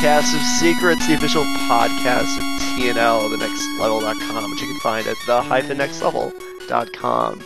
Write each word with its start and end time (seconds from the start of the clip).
Podcast 0.00 0.32
of 0.34 0.40
Secrets, 0.40 1.06
the 1.06 1.12
official 1.12 1.44
podcast 1.68 2.38
of 2.38 2.44
TNL, 2.62 3.28
the 3.28 3.36
nextlevel.com, 3.36 4.50
which 4.50 4.62
you 4.62 4.68
can 4.68 4.80
find 4.80 5.06
at 5.06 5.18
the-nextlevel.com. 5.26 7.44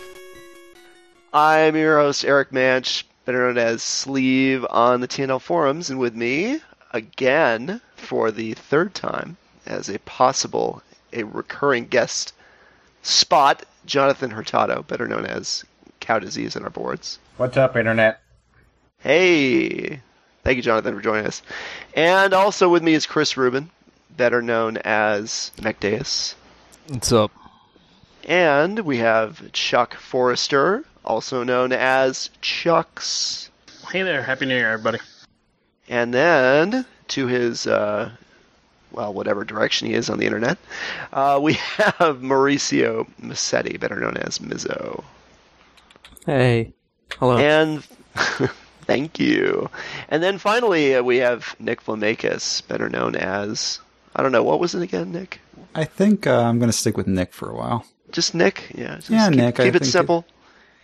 I'm 1.33 1.75
your 1.75 1.97
host, 1.97 2.23
Eric 2.23 2.51
Manch, 2.51 3.03
better 3.25 3.45
known 3.45 3.57
as 3.57 3.83
Sleeve 3.83 4.65
on 4.69 5.01
the 5.01 5.07
TNL 5.09 5.41
forums, 5.41 5.89
and 5.89 5.99
with 5.99 6.15
me, 6.15 6.61
again, 6.93 7.81
for 7.97 8.31
the 8.31 8.53
third 8.53 8.93
time, 8.93 9.35
as 9.65 9.89
a 9.89 9.99
possible, 9.99 10.81
a 11.11 11.23
recurring 11.23 11.87
guest 11.87 12.31
spot, 13.01 13.65
Jonathan 13.85 14.31
Hurtado, 14.31 14.83
better 14.83 15.09
known 15.09 15.25
as 15.25 15.65
Cow 15.99 16.19
Disease 16.19 16.55
on 16.55 16.63
our 16.63 16.69
boards. 16.69 17.19
What's 17.35 17.57
up, 17.57 17.75
Internet? 17.75 18.21
Hey, 18.99 19.99
thank 20.45 20.57
you, 20.57 20.61
Jonathan, 20.61 20.95
for 20.95 21.01
joining 21.01 21.25
us. 21.25 21.41
And 21.95 22.33
also 22.33 22.69
with 22.69 22.83
me 22.83 22.93
is 22.93 23.05
Chris 23.05 23.35
Rubin, 23.35 23.69
better 24.15 24.41
known 24.41 24.77
as 24.77 25.51
McDeus. 25.57 26.35
What's 26.87 27.11
up? 27.11 27.31
And 28.23 28.79
we 28.79 28.97
have 28.97 29.51
Chuck 29.51 29.95
Forrester, 29.95 30.85
also 31.03 31.43
known 31.43 31.73
as 31.73 32.29
Chucks. 32.41 33.49
Hey 33.91 34.03
there, 34.03 34.21
Happy 34.21 34.45
New 34.45 34.55
Year, 34.55 34.71
everybody. 34.71 34.99
And 35.89 36.13
then 36.13 36.85
to 37.09 37.27
his, 37.27 37.67
uh, 37.67 38.11
well, 38.91 39.13
whatever 39.13 39.43
direction 39.43 39.87
he 39.87 39.93
is 39.93 40.09
on 40.09 40.19
the 40.19 40.25
internet, 40.25 40.57
uh, 41.11 41.39
we 41.41 41.53
have 41.77 42.21
Mauricio 42.21 43.07
Massetti, 43.19 43.77
better 43.77 43.99
known 43.99 44.17
as 44.17 44.39
Mizzo. 44.39 45.03
Hey. 46.25 46.73
Hello. 47.19 47.37
And 47.37 47.85
thank 48.85 49.19
you. 49.19 49.69
And 50.09 50.23
then 50.23 50.37
finally, 50.37 50.95
uh, 50.95 51.03
we 51.03 51.17
have 51.17 51.55
Nick 51.59 51.83
Flamakis, 51.83 52.65
better 52.67 52.89
known 52.89 53.15
as 53.15 53.79
I 54.15 54.23
don't 54.23 54.31
know 54.31 54.43
what 54.43 54.59
was 54.59 54.73
it 54.75 54.81
again, 54.81 55.11
Nick. 55.11 55.39
I 55.73 55.83
think 55.83 56.25
uh, 56.25 56.41
I'm 56.41 56.57
going 56.59 56.71
to 56.71 56.77
stick 56.77 56.95
with 56.97 57.07
Nick 57.07 57.33
for 57.33 57.49
a 57.49 57.55
while. 57.55 57.85
Just 58.11 58.33
Nick, 58.33 58.71
yeah. 58.73 58.95
Just 58.95 59.09
Yeah, 59.09 59.29
keep, 59.29 59.37
Nick, 59.37 59.59
I 59.59 59.65
Keep 59.65 59.75
it 59.75 59.79
think 59.79 59.91
simple. 59.91 60.25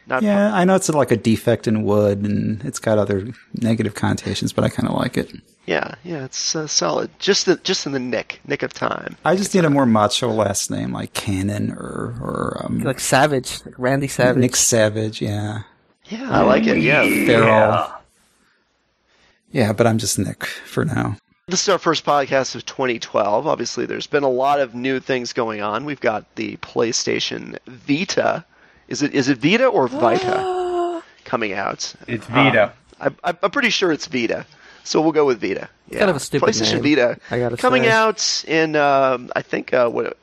Not 0.08 0.24
Yeah, 0.24 0.54
I 0.54 0.66
know 0.66 0.76
it's 0.76 0.90
like 0.90 1.12
a 1.12 1.16
defect 1.18 1.68
in 1.68 1.84
wood 1.84 2.24
and 2.26 2.62
it's 2.66 2.80
got 2.80 2.98
other 2.98 3.28
negative 3.54 3.94
connotations, 3.96 4.52
but 4.52 4.66
I 4.66 4.70
kind 4.70 4.90
of 4.90 4.96
like 4.96 5.16
it. 5.16 5.32
yeah, 5.68 5.94
yeah. 6.04 6.26
It's 6.26 6.56
uh, 6.56 6.68
solid. 6.68 7.10
Just 7.20 7.46
the 7.46 7.56
just 7.58 7.86
in 7.86 7.92
the 7.94 8.00
nick, 8.00 8.42
nick 8.48 8.64
of 8.64 8.74
time. 8.74 9.16
I 9.24 9.36
just 9.36 9.54
need 9.54 9.64
a 9.64 9.70
more 9.70 9.86
macho 9.86 10.30
last 10.30 10.72
name 10.72 10.92
like 10.92 11.14
Cannon 11.14 11.72
or 11.72 12.18
or 12.20 12.62
um, 12.66 12.80
like 12.80 13.00
Savage, 13.00 13.64
like 13.64 13.76
Randy 13.78 14.08
Savage. 14.08 14.42
Nick 14.42 14.56
Savage. 14.56 15.22
Yeah, 15.22 15.62
Yeah, 16.12 16.30
I 16.30 16.42
like 16.42 16.66
it. 16.68 16.78
Yeah. 16.80 17.04
Farrell. 17.26 17.94
Yeah, 19.52 19.74
but 19.74 19.88
I'm 19.88 19.98
just 19.98 20.20
Nick 20.20 20.46
for 20.46 20.86
now. 20.86 21.18
This 21.48 21.64
is 21.64 21.70
our 21.70 21.78
first 21.78 22.06
podcast 22.06 22.56
of 22.56 22.66
2012. 22.66 23.48
Obviously, 23.48 23.86
there's 23.86 24.08
been 24.08 24.24
a 24.24 24.30
lot 24.30 24.60
of 24.60 24.74
new 24.76 25.00
things 25.00 25.34
going 25.34 25.62
on. 25.62 25.84
We've 25.86 26.00
got 26.00 26.36
the 26.36 26.56
PlayStation 26.58 27.58
Vita. 27.68 28.46
Is 28.88 29.02
it 29.02 29.14
is 29.14 29.28
it 29.30 29.38
Vita 29.38 29.66
or 29.66 29.88
Vita 29.88 31.02
coming 31.26 31.54
out? 31.54 31.94
It's 32.08 32.28
Vita. 32.28 32.74
I, 33.00 33.08
I'm 33.24 33.38
I'm 33.44 33.52
pretty 33.52 33.70
sure 33.70 33.92
it's 33.92 34.06
Vita, 34.08 34.46
so 34.84 35.02
we'll 35.02 35.12
go 35.12 35.26
with 35.26 35.42
Vita. 35.42 35.70
Yeah. 35.90 36.00
kind 36.00 36.10
of 36.12 36.16
a 36.18 36.20
stupid 36.22 36.48
PlayStation 36.50 36.82
name, 36.82 36.96
Vita 36.96 37.18
I 37.32 37.40
gotta 37.40 37.58
coming 37.58 37.84
say. 37.84 37.90
out 37.92 38.44
in 38.48 38.76
um, 38.78 39.30
I 39.36 39.42
think 39.42 39.74
uh, 39.74 39.90
what 39.90 40.18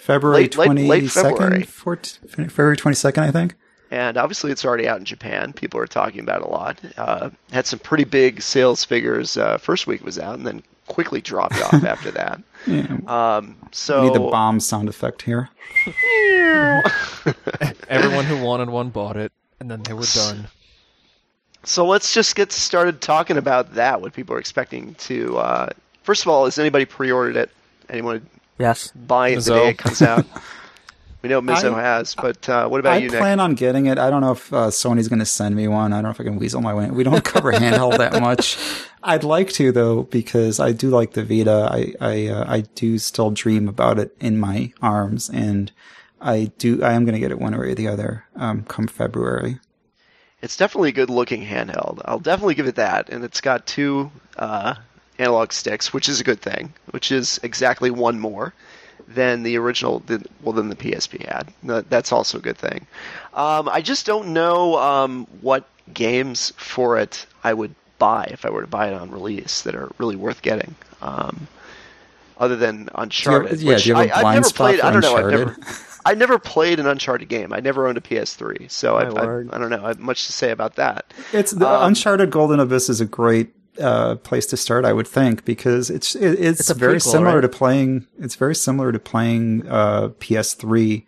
February 0.00 0.42
Late- 0.42 0.56
late- 0.56 0.88
late 0.88 1.10
February. 1.10 1.64
second, 1.64 2.50
February 2.50 2.76
twenty 2.76 2.94
second, 2.96 3.22
I 3.24 3.30
think. 3.30 3.54
And 3.90 4.16
obviously 4.16 4.50
it's 4.50 4.64
already 4.64 4.88
out 4.88 4.98
in 4.98 5.04
Japan. 5.04 5.52
People 5.52 5.80
are 5.80 5.86
talking 5.86 6.20
about 6.20 6.42
it 6.42 6.46
a 6.46 6.50
lot. 6.50 6.78
Uh, 6.96 7.30
had 7.52 7.66
some 7.66 7.78
pretty 7.78 8.04
big 8.04 8.42
sales 8.42 8.84
figures. 8.84 9.36
Uh, 9.36 9.58
first 9.58 9.86
week 9.86 10.04
was 10.04 10.18
out, 10.18 10.34
and 10.36 10.46
then 10.46 10.62
quickly 10.86 11.20
dropped 11.20 11.60
off 11.62 11.74
after 11.84 12.10
that. 12.12 12.40
Yeah, 12.66 12.98
Um, 13.06 13.56
so 13.72 14.02
we 14.02 14.06
need 14.08 14.14
the 14.16 14.30
bomb 14.30 14.60
sound 14.60 14.88
effect 14.88 15.22
here. 15.22 15.48
Everyone 17.88 18.24
who 18.24 18.42
wanted 18.42 18.68
one 18.68 18.90
bought 18.90 19.16
it, 19.16 19.32
and 19.60 19.70
then 19.70 19.82
they 19.82 19.92
were 19.92 20.04
done. 20.14 20.46
So 21.64 21.86
let's 21.86 22.12
just 22.12 22.36
get 22.36 22.52
started 22.52 23.00
talking 23.00 23.38
about 23.38 23.74
that. 23.74 24.00
What 24.00 24.12
people 24.12 24.36
are 24.36 24.38
expecting 24.38 24.94
to. 24.96 25.38
Uh, 25.38 25.68
first 26.02 26.22
of 26.22 26.28
all, 26.28 26.44
has 26.44 26.58
anybody 26.58 26.84
pre-ordered 26.84 27.36
it? 27.36 27.50
Anyone 27.88 28.26
Yes. 28.58 28.92
buy 28.94 29.30
it 29.30 29.40
the 29.40 29.54
day 29.54 29.68
it 29.70 29.78
comes 29.78 30.02
out? 30.02 30.26
We 31.24 31.30
know 31.30 31.40
Mizzo 31.40 31.72
I- 31.72 31.80
has, 31.80 32.14
but 32.14 32.46
uh, 32.50 32.68
what 32.68 32.80
about 32.80 32.92
I 32.92 32.96
you, 32.98 33.08
Nick? 33.08 33.18
plan 33.18 33.40
on 33.40 33.54
getting 33.54 33.86
it. 33.86 33.96
I 33.96 34.10
don't 34.10 34.20
know 34.20 34.32
if 34.32 34.52
uh, 34.52 34.66
Sony's 34.66 35.08
going 35.08 35.20
to 35.20 35.24
send 35.24 35.56
me 35.56 35.66
one. 35.66 35.94
I 35.94 35.96
don't 35.96 36.02
know 36.04 36.10
if 36.10 36.20
I 36.20 36.24
can 36.24 36.36
weasel 36.36 36.60
my 36.60 36.74
way. 36.74 36.90
We 36.90 37.02
don't 37.02 37.24
cover 37.24 37.50
handheld 37.50 37.96
that 37.96 38.20
much. 38.20 38.58
I'd 39.02 39.24
like 39.24 39.48
to 39.54 39.72
though 39.72 40.02
because 40.02 40.60
I 40.60 40.72
do 40.72 40.90
like 40.90 41.12
the 41.12 41.24
Vita. 41.24 41.70
I 41.72 41.94
I 41.98 42.26
uh, 42.26 42.44
I 42.46 42.60
do 42.74 42.98
still 42.98 43.30
dream 43.30 43.68
about 43.68 43.98
it 43.98 44.14
in 44.20 44.38
my 44.38 44.74
arms, 44.82 45.30
and 45.30 45.72
I 46.20 46.52
do. 46.58 46.82
I 46.82 46.92
am 46.92 47.06
going 47.06 47.14
to 47.14 47.20
get 47.20 47.30
it 47.30 47.38
one 47.38 47.58
way 47.58 47.70
or 47.70 47.74
the 47.74 47.88
other 47.88 48.26
um, 48.36 48.64
come 48.64 48.86
February. 48.86 49.60
It's 50.42 50.58
definitely 50.58 50.90
a 50.90 50.92
good-looking 50.92 51.42
handheld. 51.42 52.02
I'll 52.04 52.18
definitely 52.18 52.54
give 52.54 52.66
it 52.66 52.74
that, 52.74 53.08
and 53.08 53.24
it's 53.24 53.40
got 53.40 53.66
two 53.66 54.12
uh, 54.36 54.74
analog 55.18 55.52
sticks, 55.52 55.90
which 55.94 56.06
is 56.06 56.20
a 56.20 56.24
good 56.24 56.42
thing. 56.42 56.74
Which 56.90 57.10
is 57.10 57.40
exactly 57.42 57.90
one 57.90 58.20
more 58.20 58.52
than 59.08 59.42
the 59.42 59.56
original. 59.58 60.00
than- 60.06 60.24
Well, 60.42 60.52
than 60.52 60.68
the 60.68 60.76
PSP 60.76 61.26
had. 61.26 61.52
That's 61.90 62.12
also 62.12 62.38
a 62.38 62.40
good 62.40 62.56
thing. 62.58 62.86
Um, 63.34 63.68
I 63.68 63.80
just 63.80 64.06
don't 64.06 64.28
know 64.28 64.78
um, 64.78 65.26
what 65.40 65.64
games 65.92 66.52
for 66.56 66.98
it 66.98 67.26
I 67.42 67.52
would 67.54 67.74
buy 67.98 68.28
if 68.30 68.44
I 68.44 68.50
were 68.50 68.62
to 68.62 68.66
buy 68.66 68.88
it 68.88 68.94
on 68.94 69.10
release 69.10 69.62
that 69.62 69.74
are 69.74 69.90
really 69.98 70.16
worth 70.16 70.42
getting. 70.42 70.74
Um, 71.02 71.46
other 72.38 72.56
than 72.56 72.88
Uncharted, 72.94 73.60
yeah, 73.60 73.74
which 73.74 73.84
do 73.84 73.90
you 73.90 73.94
have 73.94 74.06
a 74.08 74.16
I, 74.16 74.18
I've 74.30 74.34
never 74.34 74.44
spot 74.48 74.56
played. 74.56 74.80
for 74.80 74.86
I 74.86 74.90
don't 74.90 75.00
know. 75.02 75.16
I've 75.16 75.30
never. 75.30 75.56
I 76.06 76.14
never 76.14 76.38
played 76.38 76.80
an 76.80 76.86
Uncharted 76.86 77.28
game. 77.28 77.52
I 77.52 77.60
never 77.60 77.86
owned 77.86 77.96
a 77.96 78.00
PS3, 78.00 78.70
so 78.70 78.96
I've, 78.96 79.16
I. 79.16 79.22
I 79.22 79.58
don't 79.58 79.70
know. 79.70 79.84
I 79.84 79.88
have 79.88 79.98
much 80.00 80.26
to 80.26 80.32
say 80.32 80.50
about 80.50 80.74
that. 80.76 81.14
It's 81.32 81.52
the 81.52 81.66
Um, 81.68 81.88
Uncharted 81.88 82.30
Golden 82.30 82.60
Abyss 82.60 82.90
is 82.90 83.00
a 83.00 83.06
great 83.06 83.54
uh, 83.80 84.16
place 84.16 84.46
to 84.46 84.56
start, 84.56 84.84
I 84.84 84.92
would 84.92 85.08
think, 85.08 85.44
because 85.44 85.90
it's 85.90 86.14
it, 86.14 86.38
it's, 86.40 86.60
It's 86.60 86.70
very 86.78 86.96
prequel, 86.96 87.12
similar 87.12 87.34
right? 87.36 87.40
to 87.40 87.48
playing. 87.48 88.06
It's 88.18 88.36
very 88.36 88.54
similar 88.54 88.92
to 88.92 88.98
playing 88.98 89.66
uh, 89.68 90.08
PS3 90.20 91.04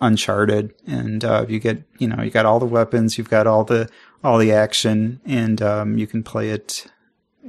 Uncharted, 0.00 0.74
and 0.86 1.24
uh, 1.24 1.46
you 1.48 1.58
get 1.60 1.82
you 1.98 2.08
know 2.08 2.22
you 2.22 2.30
got 2.30 2.46
all 2.46 2.58
the 2.58 2.66
weapons, 2.66 3.16
you've 3.16 3.30
got 3.30 3.46
all 3.46 3.64
the 3.64 3.88
all 4.22 4.38
the 4.38 4.52
action, 4.52 5.20
and 5.24 5.62
um, 5.62 5.98
you 5.98 6.06
can 6.06 6.22
play 6.22 6.50
it 6.50 6.86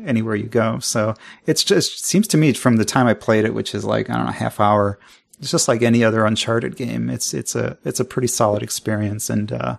anywhere 0.06 0.36
you 0.36 0.48
go. 0.48 0.80
So 0.80 1.16
it's 1.46 1.64
just 1.64 2.06
seems 2.06 2.28
to 2.30 2.38
me 2.38 2.54
from 2.54 2.78
the 2.78 2.86
time 2.86 3.08
I 3.08 3.14
played 3.14 3.46
it, 3.46 3.54
which 3.54 3.74
is 3.76 3.84
like 3.84 4.10
I 4.10 4.16
don't 4.16 4.26
know 4.26 4.32
half 4.32 4.60
hour. 4.60 5.00
It's 5.40 5.52
just 5.52 5.68
like 5.68 5.82
any 5.82 6.04
other 6.04 6.26
Uncharted 6.26 6.78
game. 6.78 7.10
It's 7.10 7.34
it's 7.34 7.56
a 7.56 7.78
it's 7.84 8.00
a 8.00 8.06
pretty 8.06 8.28
solid 8.28 8.64
experience, 8.64 9.30
and 9.30 9.52
uh, 9.52 9.78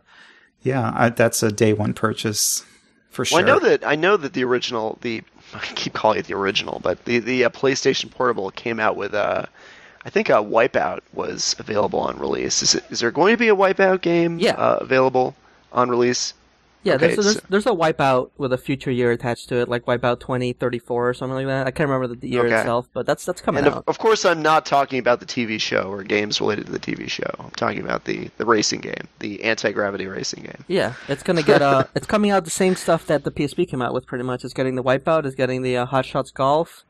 yeah, 0.63 0.93
I, 0.95 1.09
that's 1.11 1.43
a 1.43 1.53
day 1.53 1.73
one 1.73 1.95
purchase 1.95 2.65
for 3.17 3.25
sure. 3.25 3.39
Well, 3.43 3.45
I 3.45 3.49
know 3.49 3.59
that 3.61 3.85
I 3.87 3.97
know 3.97 4.17
that 4.17 4.33
the 4.35 4.45
original, 4.45 4.99
the 5.01 5.23
I 5.55 5.59
keep 5.75 5.93
calling 5.95 6.19
it 6.19 6.27
the 6.27 6.35
original, 6.35 6.81
but 6.83 7.05
the 7.07 7.19
the 7.19 7.45
uh, 7.45 7.51
PlayStation 7.51 8.11
Portable 8.11 8.51
came 8.51 8.79
out 8.79 8.97
with 8.97 9.15
uh, 9.15 9.47
I 10.05 10.11
think 10.11 10.29
a 10.29 10.35
Wipeout 10.35 11.01
was 11.15 11.57
available 11.59 11.99
on 11.99 12.19
release. 12.19 12.63
Is 12.63 12.75
it, 12.77 12.85
is 12.91 13.01
there 13.01 13.11
going 13.11 13.33
to 13.35 13.39
be 13.39 13.49
a 13.49 13.57
Wipeout 13.57 14.03
game 14.03 14.39
Yeah. 14.39 14.53
uh, 14.53 14.79
available 14.81 15.35
on 15.73 15.89
release? 15.89 16.35
Yeah, 16.87 16.95
Okay, 16.95 17.09
there's, 17.15 17.19
a, 17.19 17.23
there's 17.23 17.41
there's 17.51 17.67
a 17.67 17.71
Wipeout 17.71 18.31
with 18.39 18.53
a 18.53 18.59
future 18.59 18.91
year 18.93 19.11
attached 19.11 19.49
to 19.49 19.57
it, 19.57 19.69
like 19.69 19.85
Wipeout 19.87 20.21
2034 20.21 21.09
or 21.09 21.15
something 21.15 21.35
like 21.35 21.47
that. 21.47 21.67
I 21.67 21.71
can't 21.73 21.89
remember 21.91 22.07
the, 22.15 22.21
the 22.21 22.29
year 22.29 22.47
Okay. 22.47 22.57
itself, 22.59 22.89
but 22.95 23.07
that's 23.07 23.25
that's 23.25 23.41
coming 23.41 23.59
And 23.59 23.67
of, 23.69 23.75
out. 23.79 23.85
of 23.89 23.99
course, 23.99 24.25
I'm 24.25 24.41
not 24.41 24.65
talking 24.65 24.99
about 25.01 25.21
the 25.21 25.27
TV 25.27 25.61
show 25.61 25.91
or 25.91 26.03
games 26.05 26.41
related 26.41 26.67
to 26.67 26.73
the 26.73 26.79
TV 26.79 27.09
show. 27.11 27.29
I'm 27.39 27.51
talking 27.51 27.81
about 27.81 28.05
the, 28.05 28.31
the 28.39 28.47
racing 28.47 28.81
game, 28.81 29.09
the 29.19 29.43
anti 29.43 29.73
gravity 29.73 30.07
racing 30.07 30.45
game. 30.45 30.65
Yeah, 30.69 30.95
it's 31.09 31.23
gonna 31.25 31.43
get 31.43 31.61
uh, 31.61 31.85
it's 31.97 32.07
coming 32.07 32.31
out 32.31 32.45
the 32.45 32.51
same 32.51 32.77
stuff 32.77 33.07
that 33.07 33.25
the 33.25 33.31
PSP 33.33 33.69
came 33.69 33.83
out 33.83 33.93
with, 33.93 34.07
pretty 34.07 34.25
much. 34.25 34.45
It's 34.45 34.55
getting 34.55 34.77
the 34.77 34.85
Wipeout, 34.85 35.27
it's 35.27 35.35
getting 35.35 35.63
the 35.63 35.77
uh, 35.79 35.87
Hot 35.87 36.07
Shots 36.07 36.31
Golf, 36.31 36.85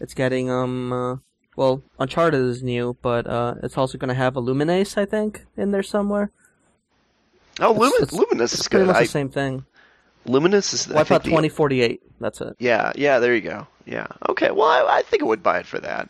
it's 0.00 0.14
getting 0.14 0.50
um, 0.50 0.92
uh, 0.92 1.16
well, 1.56 1.82
Uncharted 1.98 2.40
is 2.40 2.62
new, 2.62 2.96
but 3.02 3.26
uh, 3.26 3.54
it's 3.62 3.76
also 3.78 3.98
gonna 3.98 4.14
have 4.14 4.34
Lumines, 4.34 4.96
I 4.96 5.04
think, 5.04 5.44
in 5.56 5.70
there 5.72 5.82
somewhere. 5.82 6.30
Oh, 7.60 7.72
Lumin- 7.72 8.02
it's- 8.02 8.10
Lumines 8.10 8.42
It's 8.42 8.54
is 8.60 8.68
pretty 8.68 8.84
good. 8.84 8.92
much 8.92 8.96
I, 8.96 9.02
the 9.02 9.08
same 9.08 9.28
thing. 9.28 9.64
Lumines 10.26 10.72
is 10.72 10.90
I 10.90 11.04
think 11.04 11.22
Wipeout 11.22 11.24
2048. 11.24 12.00
That's 12.20 12.40
it. 12.40 12.56
Yeah, 12.58 12.92
yeah, 12.96 13.18
there 13.18 13.34
you 13.34 13.42
go. 13.42 13.66
Yeah. 13.84 14.06
Okay, 14.30 14.50
well, 14.50 14.68
I, 14.68 14.98
I 14.98 15.02
think 15.02 15.22
I 15.22 15.26
would 15.26 15.42
buy 15.42 15.58
it 15.58 15.66
for 15.66 15.78
that. 15.80 16.08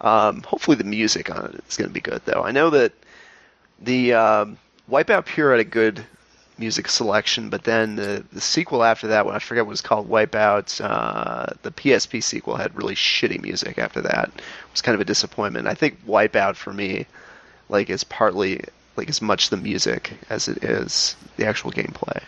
Um, 0.00 0.42
hopefully, 0.42 0.76
the 0.76 0.84
music 0.84 1.30
on 1.34 1.46
it 1.54 1.64
is 1.68 1.76
going 1.76 1.88
to 1.88 1.94
be 1.94 2.00
good, 2.00 2.22
though. 2.24 2.42
I 2.42 2.50
know 2.50 2.70
that 2.70 2.92
the 3.80 4.14
um, 4.14 4.58
Wipeout 4.90 5.26
Pure 5.26 5.52
had 5.52 5.60
a 5.60 5.64
good 5.64 6.04
music 6.58 6.88
selection, 6.88 7.48
but 7.48 7.62
then 7.64 7.94
the, 7.96 8.24
the 8.32 8.40
sequel 8.40 8.82
after 8.82 9.06
that, 9.08 9.24
when 9.24 9.34
I 9.34 9.38
forget 9.38 9.64
what 9.64 9.70
it 9.70 9.74
was 9.74 9.80
called, 9.80 10.08
Wipeout, 10.10 10.80
uh, 10.84 11.46
the 11.62 11.70
PSP 11.70 12.22
sequel 12.22 12.56
had 12.56 12.76
really 12.76 12.94
shitty 12.96 13.40
music 13.40 13.78
after 13.78 14.00
that. 14.02 14.28
It 14.34 14.42
was 14.72 14.82
kind 14.82 14.94
of 14.96 15.00
a 15.00 15.04
disappointment. 15.04 15.68
I 15.68 15.74
think 15.74 16.04
Wipeout 16.06 16.56
for 16.56 16.72
me, 16.72 17.06
like, 17.68 17.88
is 17.88 18.02
partly 18.04 18.60
like 18.96 19.08
as 19.08 19.22
much 19.22 19.50
the 19.50 19.56
music 19.56 20.12
as 20.30 20.48
it 20.48 20.62
is 20.64 21.16
the 21.36 21.46
actual 21.46 21.70
gameplay. 21.70 22.22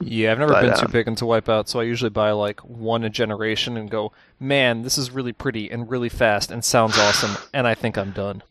Yeah, 0.00 0.32
I've 0.32 0.38
never 0.38 0.52
But, 0.52 0.62
been 0.62 0.76
too 0.76 0.86
um, 0.86 0.92
big 0.92 1.06
into 1.06 1.24
Wipeout, 1.24 1.68
so 1.68 1.78
I 1.80 1.84
usually 1.84 2.10
buy 2.10 2.32
like 2.32 2.60
one 2.60 3.04
a 3.04 3.10
generation 3.10 3.76
and 3.76 3.88
go, 3.90 4.12
man, 4.40 4.82
this 4.82 4.98
is 4.98 5.10
really 5.12 5.32
pretty 5.32 5.70
and 5.70 5.88
really 5.88 6.08
fast 6.08 6.50
and 6.50 6.64
sounds 6.64 6.98
awesome, 6.98 7.36
and 7.54 7.66
I 7.66 7.74
think 7.74 7.96
I'm 7.96 8.10
done. 8.10 8.42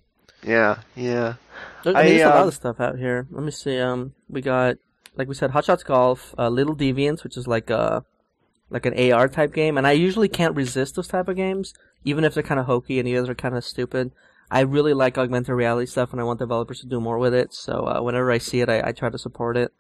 Yeah, 0.44 0.78
yeah. 0.96 1.36
There- 1.84 1.96
I, 1.96 2.02
I 2.02 2.04
mean, 2.04 2.14
there's 2.14 2.24
a 2.24 2.30
lot 2.30 2.44
um, 2.44 2.48
of 2.48 2.54
stuff 2.54 2.80
out 2.80 2.98
here. 2.98 3.28
Let 3.32 3.44
me 3.44 3.52
see. 3.52 3.80
Um, 3.80 4.14
we 4.30 4.42
got, 4.42 4.78
like 5.16 5.28
we 5.28 5.36
said, 5.36 5.52
Hot 5.52 5.66
Shots 5.66 5.84
Golf, 5.84 6.34
uh, 6.38 6.50
Little 6.50 6.76
Deviants, 6.76 7.24
which 7.24 7.38
is 7.38 7.48
like 7.48 7.70
a, 7.70 8.06
like 8.70 8.86
an 8.86 9.12
AR 9.12 9.28
type 9.28 9.54
game, 9.54 9.78
and 9.78 9.86
I 9.86 9.92
usually 9.92 10.30
can't 10.30 10.56
resist 10.56 10.96
those 10.96 11.08
type 11.08 11.28
of 11.28 11.36
games, 11.36 11.74
even 12.06 12.24
if 12.24 12.34
they're 12.34 12.44
kind 12.44 12.60
of 12.60 12.66
hokey 12.66 12.98
and 13.00 13.08
the 13.08 13.18
others 13.18 13.30
are 13.30 13.36
kind 13.36 13.56
of 13.58 13.66
stupid. 13.66 14.12
I 14.54 14.62
really 14.62 14.94
like 14.94 15.18
augmented 15.18 15.56
reality 15.56 15.86
stuff, 15.86 16.12
and 16.12 16.20
I 16.20 16.26
want 16.26 16.40
developers 16.40 16.82
to 16.82 16.86
do 16.86 17.00
more 17.00 17.18
with 17.18 17.34
it. 17.34 17.54
So 17.54 17.88
uh, 17.88 18.02
whenever 18.02 18.30
I 18.32 18.38
see 18.38 18.60
it, 18.60 18.68
I, 18.70 18.90
I 18.90 18.92
try 18.92 19.10
to 19.10 19.18
support 19.18 19.56
it, 19.56 19.72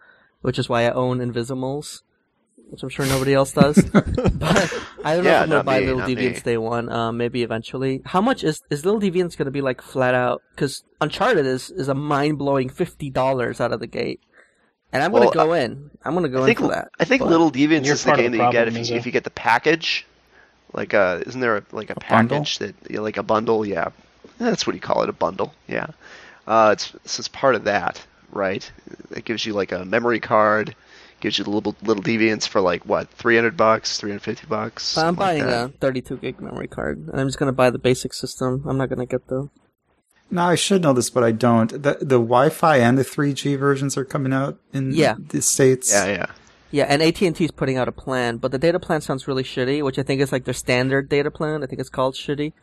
which 0.42 0.58
is 0.58 0.70
why 0.70 0.86
I 0.86 0.92
own 0.92 1.20
Invisimals, 1.20 2.04
which 2.70 2.82
I'm 2.82 2.88
sure 2.88 3.06
nobody 3.06 3.34
else 3.34 3.52
does. 3.52 3.76
but 3.94 4.74
I 5.04 5.16
don't 5.16 5.26
know 5.26 5.32
if 5.36 5.42
I'm 5.44 5.50
gonna 5.50 5.64
buy 5.66 5.82
me, 5.82 5.88
Little 5.88 6.02
Deviants 6.02 6.36
me. 6.36 6.42
day 6.42 6.58
one. 6.58 6.90
Um, 6.90 7.18
maybe 7.18 7.44
eventually. 7.44 8.02
How 8.06 8.22
much 8.22 8.46
is 8.46 8.62
is 8.70 8.86
Little 8.86 9.02
Deviants 9.02 9.36
gonna 9.36 9.52
be 9.52 9.62
like 9.62 9.82
flat 9.82 10.16
out? 10.16 10.42
Because 10.56 10.84
Uncharted 11.02 11.46
is 11.46 11.70
is 11.72 11.90
a 11.90 11.94
mind 11.94 12.38
blowing 12.38 12.70
fifty 12.70 13.10
dollars 13.10 13.60
out 13.60 13.74
of 13.74 13.82
the 13.82 13.88
gate, 13.88 14.22
and 14.94 15.04
I'm 15.04 15.12
gonna 15.12 15.26
Well, 15.26 15.34
go 15.48 15.52
in. 15.54 15.92
I'm 16.06 16.14
gonna 16.14 16.30
go 16.30 16.44
I 16.44 16.46
think 16.46 16.62
in 16.62 16.68
for 16.68 16.72
that. 16.72 16.88
I 16.98 17.04
think 17.04 17.22
but- 17.24 17.30
Little 17.30 17.52
Deviants 17.52 17.88
is 17.88 18.06
the 18.06 18.14
game 18.14 18.32
the 18.32 18.38
that 18.38 18.46
you 18.46 18.52
get 18.54 18.68
if 18.70 18.90
you, 18.90 18.96
if 18.96 19.06
you 19.06 19.12
get 19.12 19.26
the 19.26 19.32
package. 19.32 20.08
Like 20.74 20.94
uh 20.94 21.20
isn't 21.28 21.42
there 21.42 21.58
a, 21.58 21.64
like 21.74 21.90
a, 21.90 21.96
bundle? 21.96 22.38
package 22.38 22.60
that 22.60 22.76
yeah, 22.90 23.02
like 23.02 23.18
a 23.18 23.24
bundle? 23.24 23.66
Yeah, 23.66 23.90
that's 24.50 24.66
what 24.66 24.76
you 24.76 24.82
call 24.82 25.04
it, 25.04 25.10
a 25.10 25.14
bundle. 25.14 25.54
Yeah, 25.68 25.88
uh, 26.48 26.70
it's 26.74 26.94
it's 27.06 27.28
part 27.28 27.56
of 27.56 27.64
that, 27.66 28.06
right? 28.32 28.70
It 29.16 29.26
gives 29.26 29.46
you 29.46 29.54
like 29.54 29.72
a 29.72 29.86
memory 29.86 30.20
card, 30.20 30.76
gives 31.20 31.38
you 31.38 31.44
the 31.44 31.50
little 31.52 31.76
little 31.84 32.04
deviants 32.04 32.48
for 32.48 32.62
like 32.62 32.84
what 32.86 33.10
three 33.10 33.36
hundred 33.36 33.58
bucks, 33.58 33.98
three 33.98 34.12
hundred 34.12 34.24
fifty 34.24 34.48
bucks. 34.48 34.98
I'm 34.98 35.16
something 35.16 35.20
like 35.26 35.40
buying 35.40 35.50
that. 35.50 35.66
a 35.76 35.78
32 35.80 36.18
gig 36.18 36.42
memory 36.42 36.68
card, 36.68 36.98
and 37.08 37.20
I'm 37.20 37.28
just 37.28 37.38
gonna 37.38 37.52
buy 37.52 37.70
the 37.70 37.80
basic 37.80 38.14
system. 38.14 38.64
I'm 38.68 38.78
not 38.78 38.90
gonna 38.90 39.06
get 39.06 39.28
the. 39.28 39.50
Now 40.34 40.48
I 40.48 40.56
should 40.56 40.82
know 40.82 40.94
this, 40.94 41.10
but 41.10 41.24
I 41.24 41.32
don't. 41.34 41.70
The 41.72 41.98
the 42.00 42.18
Wi-Fi 42.20 42.78
and 42.78 42.98
the 42.98 43.04
3G 43.04 43.58
versions 43.60 43.98
are 43.98 44.06
coming 44.06 44.32
out 44.34 44.58
in 44.72 44.94
Yeah. 44.94 45.16
the 45.20 45.42
states. 45.42 45.92
Yeah, 45.92 46.06
yeah. 46.08 46.26
Yeah, 46.74 46.86
and 46.86 47.02
AT 47.02 47.22
and 47.22 47.36
T 47.36 47.44
is 47.44 47.52
putting 47.52 47.76
out 47.76 47.90
a 47.90 47.92
plan, 47.92 48.38
but 48.38 48.54
the 48.54 48.58
data 48.58 48.80
plan 48.80 49.02
sounds 49.02 49.28
really 49.28 49.44
shitty, 49.44 49.84
which 49.84 50.00
I 50.00 50.04
think 50.04 50.22
is 50.22 50.32
like 50.32 50.46
their 50.46 50.54
standard 50.54 51.10
data 51.10 51.30
plan. 51.30 51.64
I 51.64 51.66
think 51.66 51.82
it's 51.82 51.90
called 51.90 52.16
shitty 52.16 52.54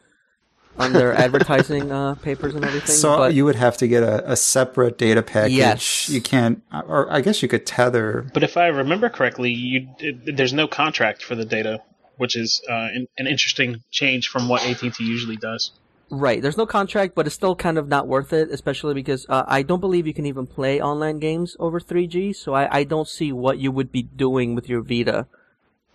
on 0.79 0.93
their 0.93 1.13
advertising 1.15 1.91
uh, 1.91 2.15
papers 2.17 2.55
and 2.55 2.65
everything. 2.65 2.95
So 2.95 3.17
but 3.17 3.35
you 3.35 3.45
would 3.45 3.57
have 3.57 3.77
to 3.79 3.89
get 3.89 4.03
a, 4.03 4.33
a 4.33 4.37
separate 4.37 4.99
data 4.99 5.23
package. 5.23 5.53
Yes. 5.53 6.09
You 6.09 6.21
can't, 6.21 6.63
or 6.73 7.11
I 7.11 7.21
guess 7.21 7.43
you 7.43 7.49
could 7.49 7.67
tether. 7.67 8.31
But 8.33 8.43
if 8.43 8.57
I 8.57 8.67
remember 8.69 9.09
correctly, 9.09 9.53
you 9.53 9.89
it, 9.99 10.37
there's 10.37 10.53
no 10.53 10.69
contract 10.69 11.23
for 11.23 11.35
the 11.35 11.45
data, 11.45 11.83
which 12.17 12.37
is 12.37 12.63
uh, 12.69 12.89
an, 12.93 13.07
an 13.19 13.27
interesting 13.27 13.83
change 13.91 14.29
from 14.29 14.49
what 14.49 14.65
AT&T 14.67 14.93
usually 15.05 15.37
does. 15.37 15.73
Right. 16.11 16.41
There's 16.41 16.57
no 16.57 16.65
contract, 16.65 17.15
but 17.15 17.27
it's 17.27 17.35
still 17.35 17.55
kind 17.55 17.77
of 17.77 17.89
not 17.89 18.09
worth 18.09 18.33
it, 18.33 18.51
especially 18.51 18.95
because 18.95 19.27
uh, 19.29 19.45
I 19.47 19.63
don't 19.63 19.81
believe 19.81 20.07
you 20.07 20.15
can 20.15 20.25
even 20.25 20.47
play 20.47 20.81
online 20.81 21.19
games 21.19 21.55
over 21.59 21.79
3G. 21.81 22.35
So 22.35 22.55
I, 22.55 22.79
I 22.79 22.85
don't 22.85 23.07
see 23.07 23.31
what 23.31 23.59
you 23.59 23.71
would 23.71 23.93
be 23.93 24.03
doing 24.03 24.55
with 24.55 24.71
your 24.71 24.81
Vita 24.81 25.27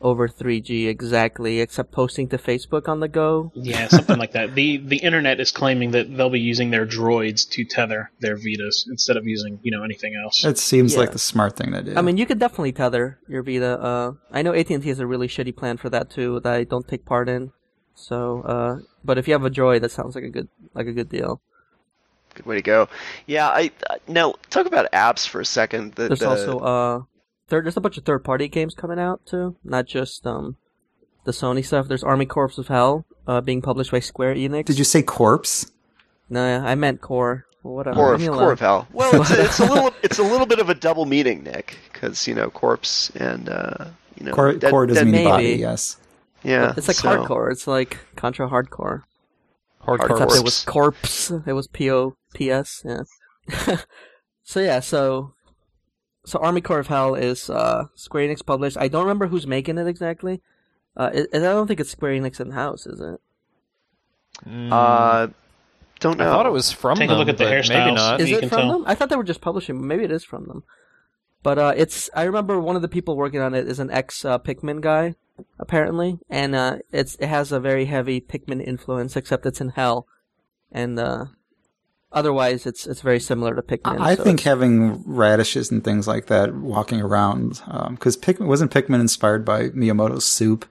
over 0.04 0.28
3G 0.28 0.88
exactly, 0.88 1.60
except 1.60 1.92
posting 1.92 2.28
to 2.30 2.38
Facebook 2.38 2.88
on 2.88 3.00
the 3.00 3.08
go. 3.08 3.52
Yeah, 3.56 3.88
something 3.88 4.18
like 4.20 4.34
that. 4.34 4.54
The 4.54 4.78
the 4.78 4.98
internet 4.98 5.40
is 5.40 5.52
claiming 5.52 5.92
that 5.92 6.16
they'll 6.16 6.30
be 6.30 6.40
using 6.40 6.70
their 6.70 6.86
droids 6.86 7.50
to 7.52 7.64
tether 7.66 8.12
their 8.20 8.36
Vitas 8.38 8.86
instead 8.88 9.18
of 9.18 9.26
using 9.26 9.60
you 9.64 9.72
know 9.72 9.84
anything 9.84 10.14
else. 10.22 10.44
It 10.46 10.58
seems 10.60 10.94
Yeah. 10.94 11.00
like 11.00 11.12
the 11.14 11.20
smart 11.20 11.56
thing 11.56 11.72
to 11.72 11.82
do. 11.82 11.94
I 11.96 12.02
mean, 12.02 12.18
you 12.18 12.26
could 12.26 12.40
definitely 12.40 12.74
tether 12.74 13.18
your 13.28 13.42
Vita. 13.44 13.80
Uh, 13.80 14.12
I 14.32 14.42
know 14.42 14.54
AT&T 14.54 14.88
has 14.90 15.00
a 15.00 15.08
really 15.08 15.28
shitty 15.28 15.56
plan 15.56 15.78
for 15.78 15.90
that 15.90 16.10
too 16.10 16.40
that 16.42 16.54
I 16.54 16.64
don't 16.66 16.88
take 16.88 17.06
part 17.06 17.30
in. 17.30 17.52
So, 17.96 18.42
uh, 18.42 18.80
but 19.04 19.18
if 19.18 19.28
you 19.28 19.34
have 19.34 19.46
a 19.46 19.50
Droid, 19.50 19.82
that 19.82 19.92
sounds 19.92 20.16
like 20.16 20.24
a 20.24 20.30
good 20.30 20.50
like 20.74 20.88
a 20.88 20.94
good 20.94 21.10
deal. 21.10 21.42
Good 22.36 22.46
way 22.48 22.56
to 22.56 22.62
go. 22.64 22.90
Yeah, 23.28 23.48
I 23.48 23.70
uh, 23.90 23.98
now 24.08 24.34
talk 24.50 24.66
about 24.66 24.92
apps 24.92 25.28
for 25.28 25.40
a 25.40 25.46
second. 25.46 25.94
The, 25.94 26.08
There's 26.08 26.20
the- 26.22 26.30
also 26.30 26.58
uh, 26.60 27.02
third. 27.48 27.66
There's 27.66 27.78
a 27.78 27.81
bunch 27.81 27.98
of 27.98 28.06
third 28.06 28.24
party 28.24 28.48
games 28.48 28.74
coming 28.74 29.00
out 29.00 29.25
too, 29.25 29.56
not 29.63 29.86
just 29.86 30.25
um, 30.28 30.57
the 31.25 31.31
Sony 31.31 31.66
stuff. 31.66 31.88
There's 31.88 32.04
Army 32.04 32.25
Corps 32.25 32.57
of 32.57 32.68
Hell 32.68 33.06
uh, 33.28 33.42
being 33.42 33.62
published 33.62 33.92
by 33.92 34.00
Square 34.00 34.36
Enix. 34.36 34.66
Did 34.66 34.78
you 34.78 34.84
say 34.86 35.01
corpse? 35.01 35.72
No, 36.30 36.42
I 36.44 36.75
meant 36.75 37.01
Core. 37.01 37.45
Whatever. 37.62 37.95
Core 37.95 38.12
Leave 38.12 38.16
of, 38.16 38.22
me 38.22 38.28
core 38.28 38.36
alone. 38.38 38.51
of 38.54 38.60
hell. 38.60 38.88
Well, 38.92 39.22
it's, 39.22 39.31
it's 39.31 39.60
a 39.60 39.66
little 39.66 39.94
it's 40.04 40.19
a 40.19 40.24
little 40.24 40.45
bit 40.45 40.60
of 40.60 40.69
a 40.69 40.75
double 40.75 41.06
meaning, 41.06 41.44
Nick, 41.44 41.78
because 41.94 42.28
you 42.28 42.36
know 42.36 42.50
corpse 42.50 43.10
and 43.12 43.48
uh, 43.48 43.86
you 44.19 44.25
know 44.25 44.34
Core, 44.34 44.54
dead- 44.54 44.69
core 44.72 44.86
doesn't 44.86 45.06
dead- 45.06 45.12
mean 45.12 45.24
maybe. 45.24 45.30
body, 45.30 45.56
yes. 45.62 45.96
yeah. 46.44 46.74
It's 46.75 46.88
like 46.89 46.98
so- 46.98 47.07
hardcore. 47.07 47.51
It's 47.51 47.66
like 47.68 48.00
Contra 48.18 48.50
Hardcore. 48.50 49.04
Hardcore. 49.81 49.98
Hardcore. 49.98 50.12
Except 50.12 50.31
it 50.36 50.44
was 50.44 50.66
corpse. 50.66 51.31
It 51.31 51.54
was 51.54 51.68
P 51.68 51.89
O 51.89 52.16
P 52.34 52.51
S. 52.51 52.84
Yeah. 52.86 53.78
so 54.44 54.60
yeah, 54.60 54.80
so 54.81 55.33
so 56.25 56.40
Army 56.40 56.62
Corps 56.62 56.80
of 56.80 56.88
Hell 56.88 57.16
is 57.16 57.50
uh, 57.50 57.86
Square 57.96 58.28
Enix 58.30 58.46
published. 58.46 58.78
I 58.78 58.88
don't 58.88 59.04
remember 59.04 59.28
who's 59.28 59.46
making 59.48 59.78
it 59.78 59.88
exactly. 59.88 60.42
Uh, 60.96 61.10
it, 61.14 61.30
I 61.34 61.40
don't 61.40 61.68
think 61.68 61.80
it's 61.80 61.90
Square 61.92 62.14
Enix 62.14 62.40
in 62.40 62.52
house, 62.52 62.86
is 62.86 63.00
it? 63.00 63.20
Mm, 64.48 64.72
Uh, 64.72 65.28
don't 66.00 66.20
I 66.20 66.25
thought 66.25 66.46
it 66.46 66.52
was 66.52 66.72
from 66.72 66.98
them. 66.98 67.08
Take 67.08 67.16
a 67.16 67.18
look 67.18 67.30
at 67.30 67.38
the 67.38 67.44
but 67.46 67.50
maybe 67.50 67.68
hairstyles. 67.70 67.96
not. 67.96 68.22
Is 68.22 68.30
you 68.30 68.38
it 68.38 68.50
from 68.50 68.60
tell. 68.60 68.72
them? 68.74 68.84
I 68.86 68.96
thought 68.96 69.10
they 69.10 69.16
were 69.16 69.24
just 69.24 69.42
publishing, 69.42 69.86
maybe 69.88 70.04
it 70.04 70.12
is 70.12 70.24
from 70.24 70.48
them. 70.48 70.64
But 71.44 71.58
uh, 71.60 71.74
it's 71.75 72.10
I 72.16 72.24
remember 72.24 72.60
one 72.60 72.75
of 72.75 72.81
the 72.81 72.88
people 72.88 73.16
working 73.18 73.42
on 73.42 73.54
it 73.54 73.68
is 73.68 73.80
an 73.80 73.92
ex 73.92 74.24
uh, 74.25 74.39
Pikmin 74.39 74.82
guy, 74.82 75.15
apparently, 75.60 76.20
and 76.30 76.56
uh, 76.56 76.77
it's 76.92 77.15
it 77.15 77.27
has 77.27 77.51
a 77.51 77.60
very 77.60 77.86
heavy 77.86 78.22
Pikmin 78.22 78.62
influence, 78.65 79.15
except 79.18 79.46
it's 79.46 79.60
in 79.62 79.70
hell, 79.70 80.08
and 80.72 80.98
uh, 81.00 81.25
otherwise 82.13 82.65
it's 82.65 82.86
it's 82.88 83.01
very 83.01 83.20
similar 83.20 83.55
to 83.55 83.62
Pikmin. 83.62 84.00
I 84.00 84.15
so 84.15 84.24
think 84.24 84.41
having 84.41 85.03
radishes 85.05 85.72
and 85.72 85.84
things 85.84 86.08
like 86.08 86.27
that 86.27 86.53
walking 86.55 87.01
around, 87.01 87.62
because 87.91 88.15
Pikmin 88.17 88.48
wasn't 88.48 88.72
Pikmin 88.72 89.00
inspired 89.01 89.43
by 89.43 89.70
Miyamoto's 89.70 90.25
soup. 90.25 90.65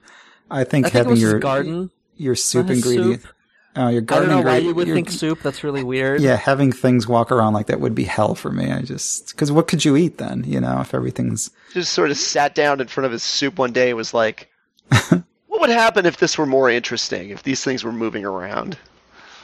I 0.49 0.63
think 0.63 0.85
I 0.85 0.89
think 0.89 1.05
having 1.05 1.17
your 1.17 1.39
garden, 1.39 1.91
your 2.17 2.35
soup 2.35 2.67
not 2.67 2.75
ingredient, 2.75 3.21
soup. 3.21 3.31
uh, 3.77 3.87
your 3.87 4.01
I 4.01 4.05
garden 4.05 4.29
don't 4.29 4.43
know 4.43 4.49
why 4.51 4.57
you 4.57 4.73
would 4.75 4.87
your- 4.87 4.95
think 4.95 5.09
soup. 5.09 5.41
That's 5.41 5.63
really 5.63 5.83
weird. 5.83 6.21
Yeah, 6.21 6.35
having 6.35 6.71
things 6.71 7.07
walk 7.07 7.31
around 7.31 7.53
like 7.53 7.67
that 7.67 7.79
would 7.79 7.95
be 7.95 8.03
hell 8.03 8.35
for 8.35 8.51
me. 8.51 8.71
I 8.71 8.81
just 8.81 9.29
because 9.31 9.51
what 9.51 9.67
could 9.67 9.83
you 9.85 9.95
eat 9.97 10.17
then? 10.19 10.43
You 10.45 10.59
know, 10.61 10.79
if 10.81 10.93
everything's 10.93 11.49
just 11.73 11.93
sort 11.93 12.11
of 12.11 12.17
sat 12.17 12.53
down 12.55 12.79
in 12.81 12.87
front 12.87 13.05
of 13.05 13.11
his 13.11 13.23
soup 13.23 13.57
one 13.57 13.71
day 13.71 13.89
and 13.89 13.97
was 13.97 14.13
like, 14.13 14.49
"What 15.09 15.61
would 15.61 15.69
happen 15.71 16.05
if 16.05 16.17
this 16.17 16.37
were 16.37 16.45
more 16.45 16.69
interesting? 16.69 17.29
If 17.29 17.43
these 17.43 17.63
things 17.63 17.83
were 17.83 17.91
moving 17.91 18.25
around?" 18.25 18.77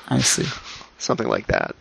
I 0.09 0.19
see. 0.19 0.45
Something 0.99 1.27
like 1.27 1.47
that. 1.47 1.75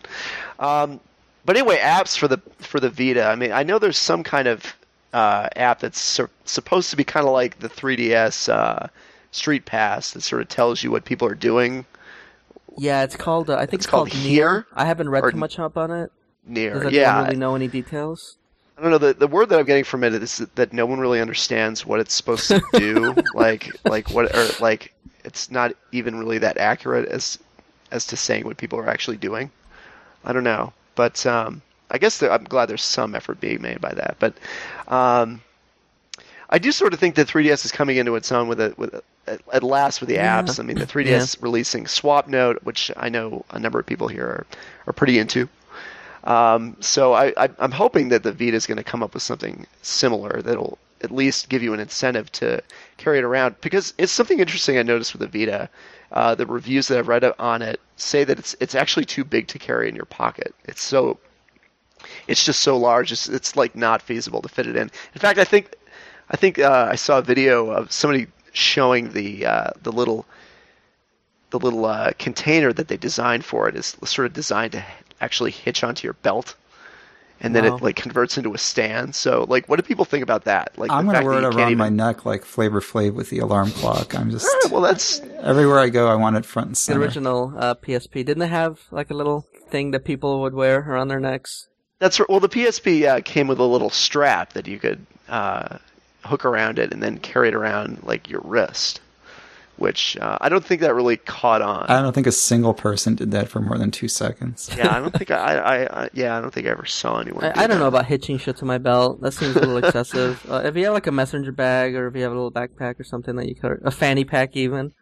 Um, 0.59 1.01
but 1.45 1.57
anyway, 1.57 1.79
apps 1.79 2.17
for 2.19 2.29
the 2.29 2.39
for 2.59 2.81
the 2.81 2.91
Vita. 2.91 3.25
I 3.27 3.37
mean, 3.37 3.53
I 3.53 3.63
know 3.63 3.79
there's 3.79 3.99
some 3.99 4.23
kind 4.23 4.49
of 4.49 4.75
uh, 5.13 5.49
app 5.57 5.81
that's 5.81 6.01
sur- 6.01 6.31
supposed 6.45 6.91
to 6.91 6.97
be 6.97 7.05
kind 7.05 7.27
of 7.27 7.33
like 7.33 7.59
the 7.61 7.69
3DS 7.69 8.49
uh, 8.53 8.89
Street 9.31 9.65
Pass 9.67 10.13
that 10.13 10.23
sort 10.23 10.43
of 10.43 10.49
tells 10.49 10.83
you 10.83 10.91
what 10.91 11.05
people 11.05 11.29
are 11.29 11.35
doing 11.35 11.87
Yeah, 12.77 13.03
it's 13.03 13.17
called. 13.17 13.51
Uh, 13.51 13.57
I 13.57 13.67
think 13.67 13.75
It's 13.75 13.87
it's, 13.87 13.87
called, 13.87 14.11
called 14.11 14.23
Near. 14.23 14.67
I 14.75 14.85
haven't 14.85 15.09
read 15.09 15.29
too 15.29 15.37
much 15.37 15.59
up 15.59 15.77
on 15.77 15.91
it. 15.91 16.13
near. 16.45 16.89
Does 16.91 16.93
yeah, 16.93 17.23
really 17.25 17.37
know 17.37 17.55
any 17.55 17.69
details? 17.69 18.37
I 18.77 18.83
don't 18.83 18.91
know. 18.93 18.99
The, 18.99 19.15
the 19.15 19.27
word 19.27 19.49
that 19.49 19.59
I'm 19.59 19.65
getting 19.67 19.85
from 19.85 20.05
it 20.05 20.15
is 20.15 20.39
that 20.55 20.73
no 20.73 20.87
one 20.87 21.01
really 21.01 21.21
understands 21.21 21.85
what 21.85 22.01
it's 22.01 22.15
supposed 22.15 22.49
to 22.49 22.63
do. 22.73 23.15
like 23.35 23.75
like 23.85 24.11
what 24.11 24.35
or 24.35 24.55
like 24.61 24.95
it's 25.25 25.51
not 25.51 25.75
even 25.93 26.19
really 26.19 26.39
that 26.39 26.59
accurate 26.59 27.09
as 27.09 27.39
as 27.91 28.07
to 28.07 28.17
saying 28.17 28.45
what 28.45 28.57
people 28.57 28.79
are 28.79 28.89
actually 28.89 29.17
doing. 29.17 29.51
I 30.25 30.33
don't 30.33 30.45
know, 30.45 30.73
but 30.95 31.25
um, 31.27 31.63
I 31.91 31.99
guess 31.99 32.19
there, 32.19 32.31
I'm 32.33 32.45
glad 32.45 32.67
there's 32.67 32.83
some 32.85 33.15
effort 33.15 33.41
being 33.41 33.63
made 33.63 33.81
by 33.81 33.93
that. 33.95 34.17
But 34.19 34.35
um, 34.89 35.41
I 36.51 36.59
do 36.59 36.73
sort 36.73 36.93
of 36.93 36.99
think 37.01 37.15
that 37.17 37.29
3DS 37.29 37.65
is 37.65 37.73
coming 37.73 37.97
into 37.97 38.17
its 38.17 38.33
own 38.33 38.49
with 38.49 38.61
it 38.61 38.79
with 38.79 38.95
at, 39.27 39.41
at 39.53 39.63
last 39.63 40.01
with 40.01 40.09
the 40.09 40.17
Yeah. 40.17 40.43
apps. 40.43 40.59
I 40.59 40.63
mean, 40.63 40.79
the 40.79 40.87
3DS 40.87 41.43
releasing 41.43 41.87
Swap 41.87 42.27
Note, 42.29 42.61
which 42.65 42.91
I 42.97 43.09
know 43.09 43.45
a 43.51 43.59
number 43.59 43.79
of 43.79 43.87
people 43.87 44.09
here 44.09 44.25
are, 44.27 44.47
are 44.87 44.93
pretty 44.93 45.19
into. 45.19 45.49
Um, 46.25 46.77
so 46.81 47.13
I, 47.15 47.33
I, 47.37 47.49
I'm 47.59 47.71
hoping 47.71 48.09
that 48.09 48.23
the 48.23 48.33
Vita 48.33 48.55
is 48.57 48.67
going 48.67 48.77
to 48.79 48.85
come 48.85 49.03
up 49.03 49.15
with 49.15 49.23
something 49.23 49.67
similar 49.83 50.43
that'll 50.43 50.79
at 51.01 51.11
least 51.13 51.49
give 51.49 51.63
you 51.63 51.75
an 51.75 51.81
incentive 51.81 52.31
to 52.33 52.61
carry 52.97 53.19
it 53.19 53.25
around 53.25 53.55
because 53.61 53.95
it's 53.99 54.11
something 54.11 54.41
interesting 54.41 54.79
I 54.79 54.83
noticed 54.83 55.17
with 55.17 55.31
the 55.31 55.39
Vita. 55.39 55.69
Uh, 56.11 56.35
the 56.35 56.47
reviews 56.47 56.89
that 56.89 56.99
I've 56.99 57.09
read 57.09 57.25
on 57.39 57.63
it 57.63 57.81
say 57.97 58.25
that 58.25 58.39
it's 58.39 58.57
it's 58.61 58.75
actually 58.75 59.05
too 59.05 59.25
big 59.25 59.49
to 59.49 59.59
carry 59.59 59.89
in 59.89 59.95
your 59.97 60.07
pocket. 60.07 60.55
It's 60.65 60.83
so 60.83 61.19
it's 62.27 62.45
just 62.45 62.61
so 62.61 62.77
large. 62.77 63.13
It's 63.13 63.29
it's 63.29 63.57
like 63.57 63.75
not 63.75 64.03
feasible 64.03 64.43
to 64.43 64.49
fit 64.49 64.67
it 64.67 64.77
in. 64.77 64.91
In 65.15 65.21
fact, 65.21 65.39
I 65.39 65.45
think 65.45 65.75
I 66.31 66.37
think 66.37 66.59
uh, 66.59 66.89
I 66.91 66.97
saw 66.97 67.19
a 67.19 67.23
video 67.23 67.71
of 67.71 67.93
somebody 67.93 68.27
showing 68.53 69.13
the 69.13 69.47
uh, 69.47 69.71
the 69.83 69.93
little 69.93 70.27
the 71.51 71.59
little 71.59 71.87
uh, 71.87 72.13
container 72.19 72.73
that 72.73 72.89
they 72.89 72.97
designed 72.97 73.45
for 73.45 73.69
it 73.69 73.77
is 73.77 73.97
sort 74.05 74.27
of 74.27 74.33
designed 74.33 74.73
to 74.73 74.85
actually 75.21 75.51
hitch 75.51 75.83
onto 75.83 76.07
your 76.07 76.15
belt, 76.15 76.55
and 77.41 77.55
then 77.55 77.65
Wow. 77.65 77.77
it 77.77 77.83
like 77.83 77.97
converts 77.97 78.37
into 78.37 78.53
a 78.55 78.59
stand. 78.59 79.15
So 79.15 79.45
like, 79.49 79.69
what 79.69 79.77
do 79.77 79.83
people 79.83 80.05
think 80.05 80.23
about 80.23 80.45
that? 80.45 80.77
Like, 80.77 80.91
I'm 80.91 81.07
gonna 81.07 81.25
wear 81.25 81.39
it 81.39 81.45
around 81.45 81.55
can't 81.57 81.77
my 81.77 81.89
neck 81.89 82.25
like 82.27 82.45
Flavor 82.45 82.81
Flav 82.81 83.15
with 83.15 83.31
the 83.31 83.39
alarm 83.39 83.71
clock. 83.73 84.15
I'm 84.15 84.31
just 84.31 84.47
Ah, 84.65 84.69
well, 84.71 84.83
that's 84.83 85.21
everywhere 85.41 85.79
I 85.79 85.89
go, 85.89 86.09
I 86.09 86.15
want 86.15 86.37
it 86.37 86.45
front 86.45 86.69
and 86.69 86.77
center. 86.79 86.99
The 86.99 87.05
original 87.05 87.53
uh, 87.57 87.75
PSP 87.75 88.25
didn't 88.25 88.39
they 88.39 88.49
have 88.49 88.81
like 88.91 89.11
a 89.11 89.15
little 89.15 89.47
thing 89.71 89.91
that 89.93 90.05
people 90.05 90.41
would 90.41 90.55
wear 90.55 90.81
around 90.81 91.09
their 91.09 91.21
necks? 91.21 91.69
That's 92.01 92.21
right. 92.21 92.29
well, 92.29 92.41
the 92.41 92.49
PSP 92.49 93.07
uh, 93.09 93.21
came 93.23 93.49
with 93.49 93.59
a 93.59 93.65
little 93.65 93.91
strap 93.91 94.53
that 94.53 94.69
you 94.69 94.79
could 94.79 95.05
uh, 95.29 95.79
hook 96.25 96.45
around 96.45 96.79
it 96.79 96.93
and 96.93 97.03
then 97.03 97.19
carry 97.19 97.49
it 97.49 97.55
around 97.55 98.03
like 98.05 98.31
your 98.31 98.41
wrist, 98.45 99.01
which 99.79 100.17
uh, 100.19 100.39
I 100.41 100.49
don't 100.49 100.65
think 100.65 100.81
that 100.83 100.95
really 100.95 101.17
caught 101.17 101.63
on. 101.63 101.87
I 101.89 102.03
don't 102.03 102.13
think 102.13 102.27
a 102.27 102.33
single 102.33 102.75
person 102.75 103.15
did 103.15 103.31
that 103.33 103.49
for 103.49 103.61
more 103.61 103.79
than 103.79 103.91
two 103.91 104.09
seconds. 104.09 104.71
yeah, 104.75 104.95
I 104.95 105.01
don't 105.01 105.15
think 105.17 105.31
I, 105.31 105.57
I, 105.59 106.05
I, 106.05 106.11
yeah, 106.13 106.37
I 106.37 106.41
don't 106.41 106.53
think 106.53 106.67
I 106.67 106.71
ever 106.71 106.87
saw 106.87 107.21
anyone. 107.21 107.45
do 107.45 107.53
I, 107.55 107.65
I 107.65 107.67
don't 107.67 107.79
that. 107.79 107.79
know 107.79 107.89
about 107.89 108.07
hitching 108.07 108.39
shit 108.39 108.57
to 108.59 108.65
my 108.65 108.79
belt. 108.79 109.21
That 109.23 109.33
seems 109.33 109.57
a 109.57 109.61
little 109.61 109.79
excessive. 109.79 110.45
Uh, 110.49 110.63
if 110.65 110.77
you 110.77 110.85
have 110.85 110.95
like 110.95 111.07
a 111.07 111.13
messenger 111.13 111.53
bag, 111.53 111.95
or 111.95 112.07
if 112.09 112.15
you 112.17 112.23
have 112.23 112.33
a 112.33 112.35
little 112.35 112.53
backpack 112.53 112.99
or 113.01 113.05
something 113.05 113.37
that 113.37 113.49
you 113.49 113.55
could, 113.55 113.81
a 113.85 113.91
fanny 113.91 114.25
pack 114.25 114.57
even. 114.57 114.93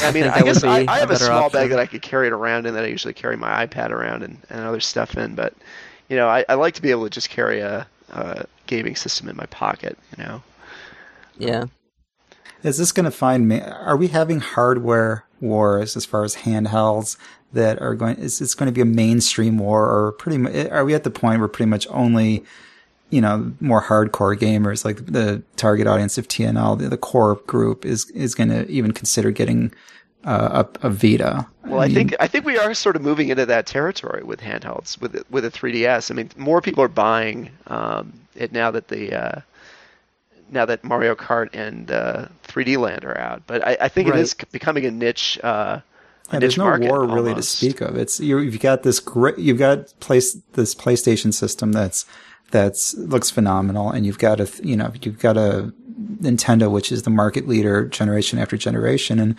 I 0.00 0.10
mean, 0.10 0.24
think 0.24 0.36
I 0.36 0.42
guess 0.42 0.62
would 0.62 0.64
I, 0.64 0.84
be 0.84 0.88
I 0.88 0.98
a 0.98 1.00
have 1.00 1.10
a 1.10 1.14
better 1.14 1.16
small 1.16 1.48
option. 1.48 1.50
bag 1.50 1.70
that 1.70 1.78
I 1.78 1.86
could 1.86 2.02
carry 2.02 2.26
it 2.28 2.32
around 2.32 2.66
in 2.66 2.74
that 2.74 2.84
I 2.84 2.88
usually 2.88 3.14
carry 3.14 3.36
my 3.36 3.66
iPad 3.66 3.90
around 3.90 4.22
and, 4.22 4.38
and 4.50 4.60
other 4.66 4.80
stuff 4.80 5.16
in. 5.16 5.34
But 5.34 5.54
you 6.08 6.16
know, 6.16 6.28
I, 6.28 6.44
I 6.48 6.54
like 6.54 6.74
to 6.74 6.82
be 6.82 6.90
able 6.90 7.04
to 7.04 7.10
just 7.10 7.30
carry 7.30 7.60
a, 7.60 7.86
a 8.10 8.46
gaming 8.66 8.96
system 8.96 9.28
in 9.28 9.36
my 9.36 9.46
pocket. 9.46 9.98
You 10.16 10.24
know, 10.24 10.42
Yeah. 11.38 11.64
Is 12.66 12.78
this 12.78 12.90
going 12.90 13.04
to 13.04 13.12
find 13.12 13.46
me? 13.46 13.60
Are 13.60 13.96
we 13.96 14.08
having 14.08 14.40
hardware 14.40 15.24
wars 15.40 15.96
as 15.96 16.04
far 16.04 16.24
as 16.24 16.34
handhelds 16.34 17.16
that 17.52 17.80
are 17.80 17.94
going? 17.94 18.16
Is 18.16 18.40
this 18.40 18.56
going 18.56 18.66
to 18.66 18.72
be 18.72 18.80
a 18.80 18.84
mainstream 18.84 19.56
war, 19.58 19.84
or 19.88 20.12
pretty? 20.12 20.38
mu- 20.38 20.68
Are 20.70 20.84
we 20.84 20.92
at 20.92 21.04
the 21.04 21.10
point 21.10 21.38
where 21.38 21.46
pretty 21.46 21.70
much 21.70 21.86
only, 21.90 22.42
you 23.10 23.20
know, 23.20 23.52
more 23.60 23.82
hardcore 23.82 24.36
gamers 24.36 24.84
like 24.84 25.06
the 25.06 25.44
target 25.54 25.86
audience 25.86 26.18
of 26.18 26.26
TNL, 26.26 26.76
the, 26.76 26.88
the 26.88 26.96
core 26.96 27.36
group, 27.46 27.84
is 27.84 28.10
is 28.10 28.34
going 28.34 28.48
to 28.50 28.68
even 28.68 28.90
consider 28.90 29.30
getting 29.30 29.72
uh, 30.24 30.64
a, 30.82 30.88
a 30.88 30.90
Vita? 30.90 31.46
Well, 31.66 31.78
I 31.78 31.88
think 31.88 32.16
I 32.18 32.26
think 32.26 32.44
we 32.44 32.58
are 32.58 32.74
sort 32.74 32.96
of 32.96 33.02
moving 33.02 33.28
into 33.28 33.46
that 33.46 33.66
territory 33.66 34.24
with 34.24 34.40
handhelds 34.40 35.00
with 35.00 35.24
with 35.30 35.44
a 35.44 35.52
3DS. 35.52 36.10
I 36.10 36.14
mean, 36.14 36.30
more 36.36 36.60
people 36.60 36.82
are 36.82 36.88
buying 36.88 37.50
um, 37.68 38.12
it 38.34 38.50
now 38.50 38.72
that 38.72 38.88
the 38.88 39.14
uh, 39.14 39.40
now 40.50 40.64
that 40.66 40.84
Mario 40.84 41.14
Kart 41.14 41.48
and 41.52 41.90
uh, 41.90 42.28
3D 42.48 42.78
Land 42.78 43.04
are 43.04 43.18
out. 43.18 43.42
But 43.46 43.66
I, 43.66 43.76
I 43.82 43.88
think 43.88 44.08
Right. 44.08 44.18
it 44.18 44.22
is 44.22 44.34
becoming 44.52 44.84
a 44.86 44.90
niche. 44.90 45.38
Uh, 45.42 45.80
a 46.28 46.32
Yeah, 46.32 46.38
niche 46.38 46.40
there's 46.40 46.58
no 46.58 46.64
war 46.88 47.06
really 47.06 47.34
to 47.34 47.42
speak 47.42 47.80
of. 47.80 47.96
It's 47.96 48.20
you 48.20 48.38
you've 48.38 48.60
got 48.60 48.82
this 48.82 49.00
great 49.00 49.38
you've 49.38 49.58
got 49.58 49.98
place 50.00 50.34
this 50.54 50.74
PlayStation 50.74 51.32
system 51.32 51.72
that's 51.72 52.04
that's 52.50 52.94
looks 52.94 53.30
phenomenal, 53.30 53.90
and 53.90 54.06
you've 54.06 54.18
got 54.18 54.40
a 54.40 54.48
you 54.62 54.76
know 54.76 54.92
you've 55.02 55.18
got 55.18 55.36
a 55.36 55.72
Nintendo 56.20 56.70
which 56.70 56.92
is 56.92 57.02
the 57.04 57.10
market 57.10 57.48
leader 57.48 57.86
generation 57.86 58.38
after 58.38 58.56
generation, 58.56 59.18
and 59.18 59.36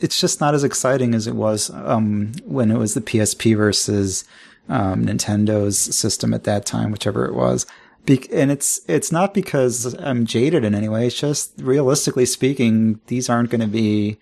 it's 0.00 0.20
just 0.20 0.40
not 0.40 0.54
as 0.54 0.64
exciting 0.64 1.14
as 1.14 1.26
it 1.26 1.34
was 1.34 1.70
um, 1.70 2.32
when 2.44 2.70
it 2.70 2.76
was 2.78 2.94
the 2.94 3.00
PSP 3.00 3.56
versus 3.56 4.24
um, 4.68 5.06
Nintendo's 5.06 5.78
system 5.78 6.34
at 6.34 6.44
that 6.44 6.66
time, 6.66 6.90
whichever 6.90 7.24
it 7.24 7.34
was. 7.34 7.66
Be- 8.06 8.32
and 8.32 8.50
it's 8.50 8.80
it's 8.88 9.12
not 9.12 9.34
because 9.34 9.94
I'm 9.98 10.24
jaded 10.26 10.64
in 10.64 10.74
any 10.74 10.88
way. 10.88 11.06
It's 11.08 11.18
just 11.18 11.52
realistically 11.58 12.26
speaking, 12.26 13.00
these 13.08 13.28
aren't 13.28 13.50
going 13.50 13.60
to 13.60 13.66
be 13.66 14.18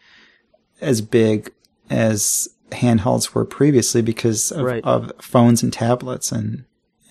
as 0.81 1.01
big 1.01 1.53
as 1.91 2.49
handhelds 2.71 3.35
were 3.35 3.45
previously 3.45 4.03
because 4.03 4.51
of, 4.51 4.65
Right. 4.65 4.83
of 4.85 5.13
phones 5.21 5.63
and 5.63 5.73
tablets, 5.73 6.33
and 6.33 6.65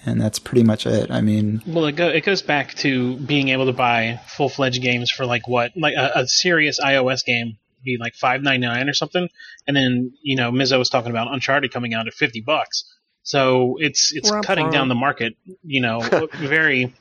and 0.05 0.19
that's 0.19 0.39
pretty 0.39 0.63
much 0.63 0.85
it. 0.85 1.09
I 1.11 1.21
mean, 1.21 1.61
Well, 1.65 1.85
it, 1.85 1.95
go, 1.95 2.09
it 2.09 2.25
goes 2.25 2.41
back 2.41 2.73
to 2.75 3.15
being 3.17 3.47
able 3.49 3.67
to 3.67 3.71
buy 3.73 4.19
full 4.27 4.49
fledged 4.49 4.81
games 4.81 5.09
for 5.09 5.25
like 5.25 5.47
what, 5.47 5.71
like 5.77 5.95
a, 5.95 6.11
a 6.21 6.27
serious 6.27 6.77
iOS 6.79 7.23
game 7.23 7.57
be 7.85 7.97
like 7.99 8.13
five 8.15 8.41
ninety 8.41 8.65
nine 8.65 8.89
or 8.89 8.93
something, 8.93 9.29
and 9.67 9.75
then 9.77 10.13
you 10.21 10.35
know 10.35 10.51
Mizzo 10.51 10.79
was 10.79 10.89
talking 10.89 11.11
about 11.11 11.31
Uncharted 11.33 11.71
coming 11.71 11.93
out 11.93 12.07
at 12.07 12.13
fifty 12.13 12.41
bucks. 12.41 12.83
So 13.23 13.77
it's 13.79 14.13
it's 14.13 14.29
Wah, 14.29 14.41
cutting 14.41 14.65
wah. 14.65 14.71
down 14.71 14.89
the 14.89 14.95
market, 14.95 15.35
you 15.63 15.81
know, 15.81 16.01
very 16.33 16.93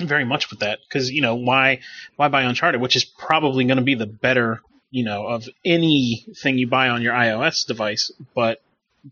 very 0.00 0.24
much 0.24 0.50
with 0.50 0.60
that 0.60 0.80
because 0.86 1.10
you 1.10 1.22
know 1.22 1.36
why 1.36 1.80
why 2.16 2.28
buy 2.28 2.42
Uncharted, 2.42 2.80
which 2.80 2.96
is 2.96 3.04
probably 3.04 3.64
going 3.64 3.76
to 3.76 3.82
be 3.82 3.94
the 3.94 4.06
better 4.06 4.60
you 4.90 5.04
know 5.04 5.26
of 5.26 5.48
anything 5.64 6.58
you 6.58 6.66
buy 6.66 6.88
on 6.88 7.02
your 7.02 7.14
iOS 7.14 7.66
device, 7.66 8.10
but 8.34 8.60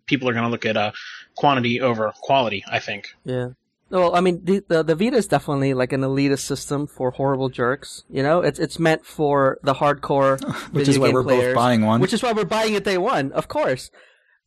people 0.07 0.29
are 0.29 0.33
going 0.33 0.45
to 0.45 0.51
look 0.51 0.67
at 0.67 0.77
uh, 0.77 0.93
quantity 1.37 1.81
over 1.81 2.13
quality. 2.21 2.65
I 2.69 2.81
think. 2.81 3.15
Yeah. 3.25 3.51
Well, 3.91 4.15
I 4.15 4.21
mean, 4.21 4.45
the, 4.45 4.63
the 4.69 4.83
the 4.85 4.95
Vita 4.95 5.17
is 5.17 5.27
definitely 5.27 5.75
like 5.75 5.93
an 5.93 6.03
elitist 6.03 6.41
system 6.41 6.87
for 6.87 7.11
horrible 7.11 7.49
jerks. 7.49 8.05
You 8.09 8.23
know, 8.23 8.41
it's 8.41 8.59
it's 8.59 8.79
meant 8.79 9.05
for 9.05 9.59
the 9.63 9.75
hardcore, 9.75 10.41
which 10.73 10.87
video 10.87 10.91
is 10.91 10.99
why 10.99 11.07
game 11.09 11.15
we're 11.15 11.23
players, 11.25 11.45
both 11.47 11.57
buying 11.57 11.85
one. 11.85 12.01
Which 12.01 12.13
is 12.13 12.23
why 12.23 12.33
we're 12.33 12.45
buying 12.45 12.75
it 12.75 12.85
day 12.85 12.99
one, 12.99 13.33
of 13.33 13.49
course. 13.49 13.91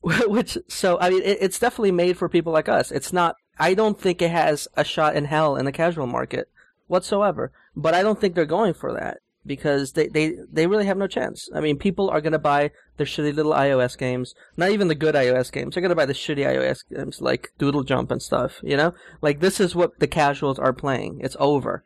Which 0.27 0.57
so 0.67 0.99
I 0.99 1.09
mean, 1.09 1.23
it, 1.23 1.37
it's 1.41 1.59
definitely 1.59 1.91
made 1.91 2.17
for 2.17 2.27
people 2.27 2.51
like 2.51 2.69
us. 2.69 2.91
It's 2.91 3.13
not. 3.13 3.35
I 3.57 3.73
don't 3.73 3.99
think 3.99 4.21
it 4.21 4.31
has 4.31 4.67
a 4.75 4.83
shot 4.83 5.15
in 5.15 5.25
hell 5.25 5.55
in 5.55 5.65
the 5.65 5.71
casual 5.71 6.07
market 6.07 6.49
whatsoever. 6.87 7.51
But 7.75 7.93
I 7.93 8.01
don't 8.01 8.19
think 8.19 8.35
they're 8.35 8.45
going 8.45 8.73
for 8.73 8.93
that 8.93 9.19
because 9.45 9.93
they 9.93 10.07
they 10.07 10.35
they 10.51 10.67
really 10.67 10.85
have 10.85 10.97
no 10.97 11.07
chance. 11.07 11.49
I 11.53 11.61
mean, 11.61 11.77
people 11.77 12.09
are 12.09 12.21
gonna 12.21 12.39
buy 12.39 12.71
their 12.97 13.05
shitty 13.05 13.33
little 13.33 13.53
iOS 13.53 13.97
games, 13.97 14.35
not 14.57 14.71
even 14.71 14.87
the 14.87 14.95
good 14.95 15.15
iOS 15.15 15.51
games. 15.51 15.73
They're 15.73 15.81
gonna 15.81 15.95
buy 15.95 16.05
the 16.05 16.13
shitty 16.13 16.45
iOS 16.45 16.83
games 16.89 17.21
like 17.21 17.51
Doodle 17.57 17.83
Jump 17.83 18.11
and 18.11 18.21
stuff. 18.21 18.59
You 18.63 18.77
know, 18.77 18.93
like 19.21 19.39
this 19.39 19.59
is 19.59 19.75
what 19.75 19.99
the 19.99 20.07
casuals 20.07 20.59
are 20.59 20.73
playing. 20.73 21.21
It's 21.21 21.37
over. 21.39 21.83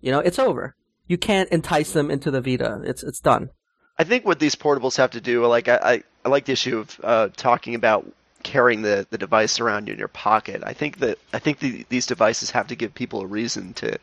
You 0.00 0.10
know, 0.10 0.20
it's 0.20 0.38
over. 0.38 0.76
You 1.06 1.18
can't 1.18 1.50
entice 1.50 1.92
them 1.92 2.10
into 2.10 2.30
the 2.30 2.40
Vita. 2.40 2.82
It's 2.84 3.02
it's 3.02 3.20
done. 3.20 3.50
I 3.98 4.04
think 4.04 4.24
what 4.24 4.38
these 4.38 4.54
portables 4.54 4.96
have 4.96 5.10
to 5.12 5.20
do, 5.20 5.44
like 5.46 5.68
I, 5.68 5.76
I, 5.76 6.02
I 6.24 6.28
like 6.28 6.46
the 6.46 6.52
issue 6.52 6.78
of 6.78 7.00
uh, 7.02 7.28
talking 7.36 7.74
about 7.74 8.06
carrying 8.42 8.82
the, 8.82 9.06
the 9.10 9.18
device 9.18 9.60
around 9.60 9.88
in 9.88 9.98
your 9.98 10.08
pocket. 10.08 10.62
I 10.64 10.72
think 10.72 10.98
that 11.00 11.18
I 11.32 11.38
think 11.38 11.58
the, 11.58 11.84
these 11.88 12.06
devices 12.06 12.50
have 12.52 12.68
to 12.68 12.76
give 12.76 12.94
people 12.94 13.20
a 13.20 13.26
reason 13.26 13.74
to 13.74 13.98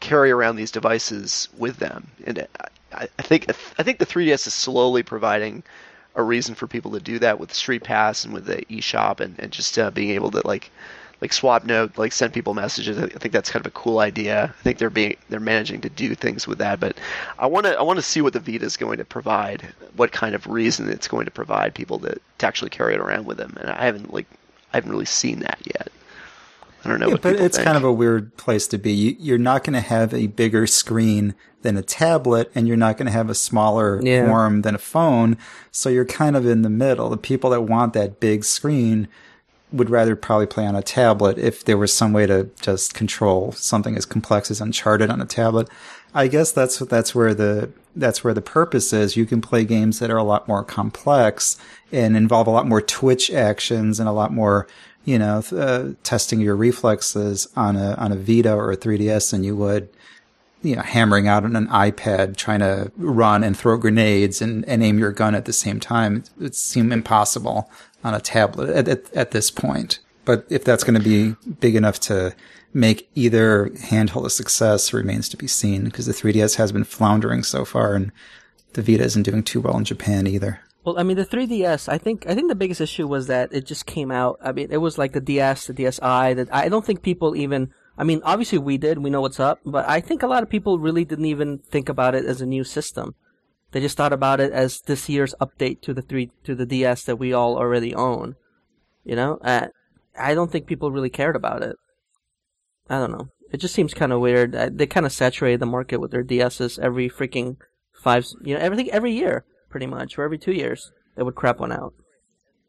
carry 0.00 0.30
around 0.30 0.56
these 0.56 0.70
devices 0.70 1.48
with 1.56 1.76
them, 1.76 2.08
and 2.26 2.46
I, 2.92 3.08
I 3.18 3.22
think 3.22 3.50
I 3.78 3.82
think 3.82 3.98
the 3.98 4.06
3DS 4.06 4.46
is 4.46 4.54
slowly 4.54 5.02
providing 5.02 5.62
a 6.14 6.22
reason 6.22 6.54
for 6.54 6.66
people 6.66 6.92
to 6.92 7.00
do 7.00 7.18
that 7.18 7.40
with 7.40 7.52
Street 7.52 7.82
Pass 7.82 8.24
and 8.24 8.32
with 8.32 8.46
the 8.46 8.64
eShop 8.70 9.20
and, 9.20 9.34
and 9.38 9.50
just 9.50 9.78
uh, 9.78 9.90
being 9.90 10.10
able 10.10 10.30
to 10.30 10.46
like 10.46 10.70
like 11.20 11.32
swap 11.32 11.64
note, 11.64 11.96
like 11.96 12.12
send 12.12 12.32
people 12.32 12.54
messages. 12.54 12.98
I 12.98 13.06
think 13.06 13.32
that's 13.32 13.50
kind 13.50 13.64
of 13.64 13.66
a 13.66 13.74
cool 13.74 13.98
idea. 14.00 14.54
I 14.58 14.62
think 14.62 14.78
they're 14.78 14.90
being 14.90 15.16
they're 15.28 15.40
managing 15.40 15.80
to 15.82 15.88
do 15.88 16.14
things 16.14 16.46
with 16.46 16.58
that, 16.58 16.80
but 16.80 16.96
I 17.38 17.46
want 17.46 17.66
to 17.66 17.78
I 17.78 17.82
want 17.82 17.98
to 17.98 18.02
see 18.02 18.20
what 18.20 18.32
the 18.32 18.40
Vita 18.40 18.64
is 18.64 18.76
going 18.76 18.98
to 18.98 19.04
provide, 19.04 19.62
what 19.96 20.12
kind 20.12 20.34
of 20.34 20.46
reason 20.46 20.88
it's 20.90 21.08
going 21.08 21.24
to 21.24 21.30
provide 21.30 21.74
people 21.74 21.98
to, 22.00 22.18
to 22.38 22.46
actually 22.46 22.70
carry 22.70 22.94
it 22.94 23.00
around 23.00 23.26
with 23.26 23.36
them, 23.38 23.56
and 23.60 23.70
I 23.70 23.84
haven't 23.86 24.12
like 24.12 24.26
I 24.72 24.76
haven't 24.76 24.90
really 24.90 25.04
seen 25.06 25.40
that 25.40 25.58
yet. 25.64 25.88
I 26.84 26.88
don't 26.88 27.00
know. 27.00 27.06
Yeah, 27.06 27.12
what 27.14 27.22
but 27.22 27.36
it's 27.36 27.56
think. 27.56 27.64
kind 27.64 27.78
of 27.78 27.84
a 27.84 27.92
weird 27.92 28.36
place 28.36 28.66
to 28.68 28.78
be. 28.78 28.92
You, 28.92 29.16
you're 29.18 29.38
not 29.38 29.64
going 29.64 29.74
to 29.74 29.80
have 29.80 30.12
a 30.12 30.26
bigger 30.26 30.66
screen 30.66 31.34
than 31.62 31.78
a 31.78 31.82
tablet, 31.82 32.50
and 32.54 32.68
you're 32.68 32.76
not 32.76 32.98
going 32.98 33.06
to 33.06 33.12
have 33.12 33.30
a 33.30 33.34
smaller 33.34 34.02
Yeah. 34.02 34.26
form 34.26 34.60
than 34.62 34.74
a 34.74 34.78
phone. 34.78 35.38
So 35.70 35.88
you're 35.88 36.04
kind 36.04 36.36
of 36.36 36.44
in 36.44 36.60
the 36.60 36.68
middle. 36.68 37.08
The 37.08 37.16
people 37.16 37.48
that 37.50 37.62
want 37.62 37.94
that 37.94 38.20
big 38.20 38.44
screen 38.44 39.08
would 39.74 39.90
rather 39.90 40.14
probably 40.14 40.46
play 40.46 40.66
on 40.66 40.76
a 40.76 40.82
tablet 40.82 41.36
if 41.36 41.64
there 41.64 41.76
was 41.76 41.92
some 41.92 42.12
way 42.12 42.26
to 42.26 42.48
just 42.60 42.94
control 42.94 43.52
something 43.52 43.96
as 43.96 44.06
complex 44.06 44.50
as 44.50 44.60
Uncharted 44.60 45.10
on 45.10 45.20
a 45.20 45.26
tablet. 45.26 45.68
I 46.14 46.28
guess 46.28 46.52
that's 46.52 46.78
that's 46.78 47.14
where 47.14 47.34
the 47.34 47.70
that's 47.96 48.22
where 48.22 48.34
the 48.34 48.40
purpose 48.40 48.92
is. 48.92 49.16
You 49.16 49.26
can 49.26 49.40
play 49.40 49.64
games 49.64 49.98
that 49.98 50.10
are 50.10 50.16
a 50.16 50.24
lot 50.24 50.46
more 50.46 50.62
complex 50.62 51.56
and 51.92 52.16
involve 52.16 52.46
a 52.46 52.50
lot 52.50 52.68
more 52.68 52.80
twitch 52.80 53.30
actions 53.30 53.98
and 53.98 54.08
a 54.08 54.12
lot 54.12 54.32
more, 54.32 54.68
you 55.04 55.18
know, 55.18 55.42
uh, 55.52 55.94
testing 56.04 56.40
your 56.40 56.54
reflexes 56.54 57.48
on 57.56 57.76
a 57.76 57.94
on 57.94 58.12
a 58.12 58.16
Vita 58.16 58.54
or 58.54 58.70
a 58.70 58.76
3DS 58.76 59.32
than 59.32 59.42
you 59.42 59.56
would, 59.56 59.88
you 60.62 60.76
know, 60.76 60.82
hammering 60.82 61.26
out 61.26 61.44
on 61.44 61.56
an 61.56 61.66
iPad 61.66 62.36
trying 62.36 62.60
to 62.60 62.92
run 62.96 63.42
and 63.42 63.56
throw 63.56 63.76
grenades 63.76 64.40
and, 64.40 64.64
and 64.68 64.84
aim 64.84 65.00
your 65.00 65.12
gun 65.12 65.34
at 65.34 65.46
the 65.46 65.52
same 65.52 65.80
time. 65.80 66.18
It 66.18 66.30
would 66.38 66.54
seem 66.54 66.92
impossible 66.92 67.68
on 68.04 68.14
a 68.14 68.20
tablet 68.20 68.70
at, 68.70 68.86
at, 68.86 69.12
at 69.14 69.30
this 69.32 69.50
point. 69.50 69.98
But 70.24 70.46
if 70.48 70.64
that's 70.64 70.84
going 70.84 71.00
to 71.00 71.04
be 71.04 71.34
big 71.60 71.74
enough 71.74 71.98
to 72.00 72.34
make 72.72 73.08
either 73.14 73.68
handheld 73.70 74.26
a 74.26 74.30
success 74.30 74.92
remains 74.92 75.28
to 75.30 75.36
be 75.36 75.46
seen 75.46 75.84
because 75.84 76.06
the 76.06 76.12
3DS 76.12 76.56
has 76.56 76.72
been 76.72 76.84
floundering 76.84 77.42
so 77.42 77.64
far 77.64 77.94
and 77.94 78.12
the 78.72 78.82
Vita 78.82 79.04
isn't 79.04 79.22
doing 79.22 79.42
too 79.42 79.60
well 79.60 79.76
in 79.76 79.84
Japan 79.84 80.26
either. 80.26 80.60
Well, 80.84 80.98
I 80.98 81.02
mean, 81.02 81.16
the 81.16 81.24
3DS. 81.24 81.88
I 81.88 81.96
think 81.96 82.26
I 82.26 82.34
think 82.34 82.48
the 82.48 82.54
biggest 82.54 82.80
issue 82.80 83.08
was 83.08 83.28
that 83.28 83.52
it 83.52 83.64
just 83.64 83.86
came 83.86 84.10
out. 84.10 84.38
I 84.42 84.52
mean, 84.52 84.68
it 84.70 84.76
was 84.78 84.98
like 84.98 85.12
the 85.12 85.20
DS, 85.20 85.66
the 85.66 85.72
DSi. 85.72 86.36
That 86.36 86.52
I 86.52 86.68
don't 86.68 86.84
think 86.84 87.02
people 87.02 87.34
even. 87.36 87.72
I 87.96 88.04
mean, 88.04 88.20
obviously 88.24 88.58
we 88.58 88.76
did. 88.76 88.98
We 88.98 89.08
know 89.08 89.20
what's 89.20 89.40
up, 89.40 89.60
but 89.64 89.88
I 89.88 90.00
think 90.00 90.22
a 90.22 90.26
lot 90.26 90.42
of 90.42 90.50
people 90.50 90.78
really 90.78 91.04
didn't 91.04 91.24
even 91.26 91.58
think 91.58 91.88
about 91.88 92.14
it 92.14 92.26
as 92.26 92.40
a 92.40 92.46
new 92.46 92.64
system. 92.64 93.14
They 93.74 93.80
just 93.80 93.96
thought 93.96 94.12
about 94.12 94.38
it 94.38 94.52
as 94.52 94.82
this 94.82 95.08
year's 95.08 95.34
update 95.40 95.80
to 95.80 95.92
the 95.92 96.00
three 96.00 96.30
to 96.44 96.54
the 96.54 96.64
DS 96.64 97.02
that 97.06 97.16
we 97.16 97.32
all 97.32 97.56
already 97.58 97.92
own. 97.92 98.36
You 99.04 99.16
know, 99.16 99.38
uh, 99.42 99.66
I 100.16 100.32
don't 100.32 100.52
think 100.52 100.68
people 100.68 100.92
really 100.92 101.10
cared 101.10 101.34
about 101.34 101.64
it. 101.64 101.74
I 102.88 102.98
don't 102.98 103.10
know. 103.10 103.30
It 103.50 103.56
just 103.56 103.74
seems 103.74 103.92
kind 103.92 104.12
of 104.12 104.20
weird. 104.20 104.54
Uh, 104.54 104.70
They 104.72 104.86
kind 104.86 105.04
of 105.04 105.10
saturated 105.10 105.58
the 105.58 105.66
market 105.66 106.00
with 106.00 106.12
their 106.12 106.22
DSs 106.22 106.78
every 106.78 107.10
freaking 107.10 107.56
five, 108.00 108.28
you 108.44 108.54
know, 108.54 108.60
everything 108.60 108.92
every 108.92 109.10
year, 109.10 109.44
pretty 109.70 109.86
much, 109.86 110.16
or 110.16 110.22
every 110.22 110.38
two 110.38 110.52
years. 110.52 110.92
They 111.16 111.24
would 111.24 111.34
crap 111.34 111.58
one 111.58 111.72
out. 111.72 111.94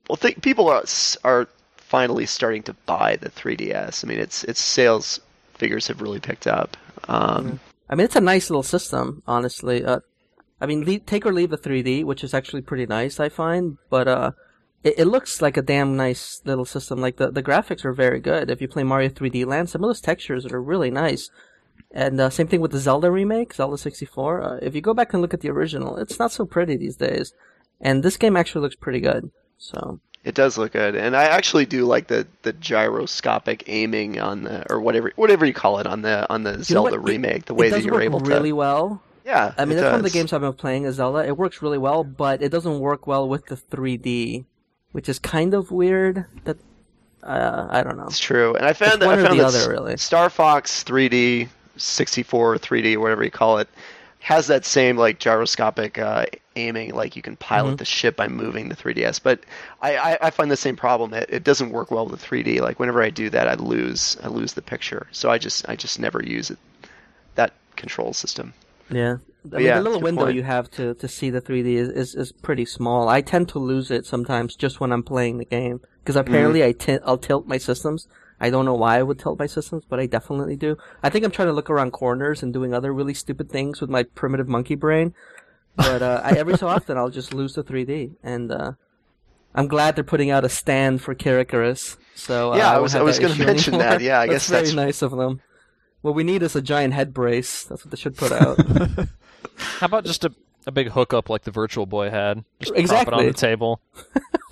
Well, 0.10 0.18
th- 0.18 0.42
people 0.42 0.70
are 0.70 0.86
are 1.24 1.48
finally 1.78 2.26
starting 2.26 2.64
to 2.64 2.74
buy 2.88 3.18
the 3.18 3.30
3DS. 3.30 4.04
I 4.04 4.08
mean, 4.08 4.18
its 4.18 4.44
its 4.46 4.60
sales 4.60 5.20
figures 5.54 5.88
have 5.88 6.02
really 6.02 6.20
picked 6.20 6.48
up. 6.48 6.76
Um, 7.08 7.60
I 7.92 7.94
mean, 7.94 8.06
it's 8.06 8.16
a 8.16 8.22
nice 8.22 8.50
little 8.50 8.64
system, 8.64 9.22
honestly. 9.28 9.86
Uh, 9.86 10.00
I 10.62 10.66
mean, 10.66 11.00
take 11.02 11.26
or 11.26 11.34
leave 11.34 11.50
the 11.50 11.58
3D, 11.58 12.04
which 12.06 12.24
is 12.24 12.34
actually 12.34 12.62
pretty 12.62 12.86
nice, 12.86 13.20
I 13.20 13.30
find. 13.30 13.78
But 13.90 14.08
uh, 14.08 14.32
it, 14.84 14.96
it 15.00 15.06
looks 15.06 15.42
like 15.42 15.58
a 15.58 15.62
damn 15.62 15.98
nice 15.98 16.42
little 16.46 16.66
system. 16.66 17.00
Like 17.02 17.18
the 17.18 17.30
the 17.32 17.44
graphics 17.44 17.84
are 17.86 17.94
very 17.94 18.20
good. 18.20 18.50
If 18.50 18.62
you 18.62 18.68
play 18.68 18.84
Mario 18.84 19.10
3D 19.10 19.46
Land, 19.46 19.70
some 19.70 19.84
of 19.84 19.90
those 19.90 20.02
textures 20.02 20.46
are 20.46 20.62
really 20.62 20.92
nice. 20.92 21.30
And 21.92 22.20
uh, 22.20 22.30
same 22.30 22.48
thing 22.48 22.62
with 22.62 22.72
the 22.72 22.80
Zelda 22.80 23.10
remake, 23.12 23.54
Zelda 23.54 23.78
64. 23.78 24.42
Uh, 24.42 24.60
if 24.62 24.76
you 24.76 24.82
go 24.82 24.94
back 24.94 25.14
and 25.14 25.22
look 25.22 25.34
at 25.34 25.42
the 25.42 25.50
original, 25.50 25.98
it's 25.98 26.20
not 26.20 26.32
so 26.32 26.46
pretty 26.46 26.78
these 26.78 26.98
days. 26.98 27.34
And 27.80 28.04
this 28.04 28.18
game 28.18 28.36
actually 28.38 28.62
looks 28.62 28.76
pretty 28.76 29.00
good. 29.02 29.32
So 29.58 30.00
It 30.24 30.36
does 30.36 30.58
look 30.58 30.74
good, 30.74 30.96
and 30.96 31.16
I 31.16 31.26
actually 31.26 31.66
do 31.66 31.86
like 31.86 32.08
the, 32.08 32.28
the 32.44 32.54
gyroscopic 32.54 33.64
aiming 33.68 34.20
on 34.20 34.44
the 34.44 34.72
or 34.72 34.80
whatever 34.80 35.12
whatever 35.16 35.46
you 35.46 35.54
call 35.54 35.80
it 35.80 35.88
on 35.88 36.02
the 36.02 36.30
on 36.30 36.44
the 36.44 36.58
You 36.58 36.64
Zelda 36.64 36.98
what? 36.98 37.10
It- 37.10 37.14
remake. 37.14 37.46
The 37.46 37.54
it 37.54 37.58
way 37.58 37.70
does 37.70 37.80
that 37.80 37.86
you're 37.86 37.94
work 37.96 38.04
able 38.04 38.20
really 38.20 38.50
to, 38.50 38.56
well. 38.56 39.02
Yeah. 39.26 39.54
I 39.58 39.66
mean, 39.66 39.78
that's 39.78 39.92
one 39.92 40.00
of 40.00 40.04
the 40.04 40.10
games 40.12 40.34
I've 40.34 40.42
been 40.42 40.54
playing 40.54 40.86
as 40.86 40.96
Zelda. 40.96 41.26
It 41.26 41.38
works 41.38 41.62
really 41.62 41.78
well, 41.80 42.04
but 42.04 42.42
it 42.42 42.50
doesn't 42.50 42.80
work 42.80 43.08
well 43.08 43.28
with 43.28 43.48
the 43.48 43.58
3D, 43.58 44.46
which 44.94 45.10
is 45.10 45.20
kind 45.20 45.54
of 45.54 45.72
weird. 45.72 46.26
That 46.46 46.58
uh, 47.24 47.68
I 47.70 47.84
don't 47.84 47.98
know. 47.98 48.08
It's 48.08 48.20
true, 48.20 48.56
and 48.56 48.66
I 48.66 48.74
found 48.74 48.94
It's 48.94 49.00
that 49.02 49.08
one 49.08 49.18
I 49.18 49.18
or 49.18 49.28
found 49.28 49.40
the 49.40 49.44
that 49.44 49.46
other, 49.46 49.68
really. 49.68 49.98
Star 49.98 50.30
Fox 50.30 50.84
3D, 50.84 51.50
64 51.78 52.58
3D, 52.58 52.98
whatever 52.98 53.24
you 53.24 53.32
call 53.32 53.58
it, 53.60 53.68
has 54.20 54.48
that 54.48 54.66
same 54.66 54.98
like 54.98 55.20
gyroscopic 55.20 55.98
uh, 55.98 56.26
aiming, 56.56 56.94
like 56.96 57.16
you 57.16 57.22
can 57.22 57.36
pilot 57.38 57.78
Mm-hmm. 57.78 57.78
the 57.78 57.86
ship 57.86 58.16
by 58.16 58.28
moving 58.28 58.70
the 58.70 58.76
3DS. 58.76 59.22
But 59.22 59.42
I, 59.82 59.98
I, 59.98 60.18
I 60.28 60.30
find 60.32 60.52
the 60.52 60.58
same 60.58 60.76
problem. 60.76 61.14
It, 61.14 61.30
it 61.30 61.44
doesn't 61.44 61.72
work 61.72 61.92
well 61.92 62.08
with 62.08 62.24
3D. 62.24 62.62
Like 62.62 62.80
whenever 62.80 63.02
I 63.04 63.10
do 63.10 63.30
that, 63.32 63.48
I 63.48 63.56
lose 63.56 64.18
I 64.24 64.28
lose 64.28 64.54
the 64.54 64.62
picture. 64.62 65.08
So 65.12 65.30
I 65.32 65.38
just 65.38 65.68
I 65.70 65.76
just 65.76 66.00
never 66.00 66.24
use 66.24 66.50
it 66.52 66.60
that 67.36 67.54
control 67.76 68.14
system. 68.14 68.54
Yeah. 68.90 69.18
I 69.54 69.58
mean, 69.58 69.66
yeah, 69.66 69.78
the 69.78 69.84
little 69.84 70.02
window 70.02 70.24
point. 70.26 70.36
you 70.36 70.44
have 70.44 70.72
to, 70.72 70.96
to 70.96 71.08
see 71.08 71.30
the 71.30 71.40
3D 71.42 71.76
is, 71.76 71.90
is, 71.90 72.16
is 72.16 72.32
pretty 72.32 72.66
small. 72.66 73.08
I 73.10 73.22
tend 73.22 73.48
to 73.50 73.60
lose 73.60 73.92
it 73.92 74.06
sometimes 74.06 74.56
just 74.56 74.80
when 74.80 74.92
I'm 74.92 75.04
playing 75.04 75.38
the 75.38 75.46
game. 75.46 75.82
Because 76.04 76.16
apparently 76.16 76.62
Mm. 76.62 77.00
I 77.00 77.00
I'll 77.06 77.18
tilt 77.18 77.48
my 77.48 77.58
systems. 77.58 78.08
I 78.40 78.50
don't 78.50 78.66
know 78.66 78.74
why 78.74 78.98
I 79.00 79.04
would 79.04 79.18
tilt 79.20 79.40
my 79.40 79.46
systems, 79.48 79.84
but 79.88 80.00
I 80.00 80.08
definitely 80.08 80.56
do. 80.56 80.78
I 81.04 81.10
think 81.10 81.24
I'm 81.26 81.32
trying 81.32 81.48
to 81.48 81.54
look 81.54 81.70
around 81.70 81.92
corners 81.92 82.44
and 82.44 82.52
doing 82.54 82.74
other 82.74 82.92
really 82.94 83.14
stupid 83.14 83.50
things 83.52 83.82
with 83.82 83.90
my 83.90 84.04
primitive 84.04 84.48
monkey 84.48 84.76
brain. 84.76 85.14
But 85.76 86.02
uh, 86.02 86.22
I, 86.24 86.32
every 86.32 86.58
so 86.58 86.68
often 86.68 86.98
I'll 86.98 87.10
just 87.10 87.34
lose 87.34 87.54
the 87.54 87.64
3D. 87.64 88.16
And 88.24 88.52
uh, 88.52 88.74
I'm 89.54 89.68
glad 89.68 89.96
they're 89.96 90.04
putting 90.04 90.32
out 90.32 90.44
a 90.46 90.50
stand 90.50 91.02
for 91.02 91.14
Kid 91.16 91.40
Icarus. 91.40 91.98
So 92.16 92.54
uh, 92.54 92.58
Yeah, 92.58 92.70
I 92.70 92.74
won't 92.74 92.84
was- 92.84 92.96
I 92.96 93.02
was 93.04 93.20
gonna 93.20 93.34
issue 93.34 93.46
mention 93.46 93.78
that. 93.78 94.02
Yeah, 94.02 94.20
I 94.22 94.28
guess 94.30 94.48
very 94.50 94.62
that's- 94.64 94.76
nice 94.76 95.02
of 95.02 95.12
them. 95.12 95.42
What 96.06 96.14
we 96.14 96.24
need 96.24 96.44
is 96.44 96.56
a 96.56 96.62
giant 96.62 96.94
head 96.94 97.16
brace. 97.16 97.64
That's 97.64 97.84
what 97.84 97.90
they 97.90 97.98
should 97.98 98.16
put 98.16 98.32
out. 98.32 98.60
How 99.58 99.88
about 99.88 100.06
just 100.06 100.24
a, 100.24 100.32
a 100.68 100.72
big 100.72 100.90
hookup 100.90 101.32
like 101.32 101.46
the 101.46 101.50
Virtual 101.50 101.88
Boy 101.88 102.12
had? 102.12 102.46
Just 102.60 102.74
prop 102.74 102.78
it 102.78 102.82
Exactly. 102.82 103.18
on 103.18 103.26
the 103.26 103.34
table. 103.34 103.82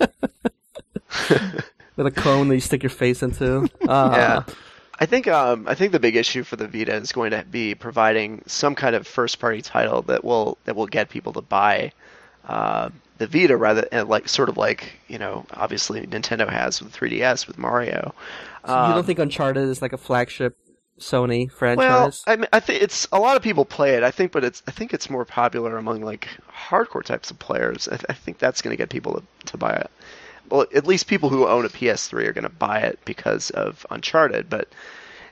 with 1.96 2.06
a 2.08 2.10
cone 2.10 2.48
that 2.48 2.56
you 2.56 2.60
stick 2.60 2.82
your 2.82 2.90
face 2.90 3.22
into. 3.22 3.68
Uh, 3.88 4.10
yeah. 4.16 4.42
I 4.98 5.06
think 5.06 5.28
um, 5.28 5.68
I 5.68 5.76
think 5.76 5.92
the 5.92 6.00
big 6.00 6.16
issue 6.16 6.42
for 6.42 6.56
the 6.56 6.66
Vita 6.66 6.92
is 6.94 7.12
going 7.12 7.30
to 7.30 7.44
be 7.48 7.76
providing 7.76 8.42
some 8.46 8.74
kind 8.74 8.96
of 8.96 9.06
first 9.06 9.38
party 9.38 9.62
title 9.62 10.02
that 10.02 10.24
will 10.24 10.58
that 10.64 10.74
will 10.74 10.88
get 10.88 11.08
people 11.08 11.32
to 11.34 11.40
buy 11.40 11.92
uh, 12.48 12.90
the 13.18 13.28
Vita 13.28 13.56
rather 13.56 13.86
and 13.92 14.08
like 14.08 14.28
sort 14.28 14.48
of 14.48 14.56
like 14.56 14.94
you 15.06 15.18
know 15.18 15.46
obviously 15.52 16.04
Nintendo 16.04 16.48
has 16.48 16.82
with 16.82 16.92
3DS 16.92 17.46
with 17.46 17.58
Mario. 17.58 18.12
you 18.66 18.74
Um, 18.74 18.92
don't 18.92 19.06
think 19.06 19.20
Uncharted 19.20 19.68
is 19.68 19.80
like 19.80 19.92
a 19.92 19.98
flagship 19.98 20.56
Sony 20.98 21.48
well, 21.48 21.56
franchise? 21.56 22.22
I 22.26 22.36
mean, 22.36 22.48
I 22.52 22.60
think 22.60 22.82
it's 22.82 23.08
a 23.12 23.18
lot 23.18 23.36
of 23.36 23.42
people 23.42 23.64
play 23.64 23.94
it. 23.94 24.02
I 24.02 24.10
think, 24.10 24.32
but 24.32 24.44
it's 24.44 24.62
I 24.66 24.70
think 24.70 24.94
it's 24.94 25.10
more 25.10 25.24
popular 25.24 25.76
among 25.76 26.02
like 26.02 26.28
hardcore 26.50 27.04
types 27.04 27.30
of 27.30 27.38
players. 27.38 27.88
I, 27.88 27.96
th- 27.96 28.06
I 28.08 28.12
think 28.12 28.38
that's 28.38 28.62
going 28.62 28.72
to 28.72 28.80
get 28.80 28.90
people 28.90 29.14
to, 29.14 29.22
to 29.50 29.56
buy 29.56 29.72
it. 29.72 29.90
Well, 30.50 30.66
at 30.74 30.86
least 30.86 31.06
people 31.06 31.30
who 31.30 31.46
own 31.46 31.64
a 31.64 31.68
PS3 31.68 32.26
are 32.26 32.32
going 32.32 32.44
to 32.44 32.50
buy 32.50 32.80
it 32.80 32.98
because 33.04 33.50
of 33.50 33.86
Uncharted. 33.90 34.48
But 34.48 34.68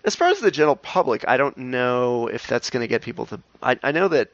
as 0.04 0.16
far 0.16 0.28
as 0.28 0.40
the 0.40 0.50
general 0.50 0.76
public, 0.76 1.24
I 1.28 1.36
don't 1.36 1.56
know 1.56 2.26
if 2.28 2.46
that's 2.46 2.70
going 2.70 2.82
to 2.82 2.88
get 2.88 3.02
people 3.02 3.26
to. 3.26 3.40
I, 3.62 3.78
I 3.82 3.92
know 3.92 4.08
that, 4.08 4.30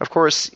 of 0.00 0.10
course, 0.10 0.50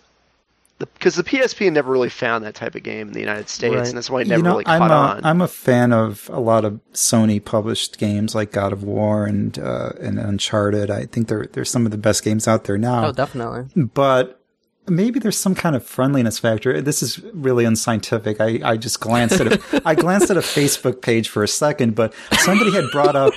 because 0.78 1.14
the, 1.16 1.22
PSP 1.24 1.72
never 1.72 1.90
really 1.90 2.08
found 2.10 2.44
that 2.44 2.54
type 2.54 2.74
of 2.74 2.82
game 2.82 3.08
in 3.08 3.14
the 3.14 3.20
United 3.20 3.48
States, 3.48 3.74
Right. 3.74 3.86
and 3.88 3.96
that's 3.96 4.10
why 4.10 4.20
it 4.22 4.26
never 4.26 4.38
you 4.38 4.42
know, 4.44 4.50
really 4.50 4.66
I'm 4.66 4.80
caught 4.80 4.90
a, 4.90 5.16
on. 5.18 5.24
I'm 5.24 5.40
a 5.40 5.48
fan 5.48 5.92
of 5.92 6.28
a 6.32 6.40
lot 6.40 6.64
of 6.64 6.80
Sony 6.92 7.42
published 7.42 7.98
games 7.98 8.34
like 8.34 8.52
God 8.52 8.72
of 8.72 8.82
War 8.84 9.24
and 9.24 9.58
uh, 9.58 9.92
and 10.00 10.18
Uncharted. 10.18 10.90
I 10.90 11.06
think 11.06 11.28
they're 11.28 11.46
they're 11.52 11.64
some 11.64 11.86
of 11.86 11.92
the 11.92 11.98
best 11.98 12.22
games 12.24 12.46
out 12.46 12.64
there 12.64 12.76
now. 12.78 13.06
oh, 13.06 13.12
definitely. 13.12 13.64
but 13.94 14.42
maybe 14.88 15.18
there's 15.18 15.38
some 15.38 15.54
kind 15.54 15.74
of 15.76 15.84
friendliness 15.84 16.38
factor. 16.38 16.80
This 16.80 17.02
is 17.02 17.20
really 17.32 17.64
unscientific. 17.64 18.40
I, 18.40 18.60
I 18.64 18.76
just 18.76 19.00
glanced 19.00 19.40
at 19.40 19.52
a, 19.52 19.82
I 19.84 19.94
glanced 19.94 20.30
at 20.30 20.36
a 20.36 20.40
Facebook 20.40 21.02
page 21.02 21.28
for 21.28 21.42
a 21.42 21.48
second, 21.48 21.94
but 21.94 22.14
somebody 22.40 22.72
had 22.72 22.84
brought 22.92 23.16
up 23.16 23.34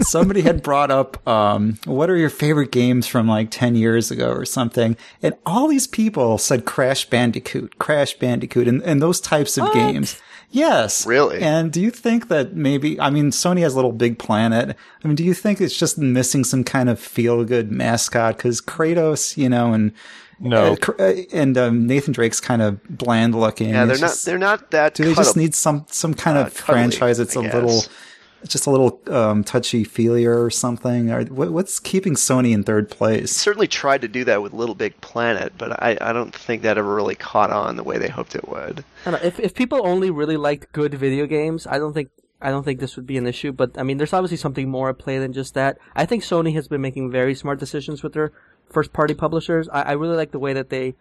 somebody 0.00 0.40
had 0.42 0.62
brought 0.62 0.90
up 0.90 1.26
um, 1.28 1.78
what 1.84 2.08
are 2.10 2.16
your 2.16 2.30
favorite 2.30 2.72
games 2.72 3.06
from 3.06 3.28
like 3.28 3.50
10 3.50 3.74
years 3.76 4.10
ago 4.10 4.30
or 4.30 4.44
something 4.44 4.96
and 5.22 5.34
all 5.44 5.68
these 5.68 5.86
people 5.86 6.38
said 6.38 6.64
crash 6.64 7.04
bandicoot 7.08 7.78
crash 7.78 8.14
bandicoot 8.14 8.66
and, 8.66 8.82
and 8.82 9.02
those 9.02 9.20
types 9.20 9.58
of 9.58 9.72
games 9.74 10.20
yes 10.50 11.06
Really? 11.06 11.40
and 11.40 11.70
do 11.72 11.80
you 11.80 11.90
think 11.90 12.28
that 12.28 12.54
maybe 12.54 12.98
i 13.00 13.10
mean 13.10 13.30
sony 13.30 13.60
has 13.60 13.74
a 13.74 13.76
little 13.76 13.92
big 13.92 14.18
planet 14.18 14.74
i 15.04 15.06
mean 15.06 15.14
do 15.16 15.24
you 15.24 15.34
think 15.34 15.60
it's 15.60 15.76
just 15.76 15.98
missing 15.98 16.44
some 16.44 16.64
kind 16.64 16.88
of 16.88 16.98
feel 16.98 17.44
good 17.44 17.70
mascot 17.70 18.36
because 18.36 18.60
kratos 18.60 19.36
you 19.36 19.48
know 19.48 19.72
and 19.72 19.92
No. 20.40 20.76
uh, 20.88 20.92
uh, 20.98 21.12
and 21.32 21.56
um, 21.58 21.86
Nathan 21.86 22.12
Drake's 22.14 22.40
kind 22.40 22.62
of 22.62 22.82
bland 22.88 23.34
looking. 23.34 23.68
yeah, 23.70 23.84
they're 23.84 23.92
It's 23.92 24.00
not. 24.00 24.06
just- 24.08 24.24
they're 24.26 24.38
not 24.38 24.70
that. 24.70 24.94
do 24.94 25.04
they 25.04 25.14
just 25.14 25.36
need 25.36 25.54
some 25.54 25.84
some 25.90 26.14
kind 26.14 26.38
uh, 26.38 26.42
of 26.42 26.54
cuddly, 26.54 26.74
franchise 26.74 27.18
It's 27.20 27.36
I 27.36 27.40
a 27.40 27.42
guess. 27.44 27.54
little, 27.54 27.82
just 28.48 28.66
a 28.66 28.70
little 28.70 28.98
um, 29.14 29.44
touchy 29.44 29.84
feelier 29.84 30.42
or 30.42 30.48
something? 30.50 31.10
Or 31.10 31.24
what, 31.26 31.52
what's 31.52 31.78
keeping 31.78 32.14
Sony 32.14 32.52
in 32.52 32.64
third 32.64 32.88
place? 32.88 33.30
certainly 33.36 33.68
tried 33.68 34.00
to 34.00 34.08
do 34.08 34.24
that 34.24 34.40
with 34.40 34.54
Little 34.54 34.74
Big 34.74 34.98
Planet, 35.02 35.52
but 35.58 35.72
I, 35.82 35.98
I 36.00 36.14
don't 36.14 36.34
think 36.34 36.62
that 36.62 36.78
ever 36.78 36.94
really 36.94 37.16
caught 37.16 37.50
on 37.50 37.76
the 37.76 37.82
way 37.84 37.98
they 37.98 38.08
hoped 38.08 38.34
it 38.34 38.48
would. 38.48 38.82
I 39.04 39.10
don't 39.10 39.20
know, 39.22 39.26
if 39.28 39.38
if 39.38 39.52
people 39.54 39.86
only 39.86 40.10
really 40.10 40.38
liked 40.38 40.72
good 40.72 40.94
video 40.94 41.26
games, 41.26 41.66
I 41.66 41.78
don't 41.78 41.92
think 41.92 42.08
I 42.40 42.48
don't 42.50 42.62
think 42.64 42.80
this 42.80 42.96
would 42.96 43.06
be 43.06 43.18
an 43.18 43.26
issue. 43.26 43.52
But 43.52 43.76
I 43.76 43.82
mean, 43.82 43.98
there's 43.98 44.14
obviously 44.14 44.38
something 44.38 44.70
more 44.70 44.88
at 44.88 44.98
play 44.98 45.18
than 45.18 45.34
just 45.34 45.52
that. 45.52 45.76
I 45.94 46.06
think 46.06 46.22
Sony 46.22 46.54
has 46.54 46.66
been 46.66 46.80
making 46.80 47.10
very 47.10 47.34
smart 47.34 47.60
decisions 47.60 48.02
with 48.02 48.14
their 48.14 48.32
first 48.70 48.92
party 48.92 49.14
publishers. 49.14 49.68
I, 49.68 49.82
I 49.82 49.92
really 49.92 50.16
like 50.16 50.30
the 50.30 50.38
way 50.38 50.52
that 50.52 50.70
they. 50.70 50.94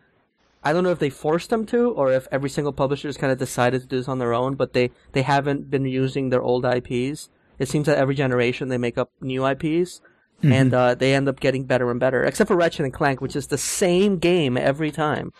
I 0.61 0.73
don't 0.73 0.83
know 0.83 0.91
if 0.91 0.99
they 0.99 1.09
forced 1.09 1.49
them 1.49 1.65
to, 1.67 1.91
or 1.91 2.11
if 2.11 2.27
every 2.31 2.49
single 2.49 2.73
publisher 2.73 3.07
has 3.07 3.15
kind 3.15 3.31
of 3.31 3.39
decided 3.39 3.81
to 3.81 3.87
do 3.87 3.97
this 3.97 4.09
on 4.09 4.19
their 4.19 4.33
own. 4.33 4.55
But 4.55 4.73
they 4.73 4.91
they 5.13 5.21
haven't 5.21 5.69
been 5.69 5.85
using 5.85 6.29
their 6.29 6.41
old 6.41 6.65
IPs. 6.65 7.29
It 7.57 7.69
seems 7.69 7.85
that 7.87 7.97
every 7.97 8.15
generation 8.15 8.69
they 8.69 8.77
make 8.77 8.97
up 8.97 9.11
new 9.21 9.45
IPs. 9.45 10.01
And 10.41 10.73
uh, 10.73 10.95
they 10.95 11.13
end 11.13 11.27
up 11.27 11.41
getting 11.41 11.65
better 11.65 11.91
and 11.91 11.99
better, 11.99 12.23
except 12.23 12.47
for 12.47 12.55
Ratchet 12.55 12.85
and 12.85 12.93
Clank, 12.93 13.19
which 13.19 13.35
is 13.35 13.47
the 13.47 13.57
same 13.57 14.19
game 14.19 14.55
every 14.55 14.89
time 14.89 15.33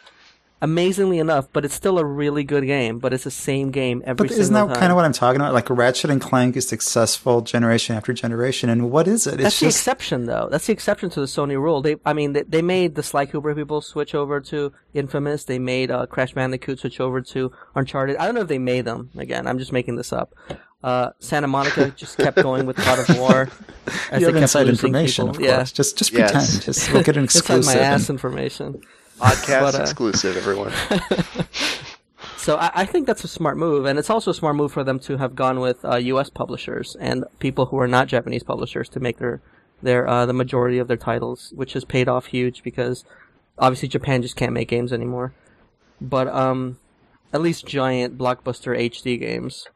amazingly 0.62 1.20
enough, 1.20 1.48
but 1.54 1.64
it's 1.66 1.74
still 1.74 2.00
a 2.00 2.06
really 2.06 2.44
good 2.44 2.66
game. 2.66 3.00
But 3.00 3.14
it's 3.14 3.24
the 3.24 3.32
same 3.32 3.72
game 3.72 4.02
every 4.06 4.16
But 4.16 4.28
single 4.30 4.42
isn't 4.42 4.54
that 4.54 4.68
time. 4.68 4.76
kind 4.76 4.92
of 4.92 4.96
what 4.96 5.06
I'm 5.06 5.14
talking 5.14 5.40
about? 5.42 5.54
Like 5.54 5.70
Ratchet 5.70 6.10
and 6.10 6.20
Clank 6.22 6.56
is 6.58 6.68
successful 6.68 7.42
generation 7.42 7.96
after 7.96 8.14
generation, 8.14 8.70
and 8.70 8.92
what 8.92 9.08
is 9.08 9.26
it? 9.28 9.36
It's 9.36 9.44
That's 9.44 9.60
the 9.60 9.68
exception, 9.68 10.26
though. 10.26 10.48
That's 10.52 10.68
the 10.68 10.74
exception 10.74 11.10
to 11.12 11.20
the 11.20 11.26
Sony 11.26 11.56
rule. 11.62 11.82
They, 11.82 11.98
I 12.06 12.14
mean, 12.14 12.34
they, 12.34 12.44
they 12.44 12.62
made 12.62 12.96
the 12.96 13.04
Sly 13.04 13.26
Cooper 13.26 13.54
people 13.56 13.82
switch 13.82 14.14
over 14.16 14.40
to 14.42 14.72
Infamous. 14.94 15.46
They 15.46 15.60
made 15.60 15.92
uh, 15.92 16.06
Crash 16.08 16.34
Bandicoot 16.34 16.80
switch 16.80 17.00
over 17.00 17.22
to 17.22 17.52
Uncharted. 17.76 18.18
I 18.18 18.26
don't 18.26 18.36
know 18.36 18.42
if 18.42 18.48
they 18.48 18.58
made 18.60 18.86
them. 18.86 19.10
Again, 19.18 19.48
I'm 19.48 19.60
just 19.60 19.72
making 19.72 19.96
this 19.96 20.12
up. 20.12 20.34
Uh, 20.84 21.10
Santa 21.20 21.48
Monica 21.48 21.90
just 21.98 22.18
kept 22.18 22.42
going 22.42 22.66
with 22.66 22.78
God 22.78 23.00
of 23.00 23.18
War. 23.20 23.50
As 24.12 24.22
you 24.22 24.28
they 24.28 24.32
have 24.32 24.34
kept 24.34 24.36
inside 24.42 24.68
information, 24.70 25.26
people. 25.28 25.38
of 25.42 25.46
Yeah. 25.46 25.56
course. 25.58 25.72
Just 25.74 25.98
just 25.98 26.14
Yes. 26.14 26.32
pretend. 26.32 26.62
Just 26.64 26.94
we'll 26.94 27.04
get 27.04 27.18
an 27.18 27.24
Inside 27.24 27.40
exclusive. 27.40 27.76
my 27.76 27.82
ass 27.82 28.02
and- 28.10 28.16
information. 28.16 28.82
Podcast 29.20 29.62
But, 29.62 29.76
uh, 29.76 29.82
exclusive, 29.82 30.38
everyone. 30.38 30.74
So 32.40 32.56
I, 32.56 32.72
I 32.74 32.86
think 32.86 33.06
that's 33.06 33.26
a 33.26 33.28
smart 33.28 33.58
move, 33.58 33.86
and 33.86 34.00
it's 34.00 34.10
also 34.10 34.32
a 34.32 34.34
smart 34.34 34.56
move 34.56 34.72
for 34.72 34.84
them 34.84 34.98
to 35.00 35.18
have 35.18 35.36
gone 35.36 35.60
with 35.60 35.84
uh, 35.84 35.98
U.S. 35.98 36.30
publishers 36.30 36.96
and 37.00 37.26
people 37.40 37.66
who 37.66 37.78
are 37.78 37.88
not 37.88 38.08
Japanese 38.08 38.44
publishers 38.44 38.88
to 38.90 39.00
make 39.02 39.18
their 39.18 39.42
their 39.84 40.08
uh, 40.08 40.26
the 40.26 40.34
majority 40.34 40.78
of 40.78 40.88
their 40.88 40.98
titles, 40.98 41.52
which 41.56 41.74
has 41.74 41.84
paid 41.84 42.08
off 42.08 42.28
huge 42.28 42.64
because 42.64 43.04
obviously 43.58 43.90
Japan 43.90 44.22
just 44.22 44.38
can't 44.38 44.54
make 44.54 44.70
games 44.70 44.94
anymore. 44.94 45.34
But 46.00 46.30
um, 46.30 46.80
at 47.34 47.42
least 47.42 47.68
giant 47.68 48.18
blockbuster 48.18 48.74
HD 48.74 49.20
games. 49.20 49.68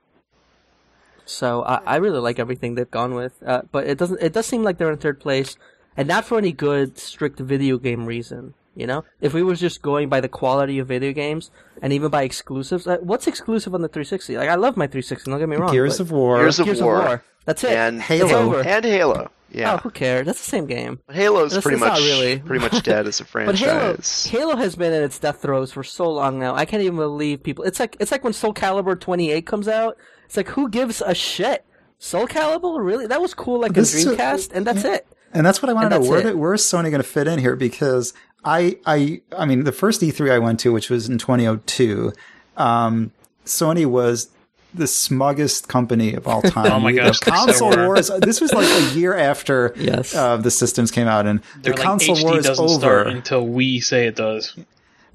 So 1.25 1.63
I, 1.65 1.82
I 1.86 1.95
really 1.97 2.19
like 2.19 2.39
everything 2.39 2.75
they've 2.75 2.89
gone 2.89 3.13
with, 3.13 3.43
uh, 3.45 3.63
but 3.73 3.88
it 3.88 3.97
doesn't. 3.97 4.21
It 4.21 4.32
does 4.32 4.45
seem 4.45 4.63
like 4.63 4.77
they're 4.77 4.91
in 4.91 4.97
third 4.97 5.19
place, 5.19 5.58
and 5.97 6.08
not 6.08 6.25
for 6.25 6.38
any 6.38 6.53
good, 6.53 6.97
strict 6.97 7.39
video 7.39 7.77
game 7.77 8.06
reason. 8.06 8.53
You 8.75 8.88
know, 8.88 9.03
if 9.21 9.33
we 9.36 9.43
was 9.43 9.59
just 9.59 9.81
going 9.83 10.09
by 10.09 10.19
the 10.19 10.27
quality 10.29 10.79
of 10.79 10.88
video 10.88 11.12
games 11.13 11.51
and 11.81 11.93
even 11.93 12.09
by 12.09 12.23
exclusives, 12.23 12.88
uh, 12.88 12.97
what's 13.01 13.27
exclusive 13.27 13.75
on 13.75 13.81
the 13.81 13.88
360? 13.88 14.36
Like 14.38 14.49
I 14.49 14.55
love 14.55 14.75
my 14.77 14.88
360. 14.88 15.29
Don't 15.29 15.39
get 15.39 15.47
me 15.47 15.57
wrong. 15.57 15.71
Gears 15.71 15.97
but 15.99 16.03
of 16.05 16.12
War. 16.12 16.38
Gears 16.39 16.59
of 16.59 16.65
Gears 16.65 16.81
War. 16.81 16.97
of 16.99 17.05
War. 17.05 17.23
That's 17.45 17.63
it. 17.63 17.71
And 17.71 17.97
It's 17.99 18.07
Halo. 18.07 18.33
over. 18.47 18.62
and 18.63 18.83
Halo. 18.86 19.29
Yeah, 19.51 19.75
Oh, 19.75 19.77
who 19.77 19.91
cares? 19.91 20.25
That's 20.25 20.39
the 20.43 20.49
same 20.49 20.65
game. 20.65 20.99
Halo's 21.12 21.51
That's- 21.51 21.62
pretty 21.62 21.77
that's 21.79 21.99
much 21.99 22.09
really. 22.09 22.39
pretty 22.39 22.63
much 22.63 22.81
dead 22.83 23.05
as 23.05 23.19
a 23.19 23.25
But 23.25 23.55
Halo, 23.55 23.79
franchise. 23.93 24.25
Halo 24.25 24.55
has 24.55 24.75
been 24.75 24.91
in 24.91 25.03
its 25.03 25.19
death 25.19 25.43
throes 25.43 25.71
for 25.71 25.83
so 25.83 26.09
long 26.09 26.39
now. 26.39 26.55
I 26.55 26.65
can't 26.65 26.81
even 26.81 26.95
believe 26.97 27.43
people. 27.43 27.63
It's 27.65 27.79
like 27.79 27.95
it's 27.99 28.12
like 28.12 28.23
when 28.23 28.33
Soul 28.33 28.55
Calibur 28.55 28.99
28 28.99 29.45
comes 29.45 29.67
out. 29.67 29.95
It's 30.25 30.36
like 30.36 30.47
who 30.47 30.67
gives 30.69 31.03
a 31.05 31.13
shit? 31.13 31.63
Soul 31.99 32.25
Calibur, 32.27 32.83
really? 32.83 33.05
That 33.05 33.21
was 33.21 33.36
cool, 33.36 33.59
like 33.59 33.71
a 33.71 33.73
This 33.75 33.93
is- 33.93 34.05
Dreamcast, 34.07 34.51
and 34.53 34.65
that's 34.65 34.83
it. 34.83 35.05
And 35.36 35.45
that's 35.45 35.62
what 35.62 35.69
I 35.69 35.73
want 35.73 35.89
to 35.91 35.95
And 35.97 36.03
know. 36.05 36.09
Where, 36.12 36.27
it. 36.27 36.38
where 36.38 36.53
is 36.55 36.62
Sony 36.62 36.83
going 36.89 36.93
to 36.97 37.03
fit 37.03 37.27
in 37.27 37.38
here? 37.39 37.55
Because 37.55 38.13
I, 38.45 38.77
I, 38.86 39.21
I 39.38 39.45
mean, 39.45 39.63
the 39.63 39.71
first 39.71 40.01
E3 40.01 40.32
I 40.32 40.39
went 40.39 40.60
to, 40.62 40.71
which 40.73 40.89
was 40.89 41.08
in 41.10 41.17
2002, 41.17 42.13
um, 42.58 43.12
Sony 43.45 43.86
was 43.86 44.29
the 44.73 44.88
smuggest 44.88 45.67
company 45.67 46.13
of 46.13 46.27
all 46.27 46.41
time. 46.56 46.71
Oh 46.71 46.79
my 46.79 46.88
We- 46.91 46.93
gosh, 46.97 47.19
the 47.19 47.25
they 47.32 47.32
so 47.32 47.45
console 47.69 47.86
wars. 47.86 48.12
This 48.21 48.41
was 48.41 48.53
like 48.53 48.67
a 48.67 48.95
year 48.97 49.15
after 49.15 49.73
Yes. 49.77 50.15
uh, 50.15 50.38
the 50.38 50.51
systems 50.51 50.91
came 50.91 51.08
out, 51.08 51.25
and 51.25 51.41
They're 51.62 51.73
the 51.73 51.79
like 51.79 51.86
console 51.86 52.15
HD 52.15 52.23
war 52.23 52.38
is 52.38 52.45
doesn't 52.45 52.63
over. 52.65 52.79
start 52.79 53.08
until 53.08 53.45
we 53.47 53.79
say 53.79 54.08
it 54.08 54.15
does. 54.15 54.56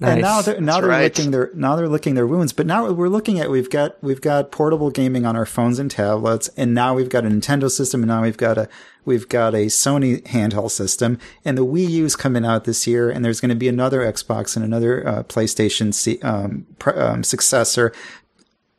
And 0.01 0.21
now 0.21 0.43
they're 0.43 0.61
now 0.61 0.75
That's 0.75 0.81
they're 0.83 0.91
right. 0.91 1.03
licking 1.03 1.31
their 1.33 1.51
now 1.55 1.75
they're 1.75 1.89
licking 1.89 2.15
their 2.15 2.27
wounds. 2.27 2.53
But 2.53 2.67
now 2.67 2.93
we're 2.93 3.09
looking 3.09 3.41
at 3.41 3.51
we've 3.51 3.69
got 3.69 4.01
we've 4.03 4.21
got 4.21 4.53
portable 4.53 4.91
gaming 4.91 5.27
on 5.27 5.35
our 5.35 5.47
phones 5.47 5.81
and 5.81 5.91
tablets, 5.91 6.49
and 6.57 6.73
now 6.73 6.95
we've 6.95 7.09
got 7.09 7.25
a 7.25 7.29
Nintendo 7.29 7.69
system, 7.69 8.03
and 8.03 8.09
now 8.09 8.23
we've 8.23 8.37
got 8.37 8.59
a 8.59 8.69
we've 9.05 9.29
got 9.29 9.55
a 9.55 9.67
Sony 9.67 10.23
handheld 10.23 10.71
system, 10.71 11.19
and 11.45 11.59
the 11.59 11.67
Wii 11.67 11.89
U's 11.91 12.15
coming 12.15 12.45
out 12.45 12.65
this 12.65 12.87
year, 12.87 13.11
and 13.11 13.25
there's 13.25 13.41
going 13.41 13.49
to 13.49 13.57
be 13.57 13.67
another 13.67 14.01
Xbox 14.01 14.55
and 14.55 14.65
another 14.65 15.07
uh, 15.07 15.23
PlayStation 15.25 15.93
C, 15.93 16.21
um, 16.23 16.67
pr- 16.79 16.99
um, 16.99 17.25
successor. 17.25 17.93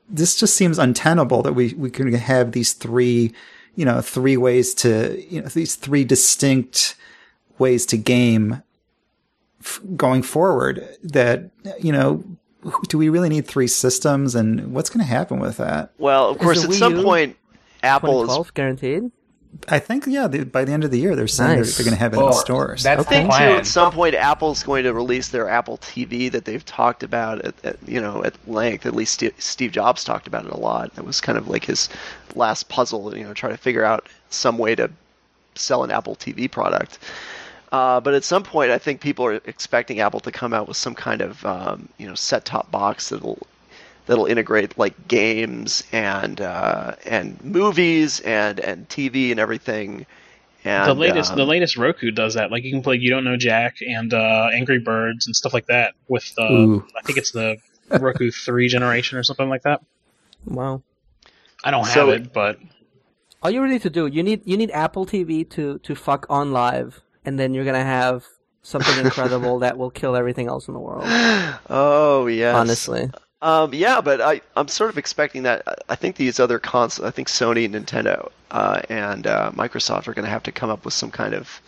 This 0.08 0.38
just 0.38 0.56
seems 0.56 0.80
untenable 0.80 1.42
that 1.44 1.54
we 1.54 1.74
we 1.74 1.92
can 1.92 2.14
have 2.14 2.54
these 2.54 2.72
three, 2.72 3.34
you 3.76 3.84
know, 3.84 4.00
three 4.00 4.38
ways 4.38 4.74
to 4.76 5.22
you 5.30 5.42
know 5.42 5.50
these 5.50 5.76
three 5.76 6.06
distinct 6.06 6.96
ways 7.58 7.86
to 7.88 7.98
game 7.98 8.64
f- 9.62 9.80
going 9.96 10.22
forward 10.24 10.88
that 11.04 11.50
you 11.80 11.92
know 11.92 12.24
do 12.88 12.98
we 12.98 13.10
really 13.10 13.30
need 13.30 13.48
three 13.48 13.68
systems 13.68 14.36
and 14.36 14.74
what's 14.74 14.90
going 14.90 15.00
to 15.00 15.06
happen 15.10 15.40
with 15.40 15.58
that 15.58 15.92
well, 15.98 16.30
of 16.30 16.38
course, 16.40 16.64
at 16.66 16.74
some 16.74 16.98
U 16.98 17.04
point, 17.04 17.38
Apple 17.84 18.24
is 18.24 18.28
2012 18.28 18.54
guaranteed. 18.54 19.12
i 19.70 19.80
think 19.80 20.04
yeah 20.06 20.28
the, 20.28 20.44
by 20.44 20.64
the 20.66 20.72
end 20.72 20.84
of 20.84 20.92
the 20.92 21.00
year 21.00 21.16
they're 21.16 21.26
saying 21.28 21.60
Nice. 21.60 21.78
they're, 21.78 21.86
they're 21.86 21.92
going 21.92 21.98
to 21.98 22.04
have 22.04 22.14
it 22.14 22.20
in 22.20 22.34
stores 22.34 22.84
That's 22.84 23.06
I 23.06 23.10
think 23.10 23.32
the 23.32 23.38
too. 23.38 23.44
At 23.46 23.66
some 23.66 23.92
point, 23.94 24.14
Apple's 24.14 24.62
going 24.64 24.84
to 24.84 24.94
release 24.94 25.30
their 25.30 25.48
Apple 25.50 25.78
TV 25.78 26.30
that 26.32 26.44
they've 26.46 26.64
talked 26.66 27.02
about 27.02 27.42
at, 27.46 27.56
at 27.66 27.78
you 27.88 28.00
know 28.02 28.24
at 28.24 28.36
length. 28.48 28.86
At 28.86 28.94
least 28.94 29.14
Steve, 29.16 29.34
Steve 29.40 29.72
Jobs 29.72 30.04
talked 30.04 30.28
about 30.28 30.46
it 30.46 30.52
a 30.52 30.58
lot. 30.58 30.94
That 30.96 31.06
was 31.06 31.20
kind 31.22 31.38
of 31.38 31.48
like 31.48 31.66
his 31.66 31.88
last 32.36 32.68
puzzle. 32.70 33.16
You 33.18 33.24
know, 33.24 33.34
try 33.34 33.50
to 33.50 33.58
figure 33.58 33.84
out 33.86 34.08
some 34.30 34.58
way 34.58 34.76
to 34.76 34.92
sell 35.56 35.84
an 35.84 35.92
Apple 35.92 36.16
TV 36.16 36.50
product. 36.52 37.00
Uh, 37.72 38.00
but 38.00 38.14
at 38.16 38.24
some 38.24 38.44
point, 38.44 38.72
I 38.72 38.80
think 38.80 39.00
people 39.02 39.26
are 39.26 39.34
expecting 39.46 40.00
Apple 40.00 40.20
to 40.22 40.32
come 40.32 40.54
out 40.54 40.68
with 40.68 40.78
some 40.78 40.96
kind 40.96 41.22
of 41.22 41.46
um, 41.46 41.90
you 41.98 42.08
know 42.08 42.16
set-top 42.16 42.72
box 42.72 43.10
that'll 43.10 43.46
that'll 44.08 44.26
integrate 44.26 44.78
like 44.78 45.08
games 45.08 45.84
and 45.92 46.42
uh, 46.42 46.96
and 47.06 47.44
movies 47.44 48.20
and 48.22 48.60
and 48.60 48.90
TV 48.90 49.32
and 49.32 49.40
everything. 49.40 50.06
And 50.66 50.90
the 50.90 50.94
latest, 50.94 51.32
um, 51.32 51.38
the 51.38 51.46
latest 51.46 51.78
Roku 51.78 52.12
does 52.12 52.34
that. 52.34 52.52
Like 52.52 52.64
you 52.64 52.72
can 52.72 52.82
play 52.82 52.98
You 52.98 53.12
Don't 53.12 53.24
Know 53.24 53.38
Jack 53.38 53.78
and 53.88 54.14
uh, 54.14 54.50
Angry 54.54 54.80
Birds 54.80 55.26
and 55.28 55.36
stuff 55.36 55.54
like 55.54 55.68
that 55.68 55.94
with 56.08 56.34
uh, 56.38 56.78
I 56.98 57.02
think 57.06 57.18
it's 57.18 57.32
the 57.32 57.58
Roku 57.90 58.30
three 58.46 58.68
generation 58.68 59.18
or 59.18 59.24
something 59.24 59.48
like 59.48 59.62
that. 59.62 59.82
Wow. 60.46 60.82
I 61.64 61.72
don't 61.72 61.86
have 61.86 61.94
So- 61.94 62.10
it, 62.10 62.34
but 62.34 62.58
All 63.44 63.52
you 63.52 63.62
really 63.62 63.74
need 63.76 63.84
to 63.84 63.90
do, 63.90 64.08
you 64.08 64.24
need 64.24 64.42
you 64.46 64.58
need 64.58 64.72
Apple 64.72 65.06
TV 65.06 65.48
to 65.52 65.78
to 65.80 65.96
fuck 65.96 66.26
on 66.30 66.52
live, 66.52 67.02
and 67.26 67.40
then 67.40 67.54
you're 67.54 67.66
gonna 67.66 67.84
have 67.84 68.26
something 68.64 68.98
incredible 69.06 69.60
that 69.60 69.78
will 69.78 69.90
kill 69.92 70.16
everything 70.16 70.48
else 70.48 70.68
in 70.68 70.74
the 70.74 70.80
world. 70.80 71.04
Oh 71.70 72.28
yes. 72.28 72.56
Honestly, 72.56 73.10
Um, 73.42 73.74
yeah, 73.74 74.02
but 74.02 74.20
I, 74.22 74.42
I'm 74.58 74.68
sort 74.68 74.90
of 74.90 74.98
expecting 74.98 75.44
that. 75.44 75.64
I- 75.68 75.76
I 75.90 75.96
think 75.96 76.18
these 76.18 76.40
other 76.40 76.60
consoles, 76.60 77.08
I 77.08 77.12
think 77.12 77.28
Sony, 77.30 77.68
Nintendo, 77.70 78.30
uh, 78.52 78.82
and 78.90 79.26
uh, 79.26 79.52
Microsoft 79.56 80.08
are 80.08 80.14
going 80.14 80.26
to 80.26 80.30
have 80.30 80.44
to 80.44 80.52
come 80.52 80.70
up 80.70 80.86
with 80.86 80.94
some 80.94 81.10
kind 81.10 81.34
of 81.34 81.62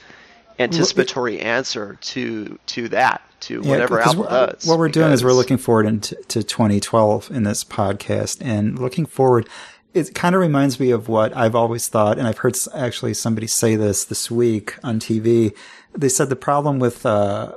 anticipatory 0.59 1.39
answer 1.39 1.97
to 2.01 2.59
to 2.67 2.87
that, 2.89 3.21
to 3.41 3.61
whatever 3.61 3.99
Apple 3.99 4.23
what- 4.23 4.29
does. 4.29 4.67
what 4.67 4.77
we're 4.79 4.89
doing 4.89 5.11
is 5.11 5.23
we're 5.23 5.33
looking 5.33 5.57
forward 5.57 5.85
into 5.87 6.15
to 6.27 6.43
2012 6.43 7.31
in 7.31 7.43
this 7.43 7.63
podcast 7.63 8.37
and 8.41 8.77
looking 8.77 9.05
forward 9.05 9.47
it 9.93 10.15
kind 10.15 10.35
of 10.35 10.41
reminds 10.41 10.79
me 10.79 10.91
of 10.91 11.09
what 11.09 11.35
I've 11.35 11.55
always 11.55 11.87
thought, 11.87 12.17
and 12.17 12.27
I've 12.27 12.37
heard 12.39 12.55
actually 12.73 13.13
somebody 13.13 13.47
say 13.47 13.75
this 13.75 14.05
this 14.05 14.31
week 14.31 14.75
on 14.83 14.99
TV. 14.99 15.55
They 15.93 16.09
said 16.09 16.29
the 16.29 16.37
problem 16.37 16.79
with 16.79 17.05
uh, 17.05 17.53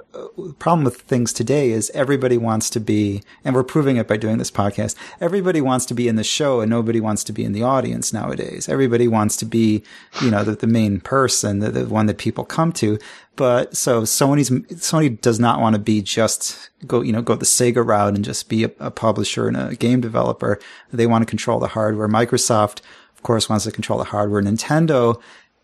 problem 0.58 0.84
with 0.84 1.02
things 1.02 1.32
today 1.32 1.70
is 1.70 1.90
everybody 1.94 2.36
wants 2.36 2.68
to 2.70 2.80
be, 2.80 3.22
and 3.44 3.54
we're 3.54 3.62
proving 3.62 3.96
it 3.96 4.08
by 4.08 4.16
doing 4.16 4.38
this 4.38 4.50
podcast. 4.50 4.96
Everybody 5.20 5.60
wants 5.60 5.86
to 5.86 5.94
be 5.94 6.08
in 6.08 6.16
the 6.16 6.24
show, 6.24 6.60
and 6.60 6.68
nobody 6.68 7.00
wants 7.00 7.22
to 7.24 7.32
be 7.32 7.44
in 7.44 7.52
the 7.52 7.62
audience 7.62 8.12
nowadays. 8.12 8.68
Everybody 8.68 9.06
wants 9.06 9.36
to 9.36 9.46
be, 9.46 9.84
you 10.20 10.30
know, 10.30 10.42
the, 10.42 10.56
the 10.56 10.66
main 10.66 11.00
person, 11.00 11.60
the, 11.60 11.70
the 11.70 11.86
one 11.86 12.06
that 12.06 12.18
people 12.18 12.44
come 12.44 12.72
to. 12.72 12.98
But 13.36 13.76
so 13.76 14.02
Sony's 14.02 14.50
Sony 14.50 15.20
does 15.20 15.38
not 15.38 15.60
want 15.60 15.74
to 15.74 15.80
be 15.80 16.02
just 16.02 16.70
go, 16.86 17.02
you 17.02 17.12
know, 17.12 17.22
go 17.22 17.36
the 17.36 17.44
Sega 17.44 17.86
route 17.86 18.14
and 18.14 18.24
just 18.24 18.48
be 18.48 18.64
a, 18.64 18.70
a 18.80 18.90
publisher 18.90 19.46
and 19.46 19.56
a 19.56 19.76
game 19.76 20.00
developer. 20.00 20.58
They 20.92 21.06
want 21.06 21.22
to 21.22 21.26
control 21.26 21.60
the 21.60 21.68
hardware. 21.68 22.08
Microsoft, 22.08 22.80
of 23.14 23.22
course, 23.22 23.48
wants 23.48 23.64
to 23.64 23.70
control 23.70 23.98
the 24.00 24.04
hardware. 24.06 24.42
Nintendo, 24.42 25.20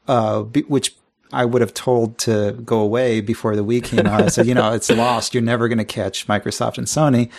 uh, 0.06 0.42
which 0.42 0.94
I 1.32 1.44
would 1.44 1.60
have 1.60 1.74
told 1.74 2.18
to 2.18 2.52
go 2.64 2.80
away 2.80 3.20
before 3.20 3.56
the 3.56 3.64
Wii 3.64 3.82
came 3.82 4.06
out. 4.06 4.22
I 4.22 4.28
said, 4.28 4.46
you 4.46 4.54
know, 4.54 4.72
it's 4.72 4.90
lost. 4.90 5.34
You're 5.34 5.42
never 5.42 5.68
going 5.68 5.78
to 5.78 5.84
catch 5.84 6.26
Microsoft 6.26 6.78
and 6.78 6.86
Sony. 6.86 7.30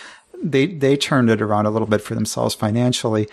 They 0.42 0.66
they 0.66 0.96
turned 0.96 1.30
it 1.30 1.40
around 1.40 1.66
a 1.66 1.70
little 1.70 1.86
bit 1.86 2.00
for 2.00 2.14
themselves 2.14 2.54
financially, 2.54 3.28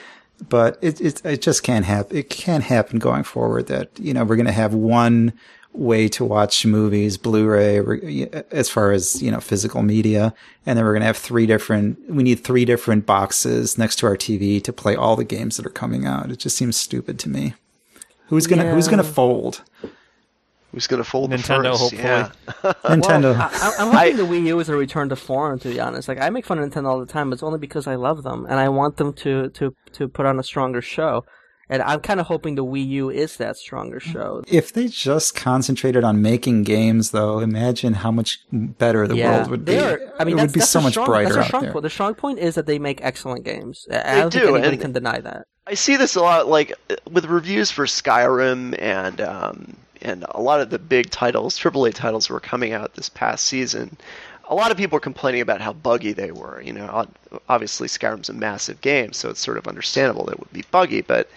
but 0.47 0.77
it 0.81 1.01
it, 1.01 1.25
it 1.25 1.41
just 1.41 1.63
can't 1.63 1.85
happen. 1.85 2.17
It 2.17 2.29
can't 2.29 2.63
happen 2.63 2.99
going 2.99 3.23
forward. 3.23 3.67
That 3.67 3.89
you 3.99 4.13
know 4.13 4.23
we're 4.23 4.35
going 4.35 4.45
to 4.45 4.51
have 4.51 4.73
one 4.73 5.33
way 5.71 6.07
to 6.09 6.25
watch 6.25 6.65
movies, 6.65 7.17
Blu-ray, 7.17 8.27
as 8.51 8.69
far 8.69 8.91
as 8.91 9.21
you 9.21 9.31
know 9.31 9.39
physical 9.39 9.81
media, 9.81 10.33
and 10.65 10.77
then 10.77 10.85
we're 10.85 10.93
going 10.93 11.01
to 11.01 11.07
have 11.07 11.17
three 11.17 11.45
different. 11.45 12.09
We 12.09 12.23
need 12.23 12.43
three 12.43 12.65
different 12.65 13.05
boxes 13.05 13.77
next 13.77 13.97
to 13.97 14.07
our 14.07 14.17
TV 14.17 14.63
to 14.63 14.73
play 14.73 14.95
all 14.95 15.15
the 15.15 15.23
games 15.23 15.57
that 15.57 15.65
are 15.65 15.71
coming 15.71 16.05
out. 16.05 16.31
It 16.31 16.39
just 16.39 16.57
seems 16.57 16.77
stupid 16.77 17.17
to 17.19 17.29
me. 17.29 17.53
Who's 18.27 18.45
gonna 18.45 18.71
Who's 18.73 18.87
gonna 18.87 19.03
fold? 19.03 19.63
Who's 20.71 20.87
going 20.87 21.01
to 21.01 21.09
fold 21.09 21.31
Nintendo, 21.31 21.63
the 21.63 21.69
first? 21.71 21.81
hopefully. 21.81 22.03
Yeah. 22.03 22.29
Nintendo. 22.95 23.37
Well, 23.37 23.49
I, 23.51 23.75
I'm 23.79 23.91
hoping 23.91 24.17
the 24.17 24.23
Wii 24.23 24.45
U 24.47 24.59
is 24.59 24.69
a 24.69 24.75
return 24.75 25.09
to 25.09 25.15
form. 25.15 25.59
To 25.59 25.69
be 25.69 25.79
honest, 25.79 26.07
like 26.07 26.19
I 26.21 26.29
make 26.29 26.45
fun 26.45 26.59
of 26.59 26.69
Nintendo 26.69 26.87
all 26.87 26.99
the 26.99 27.05
time, 27.05 27.29
but 27.29 27.35
it's 27.35 27.43
only 27.43 27.59
because 27.59 27.87
I 27.87 27.95
love 27.95 28.23
them 28.23 28.45
and 28.45 28.59
I 28.59 28.69
want 28.69 28.97
them 28.97 29.13
to 29.13 29.49
to 29.49 29.75
to 29.93 30.07
put 30.07 30.25
on 30.25 30.39
a 30.39 30.43
stronger 30.43 30.81
show. 30.81 31.25
And 31.71 31.83
I'm 31.83 31.99
kind 31.99 32.19
of 32.19 32.25
hoping 32.25 32.55
the 32.55 32.65
Wii 32.65 32.87
U 32.87 33.09
is 33.11 33.37
that 33.37 33.55
stronger 33.55 33.99
show. 33.99 34.43
If 34.47 34.73
they 34.73 34.87
just 34.87 35.35
concentrated 35.35 36.03
on 36.03 36.19
making 36.19 36.63
games, 36.63 37.11
though, 37.11 37.39
imagine 37.39 37.93
how 37.93 38.09
much 38.11 38.39
better 38.51 39.07
the 39.07 39.15
yeah, 39.15 39.37
world 39.37 39.51
would 39.51 39.65
be. 39.65 39.77
are. 39.77 40.01
I 40.17 40.23
mean, 40.23 40.33
it 40.33 40.37
that's, 40.37 40.47
would 40.47 40.53
be 40.53 40.59
that's 40.61 40.71
so 40.71 40.81
much 40.81 40.93
strong, 40.93 41.05
brighter 41.05 41.25
That's 41.25 41.35
a 41.35 41.39
out 41.41 41.45
strong 41.45 41.63
there. 41.63 41.71
point. 41.73 41.83
The 41.83 41.89
strong 41.91 42.15
point 42.15 42.39
is 42.39 42.55
that 42.55 42.65
they 42.65 42.79
make 42.79 43.01
excellent 43.03 43.45
games. 43.45 43.85
I 43.91 44.15
don't 44.15 44.33
do, 44.33 44.39
think 44.39 44.49
anybody 44.51 44.73
and- 44.73 44.81
can 44.81 44.91
deny 44.93 45.19
that. 45.19 45.45
I 45.67 45.75
see 45.75 45.95
this 45.95 46.15
a 46.15 46.21
lot, 46.21 46.47
like 46.47 46.73
with 47.11 47.25
reviews 47.25 47.69
for 47.69 47.85
Skyrim 47.85 48.75
and 48.81 49.21
um, 49.21 49.77
and 50.01 50.25
a 50.29 50.41
lot 50.41 50.61
of 50.61 50.69
the 50.69 50.79
big 50.79 51.09
titles, 51.09 51.57
AAA 51.57 51.93
titles, 51.93 52.29
were 52.29 52.39
coming 52.39 52.73
out 52.73 52.93
this 52.93 53.09
past 53.09 53.45
season. 53.45 53.97
A 54.49 54.55
lot 54.55 54.71
of 54.71 54.77
people 54.77 54.95
were 54.95 55.01
complaining 55.01 55.41
about 55.41 55.61
how 55.61 55.73
buggy 55.73 56.13
they 56.13 56.31
were. 56.31 56.61
You 56.61 56.73
know, 56.73 57.07
obviously 57.47 57.87
Skyrim's 57.87 58.29
a 58.29 58.33
massive 58.33 58.81
game, 58.81 59.13
so 59.13 59.29
it's 59.29 59.39
sort 59.39 59.57
of 59.57 59.67
understandable 59.67 60.25
that 60.25 60.33
it 60.33 60.39
would 60.39 60.53
be 60.53 60.63
buggy. 60.71 61.01
But 61.01 61.29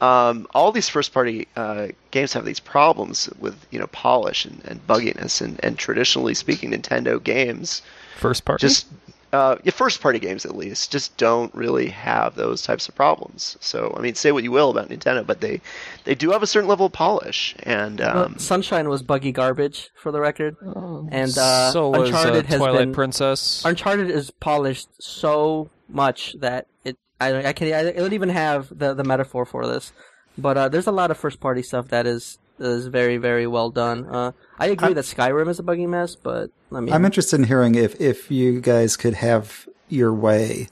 um, 0.00 0.46
all 0.54 0.72
these 0.72 0.88
first-party 0.88 1.48
uh, 1.56 1.88
games 2.10 2.32
have 2.32 2.44
these 2.44 2.60
problems 2.60 3.30
with 3.38 3.56
you 3.70 3.78
know 3.78 3.86
polish 3.88 4.44
and, 4.44 4.60
and 4.64 4.86
bugginess, 4.86 5.40
and, 5.40 5.62
and 5.64 5.78
traditionally 5.78 6.34
speaking, 6.34 6.72
Nintendo 6.72 7.22
games 7.22 7.82
First 8.18 8.44
party. 8.44 8.60
just 8.60 8.86
uh, 9.32 9.56
yeah, 9.64 9.72
first 9.72 10.00
party 10.00 10.18
games 10.18 10.44
at 10.46 10.56
least 10.56 10.92
just 10.92 11.16
don't 11.16 11.54
really 11.54 11.88
have 11.88 12.34
those 12.34 12.62
types 12.62 12.88
of 12.88 12.94
problems. 12.94 13.56
So 13.60 13.94
I 13.96 14.00
mean, 14.00 14.14
say 14.14 14.32
what 14.32 14.44
you 14.44 14.52
will 14.52 14.70
about 14.70 14.88
Nintendo, 14.88 15.26
but 15.26 15.40
they 15.40 15.60
they 16.04 16.14
do 16.14 16.30
have 16.30 16.42
a 16.42 16.46
certain 16.46 16.68
level 16.68 16.86
of 16.86 16.92
polish, 16.92 17.54
and 17.62 17.98
Well, 18.00 18.24
um, 18.26 18.38
Sunshine 18.38 18.88
was 18.88 19.02
buggy 19.02 19.32
garbage, 19.32 19.90
for 19.96 20.12
the 20.12 20.20
record. 20.20 20.56
and 20.62 21.36
uh, 21.36 21.70
so 21.72 21.90
was 21.90 22.00
uh, 22.00 22.04
Uncharted 22.16 22.46
has 22.46 22.58
Twilight 22.58 22.78
been 22.78 22.94
Princess. 22.94 23.64
Uncharted 23.64 24.10
is 24.10 24.30
polished 24.30 24.88
so 25.00 25.70
much 25.88 26.34
that 26.40 26.66
it 26.84 26.96
I 27.20 27.48
I 27.48 27.52
can 27.52 27.72
I 27.72 27.92
don't 27.92 28.12
even 28.12 28.28
have 28.28 28.68
the 28.76 28.94
the 28.94 29.04
metaphor 29.04 29.44
for 29.44 29.66
this, 29.66 29.92
but 30.38 30.56
uh, 30.56 30.68
there's 30.68 30.86
a 30.86 30.92
lot 30.92 31.10
of 31.10 31.16
first 31.16 31.40
party 31.40 31.62
stuff 31.62 31.88
that 31.88 32.06
is 32.06 32.38
is 32.58 32.86
very 32.86 33.16
very 33.16 33.46
well 33.46 33.70
done. 33.70 34.06
Uh, 34.06 34.32
I 34.58 34.66
agree 34.66 34.92
that 34.94 35.04
Skyrim 35.04 35.48
is 35.48 35.58
a 35.58 35.62
buggy 35.62 35.86
mess, 35.86 36.16
but 36.16 36.50
I 36.72 36.80
mean, 36.80 36.94
I'm 36.94 37.04
interested 37.04 37.38
in 37.40 37.46
hearing 37.46 37.74
if 37.74 38.00
if 38.00 38.30
you 38.30 38.60
guys 38.60 38.96
could 38.96 39.14
have 39.14 39.68
your 39.88 40.12
way. 40.12 40.68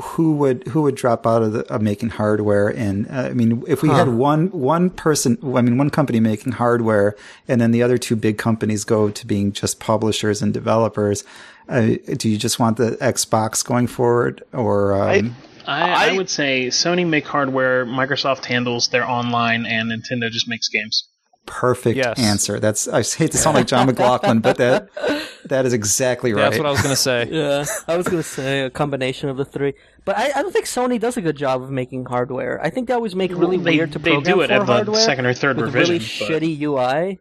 Who 0.00 0.36
would 0.36 0.68
who 0.68 0.82
would 0.82 0.94
drop 0.94 1.26
out 1.26 1.42
of, 1.42 1.52
the, 1.52 1.66
of 1.66 1.82
making 1.82 2.10
hardware? 2.10 2.68
And 2.68 3.08
uh, 3.10 3.28
I 3.28 3.32
mean, 3.34 3.64
if 3.66 3.82
we 3.82 3.88
Huh. 3.88 3.96
had 3.96 4.08
one 4.08 4.46
one 4.52 4.88
person, 4.88 5.36
I 5.42 5.60
mean, 5.60 5.76
one 5.76 5.90
company 5.90 6.20
making 6.20 6.52
hardware, 6.52 7.16
and 7.48 7.60
then 7.60 7.72
the 7.72 7.82
other 7.82 7.98
two 7.98 8.14
big 8.16 8.38
companies 8.38 8.84
go 8.84 9.10
to 9.10 9.26
being 9.26 9.52
just 9.52 9.80
publishers 9.80 10.42
and 10.42 10.54
developers, 10.54 11.24
uh, 11.68 11.96
do 12.16 12.28
you 12.30 12.38
just 12.38 12.58
want 12.58 12.76
the 12.76 12.92
Xbox 13.02 13.64
going 13.64 13.88
forward, 13.88 14.42
or 14.52 14.94
um, 14.94 15.08
I, 15.10 15.49
I, 15.70 16.10
I- 16.10 16.16
would 16.16 16.28
say 16.30 16.66
Sony 16.68 17.06
make 17.06 17.26
hardware, 17.26 17.86
Microsoft 17.86 18.44
handles 18.44 18.88
their 18.88 19.08
online, 19.08 19.66
and 19.66 19.90
Nintendo 19.90 20.30
just 20.30 20.48
makes 20.48 20.68
games. 20.68 21.06
perfect 21.46 21.96
Yes. 21.96 22.18
answer? 22.18 22.60
That's 22.60 22.86
I 22.88 23.02
hate 23.02 23.32
to 23.32 23.38
sound 23.38 23.56
like 23.56 23.66
John 23.66 23.86
McLaughlin, 23.86 24.40
but 24.40 24.56
that 24.58 24.88
that 25.46 25.66
is 25.66 25.72
exactly 25.72 26.32
right. 26.32 26.42
That's 26.42 26.58
what 26.58 26.66
I 26.66 26.70
was 26.70 26.82
gonna 26.82 26.94
say. 26.96 27.28
yeah, 27.30 27.64
I 27.88 27.96
was 27.96 28.06
gonna 28.06 28.22
say 28.22 28.60
a 28.62 28.70
combination 28.70 29.28
of 29.30 29.36
the 29.36 29.44
three, 29.44 29.72
but 30.04 30.16
I, 30.16 30.30
I 30.36 30.42
don't 30.42 30.52
think 30.52 30.66
Sony 30.66 31.00
does 31.00 31.16
a 31.16 31.20
good 31.22 31.36
job 31.36 31.62
of 31.62 31.70
making 31.70 32.04
hardware. 32.04 32.60
I 32.62 32.70
think 32.70 32.86
they 32.88 32.94
always 32.94 33.14
make 33.16 33.32
really 33.32 33.56
they, 33.56 33.76
weird 33.78 33.92
to 33.92 33.98
they 33.98 34.12
program 34.12 34.34
do 34.36 34.42
it 34.42 34.48
for 34.48 34.52
at 34.54 34.66
the 34.66 34.72
hardware 34.72 35.00
second 35.00 35.26
or 35.26 35.34
third 35.34 35.56
with 35.56 35.74
revision. 35.74 35.94
really 35.94 35.98
but- 35.98 36.42
shitty 36.42 36.60
UI. 36.62 37.18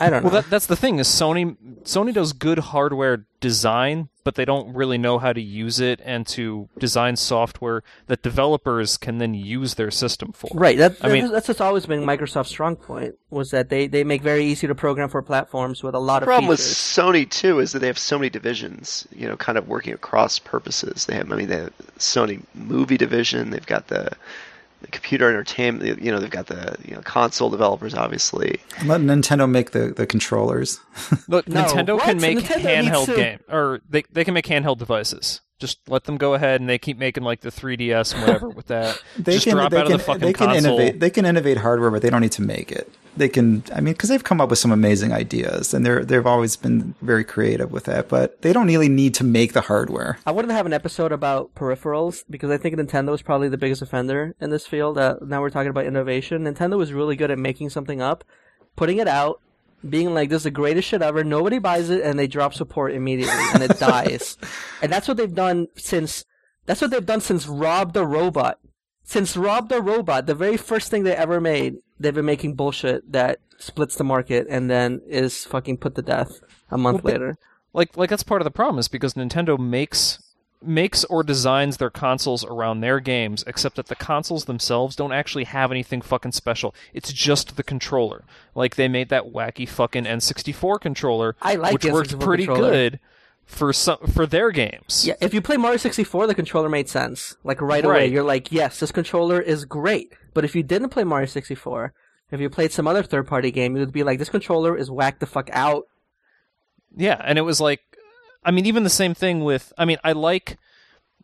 I 0.00 0.10
don't 0.10 0.22
know. 0.22 0.30
Well, 0.30 0.42
that, 0.42 0.48
that's 0.48 0.66
the 0.66 0.76
thing 0.76 0.98
is 1.00 1.08
Sony 1.08 1.56
Sony 1.82 2.14
does 2.14 2.32
good 2.32 2.58
hardware 2.60 3.26
design, 3.40 4.08
but 4.26 4.34
they 4.34 4.44
don't 4.44 4.74
really 4.74 4.98
know 4.98 5.20
how 5.20 5.32
to 5.32 5.40
use 5.40 5.78
it 5.78 6.00
and 6.04 6.26
to 6.26 6.68
design 6.80 7.14
software 7.14 7.84
that 8.08 8.24
developers 8.24 8.96
can 8.96 9.18
then 9.18 9.34
use 9.34 9.74
their 9.74 9.88
system 9.88 10.32
for. 10.32 10.50
Right. 10.52 10.76
That, 10.76 10.96
I 11.00 11.12
mean- 11.12 11.30
that's, 11.30 11.46
just 11.46 11.60
always 11.60 11.86
been 11.86 12.02
Microsoft's 12.02 12.48
strong 12.48 12.74
point 12.74 13.14
was 13.30 13.52
that 13.52 13.68
they, 13.68 13.86
they 13.86 14.02
make 14.02 14.22
very 14.22 14.44
easy 14.44 14.66
to 14.66 14.74
program 14.74 15.08
for 15.10 15.22
platforms 15.22 15.84
with 15.84 15.94
a 15.94 16.00
lot 16.00 16.18
The 16.18 16.24
of 16.24 16.26
problem 16.26 16.48
with. 16.48 16.58
Sony 16.58 17.30
too 17.30 17.60
is 17.60 17.70
that 17.70 17.78
they 17.78 17.86
have 17.86 18.00
so 18.00 18.18
many 18.18 18.28
divisions, 18.28 19.06
you 19.14 19.28
know, 19.28 19.36
kind 19.36 19.56
of 19.56 19.68
working 19.68 19.94
across 19.94 20.40
purposes. 20.40 21.06
They 21.06 21.14
have, 21.14 21.30
I 21.30 21.36
mean, 21.36 21.46
they 21.46 21.58
have 21.58 21.72
Sony 22.00 22.42
movie 22.52 22.96
division. 22.96 23.50
They've 23.50 23.64
got 23.64 23.86
the, 23.86 24.10
the 24.10 24.10
computer 24.92 25.28
entertainment. 25.28 26.02
You 26.02 26.10
know, 26.10 26.18
they've 26.18 26.30
got 26.30 26.46
the 26.46 26.76
you 26.84 26.94
know 26.94 27.00
console 27.02 27.50
developers, 27.50 27.94
obviously. 27.94 28.60
Let 28.84 29.00
Nintendo 29.00 29.48
make 29.50 29.70
the, 29.72 29.92
the 29.96 30.06
controllers. 30.06 30.80
Look, 31.28 31.48
No, 31.48 31.62
Nintendo 31.64 31.94
what? 31.94 32.04
can 32.04 32.20
make 32.20 32.38
Nintendo 32.38 32.82
handheld 32.84 33.06
to- 33.06 33.16
game 33.16 33.38
or 33.48 33.80
they 33.88 34.02
they 34.12 34.24
can 34.24 34.34
make 34.34 34.46
handheld 34.46 34.78
devices. 34.78 35.40
Just 35.58 35.78
let 35.88 36.04
them 36.04 36.18
go 36.18 36.34
ahead 36.34 36.60
and 36.60 36.68
they 36.68 36.78
keep 36.78 36.98
making 36.98 37.22
like 37.22 37.40
the 37.40 37.50
3DS 37.50 38.12
and 38.14 38.22
whatever 38.22 38.48
with 38.50 38.66
that. 38.66 39.02
They 39.18 39.32
Just 39.34 39.44
can 39.46 39.56
drop 39.56 39.70
they 39.70 39.78
out 39.78 39.86
can 39.86 39.94
of 39.94 40.00
the 40.00 40.04
fucking 40.04 40.20
they 40.20 40.32
can 40.34 40.48
console. 40.48 40.78
innovate. 40.78 41.00
They 41.00 41.10
can 41.10 41.24
innovate 41.24 41.56
hardware, 41.58 41.90
but 41.90 42.02
they 42.02 42.10
don't 42.10 42.20
need 42.20 42.32
to 42.32 42.42
make 42.42 42.70
it. 42.70 42.92
They 43.16 43.30
can. 43.30 43.64
I 43.74 43.80
mean, 43.80 43.94
because 43.94 44.10
they've 44.10 44.22
come 44.22 44.42
up 44.42 44.50
with 44.50 44.58
some 44.58 44.70
amazing 44.70 45.14
ideas, 45.14 45.72
and 45.72 45.86
they're 45.86 46.04
they've 46.04 46.26
always 46.26 46.54
been 46.56 46.94
very 47.00 47.24
creative 47.24 47.72
with 47.72 47.84
that. 47.84 48.10
But 48.10 48.42
they 48.42 48.52
don't 48.52 48.66
really 48.66 48.90
need 48.90 49.14
to 49.14 49.24
make 49.24 49.54
the 49.54 49.62
hardware. 49.62 50.18
I 50.26 50.32
wanted 50.32 50.48
to 50.48 50.54
have 50.54 50.66
an 50.66 50.74
episode 50.74 51.12
about 51.12 51.54
peripherals 51.54 52.24
because 52.28 52.50
I 52.50 52.58
think 52.58 52.76
Nintendo 52.76 53.14
is 53.14 53.22
probably 53.22 53.48
the 53.48 53.56
biggest 53.56 53.80
offender 53.80 54.34
in 54.38 54.50
this 54.50 54.66
field. 54.66 54.98
Uh, 54.98 55.16
now 55.22 55.40
we're 55.40 55.48
talking 55.48 55.70
about 55.70 55.86
innovation. 55.86 56.44
Nintendo 56.44 56.82
is 56.82 56.92
really 56.92 57.16
good 57.16 57.30
at 57.30 57.38
making 57.38 57.70
something 57.70 58.02
up, 58.02 58.22
putting 58.76 58.98
it 58.98 59.08
out, 59.08 59.40
being 59.88 60.14
like, 60.14 60.28
"This 60.30 60.38
is 60.40 60.44
the 60.44 60.50
greatest 60.50 60.88
shit 60.88 61.02
ever." 61.02 61.24
Nobody 61.24 61.58
buys 61.58 61.90
it, 61.90 62.02
and 62.02 62.18
they 62.18 62.26
drop 62.26 62.54
support 62.54 62.92
immediately, 62.92 63.42
and 63.54 63.62
it 63.62 63.78
dies. 63.78 64.36
And 64.82 64.92
that's 64.92 65.08
what 65.08 65.16
they've 65.16 65.34
done 65.34 65.68
since. 65.76 66.24
That's 66.66 66.80
what 66.80 66.90
they've 66.90 67.04
done 67.06 67.20
since 67.20 67.46
Rob 67.46 67.92
the 67.92 68.04
Robot. 68.06 68.58
Since 69.04 69.36
Rob 69.36 69.68
the 69.68 69.80
Robot, 69.80 70.26
the 70.26 70.34
very 70.34 70.56
first 70.56 70.90
thing 70.90 71.04
they 71.04 71.14
ever 71.14 71.40
made, 71.40 71.76
they've 72.00 72.12
been 72.14 72.24
making 72.24 72.54
bullshit 72.56 73.12
that 73.12 73.38
splits 73.58 73.94
the 73.96 74.04
market 74.04 74.46
and 74.50 74.68
then 74.68 75.00
is 75.06 75.44
fucking 75.44 75.78
put 75.78 75.94
to 75.94 76.02
death 76.02 76.40
a 76.70 76.76
month 76.76 77.02
but- 77.02 77.12
later. 77.12 77.36
like 77.72 77.96
like 77.96 78.10
that's 78.10 78.22
part 78.24 78.40
of 78.42 78.44
the 78.44 78.50
problem 78.50 78.78
is 78.78 78.88
because 78.88 79.14
Nintendo 79.14 79.58
makes 79.58 80.18
makes 80.62 81.04
or 81.04 81.22
designs 81.22 81.76
their 81.76 81.90
consoles 81.90 82.44
around 82.44 82.80
their 82.80 82.98
games 83.00 83.44
except 83.46 83.76
that 83.76 83.86
the 83.86 83.94
consoles 83.94 84.46
themselves 84.46 84.96
don't 84.96 85.12
actually 85.12 85.44
have 85.44 85.70
anything 85.70 86.00
fucking 86.00 86.32
special 86.32 86.74
it's 86.94 87.12
just 87.12 87.56
the 87.56 87.62
controller 87.62 88.24
like 88.54 88.76
they 88.76 88.88
made 88.88 89.08
that 89.08 89.32
wacky 89.32 89.68
fucking 89.68 90.04
N64 90.04 90.80
controller 90.80 91.36
I 91.42 91.56
like 91.56 91.74
which 91.74 91.84
worked 91.84 92.18
pretty 92.18 92.46
controller. 92.46 92.70
good 92.70 93.00
for 93.44 93.72
some 93.72 93.98
for 94.12 94.26
their 94.26 94.50
games 94.50 95.06
Yeah, 95.06 95.14
if 95.20 95.32
you 95.32 95.40
play 95.40 95.56
Mario 95.56 95.76
64, 95.76 96.26
the 96.26 96.34
controller 96.34 96.68
made 96.68 96.88
sense. 96.88 97.36
Like 97.44 97.60
right, 97.60 97.84
away, 97.84 98.08
you're 98.08 98.24
like, 98.24 98.50
yes, 98.50 98.80
this 98.80 98.90
controller 98.90 99.40
is 99.40 99.64
great. 99.64 100.12
But 100.34 100.44
if 100.44 100.56
you 100.56 100.64
didn't 100.64 100.88
play 100.88 101.04
Mario 101.04 101.26
64, 101.26 101.92
if 102.32 102.40
you 102.40 102.50
played 102.50 102.72
some 102.72 102.88
other 102.88 103.04
third 103.04 103.28
party 103.28 103.52
game, 103.52 103.76
you 103.76 103.80
would 103.80 103.92
be 103.92 104.02
like, 104.02 104.18
this 104.18 104.30
controller 104.30 104.76
is 104.76 104.90
whack 104.90 105.20
the 105.20 105.26
fuck 105.26 105.48
out. 105.52 105.84
Yeah, 106.96 107.20
and 107.24 107.38
it 107.38 107.42
was 107.42 107.60
like, 107.60 107.80
I 108.46 108.50
mean, 108.52 108.64
even 108.64 108.82
the 108.84 108.90
same 108.90 109.12
thing 109.12 109.44
with. 109.44 109.72
I 109.76 109.84
mean, 109.84 109.98
I 110.02 110.12
like. 110.12 110.56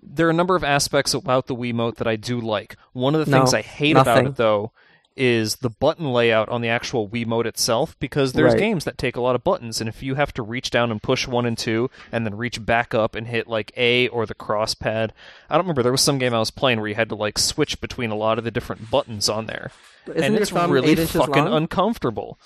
There 0.03 0.27
are 0.27 0.31
a 0.31 0.35
number 0.35 0.57
of 0.57 0.65
aspects 0.65 1.15
about 1.15 1.47
the 1.47 1.55
Wiimote 1.55 1.97
that 1.97 2.09
I 2.09 2.17
do 2.17 2.41
like. 2.41 2.77
One 2.93 3.15
of 3.15 3.25
the 3.25 3.31
No, 3.31 3.39
things 3.39 3.55
I 3.55 3.63
hate 3.63 3.97
about 3.97 4.27
it, 4.27 4.35
though, 4.37 4.73
is 5.17 5.57
the 5.57 5.71
button 5.71 6.13
layout 6.13 6.49
on 6.49 6.61
the 6.61 6.69
actual 6.69 7.09
Wiimote 7.09 7.47
itself, 7.47 7.97
because 8.01 8.33
there's 8.33 8.55
Right. 8.55 8.59
games 8.59 8.85
that 8.85 8.99
take 8.99 9.15
a 9.15 9.21
lot 9.21 9.37
of 9.37 9.45
buttons, 9.45 9.81
and 9.81 9.89
if 9.89 10.03
you 10.03 10.17
have 10.17 10.33
to 10.35 10.43
reach 10.43 10.71
down 10.71 10.91
and 10.91 11.01
push 11.01 11.29
one 11.29 11.47
and 11.47 11.57
two, 11.57 11.89
and 12.11 12.27
then 12.27 12.35
reach 12.37 12.65
back 12.67 12.95
up 12.95 13.15
and 13.15 13.29
hit 13.29 13.47
like 13.47 13.71
A 13.77 14.09
or 14.09 14.27
the 14.27 14.35
cross 14.35 14.75
pad, 14.75 15.13
I 15.49 15.55
don't 15.55 15.65
remember. 15.67 15.85
There 15.85 15.93
was 15.93 16.01
some 16.01 16.19
game 16.19 16.35
I 16.35 16.41
was 16.41 16.51
playing 16.51 16.81
where 16.81 16.89
you 16.89 16.97
had 16.97 17.11
to 17.11 17.15
like 17.15 17.39
switch 17.39 17.81
between 17.81 18.11
a 18.11 18.17
lot 18.17 18.39
of 18.39 18.45
the 18.45 18.51
different 18.51 18.91
buttons 18.91 19.29
on 19.29 19.47
there, 19.47 19.71
Isn't 20.09 20.25
and 20.25 20.37
it's 20.37 20.51
really 20.51 20.97
fucking 20.97 21.45
long? 21.45 21.55
uncomfortable. 21.55 22.39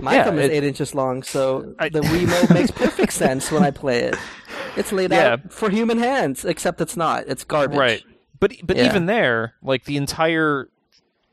My 0.00 0.14
Yeah, 0.14 0.24
thumb 0.24 0.38
is 0.38 0.46
it- 0.50 0.52
eight 0.52 0.64
inches 0.64 0.94
long, 0.94 1.22
so 1.22 1.74
I- 1.78 1.88
the 1.88 2.00
Wiimote 2.00 2.52
makes 2.54 2.70
perfect 2.70 3.12
sense 3.12 3.50
when 3.50 3.62
I 3.62 3.70
play 3.70 4.00
it. 4.00 4.16
It's 4.76 4.92
laid 4.92 5.12
Yeah. 5.12 5.34
out 5.34 5.52
for 5.52 5.70
human 5.70 5.98
hands, 5.98 6.44
except 6.44 6.80
it's 6.80 6.96
not. 6.96 7.24
It's 7.28 7.44
garbage. 7.44 7.78
Right. 7.78 8.02
But 8.40 8.52
but 8.64 8.76
Yeah. 8.76 8.86
even 8.86 9.06
there, 9.06 9.54
like 9.62 9.84
the 9.84 9.96
entire 9.96 10.68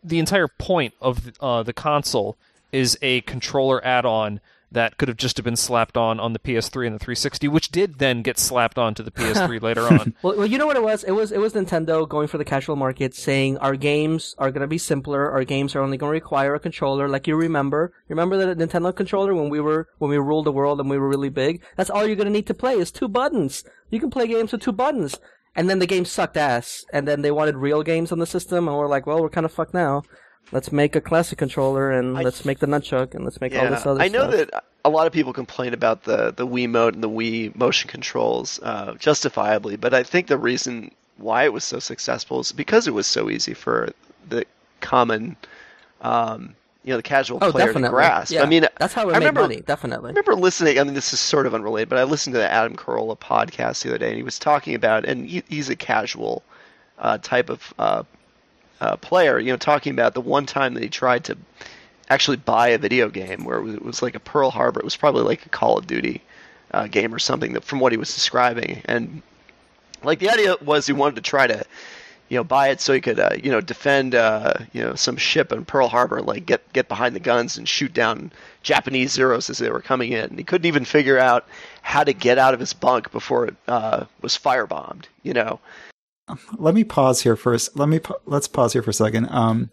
the 0.04 0.20
entire 0.20 0.48
point 0.48 0.94
of 1.02 1.32
uh, 1.42 1.62
the 1.64 1.74
console 1.74 2.38
is 2.72 2.98
a 3.02 3.22
controller 3.22 3.84
add-on 3.86 4.40
that 4.72 4.98
could 4.98 5.08
have 5.08 5.18
just 5.18 5.38
have 5.38 5.44
been 5.44 5.56
slapped 5.56 5.98
on 5.98 6.20
on 6.20 6.34
the 6.34 6.40
PS3 6.40 6.88
and 6.88 6.96
the 6.96 7.00
360, 7.00 7.48
which 7.48 7.72
did 7.72 8.00
then 8.00 8.22
get 8.22 8.38
slapped 8.38 8.78
onto 8.78 9.04
the 9.04 9.12
PS3 9.12 9.62
later 9.70 9.82
on. 9.82 10.14
Well, 10.22 10.38
well, 10.38 10.46
you 10.46 10.58
know 10.58 10.66
what 10.66 10.78
it 10.78 10.84
was? 10.84 11.04
It 11.04 11.12
was 11.12 11.32
it 11.32 11.40
was 11.40 11.54
Nintendo 11.54 12.08
going 12.08 12.28
for 12.28 12.38
the 12.38 12.46
casual 12.46 12.76
market, 12.76 13.14
saying 13.14 13.58
our 13.58 13.76
games 13.76 14.36
are 14.38 14.52
going 14.52 14.62
to 14.62 14.68
be 14.68 14.78
simpler. 14.78 15.30
Our 15.32 15.44
games 15.44 15.76
are 15.76 15.82
only 15.82 15.98
going 15.98 16.10
to 16.10 16.14
require 16.14 16.56
a 16.56 16.60
controller. 16.60 17.08
Like 17.10 17.28
you 17.28 17.36
remember, 17.36 17.92
remember 18.08 18.38
the 18.38 18.56
Nintendo 18.56 18.96
controller 18.96 19.34
when 19.34 19.50
we 19.50 19.60
were 19.60 19.88
when 19.98 20.10
we 20.10 20.18
ruled 20.18 20.46
the 20.46 20.52
world 20.52 20.80
and 20.80 20.90
we 20.90 20.98
were 20.98 21.10
really 21.10 21.30
big. 21.30 21.62
That's 21.76 21.90
all 21.90 22.06
you're 22.06 22.16
going 22.16 22.28
to 22.28 22.32
need 22.32 22.48
to 22.48 22.54
play 22.54 22.74
is 22.74 22.92
two 22.92 23.08
buttons. 23.08 23.64
You 23.90 24.00
can 24.00 24.10
play 24.10 24.28
games 24.28 24.52
with 24.52 24.62
two 24.62 24.72
buttons. 24.72 25.20
And 25.54 25.70
then 25.70 25.80
the 25.80 25.88
game 25.88 26.06
sucked 26.06 26.38
ass. 26.38 26.86
And 26.94 27.08
then 27.08 27.22
they 27.22 27.32
wanted 27.32 27.58
real 27.58 27.84
games 27.84 28.12
on 28.12 28.20
the 28.20 28.26
system, 28.26 28.68
and 28.68 28.78
we're 28.78 28.88
like, 28.88 29.06
well, 29.06 29.22
we're 29.22 29.30
kind 29.30 29.46
of 29.46 29.52
fucked 29.52 29.74
now. 29.74 30.04
Let's 30.52 30.72
make 30.72 30.96
a 30.96 31.02
classic 31.02 31.38
controller, 31.38 31.92
and 31.92 32.18
I- 32.18 32.22
let's 32.24 32.44
make 32.46 32.60
the 32.60 32.68
nunchuck, 32.68 33.16
and 33.16 33.24
let's 33.24 33.40
make 33.40 33.56
all 33.56 33.62
this 33.70 33.86
other 33.86 34.00
stuff. 34.00 34.02
I 34.02 34.08
know 34.10 34.30
stuff. 34.32 34.50
that 34.52 34.64
a 34.84 34.90
lot 34.90 35.08
of 35.08 35.14
people 35.14 35.32
complain 35.34 35.74
about 35.74 36.04
the 36.04 36.32
the 36.36 36.46
Wiimote 36.46 36.94
and 36.94 37.04
the 37.04 37.10
Wii 37.10 37.56
motion 37.56 37.90
controls, 37.90 38.60
uh, 38.64 38.94
justifiably. 38.96 39.76
But 39.78 39.94
I 39.94 40.04
think 40.04 40.28
the 40.28 40.38
reason 40.38 40.92
why 41.18 41.44
it 41.46 41.54
was 41.54 41.64
so 41.64 41.80
successful 41.80 42.40
is 42.42 42.52
because 42.52 42.88
it 42.88 42.94
was 42.94 43.08
so 43.08 43.30
easy 43.30 43.54
for 43.54 43.90
the 44.28 44.44
common, 44.82 45.38
um, 46.02 46.56
you 46.84 46.92
know, 46.92 46.98
the 46.98 47.04
casual 47.04 47.38
Oh, 47.42 47.52
player 47.52 47.68
definitely. 47.68 47.90
to 47.90 47.94
grasp. 47.94 48.34
Yeah, 48.34 48.42
I 48.44 48.48
mean, 48.48 48.66
that's 48.80 48.94
how 48.94 49.04
it 49.04 49.12
I 49.12 49.20
made 49.20 49.20
remember, 49.20 49.42
money. 49.42 49.62
Definitely. 49.62 50.08
I 50.08 50.14
remember 50.14 50.36
listening. 50.36 50.80
I 50.80 50.84
mean, 50.84 50.96
this 50.96 51.14
is 51.14 51.20
sort 51.20 51.46
of 51.46 51.54
unrelated, 51.54 51.88
but 51.90 52.00
I 52.00 52.04
listened 52.04 52.34
to 52.34 52.40
the 52.40 52.52
Adam 52.52 52.76
Carolla 52.76 53.18
podcast 53.18 53.84
the 53.84 53.90
other 53.90 54.00
day, 54.00 54.08
and 54.10 54.18
he 54.18 54.24
was 54.24 54.40
talking 54.40 54.74
about, 54.76 55.06
and 55.06 55.30
he, 55.30 55.44
he's 55.48 55.70
a 55.70 55.76
casual 55.76 56.44
uh, 57.00 57.20
type 57.20 57.50
of 57.52 57.74
uh, 57.78 58.04
uh, 58.82 58.98
player. 58.98 59.39
You 59.39 59.52
know, 59.52 59.58
talking 59.58 59.94
about 59.94 60.13
the 60.13 60.22
one 60.22 60.46
time 60.46 60.74
that 60.74 60.84
he 60.84 60.89
tried 60.89 61.24
to 61.26 61.38
actually 62.10 62.38
buy 62.38 62.70
a 62.70 62.78
video 62.78 63.08
game 63.08 63.46
where 63.46 63.60
it 63.60 63.63
was, 63.63 63.76
it 63.76 63.86
was 63.86 64.02
like 64.02 64.15
a 64.15 64.20
Pearl 64.20 64.50
Harbor. 64.50 64.82
It 64.82 64.86
was 64.86 64.98
probably 64.98 65.24
like 65.24 65.46
a 65.46 65.50
Call 65.50 65.78
of 65.78 65.88
Duty 65.88 66.22
uh, 66.72 66.88
game 66.88 67.13
or 67.13 67.20
something. 67.20 67.54
That 67.54 67.63
from 67.63 67.80
what 67.80 67.94
he 67.94 67.98
was 67.98 68.13
describing, 68.13 68.82
and 68.86 69.22
like 70.04 70.20
the 70.20 70.30
idea 70.30 70.56
was 70.62 70.88
he 70.88 70.94
wanted 70.94 71.15
to 71.15 71.22
try 71.22 71.48
to 71.48 71.63
you 72.28 72.38
know 72.38 72.44
buy 72.44 72.70
it 72.70 72.82
so 72.82 72.94
he 72.94 73.02
could 73.02 73.20
uh, 73.20 73.30
you 73.41 73.52
know 73.52 73.62
defend 73.62 74.15
uh, 74.15 74.54
you 74.74 74.82
know 74.82 74.96
some 74.96 75.17
ship 75.17 75.52
in 75.52 75.63
Pearl 75.65 75.88
Harbor 75.88 76.22
like 76.22 76.46
get 76.46 76.74
get 76.74 76.88
behind 76.88 77.15
the 77.15 77.20
guns 77.20 77.58
and 77.58 77.67
shoot 77.67 77.94
down 77.94 78.32
Japanese 78.63 79.12
Zeros 79.12 79.50
as 79.50 79.58
they 79.60 79.70
were 79.70 79.82
coming 79.82 80.12
in. 80.12 80.26
And 80.26 80.38
he 80.38 80.44
couldn't 80.44 80.67
even 80.67 80.86
figure 80.86 81.20
out 81.20 81.46
how 81.82 82.04
to 82.04 82.13
get 82.13 82.38
out 82.38 82.54
of 82.54 82.60
his 82.60 82.74
bunk 82.74 83.12
before 83.12 83.48
it 83.48 83.56
uh, 83.67 84.06
was 84.22 84.38
firebombed. 84.38 85.06
You 85.24 85.34
know, 85.34 85.60
let 86.58 86.74
me 86.74 86.84
pause 86.84 87.22
here 87.22 87.36
first. 87.36 87.78
Let 87.78 87.89
me 87.89 88.00
let's 88.26 88.48
pause 88.48 88.74
here 88.74 88.82
for 88.82 88.91
a 88.91 88.94
second. 88.94 89.28
Um, 89.30 89.70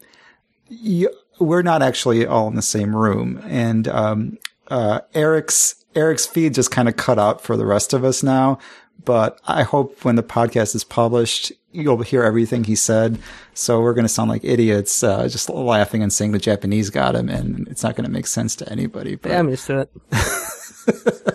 you, 0.68 1.10
we're 1.38 1.62
not 1.62 1.82
actually 1.82 2.26
all 2.26 2.48
in 2.48 2.54
the 2.54 2.62
same 2.62 2.94
room, 2.94 3.40
and 3.44 3.88
um, 3.88 4.38
uh, 4.68 5.00
Eric's 5.14 5.84
Eric's 5.94 6.26
feed 6.26 6.54
just 6.54 6.70
kind 6.70 6.88
of 6.88 6.96
cut 6.96 7.18
out 7.18 7.40
for 7.40 7.56
the 7.56 7.66
rest 7.66 7.92
of 7.92 8.04
us 8.04 8.22
now. 8.22 8.58
But 9.04 9.40
I 9.46 9.62
hope 9.62 10.04
when 10.04 10.16
the 10.16 10.22
podcast 10.22 10.74
is 10.74 10.84
published, 10.84 11.52
you'll 11.72 12.02
hear 12.02 12.24
everything 12.24 12.64
he 12.64 12.74
said. 12.74 13.18
So 13.54 13.80
we're 13.80 13.94
going 13.94 14.04
to 14.04 14.08
sound 14.08 14.30
like 14.30 14.44
idiots, 14.44 15.02
uh, 15.02 15.28
just 15.28 15.48
laughing 15.48 16.02
and 16.02 16.12
saying 16.12 16.32
the 16.32 16.38
Japanese 16.38 16.90
got 16.90 17.14
him, 17.14 17.28
and 17.28 17.68
it's 17.68 17.82
not 17.82 17.96
going 17.96 18.04
to 18.04 18.10
make 18.10 18.26
sense 18.26 18.56
to 18.56 18.70
anybody. 18.70 19.14
But, 19.14 19.30
Yeah, 19.30 19.38
I'm 19.38 19.48
used 19.48 19.66
to 19.66 19.88
it. 20.12 21.34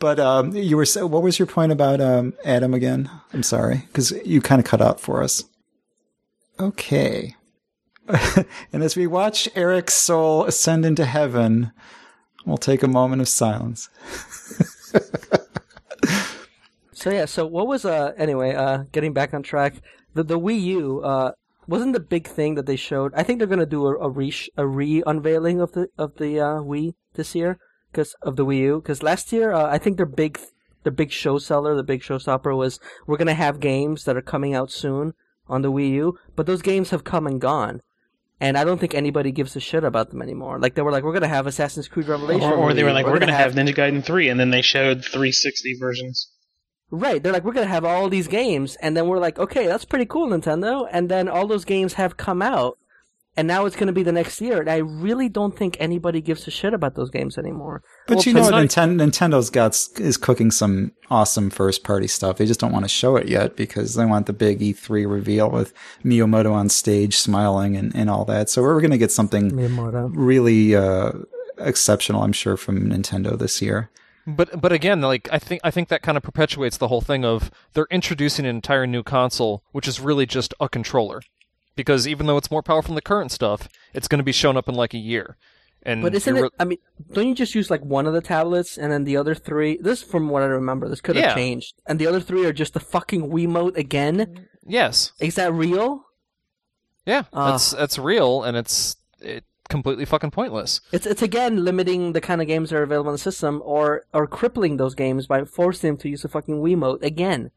But 0.00 0.18
um, 0.18 0.56
you 0.56 0.76
were 0.76 0.84
so, 0.84 1.06
what 1.06 1.22
was 1.22 1.38
your 1.38 1.46
point 1.46 1.70
about 1.70 2.00
um, 2.00 2.34
Adam 2.44 2.74
again? 2.74 3.08
I'm 3.32 3.44
sorry 3.44 3.84
because 3.86 4.10
you 4.24 4.40
kind 4.40 4.58
of 4.58 4.64
cut 4.64 4.80
out 4.80 5.00
for 5.00 5.22
us. 5.22 5.44
Okay. 6.58 7.36
and 8.72 8.82
as 8.82 8.96
we 8.96 9.06
watch 9.06 9.48
Eric's 9.54 9.94
soul 9.94 10.44
ascend 10.44 10.84
into 10.84 11.04
heaven, 11.04 11.70
we'll 12.44 12.58
take 12.58 12.82
a 12.82 12.88
moment 12.88 13.22
of 13.22 13.28
silence. 13.28 13.88
So 17.00 17.08
yeah, 17.08 17.24
so 17.24 17.46
what 17.46 17.66
was 17.66 17.86
uh 17.86 18.12
anyway, 18.18 18.52
uh 18.52 18.84
getting 18.92 19.14
back 19.14 19.32
on 19.32 19.42
track, 19.42 19.80
the 20.12 20.22
the 20.22 20.38
Wii 20.38 20.60
U 20.76 21.00
uh 21.00 21.32
wasn't 21.66 21.94
the 21.94 22.00
big 22.00 22.28
thing 22.28 22.56
that 22.56 22.66
they 22.66 22.76
showed. 22.76 23.14
I 23.14 23.22
think 23.22 23.38
they're 23.38 23.48
going 23.48 23.58
to 23.58 23.64
do 23.64 23.86
a 23.86 23.96
a 23.96 24.10
re 24.10 24.30
a 24.58 24.66
re-unveiling 24.66 25.62
of 25.62 25.72
the 25.72 25.88
of 25.96 26.16
the 26.16 26.38
uh 26.40 26.60
Wii 26.60 26.92
this 27.14 27.34
year 27.34 27.56
cuz 27.92 28.14
of 28.22 28.36
the 28.36 28.44
Wii 28.44 28.58
U 28.58 28.80
cuz 28.80 29.02
last 29.02 29.32
year 29.32 29.52
uh, 29.52 29.68
I 29.70 29.78
think 29.78 29.96
their 29.96 30.06
big 30.06 30.38
the 30.82 30.90
big 30.90 31.10
show 31.10 31.38
seller, 31.38 31.74
the 31.74 31.82
big 31.82 32.02
showstopper 32.02 32.56
was 32.56 32.80
we're 33.06 33.16
going 33.16 33.28
to 33.28 33.34
have 33.34 33.60
games 33.60 34.04
that 34.04 34.16
are 34.16 34.22
coming 34.22 34.54
out 34.54 34.70
soon 34.70 35.12
on 35.48 35.62
the 35.62 35.72
Wii 35.72 35.90
U, 35.90 36.18
but 36.36 36.46
those 36.46 36.62
games 36.62 36.90
have 36.90 37.04
come 37.04 37.26
and 37.26 37.40
gone. 37.40 37.82
And 38.42 38.56
I 38.56 38.64
don't 38.64 38.78
think 38.78 38.94
anybody 38.94 39.32
gives 39.32 39.54
a 39.54 39.60
shit 39.60 39.84
about 39.84 40.10
them 40.10 40.22
anymore. 40.22 40.58
Like 40.58 40.74
they 40.74 40.82
were 40.82 40.92
like, 40.92 41.04
we're 41.04 41.12
gonna 41.12 41.28
have 41.28 41.46
Assassin's 41.46 41.88
Creed 41.88 42.08
Revelation, 42.08 42.50
Or, 42.50 42.54
or 42.54 42.72
they 42.72 42.84
were 42.84 42.92
like, 42.92 43.04
we're, 43.04 43.18
gonna, 43.18 43.34
have 43.34 43.52
Ninja 43.52 43.74
Gaiden 43.74 44.02
3, 44.02 44.30
and 44.30 44.40
then 44.40 44.50
they 44.50 44.62
showed 44.62 45.04
360 45.04 45.76
versions. 45.78 46.30
Right. 46.90 47.22
They're 47.22 47.32
like, 47.32 47.44
we're 47.44 47.52
going 47.52 47.66
to 47.66 47.72
have 47.72 47.84
all 47.84 48.08
these 48.08 48.26
games. 48.26 48.76
And 48.82 48.96
then 48.96 49.06
we're 49.06 49.20
like, 49.20 49.38
okay, 49.38 49.68
that's 49.68 49.84
pretty 49.84 50.06
cool, 50.06 50.28
Nintendo. 50.28 50.88
And 50.90 51.08
then 51.08 51.28
all 51.28 51.46
those 51.46 51.64
games 51.64 51.94
have 51.94 52.16
come 52.16 52.42
out. 52.42 52.78
And 53.36 53.46
now 53.46 53.64
it's 53.64 53.76
going 53.76 53.86
to 53.86 53.92
be 53.92 54.02
the 54.02 54.12
next 54.12 54.40
year. 54.40 54.60
And 54.60 54.68
I 54.68 54.78
really 54.78 55.28
don't 55.28 55.56
think 55.56 55.76
anybody 55.78 56.20
gives 56.20 56.46
a 56.48 56.50
shit 56.50 56.74
about 56.74 56.96
those 56.96 57.10
games 57.10 57.38
anymore. 57.38 57.82
But 58.06 58.16
Well, 58.16 58.24
you 58.24 58.32
know, 58.34 58.40
it's 58.58 58.76
not- 58.76 58.88
Nintendo's 58.88 59.50
got 59.50 59.78
is 59.98 60.16
cooking 60.16 60.50
some 60.50 60.92
awesome 61.10 61.48
first 61.48 61.84
party 61.84 62.08
stuff. 62.08 62.38
They 62.38 62.46
just 62.46 62.60
don't 62.60 62.72
want 62.72 62.84
to 62.84 62.88
show 62.88 63.16
it 63.16 63.28
yet 63.28 63.56
because 63.56 63.94
they 63.94 64.04
want 64.04 64.26
the 64.26 64.32
big 64.32 64.58
E3 64.60 65.08
reveal 65.10 65.48
with 65.50 65.72
Miyamoto 66.04 66.52
on 66.52 66.68
stage 66.68 67.16
smiling 67.16 67.76
and, 67.76 67.94
and 67.94 68.10
all 68.10 68.24
that. 68.24 68.50
So 68.50 68.62
we're 68.62 68.80
going 68.80 68.90
to 68.90 68.98
get 68.98 69.12
something 69.12 69.52
Miyamoto. 69.52 70.10
really 70.12 70.74
uh, 70.74 71.12
exceptional, 71.58 72.22
I'm 72.22 72.32
sure, 72.32 72.56
from 72.56 72.90
Nintendo 72.90 73.38
this 73.38 73.62
year. 73.62 73.90
But 74.26 74.60
but 74.60 74.70
again, 74.70 75.00
like 75.00 75.28
I 75.32 75.38
think 75.38 75.60
I 75.64 75.70
think 75.70 75.88
that 75.88 76.02
kind 76.02 76.16
of 76.16 76.22
perpetuates 76.22 76.76
the 76.76 76.88
whole 76.88 77.00
thing 77.00 77.24
of 77.24 77.50
they're 77.72 77.88
introducing 77.90 78.44
an 78.44 78.54
entire 78.54 78.86
new 78.86 79.02
console, 79.02 79.62
which 79.72 79.88
is 79.88 79.98
really 79.98 80.26
just 80.26 80.52
a 80.60 80.68
controller. 80.68 81.22
Because 81.80 82.06
even 82.06 82.26
though 82.26 82.36
it's 82.36 82.50
more 82.50 82.62
powerful 82.62 82.88
than 82.92 82.96
the 82.96 83.00
current 83.02 83.32
stuff, 83.32 83.68
it's 83.94 84.06
going 84.06 84.18
to 84.18 84.24
be 84.24 84.32
shown 84.32 84.56
up 84.58 84.68
in 84.68 84.74
like 84.74 84.92
a 84.92 84.98
year. 84.98 85.36
And 85.82 86.02
But 86.02 86.14
isn't 86.14 86.36
you're 86.36 86.46
it? 86.46 86.52
I 86.60 86.66
mean, 86.66 86.76
don't 87.12 87.26
you 87.26 87.34
just 87.34 87.54
use 87.54 87.70
like 87.70 87.82
one 87.82 88.06
of 88.06 88.12
the 88.12 88.20
tablets 88.20 88.76
and 88.76 88.92
then 88.92 89.04
the 89.04 89.16
other 89.16 89.34
three? 89.34 89.78
This, 89.80 90.02
from 90.02 90.28
what 90.28 90.42
I 90.42 90.46
remember, 90.46 90.88
this 90.90 91.00
could 91.00 91.16
have 91.16 91.24
Yeah. 91.24 91.34
changed. 91.34 91.72
And 91.86 91.98
the 91.98 92.06
other 92.06 92.20
three 92.20 92.44
are 92.44 92.52
just 92.52 92.74
the 92.74 92.80
fucking 92.80 93.30
Wiimote 93.30 93.78
again. 93.78 94.48
yes, 94.66 95.12
Is 95.20 95.36
that 95.36 95.54
real? 95.54 96.04
yeah, 97.06 97.22
Ah. 97.32 97.52
that's 97.52 97.70
that's 97.70 97.98
real, 97.98 98.42
and 98.42 98.58
it's 98.58 98.96
it 99.20 99.44
completely 99.70 100.04
fucking 100.04 100.32
pointless. 100.32 100.82
It's 100.92 101.06
it's 101.06 101.22
again 101.22 101.64
limiting 101.64 102.12
the 102.12 102.20
kind 102.20 102.42
of 102.42 102.46
games 102.46 102.68
that 102.70 102.76
are 102.76 102.82
available 102.82 103.08
on 103.08 103.14
the 103.14 103.18
system, 103.30 103.62
or 103.64 104.04
or 104.12 104.26
crippling 104.26 104.76
those 104.76 104.94
games 104.94 105.26
by 105.26 105.44
forcing 105.44 105.88
them 105.88 105.96
to 105.98 106.10
use 106.10 106.24
a 106.26 106.28
fucking 106.28 106.60
Wiimote 106.60 107.02
again. 107.02 107.50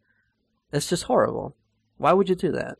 It's 0.71 0.87
just 0.87 1.03
horrible. 1.11 1.55
Why 1.97 2.13
would 2.13 2.29
you 2.29 2.35
do 2.35 2.51
that? 2.53 2.77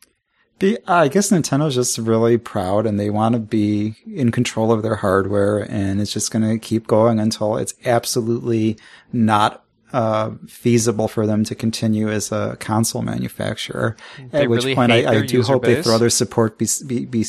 Be, 0.58 0.78
I 0.86 1.08
guess 1.08 1.30
Nintendo's 1.30 1.74
just 1.74 1.98
really 1.98 2.38
proud 2.38 2.86
and 2.86 2.98
they 2.98 3.10
want 3.10 3.34
to 3.34 3.40
be 3.40 3.96
in 4.06 4.30
control 4.30 4.70
of 4.70 4.82
their 4.82 4.94
hardware 4.96 5.58
and 5.58 6.00
it's 6.00 6.12
just 6.12 6.30
going 6.30 6.48
to 6.48 6.58
keep 6.58 6.86
going 6.86 7.18
until 7.18 7.56
it's 7.56 7.74
absolutely 7.84 8.78
not 9.12 9.64
uh, 9.94 10.32
feasible 10.48 11.06
for 11.06 11.26
them 11.26 11.44
to 11.44 11.54
continue 11.54 12.10
as 12.10 12.32
a 12.32 12.56
console 12.58 13.02
manufacturer. 13.02 13.96
They 14.30 14.42
At 14.42 14.50
which 14.50 14.64
really 14.64 14.74
point 14.74 14.90
I, 14.90 15.20
I 15.20 15.26
do 15.26 15.42
hope 15.42 15.64
they 15.64 15.82
throw 15.82 15.98
their 15.98 16.10
support 16.10 16.58
be, 16.58 16.66
be, 16.84 17.04
be, 17.04 17.28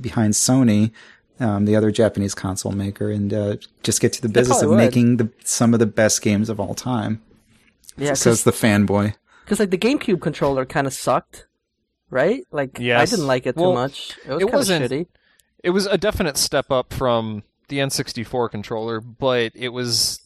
behind, 0.00 0.34
Sony, 0.34 0.90
um, 1.38 1.64
the 1.64 1.76
other 1.76 1.92
Japanese 1.92 2.34
console 2.34 2.72
maker, 2.72 3.08
and 3.08 3.32
uh, 3.32 3.56
just 3.84 4.00
get 4.00 4.12
to 4.14 4.22
the 4.22 4.28
business 4.28 4.62
of 4.62 4.70
would. 4.70 4.78
making 4.78 5.18
the, 5.18 5.30
some 5.44 5.72
of 5.74 5.78
the 5.80 5.86
best 5.86 6.22
games 6.22 6.48
of 6.48 6.58
all 6.58 6.74
time. 6.74 7.22
Yeah, 7.96 8.14
Says 8.14 8.42
the 8.42 8.50
fanboy. 8.50 9.14
because 9.44 9.60
like 9.60 9.70
the 9.70 9.78
GameCube 9.78 10.20
controller 10.20 10.64
kind 10.64 10.88
of 10.88 10.92
sucked, 10.92 11.46
right? 12.12 12.46
Like 12.52 12.78
I 12.78 13.04
didn't 13.06 13.26
like 13.26 13.46
it 13.46 13.56
too 13.56 13.72
much. 13.72 14.16
It 14.24 14.28
was 14.28 14.36
it 14.42 14.44
kind 14.44 14.48
of 14.48 14.52
wasn't- 14.54 14.84
shitty. 14.92 15.06
It 15.64 15.70
was 15.70 15.86
a 15.86 15.96
definite 15.96 16.36
step 16.36 16.70
up 16.70 16.92
from 16.92 17.42
the 17.68 17.78
N64 17.78 18.50
controller, 18.50 19.00
but 19.00 19.52
it 19.54 19.68
was 19.70 20.20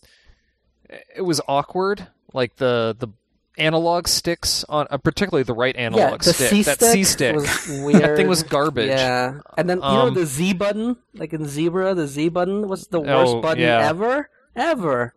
it 1.15 1.23
was 1.23 1.41
awkward. 1.49 2.09
Like 2.33 2.57
the 2.57 2.97
the 2.99 3.09
analog 3.59 4.07
sticks 4.09 4.65
on, 4.69 4.87
uh, 4.91 4.99
particularly 4.99 5.43
the 5.43 5.55
right 5.55 5.75
Yeah, 5.75 5.83
analog 5.87 6.23
the 6.23 6.33
stick. 6.33 6.51
C 6.51 6.63
that 6.63 6.77
stick 6.77 6.93
C 6.93 7.05
stick. 7.05 7.35
was 7.37 7.69
weird. 7.83 8.03
that 8.03 8.17
thing 8.17 8.29
was 8.29 8.43
garbage. 8.43 8.89
Yeah, 8.89 9.41
and 9.57 9.69
then 9.71 9.79
you 9.79 9.83
know 9.83 10.09
Um, 10.09 10.15
the 10.15 10.27
Z 10.27 10.55
button, 10.55 10.97
like 11.15 11.33
in 11.33 11.47
Zebra, 11.47 11.95
the 11.95 12.07
Z 12.07 12.29
button 12.31 12.67
was 12.69 12.87
the 12.89 13.01
worst 13.01 13.35
Oh, 13.35 13.41
button 13.41 13.63
yeah. 13.63 13.89
ever, 13.89 14.29
ever. 14.55 15.15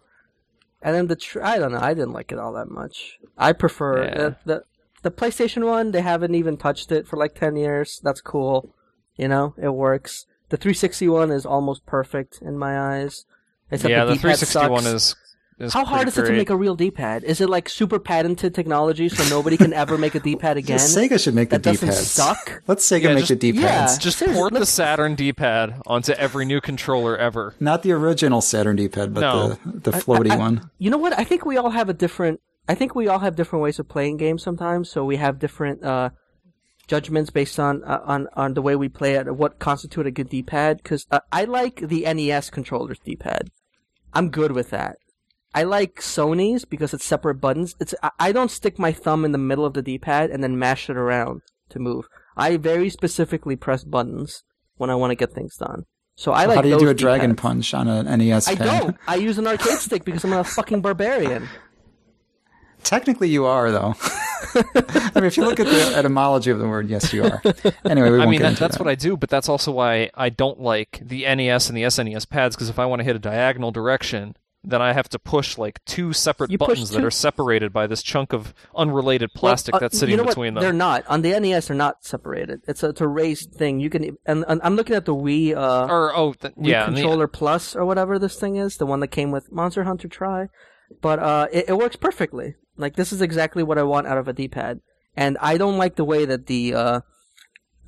And 0.81 0.95
then 0.95 1.07
the 1.07 1.15
tr- 1.17 1.43
I 1.43 1.57
don't 1.59 1.71
know, 1.73 1.79
I 1.81 1.93
didn't 1.93 2.13
like 2.13 2.31
it 2.31 2.39
all 2.39 2.53
that 2.53 2.69
much. 2.69 3.19
I 3.37 3.51
prefer 3.53 4.03
Yeah. 4.05 4.15
the, 4.15 4.35
the 4.45 4.63
the 5.01 5.11
PlayStation 5.11 5.65
one. 5.65 5.91
They 5.91 6.01
haven't 6.01 6.35
even 6.35 6.57
touched 6.57 6.91
it 6.91 7.07
for 7.07 7.17
like 7.17 7.35
ten 7.35 7.55
years. 7.55 7.99
That's 8.03 8.21
cool. 8.21 8.73
You 9.17 9.27
know, 9.27 9.53
it 9.61 9.69
works. 9.73 10.25
The 10.49 10.57
360 10.57 11.07
one 11.09 11.29
is 11.31 11.45
almost 11.45 11.85
perfect 11.85 12.39
in 12.41 12.57
my 12.57 12.79
eyes. 12.97 13.25
Except 13.69 13.91
yeah, 13.91 13.99
the, 14.05 14.11
the 14.11 14.15
D-pad 14.15 14.37
360 14.39 14.67
one 14.69 14.85
is. 14.87 15.15
is 15.59 15.73
How 15.73 15.85
hard 15.85 16.07
pretty 16.07 16.09
is 16.09 16.17
it 16.17 16.31
to 16.31 16.37
make 16.37 16.49
a 16.49 16.55
real 16.55 16.75
D-pad? 16.75 17.23
Is 17.23 17.39
it 17.39 17.49
like 17.49 17.69
super 17.69 17.99
patented 17.99 18.55
technology 18.55 19.09
so 19.09 19.23
nobody 19.29 19.57
can 19.57 19.73
ever 19.73 19.95
make 19.97 20.15
a 20.15 20.19
D-pad 20.19 20.57
again? 20.63 20.79
Sega 20.79 21.21
should 21.23 21.35
make 21.35 21.49
the 21.51 21.57
that 21.59 21.61
doesn't 21.63 21.87
D-pads. 21.89 22.07
suck? 22.09 22.63
Let's 22.65 22.83
Sega 22.89 23.03
Yeah, 23.03 23.09
make 23.09 23.17
just- 23.25 23.29
the 23.29 23.35
D-pads. 23.35 23.93
Yeah. 23.93 23.99
Just 23.99 24.17
Seriously, 24.17 24.39
port 24.39 24.53
the 24.53 24.59
let's- 24.59 24.71
Saturn 24.71 25.13
D-pad 25.13 25.81
onto 25.85 26.13
every 26.13 26.45
new 26.45 26.61
controller 26.61 27.15
ever. 27.15 27.53
Not 27.59 27.83
the 27.83 27.91
original 27.91 28.41
Saturn 28.41 28.77
D-pad, 28.77 29.13
but 29.13 29.21
No. 29.21 29.49
the 29.65 29.91
the 29.91 29.91
floaty 29.91 30.31
I- 30.31 30.37
one. 30.37 30.71
You 30.79 30.89
know 30.89 30.97
what? 30.97 31.17
I 31.19 31.23
think 31.25 31.45
we 31.45 31.57
all 31.57 31.69
have 31.71 31.89
a 31.89 31.93
different. 31.93 32.39
I 32.69 32.75
think 32.75 32.93
we 32.95 33.07
all 33.07 33.19
have 33.19 33.35
different 33.35 33.63
ways 33.63 33.79
of 33.79 33.89
playing 33.89 34.17
games 34.17 34.43
sometimes. 34.43 34.89
So 34.91 35.03
we 35.03 35.17
have 35.17 35.39
different 35.39 35.83
uh, 35.83 36.11
judgments 36.87 37.31
based 37.31 37.59
on 37.59 37.83
uh, 37.83 37.99
on 38.05 38.27
on 38.33 38.53
the 38.53 38.61
way 38.61 38.75
we 38.75 38.87
play 38.89 39.15
it, 39.15 39.27
or 39.27 39.33
what 39.33 39.57
constitute 39.59 40.05
a 40.05 40.11
good 40.11 40.29
D-pad. 40.29 40.77
Because 40.77 41.05
uh, 41.11 41.19
I 41.31 41.45
like 41.45 41.77
the 41.87 42.01
NES 42.13 42.49
controller's 42.51 42.99
D-pad. 42.99 43.49
I'm 44.13 44.29
good 44.29 44.51
with 44.51 44.69
that. 44.69 44.97
I 45.53 45.63
like 45.63 45.95
Sony's 45.95 46.63
because 46.63 46.93
it's 46.93 47.03
separate 47.03 47.41
buttons. 47.41 47.75
It's 47.79 47.95
I- 48.03 48.11
I 48.19 48.31
don't 48.31 48.51
stick 48.51 48.77
my 48.77 48.91
thumb 48.91 49.25
in 49.25 49.31
the 49.31 49.37
middle 49.39 49.65
of 49.65 49.73
the 49.73 49.81
D-pad 49.81 50.29
and 50.29 50.43
then 50.43 50.59
mash 50.59 50.89
it 50.91 50.95
around 50.97 51.41
to 51.69 51.79
move. 51.79 52.05
I 52.37 52.57
very 52.57 52.89
specifically 52.91 53.55
press 53.55 53.83
buttons 53.83 54.43
when 54.77 54.89
I 54.91 54.95
want 54.95 55.09
to 55.11 55.15
get 55.15 55.33
things 55.33 55.55
done. 55.57 55.85
So 56.15 56.33
I 56.33 56.45
like. 56.45 56.57
How 56.57 56.61
do 56.61 56.69
you 56.69 56.79
do 56.79 56.89
a 56.89 56.93
dragon 56.93 57.35
punch 57.35 57.73
on 57.73 57.87
an 57.87 58.05
NES 58.19 58.47
I 58.47 58.55
pad? 58.55 58.65
don't. 58.81 58.97
I 59.07 59.15
use 59.15 59.37
an 59.39 59.47
arcade 59.47 59.79
stick 59.79 60.05
because 60.05 60.23
I'm 60.23 60.33
a 60.33 60.43
fucking 60.43 60.81
barbarian. 60.81 61.47
Technically, 62.83 63.29
you 63.29 63.45
are 63.45 63.71
though. 63.71 63.95
I 64.55 65.11
mean, 65.15 65.25
if 65.25 65.37
you 65.37 65.43
look 65.45 65.59
at 65.59 65.67
the 65.67 65.93
etymology 65.95 66.49
of 66.51 66.59
the 66.59 66.67
word, 66.67 66.89
yes, 66.89 67.13
you 67.13 67.23
are. 67.23 67.41
Anyway, 67.85 68.09
we 68.09 68.15
I 68.15 68.19
won't 68.19 68.29
mean, 68.31 68.39
get 68.39 68.43
that, 68.43 68.49
into 68.49 68.59
that's 68.61 68.77
that. 68.77 68.83
what 68.83 68.89
I 68.89 68.95
do, 68.95 69.17
but 69.17 69.29
that's 69.29 69.49
also 69.49 69.71
why 69.71 70.09
I 70.15 70.29
don't 70.29 70.59
like 70.59 70.99
the 71.03 71.23
NES 71.23 71.69
and 71.69 71.77
the 71.77 71.83
SNES 71.83 72.29
pads, 72.29 72.55
because 72.55 72.69
if 72.69 72.79
I 72.79 72.85
want 72.85 73.01
to 73.01 73.03
hit 73.03 73.15
a 73.15 73.19
diagonal 73.19 73.71
direction, 73.71 74.35
then 74.63 74.81
I 74.81 74.93
have 74.93 75.07
to 75.09 75.19
push 75.19 75.57
like 75.57 75.83
two 75.85 76.13
separate 76.13 76.51
You 76.51 76.57
push 76.57 76.67
buttons 76.67 76.89
that 76.91 77.03
are 77.03 77.11
separated 77.11 77.71
by 77.71 77.85
this 77.87 78.01
chunk 78.03 78.33
of 78.33 78.53
unrelated 78.75 79.33
plastic 79.33 79.73
Well, 79.73 79.79
uh, 79.79 79.81
that's 79.81 79.97
sitting 79.99 80.11
you 80.13 80.17
know 80.17 80.25
between 80.25 80.53
what? 80.55 80.61
them. 80.61 80.63
They're 80.63 80.73
not 80.77 81.05
on 81.07 81.21
the 81.21 81.37
NES. 81.39 81.67
They're 81.67 81.77
not 81.77 82.03
separated. 82.03 82.61
It's 82.67 82.83
a, 82.83 82.89
it's 82.89 83.01
a 83.01 83.07
raised 83.07 83.53
thing. 83.53 83.79
You 83.79 83.89
can 83.89 84.17
and, 84.25 84.43
and 84.47 84.59
I'm 84.63 84.75
looking 84.75 84.95
at 84.95 85.05
the 85.05 85.15
Wii 85.15 85.55
uh 85.55 85.87
Or 85.89 86.15
oh, 86.15 86.33
th- 86.33 86.55
Wii 86.55 86.67
yeah, 86.67 86.87
and 86.87 86.95
the- 86.97 87.01
controller 87.01 87.27
plus 87.27 87.75
or 87.75 87.85
whatever 87.85 88.17
this 88.19 88.37
thing 88.39 88.55
is, 88.57 88.77
the 88.77 88.85
one 88.85 88.99
that 89.01 89.09
came 89.09 89.31
with 89.31 89.51
Monster 89.51 89.83
Hunter 89.85 90.07
Tri, 90.09 90.47
but 91.01 91.19
uh 91.19 91.47
it, 91.53 91.65
it 91.69 91.77
works 91.77 91.95
perfectly. 91.95 92.55
Like 92.79 92.95
this 92.95 93.11
is 93.11 93.21
exactly 93.21 93.61
what 93.61 93.77
I 93.77 93.83
want 93.83 94.07
out 94.07 94.17
of 94.17 94.27
a 94.27 94.33
D-pad, 94.33 94.79
and 95.15 95.37
I 95.41 95.57
don't 95.57 95.77
like 95.77 95.95
the 95.95 96.05
way 96.05 96.25
that 96.25 96.47
the 96.47 96.73
uh 96.73 97.01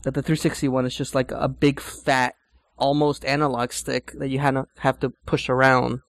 that 0.03 0.13
the 0.13 0.21
360 0.21 0.67
one 0.67 0.85
is 0.85 0.95
just 0.95 1.15
like 1.15 1.31
a 1.31 1.47
big 1.47 1.79
fat 1.79 2.35
almost 2.77 3.23
analog 3.25 3.71
stick 3.71 4.11
that 4.17 4.29
you 4.29 4.39
have 4.39 4.55
to 4.55 4.67
have 4.79 4.99
to 4.99 5.11
push 5.25 5.49
around. 5.49 6.01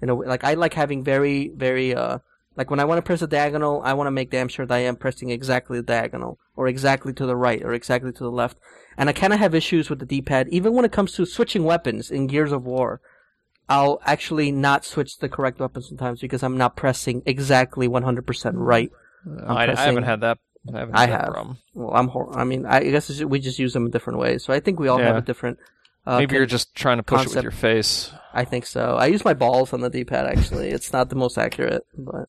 You 0.00 0.06
know, 0.06 0.16
like 0.16 0.44
I 0.44 0.54
like 0.54 0.74
having 0.74 1.02
very 1.02 1.48
very 1.48 1.94
uh 1.94 2.18
like 2.56 2.70
when 2.70 2.80
I 2.80 2.84
want 2.84 2.98
to 2.98 3.02
press 3.02 3.22
a 3.22 3.26
diagonal, 3.26 3.82
I 3.84 3.94
want 3.94 4.06
to 4.06 4.12
make 4.12 4.30
damn 4.30 4.48
sure 4.48 4.66
that 4.66 4.74
I 4.74 4.80
am 4.80 4.96
pressing 4.96 5.30
exactly 5.30 5.78
the 5.78 5.82
diagonal 5.82 6.38
or 6.56 6.68
exactly 6.68 7.12
to 7.14 7.26
the 7.26 7.36
right 7.36 7.62
or 7.62 7.72
exactly 7.72 8.12
to 8.12 8.22
the 8.22 8.30
left. 8.30 8.58
And 8.96 9.08
I 9.08 9.12
kind 9.12 9.32
of 9.32 9.38
have 9.38 9.54
issues 9.54 9.88
with 9.88 9.98
the 9.98 10.06
D-pad 10.06 10.48
even 10.50 10.74
when 10.74 10.84
it 10.84 10.92
comes 10.92 11.12
to 11.12 11.26
switching 11.26 11.64
weapons 11.64 12.10
in 12.10 12.26
Gears 12.26 12.52
of 12.52 12.64
War. 12.64 13.00
I'll 13.70 14.00
actually 14.04 14.52
not 14.52 14.84
switch 14.84 15.18
the 15.18 15.28
correct 15.28 15.60
weapon 15.60 15.80
sometimes 15.80 16.20
because 16.20 16.42
I'm 16.42 16.58
not 16.58 16.76
pressing 16.76 17.22
exactly 17.24 17.88
100% 17.88 18.52
right 18.54 18.90
I, 19.46 19.66
I 19.70 19.74
haven't 19.76 20.04
had 20.04 20.20
that. 20.22 20.38
I 20.72 20.78
haven't 20.78 20.94
I 20.94 21.06
that 21.06 21.20
have. 21.20 21.32
problem. 21.32 21.58
Well, 21.74 21.94
I'm. 21.94 22.08
Hor- 22.08 22.38
I 22.38 22.44
mean, 22.44 22.66
I 22.66 22.80
guess 22.80 23.08
it's, 23.10 23.22
we 23.22 23.40
just 23.40 23.58
use 23.58 23.72
them 23.72 23.86
in 23.86 23.90
different 23.90 24.18
ways. 24.18 24.44
So 24.44 24.52
I 24.52 24.60
think 24.60 24.78
we 24.78 24.88
all 24.88 24.98
have 24.98 25.16
a 25.16 25.20
different. 25.22 25.58
Uh, 26.06 26.18
Maybe 26.18 26.36
you're 26.36 26.46
just 26.46 26.74
trying 26.74 26.96
to 26.96 27.02
push 27.02 27.26
it 27.26 27.34
with 27.34 27.42
your 27.42 27.52
face. 27.52 28.10
I 28.32 28.44
think 28.44 28.66
so. 28.66 28.96
I 28.96 29.06
use 29.06 29.24
my 29.24 29.34
balls 29.34 29.72
on 29.72 29.80
the 29.80 29.90
D-pad. 29.90 30.26
Actually, 30.26 30.70
it's 30.70 30.92
not 30.92 31.10
the 31.10 31.16
most 31.16 31.36
accurate, 31.36 31.86
but 31.96 32.28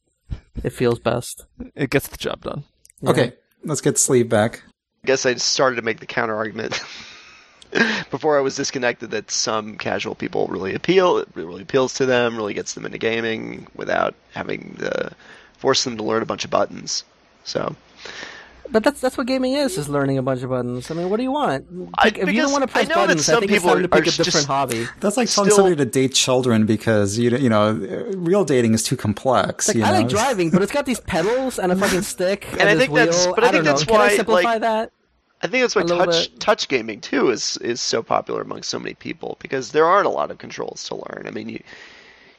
it 0.63 0.71
feels 0.71 0.99
best. 0.99 1.45
It 1.75 1.89
gets 1.89 2.07
the 2.07 2.17
job 2.17 2.41
done. 2.43 2.63
Okay, 3.05 3.33
let's 3.63 3.81
get 3.81 3.97
sleeve 3.97 4.29
back. 4.29 4.63
I 5.03 5.07
guess 5.07 5.25
I 5.25 5.33
started 5.35 5.77
to 5.77 5.81
make 5.81 5.99
the 5.99 6.05
counter 6.05 6.35
argument 6.35 6.81
before 8.11 8.38
I 8.38 8.41
was 8.41 8.55
disconnected 8.55 9.11
that 9.11 9.32
some 9.32 9.78
casual 9.78 10.15
people 10.15 10.47
really 10.47 10.74
appeal. 10.74 11.17
It 11.17 11.28
really 11.36 11.61
appeals 11.61 11.93
to 11.95 12.05
them, 12.05 12.36
really 12.36 12.53
gets 12.53 12.74
them 12.74 12.86
into 12.86 12.97
gaming 12.97 13.67
without 13.76 14.13
having 14.34 14.76
to 14.80 15.11
force 15.57 15.84
them 15.84 15.97
to 15.97 16.03
learn 16.03 16.22
a 16.22 16.26
bunch 16.26 16.43
of 16.45 16.51
buttons. 16.51 17.03
So 17.43 17.76
But 18.69 18.84
that's 18.84 19.01
that's 19.01 19.17
what 19.17 19.28
gaming 19.28 19.53
is: 19.53 19.78
is 19.78 19.89
learning 19.89 20.17
a 20.17 20.22
bunch 20.22 20.43
of 20.43 20.49
buttons. 20.49 20.89
I 20.91 20.93
mean, 20.93 21.09
what 21.09 21.17
do 21.17 21.24
you 21.24 21.32
want? 21.32 21.65
I- 21.97 22.07
if 22.07 22.32
you 22.32 22.41
don't 22.41 22.51
want 22.51 22.63
to 22.63 22.67
press 22.67 22.88
know 22.88 22.95
that 22.95 23.07
buttons, 23.07 23.28
I 23.30 23.34
some 23.34 23.39
think 23.41 23.51
it's 23.51 23.65
time 23.65 23.82
to 23.82 23.89
pick 23.89 24.07
a 24.07 24.11
different 24.11 24.47
hobby. 24.47 24.88
That's 24.99 25.17
like 25.17 25.28
telling 25.30 25.49
Still- 25.49 25.57
somebody 25.65 25.76
to 25.78 25.86
date 25.86 26.13
children 26.13 26.65
because 26.65 27.17
you 27.17 27.32
you 27.38 27.49
know 27.49 27.74
real 28.15 28.45
dating 28.45 28.74
is 28.74 28.84
too 28.84 28.95
complex. 28.97 29.67
Like, 29.67 29.78
you 29.78 29.84
I 29.84 29.91
know? 29.91 29.97
like 29.99 30.09
driving, 30.09 30.51
but 30.51 30.61
it's 30.61 30.72
got 30.72 30.86
these 30.86 30.99
pedals 31.01 31.59
and 31.59 31.72
a 31.72 31.76
fucking 31.76 32.03
stick 32.03 32.47
and, 32.51 32.61
And 32.61 32.69
I 32.69 32.74
this 32.76 32.84
think 32.86 32.95
that's- 32.95 33.26
wheel. 33.26 33.36
but 33.36 33.43
I 33.43 33.47
I 33.47 33.51
think 33.51 33.65
don't 33.65 33.74
that's 33.76 33.88
know. 33.88 33.93
Can 33.93 34.01
I 34.01 34.15
simplify 34.15 34.51
like- 34.53 34.61
that? 34.61 34.91
I 35.43 35.47
think 35.47 35.63
that's 35.63 35.75
why 35.75 35.83
touch 35.83 36.29
bit. 36.31 36.39
touch 36.39 36.67
gaming 36.67 37.01
too 37.01 37.29
is 37.29 37.57
is 37.57 37.81
so 37.81 38.03
popular 38.03 38.41
among 38.41 38.63
so 38.63 38.77
many 38.79 38.93
people 38.93 39.37
because 39.41 39.71
there 39.71 39.85
aren't 39.85 40.05
a 40.05 40.09
lot 40.11 40.31
of 40.31 40.37
controls 40.37 40.83
to 40.89 40.95
learn. 40.95 41.25
I 41.27 41.31
mean, 41.31 41.49
you 41.49 41.63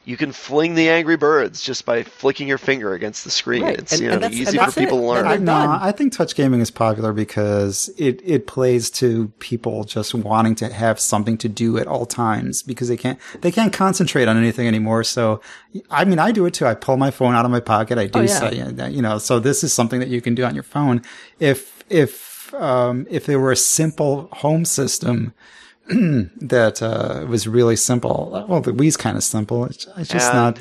you 0.04 0.16
can 0.16 0.32
fling 0.32 0.74
the 0.74 0.88
Angry 0.88 1.16
Birds 1.16 1.62
just 1.62 1.86
by 1.86 2.02
flicking 2.02 2.48
your 2.48 2.58
finger 2.58 2.92
against 2.92 3.22
the 3.22 3.30
screen. 3.30 3.62
Right, 3.62 3.78
It's 3.78 3.92
and- 3.92 4.00
you 4.02 4.08
know 4.08 4.14
and 4.14 4.22
that's- 4.24 4.40
easy 4.40 4.50
and 4.50 4.58
for 4.58 4.64
that's 4.64 4.76
it. 4.76 4.80
people 4.80 4.98
to 4.98 5.06
learn. 5.06 5.26
I, 5.28 5.36
no. 5.36 5.78
I 5.80 5.92
think 5.92 6.12
touch 6.12 6.34
gaming 6.34 6.58
is 6.60 6.72
popular 6.72 7.12
because 7.12 7.88
it, 7.98 8.20
it 8.24 8.48
plays 8.48 8.90
to 8.90 9.28
people 9.38 9.84
just 9.84 10.12
wanting 10.12 10.56
to 10.56 10.72
have 10.72 10.98
something 10.98 11.38
to 11.38 11.48
do 11.48 11.78
at 11.78 11.86
all 11.86 12.04
times 12.04 12.64
because 12.64 12.88
they 12.88 12.96
can't 12.96 13.18
they 13.42 13.52
can't 13.52 13.72
concentrate 13.72 14.26
on 14.26 14.36
anything 14.36 14.66
anymore. 14.66 15.04
So, 15.04 15.40
I 15.88 16.04
mean, 16.04 16.18
I 16.18 16.32
do 16.32 16.46
it 16.46 16.54
too. 16.54 16.66
I 16.66 16.74
pull 16.74 16.96
my 16.96 17.12
phone 17.12 17.34
out 17.34 17.44
of 17.44 17.52
my 17.52 17.60
pocket. 17.60 17.96
I 17.96 18.04
oh, 18.04 18.08
do, 18.08 18.18
Oh, 18.18 18.22
yeah. 18.22 18.38
say, 18.76 18.90
you 18.90 19.02
know. 19.02 19.18
So 19.18 19.38
this 19.38 19.62
is 19.62 19.72
something 19.72 20.00
that 20.00 20.08
you 20.08 20.20
can 20.20 20.34
do 20.34 20.44
on 20.44 20.54
your 20.54 20.64
phone. 20.64 21.02
If 21.38 21.84
if 21.88 22.31
um, 22.54 23.06
if 23.10 23.26
there 23.26 23.38
were 23.40 23.52
a 23.52 23.56
simple 23.56 24.28
home 24.32 24.64
system 24.64 25.34
that 25.88 26.82
uh, 26.82 27.26
was 27.26 27.46
really 27.48 27.76
simple, 27.76 28.44
well, 28.48 28.60
the 28.60 28.72
Wii's 28.72 28.96
kind 28.96 29.16
of 29.16 29.24
simple. 29.24 29.64
It's, 29.66 29.86
it's 29.96 30.10
just 30.10 30.28
and 30.32 30.36
not. 30.36 30.58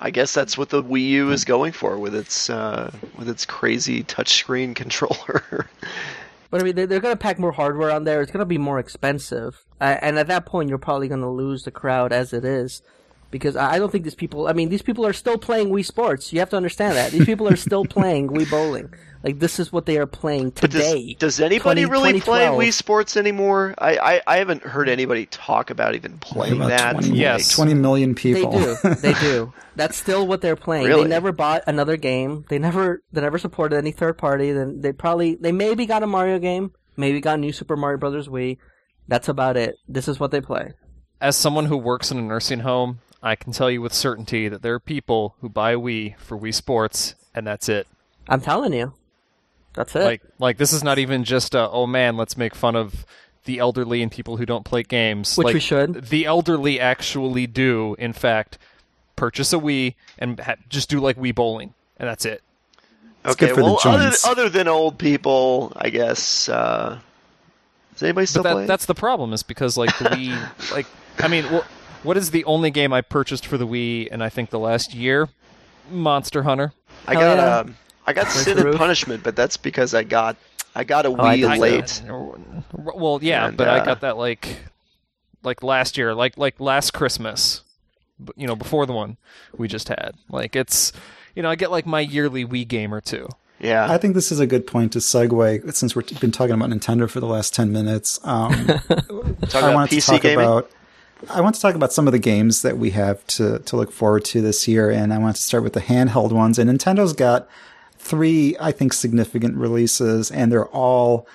I 0.00 0.10
guess 0.10 0.34
that's 0.34 0.58
what 0.58 0.68
the 0.70 0.82
Wii 0.82 1.08
U 1.10 1.30
is 1.30 1.44
going 1.44 1.72
for 1.72 1.96
with 1.98 2.14
its 2.14 2.50
uh, 2.50 2.92
with 3.16 3.28
its 3.28 3.46
crazy 3.46 4.02
touchscreen 4.04 4.74
controller. 4.82 5.68
But 6.50 6.60
I 6.60 6.64
mean, 6.64 6.74
they- 6.76 6.86
they're 6.86 7.00
going 7.00 7.14
to 7.14 7.18
pack 7.18 7.38
more 7.38 7.52
hardware 7.52 7.90
on 7.90 8.04
there. 8.04 8.20
It's 8.20 8.30
going 8.30 8.40
to 8.40 8.44
be 8.46 8.58
more 8.58 8.78
expensive, 8.78 9.64
uh, 9.80 9.96
and 10.02 10.18
at 10.18 10.26
that 10.28 10.46
point, 10.46 10.68
you're 10.68 10.78
probably 10.78 11.08
going 11.08 11.20
to 11.22 11.28
lose 11.28 11.62
the 11.64 11.70
crowd 11.70 12.12
as 12.12 12.32
it 12.32 12.44
is, 12.44 12.82
because 13.30 13.56
I 13.56 13.74
I 13.74 13.78
don't 13.78 13.90
think 13.90 14.04
these 14.04 14.14
people. 14.14 14.48
I 14.48 14.52
mean, 14.52 14.68
these 14.68 14.82
people 14.82 15.06
are 15.06 15.12
still 15.12 15.38
playing 15.38 15.70
Wii 15.70 15.84
Sports. 15.86 16.32
You 16.32 16.40
have 16.40 16.50
to 16.50 16.56
understand 16.56 16.96
that 16.96 17.12
these 17.12 17.24
people 17.24 17.48
are 17.48 17.56
still 17.56 17.84
playing 17.96 18.28
Wii 18.28 18.50
Bowling. 18.50 18.92
Like 19.24 19.38
this 19.38 19.58
is 19.58 19.72
what 19.72 19.86
they 19.86 19.96
are 19.96 20.06
playing 20.06 20.50
But 20.50 20.70
does, 20.70 20.82
today. 20.86 21.16
does 21.18 21.40
anybody 21.40 21.84
20 21.86 21.90
really 21.90 22.20
play 22.20 22.44
Wii 22.44 22.72
Sports 22.72 23.16
anymore? 23.16 23.74
I, 23.78 23.96
I, 23.96 24.22
I 24.26 24.36
haven't 24.36 24.62
heard 24.62 24.86
anybody 24.88 25.24
talk 25.26 25.70
about 25.70 25.94
even 25.94 26.18
playing 26.18 26.56
About 26.56 26.68
that. 26.68 26.92
20, 26.92 27.16
Yes. 27.18 27.48
20 27.56 27.72
million 27.72 28.14
people. 28.14 28.50
They 28.52 28.74
people. 28.74 28.90
do. 28.90 28.94
They 29.00 29.12
do. 29.20 29.52
That's 29.76 29.96
still 29.96 30.26
what 30.26 30.42
they're 30.42 30.56
playing. 30.56 30.86
Really? 30.86 31.04
They 31.04 31.08
never 31.08 31.32
bought 31.32 31.62
another 31.66 31.96
game. 31.96 32.44
They 32.50 32.58
never 32.58 33.02
they 33.12 33.22
never 33.22 33.38
supported 33.38 33.76
any 33.76 33.92
third 33.92 34.18
party. 34.18 34.52
Then 34.52 34.82
they 34.82 34.92
probably 34.92 35.36
they 35.36 35.52
maybe 35.52 35.86
got 35.86 36.02
a 36.02 36.06
Mario 36.06 36.38
game, 36.38 36.72
maybe 36.98 37.20
got 37.22 37.34
a 37.36 37.38
New 37.38 37.52
Super 37.52 37.76
Mario 37.76 37.96
Brothers 37.98 38.28
Wii. 38.28 38.58
That's 39.08 39.28
about 39.28 39.56
it. 39.56 39.76
This 39.88 40.06
is 40.06 40.20
what 40.20 40.32
they 40.32 40.42
play. 40.42 40.74
As 41.20 41.34
someone 41.34 41.64
who 41.66 41.78
works 41.78 42.10
in 42.10 42.18
a 42.18 42.22
nursing 42.22 42.60
home, 42.60 42.98
I 43.22 43.36
can 43.36 43.52
tell 43.54 43.70
you 43.70 43.80
with 43.80 43.94
certainty 43.94 44.48
that 44.48 44.60
there 44.60 44.74
are 44.74 44.80
people 44.80 45.34
who 45.40 45.48
buy 45.48 45.74
Wii 45.76 46.18
for 46.18 46.38
Wii 46.38 46.52
Sports, 46.52 47.14
and 47.34 47.46
that's 47.46 47.70
it. 47.70 47.86
I'm 48.28 48.42
telling 48.42 48.74
you. 48.74 48.92
That's 49.74 49.94
it. 49.94 50.04
Like, 50.04 50.22
like 50.38 50.56
this 50.56 50.72
is 50.72 50.82
not 50.82 50.98
even 50.98 51.24
just 51.24 51.54
a, 51.54 51.68
oh 51.68 51.86
man, 51.86 52.16
let's 52.16 52.36
make 52.36 52.54
fun 52.54 52.76
of 52.76 53.04
the 53.44 53.58
elderly 53.58 54.02
and 54.02 54.10
people 54.10 54.36
who 54.36 54.46
don't 54.46 54.64
play 54.64 54.82
games. 54.82 55.36
Which 55.36 55.54
we 55.54 55.60
should. 55.60 56.06
The 56.06 56.24
elderly 56.26 56.80
actually 56.80 57.46
do, 57.46 57.94
in 57.98 58.12
fact, 58.12 58.58
purchase 59.16 59.52
a 59.52 59.56
Wii 59.56 59.94
and 60.18 60.40
ha- 60.40 60.56
just 60.68 60.88
do 60.88 61.00
like 61.00 61.16
Wii 61.16 61.34
bowling, 61.34 61.74
and 61.98 62.08
that's 62.08 62.24
it. 62.24 62.42
Okay, 63.26 63.46
good 63.46 63.54
for 63.54 63.62
the 63.62 63.64
well, 63.64 63.80
other, 63.84 64.12
other 64.26 64.48
than 64.48 64.68
old 64.68 64.98
people, 64.98 65.72
I 65.76 65.90
guess. 65.90 66.48
Uh, 66.48 66.98
does 67.94 68.02
anybody 68.02 68.26
still 68.26 68.42
but 68.42 68.52
play? 68.52 68.62
that, 68.62 68.68
that's 68.68 68.86
the 68.86 68.94
problem 68.94 69.32
is 69.32 69.42
because 69.42 69.76
like 69.76 69.96
the 69.98 70.04
Wii, 70.06 70.72
like 70.72 70.86
I 71.18 71.28
mean, 71.28 71.44
well, 71.50 71.64
what 72.02 72.16
is 72.16 72.30
the 72.30 72.44
only 72.44 72.70
game 72.70 72.92
I 72.92 73.00
purchased 73.00 73.46
for 73.46 73.56
the 73.56 73.66
Wii? 73.66 74.08
And 74.10 74.22
I 74.22 74.28
think 74.28 74.50
the 74.50 74.58
last 74.58 74.94
year, 74.94 75.28
Monster 75.90 76.42
Hunter. 76.42 76.72
I 77.06 77.14
Hell 77.14 77.36
got 77.36 77.36
yeah. 77.36 77.58
um, 77.58 77.76
I 78.06 78.12
got 78.12 78.24
Where's 78.26 78.44
Sin 78.44 78.58
and? 78.58 78.76
Punishment, 78.76 79.22
but 79.22 79.34
that's 79.36 79.56
because 79.56 79.94
I 79.94 80.02
got 80.02 80.36
I 80.74 80.84
got 80.84 81.06
a 81.06 81.08
Oh, 81.08 81.14
Wii 81.16 81.36
did 81.36 81.54
too. 81.54 81.60
late. 81.60 82.02
Well, 82.72 83.18
yeah, 83.22 83.48
And, 83.48 83.56
but 83.56 83.68
uh, 83.68 83.72
I 83.72 83.84
got 83.84 84.00
that 84.00 84.16
like, 84.16 84.56
like 85.42 85.62
last 85.62 85.96
year, 85.96 86.14
like 86.14 86.36
like 86.36 86.58
last 86.60 86.92
Christmas, 86.92 87.62
you 88.36 88.46
know, 88.46 88.56
before 88.56 88.86
the 88.86 88.92
one 88.92 89.16
we 89.56 89.68
just 89.68 89.88
had. 89.88 90.14
Like 90.28 90.56
it's, 90.56 90.92
you 91.34 91.42
know, 91.42 91.50
I 91.50 91.54
get 91.54 91.70
like 91.70 91.86
my 91.86 92.00
yearly 92.00 92.44
Wii 92.44 92.66
game 92.66 92.92
or 92.94 93.00
two. 93.00 93.28
Yeah, 93.60 93.90
I 93.90 93.98
think 93.98 94.14
this 94.14 94.32
is 94.32 94.40
a 94.40 94.46
good 94.46 94.66
point 94.66 94.92
to 94.92 94.98
segue 94.98 95.72
since 95.74 95.94
we've 95.96 96.20
been 96.20 96.32
talking 96.32 96.54
about 96.54 96.70
Nintendo 96.70 97.08
for 97.08 97.20
the 97.20 97.26
last 97.26 97.54
10 97.54 97.72
minutes. 97.72 98.18
Um, 98.24 98.50
talking 98.66 98.84
I 99.54 99.58
about 99.58 99.74
wanted 99.74 99.96
PC 99.96 100.00
to 100.04 100.10
talk 100.10 100.22
gaming. 100.22 100.44
about 100.44 100.70
I 101.30 101.40
want 101.40 101.54
to 101.54 101.60
talk 101.60 101.74
about 101.74 101.92
some 101.92 102.06
of 102.06 102.12
the 102.12 102.18
games 102.18 102.60
that 102.62 102.76
we 102.76 102.90
have 102.90 103.24
to, 103.28 103.60
to 103.60 103.76
look 103.76 103.92
forward 103.92 104.24
to 104.26 104.42
this 104.42 104.66
year, 104.68 104.90
and 104.90 105.14
I 105.14 105.18
want 105.18 105.36
to 105.36 105.42
start 105.42 105.62
with 105.62 105.72
the 105.72 105.80
handheld 105.80 106.32
ones. 106.32 106.58
And 106.58 106.68
Nintendo's 106.68 107.12
got 107.14 107.48
three, 108.04 108.54
I 108.60 108.70
think, 108.70 108.92
significant 108.92 109.56
releases, 109.56 110.30
and 110.30 110.52
they're 110.52 110.66
all 110.68 111.26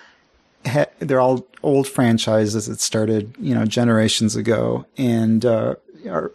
they're 1.00 1.20
all 1.20 1.48
old 1.64 1.88
franchises 1.88 2.68
that 2.68 2.80
started, 2.80 3.34
you 3.40 3.56
know, 3.56 3.66
generations 3.66 4.36
ago, 4.36 4.86
and 4.98 5.46
uh, 5.46 5.76
are, 6.08 6.32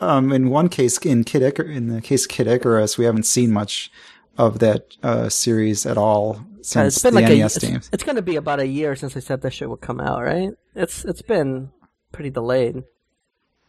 um, 0.00 0.32
in 0.32 0.50
one 0.50 0.68
case, 0.68 0.98
in 0.98 1.24
Kid 1.24 1.42
Icar- 1.42 1.72
in 1.74 1.88
the 1.88 2.00
case 2.00 2.24
of 2.24 2.30
Kid 2.30 2.46
Icarus, 2.46 2.96
we 2.96 3.04
haven't 3.04 3.26
seen 3.26 3.52
much 3.52 3.90
of 4.38 4.58
that 4.60 4.96
uh, 5.02 5.28
series 5.28 5.84
at 5.86 5.96
all 5.98 6.36
Uh, 6.36 6.62
since 6.62 6.94
it's 6.96 7.02
been 7.02 7.14
the 7.14 7.20
like 7.22 7.30
a. 7.30 7.36
NES 7.38 7.56
It's, 7.56 7.64
games. 7.64 7.90
it's 7.92 8.04
going 8.04 8.16
to 8.16 8.22
be 8.22 8.36
about 8.36 8.60
a 8.60 8.66
year 8.66 8.94
since 8.96 9.14
they 9.14 9.20
said 9.20 9.42
that 9.42 9.52
shit 9.52 9.68
would 9.68 9.80
come 9.80 10.00
out, 10.00 10.22
right? 10.22 10.50
It's 10.74 11.04
it's 11.04 11.22
been 11.22 11.70
pretty 12.12 12.30
delayed. 12.30 12.82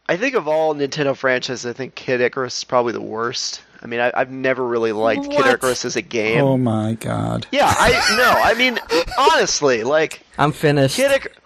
I 0.08 0.16
think 0.16 0.34
of 0.34 0.46
all 0.48 0.74
Nintendo 0.74 1.14
franchises, 1.16 1.66
I 1.66 1.72
think 1.74 1.94
Kid 1.94 2.20
Icarus 2.20 2.58
is 2.58 2.64
probably 2.64 2.92
the 2.92 3.00
worst. 3.02 3.62
I 3.82 3.86
mean, 3.86 4.00
I, 4.00 4.10
I've 4.14 4.30
never 4.30 4.66
really 4.66 4.92
liked 4.92 5.30
Kid 5.30 5.46
Icarus 5.46 5.84
as 5.84 5.96
a 5.96 6.02
game. 6.02 6.42
Oh 6.42 6.56
my 6.58 6.94
god! 6.94 7.46
Yeah, 7.52 7.72
I 7.76 7.90
no, 8.16 8.28
I 8.42 8.54
mean 8.54 8.78
honestly, 9.18 9.84
like 9.84 10.22
I'm 10.38 10.52
finished. 10.52 10.96
Kid 10.96 11.12
Icarus. 11.12 11.36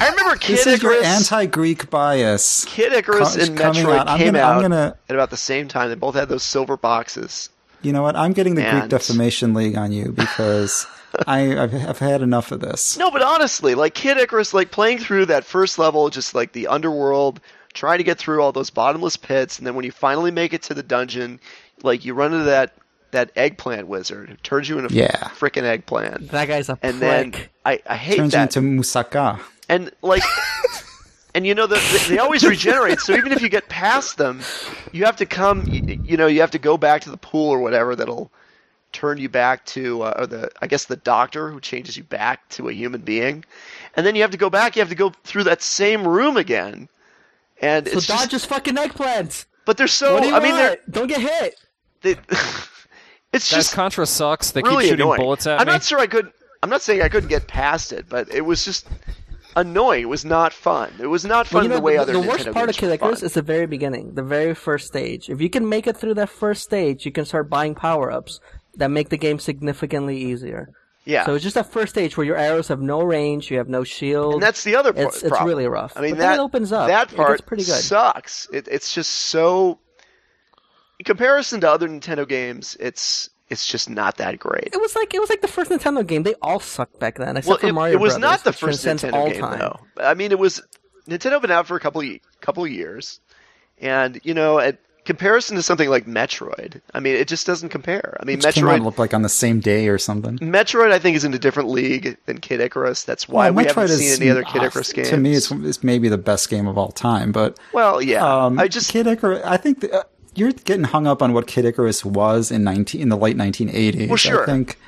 I 0.00 0.10
remember 0.10 0.36
Kid 0.36 0.58
This 0.58 0.66
is 0.68 0.82
your 0.82 1.02
anti-Greek 1.02 1.90
bias. 1.90 2.64
Kid 2.66 2.92
Icarus 2.92 3.34
co- 3.36 3.42
and 3.42 3.58
coming 3.58 3.84
Metroid 3.84 3.98
out. 3.98 4.08
I'm 4.08 4.18
came 4.18 4.34
gonna- 4.34 4.38
out 4.44 4.62
gonna- 4.62 4.96
at 5.08 5.16
about 5.16 5.30
the 5.30 5.36
same 5.36 5.66
time. 5.66 5.88
They 5.88 5.96
both 5.96 6.14
had 6.14 6.28
those 6.28 6.44
silver 6.44 6.76
boxes. 6.76 7.48
You 7.82 7.92
know 7.92 8.02
what? 8.02 8.14
I'm 8.14 8.32
getting 8.32 8.54
the 8.54 8.62
Greek 8.62 8.88
defamation 8.88 9.54
league 9.54 9.76
on 9.76 9.90
you 9.90 10.12
because 10.12 10.86
I, 11.26 11.58
I've, 11.60 11.74
I've 11.74 11.98
had 11.98 12.22
enough 12.22 12.52
of 12.52 12.60
this. 12.60 12.96
No, 12.96 13.10
but 13.10 13.22
honestly, 13.22 13.74
like 13.74 13.94
Kid 13.94 14.18
Icarus, 14.18 14.54
like 14.54 14.70
playing 14.70 14.98
through 14.98 15.26
that 15.26 15.42
first 15.44 15.80
level, 15.80 16.08
just 16.10 16.32
like 16.32 16.52
the 16.52 16.68
underworld, 16.68 17.40
trying 17.72 17.98
to 17.98 18.04
get 18.04 18.18
through 18.18 18.40
all 18.40 18.52
those 18.52 18.70
bottomless 18.70 19.16
pits, 19.16 19.58
and 19.58 19.66
then 19.66 19.74
when 19.74 19.84
you 19.84 19.90
finally 19.90 20.30
make 20.30 20.52
it 20.52 20.62
to 20.62 20.74
the 20.74 20.82
dungeon, 20.84 21.40
like 21.82 22.04
you 22.04 22.14
run 22.14 22.32
into 22.32 22.44
that 22.46 22.74
that 23.10 23.30
eggplant 23.36 23.88
wizard 23.88 24.30
who 24.30 24.36
turns 24.36 24.68
you 24.68 24.78
into 24.78 24.94
Yeah. 24.94 25.28
freaking 25.38 25.64
eggplant, 25.64 26.30
That 26.30 26.46
guy's 26.48 26.68
a 26.70 26.78
and 26.82 26.98
prick. 26.98 27.32
then 27.32 27.34
I, 27.66 27.80
I 27.86 27.96
hate 27.96 28.16
Turns 28.16 28.32
that. 28.32 28.56
into 28.56 28.60
Musaka. 28.82 29.38
and 29.68 29.90
like 30.00 30.22
and 31.34 31.46
you 31.46 31.54
know 31.54 31.66
the, 31.66 31.74
the, 31.76 32.06
they 32.10 32.18
always 32.18 32.44
regenerate 32.44 33.00
so 33.00 33.14
even 33.14 33.32
if 33.32 33.40
you 33.42 33.48
get 33.48 33.68
past 33.68 34.16
them 34.18 34.40
you 34.92 35.04
have 35.04 35.16
to 35.16 35.26
come 35.26 35.64
you, 35.66 36.00
you 36.04 36.16
know 36.16 36.26
you 36.26 36.40
have 36.40 36.50
to 36.52 36.58
go 36.58 36.76
back 36.76 37.02
to 37.02 37.10
the 37.10 37.16
pool 37.16 37.50
or 37.50 37.58
whatever 37.60 37.94
that'll 37.96 38.30
turn 38.92 39.16
you 39.18 39.28
back 39.28 39.64
to 39.64 40.02
uh, 40.02 40.14
or 40.18 40.26
the 40.26 40.50
i 40.60 40.66
guess 40.66 40.84
the 40.86 40.96
doctor 40.96 41.50
who 41.50 41.60
changes 41.60 41.96
you 41.96 42.02
back 42.04 42.46
to 42.50 42.68
a 42.68 42.72
human 42.72 43.00
being 43.00 43.42
and 43.96 44.04
then 44.06 44.14
you 44.14 44.20
have 44.22 44.30
to 44.30 44.36
go 44.36 44.50
back 44.50 44.76
you 44.76 44.80
have 44.80 44.88
to 44.90 44.94
go 44.94 45.10
through 45.24 45.44
that 45.44 45.62
same 45.62 46.06
room 46.06 46.36
again 46.36 46.88
and 47.62 47.86
so 47.88 47.96
it's 47.98 48.06
dodge 48.06 48.18
just, 48.18 48.30
just 48.30 48.46
fucking 48.48 48.74
eggplants. 48.76 49.44
but 49.64 49.76
they're 49.78 49.86
so 49.86 50.14
What 50.14 50.22
do 50.22 50.28
you 50.30 50.34
i 50.34 50.40
mean 50.40 50.54
they're? 50.56 50.76
Don't 50.90 51.06
get 51.08 51.20
hit. 51.20 51.58
They, 52.02 52.12
it's 53.32 53.48
That 53.50 53.56
just 53.56 53.74
Contra 53.74 54.06
sucks. 54.06 54.50
They 54.52 54.62
really 54.62 54.84
keep 54.84 54.90
shooting 54.90 55.04
annoying 55.06 55.20
bullets 55.20 55.46
at 55.46 55.60
i'm 55.60 55.66
me. 55.66 55.72
not 55.72 55.82
sure 55.82 55.98
i 55.98 56.06
could 56.06 56.30
i'm 56.62 56.70
not 56.70 56.82
saying 56.82 57.02
i 57.02 57.08
couldn't 57.08 57.28
get 57.28 57.46
past 57.48 57.92
it 57.92 58.08
but 58.08 58.32
it 58.32 58.42
was 58.42 58.64
just 58.64 58.86
annoying 59.56 60.02
it 60.02 60.08
was 60.08 60.24
not 60.24 60.52
fun 60.52 60.90
it 61.00 61.06
was 61.06 61.24
not 61.24 61.46
fun 61.46 61.56
Well, 61.58 61.62
you 61.64 61.68
know, 61.70 61.76
the 61.76 61.82
way 61.82 61.94
the, 61.96 62.02
other 62.02 62.12
the 62.14 62.18
Nintendo 62.20 62.28
worst 62.28 62.44
part 62.52 62.68
of 62.70 62.76
games 62.76 62.98
Kid 62.98 63.00
were 63.02 63.12
is 63.26 63.34
the 63.34 63.42
very 63.42 63.66
beginning, 63.66 64.14
the 64.14 64.22
very 64.22 64.54
first 64.54 64.86
stage. 64.86 65.28
If 65.28 65.40
you 65.42 65.50
can 65.50 65.68
make 65.68 65.86
it 65.86 65.96
through 65.96 66.14
that 66.14 66.30
first 66.30 66.62
stage, 66.62 67.04
you 67.04 67.12
can 67.12 67.24
start 67.26 67.50
buying 67.50 67.74
power 67.74 68.10
ups. 68.10 68.40
that 68.76 68.88
make 68.88 69.10
the 69.10 69.18
game 69.18 69.38
significantly 69.38 70.16
easier. 70.16 70.70
Yeah. 71.04 71.26
So 71.26 71.34
it's 71.34 71.42
just 71.42 71.56
that 71.56 71.70
first 71.70 71.90
stage 71.92 72.16
where 72.16 72.24
your 72.24 72.36
arrows 72.38 72.68
have 72.68 72.80
no 72.80 73.02
range, 73.02 73.50
you 73.50 73.58
have 73.58 73.68
no 73.68 73.84
shield. 73.84 74.34
and 74.34 74.42
that's 74.42 74.64
the 74.64 74.74
other 74.76 74.92
part. 74.94 75.08
it's 75.08 75.22
it's 75.22 75.42
really 75.42 75.66
rough. 75.66 75.92
I 75.96 76.00
mean, 76.00 76.12
but 76.12 76.18
that 76.20 76.30
then 76.30 76.40
it 76.40 76.42
opens 76.42 76.72
up. 76.72 76.88
That 76.88 77.12
It 77.12 77.16
part 77.16 77.32
gets 77.38 77.46
pretty 77.46 77.64
good. 77.64 77.82
sucks. 77.82 78.48
It, 78.52 78.68
it's 78.70 78.94
just 78.94 79.10
so. 79.10 79.78
In 81.02 81.04
comparison 81.04 81.60
to 81.62 81.68
other 81.68 81.88
Nintendo 81.88 82.28
games, 82.28 82.76
it's 82.78 83.28
it's 83.48 83.66
just 83.66 83.90
not 83.90 84.18
that 84.18 84.38
great. 84.38 84.68
It 84.72 84.80
was 84.80 84.94
like 84.94 85.12
it 85.12 85.18
was 85.20 85.28
like 85.30 85.40
the 85.40 85.48
first 85.48 85.68
Nintendo 85.68 86.06
game. 86.06 86.22
They 86.22 86.34
all 86.40 86.60
sucked 86.60 87.00
back 87.00 87.18
then, 87.18 87.36
except 87.36 87.48
Well, 87.48 87.58
for 87.58 87.66
it, 87.66 87.72
Mario 87.72 87.94
it 87.94 88.00
was 88.00 88.12
Brothers, 88.12 88.20
not 88.30 88.44
the 88.44 88.52
first 88.52 88.84
Nintendo 88.86 89.12
all 89.12 89.28
game 89.28 89.40
time. 89.40 89.58
though. 89.58 89.80
I 89.96 90.14
mean, 90.14 90.30
it 90.30 90.38
was 90.38 90.62
Nintendo 91.08 91.42
been 91.42 91.50
out 91.50 91.66
for 91.66 91.74
a 91.76 91.80
couple 91.80 92.02
of, 92.02 92.08
couple 92.40 92.62
of 92.64 92.70
years, 92.70 93.18
and 93.80 94.20
you 94.22 94.32
know, 94.32 94.60
at 94.60 94.78
comparison 95.04 95.56
to 95.56 95.62
something 95.64 95.88
like 95.90 96.06
Metroid, 96.06 96.80
I 96.94 97.00
mean, 97.00 97.16
it 97.16 97.26
just 97.26 97.48
doesn't 97.48 97.70
compare. 97.70 98.16
I 98.20 98.24
mean, 98.24 98.38
Which 98.38 98.54
Metroid. 98.54 98.84
looked 98.84 99.00
like 99.00 99.12
on 99.12 99.22
the 99.22 99.28
same 99.28 99.58
day 99.58 99.88
or 99.88 99.98
something. 99.98 100.38
Metroid, 100.38 100.92
I 100.92 101.00
think, 101.00 101.16
is 101.16 101.24
in 101.24 101.34
a 101.34 101.38
different 101.40 101.68
league 101.68 102.16
than 102.26 102.38
Kid 102.38 102.60
Icarus. 102.60 103.02
That's 103.02 103.28
why 103.28 103.50
Well, 103.50 103.54
we 103.56 103.64
Metroid 103.64 103.74
haven't 103.74 103.90
is- 103.90 104.14
seen 104.14 104.22
any 104.22 104.30
other 104.30 104.44
Kid 104.44 104.62
uh, 104.62 104.66
Icarus 104.66 104.92
games. 104.92 105.08
To 105.08 105.16
me, 105.16 105.34
it's, 105.34 105.50
it's 105.50 105.82
maybe 105.82 106.08
the 106.08 106.16
best 106.18 106.48
game 106.48 106.68
of 106.68 106.78
all 106.78 106.92
time. 106.92 107.32
But 107.32 107.58
well, 107.72 108.00
yeah. 108.00 108.24
um, 108.24 108.60
I 108.60 108.68
just 108.68 108.92
Kid 108.92 109.08
Icarus. 109.08 109.42
I 109.44 109.56
think 109.56 109.80
the, 109.80 109.92
uh, 109.92 110.02
you're 110.34 110.52
getting 110.52 110.84
hung 110.84 111.06
up 111.06 111.22
on 111.22 111.32
what 111.32 111.46
Kid 111.46 111.64
Icarus 111.64 112.04
was 112.04 112.50
in 112.50 112.64
nineteen 112.64 113.00
in 113.00 113.08
the 113.08 113.16
late 113.16 113.36
1980s. 113.36 114.08
Well, 114.08 114.16
sure. 114.16 114.42
I 114.42 114.46
think 114.46 114.78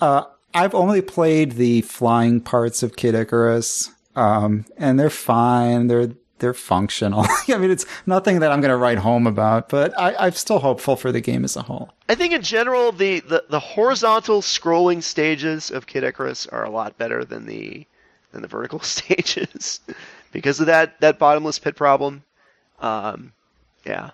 uh, 0.00 0.24
I've 0.54 0.74
only 0.74 1.00
played 1.00 1.52
the 1.52 1.82
flying 1.82 2.40
parts 2.40 2.82
of 2.82 2.96
Kid 2.96 3.14
Icarus, 3.14 3.90
um, 4.16 4.64
and 4.76 4.98
they're 4.98 5.10
fine. 5.10 5.86
They're 5.86 6.10
they're 6.42 6.52
functional. 6.52 7.24
I 7.48 7.56
mean, 7.56 7.70
it's 7.70 7.86
nothing 8.04 8.40
that 8.40 8.50
I'm 8.50 8.60
going 8.60 8.70
to 8.72 8.76
write 8.76 8.98
home 8.98 9.28
about, 9.28 9.68
but 9.68 9.96
I, 9.98 10.14
I'm 10.16 10.32
still 10.32 10.58
hopeful 10.58 10.96
for 10.96 11.12
the 11.12 11.20
game 11.20 11.44
as 11.44 11.56
a 11.56 11.62
whole. 11.62 11.92
I 12.08 12.16
think 12.16 12.32
in 12.32 12.42
general 12.42 12.90
the, 12.90 13.20
the, 13.20 13.44
the 13.48 13.60
horizontal 13.60 14.42
scrolling 14.42 15.04
stages 15.04 15.70
of 15.70 15.86
Kid 15.86 16.02
Icarus 16.02 16.48
are 16.48 16.64
a 16.64 16.70
lot 16.70 16.98
better 16.98 17.24
than 17.24 17.46
the 17.46 17.86
than 18.32 18.42
the 18.42 18.48
vertical 18.48 18.80
stages 18.80 19.80
because 20.32 20.58
of 20.58 20.66
that, 20.66 21.00
that 21.00 21.18
bottomless 21.18 21.60
pit 21.60 21.76
problem. 21.76 22.24
Um, 22.80 23.32
yeah. 23.86 24.10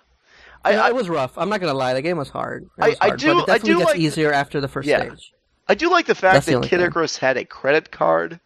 I, 0.65 0.75
I, 0.75 0.87
it 0.89 0.95
was 0.95 1.09
rough. 1.09 1.37
I'm 1.37 1.49
not 1.49 1.59
gonna 1.61 1.73
lie. 1.73 1.93
The 1.93 2.01
game 2.01 2.17
was 2.17 2.29
hard. 2.29 2.63
It 2.63 2.69
I- 2.79 2.89
was 2.89 2.97
I 3.01 3.07
hard, 3.07 3.19
do- 3.19 3.35
But 3.45 3.49
it 3.49 3.51
I 3.51 3.57
do 3.59 3.77
gets 3.79 3.89
like- 3.91 3.99
easier 3.99 4.31
after 4.33 4.59
the 4.61 4.67
first 4.67 4.87
Yeah. 4.87 5.05
stage. 5.05 5.31
I 5.67 5.75
do 5.75 5.89
like 5.91 6.05
the 6.07 6.15
fact 6.15 6.33
That's 6.33 6.45
that 6.47 6.55
only 6.55 6.67
Kid. 6.67 6.81
Icarus 6.81 7.17
had 7.17 7.37
a 7.37 7.45
credit 7.45 7.91
card 7.91 8.39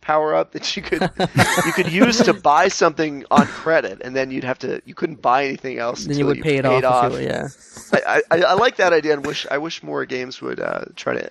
power 0.00 0.34
up 0.34 0.52
that 0.52 0.76
you 0.76 0.82
could 0.82 1.02
you 1.66 1.72
could 1.72 1.90
use 1.92 2.18
to 2.18 2.32
buy 2.32 2.68
something 2.68 3.24
on 3.30 3.46
credit, 3.46 4.00
and 4.02 4.14
then 4.16 4.30
you'd 4.30 4.44
have 4.44 4.58
to 4.60 4.80
you 4.86 4.94
couldn't 4.94 5.20
buy 5.20 5.44
anything 5.44 5.78
else. 5.78 6.04
Then 6.04 6.16
you 6.16 6.26
would 6.26 6.40
pay 6.40 6.56
it 6.56 6.64
off. 6.64 7.12
if 7.12 7.20
you- 7.20 7.26
yeah. 7.26 7.48
I, 7.92 8.22
I, 8.30 8.42
I 8.42 8.52
like 8.54 8.76
that 8.76 8.92
idea 8.92 9.12
and 9.14 9.26
wish 9.26 9.46
I 9.50 9.58
wish 9.58 9.82
more 9.82 10.06
games 10.06 10.40
would 10.40 10.60
uh, 10.60 10.84
try 10.96 11.14
to 11.14 11.30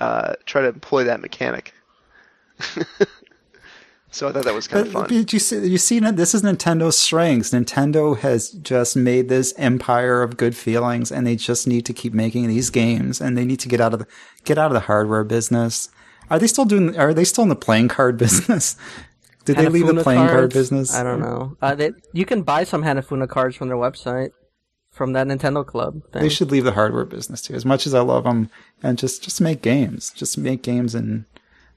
uh, 0.00 0.34
try 0.46 0.62
to 0.62 0.68
employ 0.68 1.04
that 1.04 1.20
mechanic. 1.20 1.72
so 4.10 4.28
I 4.28 4.32
thought 4.32 4.44
that 4.44 4.54
was 4.54 4.66
kind 4.68 4.86
of 4.86 4.92
But, 4.92 5.08
fun. 5.08 5.18
but 5.18 5.32
you 5.32 5.38
see, 5.38 5.66
you 5.66 5.78
see, 5.78 5.98
this 6.00 6.34
is 6.34 6.42
Nintendo's 6.42 6.98
strengths. 6.98 7.50
Nintendo 7.50 8.18
has 8.18 8.50
just 8.50 8.96
made 8.96 9.28
this 9.28 9.54
empire 9.56 10.22
of 10.22 10.36
good 10.36 10.56
feelings, 10.56 11.12
and 11.12 11.26
they 11.26 11.36
just 11.36 11.66
need 11.66 11.86
to 11.86 11.92
keep 11.92 12.12
making 12.12 12.48
these 12.48 12.70
games, 12.70 13.20
and 13.20 13.36
they 13.38 13.44
need 13.44 13.60
to 13.60 13.68
get 13.68 13.80
out 13.80 13.92
of 13.92 14.00
the 14.00 14.06
get 14.44 14.58
out 14.58 14.66
of 14.66 14.72
the 14.74 14.80
hardware 14.80 15.24
business. 15.24 15.88
Are 16.28 16.38
they 16.38 16.46
still 16.46 16.64
doing? 16.64 16.96
Are 16.98 17.14
they 17.14 17.24
still 17.24 17.42
in 17.42 17.48
the 17.48 17.56
playing 17.56 17.88
card 17.88 18.16
business? 18.16 18.76
Did 19.46 19.56
they 19.56 19.68
leave 19.68 19.86
the 19.86 19.94
Hanafuda 19.94 20.02
playing 20.02 20.28
card 20.28 20.52
business? 20.52 20.94
I 20.94 21.02
don't 21.02 21.20
know. 21.20 21.56
Uh, 21.62 21.74
they, 21.74 21.92
you 22.12 22.26
can 22.26 22.42
buy 22.42 22.64
some 22.64 22.82
Hanafuda 22.84 23.28
cards 23.28 23.56
from 23.56 23.68
their 23.68 23.76
website, 23.76 24.30
from 24.90 25.14
that 25.14 25.26
Nintendo 25.26 25.66
Club. 25.66 26.02
Thing. 26.12 26.22
They 26.22 26.28
should 26.28 26.50
leave 26.50 26.64
the 26.64 26.72
hardware 26.72 27.06
business 27.06 27.42
too. 27.42 27.54
As 27.54 27.64
much 27.64 27.86
as 27.86 27.94
I 27.94 28.00
love 28.00 28.24
them, 28.24 28.50
and 28.82 28.98
just 28.98 29.22
just 29.24 29.40
make 29.40 29.62
games, 29.62 30.10
just 30.10 30.36
make 30.36 30.62
games, 30.62 30.94
and 30.94 31.24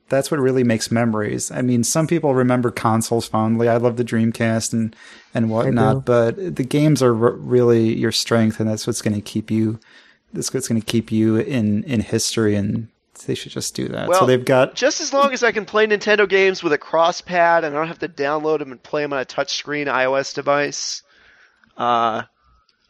that's 0.10 0.30
what 0.30 0.40
really 0.40 0.64
makes 0.64 0.92
memories. 0.92 1.52
I 1.52 1.62
mean, 1.62 1.84
some 1.84 2.08
people 2.08 2.36
remember 2.36 2.72
consoles 2.72 3.28
fondly. 3.28 3.68
I 3.68 3.78
love 3.78 3.98
the 3.98 4.04
Dreamcast 4.04 4.74
and 4.74 4.96
and 5.34 5.50
whatnot, 5.50 6.06
but 6.06 6.56
the 6.56 6.64
games 6.64 7.02
are 7.02 7.14
r- 7.14 7.32
really 7.32 7.94
your 7.94 8.12
strength, 8.12 8.60
and 8.60 8.70
that's 8.70 8.86
what's 8.86 9.02
going 9.02 9.16
to 9.16 9.22
keep 9.22 9.50
you. 9.50 9.80
That's 10.34 10.54
what's 10.54 10.68
going 10.68 10.82
to 10.82 10.86
keep 10.86 11.12
you 11.12 11.38
in 11.38 11.84
in 11.84 12.02
history, 12.02 12.56
and 12.56 12.90
they 13.26 13.36
should 13.36 13.52
just 13.52 13.76
do 13.76 13.88
that. 13.90 14.06
so 14.06 14.10
Well, 14.10 14.26
they've 14.26 14.44
got 14.44 14.76
Just 14.76 15.02
as 15.02 15.14
long 15.14 15.34
as 15.34 15.44
I 15.44 15.52
can 15.52 15.66
play 15.66 15.88
Nintendo 15.88 16.28
games 16.28 16.64
with 16.64 16.74
a 16.74 16.78
cross 16.78 17.22
pad 17.22 17.64
and 17.64 17.76
I 17.76 17.80
don't 17.80 17.88
have 17.88 18.00
to 18.00 18.10
download 18.10 18.60
them 18.60 18.72
and 18.72 18.82
play 18.82 19.04
them 19.04 19.14
on 19.14 19.20
a 19.20 19.26
touchscreen 19.26 19.88
iOS 19.88 20.34
device, 20.34 21.04
uh, 21.78 22.24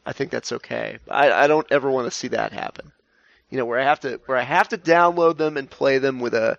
I 0.05 0.13
think 0.13 0.31
that's 0.31 0.51
okay. 0.53 0.97
I, 1.09 1.31
I 1.31 1.47
don't 1.47 1.67
ever 1.71 1.89
want 1.89 2.07
to 2.07 2.11
see 2.11 2.29
that 2.29 2.51
happen. 2.51 2.91
You 3.49 3.57
know, 3.57 3.65
where 3.65 3.79
I 3.79 3.83
have 3.83 3.99
to 4.01 4.19
where 4.25 4.37
I 4.37 4.43
have 4.43 4.69
to 4.69 4.77
download 4.77 5.37
them 5.37 5.57
and 5.57 5.69
play 5.69 5.99
them 5.99 6.19
with 6.19 6.33
a 6.33 6.57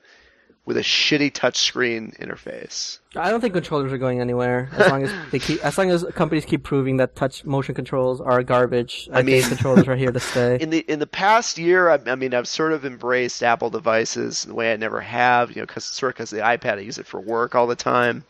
with 0.67 0.79
a 0.79 0.81
shitty 0.81 1.31
touchscreen 1.31 2.19
interface. 2.19 2.99
I 3.15 3.31
don't 3.31 3.41
think 3.43 3.53
controllers 3.53 3.93
are 3.93 3.99
going 3.99 4.21
anywhere 4.21 4.71
as 4.73 4.91
long 4.91 5.03
as 5.05 5.13
they 5.31 5.39
keep, 5.39 5.63
as 5.65 5.77
long 5.77 5.91
as 5.91 6.05
companies 6.15 6.45
keep 6.47 6.63
proving 6.63 6.97
that 6.97 7.15
touch 7.17 7.45
motion 7.45 7.75
controls 7.75 8.21
are 8.21 8.43
garbage. 8.43 9.09
I 9.13 9.23
mean- 9.23 9.41
mean, 9.41 9.49
controllers 9.49 9.87
are 9.89 9.97
here 9.97 10.11
to 10.11 10.21
stay. 10.33 10.59
in 10.61 10.71
the 10.71 10.79
in 10.89 10.99
the 11.01 11.07
past 11.07 11.59
year, 11.59 11.91
I, 11.91 11.99
I 12.07 12.15
mean, 12.15 12.33
I've 12.33 12.49
sort 12.49 12.73
of 12.73 12.85
embraced 12.87 13.43
Apple 13.43 13.69
devices 13.71 14.45
in 14.45 14.51
the 14.51 14.55
way 14.55 14.73
I 14.73 14.77
never 14.77 15.01
have. 15.01 15.51
You 15.51 15.57
know, 15.63 15.67
because 15.67 15.85
sort 15.85 16.11
of 16.11 16.17
because 16.17 16.31
the 16.31 16.39
iPad, 16.39 16.79
I 16.79 16.81
use 16.81 16.99
it 16.99 17.07
for 17.07 17.21
work 17.21 17.55
all 17.55 17.67
the 17.67 17.77
time. 17.77 18.25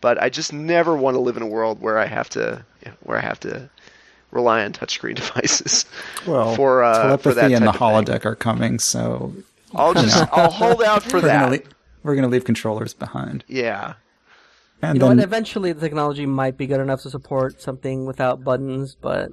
But 0.00 0.22
I 0.22 0.28
just 0.28 0.52
never 0.52 0.96
want 0.96 1.14
to 1.16 1.20
live 1.20 1.36
in 1.36 1.42
a 1.42 1.46
world 1.46 1.80
where 1.80 1.98
I 1.98 2.06
have 2.06 2.28
to 2.30 2.64
where 3.02 3.18
I 3.18 3.22
have 3.22 3.40
to 3.40 3.68
rely 4.30 4.64
on 4.64 4.72
touchscreen 4.72 5.14
devices. 5.24 5.84
well 6.26 6.54
for, 6.56 6.82
uh, 6.82 7.02
telepathy 7.02 7.22
for 7.22 7.34
that 7.34 7.44
and 7.52 7.66
the 7.66 7.72
type 7.72 7.80
of 7.80 8.06
thing. 8.06 8.14
holodeck 8.14 8.24
are 8.24 8.34
coming, 8.34 8.78
so 8.78 9.32
I'll 9.74 9.94
just 9.94 10.26
I'll 10.32 10.50
hold 10.50 10.82
out 10.82 11.02
for 11.02 11.20
we're 11.20 11.28
gonna 11.28 11.60
that. 12.04 12.10
leave, 12.10 12.12
we're 12.12 12.16
gonna 12.16 12.28
leave 12.32 12.44
controllers 12.44 12.94
behind. 12.94 13.44
Yeah. 13.48 13.94
And 14.82 14.96
You 14.96 15.00
know 15.00 15.08
then 15.08 15.16
what? 15.18 15.24
Eventually, 15.24 15.72
the 15.72 15.80
technology 15.80 16.26
might 16.26 16.56
be 16.58 16.66
good 16.66 16.80
enough 16.80 17.02
to 17.02 17.10
support 17.10 17.62
something 17.62 18.06
without 18.06 18.44
buttons, 18.44 18.96
but 19.00 19.32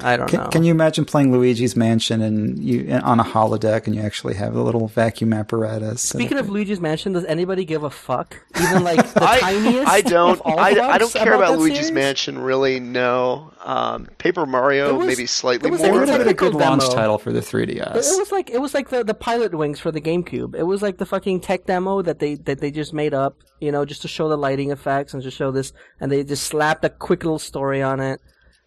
I 0.00 0.16
don't 0.16 0.32
know. 0.32 0.38
Can, 0.42 0.50
can 0.50 0.64
you 0.64 0.70
imagine 0.70 1.04
playing 1.04 1.32
Luigi's 1.32 1.76
Mansion 1.76 2.22
and 2.22 2.58
you 2.58 2.90
on 3.02 3.20
a 3.20 3.24
holodeck 3.24 3.86
and 3.86 3.94
you 3.94 4.02
actually 4.02 4.34
have 4.34 4.56
a 4.56 4.62
little 4.62 4.88
vacuum 4.88 5.32
apparatus? 5.32 6.02
Speaking 6.02 6.38
of 6.38 6.48
Luigi's 6.48 6.80
Mansion, 6.80 7.12
does 7.12 7.24
anybody 7.26 7.64
give 7.64 7.82
a 7.84 7.90
fuck? 7.90 8.40
Even 8.60 8.84
like 8.84 9.06
the 9.12 9.22
I, 9.28 9.38
tiniest. 9.40 9.88
I 9.88 10.00
don't 10.00 10.40
I, 10.44 10.70
I 10.80 10.98
don't 10.98 11.12
care 11.12 11.34
about, 11.34 11.52
that 11.52 11.58
Luigi's 11.58 11.78
series? 11.78 11.92
Mansion 11.92 12.38
really 12.38 12.80
no 12.80 13.52
um, 13.64 14.06
Paper 14.18 14.46
Mario 14.46 14.96
was- 14.96 15.06
maybe 15.06 15.26
slightly 15.26 15.62
there 15.70 15.72
was 15.72 15.82
it 15.82 15.90
more 15.90 16.00
would 16.00 16.08
have 16.08 16.18
been 16.18 16.28
a 16.28 16.30
technical 16.30 16.50
good 16.52 16.58
launch 16.58 16.82
demo. 16.82 16.94
title 16.94 17.18
for 17.18 17.32
the 17.32 17.40
3DS. 17.40 17.94
it 17.96 18.18
was 18.18 18.32
like 18.32 18.50
it 18.50 18.60
was 18.60 18.74
like 18.74 18.88
the, 18.88 19.04
the 19.04 19.14
Pilotwings 19.14 19.78
for 19.78 19.92
the 19.92 20.00
GameCube. 20.00 20.54
It 20.54 20.64
was 20.64 20.82
like 20.82 20.98
the 20.98 21.06
fucking 21.06 21.40
tech 21.40 21.66
demo 21.66 22.02
that 22.02 22.18
they 22.18 22.34
that 22.36 22.60
they 22.60 22.70
just 22.70 22.92
made 22.92 23.14
up, 23.14 23.36
you 23.60 23.70
know, 23.70 23.84
just 23.84 24.02
to 24.02 24.08
show 24.08 24.28
the 24.28 24.36
lighting 24.38 24.70
effects 24.70 25.14
and 25.14 25.22
just 25.22 25.36
show 25.36 25.50
this, 25.50 25.72
and 26.00 26.10
they 26.10 26.24
just 26.24 26.44
slapped 26.44 26.84
a 26.84 26.90
quick 26.90 27.24
little 27.24 27.38
story 27.38 27.82
on 27.82 28.00
it. 28.00 28.20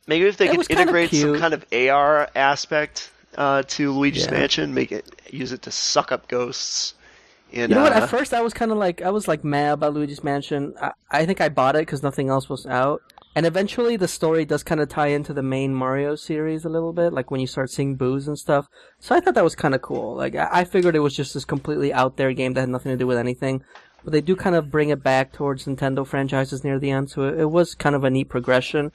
Maybe 0.08 0.26
if 0.26 0.38
they 0.38 0.48
It 0.50 0.56
could 0.58 0.72
integrate 0.72 1.12
some 1.12 1.38
kind 1.40 1.54
of 1.54 1.66
AR 1.74 2.30
aspect 2.36 3.12
uh, 3.38 3.64
to 3.64 3.92
Luigi's 3.92 4.26
Yeah. 4.26 4.32
Mansion, 4.32 4.74
make 4.74 4.92
it 4.92 5.06
use 5.32 5.52
it 5.52 5.64
to 5.64 5.72
suck 5.72 6.12
up 6.12 6.28
ghosts. 6.28 6.94
And, 7.54 7.70
You 7.70 7.76
know 7.76 7.84
what? 7.84 7.94
uh, 7.94 8.02
At 8.02 8.10
first, 8.10 8.34
I 8.34 8.42
was 8.42 8.54
kind 8.54 8.72
of 8.72 8.78
like 8.78 9.02
I 9.02 9.10
was 9.10 9.28
like 9.28 9.44
mad 9.44 9.74
about 9.74 9.94
Luigi's 9.94 10.24
Mansion. 10.24 10.74
I, 10.82 10.92
I 11.12 11.26
think 11.26 11.42
I 11.42 11.50
bought 11.50 11.76
it 11.76 11.80
because 11.82 12.04
nothing 12.04 12.30
else 12.30 12.50
was 12.50 12.66
out, 12.66 13.02
and 13.36 13.46
eventually 13.46 13.96
the 13.98 14.08
story 14.08 14.46
does 14.46 14.64
kind 14.64 14.82
of 14.82 14.90
tie 14.90 15.08
into 15.08 15.34
the 15.34 15.44
main 15.44 15.74
Mario 15.74 16.16
series 16.16 16.66
a 16.66 16.70
little 16.70 16.94
bit, 16.94 17.14
like 17.14 17.32
when 17.32 17.40
you 17.42 17.48
start 17.48 17.70
seeing 17.72 17.96
Boos 17.96 18.28
and 18.28 18.38
stuff. 18.38 18.68
So 19.00 19.16
I 19.16 19.20
thought 19.22 19.36
that 19.36 19.44
was 19.44 19.56
kind 19.56 19.74
of 19.76 19.82
cool. 19.82 20.16
Like 20.16 20.36
I, 20.36 20.50
I 20.52 20.64
figured 20.66 20.96
it 20.96 21.00
was 21.00 21.16
just 21.16 21.34
this 21.34 21.46
completely 21.46 21.94
out 21.94 22.18
there 22.18 22.32
game 22.34 22.54
that 22.54 22.62
had 22.62 22.70
nothing 22.70 22.92
to 22.92 22.98
do 22.98 23.08
with 23.08 23.18
anything, 23.18 23.64
but 24.04 24.12
they 24.12 24.22
do 24.22 24.36
kind 24.36 24.56
of 24.56 24.70
bring 24.72 24.90
it 24.90 25.02
back 25.04 25.32
towards 25.34 25.66
Nintendo 25.66 26.06
franchises 26.06 26.64
near 26.64 26.80
the 26.80 26.92
end. 26.92 27.10
So 27.10 27.24
it, 27.24 27.40
it 27.42 27.50
was 27.52 27.74
kind 27.76 27.96
of 27.96 28.04
a 28.04 28.10
neat 28.10 28.30
progression. 28.30 28.92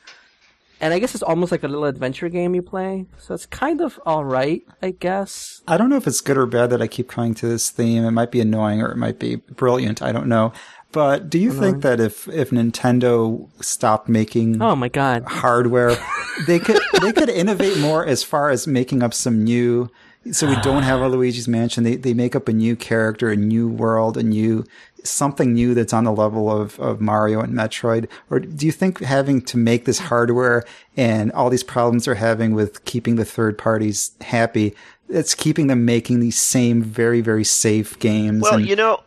And 0.81 0.95
I 0.95 0.99
guess 0.99 1.15
it's 1.15 1.23
almost 1.23 1.53
like 1.53 1.63
a 1.63 1.69
little 1.69 1.85
adventure 1.85 2.29
game 2.31 2.55
you 2.55 2.63
play, 2.63 3.05
so 3.19 3.35
it's 3.35 3.45
kind 3.45 3.83
of 3.83 4.01
all 4.07 4.25
right, 4.25 4.63
I 4.81 4.93
guess. 4.93 5.61
I 5.69 5.77
don't 5.77 5.91
know 5.91 5.97
if 5.97 6.07
it's 6.07 6.23
good 6.23 6.39
or 6.39 6.47
bad 6.47 6.71
that 6.71 6.81
I 6.81 6.87
keep 6.87 7.09
coming 7.09 7.35
to 7.35 7.47
this 7.47 7.69
theme. 7.71 8.05
It 8.05 8.13
might 8.13 8.31
be 8.31 8.41
annoying 8.41 8.81
or 8.81 8.91
it 8.91 8.97
might 8.97 9.19
be 9.19 9.37
brilliant. 9.37 10.01
I 10.01 10.13
don't 10.13 10.27
know. 10.27 10.53
But 10.93 11.31
do 11.31 11.39
you 11.39 11.53
think 11.53 11.83
that 11.83 12.01
if, 12.01 12.27
if 12.29 12.51
Nintendo 12.51 13.49
stopped 13.63 14.09
making 14.09 14.61
Oh 14.61 14.75
my 14.75 14.89
god! 14.89 15.25
hardware, 15.25 15.97
they 16.47 16.59
could 16.59 16.81
they 17.01 17.13
could 17.13 17.29
innovate 17.29 17.79
more 17.79 18.05
as 18.05 18.25
far 18.25 18.51
as 18.51 18.67
making 18.67 19.03
up 19.03 19.15
some 19.15 19.45
new. 19.45 19.91
So 20.33 20.47
we 20.49 20.57
don't 20.57 20.83
have 20.83 21.01
a 21.01 21.09
Luigi's 21.09 21.47
Mansion. 21.47 21.85
They 21.85 21.97
they 21.97 22.13
make 22.13 22.35
up 22.35 22.49
a 22.49 22.53
new 22.53 22.75
character, 22.75 23.31
a 23.31 23.37
new 23.37 23.69
world, 23.69 24.17
a 24.17 24.23
new 24.23 24.65
something 25.05 25.55
new 25.55 25.75
that's 25.75 25.93
on 25.93 26.05
the 26.05 26.13
level 26.13 26.51
of, 26.51 26.79
of 26.81 27.01
Mario 27.01 27.41
and 27.41 27.53
Metroid. 27.55 28.09
Or 28.31 28.41
do 28.41 28.67
you 28.67 28.73
think 28.73 29.01
having 29.01 29.43
to 29.43 29.57
make 29.57 29.85
this 29.85 29.99
hardware 29.99 30.65
and 30.97 31.33
all 31.33 31.51
these 31.51 31.63
problems 31.65 32.05
they're 32.05 32.15
having 32.15 32.55
with 32.55 32.85
keeping 32.85 33.17
the 33.17 33.25
third 33.25 33.59
parties 33.59 34.13
happy, 34.21 34.75
it's 35.09 35.35
keeping 35.35 35.67
them 35.67 35.85
making 35.85 36.21
these 36.21 36.39
same 36.39 36.83
very 36.83 37.21
very 37.21 37.45
safe 37.45 37.99
games? 37.99 38.43
well, 38.43 38.55
and- 38.55 38.67
you 38.69 38.77
know, 38.77 39.03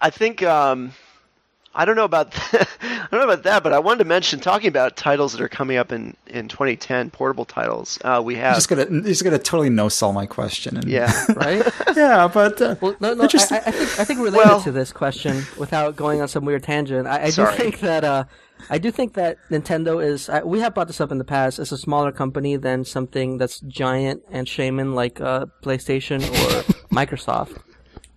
I 0.00 0.10
think 0.10 0.42
um, 0.42 0.92
I 1.76 1.84
don't 1.84 1.94
know 1.94 2.04
about 2.04 2.32
that. 2.32 2.68
I 2.80 3.08
don't 3.10 3.20
know 3.20 3.32
about 3.32 3.42
that, 3.44 3.62
but 3.62 3.72
I 3.72 3.78
wanted 3.78 3.98
to 3.98 4.04
mention 4.06 4.40
talking 4.40 4.68
about 4.68 4.96
titles 4.96 5.32
that 5.32 5.40
are 5.42 5.48
coming 5.48 5.76
up 5.76 5.92
in, 5.92 6.16
in 6.26 6.48
2010, 6.48 7.10
portable 7.10 7.44
titles. 7.44 7.98
Uh, 8.02 8.20
we 8.24 8.34
You're 8.34 8.44
have 8.44 8.54
just 8.56 8.68
gonna, 8.68 9.02
just 9.02 9.22
gonna 9.22 9.38
totally 9.38 9.68
no 9.70 9.88
sell 9.88 10.12
my 10.12 10.26
question. 10.26 10.76
And, 10.76 10.86
yeah. 10.88 11.12
right? 11.36 11.64
yeah, 11.96 12.28
but 12.32 12.60
uh, 12.60 12.76
Well, 12.80 12.96
no, 13.00 13.14
no. 13.14 13.26
Just- 13.28 13.52
I, 13.52 13.58
I 13.58 13.70
think 13.70 14.00
I 14.00 14.04
think 14.04 14.20
related 14.20 14.38
Well- 14.48 14.60
to 14.62 14.72
this 14.72 14.92
question, 14.92 15.44
without 15.58 15.94
going 15.96 16.20
on 16.20 16.28
some 16.28 16.44
weird 16.44 16.62
tangent, 16.62 17.06
I, 17.06 17.24
I 17.24 17.30
do 17.30 17.46
think 17.46 17.80
that 17.80 18.02
uh, 18.04 18.24
I 18.70 18.78
do 18.78 18.90
think 18.90 19.14
that 19.14 19.36
Nintendo 19.50 20.02
is. 20.02 20.28
I, 20.30 20.42
we 20.42 20.60
have 20.60 20.72
brought 20.74 20.86
this 20.86 21.00
up 21.00 21.12
in 21.12 21.18
the 21.18 21.24
past. 21.24 21.58
It's 21.58 21.72
a 21.72 21.78
smaller 21.78 22.10
company 22.10 22.56
than 22.56 22.84
something 22.84 23.36
that's 23.36 23.60
giant 23.60 24.22
and 24.30 24.48
shaman 24.48 24.94
like 24.94 25.20
uh, 25.20 25.46
PlayStation 25.62 26.22
or 26.22 26.62
Microsoft, 26.88 27.58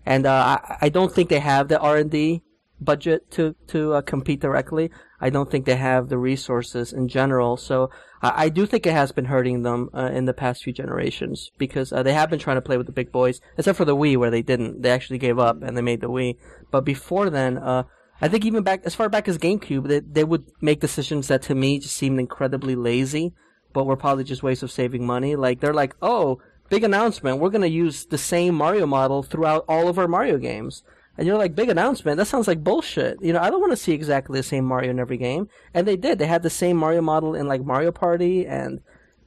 and 0.05 0.25
uh, 0.25 0.59
I, 0.61 0.77
I 0.83 0.89
don't 0.89 1.13
think 1.13 1.29
they 1.29 1.39
have 1.39 1.67
the 1.67 1.77
R 1.79 1.97
and 1.97 2.09
D 2.09 2.41
budget 2.81 3.29
to 3.31 3.55
to 3.67 3.93
uh, 3.93 4.01
compete 4.01 4.39
directly. 4.39 4.91
I 5.21 5.29
don't 5.29 5.51
think 5.51 5.65
they 5.65 5.75
have 5.75 6.09
the 6.09 6.17
resources 6.17 6.93
in 6.93 7.07
general. 7.07 7.57
So 7.57 7.89
I, 8.21 8.45
I 8.45 8.49
do 8.49 8.65
think 8.65 8.85
it 8.85 8.93
has 8.93 9.11
been 9.11 9.25
hurting 9.25 9.63
them 9.63 9.89
uh, 9.93 10.11
in 10.13 10.25
the 10.25 10.33
past 10.33 10.63
few 10.63 10.73
generations 10.73 11.51
because 11.57 11.91
uh, 11.91 12.03
they 12.03 12.13
have 12.13 12.29
been 12.29 12.39
trying 12.39 12.57
to 12.57 12.61
play 12.61 12.77
with 12.77 12.85
the 12.85 12.93
big 12.93 13.11
boys, 13.11 13.41
except 13.57 13.77
for 13.77 13.85
the 13.85 13.95
Wii 13.95 14.17
where 14.17 14.31
they 14.31 14.41
didn't. 14.41 14.81
They 14.81 14.91
actually 14.91 15.19
gave 15.19 15.39
up 15.39 15.61
and 15.61 15.75
they 15.75 15.81
made 15.81 16.01
the 16.01 16.09
Wii. 16.09 16.37
But 16.71 16.85
before 16.85 17.29
then, 17.29 17.57
uh, 17.57 17.83
I 18.21 18.27
think 18.27 18.45
even 18.45 18.63
back 18.63 18.81
as 18.85 18.95
far 18.95 19.09
back 19.09 19.27
as 19.27 19.37
GameCube, 19.37 19.87
they 19.87 19.99
they 19.99 20.23
would 20.23 20.45
make 20.61 20.79
decisions 20.79 21.27
that 21.27 21.41
to 21.43 21.55
me 21.55 21.79
just 21.79 21.95
seemed 21.95 22.19
incredibly 22.19 22.75
lazy, 22.75 23.33
but 23.73 23.85
were 23.85 23.97
probably 23.97 24.23
just 24.23 24.43
ways 24.43 24.63
of 24.63 24.71
saving 24.71 25.05
money. 25.05 25.35
Like 25.35 25.59
they're 25.59 25.73
like, 25.73 25.95
oh. 26.01 26.39
Big 26.69 26.83
announcement. 26.83 27.39
We're 27.39 27.49
going 27.49 27.63
to 27.63 27.67
use 27.67 28.05
the 28.05 28.19
same 28.19 28.53
Mario 28.53 28.85
model 28.85 29.23
throughout 29.23 29.65
all 29.67 29.87
of 29.87 29.97
our 29.97 30.07
Mario 30.07 30.37
games. 30.37 30.83
And 31.19 31.27
you're 31.27 31.37
like, 31.37 31.53
big 31.53 31.67
announcement? 31.67 32.15
That 32.15 32.27
sounds 32.27 32.47
like 32.47 32.63
bullshit. 32.63 33.21
You 33.21 33.33
know, 33.33 33.41
I 33.41 33.49
don't 33.49 33.59
want 33.59 33.73
to 33.73 33.77
see 33.77 33.91
exactly 33.91 34.39
the 34.39 34.43
same 34.43 34.63
Mario 34.63 34.91
in 34.91 34.99
every 34.99 35.17
game. 35.17 35.49
And 35.73 35.85
they 35.85 35.97
did. 35.97 36.17
They 36.17 36.25
had 36.25 36.43
the 36.43 36.49
same 36.49 36.77
Mario 36.77 37.01
model 37.01 37.35
in 37.35 37.45
like 37.45 37.61
Mario 37.61 37.91
Party, 37.91 38.47
and 38.47 38.79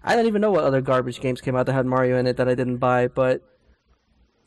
I 0.03 0.17
don't 0.17 0.25
even 0.25 0.41
know 0.41 0.51
what 0.51 0.65
other 0.65 0.81
garbage 0.81 1.21
games 1.21 1.43
came 1.43 1.55
out 1.55 1.67
that 1.67 1.75
had 1.75 1.85
Mario 1.85 2.17
in 2.17 2.27
it 2.27 2.39
that 2.39 2.49
I 2.49 2.55
didn't 2.55 2.79
buy. 2.79 3.09
But 3.09 3.43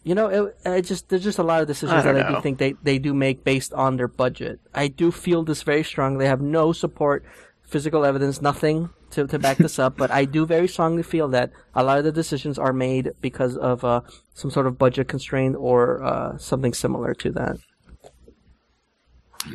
you 0.03 0.15
know, 0.15 0.25
it, 0.25 0.57
it 0.65 0.81
just 0.85 1.09
there's 1.09 1.23
just 1.23 1.37
a 1.37 1.43
lot 1.43 1.61
of 1.61 1.67
decisions 1.67 2.03
I 2.03 2.13
that 2.13 2.25
I 2.25 2.33
do 2.33 2.41
think 2.41 2.57
they 2.57 2.73
they 2.81 2.97
do 2.97 3.13
make 3.13 3.43
based 3.43 3.73
on 3.73 3.97
their 3.97 4.07
budget. 4.07 4.59
I 4.73 4.87
do 4.87 5.11
feel 5.11 5.43
this 5.43 5.61
very 5.61 5.83
strongly. 5.83 6.25
They 6.25 6.29
have 6.29 6.41
no 6.41 6.73
support, 6.73 7.23
physical 7.67 8.05
evidence, 8.05 8.41
nothing 8.41 8.89
to 9.11 9.27
to 9.27 9.39
back 9.39 9.57
this 9.57 9.79
up. 9.79 9.97
But 9.97 10.11
I 10.11 10.25
do 10.25 10.45
very 10.45 10.67
strongly 10.67 11.03
feel 11.03 11.27
that 11.29 11.51
a 11.73 11.83
lot 11.83 11.97
of 11.97 12.03
the 12.03 12.11
decisions 12.11 12.57
are 12.59 12.73
made 12.73 13.11
because 13.21 13.57
of 13.57 13.83
uh, 13.83 14.01
some 14.33 14.51
sort 14.51 14.67
of 14.67 14.77
budget 14.77 15.07
constraint 15.07 15.55
or 15.57 16.03
uh, 16.03 16.37
something 16.37 16.73
similar 16.73 17.13
to 17.15 17.31
that. 17.31 17.57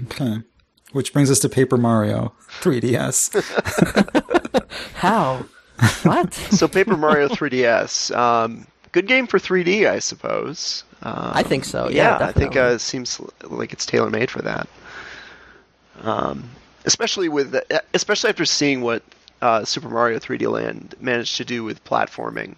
okay. 0.04 0.38
Which 0.92 1.12
brings 1.12 1.30
us 1.30 1.38
to 1.40 1.48
Paper 1.48 1.76
Mario 1.76 2.34
3DS. 2.60 3.40
How? 4.94 5.44
what? 6.02 6.34
so 6.50 6.66
Paper 6.68 6.96
Mario 6.96 7.28
3DS, 7.28 8.14
um, 8.16 8.66
good 8.92 9.06
game 9.06 9.26
for 9.26 9.38
3D, 9.38 9.88
I 9.88 10.00
suppose. 10.00 10.84
Um, 11.02 11.30
I 11.32 11.42
think 11.42 11.64
so. 11.64 11.88
Yeah, 11.88 12.18
I 12.20 12.32
think 12.32 12.56
uh, 12.56 12.72
it 12.74 12.80
seems 12.80 13.20
like 13.44 13.72
it's 13.72 13.86
tailor 13.86 14.10
made 14.10 14.30
for 14.30 14.42
that. 14.42 14.68
Um, 16.02 16.50
especially 16.84 17.28
with 17.28 17.54
especially 17.94 18.30
after 18.30 18.44
seeing 18.44 18.80
what 18.80 19.02
uh, 19.42 19.64
Super 19.64 19.88
Mario 19.88 20.18
3D 20.18 20.50
Land 20.50 20.94
managed 21.00 21.36
to 21.36 21.44
do 21.44 21.64
with 21.64 21.84
platforming 21.84 22.56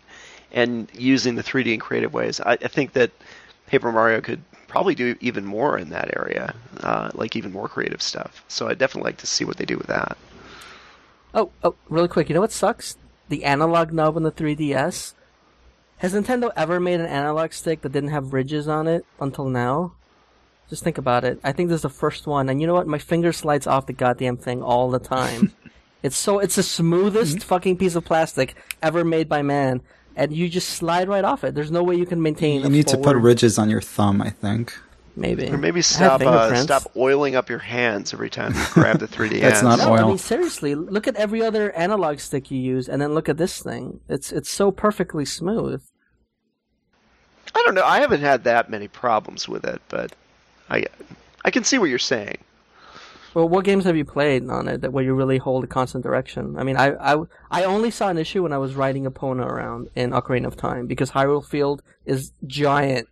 and 0.53 0.89
using 0.95 1.35
the 1.35 1.43
3D 1.43 1.75
in 1.75 1.81
creative 1.81 2.13
ways. 2.13 2.41
I, 2.41 2.53
I 2.53 2.69
think 2.69 2.93
that 2.93 3.11
Paper 3.67 3.93
Mario 3.93 4.21
could 4.21 4.43
probably 4.69 4.95
do 4.95 5.17
even 5.21 5.45
more 5.45 5.79
in 5.79 5.91
that 5.91 6.17
area, 6.17 6.55
uh, 6.81 7.11
like 7.15 7.37
even 7.37 7.53
more 7.53 7.69
creative 7.69 8.03
stuff. 8.03 8.45
So 8.49 8.69
I'd 8.69 8.79
definitely 8.79 9.09
like 9.09 9.19
to 9.19 9.27
see 9.27 9.45
what 9.45 9.57
they 9.57 9.65
do 9.65 9.79
with 9.79 9.87
that. 9.89 10.17
Oh, 11.35 11.51
oh, 11.63 11.75
really 11.89 12.09
quick. 12.09 12.29
You 12.29 12.35
know 12.35 12.41
what 12.41 12.53
sucks? 12.53 12.97
The 13.29 13.45
analog 13.45 13.93
knob 13.93 14.17
on 14.17 14.23
the 14.23 14.33
3DS. 14.33 15.15
Has 15.99 16.15
Nintendo 16.15 16.51
ever 16.57 16.81
made 16.81 17.01
an 17.01 17.07
analog 17.07 17.53
stick 17.53 17.83
that 17.83 17.93
didn't 17.93 18.11
have 18.11 18.33
ridges 18.33 18.67
on 18.67 18.89
it 18.89 19.07
until 19.21 19.47
now? 19.47 19.93
Just 20.69 20.83
think 20.83 20.99
about 20.99 21.25
it. 21.25 21.39
I 21.45 21.53
think 21.53 21.69
this 21.69 21.77
is 21.77 21.83
the 21.83 21.91
first 21.91 22.27
one, 22.27 22.49
and 22.49 22.61
you 22.61 22.67
know 22.67 22.75
what? 22.75 22.87
My 22.87 22.99
finger 22.99 23.33
slides 23.33 23.67
off 23.67 23.87
the 23.87 23.93
goddamn 23.93 24.37
thing 24.37 24.63
all 24.63 24.91
the 24.91 24.99
time. 24.99 25.53
it's 26.03 26.17
so 26.17 26.39
it's 26.39 26.57
the 26.57 26.63
smoothest 26.63 27.45
fucking 27.45 27.77
piece 27.77 27.95
of 27.95 28.05
plastic 28.05 28.55
ever 28.83 29.05
made 29.05 29.29
by 29.29 29.43
man, 29.43 29.83
and 30.17 30.33
you 30.33 30.49
just 30.49 30.71
slide 30.71 31.09
right 31.09 31.25
off 31.25 31.45
it. 31.45 31.55
There's 31.55 31.71
no 31.71 31.83
way 31.83 31.97
you 31.97 32.07
can 32.07 32.23
maintain. 32.23 32.61
It. 32.61 32.65
You 32.65 32.69
a 32.69 32.71
need 32.71 32.87
to 32.89 32.99
put 32.99 33.17
ridges 33.17 33.59
on 33.59 33.69
your 33.69 33.81
thumb, 33.81 34.23
I 34.23 34.31
think. 34.31 34.73
maybe 35.15 35.49
Or 35.49 35.59
maybe 35.59 35.83
stop 35.83 36.23
uh, 36.23 36.55
stop 36.57 36.91
oiling 36.97 37.37
up 37.37 37.51
your 37.51 37.59
hands 37.59 38.15
every 38.15 38.31
time 38.31 38.55
you 38.55 38.65
grab 38.71 38.99
the 38.99 39.09
3DS. 39.09 39.41
That's 39.43 39.63
not 39.63 39.79
No, 39.79 39.95
I 39.95 40.07
mean 40.07 40.19
seriously. 40.19 40.75
Look 40.75 41.07
at 41.07 41.17
every 41.17 41.43
other 41.43 41.73
analog 41.73 42.19
stick 42.19 42.51
you 42.51 42.59
use, 42.59 42.89
and 42.89 43.01
then 43.03 43.15
look 43.15 43.29
at 43.29 43.37
this 43.37 43.63
thing. 43.63 44.01
It's 44.09 44.33
it's 44.33 44.51
so 44.51 44.71
perfectly 44.71 45.25
smooth. 45.25 45.83
I 47.55 47.63
don't 47.65 47.75
know. 47.75 47.85
I 47.85 48.01
haven't 48.01 48.21
had 48.21 48.45
that 48.45 48.71
many 48.71 48.89
problems 48.89 49.47
with 49.47 49.65
it, 49.65 49.83
but 49.89 50.13
I 50.73 50.87
I 51.45 51.51
can 51.51 51.65
see 51.65 51.79
what 51.79 51.91
you're 51.91 51.99
saying. 51.99 52.39
Well, 53.35 53.49
what 53.49 53.65
games 53.65 53.85
have 53.85 53.97
you 53.97 54.05
played 54.05 54.49
on 54.49 54.69
it 54.69 54.83
that 54.83 54.93
where 54.93 55.03
you 55.03 55.15
really 55.15 55.39
hold 55.39 55.65
a 55.65 55.67
constant 55.67 56.05
direction? 56.05 56.59
I 56.59 56.65
mean, 56.65 56.77
I, 56.77 57.15
I, 57.15 57.23
I 57.51 57.65
only 57.65 57.91
saw 57.91 58.09
an 58.09 58.19
issue 58.19 58.43
when 58.43 58.53
I 58.53 58.59
was 58.59 58.75
riding 58.75 59.07
Epona 59.07 59.47
around 59.47 59.89
in 59.95 60.11
Ocarina 60.11 60.47
of 60.47 60.57
Time 60.57 60.87
because 60.87 61.11
Hyrule 61.11 61.45
Field 61.45 61.83
is 62.05 62.33
giant, 62.47 63.09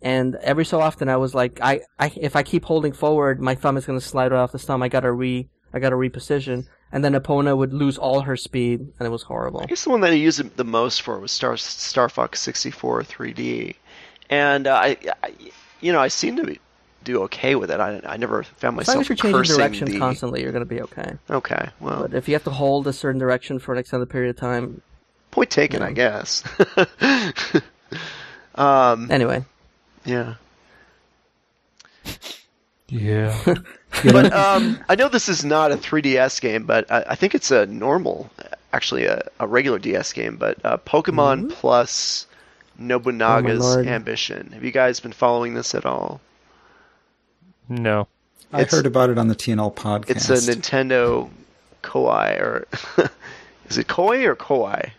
and 0.00 0.36
every 0.36 0.64
so 0.64 0.80
often 0.80 1.08
I 1.08 1.16
was 1.16 1.34
like, 1.34 1.58
I, 1.60 1.80
I 1.98 2.12
if 2.16 2.36
I 2.36 2.44
keep 2.44 2.64
holding 2.64 2.92
forward, 2.92 3.40
my 3.40 3.56
thumb 3.56 3.76
is 3.76 3.86
going 3.86 3.98
to 3.98 4.04
slide 4.04 4.30
right 4.30 4.38
off 4.38 4.52
the 4.52 4.58
thumb. 4.58 4.82
I 4.82 4.88
gotta 4.88 5.10
re, 5.10 5.48
I 5.72 5.80
gotta 5.80 5.96
reposition, 5.96 6.68
and 6.92 7.04
then 7.04 7.14
Epona 7.14 7.56
would 7.56 7.72
lose 7.72 7.98
all 7.98 8.20
her 8.20 8.36
speed, 8.36 8.80
and 8.80 9.06
it 9.06 9.10
was 9.10 9.24
horrible. 9.24 9.60
I 9.60 9.66
guess 9.66 9.82
the 9.82 9.90
one 9.90 10.00
that 10.02 10.12
I 10.12 10.14
used 10.14 10.38
it 10.38 10.56
the 10.56 10.64
most 10.64 11.02
for 11.02 11.18
was 11.18 11.32
Star 11.32 11.56
Star 11.56 12.08
Fox 12.08 12.40
64 12.40 13.02
3D, 13.02 13.74
and 14.30 14.68
uh, 14.68 14.74
I, 14.74 14.96
I 15.24 15.32
you 15.80 15.92
know 15.92 16.00
I 16.00 16.08
seem 16.08 16.36
to 16.36 16.44
be, 16.44 16.60
do 17.04 17.22
okay 17.24 17.54
with 17.54 17.70
it. 17.70 17.80
I, 17.80 18.00
I 18.04 18.16
never 18.16 18.42
found 18.42 18.76
myself. 18.76 18.88
As 18.88 18.88
long 18.88 18.98
myself 18.98 19.00
as 19.00 19.08
you're 19.08 19.16
changing 19.16 19.38
cursing 19.40 19.56
direction 19.56 19.88
the. 19.88 19.98
constantly, 19.98 20.42
you're 20.42 20.52
going 20.52 20.64
to 20.64 20.66
be 20.66 20.82
okay. 20.82 21.12
Okay, 21.30 21.68
well, 21.80 22.02
But 22.02 22.14
if 22.14 22.28
you 22.28 22.34
have 22.34 22.44
to 22.44 22.50
hold 22.50 22.86
a 22.86 22.92
certain 22.92 23.18
direction 23.18 23.58
for 23.58 23.72
an 23.72 23.78
extended 23.78 24.10
period 24.10 24.30
of 24.30 24.36
time, 24.36 24.82
point 25.30 25.50
taken, 25.50 25.82
I 25.82 25.92
guess. 25.92 26.42
um, 28.54 29.10
anyway, 29.10 29.44
yeah. 30.04 30.34
Yeah. 32.88 33.54
But 34.04 34.32
um, 34.32 34.78
I 34.88 34.94
know 34.94 35.08
this 35.08 35.28
is 35.28 35.44
not 35.44 35.72
a 35.72 35.76
3DS 35.76 36.40
game, 36.40 36.66
but 36.66 36.88
I, 36.90 37.04
I 37.08 37.14
think 37.16 37.34
it's 37.34 37.50
a 37.50 37.66
normal, 37.66 38.30
actually 38.72 39.06
a, 39.06 39.22
a 39.40 39.46
regular 39.46 39.78
DS 39.78 40.12
game. 40.12 40.36
But 40.36 40.64
uh, 40.64 40.76
Pokemon 40.76 41.50
Plus 41.50 42.26
Nobunaga's 42.78 43.60
Lord. 43.60 43.86
Ambition. 43.86 44.50
Have 44.52 44.64
you 44.64 44.70
guys 44.70 45.00
been 45.00 45.12
following 45.12 45.54
this 45.54 45.74
at 45.74 45.84
all? 45.86 46.20
no. 47.68 48.06
I 48.50 48.62
It's- 48.62 48.74
heard 48.74 48.86
about 48.86 49.10
it 49.10 49.18
on 49.18 49.28
the 49.28 49.34
TNL 49.34 49.74
podcast. 49.74 50.10
It's 50.10 50.30
a 50.30 50.34
Nintendo 50.56 51.28
Koei, 51.82 52.40
or 52.40 52.66
is 53.68 53.76
it 53.76 53.88
Koi 53.88 54.24
or 54.26 54.34
Koei? 54.34 54.90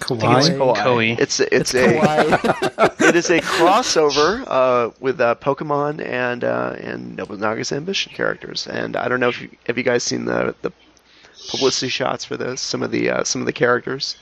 Kawaii? 0.00 0.38
It's 0.38 0.48
Koei. 0.48 0.76
Koei. 0.76 1.18
It's 1.20 1.38
it's, 1.40 1.72
it's 1.72 1.74
a 1.74 2.94
it 3.08 3.14
is 3.14 3.30
a 3.30 3.40
crossover 3.40 4.44
uh, 4.48 4.90
with 4.98 5.20
uh, 5.20 5.36
Pokemon 5.36 6.04
and 6.04 6.42
uh, 6.42 6.74
and 6.80 7.16
Nobunaga's 7.16 7.70
Ambition 7.70 8.12
characters. 8.12 8.66
And 8.66 8.96
I 8.96 9.06
don't 9.08 9.20
know 9.20 9.28
if 9.28 9.40
you, 9.40 9.50
have 9.66 9.78
you 9.78 9.84
guys 9.84 10.02
seen 10.02 10.24
the 10.24 10.54
the 10.62 10.72
publicity 11.48 11.88
shots 11.88 12.24
for 12.24 12.36
this. 12.36 12.60
Some 12.60 12.82
of 12.82 12.90
the 12.90 13.08
uh, 13.10 13.24
some 13.24 13.40
of 13.40 13.46
the 13.46 13.52
characters. 13.52 14.16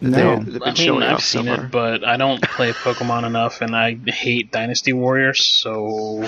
That 0.00 0.02
No. 0.10 0.36
they, 0.38 0.50
they've 0.52 0.62
I 0.62 0.72
mean, 0.72 1.02
I've 1.02 1.14
off 1.14 1.22
so 1.24 1.42
seen 1.42 1.54
far. 1.54 1.64
it, 1.66 1.70
but 1.70 2.04
I 2.04 2.16
don't 2.16 2.42
play 2.42 2.72
Pokemon 2.72 3.24
enough, 3.26 3.60
and 3.60 3.74
I 3.76 3.94
hate 4.06 4.50
Dynasty 4.52 4.92
Warriors. 4.92 5.44
So 5.44 6.26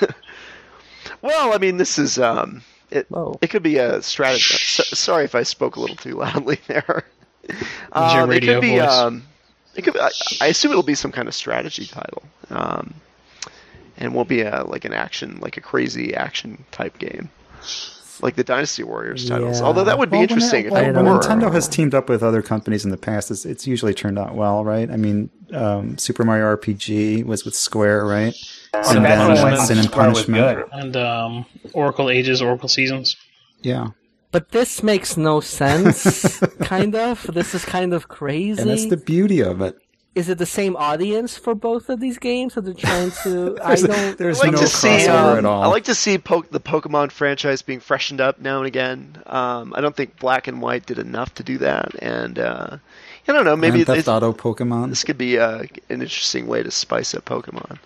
Well, 1.22 1.54
I 1.54 1.58
mean, 1.58 1.78
this 1.78 1.98
is 1.98 2.18
um, 2.18 2.62
it. 2.90 3.06
Whoa. 3.08 3.38
It 3.40 3.48
could 3.48 3.62
be 3.62 3.78
a 3.78 4.02
strategy. 4.02 4.56
So, 4.56 4.82
sorry 4.82 5.24
if 5.24 5.34
I 5.34 5.42
spoke 5.42 5.76
a 5.76 5.80
little 5.80 5.96
too 5.96 6.16
loudly 6.16 6.58
there. 6.66 7.04
your 7.48 7.58
Um, 7.92 8.30
it 8.32 8.42
could 8.42 8.60
be. 8.60 8.78
Um, 8.80 9.24
it 9.74 9.82
could. 9.82 9.96
I, 9.96 10.10
I 10.42 10.46
assume 10.48 10.72
it'll 10.72 10.82
be 10.82 10.94
some 10.94 11.12
kind 11.12 11.26
of 11.26 11.34
strategy 11.34 11.86
title, 11.86 12.22
um, 12.50 12.94
and 13.96 14.14
won't 14.14 14.28
be 14.28 14.42
a 14.42 14.64
like 14.64 14.84
an 14.84 14.92
action, 14.92 15.38
like 15.40 15.56
a 15.56 15.60
crazy 15.62 16.14
action 16.14 16.64
type 16.70 16.98
game, 16.98 17.30
like 18.24 18.34
the 18.34 18.42
Dynasty 18.42 18.82
Warriors 18.82 19.28
titles. 19.28 19.60
Yeah. 19.60 19.66
Although 19.66 19.84
that 19.84 19.98
would 19.98 20.10
be 20.10 20.14
Well, 20.16 20.22
when 20.22 20.30
interesting 20.30 20.64
it- 20.64 20.66
if 20.66 20.72
well, 20.72 20.84
it 20.84 20.94
when 20.94 21.04
were. 21.04 21.20
Nintendo 21.20 21.52
has 21.52 21.68
teamed 21.68 21.94
up 21.94 22.08
with 22.08 22.22
other 22.22 22.42
companies 22.42 22.84
in 22.84 22.90
the 22.90 22.96
past, 22.96 23.30
it's, 23.30 23.44
it's 23.44 23.66
usually 23.66 23.94
turned 23.94 24.18
out 24.18 24.34
well, 24.34 24.64
right? 24.64 24.90
I 24.90 24.96
mean, 24.96 25.30
um, 25.52 25.96
Super 25.98 26.24
Mario 26.24 26.56
RPG 26.56 27.24
was 27.24 27.44
with 27.44 27.54
Square, 27.54 28.06
right? 28.06 28.34
On 28.74 28.96
And 28.96 29.04
that 29.04 29.34
then 29.36 29.56
Sin 29.58 29.78
and 29.78 29.86
Square 29.88 30.06
Punishment. 30.12 30.68
and 30.72 30.96
um, 30.96 31.46
Oracle 31.74 32.10
Ages, 32.10 32.42
Oracle 32.42 32.68
Seasons. 32.68 33.16
Yeah, 33.62 33.88
But 34.32 34.50
this 34.50 34.82
makes 34.82 35.16
no 35.16 35.40
sense. 35.40 36.40
kind 36.60 36.94
of. 36.96 37.30
This 37.32 37.54
is 37.54 37.64
kind 37.64 37.94
of 37.94 38.08
crazy. 38.08 38.60
and 38.60 38.68
that's 38.70 38.86
the 38.86 38.96
beauty 38.96 39.40
of 39.42 39.60
it. 39.60 39.76
Is 40.14 40.28
it 40.28 40.38
the 40.38 40.46
same 40.46 40.76
audience 40.76 41.36
for 41.36 41.54
both 41.54 41.88
of 41.88 42.00
these 42.00 42.18
games? 42.18 42.56
Are 42.56 42.60
they 42.60 42.72
trying 42.72 43.10
to? 43.22 43.58
I 43.64 43.74
don't. 43.76 44.16
There's 44.18 44.40
I 44.40 44.44
like 44.44 44.52
no 44.52 44.58
to 44.60 44.66
see, 44.66 44.88
crossover 44.88 45.32
um, 45.32 45.38
at 45.38 45.44
all. 45.44 45.62
I 45.62 45.66
like 45.66 45.84
to 45.84 45.94
see 45.94 46.18
po- 46.18 46.44
the 46.50 46.60
Pokemon 46.60 47.10
franchise 47.10 47.62
being 47.62 47.80
freshened 47.80 48.20
up 48.20 48.40
now 48.40 48.58
and 48.58 48.66
again. 48.66 49.22
Um, 49.26 49.74
I 49.76 49.80
don't 49.80 49.96
think 49.96 50.18
Black 50.18 50.46
and 50.46 50.62
White 50.62 50.86
did 50.86 50.98
enough 50.98 51.34
to 51.34 51.42
do 51.42 51.58
that, 51.58 51.94
and 52.00 52.38
uh, 52.38 52.76
I 53.26 53.32
don't 53.32 53.44
know. 53.44 53.56
Maybe 53.56 53.84
Grand 53.84 54.04
Theft 54.04 54.08
Auto 54.08 54.32
Pokemon. 54.32 54.90
this 54.90 55.02
could 55.02 55.18
be 55.18 55.38
uh, 55.38 55.64
an 55.88 56.02
interesting 56.02 56.46
way 56.46 56.62
to 56.62 56.70
spice 56.70 57.14
up 57.14 57.24
Pokemon. 57.24 57.78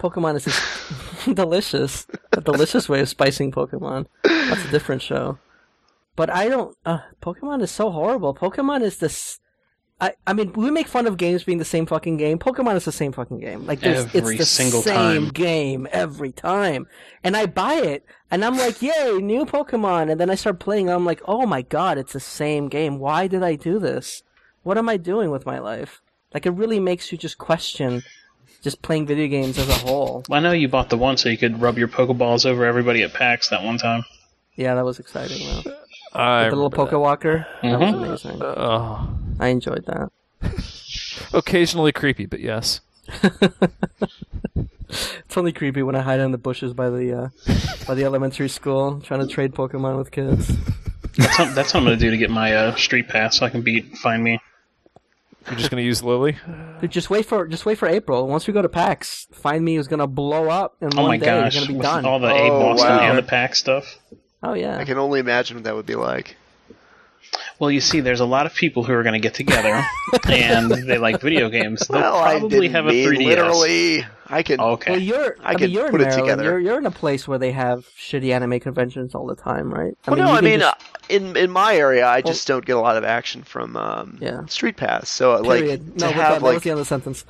Pokemon 0.00 0.36
is 0.36 0.44
just 0.44 1.24
delicious. 1.34 2.06
A 2.32 2.40
delicious 2.40 2.88
way 2.88 3.00
of 3.00 3.08
spicing 3.08 3.52
Pokemon. 3.52 4.06
That's 4.24 4.64
a 4.64 4.70
different 4.70 5.00
show. 5.02 5.38
But 6.16 6.28
I 6.28 6.48
don't. 6.48 6.76
Uh, 6.84 6.98
Pokemon 7.22 7.62
is 7.62 7.70
so 7.70 7.90
horrible. 7.90 8.34
Pokemon 8.34 8.82
is 8.82 8.98
this. 8.98 9.38
I, 10.02 10.14
I 10.26 10.32
mean, 10.32 10.52
we 10.54 10.72
make 10.72 10.88
fun 10.88 11.06
of 11.06 11.16
games 11.16 11.44
being 11.44 11.58
the 11.58 11.64
same 11.64 11.86
fucking 11.86 12.16
game. 12.16 12.40
Pokemon 12.40 12.74
is 12.74 12.84
the 12.84 12.90
same 12.90 13.12
fucking 13.12 13.38
game. 13.38 13.66
Like, 13.66 13.78
there's, 13.78 14.12
Every 14.12 14.34
it's 14.34 14.38
the 14.38 14.46
single 14.46 14.82
same 14.82 15.26
time. 15.26 15.28
game 15.28 15.86
every 15.92 16.32
time. 16.32 16.88
And 17.22 17.36
I 17.36 17.46
buy 17.46 17.74
it, 17.74 18.04
and 18.28 18.44
I'm 18.44 18.58
like, 18.58 18.82
yay, 18.82 19.18
new 19.22 19.46
Pokemon. 19.46 20.10
And 20.10 20.20
then 20.20 20.28
I 20.28 20.34
start 20.34 20.58
playing, 20.58 20.88
and 20.88 20.96
I'm 20.96 21.06
like, 21.06 21.22
oh 21.28 21.46
my 21.46 21.62
god, 21.62 21.98
it's 21.98 22.14
the 22.14 22.18
same 22.18 22.68
game. 22.68 22.98
Why 22.98 23.28
did 23.28 23.44
I 23.44 23.54
do 23.54 23.78
this? 23.78 24.24
What 24.64 24.76
am 24.76 24.88
I 24.88 24.96
doing 24.96 25.30
with 25.30 25.46
my 25.46 25.60
life? 25.60 26.02
Like, 26.34 26.46
it 26.46 26.50
really 26.50 26.80
makes 26.80 27.12
you 27.12 27.16
just 27.16 27.38
question 27.38 28.02
just 28.60 28.82
playing 28.82 29.06
video 29.06 29.28
games 29.28 29.56
as 29.56 29.68
a 29.68 29.74
whole. 29.74 30.24
Well, 30.28 30.40
I 30.40 30.42
know 30.42 30.50
you 30.50 30.66
bought 30.66 30.90
the 30.90 30.98
one 30.98 31.16
so 31.16 31.28
you 31.28 31.38
could 31.38 31.60
rub 31.60 31.78
your 31.78 31.88
Pokeballs 31.88 32.44
over 32.44 32.64
everybody 32.64 33.04
at 33.04 33.14
PAX 33.14 33.50
that 33.50 33.62
one 33.62 33.78
time. 33.78 34.02
Yeah, 34.56 34.74
that 34.74 34.84
was 34.84 34.98
exciting 34.98 35.46
though. 35.46 35.76
I 36.12 36.48
the 36.48 36.56
little 36.56 36.70
remember 36.70 36.92
Pokewalker, 36.92 37.46
that 37.62 37.78
was 37.78 37.90
mm-hmm. 37.90 38.04
amazing. 38.04 38.38
that. 38.40 38.58
Oh, 38.58 39.08
I 39.40 39.48
enjoyed 39.48 39.84
that. 39.86 40.10
occasionally 41.32 41.92
creepy, 41.92 42.26
but 42.26 42.40
yes. 42.40 42.80
It's 45.24 45.38
only 45.38 45.52
creepy 45.52 45.82
when 45.82 45.94
I 45.96 46.02
hide 46.02 46.20
in 46.20 46.32
the 46.32 46.38
bushes 46.38 46.74
by 46.74 46.90
the 46.90 47.14
uh, 47.14 47.28
by 47.86 47.94
the 47.94 48.04
elementary 48.04 48.50
school 48.50 49.00
trying 49.00 49.20
to 49.20 49.26
trade 49.26 49.54
Pokemon 49.54 49.96
with 49.96 50.10
kids. 50.10 50.48
That's 51.16 51.38
what, 51.38 51.54
that's 51.54 51.72
what 51.72 51.80
I'm 51.80 51.86
going 51.86 51.98
to 51.98 52.04
do 52.04 52.10
to 52.10 52.18
get 52.18 52.28
my 52.30 52.54
uh, 52.54 52.74
street 52.76 53.08
pass 53.08 53.38
so 53.38 53.46
I 53.46 53.48
can 53.50 53.62
beat 53.62 53.96
Find 53.96 54.22
Mii. 54.26 54.38
You're 55.46 55.56
just 55.56 55.70
gonna 55.70 55.82
use 55.82 56.02
Lily. 56.02 56.36
Dude, 56.82 56.90
just 56.90 57.08
wait 57.10 57.24
for 57.26 57.46
just 57.48 57.64
wait 57.64 57.78
for 57.78 57.88
April. 57.88 58.28
Once 58.28 58.46
we 58.46 58.52
go 58.52 58.60
to 58.62 58.68
PAX, 58.68 59.26
Find 59.32 59.66
Mii 59.66 59.78
is 59.78 59.88
gonna 59.88 60.06
blow 60.06 60.50
up 60.50 60.76
in 60.82 60.90
Oh 60.96 61.02
one 61.02 61.08
my 61.08 61.16
day. 61.16 61.24
gosh, 61.26 61.54
You're 61.54 61.62
gonna 61.62 61.72
be 61.72 61.78
with 61.78 61.82
done. 61.82 62.04
all 62.04 62.18
the 62.20 62.28
A 62.28 62.50
Oh, 62.50 62.60
Boston 62.60 62.90
wow. 62.90 63.00
and 63.00 63.18
the 63.18 63.22
PAX 63.22 63.58
stuff. 63.58 63.98
oh 64.42 64.52
yeah. 64.52 64.76
I 64.76 64.84
can 64.84 64.98
only 64.98 65.18
imagine 65.20 65.56
what 65.56 65.64
that 65.64 65.74
would 65.74 65.86
be 65.86 65.94
like. 65.96 66.36
Well, 67.62 67.70
you 67.70 67.80
see, 67.80 68.00
there's 68.00 68.18
a 68.18 68.26
lot 68.26 68.46
of 68.46 68.54
people 68.54 68.82
who 68.82 68.92
are 68.92 69.04
going 69.04 69.12
to 69.12 69.20
get 69.20 69.34
together, 69.34 69.84
and 70.28 70.68
they 70.68 70.98
like 70.98 71.20
video 71.20 71.48
games. 71.48 71.86
They'll 71.86 72.00
well, 72.00 72.16
I 72.16 72.40
probably 72.40 72.58
didn't 72.66 72.74
have 72.74 72.86
a 72.86 72.88
mean 72.88 73.08
3DS. 73.10 73.24
literally. 73.24 74.06
I 74.26 74.42
can. 74.42 74.58
Okay. 74.58 74.90
Well, 74.90 75.00
you're. 75.00 75.36
I 75.40 75.50
I, 75.50 75.54
could 75.54 75.60
mean, 75.60 75.70
you're 75.70 75.84
in 75.86 75.92
put 75.92 76.00
it 76.00 76.10
together. 76.10 76.42
You're 76.42 76.58
you're 76.58 76.78
in 76.78 76.86
a 76.86 76.90
place 76.90 77.28
where 77.28 77.38
they 77.38 77.52
have 77.52 77.86
shitty 77.96 78.32
anime 78.34 78.58
conventions 78.58 79.14
all 79.14 79.26
the 79.28 79.36
time, 79.36 79.72
right? 79.72 79.96
well, 80.08 80.18
you 80.18 80.24
no, 80.24 80.32
I 80.32 80.40
mean, 80.40 80.58
just- 80.58 80.74
uh, 80.74 80.98
in 81.08 81.36
in 81.36 81.52
my 81.52 81.76
area, 81.76 82.04
I 82.04 82.20
just 82.20 82.48
don't 82.48 82.66
get 82.66 82.76
a 82.76 82.80
lot 82.80 82.96
of 82.96 83.04
action 83.04 83.44
from 83.44 83.76
um, 83.76 84.18
Yeah. 84.20 84.44
Street 84.46 84.76
Pass. 84.76 85.08
So, 85.08 85.34
uh, 85.36 85.42
like, 85.44 85.60
period. 85.60 85.80
to 85.80 85.86
no, 85.86 85.92
but 85.92 85.98
that, 86.00 86.12
have 86.14 86.32
that 86.32 86.42
was 86.42 86.54
like 86.54 86.62
the 86.64 86.70
end 86.70 86.80
of 86.80 86.84
the 86.84 86.88
sentence. 86.88 87.24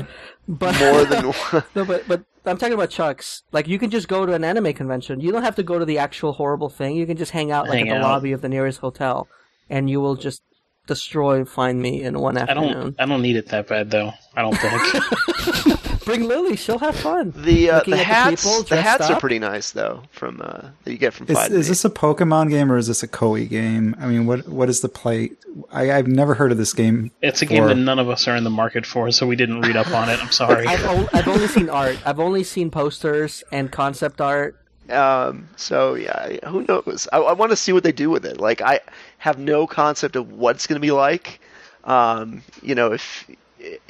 But 0.49 0.79
more 0.81 1.05
than 1.05 1.25
one. 1.51 1.63
No, 1.75 1.85
but 1.85 2.09
but 2.09 2.25
I'm 2.47 2.57
talking 2.57 2.73
about 2.73 2.89
Chuck's. 2.89 3.43
Like 3.53 3.69
you 3.69 3.79
can 3.79 3.91
just 3.91 4.09
go 4.09 4.25
to 4.25 4.33
an 4.33 4.45
anime 4.45 4.73
convention. 4.73 5.21
You 5.21 5.31
don't 5.31 5.43
have 5.43 5.57
to 5.57 5.63
go 5.63 5.79
to 5.79 5.85
the 5.85 5.99
actual 5.99 6.33
horrible 6.33 6.71
thing. 6.71 6.97
You 6.97 7.05
can 7.05 7.19
just 7.19 7.33
hang 7.33 7.51
out 7.51 7.69
like 7.69 7.81
Hang 7.81 7.91
at 7.91 7.99
the 8.01 8.07
out. 8.07 8.13
lobby 8.13 8.33
of 8.33 8.41
the 8.41 8.49
nearest 8.49 8.79
hotel, 8.81 9.29
and 9.73 9.89
you 9.91 10.01
will 10.01 10.15
just 10.17 10.43
destroy 10.87 11.45
Find 11.45 11.83
Mii 11.83 12.03
in 12.03 12.19
one 12.19 12.37
afternoon. 12.37 12.63
I 12.65 12.67
afternoon. 12.69 12.95
don't. 12.99 13.01
I 13.01 13.07
don't 13.07 13.23
need 13.23 13.37
it 13.37 13.49
that 13.49 13.67
bad 13.69 13.91
though. 13.91 14.13
I 14.37 14.43
don't 14.43 14.57
think. 14.57 15.73
Bring 16.05 16.25
Lily; 16.25 16.57
she'll 16.57 16.81
have 16.81 16.97
fun. 16.97 17.33
The 17.37 17.71
uh, 17.71 17.75
the 17.75 17.79
at 17.79 17.85
the 17.87 17.97
hats 17.97 18.43
people 18.45 18.63
the 18.63 18.69
dressed 18.71 18.83
hats 18.89 19.11
are 19.11 19.21
pretty 19.21 19.39
nice 19.39 19.71
though 19.71 20.03
from 20.11 20.41
uh, 20.43 20.71
that 20.83 20.91
you 20.91 20.99
get 20.99 21.15
from 21.15 21.29
Is, 21.29 21.39
Find 21.39 21.55
is 21.55 21.69
this 21.69 21.85
a 21.85 21.91
Pokemon 21.91 22.51
game 22.51 22.73
or 22.73 22.77
is 22.77 22.89
this 22.89 23.05
a 23.05 23.09
Koei 23.09 23.49
game? 23.49 23.95
I 24.01 24.07
mean, 24.07 24.27
what 24.27 24.49
what 24.49 24.69
is 24.69 24.81
the 24.81 24.89
play? 24.89 25.31
I, 25.71 25.93
I've 25.93 26.09
never 26.09 26.35
heard 26.35 26.51
of 26.51 26.59
this 26.59 26.73
game. 26.73 27.13
it's 27.23 27.41
a 27.43 27.47
game 27.47 27.67
that 27.67 27.77
none 27.77 27.99
of 28.01 28.09
us 28.09 28.27
are 28.27 28.35
in 28.37 28.43
the 28.43 28.51
market 28.51 28.85
for, 28.85 29.11
so 29.13 29.27
we 29.27 29.37
didn't 29.37 29.61
read 29.61 29.77
up 29.77 29.89
on 29.93 30.09
it. 30.09 30.21
I'm 30.23 30.33
sorry. 30.33 30.67
I've, 30.73 30.85
o- 30.85 31.09
I've 31.13 31.29
only 31.29 31.47
seen 31.47 31.69
art. 31.71 31.99
I've 32.05 32.19
only 32.19 32.43
seen 32.43 32.71
posters 32.71 33.45
and 33.53 33.71
concept 33.71 34.21
art. 34.21 34.57
Um, 34.91 35.49
so 35.57 35.95
yeah, 35.95 36.49
who 36.49 36.65
knows? 36.65 37.09
I, 37.13 37.19
I 37.19 37.33
want 37.33 37.51
to 37.51 37.57
see 37.57 37.73
what 37.73 37.85
they 37.85 37.93
do 37.93 38.11
with 38.11 38.27
it. 38.27 38.41
Like 38.41 38.61
I 38.61 38.81
have 39.19 39.39
no 39.39 39.67
concept 39.67 40.17
of 40.17 40.33
what 40.33 40.57
it's 40.57 40.67
going 40.67 40.81
to 40.81 40.85
be 40.85 40.91
like. 40.91 41.41
Um, 41.85 42.43
you 42.63 42.75
know, 42.75 42.93
if 42.93 43.29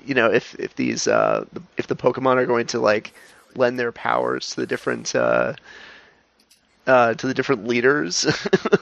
you 0.05 0.15
know 0.15 0.31
if 0.31 0.55
if 0.57 0.77
these 0.77 1.09
uh, 1.09 1.45
if 1.77 1.87
the 1.87 1.97
Pokemon 1.97 2.37
are 2.37 2.47
going 2.47 2.67
to 2.69 2.79
like 2.79 3.15
lend 3.57 3.79
their 3.79 3.93
powers 3.93 4.51
to 4.51 4.61
the 4.61 4.67
different 4.67 5.15
uh, 5.15 5.55
uh, 6.87 7.15
to 7.15 7.27
the 7.27 7.35
different 7.35 7.67
leaders 7.67 8.27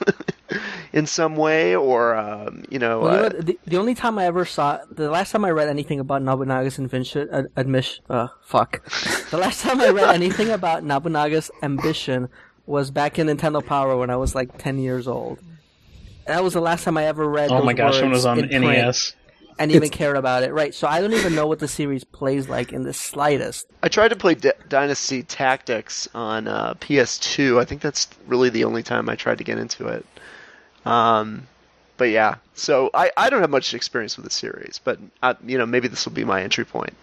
in 0.92 1.06
some 1.06 1.36
way, 1.36 1.76
or 1.76 2.14
um, 2.16 2.64
you 2.70 2.78
know, 2.78 3.00
Well, 3.00 3.12
you 3.12 3.18
uh, 3.18 3.22
what? 3.22 3.46
The, 3.46 3.58
the 3.66 3.76
only 3.76 3.94
time 3.94 4.18
I 4.18 4.26
ever 4.26 4.44
saw, 4.44 4.78
the 4.90 5.10
last 5.10 5.30
time 5.32 5.44
I 5.44 5.50
read 5.50 5.68
anything 5.68 6.00
about 6.00 6.22
Nobunaga's 6.22 6.78
invention, 6.78 7.28
uh, 7.30 7.42
admission, 7.56 8.04
uh, 8.10 8.28
fuck. 8.42 8.84
the 9.30 9.38
last 9.38 9.62
time 9.62 9.80
I 9.80 9.88
read 9.90 10.14
anything 10.14 10.50
about 10.50 10.84
Nobunaga's 10.84 11.50
ambition 11.62 12.28
was 12.66 12.90
back 12.90 13.18
in 13.18 13.26
Nintendo 13.26 13.64
Power 13.64 13.96
when 13.96 14.10
I 14.10 14.16
was 14.16 14.34
like 14.34 14.58
10 14.58 14.78
years 14.78 15.08
old. 15.08 15.38
That 16.26 16.44
was 16.44 16.52
the 16.52 16.60
last 16.60 16.84
time 16.84 16.96
I 16.96 17.04
ever 17.06 17.28
read 17.28 17.50
oh 17.50 17.56
those 17.56 17.64
my 17.64 17.72
gosh, 17.72 18.00
when 18.00 18.10
was 18.10 18.24
on 18.26 18.38
in 18.38 18.48
print 18.48 18.62
NES. 18.64 19.14
and 19.58 19.72
even 19.72 19.84
It's- 19.84 19.98
cared 19.98 20.16
about 20.16 20.44
it. 20.44 20.52
Right, 20.52 20.72
so 20.72 20.86
I 20.86 21.00
don't 21.00 21.12
even 21.14 21.34
know 21.34 21.46
what 21.48 21.58
the 21.58 21.66
series 21.66 22.04
plays 22.04 22.48
like 22.48 22.72
in 22.72 22.84
the 22.84 22.92
slightest. 22.92 23.66
I 23.82 23.88
tried 23.88 24.08
to 24.08 24.16
play 24.16 24.34
D- 24.36 24.52
Dynasty 24.68 25.24
Tactics 25.24 26.08
on 26.14 26.46
uh, 26.46 26.74
PS2. 26.74 27.58
I 27.60 27.64
think 27.64 27.80
that's 27.80 28.06
really 28.28 28.50
the 28.50 28.62
only 28.64 28.82
time 28.84 29.08
I 29.08 29.16
tried 29.16 29.38
to 29.38 29.44
get 29.44 29.58
into 29.58 29.88
it. 29.88 30.06
Um, 30.84 31.46
but 31.96 32.10
yeah, 32.10 32.36
so 32.54 32.90
I, 32.94 33.10
I 33.16 33.28
don't 33.28 33.42
have 33.42 33.50
much 33.50 33.74
experience 33.74 34.16
with 34.16 34.24
the 34.24 34.30
series, 34.30 34.80
but 34.82 34.98
I, 35.22 35.36
you 35.44 35.58
know 35.58 35.66
maybe 35.66 35.88
this 35.88 36.06
will 36.06 36.14
be 36.14 36.24
my 36.24 36.42
entry 36.42 36.64
point. 36.64 36.94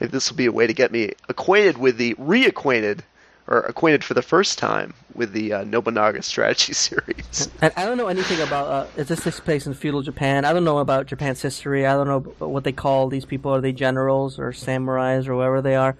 Maybe 0.00 0.10
this 0.10 0.30
will 0.30 0.36
be 0.36 0.46
a 0.46 0.52
way 0.52 0.66
to 0.66 0.72
get 0.72 0.90
me 0.90 1.12
acquainted 1.28 1.78
with 1.78 1.98
the 1.98 2.14
reacquainted 2.14 3.00
or 3.46 3.60
acquainted 3.60 4.04
for 4.04 4.14
the 4.14 4.22
first 4.22 4.58
time 4.58 4.94
with 5.14 5.32
the 5.32 5.52
uh, 5.52 5.64
Nobunaga 5.64 6.22
strategy 6.22 6.72
series. 6.72 7.48
And 7.60 7.72
I 7.76 7.84
don't 7.84 7.98
know 7.98 8.06
anything 8.06 8.40
about. 8.40 8.68
Uh, 8.68 8.86
it 8.96 9.08
this 9.08 9.22
takes 9.22 9.40
place 9.40 9.66
in 9.66 9.74
feudal 9.74 10.02
Japan. 10.02 10.44
I 10.44 10.52
don't 10.52 10.64
know 10.64 10.78
about 10.78 11.06
Japan's 11.06 11.42
history. 11.42 11.86
I 11.86 11.94
don't 11.94 12.08
know 12.08 12.46
what 12.46 12.64
they 12.64 12.72
call 12.72 13.08
these 13.08 13.24
people. 13.24 13.52
Are 13.54 13.60
they 13.60 13.72
generals 13.72 14.38
or 14.38 14.52
samurais 14.52 15.28
or 15.28 15.34
whoever 15.34 15.60
they 15.60 15.76
are? 15.76 15.96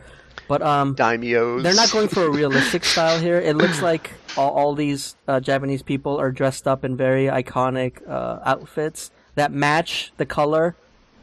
But 0.51 0.63
um, 0.63 0.97
Daimyos. 0.97 1.63
they're 1.63 1.75
not 1.77 1.93
going 1.93 2.09
for 2.09 2.25
a 2.25 2.31
realistic 2.41 2.85
style 2.85 3.21
here. 3.21 3.39
It 3.39 3.55
looks 3.57 3.81
like 3.91 4.11
all, 4.37 4.51
all 4.51 4.75
these 4.75 5.15
uh, 5.29 5.39
Japanese 5.39 5.81
people 5.81 6.19
are 6.19 6.33
dressed 6.33 6.67
up 6.67 6.85
in 6.85 6.97
very 6.97 7.27
iconic 7.27 8.03
uh, 8.09 8.41
outfits 8.45 9.13
that 9.37 9.53
match 9.53 10.13
the 10.17 10.27
color 10.27 10.75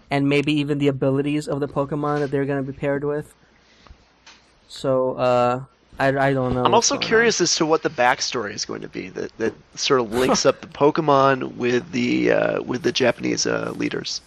and 0.09 0.30
maybe 0.30 0.53
even 0.53 0.78
the 0.78 0.88
abilities 0.88 1.49
of 1.49 1.59
the 1.59 1.67
Pokemon 1.67 2.19
that 2.19 2.32
they're 2.32 2.45
going 2.45 2.65
to 2.65 2.71
be 2.71 2.78
paired 2.78 3.03
with. 3.03 3.36
So 4.69 5.15
uh, 5.15 5.63
I, 5.99 6.07
I 6.07 6.34
don't 6.34 6.53
know. 6.53 6.63
I'm 6.63 6.73
also 6.73 6.95
going 6.95 7.03
on. 7.03 7.07
curious 7.09 7.41
as 7.41 7.53
to 7.57 7.65
what 7.65 7.84
the 7.84 7.89
backstory 7.89 8.53
is 8.53 8.63
going 8.63 8.82
to 8.82 8.88
be 8.88 9.09
that, 9.09 9.38
that 9.39 9.53
sort 9.75 9.99
of 9.99 10.13
links 10.13 10.45
up 10.45 10.61
the 10.61 10.67
Pokemon 10.67 11.55
with 11.55 11.91
the 11.91 12.32
uh, 12.32 12.61
with 12.61 12.84
the 12.84 12.93
Japanese 12.93 13.45
uh, 13.45 13.73
leaders, 13.75 14.21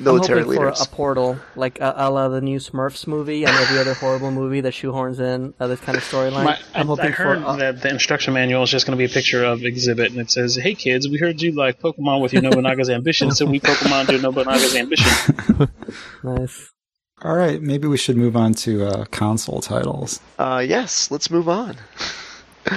military 0.00 0.40
I'm 0.40 0.46
hoping 0.46 0.60
leaders. 0.60 0.78
for 0.78 0.84
a 0.84 0.96
portal, 0.96 1.38
like 1.56 1.80
uh, 1.80 1.92
a 1.96 2.10
la 2.10 2.28
the 2.28 2.40
new 2.40 2.58
Smurfs 2.58 3.06
movie 3.06 3.44
and 3.44 3.56
every 3.56 3.78
other 3.78 3.94
horrible 3.94 4.30
movie 4.30 4.60
that 4.60 4.72
shoehorns 4.72 5.20
in 5.20 5.54
uh, 5.60 5.66
this 5.66 5.80
kind 5.80 5.96
of 5.96 6.04
storyline. 6.04 6.46
I, 6.46 6.58
I'm 6.74 6.86
hoping 6.86 7.06
I 7.06 7.10
heard 7.10 7.40
for. 7.40 7.46
Uh, 7.46 7.56
that 7.56 7.82
the 7.82 7.90
instruction 7.90 8.34
manual 8.34 8.62
is 8.62 8.70
just 8.70 8.86
going 8.86 8.96
to 8.96 8.98
be 8.98 9.10
a 9.10 9.14
picture 9.14 9.44
of 9.44 9.60
Xzibit, 9.60 10.06
and 10.06 10.18
it 10.18 10.30
says, 10.30 10.56
"Hey 10.56 10.74
kids, 10.74 11.08
we 11.08 11.18
heard 11.18 11.40
you 11.40 11.52
like 11.52 11.80
Pokemon 11.80 12.22
with 12.22 12.32
your 12.32 12.42
Nobunaga's 12.42 12.90
ambition, 12.98 13.30
so 13.32 13.46
we 13.46 13.60
Pokemon 13.60 14.08
do 14.08 14.18
Nobunaga's 14.18 14.74
ambition." 14.74 15.68
nice. 16.22 16.72
All 17.22 17.36
right, 17.36 17.60
maybe 17.60 17.86
we 17.86 17.98
should 17.98 18.16
move 18.16 18.34
on 18.34 18.54
to 18.54 18.86
uh, 18.86 19.04
console 19.06 19.60
titles. 19.60 20.20
Uh, 20.38 20.64
yes, 20.66 21.10
let's 21.10 21.30
move 21.30 21.48
on. 21.50 21.76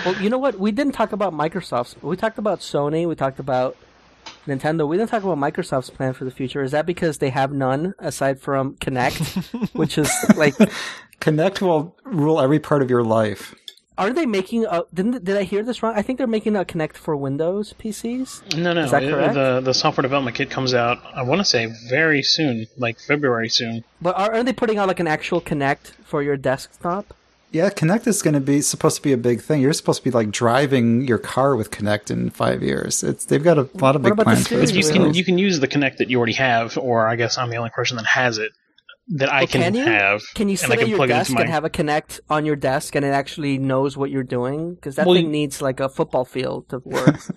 Well, 0.06 0.22
you 0.22 0.30
know 0.30 0.38
what? 0.38 0.60
We 0.60 0.72
didn't 0.72 0.94
talk 0.94 1.12
about 1.14 1.34
Microsoft's. 1.34 1.96
We 2.02 2.18
talked 2.18 2.38
about 2.38 2.60
Sony. 2.60 3.08
We 3.08 3.16
talked 3.16 3.40
about 3.40 3.78
Nintendo. 4.48 4.88
We 4.88 4.98
didn't 4.98 5.10
talk 5.10 5.24
about 5.24 5.38
Microsoft's 5.38 5.90
plan 5.90 6.14
for 6.14 6.26
the 6.26 6.32
future. 6.32 6.62
Is 6.64 6.72
that 6.72 6.86
because 6.86 7.20
they 7.20 7.30
have 7.30 7.52
none 7.52 7.94
aside 8.00 8.40
from 8.42 8.76
Kinect, 8.76 9.70
which 9.74 9.98
is 9.98 10.12
like, 10.36 10.56
Kinect 11.22 11.62
will 11.62 11.96
rule 12.04 12.40
every 12.42 12.60
part 12.60 12.82
of 12.82 12.90
your 12.90 13.04
life. 13.04 13.56
are 13.98 14.12
they 14.12 14.26
making? 14.26 14.66
A, 14.66 14.84
didn't 14.94 15.24
did 15.24 15.38
I 15.38 15.44
hear 15.44 15.64
this 15.64 15.82
wrong? 15.84 15.94
I 15.96 16.02
think 16.02 16.18
they're 16.18 16.28
making 16.28 16.56
a 16.56 16.66
Kinect 16.66 16.98
for 16.98 17.16
Windows 17.16 17.74
PCs. 17.80 18.58
No, 18.58 18.74
no, 18.74 18.84
Is 18.86 18.92
that 18.92 19.04
it- 19.04 19.12
correct? 19.12 19.34
the 19.36 19.62
the 19.64 19.74
software 19.74 20.02
development 20.02 20.36
kit 20.36 20.50
comes 20.50 20.74
out. 20.74 21.00
I 21.16 21.22
want 21.24 21.40
to 21.40 21.46
say 21.46 21.72
very 21.90 22.24
soon, 22.24 22.66
like 22.78 23.00
February 23.00 23.50
soon. 23.50 23.84
But 24.02 24.18
are, 24.18 24.34
are 24.34 24.44
they 24.44 24.52
putting 24.54 24.78
out 24.80 24.88
like 24.88 25.00
an 25.00 25.08
actual 25.08 25.40
Kinect 25.42 25.92
for 26.04 26.22
your 26.24 26.36
desktop? 26.38 27.14
Yeah, 27.54 27.70
Kinect 27.70 28.08
is 28.08 28.24
going 28.24 28.34
to 28.34 28.40
be 28.40 28.62
supposed 28.62 28.96
to 28.96 29.02
be 29.04 29.14
a 29.14 29.18
big 29.18 29.40
thing. 29.40 29.62
You're 29.62 29.74
supposed 29.74 30.00
to 30.00 30.04
be 30.04 30.10
like 30.10 30.32
driving 30.32 31.08
your 31.08 31.20
car 31.20 31.56
with 31.56 31.70
Kinect 31.70 32.10
in 32.10 32.32
five 32.32 32.64
years. 32.64 33.04
It's 33.04 33.26
they've 33.26 33.44
got 33.44 33.60
a 33.60 33.70
lot 33.76 33.96
of 33.96 34.02
What 34.02 34.04
big 34.04 34.14
about 34.14 34.18
the 34.18 34.24
plans 34.24 34.48
for 34.48 34.56
this. 34.56 34.72
You 34.72 34.84
can 34.92 35.14
you 35.14 35.24
can 35.24 35.38
use 35.38 35.60
the 35.60 35.68
Kinect 35.68 35.98
that 35.98 36.10
you 36.10 36.18
already 36.18 36.34
have, 36.34 36.80
or 36.80 37.08
I 37.08 37.16
guess 37.16 37.38
I'm 37.38 37.52
the 37.52 37.58
only 37.58 37.70
person 37.70 37.98
that 37.98 38.08
has 38.08 38.40
it. 38.40 38.54
That 39.10 39.30
I 39.32 39.40
Well, 39.40 39.48
can, 39.48 39.62
can 39.62 39.76
you? 39.76 39.84
have. 39.84 40.22
Can 40.34 40.48
you 40.48 40.54
and 40.54 40.60
sit 40.60 40.80
I 40.80 40.82
at 40.84 40.88
your 40.88 41.06
desk 41.06 41.30
into 41.32 41.42
and 41.42 41.52
have 41.52 41.66
a 41.66 41.70
Kinect 41.70 42.22
on 42.30 42.46
your 42.46 42.56
desk, 42.56 42.96
and 42.96 43.04
it 43.04 43.10
actually 43.10 43.58
knows 43.58 43.98
what 43.98 44.10
you're 44.10 44.24
doing? 44.24 44.76
Because 44.76 44.96
that 44.96 45.06
Well, 45.06 45.16
thing 45.16 45.26
you- 45.26 45.32
needs 45.32 45.62
like 45.62 45.82
a 45.82 45.90
football 45.90 46.24
field 46.24 46.70
to 46.70 46.80
work. 46.80 47.20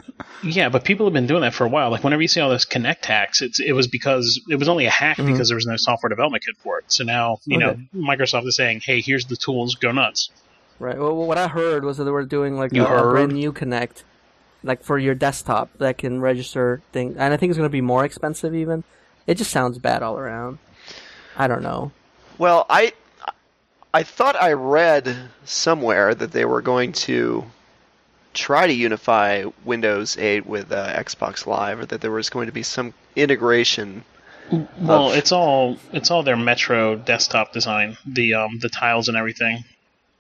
Yeah, 0.42 0.68
but 0.68 0.84
people 0.84 1.06
have 1.06 1.12
been 1.14 1.26
doing 1.26 1.40
that 1.40 1.54
for 1.54 1.64
a 1.64 1.68
while. 1.68 1.90
Like 1.90 2.04
whenever 2.04 2.20
you 2.22 2.28
see 2.28 2.40
all 2.40 2.50
those 2.50 2.66
Kinect 2.66 3.04
hacks, 3.06 3.40
it's 3.42 3.58
it 3.58 3.72
was 3.72 3.86
because 3.88 4.40
it 4.48 4.56
was 4.56 4.68
only 4.68 4.84
a 4.86 4.90
hack 4.90 5.16
Mhm. 5.16 5.26
because 5.26 5.48
there 5.48 5.56
was 5.56 5.66
no 5.66 5.76
software 5.76 6.08
development 6.10 6.44
kit 6.44 6.56
for 6.62 6.78
it. 6.78 6.84
So 6.88 7.04
now 7.04 7.38
you 7.46 7.58
know 7.58 7.76
Microsoft 7.94 8.46
is 8.46 8.54
saying, 8.54 8.82
"Hey, 8.84 9.00
here's 9.00 9.24
the 9.26 9.36
tools, 9.36 9.74
go 9.76 9.92
nuts." 9.92 10.28
right. 10.78 10.98
Well, 10.98 11.16
what 11.16 11.38
I 11.38 11.48
heard 11.48 11.84
was 11.84 11.96
that 11.96 12.04
they 12.04 12.10
were 12.10 12.24
doing 12.26 12.56
like 12.56 12.72
a, 12.74 12.84
a 12.84 13.10
brand 13.10 13.32
new 13.32 13.50
Kinect, 13.52 14.02
like 14.62 14.84
for 14.84 14.98
your 14.98 15.14
desktop 15.14 15.70
that 15.78 15.96
can 15.98 16.20
register 16.20 16.82
things, 16.92 17.16
and 17.16 17.32
I 17.32 17.36
think 17.38 17.50
it's 17.50 17.56
going 17.58 17.68
to 17.68 17.72
be 17.72 17.80
more 17.80 18.04
expensive 18.04 18.54
even. 18.54 18.84
It 19.26 19.36
just 19.38 19.50
sounds 19.50 19.78
bad 19.78 20.02
all 20.02 20.18
around. 20.18 20.58
I 21.38 21.46
don't 21.48 21.62
know. 21.62 21.92
Well, 22.38 22.66
I 22.68 22.92
I 23.94 24.02
thought 24.02 24.36
I 24.40 24.52
read 24.52 25.16
somewhere 25.44 26.14
that 26.14 26.32
they 26.32 26.44
were 26.44 26.62
going 26.62 26.92
to 26.92 27.44
try 28.34 28.66
to 28.66 28.72
unify 28.72 29.44
Windows 29.64 30.18
8 30.18 30.44
with 30.46 30.70
uh, 30.70 30.92
Xbox 31.02 31.46
Live, 31.46 31.80
or 31.80 31.86
that 31.86 32.02
there 32.02 32.10
was 32.10 32.28
going 32.28 32.46
to 32.46 32.52
be 32.52 32.62
some 32.62 32.92
integration. 33.14 34.04
Well, 34.50 35.10
Of- 35.10 35.16
it's 35.16 35.32
all 35.32 35.78
it's 35.92 36.10
all 36.10 36.22
their 36.22 36.36
Metro 36.36 36.96
desktop 36.96 37.52
design, 37.52 37.96
the 38.06 38.34
um 38.34 38.58
the 38.60 38.68
tiles 38.68 39.08
and 39.08 39.16
everything. 39.16 39.64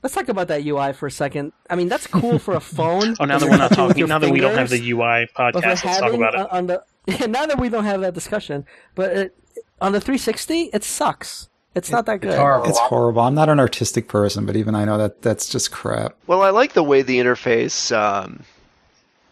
Let's 0.02 0.14
talk 0.14 0.28
about 0.28 0.48
that 0.48 0.64
UI 0.64 0.92
for 0.92 1.06
a 1.06 1.10
second. 1.10 1.52
I 1.68 1.74
mean, 1.74 1.88
that's 1.88 2.06
cool 2.06 2.38
for 2.38 2.54
a 2.54 2.60
phone. 2.78 3.16
Oh, 3.18 3.24
now 3.24 3.38
that 3.38 3.48
we're 3.48 3.56
not 3.56 3.72
talking, 3.72 3.98
your 3.98 4.08
now 4.08 4.18
that 4.18 4.30
we 4.30 4.40
don't 4.40 4.56
have 4.56 4.68
the 4.70 4.90
UI 4.92 5.28
But 5.36 5.54
podcast, 5.54 5.62
let's 5.64 5.82
talk 5.82 6.12
about 6.12 6.34
it. 6.34 6.52
on 6.52 6.66
the 6.66 6.82
now 7.28 7.46
that 7.46 7.58
we 7.60 7.68
don't 7.68 7.84
have 7.84 8.00
that 8.00 8.14
discussion, 8.14 8.66
but 8.94 9.12
it, 9.16 9.36
on 9.80 9.92
the 9.92 10.00
360, 10.00 10.70
it 10.72 10.84
sucks. 10.84 11.48
It's 11.74 11.90
not 11.90 12.06
that 12.06 12.22
good. 12.22 12.30
It's 12.66 12.78
horrible. 12.78 13.20
I'm 13.20 13.34
not 13.34 13.50
an 13.50 13.60
artistic 13.60 14.08
person, 14.08 14.46
but 14.46 14.56
even 14.56 14.74
I 14.74 14.86
know 14.86 14.96
that 14.96 15.20
that's 15.20 15.46
just 15.46 15.70
crap. 15.70 16.16
Well, 16.26 16.40
I 16.40 16.48
like 16.48 16.72
the 16.72 16.82
way 16.82 17.02
the 17.02 17.18
interface 17.18 17.94
um, 17.94 18.44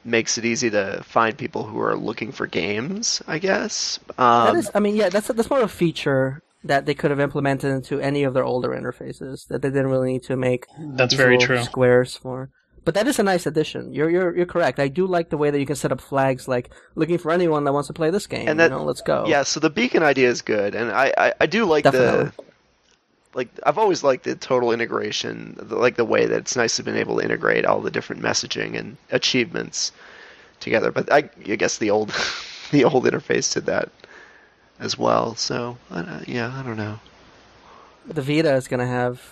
makes 0.04 0.36
it 0.36 0.44
easy 0.44 0.68
to 0.68 1.02
find 1.06 1.38
people 1.38 1.64
who 1.64 1.80
are 1.80 1.96
looking 1.96 2.32
for 2.32 2.46
games. 2.46 3.22
I 3.26 3.38
guess. 3.38 3.98
Um, 4.18 4.46
that 4.46 4.56
is, 4.56 4.70
I 4.74 4.80
mean, 4.80 4.94
yeah, 4.94 5.08
that's 5.08 5.28
that's 5.28 5.48
more 5.48 5.60
of 5.60 5.64
a 5.64 5.68
feature 5.68 6.42
that 6.64 6.84
they 6.84 6.92
could 6.94 7.10
have 7.10 7.20
implemented 7.20 7.70
into 7.70 7.98
any 8.00 8.24
of 8.24 8.34
their 8.34 8.44
older 8.44 8.70
interfaces 8.70 9.48
that 9.48 9.62
they 9.62 9.70
didn't 9.70 9.88
really 9.88 10.12
need 10.12 10.24
to 10.24 10.36
make. 10.36 10.66
That's 10.78 11.14
very 11.14 11.38
little 11.38 11.56
true. 11.56 11.64
Squares 11.64 12.14
for. 12.14 12.50
But 12.84 12.94
that 12.94 13.06
is 13.06 13.18
a 13.18 13.22
nice 13.22 13.46
addition. 13.46 13.92
You're 13.94 14.10
you're 14.10 14.36
you're 14.36 14.46
correct. 14.46 14.78
I 14.78 14.88
do 14.88 15.06
like 15.06 15.30
the 15.30 15.36
way 15.38 15.50
that 15.50 15.58
you 15.58 15.66
can 15.66 15.76
set 15.76 15.90
up 15.90 16.00
flags 16.00 16.46
like 16.46 16.70
looking 16.94 17.16
for 17.18 17.30
anyone 17.32 17.64
that 17.64 17.72
wants 17.72 17.86
to 17.86 17.94
play 17.94 18.10
this 18.10 18.26
game. 18.26 18.46
And 18.48 18.60
that- 18.60 18.70
you 18.70 18.76
know, 18.76 18.84
let's 18.84 19.00
go. 19.00 19.24
Yeah, 19.26 19.42
so 19.42 19.58
the 19.60 19.70
beacon 19.70 20.02
idea 20.02 20.28
is 20.28 20.42
good, 20.42 20.74
and 20.74 20.90
I, 20.92 21.12
I, 21.16 21.32
I 21.40 21.46
do 21.46 21.64
like 21.64 21.84
Definitely. 21.84 22.24
the 22.36 22.44
like 23.34 23.48
I've 23.64 23.78
always 23.78 24.04
liked 24.04 24.24
the 24.24 24.34
total 24.36 24.70
integration, 24.72 25.56
the, 25.60 25.76
like 25.76 25.96
the 25.96 26.04
way 26.04 26.26
that 26.26 26.38
it's 26.38 26.56
nice 26.56 26.76
to 26.76 26.80
have 26.80 26.84
been 26.86 26.96
able 26.96 27.16
to 27.18 27.24
integrate 27.24 27.64
all 27.64 27.80
the 27.80 27.90
different 27.90 28.22
messaging 28.22 28.78
and 28.78 28.96
achievements 29.10 29.90
together. 30.60 30.92
But 30.92 31.10
I, 31.10 31.28
I 31.48 31.56
guess 31.56 31.78
the 31.78 31.90
old 31.90 32.12
the 32.70 32.84
old 32.84 33.04
interface 33.04 33.52
did 33.52 33.66
that 33.66 33.88
as 34.78 34.98
well. 34.98 35.34
So 35.36 35.78
I, 35.90 36.22
yeah, 36.26 36.52
I 36.54 36.62
don't 36.62 36.76
know. 36.76 37.00
the 38.06 38.22
Vita 38.22 38.52
is 38.54 38.68
going 38.68 38.80
to 38.80 38.86
have 38.86 39.22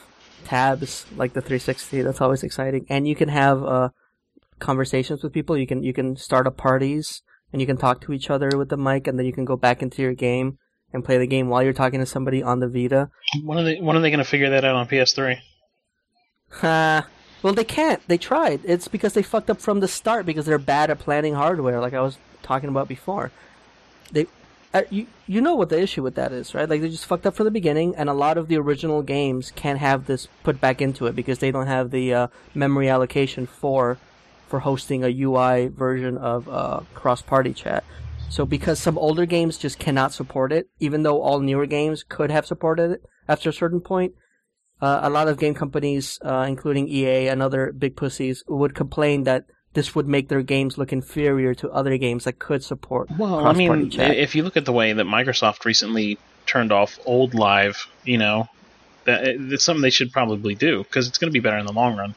tabs 0.45 1.07
like 1.17 1.33
the 1.33 1.41
360. 1.41 2.03
That's 2.03 2.21
always 2.21 2.43
exciting, 2.43 2.87
and 2.89 3.07
you 3.07 3.15
can 3.15 3.29
have 3.29 3.63
uh, 3.63 3.89
conversations 4.59 5.23
with 5.23 5.33
people. 5.33 5.57
You 5.57 5.67
can 5.67 5.83
you 5.83 5.93
can 5.93 6.17
start 6.17 6.47
up 6.47 6.57
parties, 6.57 7.23
and 7.53 7.61
you 7.61 7.67
can 7.67 7.77
talk 7.77 8.01
to 8.03 8.13
each 8.13 8.31
other 8.31 8.51
with 8.57 8.69
the 8.69 8.77
mic, 8.77 9.07
and 9.07 9.19
then 9.19 9.27
you 9.27 9.33
can 9.33 9.45
go 9.45 9.57
back 9.57 9.83
into 9.83 10.03
your 10.03 10.15
game 10.15 10.59
and 10.93 11.05
play 11.05 11.19
the 11.19 11.27
game 11.27 11.49
while 11.49 11.63
you're 11.63 11.73
talking 11.73 12.01
to 12.01 12.07
somebody 12.07 12.43
on 12.43 12.61
the 12.61 12.69
Vita. 12.69 13.11
When 13.43 13.59
are 13.59 13.65
they 13.65 13.81
when 13.81 13.97
are 13.97 14.01
they 14.01 14.11
going 14.11 14.19
to 14.19 14.25
figure 14.25 14.51
that 14.51 14.65
out 14.65 14.77
on 14.77 14.89
PS3? 14.89 15.39
Ha. 16.61 17.07
well, 17.43 17.55
they 17.55 17.65
can't. 17.65 18.07
They 18.09 18.19
tried. 18.19 18.61
It's 18.65 18.89
because 18.89 19.15
they 19.15 19.23
fucked 19.23 19.51
up 19.51 19.61
from 19.61 19.81
the 19.81 19.89
start 19.89 20.27
because 20.27 20.47
they're 20.47 20.59
bad 20.59 20.91
at 20.91 20.99
planning 20.99 21.35
hardware, 21.35 21.81
like 21.81 21.95
I 21.95 22.01
was 22.01 22.19
talking 22.43 22.69
about 22.69 22.89
before. 22.89 23.33
They, 24.11 24.27
you 24.91 25.07
you 25.27 25.41
know 25.41 25.55
what 25.55 25.69
the 25.69 25.81
issue 25.81 26.03
with 26.03 26.15
that 26.15 26.33
is, 26.33 26.55
right? 26.55 26.69
Like 26.69 26.81
they 26.81 26.89
just 26.89 27.07
fucked 27.07 27.27
up 27.27 27.35
from 27.35 27.45
the 27.45 27.51
beginning, 27.51 27.95
and 27.97 28.09
a 28.09 28.15
lot 28.15 28.39
of 28.39 28.49
the 28.49 28.57
original 28.57 29.03
games 29.03 29.51
can't 29.51 29.79
have 29.79 30.07
this 30.07 30.29
put 30.43 30.61
back 30.61 30.81
into 30.81 31.07
it 31.07 31.15
because 31.15 31.39
they 31.39 31.51
don't 31.51 31.67
have 31.67 31.91
the 31.91 32.15
uh, 32.15 32.27
memory 32.55 32.89
allocation 32.89 33.47
for 33.47 33.99
for 34.49 34.61
hosting 34.61 35.03
a 35.05 35.09
UI 35.09 35.69
version 35.69 36.19
of 36.19 36.49
uh, 36.49 36.81
cross-party 36.95 37.55
chat. 37.55 37.85
So 38.29 38.47
because 38.47 38.79
some 38.79 38.99
older 38.99 39.27
games 39.27 39.59
just 39.59 39.79
cannot 39.79 40.13
support 40.13 40.53
it, 40.53 40.69
even 40.81 41.03
though 41.03 41.21
all 41.21 41.41
newer 41.41 41.67
games 41.67 42.03
could 42.03 42.31
have 42.31 42.47
supported 42.47 42.93
it 42.93 43.03
after 43.29 43.51
a 43.51 43.53
certain 43.53 43.81
point, 43.81 44.15
uh, 44.81 45.01
a 45.03 45.11
lot 45.11 45.29
of 45.29 45.39
game 45.39 45.55
companies, 45.55 46.19
uh, 46.25 46.45
including 46.49 46.89
EA 46.89 47.29
and 47.29 47.41
other 47.41 47.73
big 47.73 47.95
pussies, 47.95 48.43
would 48.49 48.75
complain 48.75 49.25
that 49.25 49.45
this 49.75 49.95
would 49.95 50.07
make 50.07 50.29
their 50.29 50.43
games 50.43 50.77
look 50.77 50.93
inferior 50.93 51.55
to 51.55 51.71
other 51.71 51.97
games 51.97 52.25
that 52.25 52.39
could 52.39 52.63
support 52.63 53.09
Well, 53.19 53.47
I 53.47 53.53
mean, 53.53 53.91
chat. 53.91 54.17
if 54.17 54.35
you 54.35 54.43
look 54.43 54.57
at 54.57 54.65
the 54.65 54.73
way 54.73 54.93
that 54.93 55.07
Microsoft 55.07 55.65
recently 55.65 56.19
turned 56.47 56.73
off 56.73 56.99
old 57.07 57.35
live, 57.35 57.87
you 58.05 58.19
know, 58.19 58.49
that 59.05 59.27
it's 59.27 59.65
something 59.65 59.83
they 59.83 59.91
should 59.91 60.13
probably 60.13 60.55
do 60.55 60.83
because 60.83 61.09
it's 61.09 61.19
going 61.19 61.31
to 61.31 61.33
be 61.33 61.41
better 61.41 61.59
in 61.59 61.67
the 61.67 61.73
long 61.73 61.97
run. 61.97 62.15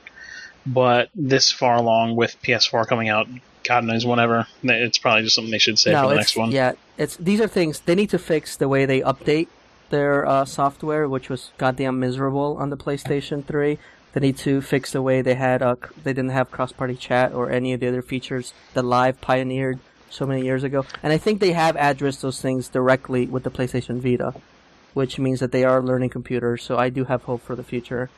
But 0.66 1.10
this 1.16 1.52
far 1.52 1.76
along 1.76 2.16
with 2.16 2.36
PS4 2.42 2.88
coming 2.88 3.10
out, 3.10 3.28
God 3.64 3.84
knows 3.84 4.06
whenever, 4.06 4.48
it's 4.64 4.98
probably 4.98 5.24
just 5.24 5.36
something 5.36 5.52
they 5.52 5.58
should 5.58 5.80
say 5.80 5.94
for 5.94 6.10
the 6.10 6.16
next 6.16 6.36
one. 6.36 6.52
Yeah, 6.52 6.74
it's 6.98 7.18
these 7.18 7.40
are 7.40 7.48
things 7.48 7.80
they 7.82 7.96
need 7.96 8.10
to 8.12 8.20
fix 8.20 8.56
the 8.56 8.68
way 8.68 8.86
they 8.86 9.02
update 9.02 9.48
their 9.90 10.26
uh, 10.26 10.46
software, 10.46 11.08
which 11.08 11.30
was 11.30 11.52
goddamn 11.58 12.00
miserable 12.00 12.58
on 12.60 12.70
the 12.70 12.78
PlayStation 12.78 13.46
3. 13.46 13.78
They 14.16 14.22
need 14.22 14.38
to 14.38 14.62
fix 14.62 14.94
the 14.94 15.02
way 15.02 15.22
they 15.22 15.36
had 15.36 15.62
uh, 15.62 15.76
they 16.04 16.14
didn't 16.14 16.30
have 16.30 16.50
cross-party 16.50 16.96
chat 16.96 17.34
or 17.34 17.52
any 17.52 17.74
of 17.74 17.82
the 17.82 17.90
other 17.90 18.02
features 18.02 18.54
that 18.74 18.86
Live 18.86 19.20
pioneered 19.20 19.78
so 20.10 20.26
many 20.26 20.42
years 20.46 20.64
ago. 20.64 20.86
And 21.04 21.12
I 21.12 21.18
think 21.18 21.42
they 21.42 21.52
have 21.52 21.76
addressed 21.76 22.22
those 22.22 22.40
things 22.40 22.70
directly 22.70 23.26
with 23.26 23.44
the 23.44 23.52
PlayStation 23.52 24.00
Vita, 24.00 24.34
which 24.94 25.20
means 25.20 25.42
that 25.42 25.52
they 25.52 25.66
are 25.66 25.82
learning 25.82 26.12
computers. 26.12 26.64
So 26.64 26.78
I 26.78 26.88
do 26.88 27.04
have 27.04 27.24
hope 27.24 27.42
for 27.42 27.58
the 27.58 27.64
future. 27.64 28.10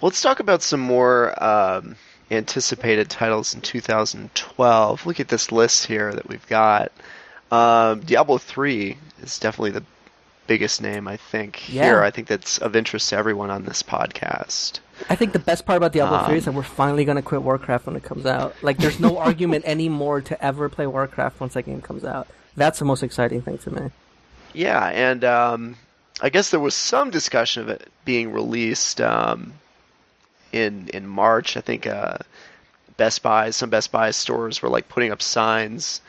Let's 0.00 0.22
talk 0.22 0.38
about 0.38 0.62
some 0.62 0.78
more 0.78 1.34
um, 1.42 1.96
anticipated 2.30 3.10
titles 3.10 3.54
in 3.54 3.60
2012. 3.60 5.04
Look 5.04 5.18
at 5.18 5.26
this 5.26 5.50
list 5.50 5.86
here 5.86 6.14
that 6.14 6.28
we've 6.28 6.46
got. 6.46 6.92
Um, 7.50 8.02
Diablo 8.02 8.38
3 8.38 8.96
is 9.20 9.40
definitely 9.40 9.72
the 9.72 9.84
biggest 10.48 10.82
name, 10.82 11.06
I 11.06 11.16
think. 11.16 11.68
Yeah. 11.72 11.84
Here, 11.84 12.02
I 12.02 12.10
think 12.10 12.26
that's 12.26 12.58
of 12.58 12.74
interest 12.74 13.10
to 13.10 13.16
everyone 13.16 13.50
on 13.50 13.64
this 13.64 13.84
podcast. 13.84 14.80
I 15.08 15.14
think 15.14 15.32
the 15.32 15.38
best 15.38 15.64
part 15.64 15.76
about 15.76 15.92
Diablo 15.92 16.26
3 16.26 16.38
is 16.38 16.48
Um, 16.48 16.54
that 16.54 16.58
we're 16.58 16.64
finally 16.64 17.04
going 17.04 17.16
to 17.16 17.22
quit 17.22 17.42
Warcraft 17.42 17.86
when 17.86 17.94
it 17.94 18.02
comes 18.02 18.26
out. 18.26 18.56
Like, 18.62 18.78
there's 18.78 18.98
no 18.98 19.18
argument 19.28 19.64
anymore 19.66 20.20
to 20.22 20.44
ever 20.44 20.68
play 20.68 20.88
Warcraft 20.88 21.38
once 21.38 21.54
that 21.54 21.62
game 21.62 21.80
comes 21.80 22.02
out. 22.04 22.26
That's 22.56 22.80
the 22.80 22.84
most 22.84 23.04
exciting 23.04 23.42
thing 23.42 23.58
to 23.58 23.70
me. 23.70 23.90
Yeah, 24.52 24.84
and 24.86 25.22
um, 25.22 25.76
I 26.20 26.30
guess 26.30 26.50
there 26.50 26.58
was 26.58 26.74
some 26.74 27.10
discussion 27.10 27.62
of 27.62 27.68
it 27.68 27.86
being 28.04 28.32
released 28.32 29.00
um, 29.00 29.52
in 30.50 30.88
in 30.88 31.06
March. 31.06 31.56
I 31.56 31.60
think 31.60 31.86
uh, 31.86 32.18
Best 32.96 33.22
Buy, 33.22 33.50
some 33.50 33.70
Best 33.70 33.92
Buy 33.92 34.10
stores 34.10 34.60
were 34.62 34.70
like 34.70 34.88
putting 34.88 35.12
up 35.12 35.22
signs, 35.22 36.00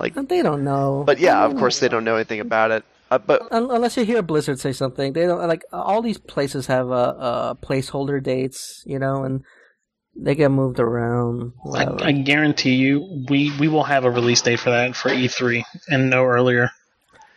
like. 0.00 0.14
They 0.14 0.42
don't 0.42 0.64
know. 0.64 1.04
But 1.06 1.20
yeah, 1.20 1.44
of 1.44 1.54
course 1.56 1.80
know. 1.80 1.84
they 1.86 1.90
don't 1.92 2.04
know 2.04 2.16
anything 2.16 2.40
about 2.40 2.72
it. 2.72 2.84
Uh, 3.12 3.18
but 3.18 3.46
Unless 3.50 3.96
you 3.98 4.04
hear 4.04 4.22
Blizzard 4.22 4.58
say 4.58 4.72
something, 4.72 5.12
they 5.12 5.26
don't 5.26 5.46
like 5.46 5.64
all 5.72 6.00
these 6.00 6.18
places 6.18 6.66
have 6.68 6.90
uh, 6.90 6.94
uh, 6.94 7.54
placeholder 7.54 8.22
dates, 8.22 8.82
you 8.86 8.98
know, 8.98 9.22
and 9.24 9.42
they 10.16 10.34
get 10.34 10.50
moved 10.50 10.80
around. 10.80 11.52
I. 11.74 11.86
I 12.08 12.12
guarantee 12.12 12.74
you, 12.74 13.24
we, 13.28 13.52
we 13.58 13.68
will 13.68 13.84
have 13.84 14.04
a 14.04 14.10
release 14.10 14.40
date 14.40 14.60
for 14.60 14.70
that 14.70 14.96
for 14.96 15.10
E3 15.10 15.62
and 15.88 16.08
no 16.08 16.24
earlier. 16.24 16.70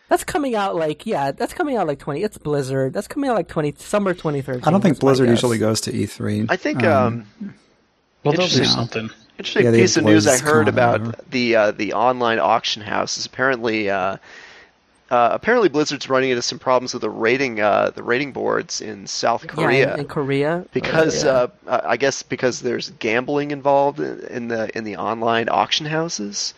that's 0.07 0.23
coming 0.23 0.55
out 0.55 0.75
like 0.75 1.05
yeah, 1.05 1.31
that's 1.31 1.53
coming 1.53 1.75
out 1.75 1.87
like 1.87 1.99
twenty. 1.99 2.23
It's 2.23 2.37
Blizzard. 2.37 2.93
That's 2.93 3.07
coming 3.07 3.29
out 3.29 3.35
like 3.35 3.47
twenty 3.49 3.73
summer 3.77 4.13
twenty 4.13 4.41
thirteen. 4.41 4.63
I 4.63 4.71
don't 4.71 4.81
think 4.81 4.99
Blizzard 4.99 5.27
usually 5.29 5.57
goes 5.57 5.81
to 5.81 5.91
E3. 5.91 6.45
I 6.49 6.55
think 6.55 6.83
um, 6.83 7.25
Well, 8.23 8.33
they'll 8.33 8.33
do 8.33 8.41
Interesting. 8.43 8.65
something. 8.65 9.09
interesting 9.37 9.65
Yeah, 9.65 9.71
they 9.71 9.81
piece 9.81 9.97
of 9.97 10.05
news 10.05 10.25
I 10.27 10.37
heard 10.37 10.67
about 10.69 11.29
the 11.31 11.55
uh, 11.55 11.71
the 11.71 11.93
online 11.93 12.39
auction 12.39 12.81
house 12.81 13.17
is 13.17 13.25
apparently 13.25 13.89
uh, 13.89 14.17
uh, 15.11 15.29
apparently 15.31 15.69
Blizzard's 15.69 16.09
running 16.09 16.31
into 16.31 16.41
some 16.41 16.57
problems 16.59 16.93
with 16.93 17.01
the 17.01 17.09
rating 17.09 17.59
uh, 17.59 17.91
the 17.93 18.03
rating 18.03 18.31
boards 18.31 18.81
in 18.81 19.05
South 19.07 19.45
Korea. 19.47 19.87
Yeah, 19.87 19.93
in, 19.95 19.99
in 20.01 20.07
Korea 20.07 20.65
because 20.73 21.23
yeah. 21.23 21.29
uh, 21.31 21.47
uh, 21.67 21.81
I 21.85 21.97
guess 21.97 22.23
because 22.23 22.61
there's 22.61 22.89
gambling 22.99 23.51
involved 23.51 23.99
in, 23.99 24.47
the 24.47 24.75
in 24.77 24.83
the 24.83 24.97
online 24.97 25.47
auction 25.49 25.85
houses. 25.85 26.53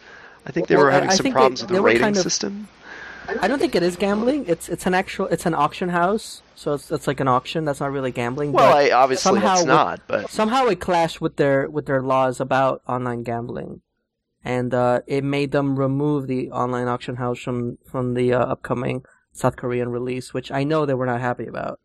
I 0.46 0.52
think 0.52 0.68
they 0.68 0.76
Well, 0.76 0.86
were 0.86 0.92
having 0.92 1.10
I 1.10 1.14
some 1.16 1.26
they- 1.26 1.32
problems 1.32 1.62
with 1.62 1.72
the 1.72 1.82
rating 1.82 2.02
kind 2.02 2.16
of- 2.16 2.24
system. 2.24 2.68
I 3.42 3.50
don't 3.50 3.60
think 3.60 3.76
it 3.76 3.84
is 3.84 3.98
gambling. 3.98 4.46
It's 4.48 4.70
it's 4.70 4.86
an 4.86 4.94
actual 4.94 5.26
it's 5.28 5.46
an 5.46 5.54
auction 5.54 5.90
house, 5.90 6.42
so 6.56 6.72
it's 6.76 6.90
it's 6.90 7.08
like 7.08 7.20
an 7.20 7.28
auction. 7.28 7.66
That's 7.66 7.82
not 7.82 7.92
really 7.92 8.12
gambling. 8.14 8.54
Well, 8.54 8.72
but 8.72 8.78
I, 8.78 8.92
obviously 8.92 9.24
somehow 9.24 9.52
it's 9.56 9.62
with- 9.64 9.68
not, 9.68 10.00
but 10.08 10.30
somehow 10.30 10.68
it 10.68 10.80
clashed 10.80 11.20
with 11.20 11.36
their 11.36 11.70
with 11.70 11.88
their 11.88 12.02
laws 12.02 12.40
about 12.40 12.82
online 12.88 13.24
gambling, 13.24 13.82
and 14.48 14.74
uh, 14.74 15.02
it 15.08 15.26
made 15.26 15.52
them 15.52 15.78
remove 15.78 16.26
the 16.26 16.50
online 16.52 16.88
auction 16.88 17.18
house 17.18 17.38
from 17.38 17.78
from 17.86 18.14
the 18.14 18.34
uh, 18.34 18.40
upcoming 18.40 19.04
South 19.34 19.58
Korean 19.58 19.90
release, 19.90 20.34
which 20.34 20.52
I 20.52 20.64
know 20.64 20.86
they 20.86 20.94
were 20.94 21.06
not 21.06 21.20
happy 21.20 21.48
about. 21.48 21.82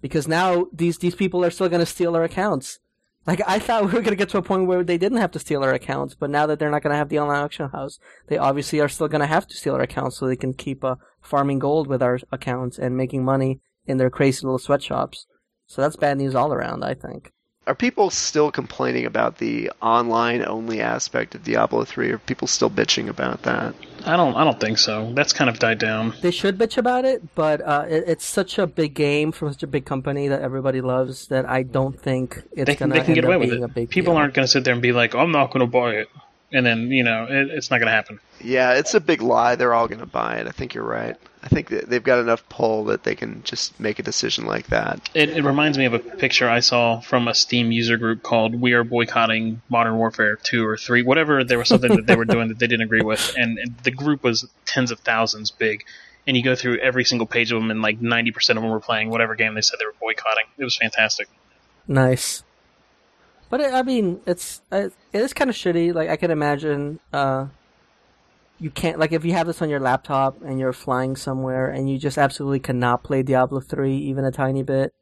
Because 0.00 0.26
now 0.26 0.66
these 0.72 0.98
these 0.98 1.14
people 1.14 1.44
are 1.44 1.52
still 1.52 1.68
going 1.68 1.86
to 1.86 1.94
steal 1.94 2.16
our 2.16 2.24
accounts. 2.24 2.80
Like 3.28 3.40
I 3.46 3.60
thought 3.60 3.84
we 3.84 3.92
were 3.92 4.02
going 4.02 4.16
to 4.16 4.22
get 4.22 4.28
to 4.30 4.38
a 4.38 4.42
point 4.42 4.66
where 4.66 4.82
they 4.82 4.98
didn't 4.98 5.18
have 5.18 5.30
to 5.30 5.38
steal 5.38 5.62
our 5.62 5.72
accounts, 5.72 6.16
but 6.16 6.30
now 6.30 6.46
that 6.46 6.58
they're 6.58 6.70
not 6.72 6.82
going 6.82 6.90
to 6.90 6.98
have 6.98 7.10
the 7.10 7.20
online 7.20 7.44
auction 7.44 7.70
house, 7.70 8.00
they 8.26 8.38
obviously 8.38 8.80
are 8.80 8.88
still 8.88 9.08
going 9.08 9.20
to 9.20 9.34
have 9.34 9.46
to 9.46 9.56
steal 9.56 9.76
our 9.76 9.82
accounts 9.82 10.16
so 10.16 10.26
they 10.26 10.36
can 10.44 10.52
keep 10.52 10.82
uh, 10.82 10.96
farming 11.22 11.60
gold 11.60 11.86
with 11.86 12.02
our 12.02 12.18
accounts 12.32 12.76
and 12.76 12.96
making 12.96 13.24
money 13.24 13.60
in 13.86 13.98
their 13.98 14.10
crazy 14.10 14.44
little 14.44 14.58
sweatshops. 14.58 15.26
So 15.66 15.80
that's 15.80 15.96
bad 15.96 16.18
news 16.18 16.34
all 16.34 16.52
around, 16.52 16.84
I 16.84 16.94
think. 16.94 17.32
Are 17.66 17.74
people 17.74 18.10
still 18.10 18.50
complaining 18.50 19.06
about 19.06 19.38
the 19.38 19.70
online 19.80 20.44
only 20.44 20.82
aspect 20.82 21.34
of 21.34 21.44
Diablo 21.44 21.84
3? 21.84 22.10
Are 22.10 22.18
people 22.18 22.46
still 22.46 22.68
bitching 22.68 23.08
about 23.08 23.42
that? 23.42 23.74
I 24.04 24.18
don't. 24.18 24.34
I 24.34 24.44
don't 24.44 24.60
think 24.60 24.76
so. 24.76 25.10
That's 25.14 25.32
kind 25.32 25.48
of 25.48 25.58
died 25.58 25.78
down. 25.78 26.12
They 26.20 26.30
should 26.30 26.58
bitch 26.58 26.76
about 26.76 27.06
it, 27.06 27.34
but 27.34 27.62
uh, 27.62 27.86
it, 27.88 28.04
it's 28.06 28.26
such 28.26 28.58
a 28.58 28.66
big 28.66 28.92
game 28.92 29.32
from 29.32 29.50
such 29.50 29.62
a 29.62 29.66
big 29.66 29.86
company 29.86 30.28
that 30.28 30.42
everybody 30.42 30.82
loves 30.82 31.28
that 31.28 31.48
I 31.48 31.62
don't 31.62 31.98
think 31.98 32.42
it's 32.52 32.66
They 32.66 32.74
can, 32.74 32.90
gonna 32.90 33.00
they 33.00 33.04
can 33.06 33.14
get 33.14 33.24
away 33.24 33.38
with 33.38 33.52
it. 33.52 33.88
People 33.88 34.12
deal. 34.12 34.20
aren't 34.20 34.34
going 34.34 34.44
to 34.44 34.50
sit 34.50 34.64
there 34.64 34.74
and 34.74 34.82
be 34.82 34.92
like, 34.92 35.14
"I'm 35.14 35.32
not 35.32 35.50
going 35.50 35.60
to 35.60 35.66
buy 35.66 35.92
it," 35.92 36.08
and 36.52 36.66
then 36.66 36.90
you 36.90 37.02
know 37.02 37.26
it, 37.30 37.48
it's 37.50 37.70
not 37.70 37.78
going 37.78 37.86
to 37.86 37.92
happen. 37.92 38.20
Yeah, 38.44 38.74
it's 38.74 38.94
a 38.94 39.00
big 39.00 39.22
lie. 39.22 39.56
They're 39.56 39.72
all 39.72 39.88
going 39.88 40.00
to 40.00 40.06
buy 40.06 40.36
it. 40.36 40.46
I 40.46 40.50
think 40.50 40.74
you're 40.74 40.84
right. 40.84 41.16
I 41.42 41.48
think 41.48 41.68
that 41.70 41.88
they've 41.88 42.02
got 42.02 42.20
enough 42.20 42.48
pull 42.48 42.84
that 42.84 43.02
they 43.02 43.14
can 43.14 43.42
just 43.42 43.78
make 43.78 43.98
a 43.98 44.02
decision 44.02 44.46
like 44.46 44.68
that. 44.68 45.08
It, 45.14 45.30
it 45.30 45.44
reminds 45.44 45.76
me 45.76 45.86
of 45.86 45.94
a 45.94 45.98
picture 45.98 46.48
I 46.48 46.60
saw 46.60 47.00
from 47.00 47.28
a 47.28 47.34
Steam 47.34 47.72
user 47.72 47.96
group 47.96 48.22
called 48.22 48.58
"We 48.58 48.72
are 48.72 48.84
boycotting 48.84 49.60
Modern 49.68 49.96
Warfare 49.96 50.36
2 50.36 50.66
or 50.66 50.76
3, 50.76 51.02
whatever." 51.02 51.44
There 51.44 51.58
was 51.58 51.68
something 51.68 51.94
that 51.96 52.06
they 52.06 52.16
were 52.16 52.24
doing 52.24 52.48
that 52.48 52.58
they 52.58 52.66
didn't 52.66 52.84
agree 52.84 53.02
with, 53.02 53.34
and, 53.36 53.58
and 53.58 53.76
the 53.78 53.90
group 53.90 54.22
was 54.22 54.48
tens 54.66 54.90
of 54.90 55.00
thousands 55.00 55.50
big. 55.50 55.84
And 56.26 56.36
you 56.36 56.42
go 56.42 56.54
through 56.54 56.78
every 56.78 57.04
single 57.04 57.26
page 57.26 57.52
of 57.52 57.60
them, 57.60 57.70
and 57.70 57.82
like 57.82 58.00
ninety 58.00 58.30
percent 58.30 58.58
of 58.58 58.62
them 58.62 58.70
were 58.70 58.80
playing 58.80 59.10
whatever 59.10 59.34
game 59.34 59.54
they 59.54 59.60
said 59.60 59.78
they 59.78 59.86
were 59.86 59.94
boycotting. 60.00 60.44
It 60.56 60.64
was 60.64 60.76
fantastic. 60.76 61.28
Nice. 61.86 62.42
But 63.50 63.60
it, 63.60 63.74
I 63.74 63.82
mean, 63.82 64.20
it's 64.26 64.62
it, 64.72 64.92
it 65.12 65.20
is 65.20 65.34
kind 65.34 65.50
of 65.50 65.56
shitty. 65.56 65.94
Like 65.94 66.08
I 66.08 66.16
can 66.16 66.30
imagine, 66.30 66.98
uh, 67.12 67.46
you 68.58 68.70
can't 68.70 68.98
like 68.98 69.12
if 69.12 69.24
you 69.24 69.32
have 69.32 69.46
this 69.46 69.62
on 69.62 69.68
your 69.68 69.80
laptop 69.80 70.40
and 70.42 70.58
you're 70.58 70.72
flying 70.72 71.16
somewhere 71.16 71.68
and 71.68 71.90
you 71.90 71.98
just 71.98 72.18
absolutely 72.18 72.60
cannot 72.60 73.02
play 73.02 73.22
Diablo 73.22 73.60
three 73.60 73.96
even 73.96 74.24
a 74.24 74.30
tiny 74.30 74.62
bit, 74.62 74.94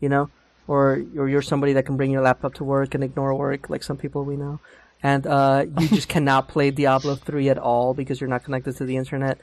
you 0.00 0.08
know, 0.08 0.30
or 0.68 1.02
or 1.16 1.28
you're 1.28 1.42
somebody 1.42 1.72
that 1.72 1.84
can 1.84 1.96
bring 1.96 2.10
your 2.10 2.22
laptop 2.22 2.54
to 2.54 2.64
work 2.64 2.94
and 2.94 3.02
ignore 3.02 3.34
work, 3.34 3.70
like 3.70 3.82
some 3.82 3.96
people 3.96 4.24
we 4.24 4.36
know, 4.36 4.60
and 5.02 5.26
uh, 5.26 5.64
you 5.78 5.88
just 5.88 6.08
cannot 6.14 6.48
play 6.48 6.70
Diablo 6.70 7.14
three 7.14 7.48
at 7.48 7.58
all 7.58 7.94
because 7.94 8.20
you're 8.20 8.30
not 8.30 8.44
connected 8.44 8.76
to 8.76 8.84
the 8.84 8.96
internet. 8.96 9.38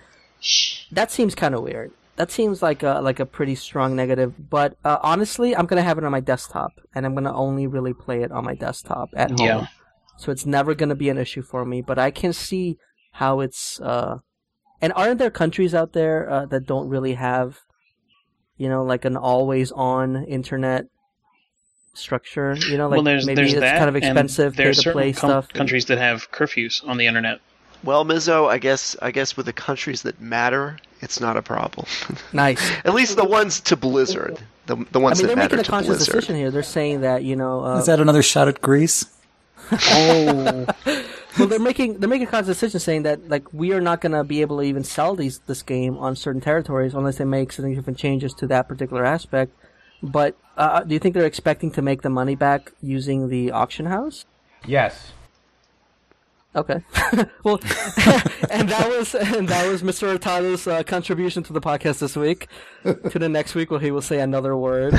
That 0.91 1.11
seems 1.11 1.35
kind 1.35 1.55
of 1.55 1.63
weird. 1.63 1.91
That 2.17 2.31
seems 2.31 2.61
like 2.61 2.83
a 2.83 2.99
like 3.01 3.19
a 3.19 3.25
pretty 3.25 3.55
strong 3.55 3.95
negative. 3.95 4.49
But 4.49 4.77
uh, 4.85 4.99
honestly, 5.01 5.55
I'm 5.55 5.65
gonna 5.65 5.81
have 5.81 5.97
it 5.97 6.03
on 6.03 6.11
my 6.11 6.19
desktop, 6.19 6.73
and 6.93 7.05
I'm 7.05 7.15
gonna 7.15 7.35
only 7.35 7.65
really 7.65 7.93
play 7.93 8.21
it 8.21 8.31
on 8.31 8.45
my 8.45 8.55
desktop 8.55 9.09
at 9.15 9.31
home. 9.31 9.39
Yeah. 9.39 9.67
So 10.17 10.31
it's 10.31 10.45
never 10.45 10.75
gonna 10.75 10.95
be 10.95 11.09
an 11.09 11.17
issue 11.17 11.41
for 11.41 11.65
me. 11.65 11.81
But 11.81 11.97
I 11.97 12.11
can 12.11 12.33
see 12.33 12.77
how 13.19 13.41
it's. 13.41 13.79
Uh... 13.81 14.19
And 14.81 14.93
aren't 14.95 15.19
there 15.19 15.29
countries 15.29 15.75
out 15.75 15.91
there 15.91 16.29
uh, 16.29 16.45
that 16.45 16.65
don't 16.65 16.87
really 16.87 17.15
have, 17.15 17.59
you 18.57 18.69
know, 18.69 18.83
like 18.83 19.03
an 19.03 19.17
always 19.17 19.73
on 19.73 20.23
internet 20.23 20.85
structure? 21.93 22.55
You 22.55 22.77
know, 22.77 22.87
like 22.87 22.97
well, 22.97 23.03
there's 23.03 23.25
maybe 23.25 23.35
there's 23.35 23.51
it's 23.53 23.59
that, 23.59 23.77
kind 23.77 23.89
of 23.89 23.97
expensive 23.97 24.53
and 24.53 24.55
pay 24.55 24.63
to 24.63 24.73
certain 24.73 24.93
play 24.93 25.11
com- 25.13 25.29
stuff. 25.29 25.49
countries 25.49 25.85
that 25.87 25.97
have 25.97 26.31
curfews 26.31 26.87
on 26.87 26.95
the 26.95 27.07
internet. 27.07 27.41
Well, 27.83 28.05
Mizzo, 28.05 28.47
I 28.49 28.57
guess 28.57 28.95
I 29.01 29.11
guess 29.11 29.35
with 29.35 29.47
the 29.47 29.53
countries 29.53 30.01
that 30.03 30.21
matter, 30.21 30.77
it's 31.01 31.19
not 31.19 31.35
a 31.35 31.41
problem. 31.41 31.87
Nice. 32.33 32.71
At 32.85 32.93
least 32.93 33.17
the 33.17 33.25
ones 33.25 33.59
to 33.61 33.75
Blizzard, 33.75 34.39
the 34.67 34.75
the 34.75 34.99
ones 34.99 34.99
I 34.99 34.99
ones 35.01 35.19
mean, 35.19 35.27
they're 35.27 35.35
making 35.35 35.59
a 35.59 35.63
to 35.63 35.69
conscious 35.69 35.87
Blizzard. 35.87 36.15
decision 36.15 36.35
here. 36.37 36.51
They're 36.51 36.63
saying 36.63 37.01
that 37.01 37.23
you 37.23 37.35
know. 37.35 37.65
Uh, 37.65 37.79
Is 37.79 37.87
that 37.87 37.99
another 37.99 38.23
shot 38.23 38.47
at 38.47 38.61
Greece? 38.61 39.05
Oh. 39.71 40.65
well, 41.39 41.47
they're 41.47 41.59
making 41.59 41.99
they're 41.99 42.09
making 42.09 42.27
a 42.27 42.31
conscious 42.31 42.59
decision 42.59 42.79
saying 42.79 43.03
that 43.03 43.29
like 43.29 43.51
we 43.53 43.71
are 43.73 43.81
not 43.81 44.01
going 44.01 44.11
to 44.11 44.23
be 44.23 44.41
able 44.41 44.57
to 44.57 44.63
even 44.63 44.83
sell 44.83 45.15
these 45.15 45.39
this 45.47 45.63
game 45.63 45.97
on 45.97 46.15
certain 46.15 46.41
territories 46.41 46.93
unless 46.93 47.17
they 47.17 47.25
make 47.25 47.51
significant 47.51 47.97
changes 47.97 48.33
to 48.35 48.47
that 48.47 48.67
particular 48.67 49.05
aspect. 49.05 49.53
But 50.03 50.35
uh, 50.57 50.83
do 50.83 50.93
you 50.93 50.99
think 50.99 51.13
they're 51.13 51.25
expecting 51.25 51.71
to 51.71 51.81
make 51.81 52.01
the 52.01 52.09
money 52.09 52.35
back 52.35 52.71
using 52.81 53.29
the 53.29 53.51
auction 53.51 53.85
house? 53.85 54.25
Yes. 54.65 55.13
Okay. 56.55 56.81
well, 57.43 57.59
and 58.49 58.69
that 58.69 58.85
was 58.89 59.13
and 59.13 59.47
that 59.47 59.67
was 59.67 59.83
Mr. 59.83 60.07
Hurtado's 60.07 60.67
uh, 60.67 60.83
contribution 60.83 61.43
to 61.43 61.53
the 61.53 61.61
podcast 61.61 61.99
this 61.99 62.15
week. 62.15 62.47
to 62.83 63.19
the 63.19 63.29
next 63.29 63.55
week, 63.55 63.69
where 63.69 63.79
he 63.79 63.91
will 63.91 64.01
say 64.01 64.19
another 64.19 64.57
word. 64.57 64.95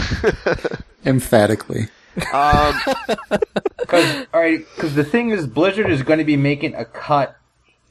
Emphatically. 1.05 1.89
Um, 2.33 2.81
Because 3.79 4.27
all 4.33 4.41
right, 4.41 4.65
because 4.77 4.95
the 4.95 5.03
thing 5.05 5.31
is, 5.31 5.47
Blizzard 5.49 5.91
is 5.91 6.03
going 6.03 6.21
to 6.21 6.25
be 6.25 6.37
making 6.37 6.75
a 6.77 6.85
cut. 6.85 7.37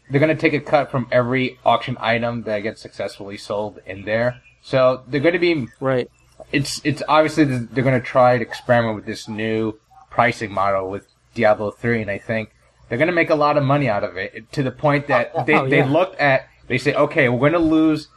They're 0.09 0.19
going 0.21 0.33
to 0.35 0.41
take 0.41 0.53
a 0.53 0.61
cut 0.61 0.89
from 0.89 1.07
every 1.11 1.59
auction 1.65 1.97
item 1.99 2.43
that 2.43 2.59
gets 2.59 2.81
successfully 2.81 3.35
sold 3.35 3.79
in 3.85 4.05
there. 4.05 4.41
So 4.61 5.03
they're 5.07 5.19
going 5.19 5.33
to 5.33 5.39
be. 5.39 5.67
Right. 5.81 6.09
It's 6.53 6.79
it's 6.85 7.03
obviously 7.09 7.43
they're 7.43 7.83
going 7.83 7.99
to 7.99 8.05
try 8.05 8.37
to 8.37 8.41
experiment 8.43 8.95
with 8.95 9.05
this 9.05 9.27
new 9.27 9.77
pricing 10.09 10.53
model 10.53 10.89
with 10.89 11.05
Diablo 11.33 11.71
three, 11.71 12.01
and 12.01 12.09
I 12.09 12.17
think 12.17 12.51
they're 12.87 12.97
going 12.97 13.09
to 13.09 13.13
make 13.13 13.29
a 13.29 13.35
lot 13.35 13.57
of 13.57 13.63
money 13.63 13.89
out 13.89 14.05
of 14.05 14.15
it 14.15 14.49
to 14.53 14.63
the 14.63 14.71
point 14.71 15.07
that 15.07 15.45
they 15.45 15.55
Oh, 15.55 15.67
they 15.67 15.79
yeah. 15.79 15.85
looked 15.85 16.15
at 16.19 16.47
they 16.67 16.77
say, 16.77 16.93
okay, 16.93 17.27
we're 17.27 17.39
going 17.49 17.53
to 17.53 17.59
lose 17.59 18.07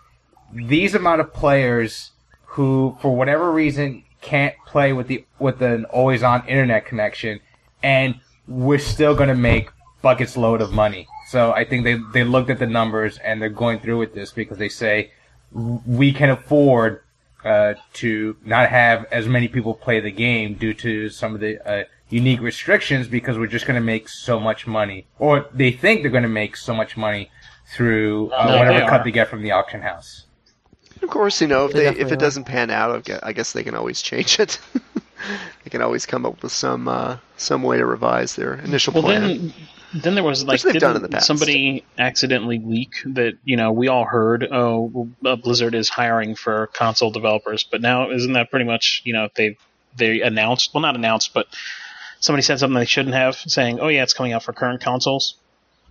these 0.52 0.94
amount 0.94 1.20
of 1.20 1.32
players 1.32 2.10
who, 2.44 2.96
for 3.00 3.16
whatever 3.16 3.50
reason, 3.50 4.04
can't 4.22 4.54
play 4.66 4.92
with 4.92 5.08
the 5.08 5.24
with 5.38 5.60
an 5.60 5.84
always 5.86 6.22
on 6.22 6.46
internet 6.48 6.86
connection, 6.86 7.40
and 7.82 8.20
we're 8.48 8.78
still 8.78 9.14
going 9.14 9.28
to 9.28 9.34
make 9.34 9.70
buckets 10.00 10.36
load 10.36 10.62
of 10.62 10.72
money. 10.72 11.06
So 11.28 11.52
I 11.52 11.64
think 11.64 11.84
they 11.84 11.98
they 12.12 12.24
looked 12.24 12.50
at 12.50 12.58
the 12.58 12.66
numbers 12.66 13.18
and 13.18 13.42
they're 13.42 13.48
going 13.48 13.80
through 13.80 13.98
with 13.98 14.14
this 14.14 14.32
because 14.32 14.58
they 14.58 14.68
say 14.68 15.10
we 15.52 16.12
can 16.12 16.30
afford 16.30 17.02
uh, 17.44 17.74
to 17.94 18.36
not 18.44 18.68
have 18.68 19.04
as 19.10 19.26
many 19.26 19.48
people 19.48 19.74
play 19.74 20.00
the 20.00 20.10
game 20.10 20.54
due 20.54 20.74
to 20.74 21.08
some 21.10 21.34
of 21.34 21.40
the 21.40 21.60
uh, 21.68 21.84
unique 22.08 22.40
restrictions 22.40 23.08
because 23.08 23.38
we're 23.38 23.46
just 23.46 23.66
going 23.66 23.74
to 23.74 23.84
make 23.84 24.08
so 24.08 24.38
much 24.38 24.66
money, 24.66 25.06
or 25.18 25.46
they 25.52 25.72
think 25.72 26.02
they're 26.02 26.10
going 26.10 26.22
to 26.22 26.28
make 26.28 26.56
so 26.56 26.74
much 26.74 26.96
money 26.96 27.30
through 27.74 28.30
uh, 28.30 28.46
No, 28.46 28.58
whatever 28.58 28.86
cut 28.88 29.04
they 29.04 29.10
get 29.10 29.28
from 29.28 29.42
the 29.42 29.50
auction 29.50 29.82
house. 29.82 30.26
Of 31.02 31.10
course, 31.10 31.40
you 31.40 31.46
know 31.48 31.66
if 31.66 31.72
They 31.72 31.84
they, 31.90 32.00
if 32.00 32.08
it 32.08 32.12
are. 32.12 32.16
doesn't 32.16 32.44
pan 32.44 32.70
out, 32.70 33.08
I 33.22 33.32
guess 33.32 33.52
they 33.52 33.62
can 33.64 33.74
always 33.74 34.02
change 34.02 34.38
it. 34.40 34.58
they 35.64 35.70
can 35.70 35.82
always 35.82 36.06
come 36.06 36.26
up 36.26 36.42
with 36.42 36.52
some 36.52 36.88
uh, 36.88 37.18
some 37.36 37.62
way 37.62 37.78
to 37.78 37.86
revise 37.86 38.34
their 38.36 38.54
initial 38.54 38.92
Well, 38.92 39.02
plan. 39.04 39.20
then, 39.22 39.54
then 39.94 40.14
there 40.14 40.24
was 40.24 40.44
like 40.44 40.62
Which 40.64 40.72
they've 40.72 40.80
done 40.80 40.94
didn't 40.94 40.96
in 40.96 41.02
the 41.10 41.16
past. 41.16 41.26
somebody 41.26 41.84
accidentally 41.98 42.58
leak 42.58 42.94
that 43.06 43.34
you 43.44 43.56
know 43.56 43.72
we 43.72 43.88
all 43.88 44.04
heard 44.04 44.46
oh 44.50 45.08
uh, 45.24 45.36
Blizzard 45.36 45.74
is 45.74 45.88
hiring 45.88 46.34
for 46.34 46.68
console 46.68 47.10
developers, 47.10 47.64
but 47.64 47.80
now 47.80 48.10
isn't 48.10 48.32
that 48.32 48.50
pretty 48.50 48.64
much 48.64 49.02
you 49.04 49.12
know 49.12 49.28
they 49.34 49.56
they 49.96 50.22
announced 50.22 50.70
well 50.72 50.80
not 50.80 50.96
announced 50.96 51.34
but 51.34 51.46
somebody 52.20 52.42
said 52.42 52.58
something 52.58 52.78
they 52.78 52.84
shouldn't 52.86 53.14
have 53.14 53.36
saying 53.36 53.78
oh 53.80 53.88
yeah 53.88 54.02
it's 54.02 54.14
coming 54.14 54.32
out 54.32 54.42
for 54.42 54.52
current 54.52 54.80
consoles. 54.80 55.34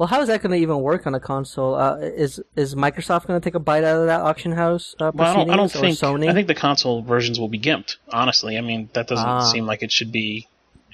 Well, 0.01 0.07
how 0.07 0.19
is 0.19 0.29
that 0.29 0.41
going 0.41 0.49
to 0.49 0.57
even 0.57 0.81
work 0.81 1.05
on 1.05 1.13
a 1.13 1.19
console? 1.19 1.75
Uh, 1.75 1.97
is 1.97 2.41
is 2.55 2.73
Microsoft 2.73 3.27
going 3.27 3.39
to 3.39 3.43
take 3.43 3.53
a 3.53 3.59
bite 3.59 3.83
out 3.83 3.99
of 3.99 4.07
that 4.07 4.21
auction 4.21 4.51
house 4.51 4.95
uh, 4.99 5.11
Well, 5.13 5.27
I 5.27 5.33
don't, 5.35 5.49
I 5.51 5.55
don't 5.55 5.71
think 5.71 6.01
or 6.01 6.17
Sony? 6.17 6.27
I 6.27 6.33
think 6.33 6.47
the 6.47 6.55
console 6.55 7.03
versions 7.03 7.39
will 7.39 7.49
be 7.49 7.59
gimped. 7.59 7.97
Honestly, 8.11 8.57
I 8.57 8.61
mean 8.61 8.89
that 8.93 9.05
doesn't 9.05 9.23
Ah. 9.23 9.41
seem 9.41 9.67
like 9.67 9.83
it 9.83 9.91
should 9.91 10.11
be 10.11 10.47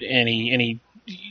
any 0.06 0.52
any. 0.52 0.80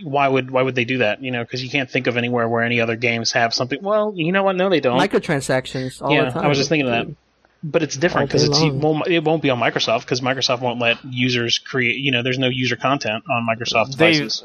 Why 0.02 0.28
would 0.28 0.50
why 0.50 0.64
would 0.64 0.74
they 0.74 0.86
do 0.86 0.98
that? 0.98 1.22
You 1.22 1.30
know, 1.30 1.44
because 1.44 1.64
you 1.64 1.70
can't 1.70 1.88
think 1.88 2.08
of 2.08 2.18
anywhere 2.18 2.50
where 2.50 2.64
any 2.64 2.82
other 2.82 2.96
games 2.96 3.34
have 3.34 3.54
something. 3.54 3.78
Well, 3.84 4.12
you 4.16 4.32
know 4.32 4.42
what? 4.42 4.56
No, 4.56 4.70
they 4.70 4.80
don't. 4.80 5.00
microtransactions 5.00 6.02
all 6.02 6.12
yeah, 6.12 6.26
the 6.26 6.32
time. 6.32 6.46
I 6.46 6.48
was 6.48 6.58
just 6.58 6.70
thinking 6.70 6.88
of 6.88 6.94
that. 6.94 7.16
But 7.64 7.84
it's 7.84 7.96
different 7.96 8.30
because 8.30 8.44
it's 8.44 8.60
long. 8.60 8.80
well, 8.80 9.04
it 9.04 9.24
won't 9.24 9.44
be 9.44 9.52
on 9.52 9.60
Microsoft 9.60 10.02
because 10.02 10.22
Microsoft 10.22 10.62
won't 10.62 10.80
let 10.80 10.98
users 11.06 11.60
create. 11.60 11.98
You 12.00 12.12
know, 12.12 12.24
there's 12.24 12.40
no 12.40 12.50
user 12.50 12.76
content 12.76 13.24
on 13.30 13.46
Microsoft 13.48 13.98
They 13.98 14.14
devices. 14.14 14.44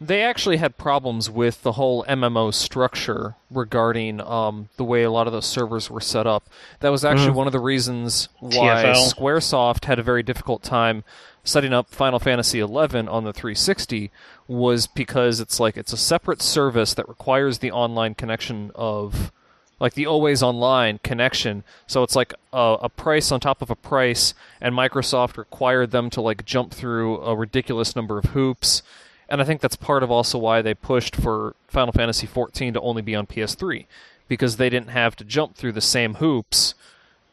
They 0.00 0.22
actually 0.22 0.58
had 0.58 0.76
problems 0.76 1.30
with 1.30 1.62
the 1.62 1.72
whole 1.72 2.04
MMO 2.04 2.52
structure 2.52 3.34
regarding 3.50 4.20
um, 4.20 4.68
the 4.76 4.84
way 4.84 5.02
a 5.02 5.10
lot 5.10 5.26
of 5.26 5.32
those 5.32 5.46
servers 5.46 5.90
were 5.90 6.00
set 6.00 6.26
up. 6.26 6.48
That 6.80 6.90
was 6.90 7.04
actually 7.04 7.30
one 7.30 7.46
of 7.46 7.52
the 7.52 7.60
reasons 7.60 8.28
why 8.40 8.84
TFL. 8.84 9.14
SquareSoft 9.14 9.86
had 9.86 9.98
a 9.98 10.02
very 10.02 10.22
difficult 10.22 10.62
time 10.62 11.02
setting 11.44 11.72
up 11.72 11.88
Final 11.88 12.18
Fantasy 12.18 12.58
XI 12.58 12.62
on 12.66 13.24
the 13.24 13.32
360 13.32 14.10
was 14.48 14.86
because 14.86 15.40
it's 15.40 15.58
like 15.58 15.76
it's 15.76 15.92
a 15.92 15.96
separate 15.96 16.42
service 16.42 16.92
that 16.94 17.08
requires 17.08 17.58
the 17.58 17.70
online 17.70 18.14
connection 18.14 18.70
of 18.74 19.32
like 19.78 19.94
the 19.94 20.06
always 20.06 20.42
online 20.42 20.98
connection. 21.02 21.64
So 21.86 22.02
it's 22.02 22.16
like 22.16 22.34
a, 22.52 22.76
a 22.82 22.88
price 22.88 23.30
on 23.30 23.40
top 23.40 23.62
of 23.62 23.70
a 23.70 23.76
price, 23.76 24.34
and 24.60 24.74
Microsoft 24.74 25.36
required 25.36 25.90
them 25.90 26.10
to 26.10 26.20
like 26.20 26.44
jump 26.44 26.72
through 26.72 27.18
a 27.18 27.36
ridiculous 27.36 27.94
number 27.94 28.18
of 28.18 28.26
hoops. 28.26 28.82
And 29.28 29.40
I 29.40 29.44
think 29.44 29.60
that's 29.60 29.76
part 29.76 30.02
of 30.02 30.10
also 30.10 30.38
why 30.38 30.62
they 30.62 30.74
pushed 30.74 31.16
for 31.16 31.54
Final 31.68 31.92
Fantasy 31.92 32.26
XIV 32.26 32.72
to 32.74 32.80
only 32.80 33.02
be 33.02 33.14
on 33.14 33.26
PS3 33.26 33.86
because 34.28 34.56
they 34.56 34.70
didn't 34.70 34.88
have 34.90 35.16
to 35.16 35.24
jump 35.24 35.56
through 35.56 35.72
the 35.72 35.80
same 35.80 36.14
hoops 36.14 36.74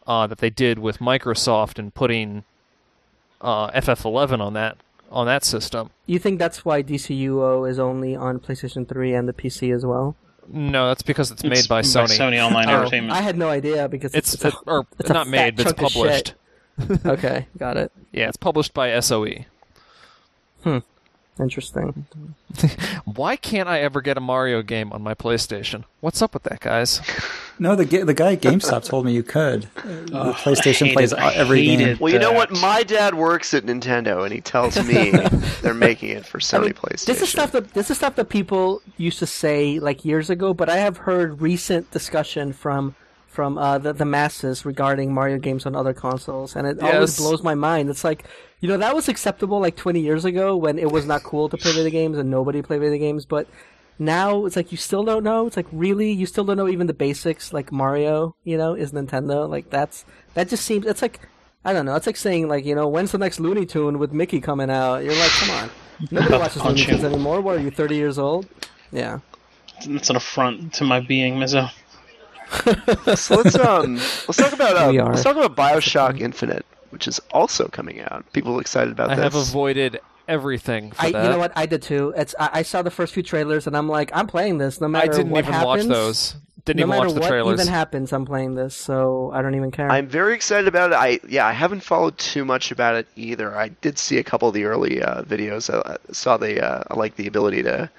uh, 0.07 0.25
that 0.27 0.39
they 0.39 0.49
did 0.49 0.79
with 0.79 0.97
Microsoft 0.99 1.77
and 1.77 1.93
putting 1.93 2.43
uh, 3.41 3.69
FF11 3.71 4.39
on 4.41 4.53
that 4.53 4.77
on 5.11 5.27
that 5.27 5.43
system. 5.43 5.91
You 6.07 6.17
think 6.17 6.39
that's 6.39 6.65
why 6.65 6.81
DCUO 6.81 7.69
is 7.69 7.77
only 7.77 8.15
on 8.15 8.39
PlayStation 8.39 8.87
3 8.89 9.13
and 9.13 9.27
the 9.29 9.33
PC 9.33 9.73
as 9.75 9.85
well? 9.85 10.15
No, 10.47 10.87
that's 10.87 11.03
because 11.03 11.29
it's 11.29 11.43
made 11.43 11.59
It's 11.59 11.67
by 11.67 11.81
Sony. 11.83 12.17
Sony 12.17 12.43
Online 12.45 12.67
Oh. 12.69 12.79
Entertainment. 12.79 13.13
I 13.13 13.21
had 13.21 13.37
no 13.37 13.47
idea 13.49 13.87
because 13.87 14.15
It's, 14.15 14.33
it's, 14.33 14.45
a- 14.45 14.57
or 14.65 14.87
it's 14.99 15.09
not 15.09 15.27
made, 15.27 15.55
but 15.55 15.67
it's 15.67 15.73
published. 15.73 16.33
okay, 17.05 17.45
got 17.59 17.77
it. 17.77 17.91
Yeah, 18.11 18.27
it's 18.27 18.37
published 18.37 18.73
by 18.73 18.99
SOE. 18.99 19.45
SOE. 20.63 20.81
Interesting. 21.39 22.05
Why 23.05 23.35
can't 23.35 23.67
I 23.67 23.79
ever 23.79 24.01
get 24.01 24.17
a 24.17 24.21
Mario 24.21 24.61
game 24.61 24.93
on 24.93 25.01
my 25.01 25.15
PlayStation? 25.15 25.83
What's 25.99 26.21
up 26.21 26.33
with 26.33 26.43
that, 26.43 26.59
guys? 26.59 27.01
No, 27.59 27.75
the 27.75 27.85
the 27.85 28.15
guy 28.15 28.33
at 28.33 28.41
GameStop 28.41 28.83
told 28.83 29.05
me 29.05 29.13
you 29.13 29.21
could. 29.21 29.67
Uh, 29.77 29.83
the 29.83 30.33
PlayStation 30.33 30.89
I 30.89 30.93
plays 30.93 31.13
every 31.13 31.63
game. 31.63 31.97
Well, 31.99 32.11
you 32.11 32.17
know 32.17 32.31
what? 32.31 32.51
My 32.51 32.81
dad 32.81 33.13
works 33.13 33.53
at 33.53 33.63
Nintendo, 33.63 34.23
and 34.23 34.33
he 34.33 34.41
tells 34.41 34.75
me 34.83 35.11
they're 35.61 35.75
making 35.75 36.09
it 36.09 36.25
for 36.25 36.39
Sony 36.39 36.57
I 36.57 36.61
mean, 36.61 36.73
PlayStation. 36.73 37.05
This 37.05 37.21
is 37.21 37.29
stuff 37.29 37.51
that 37.51 37.73
this 37.75 37.91
is 37.91 37.97
stuff 37.97 38.15
that 38.15 38.29
people 38.29 38.81
used 38.97 39.19
to 39.19 39.27
say 39.27 39.79
like 39.79 40.03
years 40.03 40.31
ago, 40.31 40.55
but 40.55 40.67
I 40.67 40.77
have 40.77 40.97
heard 40.97 41.41
recent 41.41 41.91
discussion 41.91 42.53
from 42.53 42.95
from 43.27 43.57
uh, 43.57 43.77
the 43.77 43.93
the 43.93 44.05
masses 44.05 44.65
regarding 44.65 45.13
Mario 45.13 45.37
games 45.37 45.65
on 45.65 45.75
other 45.75 45.93
consoles, 45.93 46.55
and 46.55 46.65
it 46.65 46.81
always 46.81 47.17
blows 47.17 47.43
my 47.43 47.55
mind. 47.55 47.89
It's 47.89 48.03
like 48.03 48.25
you 48.63 48.69
know 48.69 48.77
that 48.77 48.95
was 48.95 49.09
acceptable 49.09 49.59
like 49.59 49.75
20 49.75 49.99
years 49.99 50.23
ago 50.23 50.55
when 50.55 50.79
it 50.79 50.89
was 50.89 51.05
not 51.05 51.21
cool 51.21 51.49
to 51.49 51.57
play 51.57 51.73
video 51.73 51.89
games 51.89 52.17
and 52.17 52.31
nobody 52.31 52.61
played 52.61 52.79
video 52.79 52.97
games, 52.97 53.25
but 53.25 53.45
now 53.99 54.45
it's 54.45 54.55
like 54.55 54.71
you 54.71 54.77
still 54.77 55.03
don't 55.03 55.25
know. 55.25 55.45
It's 55.45 55.57
like 55.57 55.65
really 55.73 56.13
you 56.13 56.25
still 56.25 56.45
don't 56.45 56.55
know 56.55 56.69
even 56.69 56.87
the 56.87 56.93
basics. 56.93 57.51
Like 57.51 57.73
Mario, 57.73 58.37
you 58.45 58.57
know, 58.57 58.73
is 58.73 58.93
Nintendo. 58.93 59.49
Like 59.49 59.69
that's 59.69 60.05
that 60.33 60.47
just 60.47 60.63
seems. 60.63 60.85
It's 60.85 61.01
like 61.01 61.19
I 61.65 61.73
don't 61.73 61.85
know. 61.85 61.93
It's 61.95 62.07
like 62.07 62.15
saying 62.15 62.47
like 62.47 62.63
you 62.63 62.73
know 62.73 62.87
when's 62.87 63.11
the 63.11 63.17
next 63.17 63.41
Looney 63.41 63.65
Tune 63.65 63.99
with 63.99 64.13
Mickey 64.13 64.39
coming 64.39 64.69
out? 64.69 65.03
You're 65.03 65.13
like, 65.13 65.31
come 65.31 65.49
on. 65.49 65.69
Nobody 66.09 66.37
watches 66.39 66.61
punch 66.61 66.87
Looney 66.87 66.91
Tunes 66.91 67.03
anymore. 67.03 67.41
What 67.41 67.57
are 67.57 67.61
you, 67.61 67.69
30 67.69 67.95
years 67.97 68.17
old? 68.17 68.47
Yeah. 68.93 69.19
It's 69.81 70.09
an 70.09 70.15
affront 70.15 70.73
to 70.75 70.85
my 70.85 71.01
being, 71.01 71.35
Mizzo. 71.35 71.69
So 73.17 73.35
let's 73.35 73.55
um 73.55 73.95
let's 73.95 74.37
talk 74.37 74.53
about 74.53 74.77
uh, 74.77 75.09
let's 75.09 75.23
talk 75.23 75.35
about 75.35 75.57
Bioshock 75.57 76.21
Infinite, 76.21 76.65
which 76.93 77.07
is 77.07 77.19
also 77.31 77.67
coming 77.67 77.99
out. 77.99 78.23
People 78.31 78.59
excited 78.59 78.93
about 78.93 79.09
I 79.09 79.15
this. 79.15 79.21
I 79.21 79.23
have 79.23 79.35
avoided 79.35 79.99
everything 80.27 80.91
for 80.91 81.01
I, 81.01 81.11
that. 81.11 81.23
you 81.23 81.29
know 81.31 81.39
what? 81.39 81.51
I 81.55 81.65
did 81.65 81.81
too. 81.81 82.13
It's 82.15 82.33
I, 82.39 82.49
I 82.53 82.61
saw 82.61 82.81
the 82.81 82.91
first 82.91 83.13
few 83.13 83.23
trailers 83.23 83.67
and 83.67 83.75
I'm 83.75 83.89
like, 83.89 84.11
I'm 84.13 84.27
playing 84.27 84.59
this 84.59 84.79
no 84.79 84.87
matter 84.87 85.07
what 85.07 85.13
I 85.13 85.17
didn't 85.17 85.31
what 85.31 85.39
even 85.39 85.53
happens. 85.53 85.87
watch 85.87 85.97
those. 85.97 86.35
Didn't 86.65 86.79
no 86.79 86.83
even 86.83 86.89
matter 86.91 87.07
watch 87.07 87.15
the 87.15 87.19
what 87.19 87.27
trailers. 87.27 87.59
even 87.59 87.73
happens, 87.73 88.13
I'm 88.13 88.25
playing 88.25 88.55
this, 88.55 88.73
so 88.73 89.31
I 89.33 89.41
don't 89.41 89.55
even 89.55 89.69
care. 89.69 89.91
I'm 89.91 90.07
very 90.07 90.33
excited 90.33 90.67
about 90.69 90.91
it. 90.91 90.95
I 90.95 91.19
yeah, 91.27 91.45
I 91.45 91.51
haven't 91.51 91.81
followed 91.81 92.17
too 92.17 92.45
much 92.45 92.71
about 92.71 92.95
it 92.95 93.07
either. 93.17 93.53
I 93.57 93.67
did 93.67 93.99
see 93.99 94.17
a 94.17 94.23
couple 94.23 94.47
of 94.47 94.53
the 94.53 94.63
early 94.63 95.01
uh, 95.01 95.23
videos. 95.23 95.69
I, 95.69 95.93
I 95.93 95.97
saw 96.13 96.37
the 96.37 96.63
uh, 96.63 96.83
I 96.89 96.95
like 96.95 97.17
the 97.17 97.27
ability 97.27 97.63
to 97.63 97.89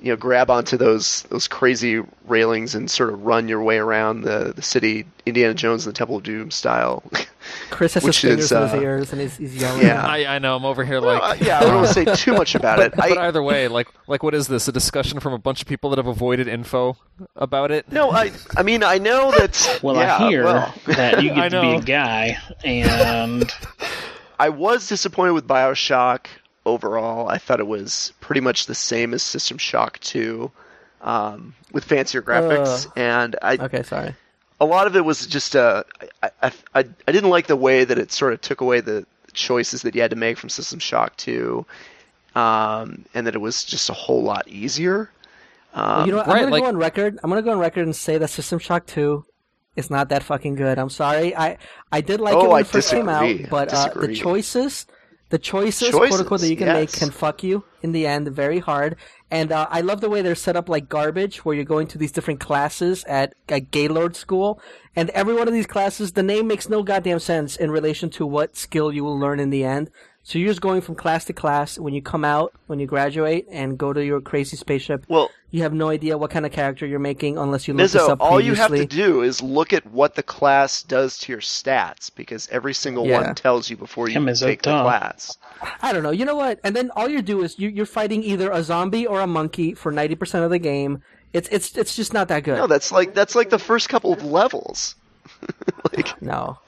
you 0.00 0.12
know 0.12 0.16
grab 0.16 0.50
onto 0.50 0.76
those 0.76 1.22
those 1.24 1.48
crazy 1.48 2.02
railings 2.26 2.74
and 2.74 2.90
sort 2.90 3.10
of 3.12 3.24
run 3.24 3.48
your 3.48 3.62
way 3.62 3.78
around 3.78 4.22
the 4.22 4.52
the 4.54 4.62
city, 4.62 5.06
Indiana 5.26 5.54
Jones 5.54 5.86
and 5.86 5.94
the 5.94 5.98
Temple 5.98 6.16
of 6.16 6.22
Doom 6.22 6.50
style. 6.50 7.02
Chris 7.70 7.94
has 7.94 8.02
his 8.02 8.08
which 8.08 8.20
fingers 8.20 8.44
is, 8.46 8.52
in 8.52 8.62
his 8.62 8.72
uh, 8.74 8.80
ears 8.80 9.12
and 9.12 9.20
he's, 9.22 9.36
he's 9.36 9.56
yelling. 9.56 9.82
yeah. 9.86 10.04
I, 10.04 10.36
I 10.36 10.38
know. 10.38 10.54
I'm 10.56 10.64
over 10.66 10.84
here 10.84 11.00
Well, 11.00 11.18
like. 11.18 11.40
uh, 11.40 11.44
yeah, 11.44 11.58
I 11.58 11.62
don't 11.62 11.76
want 11.76 11.86
to 11.88 11.92
say 11.94 12.04
too 12.16 12.34
much 12.34 12.54
about 12.54 12.78
it. 12.80 12.94
but 12.94 13.16
I, 13.16 13.28
either 13.28 13.42
way, 13.42 13.68
like, 13.68 13.88
like, 14.06 14.22
what 14.22 14.34
is 14.34 14.48
this? 14.48 14.68
A 14.68 14.72
discussion 14.72 15.18
from 15.18 15.32
a 15.32 15.38
bunch 15.38 15.62
of 15.62 15.68
people 15.68 15.88
that 15.90 15.96
have 15.96 16.06
avoided 16.06 16.46
info 16.46 16.96
about 17.36 17.70
it? 17.70 17.90
no, 17.90 18.10
I 18.10 18.32
I 18.56 18.62
mean 18.62 18.82
I 18.82 18.98
know 18.98 19.30
that. 19.32 19.78
Well, 19.82 19.96
yeah, 19.96 20.18
I 20.18 20.28
hear 20.28 20.44
well, 20.44 20.74
that 20.86 21.22
you 21.22 21.32
get 21.34 21.50
to 21.50 21.60
be 21.60 21.72
a 21.74 21.80
guy, 21.80 22.38
and 22.64 23.50
I 24.38 24.48
was 24.50 24.88
disappointed 24.88 25.32
with 25.32 25.46
Bioshock 25.46 26.26
overall. 26.68 27.28
I 27.28 27.38
thought 27.38 27.60
it 27.60 27.66
was 27.66 28.12
pretty 28.20 28.40
much 28.40 28.66
the 28.66 28.74
same 28.74 29.14
as 29.14 29.22
System 29.22 29.58
Shock 29.58 29.98
2, 30.00 30.50
um, 31.02 31.54
with 31.72 31.84
fancier 31.84 32.22
graphics, 32.22 32.86
Ugh. 32.86 32.92
and 32.96 33.36
I 33.42 33.54
Okay, 33.56 33.82
sorry. 33.82 34.14
a 34.60 34.64
lot 34.66 34.86
of 34.86 34.96
it 34.96 35.04
was 35.04 35.26
just 35.26 35.54
uh, 35.56 35.84
I, 36.22 36.30
I, 36.42 36.52
I, 36.74 36.84
I 37.06 37.12
didn't 37.12 37.30
like 37.30 37.46
the 37.46 37.56
way 37.56 37.84
that 37.84 37.98
it 37.98 38.12
sort 38.12 38.32
of 38.32 38.40
took 38.40 38.60
away 38.60 38.80
the 38.80 39.06
choices 39.32 39.82
that 39.82 39.94
you 39.94 40.00
had 40.00 40.10
to 40.10 40.16
make 40.16 40.38
from 40.38 40.48
System 40.48 40.78
Shock 40.78 41.16
2, 41.18 41.64
um, 42.34 43.04
and 43.14 43.26
that 43.26 43.34
it 43.34 43.38
was 43.40 43.64
just 43.64 43.88
a 43.90 43.92
whole 43.94 44.22
lot 44.22 44.46
easier. 44.48 45.10
Well, 45.74 46.06
you 46.06 46.12
know 46.12 46.18
what? 46.18 46.28
I'm 46.28 46.36
gonna 46.40 46.50
like- 46.50 46.62
go 46.62 46.68
on 46.68 46.76
record. 46.76 47.18
I'm 47.22 47.30
gonna 47.30 47.42
go 47.42 47.52
on 47.52 47.58
record 47.58 47.84
and 47.84 47.94
say 47.94 48.18
that 48.18 48.28
System 48.30 48.58
Shock 48.58 48.86
2 48.86 49.24
is 49.76 49.90
not 49.90 50.08
that 50.08 50.24
fucking 50.24 50.56
good. 50.56 50.78
I'm 50.78 50.90
sorry. 50.90 51.36
I 51.36 51.58
I 51.92 52.00
did 52.00 52.20
like 52.20 52.34
Oh, 52.34 52.40
it 52.46 52.48
when 52.48 52.56
I 52.56 52.60
it 52.60 52.66
first 52.66 52.90
came 52.90 53.08
out, 53.08 53.32
but 53.50 53.72
uh, 53.72 53.90
the 53.94 54.12
choices, 54.14 54.86
the 55.30 55.38
choices, 55.38 55.90
Choices, 55.90 56.08
quote 56.08 56.20
unquote, 56.20 56.40
that 56.40 56.48
you 56.48 56.56
can 56.56 56.68
make 56.68 56.92
can 56.92 57.10
fuck 57.10 57.42
you 57.42 57.64
in 57.82 57.92
the 57.92 58.06
end 58.06 58.28
very 58.28 58.58
hard. 58.60 58.96
And 59.30 59.52
uh, 59.52 59.66
I 59.70 59.82
love 59.82 60.00
the 60.00 60.08
way 60.08 60.22
they're 60.22 60.34
set 60.34 60.56
up 60.56 60.68
like 60.68 60.88
garbage, 60.88 61.44
where 61.44 61.54
you're 61.54 61.64
going 61.64 61.86
to 61.88 61.98
these 61.98 62.12
different 62.12 62.40
classes 62.40 63.04
at, 63.04 63.34
at 63.48 63.70
Gaylord 63.70 64.16
School, 64.16 64.60
and 64.96 65.10
every 65.10 65.34
one 65.34 65.46
of 65.46 65.54
these 65.54 65.66
classes, 65.66 66.12
the 66.12 66.22
name 66.22 66.46
makes 66.46 66.68
no 66.68 66.82
goddamn 66.82 67.18
sense 67.18 67.56
in 67.56 67.70
relation 67.70 68.08
to 68.10 68.26
what 68.26 68.56
skill 68.56 68.90
you 68.92 69.04
will 69.04 69.18
learn 69.18 69.38
in 69.38 69.50
the 69.50 69.64
end. 69.64 69.90
So 70.28 70.38
you're 70.38 70.48
just 70.50 70.60
going 70.60 70.82
from 70.82 70.94
class 70.94 71.24
to 71.24 71.32
class. 71.32 71.78
When 71.78 71.94
you 71.94 72.02
come 72.02 72.22
out, 72.22 72.52
when 72.66 72.78
you 72.78 72.86
graduate, 72.86 73.46
and 73.50 73.78
go 73.78 73.94
to 73.94 74.04
your 74.04 74.20
crazy 74.20 74.58
spaceship, 74.58 75.06
Well, 75.08 75.30
you 75.50 75.62
have 75.62 75.72
no 75.72 75.88
idea 75.88 76.18
what 76.18 76.30
kind 76.30 76.44
of 76.44 76.52
character 76.52 76.84
you're 76.84 76.98
making 76.98 77.38
unless 77.38 77.66
you 77.66 77.72
look 77.72 77.90
this 77.90 77.94
Mizzo, 77.94 78.10
up 78.10 78.20
all 78.20 78.38
you 78.38 78.52
have 78.52 78.70
to 78.70 78.84
do 78.84 79.22
is 79.22 79.40
look 79.40 79.72
at 79.72 79.86
what 79.86 80.16
the 80.16 80.22
class 80.22 80.82
does 80.82 81.16
to 81.20 81.32
your 81.32 81.40
stats, 81.40 82.10
because 82.14 82.46
every 82.52 82.74
single 82.74 83.06
Yeah. 83.06 83.22
one 83.22 83.34
tells 83.36 83.70
you 83.70 83.78
before 83.78 84.10
you 84.10 84.20
Yeah, 84.20 84.26
Mizzo, 84.26 84.44
take 84.44 84.60
the 84.60 84.72
duh. 84.72 84.82
class. 84.82 85.34
I 85.80 85.94
don't 85.94 86.02
know. 86.02 86.10
You 86.10 86.26
know 86.26 86.36
what? 86.36 86.60
And 86.62 86.76
then 86.76 86.90
all 86.94 87.08
you 87.08 87.22
do 87.22 87.42
is 87.42 87.58
you, 87.58 87.70
you're 87.70 87.86
fighting 87.86 88.22
either 88.22 88.50
a 88.50 88.62
zombie 88.62 89.06
or 89.06 89.22
a 89.22 89.26
monkey 89.26 89.72
for 89.72 89.90
ninety 89.90 90.14
percent 90.14 90.44
of 90.44 90.50
the 90.50 90.58
game. 90.58 91.02
It's 91.32 91.48
it's 91.48 91.74
it's 91.74 91.96
just 91.96 92.12
not 92.12 92.28
that 92.28 92.44
good. 92.44 92.58
No, 92.58 92.66
that's 92.66 92.92
like 92.92 93.14
that's 93.14 93.34
like 93.34 93.48
the 93.48 93.58
first 93.58 93.88
couple 93.88 94.12
of 94.12 94.22
levels. 94.22 94.94
like, 95.96 96.20
No, 96.22 96.58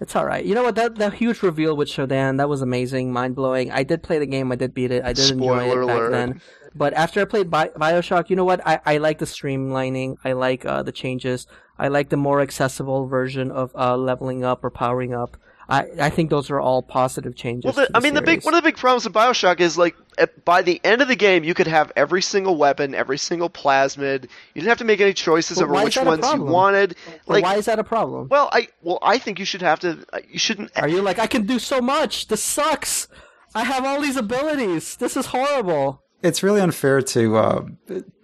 it's 0.00 0.16
all 0.16 0.24
right. 0.24 0.44
You 0.44 0.54
know 0.54 0.62
what? 0.62 0.74
That 0.74 0.96
that 0.96 1.14
huge 1.14 1.42
reveal 1.42 1.76
with 1.76 1.88
Shodan 1.88 2.38
that 2.38 2.48
was 2.48 2.62
amazing, 2.62 3.12
mind 3.12 3.34
blowing. 3.34 3.70
I 3.70 3.82
did 3.82 4.02
play 4.02 4.18
the 4.18 4.26
game. 4.26 4.50
I 4.52 4.56
did 4.56 4.74
beat 4.74 4.90
it. 4.90 5.04
I 5.04 5.12
did 5.12 5.30
enjoy 5.30 5.64
it 5.70 5.86
back 5.86 5.96
alert. 5.96 6.10
then. 6.10 6.40
But 6.74 6.94
after 6.94 7.20
I 7.20 7.24
played 7.24 7.50
Bi- 7.50 7.68
Bioshock, 7.68 8.30
you 8.30 8.36
know 8.36 8.44
what? 8.44 8.64
I, 8.66 8.80
I 8.86 8.96
like 8.98 9.18
the 9.18 9.24
streamlining. 9.24 10.16
I 10.24 10.32
like 10.32 10.64
uh, 10.64 10.82
the 10.82 10.92
changes. 10.92 11.46
I 11.78 11.88
like 11.88 12.10
the 12.10 12.16
more 12.16 12.40
accessible 12.40 13.06
version 13.06 13.50
of 13.50 13.72
uh, 13.74 13.96
leveling 13.96 14.44
up 14.44 14.62
or 14.62 14.70
powering 14.70 15.14
up. 15.14 15.36
I, 15.70 15.86
I 16.00 16.10
think 16.10 16.30
those 16.30 16.50
are 16.50 16.60
all 16.60 16.82
positive 16.82 17.36
changes. 17.36 17.64
well, 17.76 17.86
the, 17.86 17.96
I 17.96 18.00
mean, 18.00 18.14
the 18.14 18.22
big 18.22 18.44
one 18.44 18.54
of 18.54 18.62
the 18.62 18.68
big 18.68 18.76
problems 18.76 19.04
with 19.04 19.12
Bioshock 19.12 19.60
is 19.60 19.78
like 19.78 19.94
at, 20.18 20.44
by 20.44 20.62
the 20.62 20.80
end 20.82 21.00
of 21.00 21.08
the 21.08 21.16
game, 21.16 21.44
you 21.44 21.54
could 21.54 21.68
have 21.68 21.92
every 21.94 22.22
single 22.22 22.56
weapon, 22.56 22.94
every 22.94 23.18
single 23.18 23.48
plasmid. 23.48 24.24
You 24.24 24.62
didn't 24.62 24.68
have 24.68 24.78
to 24.78 24.84
make 24.84 25.00
any 25.00 25.14
choices 25.14 25.58
But 25.58 25.64
over 25.64 25.84
which 25.84 25.96
ones 25.96 26.26
you 26.32 26.42
wanted. 26.42 26.96
Like, 27.26 27.44
why 27.44 27.56
is 27.56 27.66
that 27.66 27.78
a 27.78 27.84
problem? 27.84 28.28
well, 28.28 28.48
I 28.52 28.68
well, 28.82 28.98
I 29.02 29.18
think 29.18 29.38
you 29.38 29.44
should 29.44 29.62
have 29.62 29.80
to. 29.80 30.04
You 30.28 30.38
shouldn't. 30.38 30.72
Are 30.76 30.88
you 30.88 31.02
like, 31.02 31.18
I 31.18 31.26
can 31.26 31.46
do 31.46 31.58
so 31.58 31.80
much. 31.80 32.28
This 32.28 32.42
sucks. 32.42 33.08
I 33.54 33.64
have 33.64 33.84
all 33.84 34.00
these 34.00 34.16
abilities. 34.16 34.96
This 34.96 35.16
is 35.16 35.26
horrible. 35.26 36.02
It's 36.22 36.42
really 36.42 36.60
unfair 36.60 37.00
to 37.02 37.36
uh, 37.36 37.64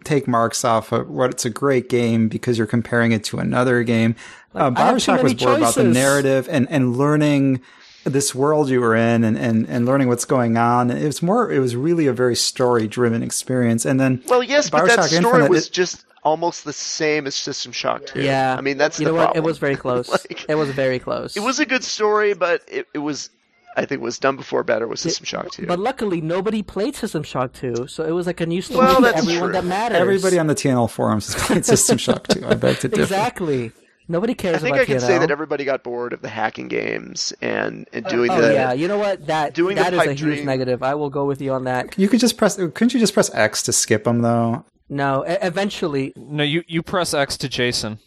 take 0.04 0.28
marks 0.28 0.64
off 0.64 0.92
of 0.92 1.08
what 1.08 1.30
it's 1.30 1.44
a 1.44 1.50
great 1.50 1.88
game 1.88 2.28
because 2.28 2.58
you're 2.58 2.66
comparing 2.66 3.12
it 3.12 3.24
to 3.24 3.38
another 3.38 3.82
game. 3.82 4.14
uh, 4.54 4.70
I 4.76 4.80
have 4.86 4.98
too 4.98 5.10
Bioshock 5.12 5.22
was 5.22 5.34
many 5.34 5.44
more 5.46 5.56
about 5.56 5.74
the 5.74 5.84
narrative 5.84 6.48
and, 6.50 6.66
and 6.70 6.96
learning 6.96 7.60
this 8.04 8.34
world 8.34 8.68
you 8.68 8.80
were 8.80 8.94
in 8.94 9.24
and, 9.24 9.36
and, 9.36 9.66
and 9.68 9.84
learning 9.84 10.06
what's 10.08 10.24
going 10.24 10.56
on. 10.56 10.90
It 10.92 11.04
was 11.06 11.22
more, 11.22 11.50
it 11.50 11.58
was 11.58 11.74
really 11.74 12.06
a 12.06 12.12
very 12.12 12.36
story 12.36 12.86
driven 12.86 13.22
experience. 13.22 13.84
And 13.84 13.98
then, 13.98 14.22
Well, 14.28 14.42
yes, 14.44 14.70
but 14.70 14.86
that 14.86 15.04
story 15.04 15.24
Infinite, 15.24 15.50
was 15.50 15.66
it- 15.66 15.72
just 15.72 16.04
almost 16.22 16.64
the 16.64 16.72
same 16.72 17.26
as 17.26 17.34
System 17.34 17.72
Shock 17.72 18.06
2. 18.06 18.22
Yeah. 18.22 18.54
I 18.56 18.60
mean, 18.60 18.78
that's 18.78 18.98
you 19.00 19.06
the 19.06 19.12
know 19.12 19.16
what? 19.16 19.24
problem. 19.26 19.44
It 19.44 19.46
was 19.46 19.58
very 19.58 19.76
close. 19.84 20.08
Like- 20.08 20.44
it 20.48 20.54
was 20.54 20.70
very 20.70 20.98
close. 20.98 21.36
It 21.36 21.40
was 21.42 21.58
a 21.60 21.66
good 21.66 21.82
story, 21.84 22.34
but 22.34 22.62
it, 22.68 22.86
it 22.94 22.98
was, 22.98 23.30
I 23.76 23.84
think, 23.84 24.00
was 24.00 24.18
done 24.18 24.36
before 24.36 24.64
better 24.64 24.88
with 24.88 24.98
System 24.98 25.24
Shock 25.26 25.50
2. 25.52 25.66
But 25.66 25.78
luckily, 25.78 26.20
nobody 26.22 26.62
played 26.62 26.96
System 26.96 27.22
Shock 27.22 27.52
2, 27.52 27.86
so 27.88 28.04
it 28.04 28.10
was 28.12 28.26
like 28.26 28.40
a 28.40 28.46
new 28.46 28.62
story 28.62 28.86
Well, 28.86 28.96
to 28.96 29.02
that's 29.02 29.18
everyone 29.18 29.42
true. 29.50 29.52
that 29.52 29.64
matters. 29.64 29.98
everybody 29.98 30.38
on 30.38 30.46
the 30.46 30.54
TNL 30.54 30.90
forums 30.90 31.32
has 31.32 31.42
played 31.44 31.64
System 31.66 31.98
Shock 31.98 32.26
2. 32.28 32.46
I 32.46 32.54
beg 32.54 32.78
to 32.78 32.88
differ. 32.88 33.02
Exactly. 33.02 33.72
Nobody 34.08 34.34
cares 34.34 34.56
I 34.56 34.58
think 34.60 34.76
about 34.76 34.82
I 34.82 34.84
can 34.86 34.96
TNL. 34.98 35.00
say 35.06 35.18
that 35.18 35.30
everybody 35.32 35.64
got 35.64 35.82
bored 35.82 36.12
of 36.12 36.22
the 36.22 36.28
hacking 36.28 36.68
games 36.68 37.32
and, 37.42 37.88
and 37.92 38.06
oh, 38.06 38.10
doing 38.10 38.30
Oh 38.30 38.40
the. 38.40 38.52
yeah, 38.54 38.72
you 38.72 38.86
know 38.86 38.98
what? 38.98 39.26
That 39.26 39.52
doing 39.52 39.74
the 39.76 39.82
that 39.82 39.94
is 39.94 40.00
a 40.00 40.04
huge 40.10 40.18
dream. 40.20 40.46
negative. 40.46 40.82
I 40.82 40.94
will 40.94 41.10
go 41.10 41.24
with 41.24 41.42
you 41.42 41.52
on 41.52 41.64
that. 41.64 41.98
You 41.98 42.06
could 42.08 42.20
just 42.20 42.36
press, 42.38 42.54
couldn't 42.54 42.94
you 42.94 43.00
just 43.00 43.14
press 43.14 43.34
X 43.34 43.62
to 43.64 43.72
skip 43.72 44.04
them 44.04 44.22
though? 44.22 44.64
No, 44.88 45.22
eventually, 45.26 46.12
No, 46.16 46.44
you 46.44 46.62
you 46.68 46.82
press 46.82 47.12
X 47.14 47.36
to 47.38 47.48
Jason. 47.48 47.98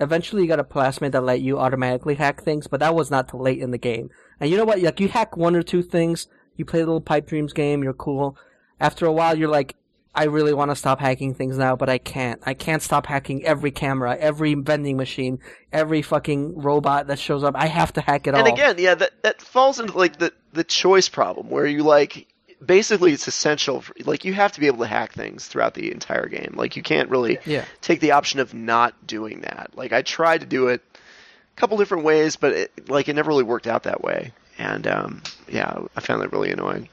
eventually 0.00 0.42
you 0.42 0.48
got 0.48 0.58
a 0.58 0.64
plasmid 0.64 1.12
that 1.12 1.22
let 1.22 1.40
you 1.40 1.58
automatically 1.60 2.16
hack 2.16 2.42
things, 2.42 2.66
but 2.66 2.80
that 2.80 2.94
was 2.94 3.10
not 3.10 3.28
too 3.28 3.36
late 3.36 3.60
in 3.60 3.70
the 3.70 3.78
game. 3.78 4.10
And 4.40 4.50
you 4.50 4.56
know 4.56 4.64
what? 4.64 4.80
Like 4.80 5.00
you 5.00 5.08
hack 5.08 5.36
one 5.36 5.54
or 5.56 5.62
two 5.62 5.82
things, 5.82 6.26
you 6.56 6.64
play 6.64 6.80
a 6.80 6.86
little 6.86 7.00
pipe 7.00 7.26
dreams 7.26 7.52
game, 7.52 7.82
you're 7.82 7.92
cool. 7.92 8.36
After 8.80 9.06
a 9.06 9.12
while, 9.12 9.36
you're 9.36 9.48
like, 9.48 9.76
I 10.16 10.24
really 10.24 10.54
want 10.54 10.70
to 10.70 10.76
stop 10.76 11.00
hacking 11.00 11.34
things 11.34 11.58
now, 11.58 11.74
but 11.74 11.88
I 11.88 11.98
can't. 11.98 12.40
I 12.46 12.54
can't 12.54 12.82
stop 12.82 13.06
hacking 13.06 13.44
every 13.44 13.72
camera, 13.72 14.16
every 14.16 14.54
vending 14.54 14.96
machine, 14.96 15.40
every 15.72 16.02
fucking 16.02 16.60
robot 16.60 17.08
that 17.08 17.18
shows 17.18 17.42
up. 17.42 17.56
I 17.56 17.66
have 17.66 17.92
to 17.94 18.00
hack 18.00 18.26
it 18.26 18.30
and 18.30 18.36
all. 18.36 18.46
And 18.46 18.54
again, 18.54 18.76
yeah, 18.78 18.94
that 18.94 19.22
that 19.22 19.42
falls 19.42 19.80
into 19.80 19.96
like 19.98 20.18
the 20.18 20.32
the 20.52 20.62
choice 20.62 21.08
problem 21.08 21.50
where 21.50 21.66
you 21.66 21.82
like 21.82 22.28
basically 22.64 23.12
it's 23.12 23.26
essential 23.26 23.80
for, 23.80 23.92
like 24.04 24.24
you 24.24 24.32
have 24.34 24.52
to 24.52 24.60
be 24.60 24.68
able 24.68 24.78
to 24.78 24.86
hack 24.86 25.12
things 25.12 25.48
throughout 25.48 25.74
the 25.74 25.90
entire 25.90 26.28
game. 26.28 26.54
Like 26.56 26.76
you 26.76 26.82
can't 26.82 27.10
really 27.10 27.38
Yeah. 27.44 27.64
take 27.80 27.98
the 28.00 28.12
option 28.12 28.38
of 28.38 28.54
not 28.54 29.06
doing 29.06 29.40
that. 29.40 29.72
Like 29.74 29.92
I 29.92 30.02
tried 30.02 30.42
to 30.42 30.46
do 30.46 30.68
it 30.68 30.80
couple 31.56 31.76
different 31.76 32.04
ways, 32.04 32.36
but 32.36 32.52
it, 32.52 32.88
like 32.88 33.08
it 33.08 33.14
never 33.14 33.28
really 33.28 33.44
worked 33.44 33.66
out 33.66 33.84
that 33.84 34.02
way. 34.02 34.32
And 34.58 34.86
um, 34.86 35.22
yeah, 35.48 35.78
I 35.96 36.00
found 36.00 36.22
that 36.22 36.32
really 36.32 36.50
annoying. 36.50 36.88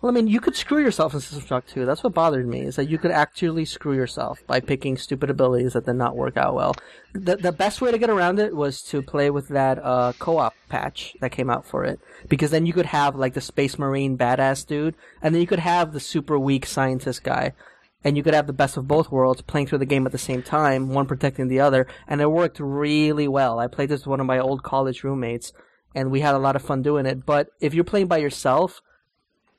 Well, 0.00 0.12
I 0.12 0.14
mean, 0.14 0.28
you 0.28 0.38
could 0.38 0.54
screw 0.54 0.80
yourself 0.80 1.12
in 1.12 1.20
System 1.20 1.44
Shock 1.44 1.66
2. 1.66 1.84
That's 1.84 2.04
what 2.04 2.14
bothered 2.14 2.46
me, 2.46 2.60
is 2.60 2.76
that 2.76 2.88
you 2.88 2.98
could 2.98 3.10
actually 3.10 3.64
screw 3.64 3.94
yourself 3.94 4.40
by 4.46 4.60
picking 4.60 4.96
stupid 4.96 5.28
abilities 5.28 5.72
that 5.72 5.86
did 5.86 5.94
not 5.94 6.16
work 6.16 6.36
out 6.36 6.54
well. 6.54 6.76
The, 7.14 7.34
the 7.34 7.50
best 7.50 7.80
way 7.80 7.90
to 7.90 7.98
get 7.98 8.08
around 8.08 8.38
it 8.38 8.54
was 8.54 8.80
to 8.82 9.02
play 9.02 9.28
with 9.30 9.48
that 9.48 9.80
uh, 9.82 10.12
co-op 10.20 10.54
patch 10.68 11.16
that 11.20 11.32
came 11.32 11.50
out 11.50 11.66
for 11.66 11.84
it. 11.84 11.98
Because 12.28 12.52
then 12.52 12.64
you 12.64 12.72
could 12.72 12.86
have, 12.86 13.16
like, 13.16 13.34
the 13.34 13.40
Space 13.40 13.76
Marine 13.76 14.16
badass 14.16 14.64
dude, 14.64 14.94
and 15.20 15.34
then 15.34 15.40
you 15.40 15.48
could 15.48 15.58
have 15.58 15.92
the 15.92 16.00
super 16.00 16.38
weak 16.38 16.64
scientist 16.64 17.24
guy. 17.24 17.52
And 18.04 18.16
you 18.16 18.22
could 18.22 18.34
have 18.34 18.46
the 18.46 18.52
best 18.52 18.76
of 18.76 18.86
both 18.86 19.10
worlds 19.10 19.42
playing 19.42 19.66
through 19.66 19.78
the 19.78 19.86
game 19.86 20.06
at 20.06 20.12
the 20.12 20.18
same 20.18 20.42
time, 20.42 20.90
one 20.90 21.06
protecting 21.06 21.48
the 21.48 21.60
other, 21.60 21.88
and 22.06 22.20
it 22.20 22.30
worked 22.30 22.60
really 22.60 23.26
well. 23.26 23.58
I 23.58 23.66
played 23.66 23.88
this 23.88 24.02
with 24.02 24.06
one 24.06 24.20
of 24.20 24.26
my 24.26 24.38
old 24.38 24.62
college 24.62 25.02
roommates, 25.02 25.52
and 25.94 26.10
we 26.10 26.20
had 26.20 26.36
a 26.36 26.38
lot 26.38 26.54
of 26.54 26.62
fun 26.62 26.82
doing 26.82 27.06
it. 27.06 27.26
But 27.26 27.48
if 27.60 27.74
you're 27.74 27.82
playing 27.82 28.06
by 28.06 28.18
yourself, 28.18 28.80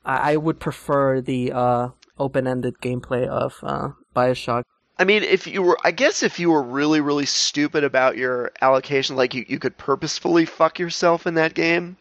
I, 0.05 0.33
I 0.33 0.37
would 0.37 0.59
prefer 0.59 1.19
the 1.19 1.51
uh, 1.51 1.89
open-ended 2.17 2.79
gameplay 2.81 3.27
of 3.27 3.59
uh, 3.61 3.89
Bioshock. 4.15 4.63
I 4.97 5.03
mean, 5.03 5.23
if 5.23 5.45
you 5.45 5.61
were, 5.61 5.77
I 5.83 5.91
guess 5.91 6.23
if 6.23 6.39
you 6.39 6.51
were 6.51 6.63
really, 6.63 7.01
really 7.01 7.25
stupid 7.25 7.83
about 7.83 8.17
your 8.17 8.51
allocation, 8.61 9.15
like 9.15 9.33
you, 9.33 9.45
you 9.47 9.59
could 9.59 9.77
purposefully 9.77 10.45
fuck 10.45 10.79
yourself 10.79 11.27
in 11.27 11.33
that 11.35 11.53
game. 11.53 11.97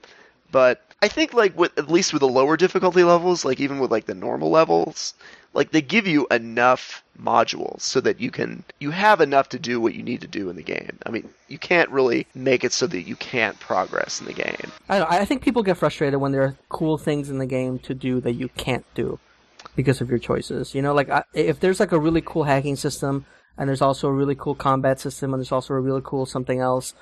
But 0.51 0.83
I 1.03 1.09
think, 1.09 1.35
like, 1.35 1.57
with 1.57 1.77
at 1.79 1.91
least 1.91 2.13
with 2.13 2.21
the 2.21 2.29
lower 2.29 2.57
difficulty 2.57 3.05
levels, 3.05 3.45
like 3.45 3.61
even 3.61 3.79
with 3.79 3.93
like 3.93 4.07
the 4.07 4.15
normal 4.15 4.51
levels, 4.51 5.15
like 5.55 5.71
they 5.71 5.83
give 5.83 6.07
you 6.07 6.27
enough 6.31 7.03
modules 7.21 7.81
so 7.81 8.01
that 8.01 8.21
you 8.21 8.31
can, 8.31 8.65
you 8.79 8.91
have 8.91 9.21
enough 9.21 9.49
to 9.51 9.59
do 9.59 9.81
what 9.81 9.95
you 9.95 10.03
need 10.03 10.21
to 10.21 10.27
do 10.27 10.51
in 10.51 10.57
the 10.57 10.63
game. 10.63 10.99
I 11.05 11.11
mean, 11.11 11.29
you 11.49 11.59
can't 11.59 11.91
really 11.91 12.27
make 12.35 12.65
it 12.65 12.73
so 12.73 12.87
that 12.87 13.03
you 13.03 13.17
can't 13.17 13.59
progress 13.59 14.21
in 14.21 14.27
the 14.27 14.33
game. 14.33 14.73
I 14.89 15.03
I 15.21 15.25
think 15.25 15.43
people 15.43 15.63
get 15.63 15.77
frustrated 15.77 16.21
when 16.21 16.33
there 16.33 16.43
are 16.43 16.57
cool 16.69 16.99
things 16.99 17.31
in 17.31 17.39
the 17.39 17.47
game 17.47 17.79
to 17.81 17.95
do 17.95 18.21
that 18.21 18.35
you 18.35 18.49
can't 18.51 18.87
do 18.95 19.19
because 19.75 20.01
of 20.01 20.11
your 20.11 20.19
choices. 20.19 20.75
You 20.75 20.83
know, 20.83 20.95
like 20.95 21.11
I, 21.11 21.25
if 21.35 21.61
there's 21.61 21.81
like 21.81 21.93
a 21.93 21.99
really 21.99 22.21
cool 22.21 22.45
hacking 22.45 22.77
system 22.77 23.27
and 23.57 23.69
there's 23.69 23.83
also 23.83 24.09
a 24.09 24.13
really 24.13 24.35
cool 24.35 24.55
combat 24.55 25.01
system 25.01 25.33
and 25.33 25.41
there's 25.41 25.53
also 25.53 25.75
a 25.75 25.81
really 25.81 26.03
cool 26.05 26.27
something 26.27 26.61
else, 26.61 26.95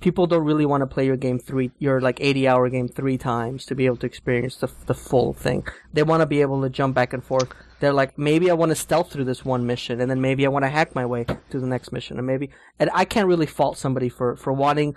people 0.00 0.26
don't 0.26 0.44
really 0.44 0.66
want 0.66 0.82
to 0.82 0.86
play 0.86 1.06
your 1.06 1.16
game 1.16 1.38
three, 1.38 1.70
your 1.78 2.00
like 2.00 2.20
80 2.20 2.48
hour 2.48 2.68
game 2.68 2.88
three 2.88 3.18
times 3.18 3.64
to 3.66 3.74
be 3.74 3.86
able 3.86 3.96
to 3.98 4.06
experience 4.06 4.56
the, 4.56 4.70
the 4.86 4.94
full 4.94 5.32
thing. 5.32 5.66
They 5.92 6.02
want 6.02 6.20
to 6.22 6.26
be 6.26 6.40
able 6.40 6.62
to 6.62 6.70
jump 6.70 6.94
back 6.94 7.12
and 7.12 7.22
forth. 7.22 7.52
They're 7.80 7.92
like, 7.92 8.16
maybe 8.18 8.50
I 8.50 8.54
want 8.54 8.70
to 8.70 8.76
stealth 8.76 9.10
through 9.10 9.24
this 9.24 9.44
one 9.44 9.66
mission 9.66 10.00
and 10.00 10.10
then 10.10 10.20
maybe 10.20 10.46
I 10.46 10.48
want 10.50 10.64
to 10.64 10.68
hack 10.68 10.94
my 10.94 11.06
way 11.06 11.24
to 11.24 11.58
the 11.58 11.66
next 11.66 11.92
mission 11.92 12.18
and 12.18 12.26
maybe, 12.26 12.50
and 12.78 12.90
I 12.94 13.04
can't 13.04 13.26
really 13.26 13.46
fault 13.46 13.78
somebody 13.78 14.08
for, 14.08 14.36
for 14.36 14.52
wanting 14.52 14.94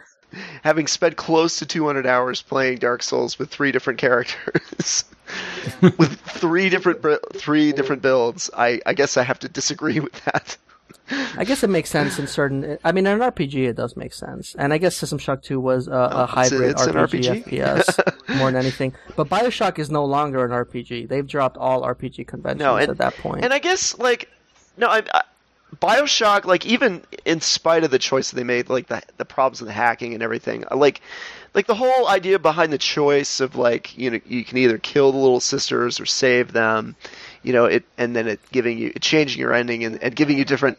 Having 0.64 0.88
spent 0.88 1.16
close 1.16 1.60
to 1.60 1.66
200 1.66 2.08
hours 2.08 2.42
playing 2.42 2.80
Dark 2.80 3.04
Souls 3.04 3.38
with 3.38 3.50
three 3.50 3.72
different 3.72 4.00
characters, 4.00 5.06
with 5.82 6.20
three 6.22 6.70
different 6.70 7.06
three 7.34 7.72
different 7.72 8.02
builds, 8.02 8.50
I, 8.56 8.82
I 8.86 8.94
guess 8.94 9.18
I 9.18 9.24
have 9.24 9.40
to 9.40 9.50
disagree 9.50 10.00
with 10.00 10.14
that. 10.26 10.58
I 11.38 11.44
guess 11.44 11.64
it 11.64 11.70
makes 11.70 11.90
sense 11.90 12.18
in 12.20 12.28
certain. 12.28 12.78
I 12.84 12.92
mean, 12.92 13.06
in 13.06 13.22
an 13.22 13.32
RPG, 13.32 13.68
it 13.68 13.76
does 13.76 13.96
make 13.98 14.14
sense, 14.14 14.56
and 14.58 14.74
I 14.74 14.78
guess 14.78 14.96
System 14.96 15.18
Shock 15.20 15.42
Two 15.44 15.60
was 15.60 15.88
a, 15.88 15.92
a 15.92 16.10
Oh, 16.12 16.24
it's 16.24 16.32
hybrid 16.34 16.72
it's 16.72 16.86
an 16.86 16.94
RPG, 16.96 17.44
RPG? 17.44 17.46
FPS 17.46 18.38
more 18.38 18.52
than 18.52 18.62
anything. 18.62 18.94
But 19.16 19.28
Bioshock 19.30 19.80
is 19.80 19.90
no 19.92 20.06
longer 20.06 20.44
an 20.46 20.52
RPG. 20.52 21.10
They've 21.10 21.28
dropped 21.28 21.58
all 21.58 21.82
RPG 21.84 22.28
conventions 22.28 22.60
No, 22.60 22.78
and- 22.78 22.90
at 22.92 22.98
that 23.00 23.16
point. 23.18 23.44
And 23.44 23.54
I 23.54 23.60
guess 23.60 23.98
like 23.98 24.30
no, 24.78 24.88
I, 24.88 25.04
I 25.14 25.24
Bioshock, 25.82 26.46
like 26.46 26.66
even 26.66 27.02
in 27.26 27.42
spite 27.42 27.84
of 27.84 27.90
the 27.92 27.98
choice 28.00 28.30
that 28.30 28.36
they 28.36 28.44
made, 28.44 28.70
like 28.70 28.88
the 28.88 29.02
the 29.18 29.26
problems 29.26 29.60
with 29.60 29.68
the 29.68 29.74
hacking 29.74 30.14
and 30.14 30.22
everything, 30.22 30.64
uh, 30.72 30.76
like 30.76 31.02
like 31.56 31.66
the 31.68 31.76
whole 31.76 32.08
idea 32.08 32.38
behind 32.40 32.72
the 32.72 32.78
choice 32.78 33.40
of 33.40 33.56
like 33.56 33.98
you 33.98 34.12
know 34.12 34.20
you 34.26 34.46
can 34.46 34.58
either 34.60 34.78
kill 34.78 35.12
the 35.12 35.18
little 35.18 35.40
sisters 35.40 36.00
or 36.00 36.06
save 36.06 36.54
them, 36.54 36.96
you 37.44 37.54
know 37.54 37.66
it, 37.66 37.84
and 37.98 38.16
then 38.16 38.28
it 38.28 38.40
giving 38.52 38.78
you 38.78 38.92
it 38.96 39.02
changing 39.02 39.40
your 39.40 39.54
ending 39.54 39.84
and, 39.84 40.02
and 40.02 40.16
giving 40.16 40.38
you 40.38 40.46
different, 40.46 40.78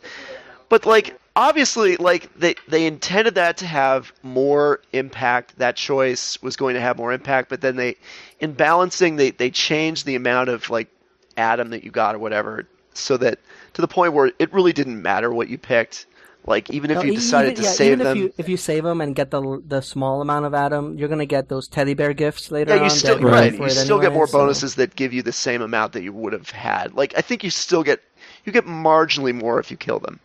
but 0.69 0.87
like 0.87 1.19
obviously 1.37 1.97
like 1.97 2.33
they 2.39 2.55
they 2.69 2.87
intended 2.87 3.37
that 3.37 3.59
to 3.59 3.67
have 3.67 4.13
more 4.23 4.81
impact. 4.93 5.59
That 5.59 5.77
choice 5.77 6.41
was 6.43 6.57
going 6.57 6.75
to 6.75 6.81
have 6.81 6.97
more 6.97 7.13
impact, 7.13 7.49
but 7.49 7.61
then 7.61 7.77
they 7.77 7.97
in 8.41 8.53
balancing 8.53 9.17
they 9.17 9.31
they 9.31 9.51
changed 9.51 10.07
the 10.07 10.15
amount 10.15 10.49
of 10.49 10.71
like 10.71 10.89
atom 11.37 11.71
that 11.71 11.85
you 11.85 11.91
got 11.91 12.15
or 12.15 12.19
whatever 12.19 12.67
so 12.95 13.17
that 13.17 13.39
to 13.75 13.83
the 13.83 13.89
point 13.89 14.13
where 14.13 14.31
it 14.39 14.53
really 14.53 14.73
didn't 14.73 15.01
matter 15.01 15.33
what 15.33 15.49
you 15.49 15.59
picked. 15.59 16.07
Like 16.47 16.69
even 16.71 16.91
if 16.91 16.97
No, 16.99 17.03
you 17.05 17.15
decided 17.15 17.53
even, 17.53 17.63
to 17.63 17.69
yeah, 17.69 17.75
save 17.75 17.93
even 17.93 18.05
them, 18.05 18.17
if 18.17 18.23
you 18.23 18.35
if 18.37 18.49
you 18.51 18.57
save 18.59 18.85
them 18.85 19.01
and 19.01 19.17
get 19.17 19.31
the 19.31 19.63
the 19.67 19.81
small 19.81 20.21
amount 20.21 20.45
of 20.45 20.53
Atom, 20.53 20.99
you're 20.99 21.09
gonna 21.09 21.25
get 21.25 21.49
those 21.49 21.69
teddy 21.69 21.95
bear 21.95 22.13
gifts 22.13 22.51
later 22.51 22.75
yeah, 22.75 22.81
on. 22.81 22.85
you 22.85 22.91
still 22.91 23.19
right. 23.21 23.55
You 23.55 23.65
it 23.65 23.71
still 23.71 23.99
get 24.01 24.13
more 24.13 24.27
so- 24.27 24.39
bonuses 24.39 24.75
that 24.75 24.95
give 24.95 25.15
you 25.15 25.23
the 25.23 25.33
same 25.33 25.63
amount 25.63 25.95
that 25.95 26.03
you 26.03 26.13
would 26.13 26.35
have 26.35 26.51
had. 26.51 26.93
Like 26.95 27.15
I 27.17 27.23
think 27.23 27.45
you 27.45 27.51
still 27.51 27.83
get 27.83 28.01
you 28.45 28.53
get 28.53 28.67
marginally 28.67 29.35
more 29.35 29.59
if 29.59 29.71
you 29.71 29.77
kill 29.79 29.99
them. 30.01 30.21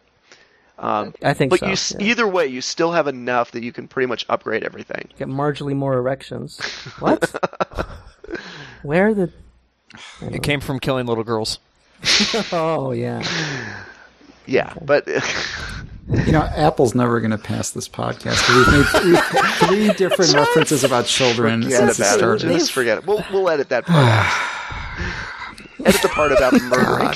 Um, 0.78 1.14
I 1.22 1.34
think 1.34 1.50
but 1.52 1.60
so. 1.60 1.68
you 1.68 1.76
yeah. 2.06 2.12
either 2.12 2.28
way, 2.28 2.48
you 2.48 2.62
still 2.62 2.92
have 2.94 3.08
enough 3.08 3.52
that 3.52 3.64
you 3.64 3.72
can 3.74 3.88
pretty 3.88 4.08
much 4.08 4.26
upgrade 4.30 4.64
everything. 4.64 5.10
get 5.18 5.28
marginally 5.28 5.76
more 5.76 5.94
erections. 5.98 6.58
What? 7.00 7.34
Where 8.84 9.14
the? 9.14 9.32
It 10.22 10.44
came 10.44 10.60
from 10.62 10.80
killing 10.80 11.06
little 11.06 11.24
girls. 11.24 11.60
Oh 12.52 12.92
yeah. 12.92 13.24
Yeah, 14.46 14.74
but 14.82 15.08
You 16.10 16.32
know, 16.32 16.42
Apple's 16.42 16.96
never 16.96 17.20
going 17.20 17.32
to 17.32 17.38
pass 17.38 17.70
this 17.70 17.88
podcast. 17.88 18.48
We've 18.50 18.68
made 18.74 18.86
three, 18.88 19.68
three 19.68 19.94
different 19.98 20.34
references 20.34 20.84
about 20.84 21.06
children 21.06 21.62
forget 21.64 21.78
since 21.78 22.00
about 22.00 22.16
it. 22.16 22.18
started. 22.18 22.48
Just 22.48 22.72
forget 22.72 22.98
it. 23.00 23.06
We'll 23.06 23.24
we'll 23.32 23.50
edit 23.50 23.70
that 23.70 23.86
part. 23.86 24.06
out. 24.08 24.26
edit 25.86 26.02
the 26.02 26.10
part 26.10 26.32
about 26.32 26.54
murdering 26.62 27.16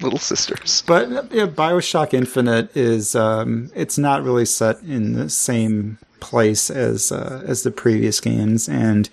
little 0.00 0.18
sisters. 0.18 0.82
But 0.86 1.32
yeah, 1.32 1.46
Bioshock 1.46 2.12
Infinite 2.12 2.76
is 2.76 3.14
um, 3.14 3.70
it's 3.74 3.96
not 3.96 4.22
really 4.22 4.44
set 4.44 4.82
in 4.82 5.14
the 5.14 5.30
same 5.30 5.98
place 6.20 6.68
as 6.68 7.10
uh, 7.10 7.42
as 7.46 7.62
the 7.62 7.70
previous 7.70 8.20
games, 8.20 8.68
and 8.68 9.08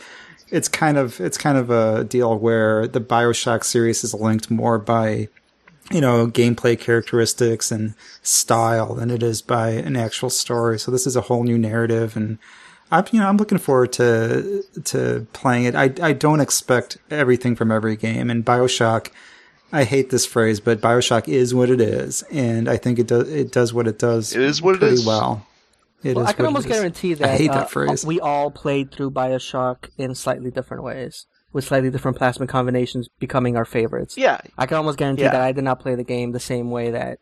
it's 0.50 0.68
kind 0.68 0.98
of 0.98 1.22
it's 1.22 1.38
kind 1.38 1.58
of 1.58 1.70
a 1.70 2.04
deal 2.04 2.38
where 2.38 2.88
the 2.88 3.00
Bioshock 3.00 3.64
series 3.64 4.04
is 4.04 4.14
linked 4.14 4.52
more 4.52 4.78
by 4.80 5.30
you 5.92 6.02
know 6.02 6.28
gameplay 6.28 6.80
characteristics 6.80 7.72
and 7.72 7.94
style 8.22 8.96
than 8.96 9.12
it 9.12 9.22
is 9.24 9.42
by 9.42 9.70
an 9.72 9.96
actual 9.96 10.30
story. 10.30 10.80
So 10.80 10.92
this 10.92 11.06
is 11.08 11.16
a 11.16 11.22
whole 11.22 11.44
new 11.44 11.58
narrative, 11.58 12.16
and 12.16 12.38
I'm 12.92 13.06
you 13.12 13.20
know 13.20 13.28
I'm 13.28 13.38
looking 13.38 13.58
forward 13.58 13.92
to 13.94 14.64
to 14.86 15.28
playing 15.34 15.66
it. 15.66 15.76
I 15.76 15.94
I 16.02 16.14
don't 16.14 16.40
expect 16.40 16.98
everything 17.12 17.56
from 17.56 17.72
every 17.72 17.96
game, 17.96 18.30
and 18.30 18.46
Bioshock. 18.46 19.10
I 19.76 19.86
hate 19.86 20.12
this 20.12 20.24
phrase, 20.28 20.60
but 20.60 20.82
Bioshock 20.82 21.28
is 21.28 21.56
what 21.56 21.72
it 21.72 21.82
is, 21.82 22.22
and 22.32 22.70
I 22.70 22.78
think 22.78 23.00
it 23.00 23.08
does 23.08 23.28
it 23.28 23.52
does 23.52 23.74
what 23.74 23.88
it 23.88 23.98
does. 23.98 24.36
It 24.36 24.42
is 24.44 24.62
what 24.62 24.78
pretty 24.78 24.94
is. 24.94 25.06
well. 25.06 25.48
It 26.04 26.16
Well, 26.16 26.26
is 26.26 26.30
I 26.30 26.34
can 26.34 26.46
almost 26.46 26.68
guarantee 26.68 27.14
that, 27.16 27.28
I 27.30 27.38
hate 27.38 27.50
uh, 27.50 27.66
phrase. 27.66 28.06
we 28.06 28.20
all 28.20 28.52
played 28.52 28.92
through 28.92 29.12
Bioshock 29.12 29.90
in 29.98 30.14
slightly 30.16 30.52
different 30.52 30.84
ways, 30.84 31.26
with 31.54 31.64
slightly 31.64 31.90
different 31.90 32.18
plasmid 32.18 32.50
combinations 32.50 33.08
becoming 33.20 33.56
our 33.56 33.66
favorites. 33.66 34.18
Yeah, 34.18 34.42
I 34.58 34.66
can 34.66 34.78
almost 34.78 34.98
guarantee 34.98 35.24
Yeah. 35.24 35.32
that 35.32 35.42
I 35.42 35.52
did 35.52 35.64
not 35.64 35.80
play 35.80 35.96
the 35.96 36.04
game 36.04 36.32
the 36.32 36.40
same 36.40 36.70
way 36.72 36.92
that 36.92 37.20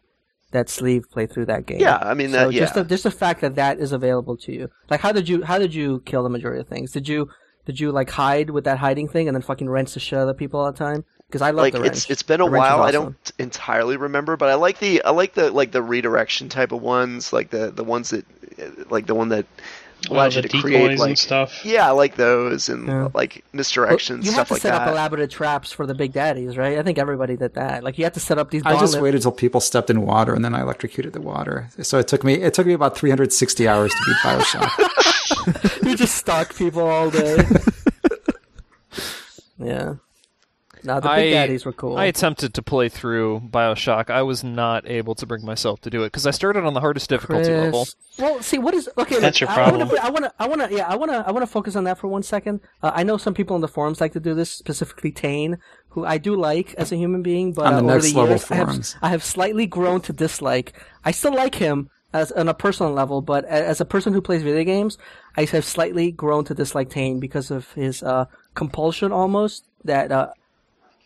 that 0.52 0.70
Sleeve 0.70 1.10
played 1.10 1.32
through 1.32 1.46
that 1.46 1.66
game. 1.66 1.80
Yeah, 1.80 1.98
I 2.02 2.14
mean, 2.14 2.32
so 2.32 2.48
that- 2.48 2.52
just 2.54 2.76
yeah. 2.76 2.84
the, 2.84 2.90
just 2.90 3.04
the 3.04 3.12
fact 3.12 3.42
that 3.42 3.56
that 3.56 3.80
is 3.80 3.92
available 3.92 4.36
to 4.38 4.52
you. 4.52 4.70
Like, 4.90 5.02
how 5.02 5.12
did 5.12 5.30
you 5.30 5.44
how 5.44 5.60
did 5.60 5.74
you 5.74 6.02
kill 6.06 6.24
the 6.24 6.30
majority 6.30 6.60
of 6.62 6.68
things? 6.68 6.92
Did 6.92 7.08
you 7.08 7.30
did 7.66 7.80
you 7.80 7.92
like 7.92 8.10
hide 8.10 8.50
with 8.50 8.64
that 8.64 8.80
hiding 8.80 9.08
thing 9.08 9.28
and 9.28 9.36
then 9.36 9.42
fucking 9.44 9.70
wrench 9.70 9.94
the 9.94 10.00
shit 10.00 10.18
out 10.18 10.28
of 10.28 10.38
people 10.38 10.60
all 10.60 10.72
the 10.72 10.78
time? 10.78 11.06
Because 11.28 11.42
I 11.42 11.52
love 11.52 11.64
like 11.64 11.74
the 11.74 11.82
wrench. 11.82 11.96
it's 11.96 12.10
it's 12.10 12.24
been 12.24 12.42
a 12.42 12.46
The 12.46 12.50
wrench 12.50 12.66
is 12.66 12.70
while. 12.72 12.82
I 12.84 12.92
don't 12.92 13.32
entirely 13.40 13.96
remember, 13.96 14.36
but 14.36 14.50
I 14.50 14.56
like 14.56 14.80
the 14.80 15.02
I 15.04 15.12
like 15.12 15.34
the 15.36 15.52
like 15.52 15.72
the 15.72 15.82
redirection 15.82 16.50
type 16.50 16.72
of 16.74 16.82
ones, 16.82 17.32
like 17.32 17.50
the 17.52 17.72
the 17.72 17.86
ones 17.86 18.10
that 18.10 18.26
like 18.92 19.06
the 19.08 19.16
one 19.16 19.30
that 19.30 19.46
All 20.10 20.16
allows 20.18 20.36
you 20.36 20.42
the 20.42 20.48
to 20.50 20.62
create 20.62 20.80
decoys 20.82 21.00
like 21.00 21.10
and 21.10 21.20
stuff. 21.20 21.64
yeah, 21.64 21.88
I 21.88 21.92
like 21.92 22.16
those 22.16 22.70
and 22.70 22.88
Yeah. 22.88 23.10
like 23.14 23.44
Well, 23.54 23.62
misdirections 23.62 24.26
you 24.26 24.32
have 24.32 24.48
to 24.48 24.54
like 24.54 24.62
set 24.62 24.72
that. 24.72 24.82
up 24.82 24.88
elaborate 24.90 25.30
traps 25.30 25.72
for 25.72 25.86
the 25.86 25.94
big 25.94 26.12
daddies, 26.14 26.58
right? 26.58 26.80
I 26.80 26.84
think 26.84 26.98
everybody 26.98 27.38
did 27.38 27.54
that. 27.54 27.84
Like 27.84 27.98
you 27.98 28.04
have 28.06 28.14
to 28.14 28.20
set 28.20 28.38
up 28.40 28.50
these. 28.50 28.64
I 28.66 28.80
just 28.80 29.00
waited 29.00 29.22
till 29.22 29.32
people 29.32 29.62
stepped 29.62 29.90
in 29.90 30.02
water, 30.02 30.34
and 30.34 30.44
then 30.44 30.56
I 30.56 30.62
electrocuted 30.62 31.14
the 31.14 31.22
water. 31.22 31.70
So 31.82 32.00
it 32.00 32.08
took 32.08 32.24
me 32.24 32.34
it 32.36 32.54
took 32.54 32.66
me 32.66 32.74
about 32.74 32.98
360 32.98 33.68
hours 33.68 33.92
to 33.92 33.98
beat 34.06 34.16
Bioshock. 34.24 35.82
you 35.84 35.96
just 35.96 36.16
stalk 36.16 36.56
people 36.56 36.84
all 36.88 37.10
day. 37.12 37.46
yeah. 39.60 39.96
No, 40.84 40.96
the 40.96 41.10
Big 41.10 41.10
I- 41.10 41.32
Daddies 41.32 41.66
were 41.66 41.72
cool. 41.74 41.98
I 41.98 42.06
attempted 42.06 42.54
to 42.56 42.62
play 42.62 42.90
through 42.90 43.42
Bioshock. 43.50 44.10
I 44.10 44.22
was 44.24 44.44
not 44.44 44.88
able 44.90 45.16
to 45.16 45.26
bring 45.26 45.46
myself 45.46 45.82
to 45.82 45.90
do 45.90 46.04
it 46.04 46.08
because 46.08 46.26
I 46.26 46.32
started 46.32 46.64
on 46.66 46.74
the 46.74 46.80
hardest 46.80 47.10
difficulty 47.10 47.46
Chris. 47.50 47.56
level. 47.64 47.88
Well, 48.20 48.42
see, 48.42 48.58
what 48.58 48.74
is 48.74 48.90
okay? 48.98 49.20
That's 49.20 49.40
look, 49.40 49.50
your 49.50 49.50
I- 49.50 49.54
problem. 49.70 49.90
I 50.02 50.10
want 50.10 50.26
to, 50.26 50.34
I 50.40 50.48
want 50.48 50.62
to, 50.70 50.76
yeah, 50.76 50.88
I 50.88 50.96
want 50.96 51.12
to, 51.12 51.24
I 51.28 51.32
want 51.32 51.44
to 51.44 51.48
focus 51.52 51.76
on 51.76 51.84
that 51.86 51.98
for 51.98 52.08
one 52.08 52.24
second. 52.24 52.62
Uh, 52.82 52.92
I 52.94 53.04
know 53.04 53.18
some 53.18 53.34
people 53.34 53.56
in 53.56 53.62
the 53.62 53.68
forums 53.68 54.02
like 54.02 54.14
to 54.14 54.20
do 54.20 54.34
this, 54.34 54.52
specifically 54.52 55.12
Tane, 55.12 55.58
who 55.90 56.06
I 56.06 56.18
do 56.18 56.36
like 56.36 56.74
as 56.76 56.92
a 56.92 56.96
human 56.96 57.22
being, 57.22 57.54
but 57.54 57.66
On 57.68 57.74
the 57.74 57.80
uh, 57.80 57.82
over 57.84 57.94
next 57.94 58.12
the 58.14 58.18
level 58.20 58.30
years, 58.30 58.52
I 58.52 58.56
have, 58.56 58.68
forums. 58.68 58.96
I 59.02 59.10
have 59.10 59.24
slightly 59.24 59.66
grown 59.68 60.02
to 60.02 60.14
dislike. 60.14 60.74
I 61.06 61.12
still 61.12 61.34
like 61.36 61.56
him 61.56 61.90
as 62.14 62.32
on 62.34 62.50
a 62.50 62.54
personal 62.54 62.92
level, 62.92 63.22
but 63.22 63.46
as 63.46 63.80
a 63.80 63.86
person 63.86 64.12
who 64.14 64.22
plays 64.22 64.44
video 64.44 64.64
games, 64.66 64.98
I 65.38 65.46
have 65.46 65.64
slightly 65.64 66.12
grown 66.12 66.44
to 66.46 66.54
dislike 66.54 66.90
Tane 66.90 67.20
because 67.20 67.52
of 67.52 67.72
his 67.74 68.04
uh, 68.04 68.26
compulsion, 68.56 69.12
almost 69.14 69.66
that 69.86 70.12
uh, 70.12 70.28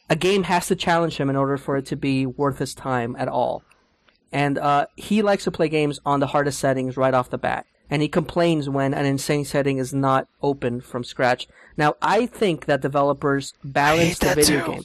a 0.09 0.15
game 0.15 0.43
has 0.43 0.67
to 0.67 0.75
challenge 0.75 1.17
him 1.17 1.29
in 1.29 1.35
order 1.35 1.57
for 1.57 1.77
it 1.77 1.85
to 1.87 1.95
be 1.95 2.25
worth 2.25 2.59
his 2.59 2.73
time 2.73 3.15
at 3.17 3.27
all 3.27 3.63
and 4.35 4.57
uh, 4.57 4.87
he 4.97 5.21
likes 5.21 5.45
to 5.45 5.51
play 5.51 5.69
games 5.69 6.01
on 6.05 6.19
the 6.19 6.27
hardest 6.27 6.59
settings 6.59 6.97
right 6.97 7.13
off 7.13 7.29
the 7.29 7.37
bat. 7.37 7.65
And 7.89 8.01
he 8.01 8.09
complains 8.09 8.67
when 8.67 8.93
an 8.93 9.05
insane 9.05 9.45
setting 9.45 9.77
is 9.77 9.93
not 9.93 10.27
open 10.41 10.81
from 10.81 11.05
scratch. 11.05 11.47
Now, 11.77 11.93
I 12.01 12.25
think 12.25 12.65
that 12.65 12.81
developers 12.81 13.53
balance 13.63 14.19
the 14.19 14.35
video 14.35 14.65
too. 14.65 14.71
game. 14.73 14.83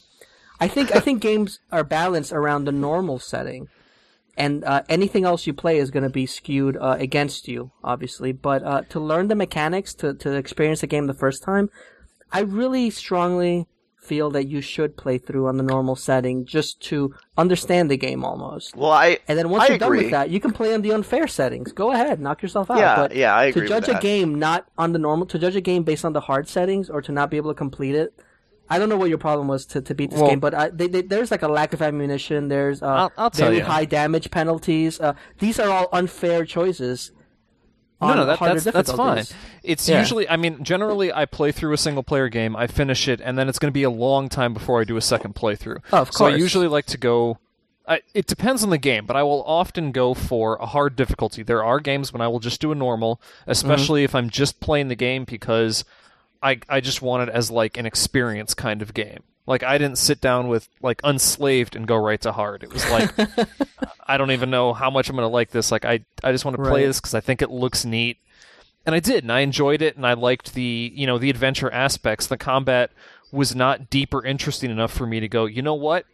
I 0.60 0.68
think 0.68 0.94
I 0.94 1.01
think 1.01 1.20
games 1.20 1.59
are 1.72 1.82
balanced 1.82 2.32
around 2.32 2.64
the 2.64 2.72
normal 2.72 3.18
setting, 3.18 3.66
and 4.36 4.62
uh, 4.62 4.82
anything 4.88 5.24
else 5.24 5.48
you 5.48 5.55
play 5.55 5.78
is 5.78 5.90
going 5.90 6.05
to 6.05 6.10
be 6.10 6.26
skewed 6.26 6.76
uh, 6.76 6.97
against 7.01 7.48
you, 7.48 7.72
obviously. 7.82 8.30
But 8.30 8.62
uh, 8.62 8.82
to 8.90 9.01
learn 9.01 9.26
the 9.26 9.34
mechanics, 9.34 9.94
to 9.94 10.14
to 10.14 10.34
experience 10.34 10.82
the 10.82 10.86
game 10.86 11.06
the 11.09 11.14
first 11.14 11.42
time, 11.42 11.70
I 12.30 12.40
really 12.40 12.90
strongly 12.90 13.66
feel 14.11 14.28
that 14.37 14.47
you 14.49 14.61
should 14.61 14.97
play 14.97 15.16
through 15.19 15.47
on 15.47 15.57
the 15.57 15.62
normal 15.74 15.95
setting 15.95 16.45
just 16.45 16.81
to 16.91 17.15
understand 17.39 17.89
the 17.93 17.97
game 17.97 18.24
almost. 18.24 18.74
Well, 18.74 18.91
I 18.91 19.19
And 19.28 19.39
then 19.39 19.49
once 19.51 19.62
I 19.65 19.69
you're 19.69 19.78
done 19.78 19.97
with 19.97 20.11
that, 20.11 20.31
you 20.31 20.41
can 20.41 20.53
play 20.53 20.74
on 20.74 20.82
the 20.82 20.93
unfair 20.99 21.27
settings. 21.28 21.70
Go 21.73 21.93
ahead, 21.93 22.19
knock 22.20 22.43
yourself 22.43 22.70
out. 22.73 22.78
Yeah, 22.78 22.97
but 22.97 23.15
yeah, 23.15 23.32
I 23.35 23.45
agree 23.45 23.69
To 23.69 23.74
with 23.74 23.87
judge 23.87 23.97
a 23.97 24.01
game 24.01 24.31
not 24.49 24.66
on 24.77 24.93
the 24.95 24.99
normal, 24.99 25.27
to 25.32 25.39
judge 25.39 25.55
a 25.55 25.61
game 25.61 25.82
based 25.85 26.05
on 26.05 26.12
the 26.12 26.20
hard 26.28 26.49
settings, 26.49 26.91
or 26.91 27.01
to 27.03 27.12
not 27.12 27.31
be 27.31 27.37
able 27.37 27.51
to 27.55 27.59
complete 27.66 27.95
it. 27.95 28.12
I 28.73 28.78
don't 28.78 28.89
know 28.89 28.97
what 29.03 29.09
your 29.15 29.19
problem 29.19 29.47
was 29.55 29.62
to, 29.73 29.81
to 29.89 29.95
beat 29.95 30.11
this 30.11 30.20
Well- 30.20 30.31
game, 30.31 30.41
but 30.41 30.55
I, 30.55 30.65
they, 30.70 30.89
they, 30.95 31.03
there's 31.03 31.31
like 31.31 31.43
a 31.43 31.49
lack 31.59 31.73
of 31.77 31.81
ammunition. 31.89 32.49
There's 32.49 32.82
uh, 32.82 32.87
I'll- 33.01 33.12
I'll 33.16 33.31
very 33.31 33.61
high 33.61 33.85
damage 33.85 34.28
penalties. 34.32 34.93
Uh, 35.01 35.15
these 35.39 35.57
are 35.62 35.69
all 35.77 35.89
unfair 35.93 36.45
choices. 36.45 37.12
No, 38.01 38.14
no, 38.14 38.27
that, 38.27 38.39
that's 38.39 38.64
that's 38.64 38.93
fine. 38.93 39.24
It's 39.62 39.89
Yeah. 39.89 39.98
usually, 39.98 40.28
I 40.28 40.36
mean, 40.36 40.64
generally, 40.64 41.12
I 41.12 41.27
play 41.27 41.52
through 41.52 41.74
a 41.74 41.77
single 41.77 42.02
player 42.02 42.28
game, 42.28 42.56
I 42.56 42.66
finish 42.66 43.09
it, 43.09 43.20
and 43.22 43.39
then 43.39 43.48
it's 43.48 43.59
going 43.59 43.70
to 43.70 43.74
be 43.74 43.82
a 43.82 43.90
long 43.90 44.28
time 44.28 44.55
before 44.55 44.81
I 44.81 44.85
do 44.85 44.97
a 44.97 45.02
second 45.02 45.35
playthrough. 45.35 45.78
Oh, 45.93 45.98
of 46.02 46.12
So 46.12 46.24
I 46.24 46.31
usually 46.36 46.66
like 46.68 46.86
to 46.86 46.98
go. 46.98 47.39
I, 47.86 48.02
it 48.14 48.27
depends 48.27 48.62
on 48.62 48.70
the 48.70 48.78
game, 48.78 49.05
but 49.05 49.16
I 49.16 49.22
will 49.24 49.43
often 49.44 49.90
go 49.90 50.14
for 50.14 50.56
a 50.56 50.66
hard 50.66 50.94
difficulty. 50.94 51.43
There 51.43 51.64
are 51.64 51.81
games 51.81 52.12
when 52.12 52.20
I 52.22 52.28
will 52.28 52.39
just 52.39 52.60
do 52.60 52.70
a 52.70 52.74
normal, 52.74 53.20
especially 53.47 54.05
if 54.05 54.14
I'm 54.14 54.31
just 54.31 54.60
playing 54.60 54.89
the 54.89 54.94
game 54.94 55.24
because 55.24 55.85
I 56.43 56.61
I 56.69 56.81
just 56.81 57.03
want 57.03 57.29
it 57.29 57.35
as 57.35 57.51
like 57.51 57.77
an 57.77 57.87
experience 57.87 58.55
kind 58.55 58.83
of 58.83 58.95
game. 58.95 59.23
Like 59.47 59.62
I 59.62 59.79
didn't 59.79 59.99
sit 59.99 60.21
down 60.21 60.49
with 60.49 60.69
like 60.83 61.01
Enslaved 61.05 61.75
and 61.77 61.87
go 61.87 61.97
right 61.97 62.21
to 62.21 62.33
hard. 62.33 62.62
It 62.62 62.73
was 62.73 62.89
like 62.91 63.11
I 64.07 64.17
don't 64.17 64.31
even 64.31 64.51
know 64.51 64.73
how 64.73 64.91
much 64.91 65.09
I'm 65.09 65.17
going 65.17 65.29
to 65.29 65.33
like 65.33 65.51
this. 65.51 65.71
Like 65.73 65.85
I 65.85 66.01
I 66.23 66.33
just 66.33 66.45
want 66.45 66.57
to 66.57 66.62
play 66.62 66.83
Right. 66.83 66.87
this 66.87 67.01
because 67.01 67.15
I 67.15 67.21
think 67.21 67.43
it 67.43 67.51
looks 67.51 67.85
neat 67.85 68.19
and 68.87 68.95
I 68.95 69.01
did, 69.01 69.25
and 69.25 69.31
I 69.33 69.41
enjoyed 69.41 69.83
it, 69.83 69.97
and 69.97 70.07
I 70.07 70.15
liked 70.15 70.55
the 70.55 70.91
you 70.95 71.07
know 71.07 71.19
the 71.19 71.29
adventure 71.31 71.71
aspects. 71.71 72.27
The 72.27 72.39
combat 72.39 72.91
was 73.31 73.55
not 73.55 73.91
deep 73.91 74.15
or 74.15 74.25
interesting 74.25 74.71
enough 74.71 74.91
for 74.93 75.07
me 75.07 75.21
to 75.21 75.29
go. 75.29 75.45
You 75.45 75.61
know 75.62 75.75
what? 75.75 76.07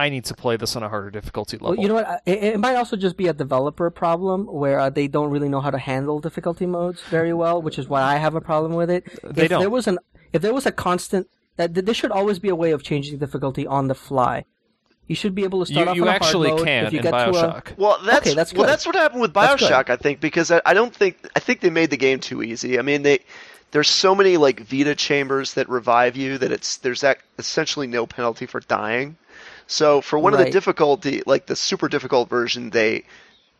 I 0.00 0.08
need 0.08 0.24
to 0.26 0.34
play 0.34 0.56
this 0.56 0.76
on 0.76 0.82
a 0.82 0.88
harder 0.88 1.10
difficulty 1.10 1.58
level. 1.58 1.70
Well, 1.70 1.82
you 1.82 1.88
know 1.88 1.94
what? 1.94 2.22
It, 2.24 2.42
it 2.42 2.58
might 2.58 2.76
also 2.76 2.96
just 2.96 3.16
be 3.16 3.28
a 3.28 3.32
developer 3.34 3.90
problem 3.90 4.46
where 4.46 4.78
uh, 4.80 4.90
they 4.90 5.08
don't 5.08 5.30
really 5.30 5.48
know 5.48 5.60
how 5.60 5.70
to 5.70 5.78
handle 5.78 6.20
difficulty 6.20 6.66
modes 6.66 7.02
very 7.02 7.34
well, 7.34 7.60
which 7.60 7.78
is 7.78 7.88
why 7.88 8.02
I 8.02 8.16
have 8.16 8.34
a 8.34 8.40
problem 8.40 8.74
with 8.74 8.90
it. 8.90 9.04
They 9.22 9.44
if 9.44 9.50
don't. 9.50 9.60
There 9.60 9.70
was 9.70 9.86
an 9.86 9.98
if 10.32 10.40
there 10.42 10.54
was 10.54 10.66
a 10.66 10.72
constant 10.72 11.28
that 11.56 11.74
there 11.74 11.94
should 11.94 12.10
always 12.10 12.38
be 12.38 12.48
a 12.48 12.54
way 12.54 12.70
of 12.70 12.82
changing 12.82 13.18
difficulty 13.18 13.66
on 13.66 13.88
the 13.88 13.94
fly. 13.94 14.46
You 15.06 15.16
should 15.16 15.34
be 15.34 15.44
able 15.44 15.60
to 15.60 15.66
start 15.66 15.86
you 15.86 15.90
off 15.90 15.96
you 15.96 16.02
on 16.02 16.08
a 16.08 16.12
actually 16.12 16.48
hard 16.48 16.60
mode. 16.60 16.66
can 16.68 16.86
if 16.86 16.92
you 16.92 16.98
in 17.00 17.02
get 17.02 17.10
to 17.10 17.16
a, 17.16 17.32
Bioshock. 17.32 17.76
Well, 17.76 17.98
that's 18.04 18.26
Okay, 18.26 18.34
that's 18.34 18.54
well, 18.54 18.66
that's 18.66 18.86
what 18.86 18.94
happened 18.94 19.20
with 19.20 19.34
Bioshock, 19.34 19.90
I 19.90 19.96
think, 19.96 20.20
because 20.20 20.50
I, 20.50 20.62
I 20.64 20.72
don't 20.72 20.94
think 20.94 21.16
I 21.36 21.40
think 21.40 21.60
they 21.60 21.70
made 21.70 21.90
the 21.90 21.96
game 21.96 22.20
too 22.20 22.42
easy. 22.42 22.78
I 22.78 22.82
mean, 22.82 23.02
they 23.02 23.18
there's 23.72 23.88
so 23.88 24.14
many 24.14 24.36
like 24.36 24.60
Vita 24.60 24.94
chambers 24.94 25.54
that 25.54 25.68
revive 25.68 26.16
you 26.16 26.38
that 26.38 26.52
it's 26.52 26.78
there's 26.78 27.02
that 27.02 27.18
essentially 27.38 27.86
no 27.86 28.06
penalty 28.06 28.46
for 28.46 28.60
dying. 28.60 29.16
So 29.70 30.00
for 30.00 30.18
one 30.18 30.32
of 30.32 30.40
the 30.40 30.50
difficulty, 30.50 31.22
like 31.26 31.46
the 31.46 31.54
super 31.54 31.88
difficult 31.88 32.28
version, 32.28 32.70
they 32.70 33.04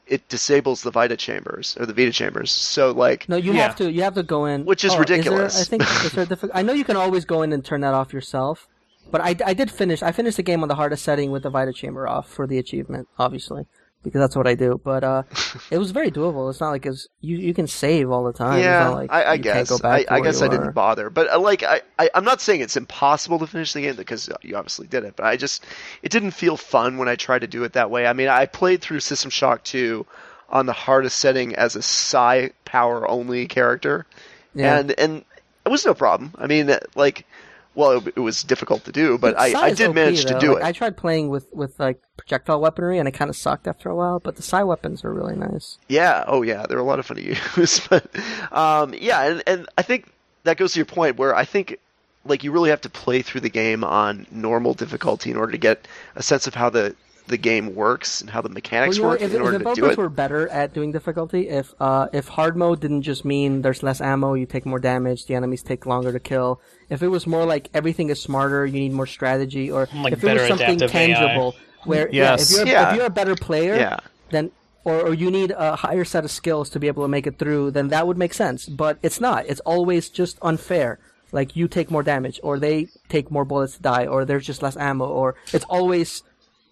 it 0.09 0.29
disables 0.29 0.83
the 0.83 0.91
Vita 0.91 1.17
chambers 1.17 1.77
or 1.79 1.87
the 1.87 1.93
Vita 1.93 2.11
chambers. 2.11 2.51
So 2.51 2.91
like 2.91 3.29
No, 3.29 3.37
you 3.37 3.53
Yeah. 3.53 3.63
have 3.69 3.77
to. 3.77 3.93
You 3.93 4.03
have 4.03 4.15
to 4.15 4.25
go 4.25 4.47
in, 4.47 4.65
Which 4.65 4.85
is 4.85 4.93
Oh, 4.93 4.99
ridiculous. 4.99 5.55
there, 5.55 5.63
I 5.63 5.65
think 5.65 5.83
is 6.05 6.11
there 6.13 6.25
a 6.25 6.27
diffi- 6.27 6.51
I 6.53 6.63
know 6.63 6.73
you 6.73 6.85
can 6.85 6.97
always 6.97 7.25
go 7.25 7.43
in 7.43 7.53
and 7.53 7.65
turn 7.65 7.81
that 7.83 7.95
off 7.95 8.13
yourself, 8.13 8.67
but 9.13 9.21
I, 9.21 9.37
I 9.47 9.55
did 9.55 9.71
finish. 9.71 10.03
I 10.03 10.11
finished 10.11 10.37
the 10.37 10.43
game 10.43 10.63
on 10.63 10.69
the 10.69 10.75
hardest 10.75 11.05
setting 11.05 11.31
with 11.31 11.45
the 11.45 11.51
Vita 11.51 11.73
chamber 11.73 12.09
off 12.09 12.29
for 12.29 12.45
the 12.49 12.59
achievement, 12.59 13.07
obviously, 13.17 13.67
because 14.03 14.21
that's 14.21 14.37
what 14.37 14.47
I 14.47 14.55
do. 14.55 14.81
But 14.83 15.05
uh, 15.05 15.23
it 15.71 15.79
was 15.79 15.91
very 15.91 16.11
doable. 16.11 16.49
It's 16.51 16.61
not 16.61 16.71
like 16.71 16.87
it's 16.87 17.09
you. 17.21 17.37
You 17.37 17.55
can 17.55 17.67
save 17.67 18.11
all 18.11 18.25
the 18.25 18.33
time. 18.33 18.61
Yeah, 18.61 18.89
like 18.89 19.11
I, 19.13 19.23
I 19.23 19.35
you 19.35 19.43
guess. 19.43 19.55
Can't 19.55 19.69
go 19.69 19.79
back 19.79 20.07
I, 20.11 20.17
I 20.17 20.21
guess 20.21 20.43
I 20.43 20.49
didn't 20.49 20.73
bother, 20.73 21.11
but 21.11 21.31
uh, 21.31 21.39
like 21.41 21.63
I, 21.63 21.83
I, 21.99 22.11
I'm 22.15 22.25
not 22.25 22.41
saying 22.41 22.61
it's 22.61 22.77
impossible 22.77 23.39
to 23.41 23.47
finish 23.47 23.73
the 23.73 23.83
game 23.83 23.97
because 23.97 24.29
you 24.43 24.57
obviously 24.57 24.87
did 24.87 25.05
it, 25.05 25.17
but 25.17 25.27
I 25.27 25.37
just 25.37 25.65
it 26.03 26.11
didn't 26.11 26.33
feel 26.33 26.57
fun 26.57 26.99
when 26.99 27.09
I 27.09 27.17
tried 27.17 27.41
to 27.41 27.47
do 27.47 27.65
it 27.65 27.75
that 27.75 27.91
way. 27.91 28.07
I 28.07 28.13
mean, 28.13 28.29
I 28.29 28.47
played 28.47 28.81
through 28.81 29.01
System 29.01 29.31
Shock 29.31 29.65
2 29.65 30.07
on 30.49 30.67
the 30.67 30.73
hardest 30.73 31.19
setting 31.19 31.55
as 31.55 31.77
a 31.77 31.83
psi 31.83 32.51
power 32.65 33.09
only 33.09 33.47
character, 33.47 34.07
Yeah. 34.55 34.79
and 34.79 34.91
and 34.99 35.25
it 35.65 35.69
was 35.69 35.85
no 35.85 35.95
problem. 35.95 36.33
I 36.39 36.47
mean, 36.47 36.75
like, 36.97 37.27
well, 37.75 37.99
it, 37.99 38.15
it 38.17 38.21
was 38.21 38.43
difficult 38.43 38.85
to 38.85 38.93
do, 38.93 39.17
but 39.19 39.39
I, 39.39 39.53
I 39.59 39.75
did 39.75 39.95
manage 39.95 40.25
to 40.25 40.39
do 40.39 40.55
Like, 40.55 40.63
it. 40.63 40.67
I 40.67 40.73
tried 40.73 40.97
playing 40.97 41.29
with 41.29 41.47
with 41.53 41.79
like 41.79 42.01
projectile 42.17 42.61
weaponry, 42.61 42.99
and 42.99 43.09
it 43.09 43.13
kind 43.13 43.29
of 43.29 43.37
sucked 43.37 43.69
after 43.69 43.89
a 43.89 43.95
while. 43.95 44.19
But 44.19 44.37
the 44.37 44.43
psi 44.43 44.63
weapons 44.65 45.05
are 45.05 45.13
really 45.13 45.37
nice. 45.37 45.79
Yeah. 45.89 46.25
Oh, 46.27 46.43
yeah. 46.43 46.67
They're 46.69 46.79
a 46.79 46.85
lot 46.85 46.99
of 46.99 47.07
fun 47.07 47.17
to 47.19 47.23
use, 47.57 47.87
but 47.89 48.07
um, 48.53 48.95
yeah, 48.99 49.23
and 49.23 49.43
and 49.47 49.69
I 49.79 49.83
think 49.83 50.13
that 50.45 50.57
goes 50.57 50.73
to 50.73 50.79
your 50.79 50.87
point 50.87 51.17
where 51.17 51.35
I 51.35 51.45
think 51.45 51.79
like 52.25 52.45
you 52.45 52.53
really 52.53 52.71
have 52.71 52.81
to 52.83 52.91
play 52.91 53.23
through 53.23 53.41
the 53.43 53.51
game 53.51 53.85
on 53.85 54.27
normal 54.31 54.75
difficulty 54.75 55.31
in 55.31 55.37
order 55.37 55.53
to 55.53 55.59
get 55.59 55.87
a 56.17 56.23
sense 56.23 56.47
of 56.47 56.55
how 56.55 56.71
the 56.71 56.95
the 57.31 57.39
game 57.39 57.75
works 57.75 58.21
and 58.21 58.29
how 58.29 58.41
the 58.43 58.49
mechanics 58.51 58.99
Well, 58.99 58.99
you 58.99 59.03
know, 59.03 59.09
work 59.11 59.23
if, 59.23 59.31
in 59.31 59.37
if 59.37 59.43
order 59.43 59.59
to 59.59 59.65
do 59.65 59.71
developers 59.75 59.93
it. 59.99 59.99
were 59.99 60.09
better 60.11 60.49
at 60.49 60.75
doing 60.75 60.93
difficulty, 60.93 61.49
if 61.49 61.75
uh, 61.81 62.09
if 62.13 62.29
hard 62.29 62.57
mode 62.57 62.81
didn't 62.81 63.03
just 63.03 63.25
mean 63.25 63.63
there's 63.63 63.83
less 63.83 64.01
ammo, 64.01 64.35
you 64.35 64.47
take 64.47 64.67
more 64.67 64.79
damage, 64.79 65.27
the 65.27 65.35
enemies 65.35 65.63
take 65.63 65.87
longer 65.87 66.13
to 66.13 66.21
kill. 66.21 66.61
If 66.91 67.03
it 67.03 67.09
was 67.09 67.27
more 67.27 67.45
like 67.47 67.71
everything 67.73 68.11
is 68.11 68.21
smarter, 68.21 68.67
you 68.67 68.81
need 68.81 68.93
more 68.93 69.07
strategy, 69.07 69.71
or 69.71 69.89
Like 69.95 70.13
if 70.13 70.23
it 70.25 70.33
was 70.35 70.49
something 70.49 70.77
adaptive 70.83 70.95
AI. 70.95 71.07
tangible, 71.07 71.55
where 71.85 72.09
Yes. 72.13 72.51
yeah, 72.53 72.61
if 72.61 72.67
you're 72.67 72.75
Yeah. 72.75 72.91
if 72.91 72.97
you're 72.97 73.07
a 73.07 73.11
better 73.11 73.35
player, 73.37 73.77
Yeah. 73.77 73.99
then 74.31 74.51
or, 74.85 75.09
or 75.09 75.15
you 75.15 75.31
need 75.31 75.51
a 75.57 75.77
higher 75.77 76.05
set 76.05 76.25
of 76.25 76.31
skills 76.31 76.71
to 76.71 76.81
be 76.81 76.87
able 76.89 77.05
to 77.05 77.09
make 77.09 77.27
it 77.27 77.39
through, 77.39 77.71
then 77.73 77.89
that 77.89 78.07
would 78.07 78.17
make 78.19 78.33
sense. 78.35 78.67
But 78.67 78.99
it's 79.03 79.21
not. 79.21 79.45
It's 79.47 79.61
always 79.61 80.09
just 80.09 80.39
unfair. 80.43 80.99
Like 81.33 81.55
you 81.55 81.69
take 81.69 81.91
more 81.93 82.03
damage, 82.03 82.41
or 82.43 82.59
they 82.59 82.89
take 83.09 83.31
more 83.31 83.45
bullets 83.45 83.77
to 83.77 83.83
die, 83.83 84.07
or 84.07 84.25
there's 84.25 84.45
just 84.47 84.63
less 84.63 84.77
ammo, 84.77 85.07
or 85.07 85.37
it's 85.53 85.67
always 85.67 86.23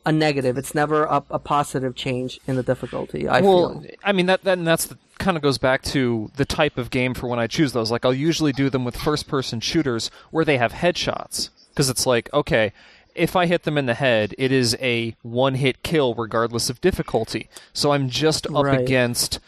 a 0.09 0.13
negative. 0.13 0.57
It's 0.57 0.75
never 0.75 1.05
a, 1.05 1.23
a 1.31 1.39
positive 1.39 1.95
change 1.95 2.41
in 2.47 2.57
the 2.57 2.63
difficulty. 2.63 3.29
I 3.29 3.43
well, 3.43 3.83
feel. 3.83 3.91
I 4.03 4.13
mean 4.13 4.25
that 4.27 4.43
that 4.45 4.57
and 4.57 4.67
that's 4.67 4.87
the, 4.87 4.97
kind 5.19 5.37
of 5.37 5.43
goes 5.43 5.59
back 5.59 5.83
to 5.83 6.31
the 6.37 6.47
type 6.47 6.79
of 6.79 6.89
game 6.89 7.13
for 7.13 7.27
when 7.29 7.39
I 7.39 7.47
choose 7.47 7.73
those. 7.75 7.91
Like 7.91 8.07
I'll 8.07 8.15
usually 8.15 8.53
do 8.53 8.71
them 8.71 8.87
with 8.87 8.97
first-person 8.97 9.61
shooters 9.61 10.11
where 10.31 10.47
they 10.47 10.57
have 10.57 10.73
headshots 10.73 11.51
because 11.71 11.91
it's 11.91 12.07
like 12.07 12.33
okay. 12.33 12.73
If 13.15 13.37
I 13.37 13.47
hit 13.47 13.65
them 13.65 13.77
in 13.77 13.87
the 13.87 13.95
head, 13.95 14.35
it 14.39 14.51
is 14.53 14.77
a 14.81 15.15
one-hit 15.23 15.83
kill 15.83 16.15
regardless 16.15 16.71
of 16.71 16.81
difficulty. 16.81 17.49
So 17.73 17.91
I'm 17.91 18.09
just 18.09 18.47
up 18.47 18.65
Right. 18.65 18.81
against 18.81 19.41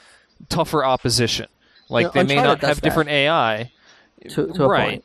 tougher 0.48 0.84
opposition. 0.84 1.46
Like 1.88 2.06
know, 2.06 2.22
they 2.22 2.24
may 2.24 2.42
not 2.42 2.60
have 2.60 2.80
that. 2.80 2.82
different 2.82 3.10
AI, 3.10 3.70
to, 4.28 4.52
to 4.52 4.66
right. 4.66 4.90
point. 4.90 5.04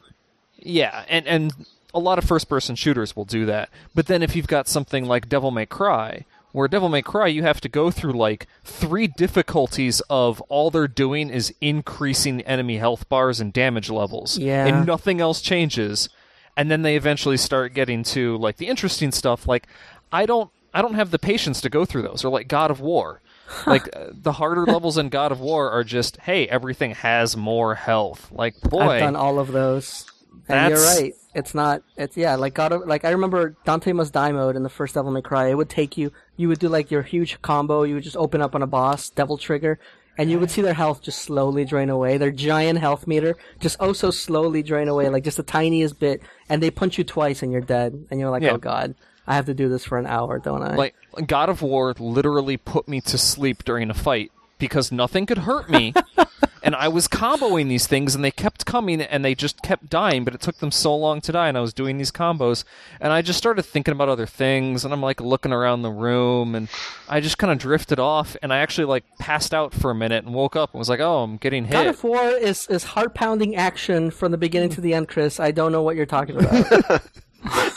Yeah, 0.58 1.06
and 1.08 1.28
and 1.28 1.54
a 1.96 2.00
lot 2.00 2.20
of 2.20 2.26
first 2.26 2.48
person 2.50 2.76
shooters 2.76 3.16
will 3.16 3.26
do 3.26 3.46
that. 3.48 3.70
But 3.96 4.06
then 4.08 4.22
if 4.22 4.36
you've 4.36 4.48
got 4.48 4.68
something 4.68 5.06
like 5.06 5.30
Devil 5.30 5.50
May 5.50 5.66
Cry, 5.66 6.26
where 6.52 6.68
Devil 6.68 6.90
May 6.90 7.02
Cry 7.02 7.28
you 7.28 7.42
have 7.44 7.60
to 7.62 7.70
go 7.70 7.90
through 7.90 8.14
like 8.14 8.48
three 8.64 9.08
difficulties 9.08 10.02
of 10.10 10.42
all 10.42 10.70
they're 10.70 10.88
doing 10.88 11.30
is 11.30 11.54
increasing 11.62 12.42
enemy 12.42 12.78
health 12.78 13.08
bars 13.10 13.40
and 13.40 13.52
damage 13.52 13.90
levels. 13.90 14.38
Yeah. 14.38 14.66
And 14.66 14.86
nothing 14.86 15.20
else 15.22 15.42
changes. 15.42 16.10
And 16.58 16.70
then 16.70 16.82
they 16.84 16.96
eventually 16.96 17.38
start 17.38 17.74
getting 17.74 18.04
to 18.04 18.38
like 18.38 18.58
the 18.58 18.68
interesting 18.68 19.12
stuff 19.12 19.48
like 19.48 19.68
I 20.12 20.26
don't 20.26 20.50
I 20.74 20.82
don't 20.82 20.94
have 20.96 21.12
the 21.12 21.20
patience 21.20 21.62
to 21.62 21.70
go 21.70 21.86
through 21.86 22.04
those 22.04 22.24
or 22.24 22.30
like 22.30 22.48
God 22.48 22.72
of 22.72 22.80
War. 22.80 23.22
like 23.68 23.88
uh, 23.96 24.08
the 24.14 24.34
harder 24.34 24.66
levels 24.74 24.98
in 24.98 25.10
God 25.10 25.32
of 25.32 25.40
War 25.40 25.72
are 25.72 25.84
just 25.84 26.18
hey 26.22 26.48
everything 26.48 26.92
has 26.92 27.36
more 27.38 27.76
health. 27.76 28.30
Like 28.32 28.60
boy 28.62 28.80
I've 28.82 29.00
done 29.02 29.16
all 29.16 29.40
of 29.40 29.52
those. 29.52 30.06
And 30.48 30.70
you're 30.70 30.80
That's- 30.80 31.02
right. 31.02 31.14
It's 31.36 31.54
not. 31.54 31.84
It's 31.98 32.16
yeah. 32.18 32.36
Like 32.36 32.54
God. 32.54 32.72
of- 32.72 32.88
Like 32.88 33.04
I 33.06 33.10
remember 33.12 33.56
Dante 33.66 33.92
Must 33.92 34.12
Die 34.14 34.32
mode 34.32 34.56
in 34.56 34.64
the 34.64 34.70
first 34.70 34.96
Devil 34.96 35.12
May 35.12 35.22
Cry. 35.22 35.50
It 35.50 35.56
would 35.58 35.70
take 35.70 35.98
you. 35.98 36.12
You 36.38 36.48
would 36.48 36.60
do 36.60 36.70
like 36.70 36.90
your 36.90 37.02
huge 37.04 37.42
combo. 37.42 37.84
You 37.84 37.96
would 37.96 38.04
just 38.04 38.18
open 38.18 38.42
up 38.42 38.56
on 38.56 38.62
a 38.64 38.68
boss, 38.68 39.10
Devil 39.10 39.38
Trigger, 39.38 39.78
and 40.18 40.32
you 40.32 40.40
would 40.40 40.50
see 40.50 40.62
their 40.62 40.74
health 40.74 41.02
just 41.02 41.22
slowly 41.22 41.66
drain 41.66 41.90
away. 41.90 42.18
Their 42.18 42.32
giant 42.32 42.80
health 42.80 43.06
meter 43.06 43.36
just 43.60 43.76
oh 43.82 43.92
so 43.94 44.12
slowly 44.12 44.64
drain 44.64 44.88
away, 44.88 45.10
like 45.10 45.24
just 45.26 45.38
the 45.38 45.44
tiniest 45.44 46.00
bit. 46.00 46.22
And 46.48 46.64
they 46.64 46.72
punch 46.72 46.98
you 46.98 47.04
twice 47.04 47.44
and 47.44 47.52
you're 47.52 47.62
dead. 47.62 48.08
And 48.10 48.20
you're 48.20 48.30
like, 48.32 48.42
Yeah. 48.44 48.54
oh 48.54 48.58
God, 48.58 48.96
I 49.28 49.36
have 49.36 49.46
to 49.48 49.54
do 49.54 49.68
this 49.68 49.84
for 49.84 49.98
an 49.98 50.08
hour, 50.08 50.40
don't 50.40 50.64
I? 50.64 50.76
Like 50.76 50.96
God 51.28 51.50
of 51.50 51.62
War 51.62 51.94
literally 52.00 52.56
put 52.58 52.88
me 52.88 53.02
to 53.02 53.18
sleep 53.18 53.66
during 53.66 53.90
a 53.90 53.94
fight 53.94 54.32
because 54.58 54.90
nothing 54.92 55.26
could 55.26 55.40
hurt 55.40 55.70
me. 55.70 55.94
and 56.66 56.76
I 56.76 56.88
was 56.88 57.08
comboing 57.08 57.70
these 57.70 57.86
things 57.86 58.16
and 58.16 58.24
they 58.24 58.32
kept 58.32 58.66
coming 58.66 59.00
and 59.00 59.24
they 59.24 59.36
just 59.36 59.62
kept 59.62 59.88
dying, 59.88 60.26
but 60.26 60.34
it 60.34 60.42
took 60.42 60.58
them 60.58 60.72
so 60.72 60.96
long 60.96 61.22
to 61.22 61.32
die 61.32 61.48
and 61.48 61.56
I 61.56 61.62
was 61.62 61.74
doing 61.74 62.00
these 62.00 62.12
combos 62.12 62.64
and 63.00 63.14
I 63.14 63.22
just 63.22 63.38
started 63.38 63.62
thinking 63.64 63.92
about 63.92 64.10
other 64.10 64.26
things 64.26 64.84
and 64.84 64.92
I'm 64.92 65.02
like 65.02 65.22
looking 65.22 65.54
around 65.54 65.84
the 65.84 65.92
room 65.92 66.56
and 66.56 66.68
I 67.08 67.20
just 67.22 67.38
kind 67.38 67.54
of 67.54 67.60
drifted 67.60 68.00
off 68.00 68.36
and 68.42 68.52
I 68.52 68.58
actually 68.58 68.86
like 68.86 69.04
passed 69.20 69.54
out 69.54 69.76
for 69.76 69.92
a 69.92 69.96
minute 69.96 70.26
and 70.26 70.34
woke 70.34 70.56
up 70.56 70.74
and 70.74 70.80
was 70.80 70.90
like, 70.90 71.00
"Oh, 71.00 71.22
I'm 71.22 71.38
getting 71.38 71.66
hit. 71.66 71.74
God 71.74 71.86
hit." 71.86 71.96
of 71.96 72.04
War 72.04 72.30
is 72.30 72.68
is 72.68 72.84
heart 72.84 73.14
pounding 73.14 73.56
action 73.56 74.10
from 74.10 74.32
the 74.32 74.38
beginning 74.38 74.70
to 74.70 74.82
the 74.82 74.96
end, 74.96 75.08
Chris. 75.08 75.40
I 75.40 75.52
don't 75.52 75.72
know 75.72 75.84
what 75.84 75.96
you're 75.96 76.08
talking 76.08 76.38
about. 76.38 77.02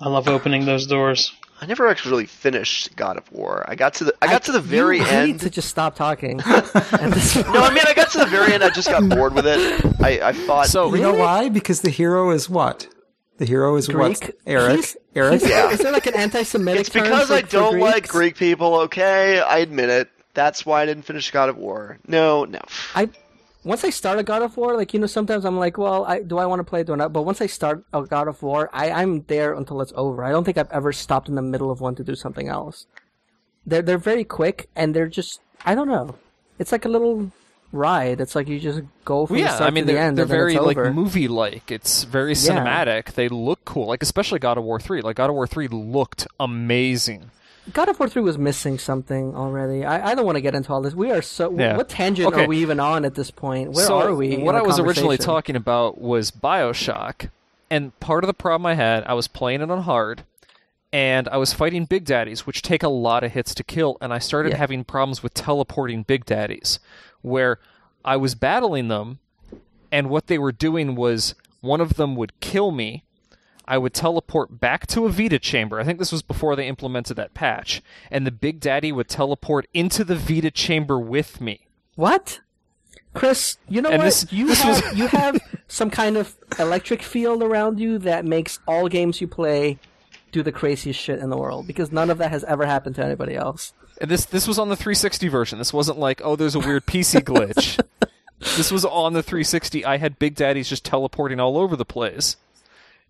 I 0.00 0.08
love 0.08 0.28
opening 0.28 0.66
those 0.66 0.86
doors. 0.86 1.32
I 1.60 1.66
never 1.66 1.88
actually 1.88 2.10
really 2.10 2.26
finished 2.26 2.94
God 2.96 3.16
of 3.16 3.30
War. 3.32 3.64
I 3.68 3.74
got 3.76 3.94
to 3.94 4.04
the 4.04 4.14
I 4.20 4.26
got 4.26 4.42
to 4.44 4.52
the 4.52 4.60
very 4.60 4.98
you 4.98 5.04
end. 5.06 5.26
need 5.32 5.40
to 5.40 5.50
just 5.50 5.68
stop 5.68 5.94
talking. 5.96 6.36
No, 6.46 6.52
I 6.52 7.72
mean 7.72 7.84
I 7.86 7.94
got 7.94 8.10
to 8.12 8.18
the 8.18 8.26
very 8.26 8.52
end. 8.52 8.62
I 8.62 8.70
just 8.70 8.88
got 8.88 9.08
bored 9.08 9.34
with 9.34 9.46
it. 9.46 9.84
I, 10.00 10.20
I 10.28 10.32
thought 10.32 10.66
So 10.66 10.94
You 10.94 11.00
know 11.02 11.14
why? 11.14 11.48
Because 11.48 11.80
the 11.80 11.90
hero 11.90 12.30
is 12.30 12.48
what? 12.50 12.86
The 13.38 13.44
hero 13.46 13.76
is 13.76 13.88
what? 13.88 14.20
Greek? 14.20 14.32
Eric. 14.46 14.76
He's- 14.76 14.96
Eric. 15.14 15.42
he's- 15.42 15.72
Is 15.74 15.78
there 15.80 15.92
like 15.92 16.06
an 16.06 16.14
anti-Semitic? 16.14 16.80
it's 16.80 16.90
term 16.90 17.02
because 17.04 17.28
for- 17.28 17.34
I 17.34 17.42
don't 17.42 17.78
like 17.80 18.08
Greek 18.08 18.36
people. 18.36 18.74
Okay, 18.82 19.40
I 19.40 19.58
admit 19.58 19.88
it. 19.90 20.08
That's 20.34 20.64
why 20.66 20.82
I 20.82 20.86
didn't 20.86 21.04
finish 21.04 21.30
God 21.30 21.48
of 21.48 21.56
War. 21.56 21.98
No, 22.06 22.44
no. 22.44 22.60
I 22.94 23.08
once 23.66 23.84
I 23.84 23.90
start 23.90 24.18
a 24.18 24.22
God 24.22 24.42
of 24.42 24.56
War, 24.56 24.76
like 24.76 24.94
you 24.94 25.00
know, 25.00 25.06
sometimes 25.06 25.44
I'm 25.44 25.58
like, 25.58 25.76
well, 25.76 26.04
I, 26.06 26.22
do 26.22 26.38
I 26.38 26.46
want 26.46 26.60
to 26.60 26.64
play 26.64 26.80
it 26.80 26.88
or 26.90 26.96
not? 26.96 27.12
But 27.12 27.22
once 27.22 27.40
I 27.40 27.46
start 27.46 27.84
a 27.92 28.02
God 28.02 28.28
of 28.28 28.42
War, 28.42 28.70
I, 28.72 28.90
I'm 28.90 29.22
there 29.26 29.52
until 29.54 29.80
it's 29.82 29.92
over. 29.96 30.24
I 30.24 30.30
don't 30.30 30.44
think 30.44 30.56
I've 30.56 30.70
ever 30.70 30.92
stopped 30.92 31.28
in 31.28 31.34
the 31.34 31.42
middle 31.42 31.70
of 31.70 31.80
one 31.80 31.94
to 31.96 32.04
do 32.04 32.14
something 32.14 32.48
else. 32.48 32.86
They're 33.66 33.82
they're 33.82 33.98
very 33.98 34.24
quick 34.24 34.68
and 34.76 34.94
they're 34.94 35.08
just 35.08 35.40
I 35.64 35.74
don't 35.74 35.88
know. 35.88 36.14
It's 36.58 36.72
like 36.72 36.84
a 36.84 36.88
little 36.88 37.32
ride. 37.72 38.20
It's 38.20 38.34
like 38.36 38.46
you 38.48 38.60
just 38.60 38.80
go 39.04 39.26
from 39.26 39.34
Well, 39.36 39.42
the 39.44 39.50
yeah, 39.50 39.54
start 39.56 39.70
I 39.70 39.74
mean 39.74 39.82
to 39.82 39.86
the 39.88 39.92
they're, 39.94 40.02
end. 40.02 40.16
they're 40.16 40.24
very 40.24 40.56
like 40.58 40.76
movie 40.94 41.28
like. 41.28 41.70
It's 41.70 42.04
very 42.04 42.30
Yeah. 42.32 42.36
cinematic. 42.64 43.14
They 43.14 43.28
look 43.28 43.64
cool. 43.64 43.86
Like 43.88 44.02
especially 44.02 44.38
God 44.38 44.56
of 44.56 44.64
War 44.64 44.78
3. 44.80 45.00
Like 45.02 45.16
God 45.16 45.28
of 45.30 45.34
War 45.34 45.46
3 45.46 45.66
looked 45.68 46.26
amazing. 46.38 47.30
God 47.72 47.88
of 47.88 47.98
War 47.98 48.08
3 48.08 48.22
was 48.22 48.38
missing 48.38 48.78
something 48.78 49.34
already. 49.34 49.84
I, 49.84 50.12
I 50.12 50.14
don't 50.14 50.24
want 50.24 50.36
to 50.36 50.40
get 50.40 50.54
into 50.54 50.72
all 50.72 50.80
this. 50.80 50.94
We 50.94 51.10
are 51.10 51.22
so. 51.22 51.50
Yeah. 51.58 51.76
What 51.76 51.88
tangent 51.88 52.28
Okay. 52.28 52.44
are 52.44 52.48
we 52.48 52.58
even 52.58 52.78
on 52.80 53.04
at 53.04 53.14
this 53.14 53.30
point? 53.30 53.72
Where 53.72 53.86
so 53.86 53.98
are 53.98 54.14
we? 54.14 54.36
What 54.38 54.54
I 54.54 54.62
was 54.62 54.78
originally 54.78 55.18
talking 55.18 55.56
about 55.56 56.00
was 56.00 56.30
BioShock, 56.30 57.30
and 57.70 57.98
part 58.00 58.22
of 58.24 58.28
the 58.28 58.34
problem 58.34 58.66
I 58.66 58.74
had, 58.74 59.04
I 59.04 59.14
was 59.14 59.26
playing 59.28 59.62
it 59.62 59.70
on 59.70 59.82
hard, 59.82 60.22
and 60.92 61.28
I 61.28 61.36
was 61.38 61.52
fighting 61.52 61.84
Big 61.86 62.04
Daddies, 62.04 62.46
which 62.46 62.62
take 62.62 62.82
a 62.82 62.88
lot 62.88 63.24
of 63.24 63.32
hits 63.32 63.54
to 63.56 63.64
kill, 63.64 63.96
and 64.00 64.12
I 64.12 64.18
started 64.18 64.50
Yeah. 64.52 64.58
having 64.58 64.84
problems 64.84 65.22
with 65.22 65.34
teleporting 65.34 66.04
Big 66.04 66.24
Daddies, 66.24 66.78
where 67.22 67.58
I 68.04 68.16
was 68.16 68.34
battling 68.36 68.86
them, 68.88 69.18
and 69.90 70.08
what 70.08 70.28
they 70.28 70.38
were 70.38 70.52
doing 70.52 70.94
was 70.94 71.34
one 71.60 71.80
of 71.80 71.94
them 71.94 72.14
would 72.14 72.38
kill 72.40 72.70
me. 72.70 73.02
I 73.68 73.78
would 73.78 73.94
teleport 73.94 74.60
back 74.60 74.86
to 74.88 75.06
a 75.06 75.08
Vita 75.10 75.38
chamber. 75.38 75.80
I 75.80 75.84
think 75.84 75.98
this 75.98 76.12
was 76.12 76.22
before 76.22 76.54
they 76.56 76.68
implemented 76.68 77.16
that 77.16 77.34
patch. 77.34 77.82
And 78.10 78.26
the 78.26 78.30
Big 78.30 78.60
Daddy 78.60 78.92
would 78.92 79.08
teleport 79.08 79.66
into 79.74 80.04
the 80.04 80.14
Vita 80.16 80.50
chamber 80.50 80.98
with 80.98 81.40
me. 81.40 81.66
What? 81.96 82.40
Chris, 83.14 83.56
you 83.68 83.80
know 83.82 83.88
And 83.88 83.98
what? 83.98 84.04
this- 84.04 84.26
you 84.32 84.46
this 84.48 84.60
have 84.62 84.82
was- 84.84 84.98
you 84.98 85.06
have 85.08 85.38
some 85.68 85.90
kind 85.90 86.16
of 86.16 86.36
electric 86.58 87.02
field 87.02 87.42
around 87.42 87.80
you 87.80 87.98
that 87.98 88.24
makes 88.24 88.58
all 88.68 88.88
games 88.88 89.20
you 89.20 89.26
play 89.26 89.78
do 90.32 90.42
the 90.42 90.52
craziest 90.52 91.00
shit 91.00 91.18
in 91.18 91.30
the 91.30 91.36
world 91.36 91.66
because 91.66 91.90
none 91.90 92.10
of 92.10 92.18
that 92.18 92.30
has 92.30 92.44
ever 92.44 92.66
happened 92.66 92.94
to 92.96 93.04
anybody 93.04 93.34
else. 93.34 93.72
And 94.00 94.10
this 94.10 94.26
this 94.26 94.46
was 94.46 94.58
on 94.58 94.68
the 94.68 94.76
360 94.76 95.28
version. 95.28 95.58
This 95.58 95.72
wasn't 95.72 95.98
like, 95.98 96.20
oh, 96.22 96.36
there's 96.36 96.54
a 96.54 96.60
weird 96.60 96.84
PC 96.84 97.20
glitch. 97.22 97.80
this 98.56 98.70
was 98.70 98.84
on 98.84 99.14
the 99.14 99.22
360. 99.22 99.84
I 99.84 99.96
had 99.96 100.18
Big 100.18 100.34
Daddies 100.34 100.68
just 100.68 100.84
teleporting 100.84 101.40
all 101.40 101.56
over 101.56 101.74
the 101.74 101.86
place. 101.86 102.36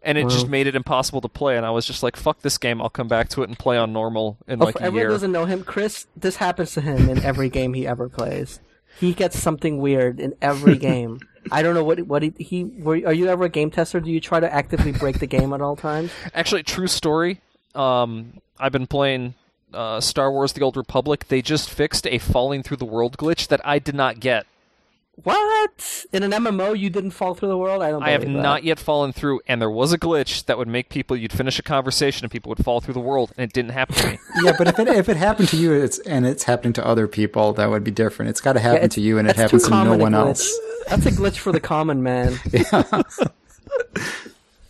And 0.06 0.16
it 0.16 0.28
just 0.28 0.48
made 0.48 0.68
it 0.68 0.76
impossible 0.76 1.20
to 1.20 1.28
play, 1.28 1.56
and 1.56 1.66
I 1.66 1.70
was 1.70 1.84
just 1.84 2.02
like, 2.02 2.16
"Fuck 2.16 2.42
this 2.42 2.58
game! 2.58 2.80
I'll 2.80 2.88
come 2.88 3.08
back 3.08 3.28
to 3.30 3.42
it 3.42 3.48
and 3.48 3.58
play 3.58 3.76
on 3.76 3.92
normal 3.92 4.38
in 4.46 4.60
like 4.60 4.76
a 4.76 4.82
everyone 4.82 4.94
year." 4.94 5.06
who 5.08 5.14
doesn't 5.14 5.32
know 5.32 5.46
him, 5.46 5.64
Chris, 5.64 6.06
this 6.16 6.36
happens 6.36 6.72
to 6.74 6.80
him 6.80 7.08
in 7.08 7.22
every 7.24 7.48
game 7.48 7.74
he 7.74 7.86
ever 7.88 8.08
plays. 8.08 8.60
He 9.00 9.12
gets 9.12 9.38
something 9.38 9.78
weird 9.78 10.20
in 10.20 10.34
every 10.40 10.78
game. 10.90 11.20
I 11.50 11.62
don't 11.62 11.74
know 11.74 11.84
what 11.84 12.00
what 12.06 12.22
he, 12.22 12.32
he 12.38 12.64
were, 12.64 12.94
are 13.04 13.12
you 13.12 13.28
ever 13.28 13.44
a 13.44 13.48
game 13.48 13.70
tester? 13.70 14.00
Do 14.00 14.10
you 14.10 14.20
try 14.20 14.40
to 14.40 14.52
actively 14.52 14.92
break 14.92 15.18
the 15.18 15.26
game 15.26 15.52
at 15.52 15.60
all 15.60 15.76
times? 15.76 16.12
Actually, 16.34 16.62
true 16.62 16.86
story. 16.86 17.40
Um, 17.74 18.40
I've 18.58 18.72
been 18.72 18.86
playing 18.86 19.34
uh, 19.74 20.00
Star 20.00 20.30
Wars: 20.30 20.52
The 20.52 20.62
Old 20.62 20.76
Republic. 20.76 21.26
They 21.28 21.42
just 21.42 21.68
fixed 21.68 22.06
a 22.06 22.18
falling 22.18 22.62
through 22.62 22.78
the 22.78 22.84
world 22.84 23.16
glitch 23.16 23.48
that 23.48 23.60
I 23.64 23.78
did 23.78 23.94
not 23.94 24.20
get. 24.20 24.46
What? 25.22 26.04
In 26.12 26.22
an 26.22 26.30
MMO, 26.30 26.78
you 26.78 26.90
didn't 26.90 27.12
fall 27.12 27.34
through 27.34 27.48
the 27.48 27.56
world? 27.56 27.82
I 27.82 27.90
don't. 27.90 28.02
I 28.02 28.10
have 28.10 28.20
that. 28.20 28.28
not 28.28 28.64
yet 28.64 28.78
fallen 28.78 29.12
through, 29.12 29.40
and 29.48 29.62
there 29.62 29.70
was 29.70 29.92
a 29.92 29.98
glitch 29.98 30.44
that 30.44 30.58
would 30.58 30.68
make 30.68 30.90
people. 30.90 31.16
You'd 31.16 31.32
finish 31.32 31.58
a 31.58 31.62
conversation, 31.62 32.26
and 32.26 32.30
people 32.30 32.50
would 32.50 32.62
fall 32.62 32.82
through 32.82 32.94
the 32.94 33.00
world, 33.00 33.32
and 33.36 33.44
it 33.48 33.54
didn't 33.54 33.70
happen 33.70 33.94
to 33.96 34.06
me. 34.10 34.18
yeah, 34.42 34.52
but 34.58 34.68
if 34.68 34.78
it 34.78 34.88
if 34.88 35.08
it 35.08 35.16
happened 35.16 35.48
to 35.48 35.56
you, 35.56 35.72
it's 35.72 35.98
and 36.00 36.26
it's 36.26 36.44
happening 36.44 36.74
to 36.74 36.86
other 36.86 37.08
people, 37.08 37.54
that 37.54 37.70
would 37.70 37.82
be 37.82 37.90
different. 37.90 38.28
It's 38.28 38.42
got 38.42 38.52
to 38.52 38.60
happen 38.60 38.76
it's- 38.78 38.94
to 38.96 39.00
you, 39.00 39.16
and 39.16 39.26
it 39.26 39.36
happens 39.36 39.64
to 39.64 39.70
no 39.70 39.96
one 39.96 40.14
else. 40.14 40.54
That's 40.88 41.06
a 41.06 41.10
glitch 41.10 41.38
for 41.38 41.50
the 41.50 41.60
common 41.60 42.02
man. 42.02 42.38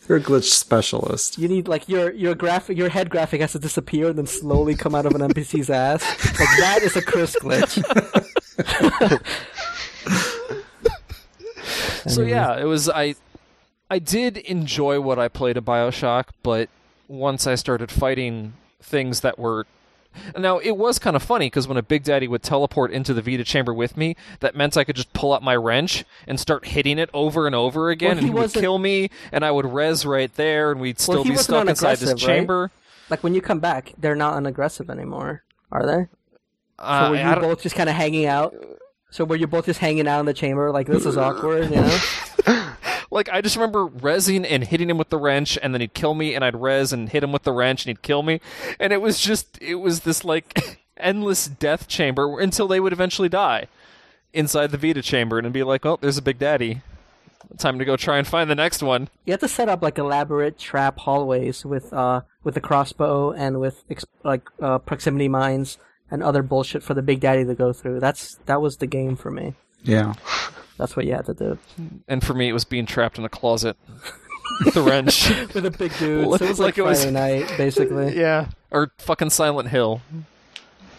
You're 0.09 0.18
a 0.18 0.20
glitch 0.20 0.52
specialist. 0.52 1.39
You 1.39 1.48
need 1.48 1.66
like 1.66 1.89
your 1.89 2.12
your 2.12 2.36
graphic, 2.36 2.78
your 2.78 2.89
head 2.89 3.10
graphic 3.10 3.40
has 3.40 3.51
to 3.52 3.59
disappear 3.59 4.10
and 4.10 4.18
then 4.18 4.27
slowly 4.27 4.77
come 4.77 4.94
out 4.94 5.06
of 5.06 5.14
an 5.16 5.20
NPC's 5.23 5.68
ass. 5.68 6.02
Like 6.39 6.48
that 6.60 6.82
is 6.82 6.94
a 6.94 7.02
Chris 7.02 7.35
glitch. 7.40 7.82
So 12.06 12.22
yeah, 12.22 12.59
it 12.59 12.64
was 12.64 12.88
I 12.88 13.14
I 13.90 13.98
did 13.98 14.36
enjoy 14.38 15.01
what 15.01 15.18
I 15.18 15.28
played 15.28 15.56
of 15.56 15.64
BioShock, 15.64 16.26
but 16.43 16.68
once 17.09 17.47
I 17.47 17.55
started 17.55 17.90
fighting 17.90 18.55
things 18.80 19.20
that 19.20 19.38
were 19.38 19.66
now 20.36 20.59
it 20.59 20.76
was 20.76 20.98
kind 20.98 21.14
of 21.14 21.22
funny 21.22 21.47
because 21.47 21.68
when 21.68 21.76
a 21.76 21.82
Big 21.82 22.02
Daddy 22.05 22.26
would 22.26 22.43
teleport 22.43 22.90
into 22.90 23.12
the 23.12 23.20
Vita 23.22 23.44
chamber 23.44 23.74
with 23.74 23.97
me, 23.97 24.16
that 24.40 24.56
meant 24.56 24.76
I 24.76 24.84
could 24.84 24.97
just 24.97 25.12
pull 25.12 25.32
out 25.32 25.43
my 25.43 25.55
wrench 25.55 26.05
and 26.26 26.40
start 26.40 26.66
hitting 26.66 26.98
it 26.98 27.10
over 27.12 27.47
and 27.47 27.55
over 27.55 27.90
again, 27.90 28.16
Well, 28.16 28.18
and 28.18 28.26
he 28.26 28.32
would 28.32 28.52
kill 28.52 28.78
me, 28.78 29.10
and 29.30 29.44
I 29.44 29.51
would 29.51 29.66
res 29.66 30.06
right 30.06 30.32
there, 30.34 30.72
and 30.72 30.80
we'd 30.80 30.98
still 30.98 31.22
he 31.22 31.30
be 31.30 31.36
stuck 31.36 31.68
inside 31.68 31.97
this 31.98 32.10
aggressive, 32.10 32.28
right? 32.28 32.36
chamber. 32.36 32.70
Like 33.10 33.22
when 33.22 33.34
you 33.34 33.43
come 33.43 33.60
back, 33.60 33.93
they're 33.98 34.16
not 34.16 34.34
unaggressive 34.34 34.90
anymore, 34.90 35.43
are 35.70 35.86
they? 35.86 36.06
Uh, 36.78 37.06
So 37.06 37.10
were 37.10 37.16
you 37.16 37.40
both 37.40 37.62
just 37.62 37.76
kind 37.76 37.88
of 37.88 37.94
hanging 37.94 38.26
out? 38.26 38.55
So 39.10 39.24
were 39.24 39.36
you 39.36 39.46
both 39.46 39.66
just 39.66 39.80
hanging 39.80 40.08
out 40.08 40.20
in 40.20 40.26
the 40.26 40.34
chamber? 40.34 40.70
Like 40.70 40.86
this 40.86 41.06
is 41.06 41.16
awkward, 41.16 41.70
you 41.70 41.76
know? 41.76 41.98
Like 43.10 43.28
I 43.30 43.40
just 43.40 43.56
remember 43.56 43.86
resing 43.88 44.46
and 44.48 44.64
hitting 44.64 44.90
him 44.90 44.98
with 44.98 45.10
the 45.10 45.18
wrench, 45.18 45.58
and 45.62 45.72
then 45.72 45.80
he'd 45.80 45.94
kill 45.94 46.14
me, 46.14 46.34
and 46.34 46.44
I'd 46.44 46.56
rez 46.56 46.92
and 46.92 47.08
hit 47.08 47.22
him 47.22 47.32
with 47.32 47.44
the 47.44 47.52
wrench, 47.52 47.84
and 47.84 47.88
he'd 47.90 48.02
kill 48.02 48.22
me, 48.22 48.40
and 48.80 48.92
it 48.92 49.00
was 49.00 49.20
just 49.20 49.60
it 49.62 49.76
was 49.76 50.00
this 50.00 50.24
like 50.24 50.78
endless 50.96 51.46
death 51.46 51.88
chamber 51.88 52.40
until 52.40 52.68
they 52.68 52.80
would 52.80 52.92
eventually 52.92 53.28
die 53.28 53.68
inside 54.32 54.70
the 54.70 54.78
Vita 54.78 55.02
chamber, 55.02 55.38
and 55.38 55.52
be 55.52 55.62
like, 55.62 55.86
oh, 55.86 55.98
there's 56.00 56.18
a 56.18 56.22
Big 56.22 56.38
Daddy. 56.38 56.82
Time 57.58 57.78
to 57.78 57.84
go 57.84 57.96
try 57.96 58.18
and 58.18 58.26
find 58.26 58.50
the 58.50 58.56
next 58.56 58.82
one. 58.82 59.08
You 59.24 59.32
have 59.32 59.40
to 59.40 59.48
set 59.48 59.68
up 59.68 59.80
like 59.80 59.98
elaborate 59.98 60.58
trap 60.58 60.98
hallways 60.98 61.64
with 61.64 61.92
uh 61.92 62.22
with 62.42 62.56
a 62.56 62.60
crossbow 62.60 63.32
and 63.32 63.60
with 63.60 63.84
like 64.24 64.42
uh, 64.60 64.78
proximity 64.78 65.28
mines 65.28 65.78
and 66.10 66.22
other 66.22 66.42
bullshit 66.42 66.82
for 66.82 66.94
the 66.94 67.02
Big 67.02 67.20
Daddy 67.20 67.44
to 67.44 67.54
go 67.54 67.72
through. 67.72 68.00
That's 68.00 68.36
that 68.46 68.60
was 68.60 68.76
the 68.78 68.86
game 68.86 69.16
for 69.16 69.30
me. 69.30 69.54
Yeah. 69.82 70.14
That's 70.78 70.96
what 70.96 71.06
you 71.06 71.14
had 71.14 71.26
to 71.26 71.34
do. 71.34 71.58
And 72.06 72.22
for 72.22 72.34
me, 72.34 72.48
it 72.48 72.52
was 72.52 72.64
being 72.64 72.86
trapped 72.86 73.18
in 73.18 73.24
a 73.24 73.28
closet 73.28 73.76
with 74.64 74.74
the 74.74 74.82
wrench. 74.82 75.30
with 75.54 75.64
a 75.64 75.70
big 75.70 75.96
dude. 75.98 76.24
So 76.24 76.34
it 76.34 76.48
was 76.48 76.60
like 76.60 76.76
like, 76.76 76.78
it 76.78 76.82
was- 76.82 77.04
Friday 77.04 77.12
night, 77.12 77.54
basically. 77.56 78.16
yeah, 78.18 78.48
or 78.70 78.90
fucking 78.98 79.30
Silent 79.30 79.68
Hill. 79.68 80.02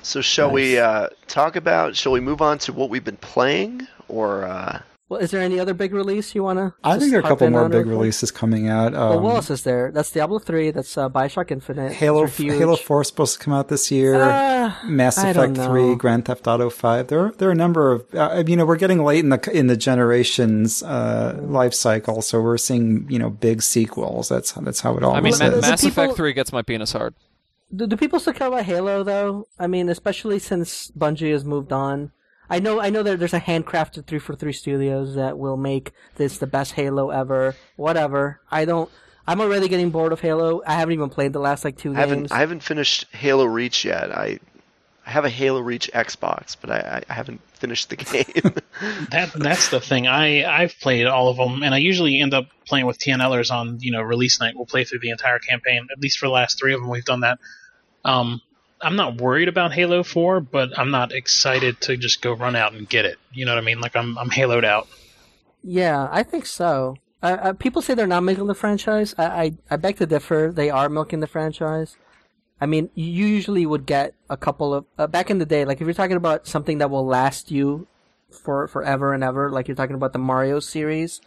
So 0.01 0.21
shall 0.21 0.51
we 0.51 0.77
uh, 0.79 1.09
talk 1.27 1.55
about? 1.57 1.95
Shall 1.95 2.13
we 2.13 2.21
move 2.21 2.41
on 2.41 2.59
to 2.59 2.73
what 2.73 2.89
we've 2.89 3.03
been 3.03 3.17
playing, 3.17 3.87
or 4.07 4.45
uh, 4.45 4.81
Well, 5.09 5.21
is 5.21 5.31
there 5.31 5.41
any 5.41 5.57
other 5.57 5.73
big 5.73 5.93
release 5.93 6.35
you 6.35 6.43
want 6.43 6.59
to? 6.59 6.73
I 6.83 6.99
think 6.99 7.11
there 7.11 7.21
are 7.21 7.23
a 7.23 7.27
couple 7.27 7.49
more 7.49 7.69
big 7.69 7.85
releases 7.85 8.29
coming 8.29 8.67
out. 8.67 8.93
Um, 8.93 9.09
Well, 9.09 9.19
what 9.21 9.35
else 9.35 9.49
is 9.49 9.63
there? 9.63 9.89
That's 9.89 10.11
Diablo 10.11 10.37
three. 10.39 10.71
That's 10.71 10.97
uh, 10.97 11.09
Bioshock 11.09 11.49
Infinite. 11.49 11.93
Halo 11.93 12.25
Those. 12.27 12.35
Halo 12.37 12.75
Four 12.75 13.01
is 13.03 13.07
supposed 13.07 13.37
to 13.39 13.43
come 13.43 13.53
out 13.53 13.69
this 13.69 13.89
year. 13.89 14.15
Uh, 14.21 14.73
Mass 14.83 15.17
I 15.17 15.31
don't 15.31 15.51
Effect. 15.57 15.69
Three, 15.69 15.95
Grand 15.95 16.25
Theft 16.25 16.45
Auto 16.45 16.69
Five. 16.69 17.07
There, 17.07 17.27
are, 17.27 17.31
there 17.31 17.47
are 17.47 17.53
a 17.53 17.55
number 17.55 17.93
of. 17.93 18.05
Uh, 18.13 18.43
you 18.45 18.57
know, 18.57 18.65
we're 18.65 18.75
getting 18.75 19.01
late 19.01 19.23
in 19.23 19.29
the 19.29 19.49
in 19.57 19.67
the 19.67 19.77
generation's 19.77 20.83
uh, 20.83 21.39
life 21.41 21.73
cycle, 21.73 22.21
so 22.21 22.41
we're 22.41 22.57
seeing 22.57 23.07
you 23.09 23.17
know 23.17 23.29
big 23.29 23.61
sequels. 23.61 24.27
That's 24.27 24.51
that's 24.51 24.81
how 24.81 24.97
it 24.97 25.03
all 25.03 25.15
I 25.15 25.21
mean, 25.21 25.31
is. 25.31 25.39
Ma- 25.39 25.49
Mass 25.61 25.81
people- 25.81 26.03
Effect 26.03 26.17
3 26.17 26.33
gets 26.33 26.51
my 26.51 26.61
penis 26.63 26.91
hard. 26.91 27.15
Do, 27.73 27.87
do 27.87 27.95
people 27.97 28.19
still 28.19 28.33
care 28.33 28.47
about 28.47 28.63
Halo 28.63 29.03
though? 29.03 29.47
I 29.57 29.67
mean, 29.67 29.87
especially 29.87 30.39
since 30.39 30.91
Bungie 30.91 31.31
has 31.31 31.45
moved 31.45 31.71
on. 31.71 32.11
I 32.49 32.59
know, 32.59 32.79
I 32.79 32.89
know 32.89 33.03
that 33.03 33.19
there's 33.19 33.33
a 33.33 33.39
handcrafted 33.39 34.05
343 34.07 34.53
studios 34.53 35.15
that 35.15 35.37
will 35.37 35.57
make 35.57 35.91
this 36.15 36.37
the 36.37 36.47
best 36.47 36.73
Halo 36.73 37.09
ever. 37.09 37.55
Whatever. 37.75 38.39
I 38.49 38.65
don't. 38.65 38.89
I'm 39.27 39.41
already 39.41 39.67
getting 39.67 39.89
bored 39.89 40.13
of 40.13 40.21
Halo. 40.21 40.61
I 40.65 40.75
haven't 40.75 40.93
even 40.93 41.09
played 41.09 41.33
the 41.33 41.39
last 41.39 41.65
like 41.65 41.77
two 41.77 41.93
I 41.93 41.99
haven't 41.99 42.19
games. 42.19 42.31
I 42.31 42.39
haven't 42.39 42.63
finished 42.63 43.05
Halo 43.11 43.43
Reach 43.45 43.83
yet. 43.83 44.15
I 44.15 44.39
I 45.05 45.09
have 45.09 45.25
a 45.25 45.29
Halo 45.29 45.59
Reach 45.61 45.89
Xbox, 45.93 46.55
but 46.59 46.69
I, 46.69 47.03
I 47.09 47.13
haven't 47.13 47.41
finished 47.53 47.89
the 47.89 47.95
game. 48.43 48.53
That 49.09 49.33
that's 49.33 49.69
the 49.69 49.79
thing. 49.79 50.05
I 50.05 50.45
I've 50.45 50.79
played 50.79 51.07
all 51.07 51.29
of 51.29 51.37
them, 51.37 51.63
and 51.63 51.73
I 51.73 51.79
usually 51.79 52.21
end 52.21 52.35
up 52.35 52.45
playing 52.67 52.85
with 52.85 52.99
TNLers 52.99 53.49
on 53.49 53.79
you 53.79 53.91
know 53.91 54.01
release 54.03 54.39
night. 54.39 54.53
We'll 54.55 54.67
play 54.67 54.83
through 54.83 54.99
the 54.99 55.09
entire 55.09 55.39
campaign. 55.39 55.87
At 55.91 55.99
least 55.99 56.19
for 56.19 56.27
the 56.27 56.31
last 56.31 56.59
three 56.59 56.75
of 56.75 56.79
them, 56.81 56.89
we've 56.89 57.03
done 57.03 57.21
that. 57.21 57.39
Um, 58.05 58.39
I'm 58.81 58.95
not 58.95 59.19
worried 59.19 59.47
about 59.47 59.73
Halo 59.73 60.03
Four, 60.03 60.39
but 60.39 60.77
I'm 60.77 60.91
not 60.91 61.11
excited 61.11 61.81
to 61.81 61.97
just 61.97 62.21
go 62.21 62.33
run 62.33 62.55
out 62.55 62.73
and 62.73 62.87
get 62.87 63.05
it. 63.05 63.17
You 63.33 63.45
know 63.45 63.53
what 63.53 63.61
I 63.61 63.65
mean? 63.65 63.79
Like 63.79 63.95
I'm 63.95 64.17
I'm 64.17 64.29
haloed 64.29 64.65
out. 64.65 64.87
Yeah, 65.63 66.07
I 66.11 66.23
think 66.23 66.45
so. 66.45 66.95
Uh, 67.21 67.37
uh, 67.41 67.53
people 67.53 67.81
say 67.81 67.93
they're 67.93 68.07
not 68.07 68.23
milking 68.23 68.45
the 68.45 68.53
franchise. 68.53 69.15
I, 69.17 69.25
I, 69.25 69.51
I 69.71 69.75
beg 69.77 69.97
to 69.97 70.05
differ. 70.05 70.51
They 70.53 70.69
are 70.69 70.87
milking 70.87 71.19
the 71.19 71.27
franchise. 71.27 71.97
I 72.61 72.65
mean, 72.65 72.89
you 72.95 73.05
usually 73.05 73.65
would 73.65 73.85
get 73.85 74.13
a 74.29 74.37
couple 74.37 74.73
of 74.73 74.85
uh, 74.97 75.07
back 75.07 75.29
in 75.29 75.37
the 75.37 75.45
day. 75.45 75.65
Like 75.65 75.81
if 75.81 75.85
you're 75.85 75.93
talking 75.93 76.17
about 76.17 76.47
something 76.47 76.77
that 76.77 76.89
will 76.89 77.05
last 77.05 77.51
you 77.51 77.87
for 78.31 78.67
forever 78.67 79.13
and 79.13 79.23
ever, 79.23 79.49
like 79.51 79.67
you're 79.67 79.75
talking 79.75 79.95
about 79.95 80.13
the 80.13 80.19
Mario 80.19 80.59
series. 80.59 81.21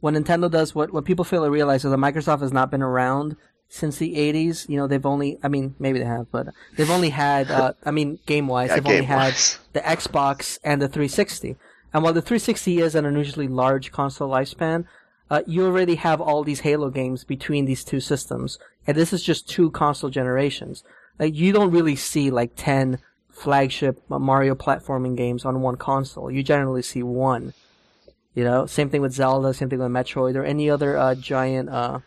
When 0.00 0.14
Nintendo 0.14 0.50
does 0.50 0.74
what 0.74 0.92
what 0.92 1.04
people 1.04 1.24
fail 1.24 1.44
to 1.44 1.50
realize 1.50 1.84
is 1.84 1.90
that 1.90 1.98
Microsoft 1.98 2.40
has 2.40 2.52
not 2.52 2.70
been 2.70 2.82
around 2.82 3.36
since 3.70 3.96
the 3.96 4.14
80s. 4.16 4.68
You 4.68 4.76
know, 4.76 4.86
they've 4.86 5.06
only. 5.06 5.38
I 5.42 5.48
mean, 5.48 5.74
maybe 5.78 5.98
they 5.98 6.04
have, 6.04 6.30
but 6.30 6.48
they've 6.76 6.90
only 6.90 7.10
had. 7.10 7.50
Uh, 7.50 7.72
I 7.84 7.90
mean, 7.90 8.18
game 8.26 8.46
wise, 8.46 8.68
Yeah, 8.68 8.76
they've 8.76 8.86
only 8.86 9.04
had 9.04 9.34
the 9.72 9.80
Xbox 9.80 10.58
and 10.62 10.82
the 10.82 10.88
360. 10.88 11.56
And 11.92 12.02
while 12.04 12.12
the 12.12 12.22
360 12.22 12.80
is 12.80 12.94
an 12.94 13.06
unusually 13.06 13.48
large 13.48 13.90
console 13.90 14.30
lifespan, 14.30 14.84
uh, 15.30 15.42
you 15.46 15.64
already 15.64 15.94
have 15.94 16.20
all 16.20 16.44
these 16.44 16.60
Halo 16.60 16.90
games 16.90 17.24
between 17.24 17.64
these 17.64 17.84
two 17.84 18.00
systems, 18.00 18.58
and 18.86 18.96
this 18.96 19.12
is 19.12 19.22
just 19.22 19.48
two 19.48 19.70
console 19.70 20.10
generations. 20.10 20.82
Like 21.18 21.34
you 21.34 21.52
don't 21.52 21.70
really 21.70 21.96
see 21.96 22.30
like 22.30 22.52
10 22.56 22.98
flagship 23.30 24.02
Mario 24.08 24.54
platforming 24.54 25.16
games 25.16 25.44
on 25.44 25.62
one 25.62 25.76
console. 25.76 26.30
You 26.30 26.42
generally 26.42 26.82
see 26.82 27.02
one. 27.02 27.54
You 28.34 28.44
know, 28.44 28.66
same 28.66 28.90
thing 28.90 29.02
with 29.02 29.12
Zelda, 29.12 29.52
same 29.54 29.68
thing 29.70 29.80
with 29.80 29.90
Metroid, 29.90 30.36
or 30.36 30.44
any 30.44 30.70
other 30.70 30.96
uh, 30.96 31.14
giant. 31.14 31.68
Uh... 31.68 32.00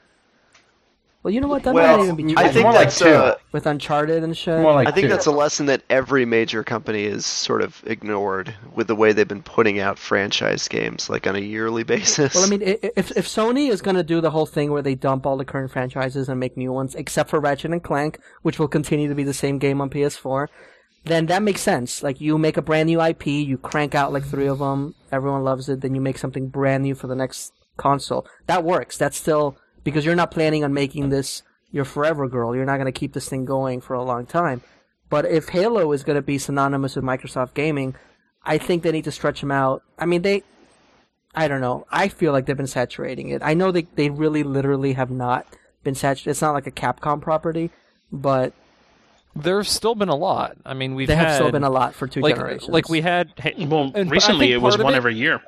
Well, 1.23 1.33
you 1.33 1.39
know 1.39 1.47
what? 1.47 1.63
That 1.63 1.73
Well, 1.73 1.97
might 1.97 2.03
even 2.03 2.15
be 2.17 2.23
true. 2.23 2.33
I 2.37 2.49
think 2.49 2.63
more 2.65 2.73
like 2.73 2.93
two. 2.93 3.07
uh, 3.07 3.35
with 3.53 3.65
Uncharted 3.65 4.23
and 4.23 4.37
shit. 4.37 4.59
More 4.59 4.73
like 4.73 4.89
I 4.89 4.91
think 4.91 5.05
two. 5.05 5.09
that's 5.09 5.25
a 5.25 5.31
lesson 5.31 5.67
that 5.67 5.81
every 5.89 6.25
major 6.25 6.65
company 6.65 7.05
is 7.05 7.25
sort 7.25 7.61
of 7.61 7.81
ignored 7.87 8.53
with 8.75 8.87
the 8.87 8.95
way 8.95 9.13
they've 9.13 9.25
been 9.27 9.41
putting 9.41 9.79
out 9.79 9.97
franchise 9.97 10.67
games, 10.67 11.09
like 11.09 11.25
on 11.25 11.37
a 11.37 11.39
yearly 11.39 11.83
basis. 11.95 12.35
Well, 12.35 12.43
I 12.43 12.49
mean, 12.49 12.61
i- 12.61 12.77
i- 12.83 12.91
if 12.97 13.11
if 13.15 13.25
Sony 13.25 13.69
is 13.69 13.81
going 13.81 13.95
to 13.95 14.03
do 14.03 14.19
the 14.19 14.31
whole 14.31 14.45
thing 14.45 14.69
where 14.71 14.81
they 14.81 14.95
dump 14.95 15.25
all 15.25 15.37
the 15.37 15.45
current 15.45 15.71
franchises 15.71 16.27
and 16.27 16.39
make 16.41 16.57
new 16.57 16.73
ones, 16.73 16.93
except 16.93 17.29
for 17.29 17.39
Ratchet 17.39 17.71
and 17.71 17.81
Clank, 17.81 18.19
which 18.41 18.59
will 18.59 18.67
continue 18.67 19.07
to 19.07 19.15
be 19.15 19.23
the 19.23 19.33
same 19.33 19.59
game 19.59 19.79
on 19.79 19.89
PS4, 19.89 20.47
then 21.05 21.27
that 21.27 21.41
makes 21.41 21.61
sense. 21.61 22.03
Like 22.03 22.19
you 22.19 22.37
make 22.37 22.57
a 22.57 22.61
brand 22.61 22.87
new 22.87 23.01
IP, 23.01 23.27
you 23.27 23.57
crank 23.57 23.95
out 23.95 24.11
like 24.11 24.25
three 24.25 24.47
of 24.47 24.59
them, 24.59 24.93
everyone 25.09 25.45
loves 25.45 25.69
it, 25.69 25.79
then 25.79 25.95
you 25.95 26.01
make 26.01 26.17
something 26.17 26.49
brand 26.49 26.83
new 26.83 26.95
for 26.95 27.07
the 27.07 27.15
next 27.15 27.53
console. 27.77 28.27
That 28.47 28.65
works. 28.65 28.97
That's 28.97 29.17
still 29.17 29.55
because 29.83 30.05
you're 30.05 30.15
not 30.15 30.31
planning 30.31 30.63
on 30.63 30.73
making 30.73 31.09
this 31.09 31.43
your 31.71 31.85
forever 31.85 32.27
girl. 32.27 32.55
You're 32.55 32.65
not 32.65 32.77
going 32.77 32.91
to 32.91 32.97
keep 32.97 33.13
this 33.13 33.27
thing 33.27 33.45
going 33.45 33.81
for 33.81 33.93
a 33.95 34.03
long 34.03 34.25
time. 34.25 34.61
But 35.09 35.25
if 35.25 35.49
Halo 35.49 35.91
is 35.91 36.03
going 36.03 36.15
to 36.15 36.21
be 36.21 36.37
synonymous 36.37 36.95
with 36.95 37.05
Microsoft 37.05 37.53
gaming, 37.53 37.95
I 38.43 38.57
think 38.57 38.83
they 38.83 38.91
need 38.91 39.03
to 39.05 39.11
stretch 39.11 39.41
them 39.41 39.51
out. 39.51 39.83
I 39.97 40.05
mean, 40.05 40.21
they 40.21 40.43
I 41.35 41.47
don't 41.47 41.61
know. 41.61 41.85
I 41.91 42.07
feel 42.09 42.31
like 42.31 42.45
they've 42.45 42.57
been 42.57 42.67
saturating 42.67 43.29
it. 43.29 43.41
I 43.43 43.53
know 43.53 43.71
they 43.71 43.87
they 43.95 44.09
really 44.09 44.43
literally 44.43 44.93
have 44.93 45.09
not 45.11 45.47
been 45.83 45.95
saturated. 45.95 46.31
It's 46.31 46.41
not 46.41 46.53
like 46.53 46.67
a 46.67 46.71
Capcom 46.71 47.21
property, 47.21 47.71
but 48.11 48.53
There's 49.35 49.69
still 49.69 49.95
been 49.95 50.09
a 50.09 50.15
lot. 50.15 50.57
I 50.65 50.73
mean, 50.75 50.93
we've 50.95 51.07
they 51.07 51.15
had 51.15 51.27
have 51.27 51.35
still 51.35 51.51
been 51.51 51.63
a 51.63 51.69
lot 51.69 51.95
for 51.95 52.07
two 52.07 52.21
like 52.21 52.35
generations. 52.35 52.69
like 52.69 52.87
we 52.87 53.01
had. 53.01 53.33
hey, 53.37 53.65
Well, 53.65 53.91
and 53.95 54.11
recently 54.11 54.51
it 54.51 54.61
was 54.61 54.77
one 54.77 54.93
it- 54.93 54.97
every 54.97 55.15
year 55.15 55.41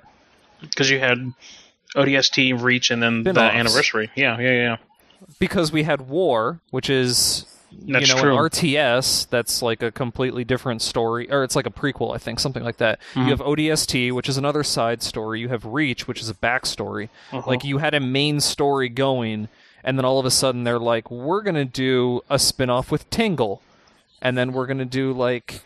because 0.62 0.90
you 0.90 1.00
had 1.00 1.20
ODST, 1.96 2.62
Reach, 2.62 2.92
and 2.92 3.02
then 3.02 3.24
the 3.24 3.32
Spin-offs. 3.32 3.56
anniversary. 3.56 4.12
Yeah, 4.16 4.40
yeah, 4.40 4.52
yeah. 4.52 4.78
because 5.40 5.72
we 5.72 5.84
had 5.84 6.02
War, 6.10 6.60
which 6.72 6.90
is 6.90 7.46
That's 7.72 8.08
you 8.08 8.16
know 8.16 8.22
true. 8.22 8.38
an 8.38 8.50
RTS 8.50 9.30
that's 9.30 9.62
like 9.62 9.82
a 9.82 9.92
completely 9.92 10.44
different 10.44 10.82
story, 10.82 11.30
or 11.32 11.44
it's 11.44 11.56
like 11.56 11.66
a 11.66 11.72
prequel, 11.72 12.14
I 12.14 12.18
think, 12.18 12.40
something 12.40 12.64
like 12.64 12.78
that. 12.78 13.00
Mm-hmm. 13.12 13.22
You 13.22 13.30
have 13.30 13.40
ODST, 13.40 14.12
which 14.12 14.30
is 14.30 14.38
another 14.38 14.64
side 14.64 15.02
story. 15.02 15.40
You 15.40 15.50
have 15.50 15.66
Reach, 15.66 16.08
which 16.08 16.22
is 16.22 16.30
a 16.30 16.34
backstory. 16.34 17.10
Uh-huh. 17.32 17.44
Like 17.50 17.64
you 17.64 17.80
had 17.80 17.94
a 17.94 18.00
main 18.00 18.40
story 18.40 18.90
going, 18.90 19.48
and 19.84 19.98
then 19.98 20.06
all 20.06 20.20
of 20.20 20.26
a 20.26 20.32
sudden 20.32 20.64
they're 20.64 20.80
like, 20.80 21.10
we're 21.12 21.42
gonna 21.42 21.66
do 21.66 22.22
a 22.30 22.40
spin-off 22.40 22.92
with 22.92 23.10
Tingle, 23.10 23.62
and 24.22 24.38
then 24.38 24.54
we're 24.54 24.68
gonna 24.68 24.86
do 24.86 25.12
like 25.14 25.62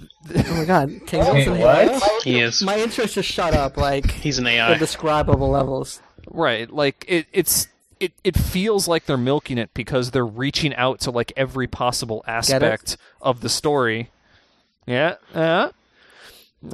oh 0.00 0.54
my 0.56 0.64
god, 0.64 0.88
Tingles 1.06 1.34
Wait, 1.34 1.48
and 1.48 1.60
what? 1.60 2.22
He 2.22 2.40
is. 2.40 2.62
My 2.62 2.78
interest 2.78 3.14
just 3.14 3.30
shut 3.30 3.54
up 3.54 3.76
like 3.76 4.10
He's 4.10 4.38
an 4.38 4.46
AI. 4.46 4.72
indescribable 4.72 5.50
levels. 5.50 6.00
Right, 6.28 6.70
like 6.70 7.04
it, 7.06 7.26
it's 7.32 7.68
it, 8.00 8.12
it 8.22 8.36
feels 8.36 8.88
like 8.88 9.06
they're 9.06 9.16
milking 9.16 9.58
it 9.58 9.70
because 9.74 10.10
they're 10.10 10.26
reaching 10.26 10.74
out 10.74 11.00
to 11.00 11.10
like 11.10 11.32
every 11.36 11.66
possible 11.66 12.24
aspect 12.26 12.96
of 13.20 13.40
the 13.40 13.48
story. 13.48 14.10
Yeah, 14.86 15.16
yeah. 15.34 15.70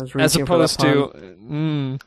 As 0.00 0.14
reaching 0.14 0.46
for 0.46 0.58
that 0.58 0.76
opposed 0.76 0.80
to, 0.80 1.36
mm, 1.42 2.00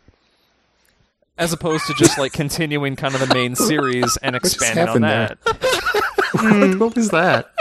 as 1.37 1.53
opposed 1.53 1.85
to 1.87 1.93
just 1.93 2.17
like 2.17 2.33
continuing 2.33 2.95
kind 2.95 3.15
of 3.15 3.27
the 3.27 3.33
main 3.33 3.55
series 3.55 4.17
and 4.21 4.35
expanding 4.35 4.87
on 4.87 5.03
happened 5.03 5.37
that. 5.45 6.79
what 6.79 6.95
was 6.95 7.09
that? 7.09 7.51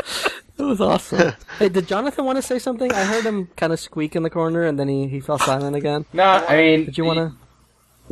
It 0.62 0.66
was 0.66 0.80
awesome. 0.80 1.32
hey, 1.58 1.68
did 1.68 1.86
Jonathan 1.88 2.24
want 2.24 2.36
to 2.36 2.42
say 2.42 2.58
something? 2.58 2.90
I 2.92 3.04
heard 3.04 3.24
him 3.24 3.48
kind 3.56 3.72
of 3.72 3.80
squeak 3.80 4.14
in 4.14 4.22
the 4.22 4.30
corner, 4.30 4.62
and 4.62 4.78
then 4.78 4.88
he, 4.88 5.08
he 5.08 5.20
fell 5.20 5.38
silent 5.38 5.74
again. 5.76 6.06
No, 6.12 6.22
I 6.24 6.56
mean, 6.56 6.84
Did 6.84 6.96
you 6.98 7.04
want 7.04 7.18
to? 7.18 7.32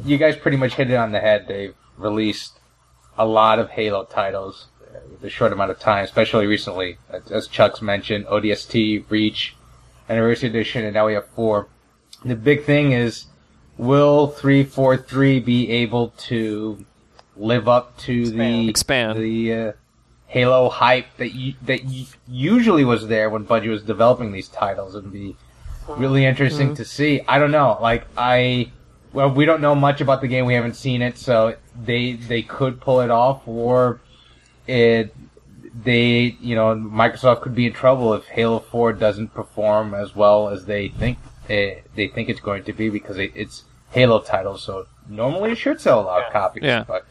you 0.05 0.19
guys 0.19 0.37
pretty 0.37 0.57
much 0.57 0.75
hit 0.75 0.91
it 0.91 0.95
on 0.97 1.13
the 1.13 1.21
head. 1.21 1.47
They've 1.49 1.75
released 1.97 2.59
a 3.19 3.25
lot 3.27 3.59
of 3.59 3.71
Halo 3.71 4.05
titles 4.05 4.67
with 5.11 5.23
a 5.23 5.31
short 5.31 5.53
amount 5.53 5.71
of 5.71 5.79
time, 5.79 6.05
especially 6.05 6.47
recently. 6.47 6.99
As- 7.11 7.31
As 7.31 7.47
Chuck's 7.49 7.81
mentioned, 7.83 8.27
ODST, 8.27 9.05
Reach, 9.11 9.55
Anniversary 10.09 10.49
Edition, 10.49 10.85
and 10.85 10.95
now 10.95 11.07
we 11.07 11.15
have 11.15 11.27
four. 11.29 11.69
The 12.25 12.35
big 12.37 12.65
thing 12.65 12.93
is, 12.93 13.27
will 13.79 14.27
343 14.27 15.41
be 15.41 15.71
able 15.71 16.09
to 16.29 16.85
live 17.37 17.69
up 17.69 17.97
to 17.99 18.29
the 18.31 18.69
Expand. 18.69 19.19
the 19.19 19.53
uh, 19.55 19.73
Halo 20.31 20.69
hype 20.69 21.17
that 21.17 21.35
you, 21.35 21.55
that 21.63 21.85
y- 21.85 22.07
usually 22.29 22.85
was 22.85 23.09
there 23.09 23.29
when 23.29 23.45
Bungie 23.45 23.69
was 23.69 23.83
developing 23.83 24.31
these 24.31 24.47
titles? 24.47 24.95
It'd 24.95 25.13
be 25.13 25.35
really 25.89 26.25
interesting 26.25 26.69
mm-hmm. 26.69 26.77
to 26.77 26.85
see. 26.85 27.21
I 27.27 27.41
don't 27.41 27.51
know. 27.51 27.77
Like 27.83 28.07
I, 28.17 28.71
well, 29.13 29.29
we 29.29 29.45
don't 29.45 29.61
know 29.61 29.75
much 29.75 30.01
about 30.01 30.21
the 30.21 30.29
game. 30.29 30.47
We 30.47 30.55
haven't 30.55 30.77
seen 30.77 31.03
it, 31.03 31.19
so 31.19 31.57
they 31.85 32.13
they 32.13 32.43
could 32.43 32.81
pull 32.81 33.01
it 33.01 33.11
off, 33.11 33.49
or 33.49 34.01
it 34.69 35.13
they 35.83 36.37
you 36.41 36.55
know 36.55 36.77
Microsoft 36.77 37.41
could 37.41 37.57
be 37.57 37.67
in 37.67 37.73
trouble 37.73 38.15
if 38.15 38.25
Halo 38.27 38.61
Four 38.61 38.93
doesn't 38.93 39.35
perform 39.35 39.95
as 39.95 40.15
well 40.15 40.49
as 40.49 40.65
they 40.65 40.91
think 40.91 41.19
they, 41.49 41.83
they 41.97 42.07
think 42.07 42.29
it's 42.29 42.39
going 42.39 42.63
to 42.63 42.73
be 42.73 42.89
because 42.89 43.19
it, 43.19 43.33
it's 43.35 43.65
Halo 43.91 44.21
title. 44.21 44.57
So 44.59 44.87
normally 45.09 45.51
it 45.51 45.59
should 45.59 45.81
sell 45.81 46.01
a 46.01 46.03
lot 46.03 46.23
of 46.25 46.33
copies. 46.33 46.63
Yeah. 46.63 46.85
But 46.87 47.05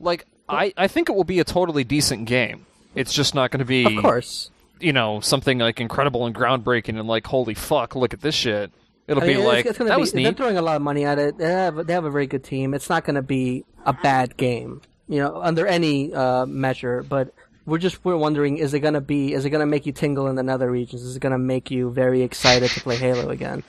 Like 0.00 0.26
I, 0.48 0.72
I 0.76 0.88
think 0.88 1.08
it 1.08 1.14
will 1.14 1.24
be 1.24 1.40
a 1.40 1.44
totally 1.44 1.84
decent 1.84 2.26
game. 2.26 2.66
It's 2.94 3.12
just 3.12 3.34
not 3.34 3.50
going 3.50 3.58
to 3.60 3.64
be, 3.64 3.84
Of 3.96 4.02
course. 4.02 4.50
you 4.80 4.92
know, 4.92 5.20
something 5.20 5.58
like 5.58 5.80
incredible 5.80 6.26
and 6.26 6.34
groundbreaking 6.34 6.98
and 6.98 7.08
like 7.08 7.26
holy 7.26 7.54
fuck, 7.54 7.96
look 7.96 8.12
at 8.14 8.20
this 8.20 8.34
shit. 8.34 8.70
It'll 9.06 9.22
I 9.22 9.26
be 9.26 9.34
mean, 9.34 9.42
it's- 9.42 9.54
like 9.54 9.66
it's 9.66 9.78
that 9.78 9.94
be, 9.96 10.00
was 10.00 10.12
They're 10.12 10.32
throwing 10.32 10.56
a 10.56 10.62
lot 10.62 10.76
of 10.76 10.82
money 10.82 11.04
at 11.04 11.18
it. 11.18 11.36
They 11.38 11.50
have, 11.50 11.86
they 11.86 11.92
have 11.92 12.04
a 12.04 12.10
very 12.10 12.26
good 12.26 12.44
team. 12.44 12.72
It's 12.74 12.88
not 12.88 13.04
going 13.04 13.16
to 13.16 13.22
be 13.22 13.64
a 13.84 13.92
bad 13.92 14.36
game, 14.36 14.80
you 15.08 15.18
know, 15.18 15.40
under 15.42 15.66
any 15.66 16.14
uh, 16.14 16.46
measure. 16.46 17.02
But 17.02 17.34
we're 17.66 17.78
just 17.78 18.02
we're 18.04 18.16
wondering: 18.16 18.56
is 18.58 18.72
it 18.72 18.80
going 18.80 18.94
to 18.94 19.02
be? 19.02 19.34
Is 19.34 19.44
it 19.44 19.50
going 19.50 19.60
to 19.60 19.66
make 19.66 19.84
you 19.84 19.92
tingle 19.92 20.26
in 20.28 20.36
the 20.36 20.42
nether 20.42 20.70
regions? 20.70 21.02
Is 21.02 21.16
it 21.16 21.20
going 21.20 21.32
to 21.32 21.38
make 21.38 21.70
you 21.70 21.90
very 21.90 22.22
excited 22.22 22.70
to 22.70 22.80
play 22.80 22.96
Halo 22.96 23.28
again? 23.28 23.62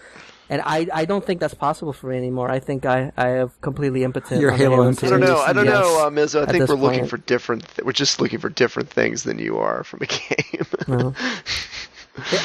And 0.49 0.61
I, 0.65 0.87
I 0.93 1.05
don't 1.05 1.25
think 1.25 1.39
that's 1.39 1.53
possible 1.53 1.93
for 1.93 2.07
me 2.07 2.17
anymore. 2.17 2.49
I 2.51 2.59
think 2.59 2.85
I, 2.85 3.11
I 3.17 3.27
have 3.29 3.59
completely 3.61 4.03
impotent. 4.03 4.41
You're 4.41 4.51
Halo 4.51 4.75
Halo 4.77 4.87
impotent. 4.89 5.13
I 5.13 5.17
don't 5.17 5.27
know. 5.27 5.39
I 5.41 5.53
don't 5.53 5.65
Yes. 5.65 5.73
know, 5.73 6.05
uh, 6.05 6.09
Mizzo. 6.09 6.47
I 6.47 6.51
think 6.51 6.67
we're 6.69 6.75
looking 6.75 6.99
point. 6.99 7.09
for 7.09 7.17
different. 7.17 7.67
Th- 7.75 7.85
we're 7.85 7.91
just 7.91 8.19
looking 8.21 8.39
for 8.39 8.49
different 8.49 8.89
things 8.89 9.23
than 9.23 9.39
you 9.39 9.57
are 9.57 9.83
from 9.83 10.01
a 10.01 10.05
game. 10.07 10.65
No. 10.87 11.13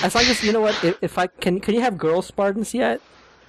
As 0.02 0.14
long 0.14 0.24
as 0.24 0.42
you 0.42 0.52
know 0.52 0.60
what, 0.60 0.82
if, 0.82 0.98
if 1.02 1.18
I 1.18 1.26
can, 1.28 1.60
can 1.60 1.74
you 1.74 1.80
have 1.80 1.96
girl 1.98 2.22
Spartans 2.22 2.74
yet? 2.74 3.00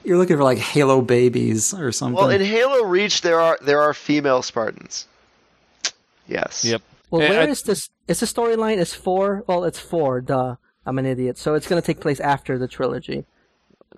You're 0.03 0.17
looking 0.17 0.37
for 0.37 0.43
like 0.43 0.57
Halo 0.57 1.01
babies 1.01 1.73
or 1.73 1.91
something. 1.91 2.15
well, 2.15 2.29
in 2.29 2.41
Halo 2.41 2.83
Reach, 2.85 3.21
there 3.21 3.39
are 3.39 3.57
there 3.61 3.81
are 3.81 3.93
female 3.93 4.41
Spartans. 4.41 5.07
Yes. 6.27 6.63
Yep. 6.65 6.81
Well, 7.09 7.21
Yeah, 7.21 7.29
where 7.29 7.41
I- 7.41 7.47
is 7.47 7.63
this? 7.63 7.89
Is 8.07 8.19
the 8.19 8.25
storyline 8.25 8.77
is 8.77 8.93
four? 8.93 9.43
Well, 9.47 9.63
it's 9.63 9.79
four. 9.79 10.21
Duh, 10.21 10.55
I'm 10.85 10.97
an 10.99 11.05
idiot. 11.05 11.37
So 11.37 11.53
it's 11.55 11.67
gonna 11.67 11.81
take 11.81 11.99
place 11.99 12.19
after 12.19 12.57
the 12.57 12.67
trilogy. 12.67 13.25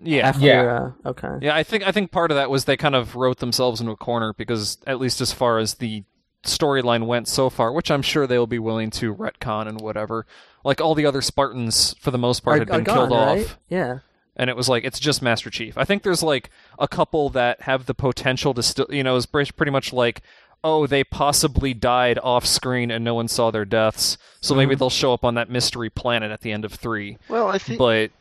Yeah. 0.01 0.27
After, 0.29 0.45
Yeah. 0.45 0.89
Uh, 1.05 1.09
okay. 1.09 1.37
Yeah, 1.41 1.55
I 1.55 1.63
think 1.63 1.85
I 1.85 1.91
think 1.91 2.11
part 2.11 2.31
of 2.31 2.35
that 2.37 2.49
was 2.49 2.65
they 2.65 2.77
kind 2.77 2.95
of 2.95 3.15
wrote 3.15 3.39
themselves 3.39 3.79
into 3.79 3.91
a 3.91 3.97
corner 3.97 4.33
because 4.33 4.77
at 4.87 4.99
least 4.99 5.21
as 5.21 5.31
far 5.31 5.59
as 5.59 5.75
the 5.75 6.03
storyline 6.43 7.05
went 7.05 7.27
so 7.27 7.49
far, 7.49 7.71
which 7.71 7.89
I'm 7.91 8.01
sure 8.01 8.27
they'll 8.27 8.47
be 8.47 8.59
willing 8.59 8.89
to 8.91 9.13
retcon 9.15 9.67
and 9.67 9.79
whatever. 9.79 10.25
Like 10.63 10.81
all 10.81 10.95
the 10.95 11.05
other 11.05 11.21
Spartans, 11.21 11.95
for 11.99 12.11
the 12.11 12.17
most 12.17 12.41
part, 12.41 12.57
Are, 12.57 12.59
had 12.59 12.67
been 12.69 12.83
gone, 12.83 12.95
killed 12.95 13.11
right? 13.11 13.45
off, 13.45 13.57
Yeah. 13.69 13.99
and 14.35 14.49
it 14.49 14.55
was 14.55 14.67
like 14.67 14.83
it's 14.83 14.99
just 14.99 15.21
Master 15.21 15.49
Chief. 15.49 15.77
I 15.77 15.85
think 15.85 16.03
there's 16.03 16.23
like 16.23 16.49
a 16.79 16.87
couple 16.87 17.29
that 17.29 17.61
have 17.61 17.85
the 17.85 17.93
potential 17.93 18.53
to 18.55 18.63
still, 18.63 18.87
you 18.89 19.03
know, 19.03 19.15
is 19.15 19.25
pretty 19.25 19.51
pretty 19.51 19.71
much 19.71 19.93
like. 19.93 20.21
Oh, 20.65 20.87
they 20.87 21.03
possibly 21.03 21.73
died 21.73 22.17
off 22.23 22.45
screen 22.45 22.89
and 22.89 23.03
no 23.03 23.13
one 23.15 23.27
saw 23.27 23.51
their 23.51 23.65
deaths, 23.65 24.17
so 24.39 24.53
Mm-hmm. 24.53 24.57
maybe 24.59 24.75
they'll 24.75 24.89
show 24.89 25.11
up 25.13 25.25
on 25.25 25.33
that 25.35 25.49
mystery 25.49 25.89
planet 25.89 26.31
at 26.31 26.39
the 26.39 26.53
end 26.53 26.63
of 26.63 26.71
three. 26.71 27.17
Well, 27.27 27.49
I 27.49 27.57
think 27.57 27.77
But 27.77 28.11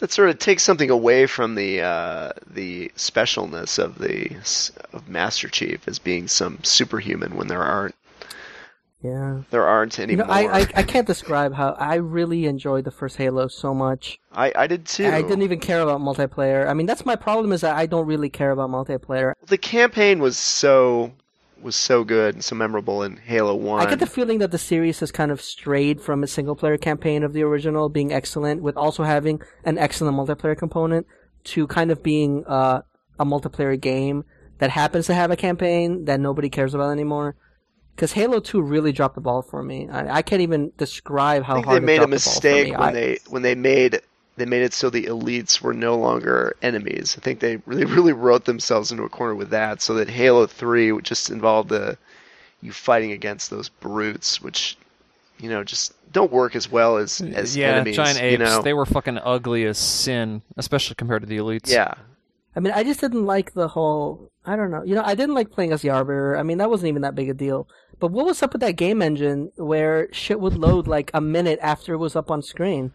that 0.00 0.12
sort 0.12 0.30
of 0.30 0.38
takes 0.38 0.62
something 0.62 0.90
away 0.90 1.26
from 1.26 1.54
the 1.54 1.80
uh, 1.82 2.32
the 2.48 2.90
specialness 2.96 3.78
of 3.78 3.98
the 3.98 4.30
of 4.92 5.08
Master 5.08 5.48
Chief 5.48 5.86
as 5.88 5.98
being 5.98 6.28
some 6.28 6.58
superhuman 6.62 7.34
when 7.36 7.48
there 7.48 7.62
aren't 7.62 7.94
Yeah. 9.02 9.42
there 9.50 9.64
aren't 9.64 9.96
You 9.98 10.04
anymore. 10.04 10.26
know, 10.26 10.32
I, 10.32 10.60
I 10.60 10.66
I 10.76 10.82
can't 10.82 11.06
describe 11.06 11.54
how 11.54 11.70
I 11.78 11.94
really 11.96 12.46
enjoyed 12.46 12.84
the 12.84 12.90
first 12.90 13.16
Halo 13.16 13.48
so 13.48 13.72
much. 13.74 14.18
I, 14.32 14.52
I 14.54 14.66
did 14.66 14.86
too. 14.86 15.06
I 15.06 15.22
didn't 15.22 15.42
even 15.42 15.60
care 15.60 15.80
about 15.80 16.00
multiplayer. 16.00 16.68
I 16.68 16.74
mean, 16.74 16.86
that's 16.86 17.06
my 17.06 17.16
problem 17.16 17.52
is 17.52 17.60
that 17.62 17.76
I 17.76 17.86
don't 17.86 18.06
really 18.06 18.28
care 18.30 18.50
about 18.50 18.70
multiplayer. 18.70 19.34
the 19.46 19.58
campaign 19.58 20.18
was 20.20 20.36
so 20.38 21.12
was 21.62 21.76
so 21.76 22.04
good 22.04 22.34
and 22.34 22.44
so 22.44 22.54
memorable 22.54 23.02
in 23.02 23.16
Halo 23.16 23.54
One. 23.54 23.80
I 23.80 23.86
get 23.90 23.98
the 24.00 24.06
feeling 24.06 24.38
that 24.38 24.50
the 24.50 24.58
series 24.58 25.00
has 25.00 25.10
kind 25.12 25.30
of 25.30 25.40
strayed 25.40 26.00
from 26.00 26.22
a 26.22 26.26
single 26.26 26.56
player 26.56 26.76
campaign 26.78 27.22
of 27.22 27.32
the 27.32 27.42
original 27.42 27.88
being 27.88 28.12
excellent, 28.12 28.62
with 28.62 28.76
also 28.76 29.02
having 29.04 29.40
an 29.64 29.78
excellent 29.78 30.16
multiplayer 30.16 30.56
component, 30.56 31.06
to 31.44 31.66
kind 31.66 31.90
of 31.90 32.02
being 32.02 32.44
uh, 32.46 32.82
a 33.18 33.24
multiplayer 33.24 33.80
game 33.80 34.24
that 34.58 34.70
happens 34.70 35.06
to 35.06 35.14
have 35.14 35.30
a 35.30 35.36
campaign 35.36 36.04
that 36.06 36.20
nobody 36.20 36.48
cares 36.48 36.74
about 36.74 36.90
anymore. 36.90 37.36
Because 37.94 38.12
Halo 38.12 38.38
Two 38.40 38.62
really 38.62 38.92
dropped 38.92 39.16
the 39.16 39.20
ball 39.20 39.42
for 39.42 39.62
me. 39.62 39.88
I, 39.88 40.18
I 40.18 40.22
can't 40.22 40.42
even 40.42 40.72
describe 40.76 41.42
how 41.42 41.60
hard 41.62 41.82
they 41.82 41.86
made 41.86 42.00
a 42.02 42.06
mistake 42.06 42.72
when 42.72 42.88
I- 42.88 42.92
they 42.92 43.18
when 43.28 43.42
they 43.42 43.54
made 43.56 44.00
they 44.38 44.46
made 44.46 44.62
it 44.62 44.72
so 44.72 44.90
the 44.90 45.04
elites 45.04 45.60
were 45.60 45.74
no 45.74 45.96
longer 45.96 46.56
enemies. 46.62 47.16
I 47.18 47.20
think 47.20 47.40
they 47.40 47.56
really 47.66 47.84
really 47.96 48.12
wrote 48.12 48.44
themselves 48.44 48.90
into 48.90 49.04
a 49.04 49.08
corner 49.08 49.34
with 49.34 49.50
that, 49.50 49.82
so 49.82 49.94
that 49.94 50.08
Halo 50.08 50.46
Three 50.46 50.98
just 51.02 51.30
involved 51.30 51.68
the 51.68 51.98
you 52.60 52.72
fighting 52.72 53.12
against 53.12 53.50
those 53.50 53.68
brutes, 53.68 54.40
which 54.40 54.76
you 55.38 55.48
know 55.48 55.62
just 55.62 55.94
don't 56.12 56.32
work 56.32 56.56
as 56.56 56.70
well 56.70 56.96
as 56.96 57.20
as 57.20 57.56
yeah, 57.56 57.68
enemies. 57.68 57.96
giant 57.96 58.20
apes, 58.20 58.32
you 58.32 58.38
know? 58.38 58.62
they 58.62 58.74
were 58.74 58.86
fucking 58.86 59.18
ugly 59.18 59.64
as 59.64 59.78
sin, 59.78 60.42
especially 60.56 60.94
compared 60.94 61.22
to 61.22 61.28
the 61.28 61.36
elites. 61.38 61.68
yeah. 61.70 61.94
I 62.56 62.60
mean, 62.60 62.72
I 62.72 62.82
just 62.82 63.00
didn't 63.00 63.24
like 63.24 63.52
the 63.52 63.68
whole. 63.68 64.32
I 64.44 64.56
don't 64.56 64.72
know. 64.72 64.82
You 64.82 64.96
know, 64.96 65.04
I 65.04 65.14
didn't 65.14 65.36
like 65.36 65.50
playing 65.50 65.70
as 65.72 65.82
the 65.82 65.90
Arbiter. 65.90 66.36
I 66.36 66.42
mean, 66.42 66.58
that 66.58 66.70
wasn't 66.70 66.88
even 66.88 67.02
that 67.02 67.14
big 67.14 67.28
a 67.28 67.34
deal. 67.34 67.68
But 68.00 68.10
what 68.10 68.26
was 68.26 68.42
up 68.42 68.52
with 68.52 68.60
that 68.62 68.76
game 68.76 69.00
engine 69.00 69.52
where 69.56 70.12
shit 70.12 70.40
would 70.40 70.56
load 70.56 70.88
like 70.88 71.10
a 71.14 71.20
minute 71.20 71.58
after 71.62 71.94
it 71.94 71.98
was 71.98 72.16
up 72.16 72.30
on 72.30 72.42
screen? 72.42 72.92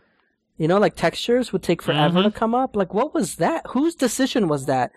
You 0.58 0.68
know, 0.68 0.78
like 0.78 0.96
textures 0.96 1.52
would 1.52 1.64
take 1.64 1.82
forever 1.82 2.20
Mm-hmm. 2.20 2.30
to 2.30 2.32
come 2.40 2.54
up. 2.56 2.76
Like, 2.76 2.94
what 2.94 3.14
was 3.14 3.36
that? 3.38 3.66
Whose 3.70 3.96
decision 3.96 4.48
was 4.48 4.66
that? 4.68 4.92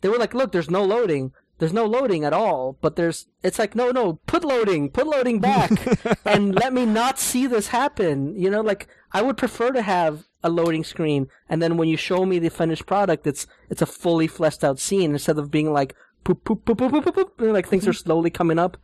They 0.00 0.08
were 0.08 0.18
like, 0.18 0.34
look, 0.34 0.52
there's 0.52 0.70
no 0.70 0.84
loading. 0.84 1.32
There's 1.58 1.72
no 1.74 1.84
loading 1.84 2.24
at 2.24 2.32
all. 2.32 2.78
But 2.80 2.96
there's, 2.96 3.26
it's 3.42 3.58
like, 3.58 3.74
no, 3.74 3.90
no, 3.90 4.14
put 4.26 4.44
loading, 4.44 4.88
put 4.90 5.06
loading 5.06 5.40
back, 5.40 5.70
and 6.24 6.54
let 6.54 6.72
me 6.72 6.86
not 6.86 7.18
see 7.18 7.46
this 7.46 7.68
happen. 7.68 8.34
You 8.34 8.50
know, 8.50 8.62
like 8.62 8.86
I 9.12 9.20
would 9.22 9.36
prefer 9.36 9.70
to 9.72 9.82
have 9.82 10.24
a 10.42 10.48
loading 10.48 10.84
screen, 10.84 11.26
and 11.50 11.60
then 11.60 11.76
when 11.76 11.88
you 11.88 11.98
show 11.98 12.24
me 12.24 12.38
the 12.38 12.48
finished 12.48 12.86
product, 12.86 13.26
it's 13.26 13.46
it's 13.68 13.82
a 13.82 13.86
fully 13.86 14.26
fleshed 14.26 14.64
out 14.64 14.78
scene 14.78 15.12
instead 15.12 15.38
of 15.38 15.50
being 15.50 15.70
like 15.70 15.94
poop 16.24 16.44
poop 16.44 16.64
poop 16.64 16.78
poop 16.78 16.92
poop 16.92 17.04
poop, 17.04 17.14
poop 17.36 17.52
like 17.52 17.68
things 17.68 17.86
are 17.86 17.92
slowly 17.92 18.30
coming 18.30 18.58
up. 18.58 18.78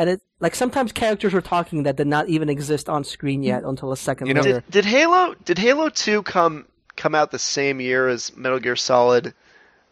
And 0.00 0.08
it 0.08 0.22
like 0.40 0.54
sometimes 0.54 0.92
characters 0.92 1.34
were 1.34 1.42
talking 1.42 1.82
that 1.82 1.96
did 1.96 2.06
not 2.06 2.26
even 2.30 2.48
exist 2.48 2.88
on 2.88 3.04
screen 3.04 3.42
yet 3.42 3.64
until 3.64 3.92
a 3.92 3.98
second 3.98 4.28
You 4.28 4.32
know- 4.34 4.40
later. 4.40 4.60
Did, 4.70 4.70
did 4.70 4.84
Halo 4.86 5.34
did 5.44 5.58
Halo 5.58 5.90
Two 5.90 6.22
come 6.22 6.64
come 6.96 7.14
out 7.14 7.30
the 7.32 7.38
same 7.38 7.82
year 7.82 8.08
as 8.08 8.34
Metal 8.34 8.58
Gear 8.58 8.76
Solid 8.76 9.34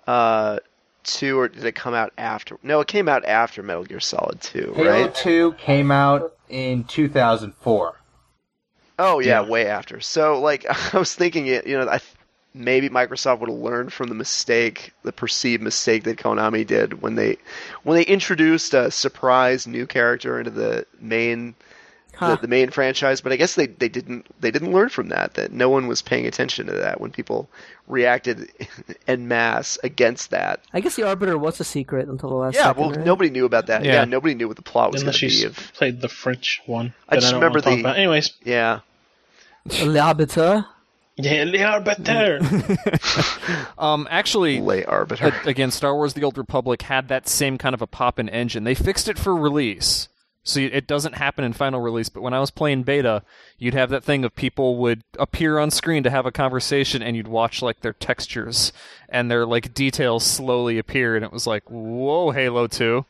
uh, 0.06 0.60
Two, 1.04 1.38
or 1.38 1.48
did 1.48 1.62
it 1.66 1.74
come 1.74 1.92
out 1.92 2.14
after? 2.16 2.56
No, 2.62 2.80
it 2.80 2.88
came 2.88 3.06
out 3.06 3.26
after 3.26 3.62
Metal 3.62 3.84
Gear 3.84 4.00
Solid 4.00 4.40
Two, 4.40 4.72
Halo 4.76 5.02
right? 5.04 5.14
2 5.14 5.52
came 5.58 5.90
out 5.90 6.32
in 6.48 6.84
2004. 6.84 7.94
Oh 8.98 9.18
yeah, 9.18 9.42
Yeah. 9.42 9.48
way 9.48 9.66
after. 9.66 10.00
So 10.00 10.40
like 10.40 10.64
I 10.94 10.98
was 10.98 11.14
thinking, 11.14 11.48
it 11.48 11.66
you 11.66 11.76
know, 11.78 11.86
I 11.86 11.98
th- 11.98 12.14
maybe 12.58 12.88
Microsoft 12.88 13.38
would 13.40 13.48
have 13.48 13.58
learned 13.58 13.92
from 13.92 14.08
the 14.08 14.14
mistake, 14.14 14.92
the 15.04 15.12
perceived 15.12 15.62
mistake 15.62 16.04
that 16.04 16.18
Konami 16.18 16.66
did 16.66 17.00
when 17.00 17.14
they 17.14 17.36
when 17.84 17.96
they 17.96 18.04
introduced 18.04 18.74
a 18.74 18.90
surprise 18.90 19.66
new 19.66 19.86
character 19.86 20.38
into 20.38 20.50
the 20.50 20.84
main 21.00 21.54
Huh. 22.16 22.34
the, 22.34 22.42
the 22.42 22.48
main 22.48 22.70
franchise. 22.70 23.20
But 23.20 23.30
I 23.30 23.36
guess 23.36 23.54
they, 23.54 23.66
they 23.68 23.88
didn't 23.88 24.26
they 24.40 24.50
didn't 24.50 24.72
learn 24.72 24.88
from 24.88 25.10
that. 25.10 25.34
That 25.34 25.52
no 25.52 25.70
one 25.70 25.86
was 25.86 26.02
paying 26.02 26.26
attention 26.26 26.66
to 26.66 26.72
that 26.72 27.00
when 27.00 27.12
people 27.12 27.48
reacted 27.86 28.50
en 29.06 29.28
masse 29.28 29.78
against 29.84 30.30
that. 30.30 30.60
I 30.72 30.80
guess 30.80 30.96
the 30.96 31.04
Arbiter 31.04 31.38
was 31.38 31.60
a 31.60 31.64
secret 31.64 32.08
until 32.08 32.30
the 32.30 32.34
last 32.34 32.54
Yeah, 32.56 32.64
second. 32.64 32.80
well, 32.80 32.90
right? 32.90 33.06
nobody 33.06 33.30
knew 33.30 33.44
about 33.44 33.66
that. 33.68 33.84
Yeah, 33.84 33.92
Yeah. 33.92 34.04
nobody 34.04 34.34
knew 34.34 34.48
what 34.48 34.56
the 34.56 34.62
plot 34.62 34.90
was 34.90 35.02
going 35.04 35.10
Unless 35.14 35.20
to 35.20 35.26
you 35.26 35.48
be. 35.48 35.54
s- 35.54 35.58
Of 35.68 35.72
played 35.74 36.00
the 36.00 36.08
French 36.08 36.60
one. 36.66 36.92
I 37.08 37.14
that 37.14 37.20
just 37.20 37.30
don't 37.32 37.40
remember 37.40 37.58
wanna 37.58 37.62
talk 37.62 37.74
the- 37.76 37.80
about. 37.82 37.96
Anyways, 37.96 38.32
yeah. 38.42 38.80
Le 39.84 40.00
Arbiter. 40.00 40.64
Yeah, 41.18 41.44
they 41.44 41.62
are 41.62 41.80
better. 41.80 42.40
Um, 43.78 44.08
actually, 44.10 44.60
Lay 44.60 44.84
arbiter. 44.84 45.28
a- 45.44 45.48
again, 45.48 45.70
Star 45.70 45.94
Wars: 45.94 46.14
The 46.14 46.24
Old 46.24 46.36
Republic 46.36 46.82
had 46.82 47.08
that 47.08 47.28
same 47.28 47.58
kind 47.58 47.74
of 47.74 47.82
a 47.82 47.86
pop-in 47.86 48.28
engine. 48.28 48.64
They 48.64 48.74
fixed 48.74 49.08
it 49.08 49.18
for 49.18 49.34
release, 49.36 50.08
so 50.42 50.58
it 50.60 50.86
doesn't 50.86 51.14
happen 51.14 51.44
in 51.44 51.52
final 51.52 51.80
release. 51.80 52.08
But 52.08 52.22
when 52.22 52.34
I 52.34 52.40
was 52.40 52.50
playing 52.50 52.82
beta, 52.82 53.22
you'd 53.56 53.74
have 53.74 53.90
that 53.90 54.02
thing 54.04 54.24
of 54.24 54.34
people 54.34 54.76
would 54.78 55.02
appear 55.18 55.58
on 55.58 55.70
screen 55.70 56.02
to 56.02 56.10
have 56.10 56.26
a 56.26 56.32
conversation, 56.32 57.02
and 57.02 57.16
you'd 57.16 57.28
watch 57.28 57.62
like 57.62 57.80
their 57.80 57.92
textures 57.92 58.72
and 59.08 59.30
their 59.30 59.46
like 59.46 59.72
details 59.74 60.24
slowly 60.26 60.76
appear, 60.78 61.14
and 61.14 61.24
it 61.24 61.32
was 61.32 61.46
like, 61.46 61.62
whoa, 61.70 62.30
Halo 62.32 62.66
Two. 62.66 63.06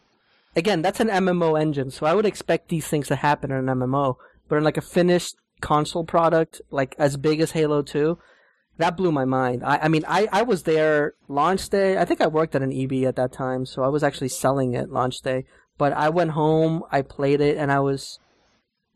Again, 0.55 0.82
that's 0.82 1.01
an 1.01 1.09
MMO 1.09 1.59
engine, 1.60 1.90
so 1.90 2.05
I 2.06 2.14
would 2.14 2.26
expect 2.26 2.68
these 2.68 2.86
things 2.89 3.09
to 3.09 3.16
happen 3.16 3.51
in 3.51 3.68
an 3.68 3.78
MMO. 3.78 4.16
But 4.48 4.56
in 4.56 4.64
like 4.64 4.76
a 4.76 4.82
finished 4.82 5.36
console 5.60 6.05
product, 6.05 6.60
like 6.70 6.94
as 6.98 7.16
big 7.16 7.40
as 7.40 7.52
Halo 7.52 7.82
2, 7.82 8.18
that 8.78 8.97
blew 8.97 9.10
my 9.12 9.24
mind. 9.24 9.62
I, 9.64 9.78
I 9.78 9.89
mean, 9.89 10.05
I, 10.06 10.28
I 10.32 10.43
was 10.43 10.62
there 10.62 11.14
launch 11.28 11.68
day. 11.68 11.98
I 11.98 12.05
think 12.05 12.20
I 12.20 12.26
worked 12.28 12.55
at 12.55 12.62
an 12.62 12.72
EB 12.72 13.05
at 13.05 13.16
that 13.16 13.32
time, 13.32 13.66
so 13.66 13.82
I 13.82 13.89
was 13.89 14.02
actually 14.02 14.28
selling 14.28 14.74
it 14.74 14.90
launch 14.90 15.20
day. 15.20 15.44
But 15.76 15.93
I 15.93 16.09
went 16.09 16.32
home, 16.32 16.82
I 16.90 17.02
played 17.02 17.40
it, 17.40 17.56
and 17.56 17.70
I 17.70 17.80
was. 17.80 18.18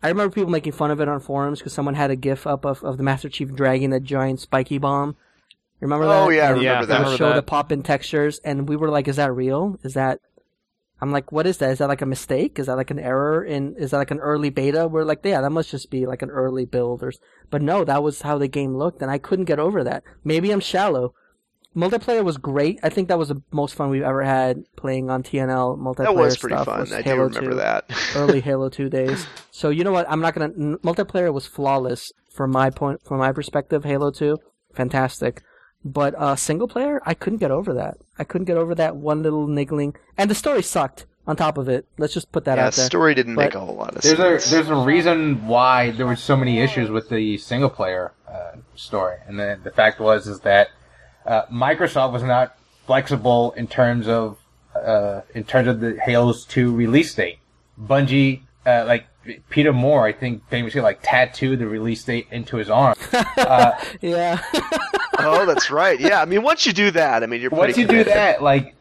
I 0.04 0.08
remember 0.08 0.34
people 0.34 0.50
making 0.50 0.72
fun 0.72 0.90
of 0.90 1.00
it 1.00 1.08
on 1.08 1.20
forums 1.20 1.60
because 1.60 1.72
someone 1.72 1.94
had 1.94 2.10
a 2.10 2.16
GIF 2.16 2.44
up 2.44 2.64
of, 2.64 2.82
of 2.82 2.96
the 2.96 3.04
Master 3.04 3.28
Chief 3.28 3.54
dragging 3.54 3.92
a 3.92 4.00
giant 4.00 4.40
spiky 4.40 4.78
bomb. 4.78 5.16
Remember 5.78 6.06
oh, 6.06 6.08
that? 6.08 6.22
Oh 6.22 6.28
yeah, 6.30 6.46
I 6.46 6.50
remember 6.50 6.64
Yeah, 6.64 6.80
They 6.80 6.86
that. 6.86 6.88
would 6.88 6.98
remember 6.98 7.16
show 7.16 7.28
that. 7.30 7.34
the 7.36 7.42
pop 7.42 7.70
in 7.70 7.82
textures, 7.82 8.40
and 8.44 8.68
we 8.68 8.76
were 8.76 8.88
like, 8.90 9.06
"Is 9.06 9.16
that 9.16 9.32
real? 9.32 9.78
Is 9.84 9.94
that?" 9.94 10.20
I'm 11.02 11.10
like, 11.10 11.32
"What 11.32 11.46
is 11.46 11.58
that? 11.58 11.70
Is 11.72 11.78
that 11.78 11.88
like 11.88 12.00
a 12.00 12.06
mistake? 12.06 12.58
Is 12.60 12.66
that 12.66 12.76
like 12.76 12.90
an 12.92 12.98
error? 13.00 13.44
In 13.44 13.74
is 13.76 13.90
that 13.90 13.98
like 13.98 14.10
an 14.12 14.20
early 14.20 14.50
beta?" 14.50 14.86
We're 14.88 15.04
like, 15.04 15.20
"Yeah, 15.24 15.40
that 15.42 15.50
must 15.50 15.70
just 15.70 15.90
be 15.90 16.06
like 16.06 16.22
an 16.22 16.30
early 16.30 16.64
build." 16.64 17.02
Or, 17.02 17.12
but 17.50 17.60
no, 17.60 17.84
that 17.84 18.02
was 18.02 18.22
how 18.22 18.38
the 18.38 18.48
game 18.48 18.76
looked, 18.76 19.02
and 19.02 19.10
I 19.10 19.18
couldn't 19.18 19.46
get 19.46 19.58
over 19.58 19.82
that. 19.84 20.04
Maybe 20.24 20.50
I'm 20.52 20.60
shallow. 20.60 21.12
Multiplayer 21.74 22.22
was 22.22 22.36
great. 22.36 22.78
I 22.82 22.90
think 22.90 23.08
that 23.08 23.18
was 23.18 23.28
the 23.30 23.40
most 23.50 23.74
fun 23.74 23.88
we've 23.88 24.02
ever 24.02 24.22
had 24.22 24.62
playing 24.76 25.08
on 25.08 25.22
TNL 25.22 25.78
multiplayer 25.78 26.04
That 26.04 26.14
was 26.14 26.36
pretty 26.36 26.54
stuff. 26.56 26.66
fun. 26.66 26.80
was 26.80 26.92
I 26.92 27.00
do 27.02 27.10
remember 27.16 27.40
2 27.50 27.54
that. 27.56 27.84
early 28.14 28.40
Halo 28.48 28.68
2 28.68 28.90
days. 28.90 29.26
So 29.50 29.70
you 29.70 29.82
know 29.82 29.90
what? 29.92 30.06
I'm 30.08 30.20
not 30.20 30.34
gonna. 30.34 30.52
n- 30.54 30.76
Multiplayer 30.84 31.32
was 31.32 31.46
flawless 31.46 32.12
from 32.30 32.50
my 32.52 32.68
point, 32.70 33.00
from 33.02 33.18
my 33.18 33.32
perspective. 33.32 33.84
Halo 33.84 34.10
2, 34.10 34.36
fantastic. 34.74 35.42
But 35.84 36.14
uh, 36.16 36.36
single 36.36 36.68
player, 36.68 37.02
I 37.04 37.14
couldn't 37.14 37.38
get 37.38 37.50
over 37.50 37.74
that. 37.74 37.98
I 38.18 38.24
couldn't 38.24 38.44
get 38.44 38.56
over 38.56 38.74
that 38.76 38.96
one 38.96 39.22
little 39.22 39.46
niggling, 39.46 39.96
and 40.16 40.30
the 40.30 40.34
story 40.34 40.62
sucked. 40.62 41.06
On 41.24 41.36
top 41.36 41.56
of 41.56 41.68
it, 41.68 41.86
let's 41.98 42.12
just 42.12 42.32
put 42.32 42.46
that 42.46 42.58
yeah, 42.58 42.66
out 42.66 42.72
there. 42.72 42.82
The 42.82 42.86
story 42.86 43.14
didn't 43.14 43.36
make 43.36 43.54
a 43.54 43.60
whole 43.60 43.76
lot 43.76 43.94
of 43.94 44.02
There's 44.02 44.16
sense. 44.16 44.48
a 44.48 44.50
there's 44.50 44.68
a 44.68 44.74
reason 44.74 45.46
why 45.46 45.92
there 45.92 46.04
were 46.04 46.16
so 46.16 46.36
many 46.36 46.58
issues 46.58 46.90
with 46.90 47.10
the 47.10 47.38
single 47.38 47.70
player 47.70 48.10
uh, 48.28 48.56
story, 48.74 49.18
and 49.28 49.38
the 49.38 49.56
the 49.62 49.70
fact 49.70 50.00
was 50.00 50.26
is 50.26 50.40
that 50.40 50.70
uh, 51.24 51.42
Microsoft 51.46 52.12
was 52.12 52.24
not 52.24 52.56
flexible 52.86 53.52
in 53.52 53.68
terms 53.68 54.08
of 54.08 54.38
uh, 54.74 55.20
in 55.34 55.44
terms 55.44 55.68
of 55.68 55.80
the 55.80 55.98
Halo's 56.04 56.44
2 56.44 56.74
release 56.74 57.14
date. 57.14 57.38
Bungie, 57.80 58.42
uh, 58.66 58.84
like 58.86 59.06
Peter 59.50 59.72
Moore, 59.72 60.06
I 60.06 60.12
think 60.12 60.48
famously 60.48 60.80
like 60.80 61.00
tattooed 61.02 61.58
the 61.58 61.66
release 61.66 62.02
date 62.04 62.26
into 62.30 62.56
his 62.56 62.68
arm. 62.70 62.96
Uh, 63.12 63.72
Yeah. 64.00 64.42
Oh, 65.24 65.46
that's 65.46 65.70
right. 65.70 66.00
Yeah, 66.00 66.20
I 66.20 66.24
mean, 66.24 66.42
once 66.42 66.66
you 66.66 66.72
do 66.72 66.90
that, 66.92 67.22
I 67.22 67.26
mean, 67.26 67.40
you're 67.40 67.50
once 67.50 67.74
pretty 67.74 67.82
you 67.82 67.86
do 67.86 68.02
that, 68.04 68.42
like 68.42 68.74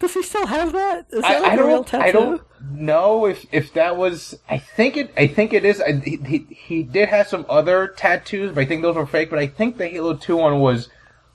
Does 0.00 0.12
he 0.12 0.22
still 0.22 0.46
have 0.46 0.72
that? 0.72 1.06
Is 1.10 1.22
that 1.22 1.30
I, 1.30 1.38
like 1.38 1.52
I 1.52 1.54
a 1.54 1.66
real 1.66 1.76
don't, 1.76 1.86
tattoo? 1.88 2.04
I 2.08 2.12
don't 2.12 2.42
know 2.72 3.24
if 3.26 3.46
if 3.52 3.72
that 3.72 3.96
was. 3.96 4.38
I 4.50 4.58
think 4.58 4.98
it. 4.98 5.12
I 5.16 5.28
think 5.28 5.54
it 5.54 5.64
is. 5.64 5.80
I, 5.80 5.92
he, 5.92 6.16
he 6.16 6.38
he 6.50 6.82
did 6.82 7.08
have 7.08 7.28
some 7.28 7.46
other 7.48 7.88
tattoos, 7.88 8.52
but 8.52 8.60
I 8.62 8.64
think 8.66 8.82
those 8.82 8.96
were 8.96 9.06
fake. 9.06 9.30
But 9.30 9.38
I 9.38 9.46
think 9.46 9.78
the 9.78 9.88
Halo 9.88 10.14
Two 10.14 10.36
one 10.36 10.60
was 10.60 10.90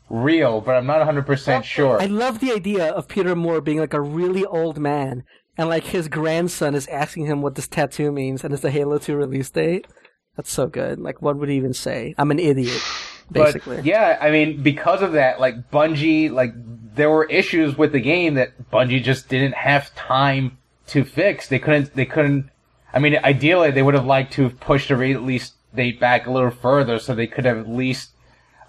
real, 0.09 0.61
but 0.61 0.75
I'm 0.75 0.85
not 0.85 0.97
100 0.97 1.25
percent 1.25 1.65
sure. 1.65 1.99
I 1.99 2.05
love 2.05 2.39
the 2.41 2.51
idea 2.51 2.89
of 2.91 3.07
Peter 3.07 3.35
Moore 3.35 3.61
being 3.61 3.79
like 3.79 3.93
a 3.93 4.01
really 4.01 4.45
old 4.45 4.77
man, 4.77 5.23
and 5.57 5.69
like 5.69 5.83
his 5.85 6.07
grandson 6.07 6.75
is 6.75 6.87
asking 6.87 7.25
him 7.25 7.41
what 7.41 7.55
this 7.55 7.67
tattoo 7.67 8.11
means, 8.11 8.43
and 8.43 8.53
it's 8.53 8.63
the 8.63 8.71
Halo 8.71 8.97
2 8.97 9.15
release 9.15 9.49
date. 9.49 9.87
That's 10.35 10.51
so 10.51 10.67
good. 10.67 10.99
Like, 10.99 11.21
what 11.21 11.37
would 11.37 11.49
he 11.49 11.55
even 11.55 11.73
say? 11.73 12.15
I'm 12.17 12.31
an 12.31 12.39
idiot, 12.39 12.81
basically. 13.31 13.77
But 13.77 13.85
yeah, 13.85 14.17
I 14.21 14.31
mean, 14.31 14.63
because 14.63 15.01
of 15.01 15.13
that, 15.13 15.39
like 15.39 15.69
Bungie, 15.71 16.31
like 16.31 16.53
there 16.95 17.09
were 17.09 17.25
issues 17.25 17.77
with 17.77 17.91
the 17.91 17.99
game 17.99 18.35
that 18.35 18.71
Bungie 18.71 19.03
just 19.03 19.29
didn't 19.29 19.55
have 19.55 19.93
time 19.95 20.57
to 20.87 21.03
fix. 21.03 21.47
They 21.47 21.59
couldn't. 21.59 21.93
They 21.95 22.05
couldn't. 22.05 22.49
I 22.93 22.99
mean, 22.99 23.17
ideally, 23.23 23.71
they 23.71 23.81
would 23.81 23.93
have 23.93 24.05
liked 24.05 24.33
to 24.33 24.43
have 24.43 24.59
pushed 24.59 24.89
the 24.89 24.95
release 24.95 25.53
date 25.73 25.99
back 25.99 26.27
a 26.27 26.31
little 26.31 26.51
further, 26.51 26.99
so 26.99 27.15
they 27.15 27.27
could 27.27 27.45
have 27.45 27.57
at 27.57 27.69
least, 27.69 28.11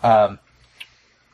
um, 0.02 0.38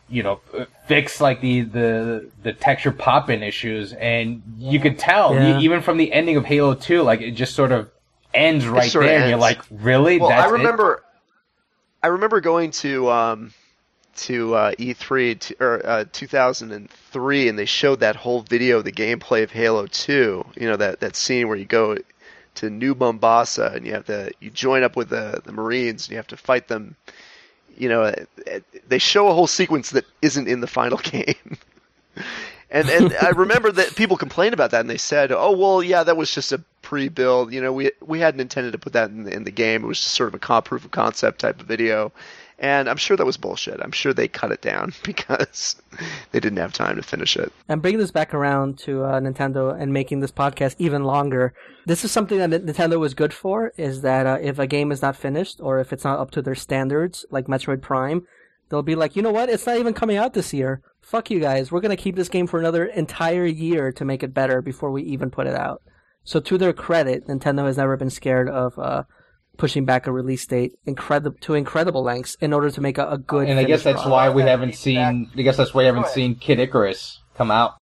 you 0.09 0.23
know, 0.23 0.41
fix 0.87 1.21
like 1.21 1.41
the 1.41 1.63
the 1.63 2.31
the 2.43 2.53
texture 2.53 2.93
pop-in 2.93 3.43
issues. 3.43 3.93
And 3.93 4.43
you 4.59 4.81
could 4.81 4.99
tell, 4.99 5.35
Yeah. 5.35 5.59
even 5.61 5.83
from 5.83 5.97
the 5.99 6.13
ending 6.13 6.37
of 6.37 6.45
Halo 6.45 6.75
Two, 6.75 7.03
like 7.03 7.21
it 7.21 7.33
just 7.33 7.55
sort 7.55 7.73
of 7.73 7.91
ends 8.35 8.67
right 8.67 8.91
sort 8.91 9.05
of 9.05 9.11
there. 9.11 9.21
And 9.21 9.31
you're 9.31 9.39
like, 9.39 9.61
really? 9.71 10.19
Well, 10.19 10.31
That's 10.31 10.47
I 10.47 10.49
it? 10.51 10.59
remember, 10.59 11.05
I 12.03 12.09
remember 12.09 12.41
going 12.41 12.71
to 12.73 13.11
um, 13.11 13.53
to 14.17 14.55
uh, 14.55 14.73
E3 14.73 15.39
to, 15.39 15.57
or 15.61 15.87
uh, 15.87 16.05
2003, 16.13 17.49
and 17.49 17.59
they 17.59 17.65
showed 17.65 18.01
that 18.01 18.17
whole 18.17 18.43
video, 18.43 18.79
of 18.79 18.85
the 18.85 18.93
gameplay 18.93 19.43
of 19.43 19.51
Halo 19.51 19.87
2. 19.87 20.47
You 20.57 20.69
know 20.69 20.77
that 20.77 21.01
that 21.01 21.17
scene 21.17 21.49
where 21.49 21.57
you 21.57 21.65
go 21.65 21.97
to 22.57 22.71
New 22.71 22.95
Mombasa 22.95 23.73
and 23.75 23.87
you 23.87 23.93
have 23.93 24.07
to 24.07 24.31
you 24.41 24.51
join 24.51 24.83
up 24.83 24.97
with 24.97 25.11
the 25.11 25.41
the 25.45 25.53
Marines 25.53 26.07
and 26.07 26.13
you 26.13 26.17
have 26.17 26.27
to 26.29 26.37
fight 26.37 26.69
them. 26.69 26.97
You 27.81 27.89
know, 27.89 28.03
uh, 28.03 28.15
they 28.89 28.99
show 28.99 29.29
a 29.29 29.35
whole 29.35 29.47
sequence 29.47 29.91
that 29.91 30.05
isn't 30.23 30.49
in 30.49 30.61
the 30.61 30.67
final 30.67 30.99
game. 31.03 31.59
And 32.71 32.89
and 32.91 33.17
I 33.23 33.31
remember 33.31 33.73
that 33.73 33.97
people 33.97 34.17
complained 34.17 34.55
about 34.55 34.71
that, 34.73 34.81
and 34.81 34.91
they 34.91 34.99
said, 34.99 35.33
"Oh 35.33 35.57
well, 35.57 35.83
yeah, 35.83 36.03
that 36.03 36.17
was 36.17 36.35
just 36.35 36.53
a 36.53 36.63
pre-build. 36.83 37.53
You 37.53 37.61
know, 37.61 37.73
we 37.73 37.93
we 38.01 38.21
hadn't 38.21 38.41
intended 38.41 38.73
to 38.73 38.79
put 38.79 38.93
that 38.95 39.11
in 39.11 39.25
the, 39.25 39.33
in 39.33 39.45
the 39.45 39.51
game. 39.51 39.85
It 39.85 39.87
was 39.87 40.01
just 40.01 40.15
sort 40.15 40.29
of 40.29 40.35
a 40.35 40.63
proof 40.63 40.85
of 40.85 40.91
concept 40.91 41.41
type 41.41 41.61
of 41.61 41.67
video." 41.67 42.13
And 42.59 42.89
I'm 42.89 42.97
sure 42.97 43.17
that 43.17 43.27
was 43.27 43.37
bullshit. 43.37 43.81
I'm 43.81 43.93
sure 43.93 44.13
they 44.13 44.27
cut 44.27 44.51
it 44.51 44.61
down 44.61 44.93
because 45.05 45.77
they 46.33 46.41
didn't 46.41 46.59
have 46.59 46.73
time 46.73 46.97
to 46.97 47.03
finish 47.03 47.37
it. 47.37 47.53
And 47.69 47.81
bringing 47.81 48.01
this 48.01 48.11
back 48.11 48.35
around 48.35 48.79
to 48.81 49.05
uh, 49.05 49.21
Nintendo 49.21 49.81
and 49.81 49.93
making 49.93 50.21
this 50.21 50.33
podcast 50.33 50.75
even 50.79 51.05
longer, 51.05 51.55
this 51.87 52.05
is 52.05 52.11
something 52.11 52.39
that 52.39 52.51
Nintendo 52.51 52.99
was 52.99 53.15
good 53.15 53.33
for. 53.33 53.73
Is 53.77 54.03
that 54.03 54.27
uh, 54.27 54.39
if 54.41 54.59
a 54.59 54.67
game 54.67 54.91
is 54.91 55.03
not 55.03 55.17
finished 55.17 55.61
or 55.61 55.79
if 55.79 55.93
it's 55.93 56.05
not 56.05 56.19
up 56.19 56.31
to 56.33 56.43
their 56.43 56.57
standards, 56.57 57.25
like 57.31 57.47
Metroid 57.47 57.81
Prime, 57.81 58.27
they'll 58.69 58.83
be 58.83 58.97
like, 58.97 59.15
you 59.15 59.23
know 59.23 59.33
what? 59.33 59.49
It's 59.49 59.67
not 59.67 59.79
even 59.79 59.95
coming 59.95 60.17
out 60.17 60.35
this 60.35 60.53
year. 60.53 60.83
Fuck 61.01 61.31
you 61.31 61.41
guys. 61.41 61.71
We're 61.71 61.81
gonna 61.81 61.97
keep 61.97 62.17
this 62.17 62.29
game 62.29 62.47
for 62.47 62.59
another 62.59 62.85
entire 62.85 63.47
year 63.47 63.93
to 63.93 64.05
make 64.05 64.23
it 64.23 64.35
better 64.35 64.61
before 64.61 64.91
we 64.91 65.03
even 65.05 65.31
put 65.31 65.47
it 65.47 65.55
out. 65.55 65.81
So 66.25 66.41
to 66.41 66.59
their 66.59 66.75
credit, 66.75 67.27
Nintendo 67.27 67.65
has 67.67 67.79
never 67.79 67.97
been 67.97 68.11
scared 68.11 68.51
of 68.51 68.79
uh, 68.79 69.05
pushing 69.59 69.85
back 69.85 70.07
a 70.07 70.13
release 70.13 70.47
date 70.47 70.73
incredible 70.87 71.37
to 71.43 71.55
incredible 71.55 72.03
lengths 72.03 72.37
in 72.41 72.53
order 72.55 72.71
to 72.71 72.81
make 72.81 72.97
a, 72.97 73.07
a 73.11 73.19
good. 73.19 73.49
and 73.49 73.59
I 73.59 73.65
guess 73.65 73.83
that's 73.83 74.03
product. 74.03 74.13
why 74.13 74.31
we 74.31 74.43
haven't 74.43 74.75
seen. 74.75 75.31
I 75.37 75.43
guess 75.43 75.59
that's 75.59 75.75
why 75.75 75.83
we 75.83 75.87
haven't 75.87 76.09
seen 76.09 76.37
Kid 76.37 76.59
Icarus 76.59 77.21
come 77.35 77.51
out. 77.51 77.75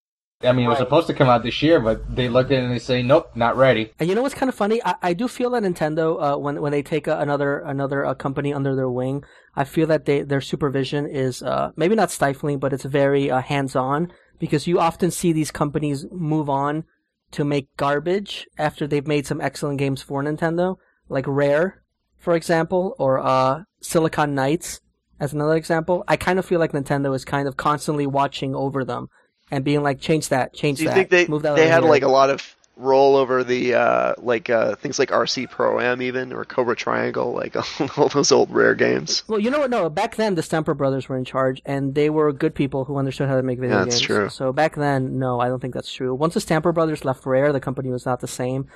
I 0.41 0.52
mean, 0.52 0.65
it 0.65 0.69
was 0.69 0.77
supposed 0.77 1.07
to 1.07 1.14
come 1.14 1.30
out 1.30 1.43
this 1.43 1.61
year, 1.61 1.80
but 1.80 2.14
they 2.14 2.27
looked 2.27 2.52
at 2.52 2.60
it 2.60 2.64
and 2.64 2.73
they 2.73 2.80
say, 2.80 3.02
"Nope, 3.02 3.31
not 3.35 3.56
ready." 3.56 3.91
And 3.99 4.10
you 4.10 4.15
know 4.15 4.22
what's 4.22 4.35
kind 4.35 4.49
of 4.49 4.56
funny? 4.56 4.81
I, 4.84 4.95
I 5.02 5.14
do 5.14 5.27
feel 5.27 5.49
that 5.52 5.64
Nintendo, 5.64 6.22
uh, 6.22 6.38
when 6.38 6.61
when 6.61 6.72
they 6.72 6.84
take 6.84 7.07
a, 7.07 7.18
another 7.19 7.60
another 7.60 8.06
uh, 8.06 8.14
company 8.15 8.53
under 8.53 8.76
their 8.76 8.89
wing, 8.89 9.23
I 9.56 9.64
feel 9.64 9.88
that 9.88 10.06
they 10.06 10.22
their 10.22 10.41
supervision 10.41 11.07
is 11.07 11.41
uh, 11.41 11.72
maybe 11.76 11.95
not 11.95 12.11
stifling, 12.11 12.60
but 12.60 12.73
it's 12.73 12.84
very 12.84 13.31
uh, 13.31 13.41
hands 13.41 13.76
on 13.76 14.11
because 14.39 14.68
you 14.68 14.80
often 14.80 15.10
see 15.10 15.31
these 15.31 15.52
companies 15.52 16.06
move 16.11 16.49
on 16.49 16.84
to 17.31 17.43
make 17.43 17.76
garbage 17.77 18.45
after 18.57 18.88
they've 18.88 19.07
made 19.07 19.26
some 19.26 19.41
excellent 19.41 19.80
games 19.80 20.02
for 20.02 20.23
Nintendo, 20.23 20.76
like 21.10 21.26
Rare, 21.27 21.82
for 22.18 22.36
example, 22.36 22.95
or 22.98 23.19
uh, 23.19 23.64
Silicon 23.82 24.36
Knights 24.36 24.82
as 25.19 25.34
another 25.34 25.56
example. 25.56 26.03
I 26.07 26.18
kind 26.18 26.40
of 26.40 26.45
feel 26.45 26.60
like 26.60 26.72
Nintendo 26.72 27.15
is 27.15 27.26
kind 27.26 27.48
of 27.48 27.57
constantly 27.57 28.07
watching 28.07 28.56
over 28.56 28.84
them 28.84 29.10
and 29.52 29.64
being 29.64 29.84
like, 29.84 29.99
change 29.99 30.30
that, 30.30 30.53
change 30.53 30.80
Do 30.80 30.84
you 30.86 30.90
that, 30.90 30.95
think 30.95 31.10
they 31.10 31.27
move 31.27 31.44
that 31.44 31.56
they 31.56 31.68
had 31.68 31.84
here." 31.84 31.90
like 31.90 32.03
a 32.03 32.07
lot 32.07 32.30
of 32.30 32.56
roll 32.77 33.15
over 33.15 33.41
the 33.41 33.73
uh, 33.73 34.14
like 34.18 34.49
uh, 34.49 34.76
things 34.76 34.99
like 34.99 35.10
RC 35.10 35.49
Pro 35.49 35.80
Am 35.80 36.02
even 36.02 36.34
or 36.34 36.44
Cobra 36.44 36.76
Triangle, 36.76 37.32
like 37.32 37.56
all 37.98 38.10
those 38.10 38.34
old 38.34 38.52
rare 38.52 38.76
games? 38.76 39.23
Well, 39.27 39.40
you 39.40 39.49
know 39.49 39.60
what? 39.60 39.69
No, 39.69 39.90
back 39.90 40.15
then 40.18 40.36
the 40.36 40.44
Stamper 40.44 40.73
brothers 40.73 41.07
were 41.07 41.18
in 41.18 41.23
charge, 41.23 41.61
and 41.65 41.95
they 41.95 42.10
were 42.10 42.34
good 42.34 42.53
people 42.53 42.84
who 42.84 42.98
understood 42.98 43.30
how 43.30 43.38
to 43.38 43.44
make 43.44 43.60
video 43.60 43.77
Yeah, 43.77 43.84
that's 43.86 43.95
games. 43.98 44.06
true. 44.07 44.30
So 44.30 44.52
back 44.52 44.76
then, 44.76 45.19
no, 45.19 45.40
I 45.40 45.48
don't 45.48 45.61
think 45.61 45.73
that's 45.73 45.94
true. 45.94 46.14
Once 46.14 46.34
the 46.34 46.41
Stamper 46.41 46.73
brothers 46.73 47.06
left 47.06 47.26
Rare, 47.26 47.53
the 47.53 47.61
company 47.61 47.91
was 47.91 48.06
not 48.06 48.19
the 48.19 48.27
same. 48.27 48.68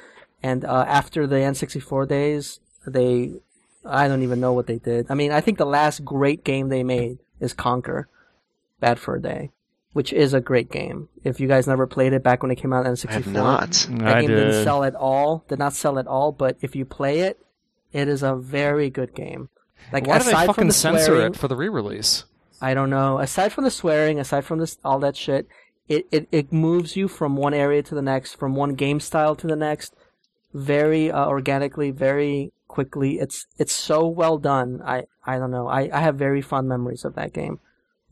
And 0.42 0.64
uh, 0.64 0.86
after 0.88 1.28
the 1.28 1.36
N64 1.36 2.08
days, 2.08 2.60
they, 2.88 3.34
I 3.86 4.08
don't 4.08 4.24
even 4.24 4.40
know 4.40 4.54
what 4.54 4.68
they 4.68 4.78
did. 4.78 5.08
I 5.10 5.16
mean, 5.16 5.32
I 5.32 5.42
think 5.42 5.58
the 5.58 5.66
last 5.66 6.06
great 6.06 6.44
game 6.44 6.70
they 6.70 6.84
made 6.84 7.20
is 7.40 7.54
Conker, 7.54 8.06
Bad 8.80 9.00
for 9.00 9.16
a 9.16 9.22
Day, 9.22 9.52
which 9.94 10.14
is 10.14 10.34
a 10.34 10.40
great 10.40 10.72
game. 10.72 11.10
If 11.24 11.40
you 11.40 11.48
guys 11.48 11.68
never 11.68 11.88
played 11.88 12.14
it 12.14 12.24
back 12.24 12.42
when 12.42 12.52
it 12.52 12.56
came 12.56 12.72
out 12.72 12.86
on 12.86 12.94
N64, 12.94 13.10
I 13.10 13.14
have 13.14 13.28
not. 13.28 13.72
that 13.72 14.16
I 14.16 14.22
game 14.22 14.30
didn't 14.30 14.64
sell 14.64 14.84
at 14.84 14.96
all. 14.96 15.44
Did 15.50 15.60
not 15.60 15.74
sell 15.74 16.00
at 16.00 16.08
all. 16.08 16.32
But 16.32 16.58
if 16.62 16.76
you 16.76 16.86
play 16.86 17.20
it, 17.20 17.40
it 17.92 18.08
is 18.08 18.24
a 18.24 18.36
very 18.36 18.90
good 18.90 19.14
game. 19.14 19.50
Like 19.92 20.08
Why 20.08 20.20
do 20.20 20.26
they 20.26 20.32
aside 20.32 20.46
from 20.46 20.54
fucking 20.54 20.68
the 20.68 20.74
censor 20.74 21.06
swearing, 21.06 21.34
it 21.34 21.38
for 21.38 21.48
the 21.48 21.56
re-release? 21.56 22.26
I 22.62 22.74
don't 22.74 22.90
know. 22.90 23.20
Aside 23.20 23.52
from 23.52 23.64
the 23.64 23.72
swearing, 23.72 24.20
aside 24.20 24.46
from 24.46 24.60
this 24.60 24.78
all 24.84 25.00
that 25.00 25.16
shit, 25.16 25.48
it, 25.88 26.08
it, 26.12 26.28
it 26.32 26.54
moves 26.54 26.96
you 26.96 27.08
from 27.08 27.36
one 27.36 27.54
area 27.54 27.82
to 27.84 27.96
the 27.96 28.02
next, 28.02 28.36
from 28.36 28.56
one 28.56 28.76
game 28.76 29.00
style 29.00 29.36
to 29.36 29.48
the 29.48 29.56
next, 29.56 29.96
very 30.54 31.12
uh, 31.12 31.28
organically, 31.28 31.92
very 31.92 32.52
quickly. 32.68 33.20
It's 33.20 33.48
it's 33.58 33.74
so 33.74 34.08
well 34.08 34.38
done. 34.38 34.82
I 34.86 35.06
I 35.26 35.38
don't 35.38 35.52
know. 35.52 35.68
I, 35.68 35.90
I 35.94 36.02
have 36.02 36.16
very 36.16 36.42
fond 36.42 36.68
memories 36.68 37.06
of 37.06 37.16
that 37.16 37.34
game. 37.34 37.60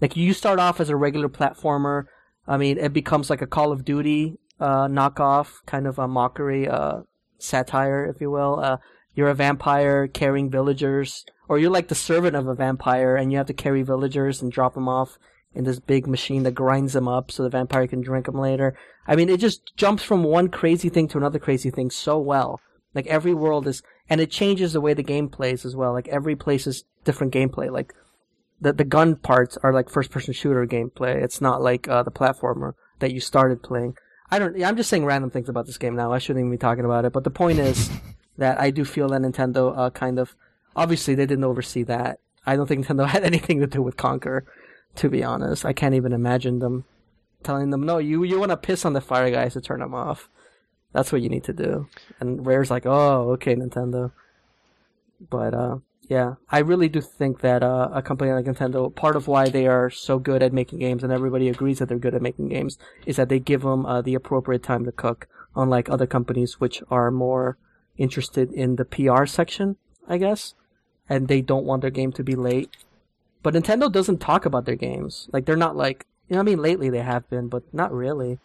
Like 0.02 0.16
you 0.16 0.34
start 0.34 0.60
off 0.60 0.80
as 0.80 0.90
a 0.90 0.96
regular 0.96 1.30
platformer. 1.30 2.06
I 2.48 2.58
mean, 2.58 2.78
it 2.78 2.94
becomes 2.94 3.30
like 3.30 3.42
a 3.42 3.48
Call 3.48 3.72
of 3.72 3.84
Duty 3.84 4.38
uh, 4.60 4.88
knockoff, 4.88 5.66
kind 5.66 5.88
of 5.88 6.00
a 6.00 6.08
mockery, 6.08 6.68
uh, 6.68 7.02
satire, 7.38 8.06
if 8.06 8.22
you 8.22 8.32
will. 8.32 8.60
Uh, 8.60 8.78
you're 9.16 9.30
a 9.30 9.36
vampire 9.36 10.08
carrying 10.08 10.50
villagers, 10.50 11.26
or 11.48 11.58
you're 11.58 11.72
like 11.72 11.88
the 11.88 11.96
servant 11.96 12.36
of 12.36 12.48
a 12.48 12.56
vampire, 12.56 13.16
and 13.16 13.32
you 13.32 13.38
have 13.38 13.48
to 13.48 13.54
carry 13.54 13.82
villagers 13.82 14.42
and 14.42 14.52
drop 14.52 14.76
them 14.76 14.88
off 14.88 15.18
in 15.58 15.64
this 15.64 15.80
big 15.80 16.06
machine 16.06 16.44
that 16.44 16.54
grinds 16.54 16.94
them 16.94 17.08
up 17.08 17.32
so 17.32 17.42
the 17.42 17.50
vampire 17.50 17.88
can 17.88 18.02
drink 18.02 18.28
them 18.28 18.40
later. 18.40 18.78
I 19.08 19.16
mean, 19.16 19.28
it 19.28 19.40
just 19.40 19.76
jumps 19.76 20.04
from 20.04 20.24
one 20.24 20.50
crazy 20.50 20.88
thing 20.88 21.08
to 21.10 21.18
another 21.18 21.40
crazy 21.40 21.72
thing 21.72 21.90
so 21.90 22.20
well. 22.20 22.62
Like 22.94 23.08
every 23.08 23.34
world 23.34 23.68
is, 23.68 23.82
and 24.08 24.22
it 24.22 24.30
changes 24.30 24.74
the 24.74 24.82
way 24.82 24.94
the 24.94 25.04
game 25.04 25.30
plays 25.30 25.66
as 25.66 25.76
well. 25.76 25.94
Like 25.94 26.08
every 26.10 26.36
place 26.36 26.68
is 26.68 26.84
different 27.04 27.34
gameplay. 27.34 27.72
Like 27.72 27.94
the 28.62 28.72
the 28.72 28.84
gun 28.84 29.16
parts 29.16 29.58
are 29.64 29.74
like 29.74 29.90
first 29.90 30.12
person 30.12 30.34
shooter 30.34 30.66
gameplay. 30.68 31.22
It's 31.22 31.42
not 31.42 31.62
like 31.62 31.88
uh, 31.88 32.04
the 32.04 32.12
platformer 32.12 32.74
that 33.00 33.12
you 33.12 33.20
started 33.20 33.64
playing. 33.64 33.96
I 34.30 34.40
don't. 34.40 34.64
I'm 34.64 34.78
just 34.78 34.90
saying 34.90 35.06
random 35.06 35.32
things 35.32 35.50
about 35.50 35.66
this 35.66 35.78
game 35.78 35.96
now. 35.96 36.14
I 36.14 36.20
shouldn't 36.20 36.44
even 36.44 36.52
be 36.52 36.58
talking 36.58 36.86
about 36.86 37.06
it. 37.06 37.14
But 37.14 37.24
the 37.24 37.32
point 37.32 37.60
is 37.60 37.90
that 38.38 38.60
I 38.60 38.70
do 38.70 38.86
feel 38.86 39.10
that 39.10 39.22
Nintendo 39.22 39.76
uh, 39.76 39.90
kind 39.90 40.20
of 40.20 40.36
obviously 40.76 41.16
they 41.16 41.26
didn't 41.26 41.46
oversee 41.46 41.84
that. 41.84 42.20
I 42.46 42.56
don't 42.56 42.68
think 42.68 42.86
Nintendo 42.86 43.08
had 43.16 43.24
anything 43.24 43.60
to 43.60 43.68
do 43.68 43.82
with 43.82 43.98
Conker. 43.98 44.42
To 44.98 45.10
be 45.10 45.24
honest, 45.24 45.66
I 45.66 45.74
can't 45.74 45.96
even 45.96 46.14
imagine 46.14 46.60
them 46.60 46.86
telling 47.44 47.70
them, 47.70 47.84
"No, 47.86 47.98
you 47.98 48.24
you 48.24 48.40
want 48.40 48.52
to 48.52 48.58
piss 48.58 48.86
on 48.86 48.94
the 48.94 49.02
fire 49.02 49.30
guys 49.32 49.54
to 49.54 49.62
turn 49.62 49.80
them 49.80 49.94
off." 49.94 50.30
That's 50.94 51.12
what 51.12 51.22
you 51.22 51.30
need 51.30 51.44
to 51.46 51.54
do. 51.54 51.88
And 52.20 52.46
Rare's 52.46 52.72
like, 52.72 52.86
"Oh, 52.86 53.32
okay, 53.32 53.56
Nintendo." 53.56 54.12
But 55.30 55.54
uh, 55.54 55.78
yeah, 56.08 56.36
I 56.50 56.60
really 56.60 56.88
do 56.88 57.02
think 57.02 57.42
that 57.42 57.64
uh, 57.64 57.90
a 57.94 58.02
company 58.02 58.32
like 58.32 58.46
Nintendo, 58.46 58.94
part 58.94 59.16
of 59.16 59.28
why 59.28 59.50
they 59.50 59.68
are 59.68 59.90
so 59.90 60.20
good 60.20 60.42
at 60.42 60.54
making 60.54 60.80
games, 60.80 61.04
and 61.04 61.12
everybody 61.12 61.50
agrees 61.50 61.80
that 61.80 61.90
they're 61.90 62.00
good 62.00 62.16
at 62.16 62.22
making 62.22 62.50
games, 62.50 62.78
is 63.06 63.18
that 63.18 63.30
they 63.30 63.40
give 63.40 63.62
them 63.62 63.86
uh, 63.86 64.02
the 64.02 64.16
appropriate 64.16 64.64
time 64.64 64.86
to 64.86 64.92
cook. 64.92 65.28
Unlike 65.56 65.90
other 65.90 66.06
companies, 66.08 66.60
which 66.60 66.84
are 66.90 67.10
more 67.10 67.58
interested 67.98 68.54
in 68.54 68.76
the 68.76 68.86
PR 68.86 69.26
section, 69.26 69.76
I 70.08 70.18
guess, 70.18 70.54
and 71.10 71.28
they 71.28 71.42
don't 71.42 71.66
want 71.66 71.82
their 71.82 71.92
game 71.92 72.12
to 72.14 72.24
be 72.24 72.36
late. 72.36 72.70
But 73.44 73.54
Nintendo 73.54 73.92
doesn't 73.92 74.20
talk 74.20 74.46
about 74.46 74.66
their 74.66 74.76
games. 74.76 75.30
Like 75.32 75.46
they're 75.46 75.56
not 75.56 75.76
like 75.76 76.06
you 76.30 76.36
know. 76.36 76.40
I 76.40 76.44
mean, 76.44 76.60
lately 76.60 76.90
they 76.90 77.00
have 77.00 77.30
been, 77.30 77.48
but 77.48 77.64
not 77.74 77.92
really. 77.92 78.40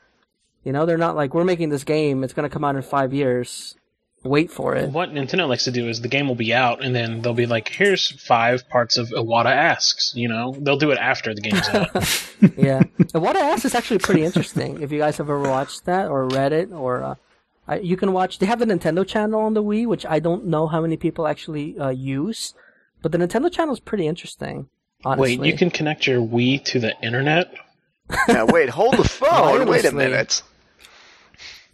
You 0.64 0.73
know, 0.73 0.86
they're 0.86 0.98
not 0.98 1.16
like 1.16 1.35
we're 1.35 1.44
making 1.44 1.70
this 1.70 1.85
game. 1.85 2.23
It's 2.23 2.32
gonna 2.32 2.48
come 2.48 2.64
out 2.64 2.77
in 2.77 2.82
five 2.82 3.12
years. 3.12 3.77
Wait 4.24 4.52
for 4.52 4.77
it. 4.77 4.90
What 4.90 5.10
Nintendo 5.10 5.48
likes 5.48 5.64
to 5.64 5.73
do 5.73 5.89
is 5.89 6.01
the 6.01 6.06
game 6.09 6.28
will 6.28 6.36
be 6.36 6.55
out, 6.55 6.85
and 6.85 6.94
then 6.94 7.23
they'll 7.23 7.35
be 7.35 7.47
like, 7.47 7.69
"Here's 7.69 8.12
five 8.24 8.69
parts 8.69 8.97
of 8.97 9.09
Iwata 9.09 9.51
asks." 9.51 10.12
You 10.14 10.28
know, 10.28 10.55
they'll 10.56 10.78
do 10.78 10.93
it 10.93 10.98
after 10.98 11.35
the 11.35 11.40
game's 11.40 11.69
out. 11.70 11.93
yeah. 12.56 12.82
And 12.98 13.12
Iwata 13.12 13.36
Asks 13.36 13.64
is 13.64 13.74
actually 13.74 13.98
pretty 13.98 14.24
interesting. 14.24 14.81
If 14.82 14.93
you 14.93 14.98
guys 14.98 15.16
have 15.19 15.27
ever 15.28 15.40
watched 15.40 15.85
that 15.86 16.09
or 16.09 16.28
read 16.28 16.52
it, 16.52 16.73
or 16.73 17.02
uh, 17.02 17.14
I, 17.66 17.78
you 17.78 17.97
can 17.97 18.12
watch. 18.12 18.39
They 18.39 18.47
have 18.47 18.59
the 18.59 18.64
Nintendo 18.64 19.06
channel 19.06 19.40
on 19.40 19.55
the 19.55 19.62
Wii, 19.62 19.86
which 19.86 20.05
I 20.06 20.19
don't 20.19 20.47
know 20.47 20.66
how 20.66 20.81
many 20.81 20.97
people 20.97 21.27
actually 21.27 21.78
uh, 21.78 21.90
use, 21.90 22.55
but 23.01 23.12
the 23.12 23.19
Nintendo 23.19 23.52
channel 23.52 23.74
is 23.74 23.81
pretty 23.81 24.06
interesting. 24.06 24.69
Honestly. 25.05 25.39
Wait, 25.39 25.47
you 25.53 25.57
can 25.57 25.70
connect 25.70 26.07
your 26.07 26.20
Wii 26.20 26.65
to 26.66 26.79
the 26.79 26.95
internet? 27.03 27.53
Now 28.29 28.47
wait, 28.47 28.69
hold 28.69 28.97
the 28.99 29.05
phone. 29.09 29.66
Wait 29.69 29.85
a 29.85 29.93
minute. 29.93 30.43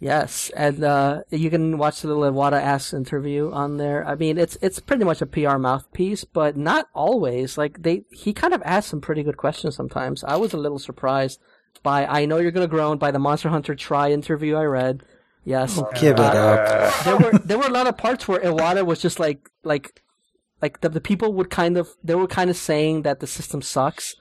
Yes, 0.01 0.49
and 0.55 0.81
uh, 0.81 1.21
you 1.29 1.49
can 1.49 1.77
watch 1.77 2.01
the 2.01 2.07
little 2.07 2.23
Iwata 2.31 2.53
Asks 2.53 2.93
interview 2.93 3.51
on 3.51 3.75
there. 3.75 4.07
I 4.07 4.15
mean, 4.15 4.37
it's 4.37 4.57
it's 4.61 4.79
pretty 4.79 5.03
much 5.03 5.21
a 5.21 5.25
PR 5.25 5.57
mouthpiece, 5.57 6.23
but 6.23 6.55
not 6.55 6.87
always. 6.95 7.57
Like 7.57 7.83
they, 7.83 8.03
he 8.09 8.31
kind 8.31 8.53
of 8.53 8.61
asks 8.63 8.89
some 8.91 9.01
pretty 9.01 9.23
good 9.23 9.35
questions 9.35 9.75
sometimes. 9.75 10.23
I 10.23 10.37
was 10.37 10.53
a 10.53 10.57
little 10.57 10.79
surprised 10.79 11.41
by 11.83 12.05
I 12.05 12.25
know 12.25 12.37
you're 12.37 12.51
gonna 12.51 12.67
groan 12.67 12.97
by 12.97 13.11
the 13.11 13.19
Monster 13.19 13.49
Hunter 13.49 13.75
Tri 13.75 14.11
interview 14.11 14.55
I 14.55 14.63
read. 14.63 15.03
Yes, 15.43 15.77
Give 15.99 16.13
it 16.13 16.19
Uh, 16.19 16.23
up. 16.23 17.03
there 17.03 17.17
were 17.17 17.37
there 17.39 17.57
were 17.57 17.67
a 17.67 17.71
lot 17.71 17.87
of 17.87 17.97
parts 17.97 18.25
where 18.27 18.39
Iwata 18.39 18.85
was 18.85 19.01
just 19.01 19.19
like 19.19 19.49
like 19.63 20.01
like 20.61 20.81
the 20.81 20.89
the 20.89 21.01
people 21.01 21.33
would 21.33 21.49
kind 21.49 21.77
of 21.77 21.89
they 22.03 22.15
were 22.15 22.27
kind 22.27 22.49
of 22.49 22.57
saying 22.57 23.03
that 23.03 23.19
the 23.19 23.27
system 23.27 23.61
sucks. 23.61 24.15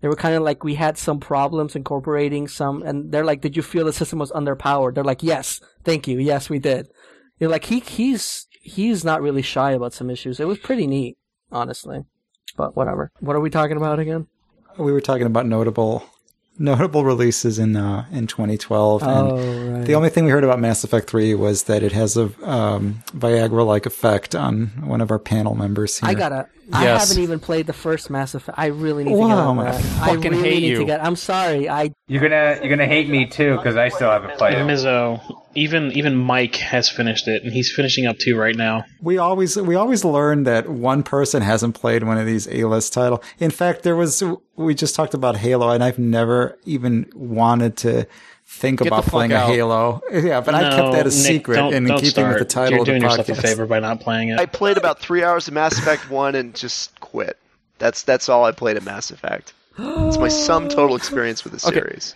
They 0.00 0.08
were 0.08 0.16
kind 0.16 0.36
of 0.36 0.42
like 0.42 0.62
we 0.62 0.76
had 0.76 0.96
some 0.96 1.18
problems 1.18 1.74
incorporating 1.74 2.46
some, 2.46 2.82
and 2.82 3.10
they're 3.10 3.24
like, 3.24 3.40
"Did 3.40 3.56
you 3.56 3.62
feel 3.62 3.84
the 3.84 3.92
system 3.92 4.20
was 4.20 4.30
underpowered?" 4.32 4.94
They're 4.94 5.04
like, 5.04 5.22
"Yes, 5.22 5.60
thank 5.84 6.06
you, 6.06 6.18
yes, 6.18 6.48
we 6.48 6.58
did." 6.58 6.88
You're 7.38 7.50
like 7.50 7.64
he 7.64 7.80
he's 7.80 8.46
he's 8.62 9.04
not 9.04 9.22
really 9.22 9.42
shy 9.42 9.72
about 9.72 9.94
some 9.94 10.10
issues. 10.10 10.38
It 10.38 10.46
was 10.46 10.58
pretty 10.58 10.86
neat, 10.86 11.16
honestly. 11.50 12.04
But 12.56 12.76
whatever. 12.76 13.10
What 13.20 13.36
are 13.36 13.40
we 13.40 13.50
talking 13.50 13.76
about 13.76 13.98
again? 13.98 14.26
We 14.78 14.92
were 14.92 15.00
talking 15.00 15.26
about 15.26 15.46
notable 15.46 16.04
notable 16.58 17.04
releases 17.04 17.58
in 17.58 17.76
uh, 17.76 18.04
in 18.12 18.26
2012, 18.26 19.02
and 19.02 19.10
Oh, 19.10 19.72
right. 19.72 19.84
the 19.86 19.94
only 19.94 20.10
thing 20.10 20.24
we 20.24 20.30
heard 20.30 20.44
about 20.44 20.58
Mass 20.60 20.84
Effect 20.84 21.08
3 21.08 21.34
was 21.34 21.64
that 21.64 21.82
it 21.82 21.92
has 21.92 22.16
a 22.16 22.24
um, 22.48 23.02
Viagra-like 23.16 23.86
effect 23.86 24.34
on 24.34 24.66
one 24.84 25.00
of 25.00 25.10
our 25.10 25.18
panel 25.18 25.54
members 25.54 25.98
here. 25.98 26.08
I 26.10 26.14
gotta. 26.14 26.48
I 26.70 26.84
Yes. 26.84 27.08
haven't 27.08 27.22
even 27.22 27.40
played 27.40 27.66
the 27.66 27.72
first 27.72 28.10
Mass 28.10 28.34
Effect. 28.34 28.58
I 28.58 28.66
really 28.66 29.04
need 29.04 29.10
to 29.12 29.16
get 29.16 29.26
Wow, 29.26 29.48
on 29.50 29.56
that. 29.64 29.74
I 29.74 29.78
fucking 30.14 30.32
really 30.32 30.42
hate 30.42 30.62
need 30.62 30.74
to 30.74 30.80
you. 30.80 30.86
get. 30.86 31.02
I'm 31.02 31.16
sorry. 31.16 31.68
I 31.68 31.92
You're 32.08 32.20
gonna 32.20 32.58
you're 32.60 32.68
gonna 32.68 32.86
hate 32.86 33.08
me 33.08 33.26
too 33.26 33.56
because 33.56 33.76
I 33.76 33.88
still 33.88 34.10
haven't 34.10 34.36
played 34.36 34.54
it. 34.54 34.66
Mizzo, 34.66 35.20
even 35.54 35.92
even 35.92 36.14
Mike 36.14 36.56
has 36.56 36.90
finished 36.90 37.26
it, 37.26 37.42
and 37.42 37.52
he's 37.52 37.72
finishing 37.74 38.06
up 38.06 38.18
two 38.18 38.36
right 38.36 38.54
now. 38.54 38.84
We 39.00 39.16
always 39.16 39.56
we 39.56 39.76
always 39.76 40.04
learn 40.04 40.44
that 40.44 40.68
one 40.68 41.02
person 41.02 41.40
hasn't 41.42 41.74
played 41.74 42.04
one 42.04 42.18
of 42.18 42.26
these 42.26 42.46
A-list 42.48 42.92
title. 42.92 43.22
In 43.38 43.50
fact, 43.50 43.82
there 43.82 43.96
was 43.96 44.22
we 44.56 44.74
just 44.74 44.94
talked 44.94 45.14
about 45.14 45.36
Halo, 45.38 45.70
and 45.70 45.82
I've 45.82 45.98
never 45.98 46.58
even 46.66 47.06
wanted 47.14 47.76
to 47.78 48.06
think 48.48 48.78
Get 48.80 48.88
about 48.88 49.04
playing 49.04 49.32
out. 49.32 49.50
a 49.50 49.52
Halo. 49.52 50.00
Yeah, 50.12 50.40
but 50.40 50.54
I 50.54 50.62
kept 50.74 50.92
that 50.92 51.00
a 51.02 51.04
Nick, 51.04 51.12
secret 51.12 51.56
don't- 51.56 51.74
in 51.74 51.84
don't 51.84 51.96
keeping 51.98 52.10
start. 52.10 52.38
with 52.40 52.48
the 52.48 52.52
title 52.54 52.70
You're 52.72 52.80
of 52.80 52.86
the 52.86 52.92
doing 52.92 53.02
yourself 53.02 53.28
a 53.28 53.34
favor 53.34 53.66
by 53.66 53.78
not 53.78 54.00
playing 54.00 54.30
it. 54.30 54.40
I 54.40 54.46
played 54.46 54.76
about 54.76 54.98
three 55.00 55.22
hours 55.22 55.46
of 55.48 55.54
Mass 55.54 55.78
Effect 55.78 56.10
One 56.10 56.34
and 56.34 56.54
just 56.54 56.98
quit. 57.00 57.38
That's 57.78 58.02
that's 58.02 58.28
all 58.28 58.44
I 58.44 58.52
played 58.52 58.76
of 58.76 58.84
Mass 58.84 59.10
Effect. 59.10 59.52
It's 59.78 60.18
my 60.18 60.28
sum 60.28 60.68
total 60.68 60.96
experience 60.96 61.44
with 61.44 61.52
the 61.60 61.68
Okay. 61.68 61.78
series. 61.80 62.14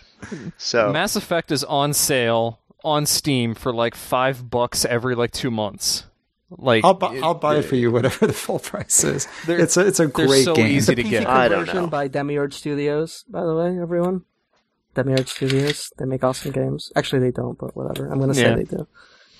So 0.57 0.91
Mass 0.91 1.15
Effect 1.15 1.51
is 1.51 1.63
on 1.63 1.93
sale 1.93 2.59
on 2.83 3.05
Steam 3.05 3.53
for 3.55 3.73
like 3.73 3.95
five 3.95 4.49
bucks 4.49 4.83
every 4.83 5.15
like 5.15 5.31
two 5.31 5.49
months. 5.51 6.03
Like 6.49 6.83
I'll, 6.83 6.93
bu- 6.93 7.21
I'll 7.23 7.33
buy 7.35 7.55
it 7.57 7.61
for 7.63 7.75
you, 7.75 7.89
whatever 7.93 8.27
the 8.27 8.33
full 8.33 8.59
price 8.59 9.03
is. 9.05 9.27
It's 9.47 9.77
a, 9.77 9.87
it's 9.87 9.99
a 10.01 10.07
great 10.07 10.43
so 10.45 10.53
game. 10.55 10.67
easy 10.67 10.93
the 10.93 11.01
to 11.03 11.07
PC 11.07 11.11
get. 11.11 11.27
I 11.27 11.47
don't 11.47 11.59
conversion 11.59 11.83
know. 11.83 11.87
by 11.89 12.07
Demiurge 12.09 12.53
Studios, 12.53 13.23
by 13.29 13.43
the 13.45 13.55
way, 13.55 13.79
everyone. 13.81 14.23
Demiurge 14.95 15.29
Studios, 15.29 15.91
they 15.97 16.05
make 16.05 16.23
awesome 16.23 16.51
games. 16.51 16.91
Actually, 16.95 17.19
they 17.19 17.31
don't, 17.31 17.57
but 17.57 17.75
whatever. 17.75 18.11
I'm 18.11 18.19
gonna 18.19 18.33
say 18.33 18.43
Yeah. 18.43 18.55
they 18.55 18.63
do 18.63 18.87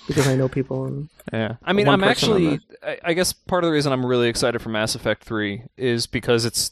because 0.08 0.28
I 0.28 0.36
know 0.36 0.48
people. 0.48 0.86
And 0.86 1.10
Yeah, 1.32 1.56
I 1.64 1.74
mean, 1.74 1.88
I'm 1.88 2.04
actually. 2.04 2.60
I, 2.82 2.98
I 3.04 3.14
guess 3.14 3.34
part 3.34 3.64
of 3.64 3.68
the 3.70 3.74
reason 3.74 3.92
I'm 3.94 4.06
really 4.06 4.28
excited 4.30 4.62
for 4.62 4.70
Mass 4.70 4.96
Effect 4.96 5.24
Three 5.24 5.64
is 5.78 6.08
because 6.08 6.46
it's. 6.46 6.72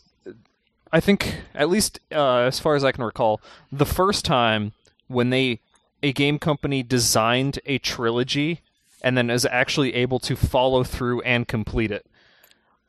I 0.93 0.99
think, 0.99 1.35
at 1.55 1.69
least 1.69 2.01
uh, 2.11 2.39
as 2.39 2.59
far 2.59 2.75
as 2.75 2.83
I 2.83 2.91
can 2.91 3.03
recall, 3.05 3.39
the 3.71 3.85
first 3.85 4.25
time 4.25 4.73
when 5.07 5.29
they 5.29 5.61
a 6.03 6.11
game 6.11 6.37
company 6.37 6.83
designed 6.83 7.59
a 7.65 7.77
trilogy 7.77 8.59
and 9.03 9.17
then 9.17 9.29
is 9.29 9.45
actually 9.45 9.93
able 9.95 10.19
to 10.19 10.35
follow 10.35 10.83
through 10.83 11.21
and 11.21 11.47
complete 11.47 11.91
it. 11.91 12.05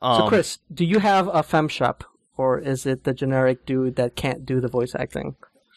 so, 0.03 0.09
Um, 0.09 0.29
Chris, 0.29 0.59
do 0.73 0.85
you 0.85 0.99
have 0.99 1.29
a 1.29 1.43
fem 1.45 1.69
Shep, 1.69 2.03
or 2.37 2.59
is 2.59 2.87
it 2.87 3.05
the 3.05 3.15
generic 3.15 3.65
dude 3.67 3.95
that 3.97 4.17
can't 4.17 4.45
do 4.45 4.61
the 4.61 4.69
voice 4.69 4.95
acting? 4.97 5.37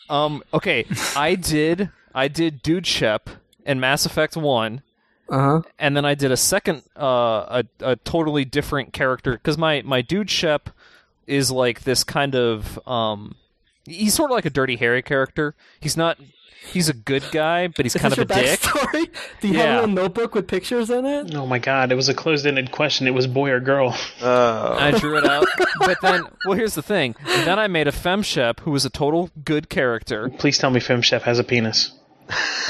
Um. 0.10 0.44
Okay. 0.53 0.86
I 1.15 1.36
did. 1.36 1.90
I 2.14 2.27
did 2.27 2.61
Dude 2.61 2.88
Shep 2.88 3.30
in 3.65 3.80
Mass 3.80 4.06
Effect 4.06 4.38
One. 4.38 4.82
Uh 5.27 5.40
huh. 5.40 5.61
and 5.80 5.98
then 5.98 6.06
I 6.06 6.14
did 6.14 6.32
a 6.32 6.38
second, 6.38 6.84
uh, 6.95 7.64
a 7.64 7.65
a 7.80 7.95
totally 7.95 8.45
different 8.45 8.94
character 8.94 9.32
because 9.34 9.57
my 9.57 9.82
my 9.84 10.02
dude 10.03 10.30
Shep 10.30 10.69
is 11.26 11.49
like 11.49 11.82
this 11.82 12.03
kind 12.03 12.36
of 12.36 12.80
um, 12.88 13.34
he's 13.86 14.14
sort 14.14 14.30
of 14.30 14.36
like 14.36 14.45
a 14.45 14.52
Dirty 14.52 14.76
Harry 14.76 15.02
character. 15.02 15.56
He's 15.80 15.98
not. 15.98 16.19
He's 16.72 16.90
a 16.90 16.94
good 16.94 17.24
guy, 17.32 17.68
but 17.68 17.86
he's 17.86 17.96
Is 17.96 18.02
kind 18.02 18.12
this 18.12 18.20
of 18.20 18.30
a 18.32 18.34
dick. 18.34 18.60
backstory? 18.60 19.10
Do 19.42 19.48
you 19.48 19.54
have 19.56 19.66
Yeah. 19.66 19.74
a 19.74 19.76
little 19.82 19.96
notebook 19.96 20.36
with 20.36 20.48
pictures 20.48 20.90
in 20.90 21.06
it? 21.06 21.34
Oh 21.36 21.46
my 21.46 21.60
god, 21.60 21.92
it 21.92 21.96
was 21.96 22.10
a 22.10 22.14
closed-ended 22.14 22.72
question. 22.72 23.08
It 23.08 23.14
was 23.14 23.28
boy 23.28 23.52
or 23.52 23.60
girl. 23.60 23.96
uh, 24.22 24.76
I 24.80 24.92
drew 24.92 25.18
it 25.18 25.26
out, 25.26 25.48
but 25.80 25.98
then, 26.02 26.24
well, 26.46 26.58
here's 26.58 26.76
the 26.76 26.82
thing. 26.82 27.16
Then 27.26 27.60
I 27.60 27.68
made 27.68 27.88
a 27.88 27.92
fem 27.92 28.22
Shep 28.24 28.60
who 28.62 28.72
was 28.72 28.84
a 28.86 28.90
total 28.90 29.30
good 29.46 29.70
character, 29.70 30.30
Please 30.38 30.58
tell 30.58 30.70
me 30.72 30.80
Fem 30.80 31.02
Shep 31.02 31.24
has 31.24 31.40
a 31.40 31.44
penis. 31.44 31.92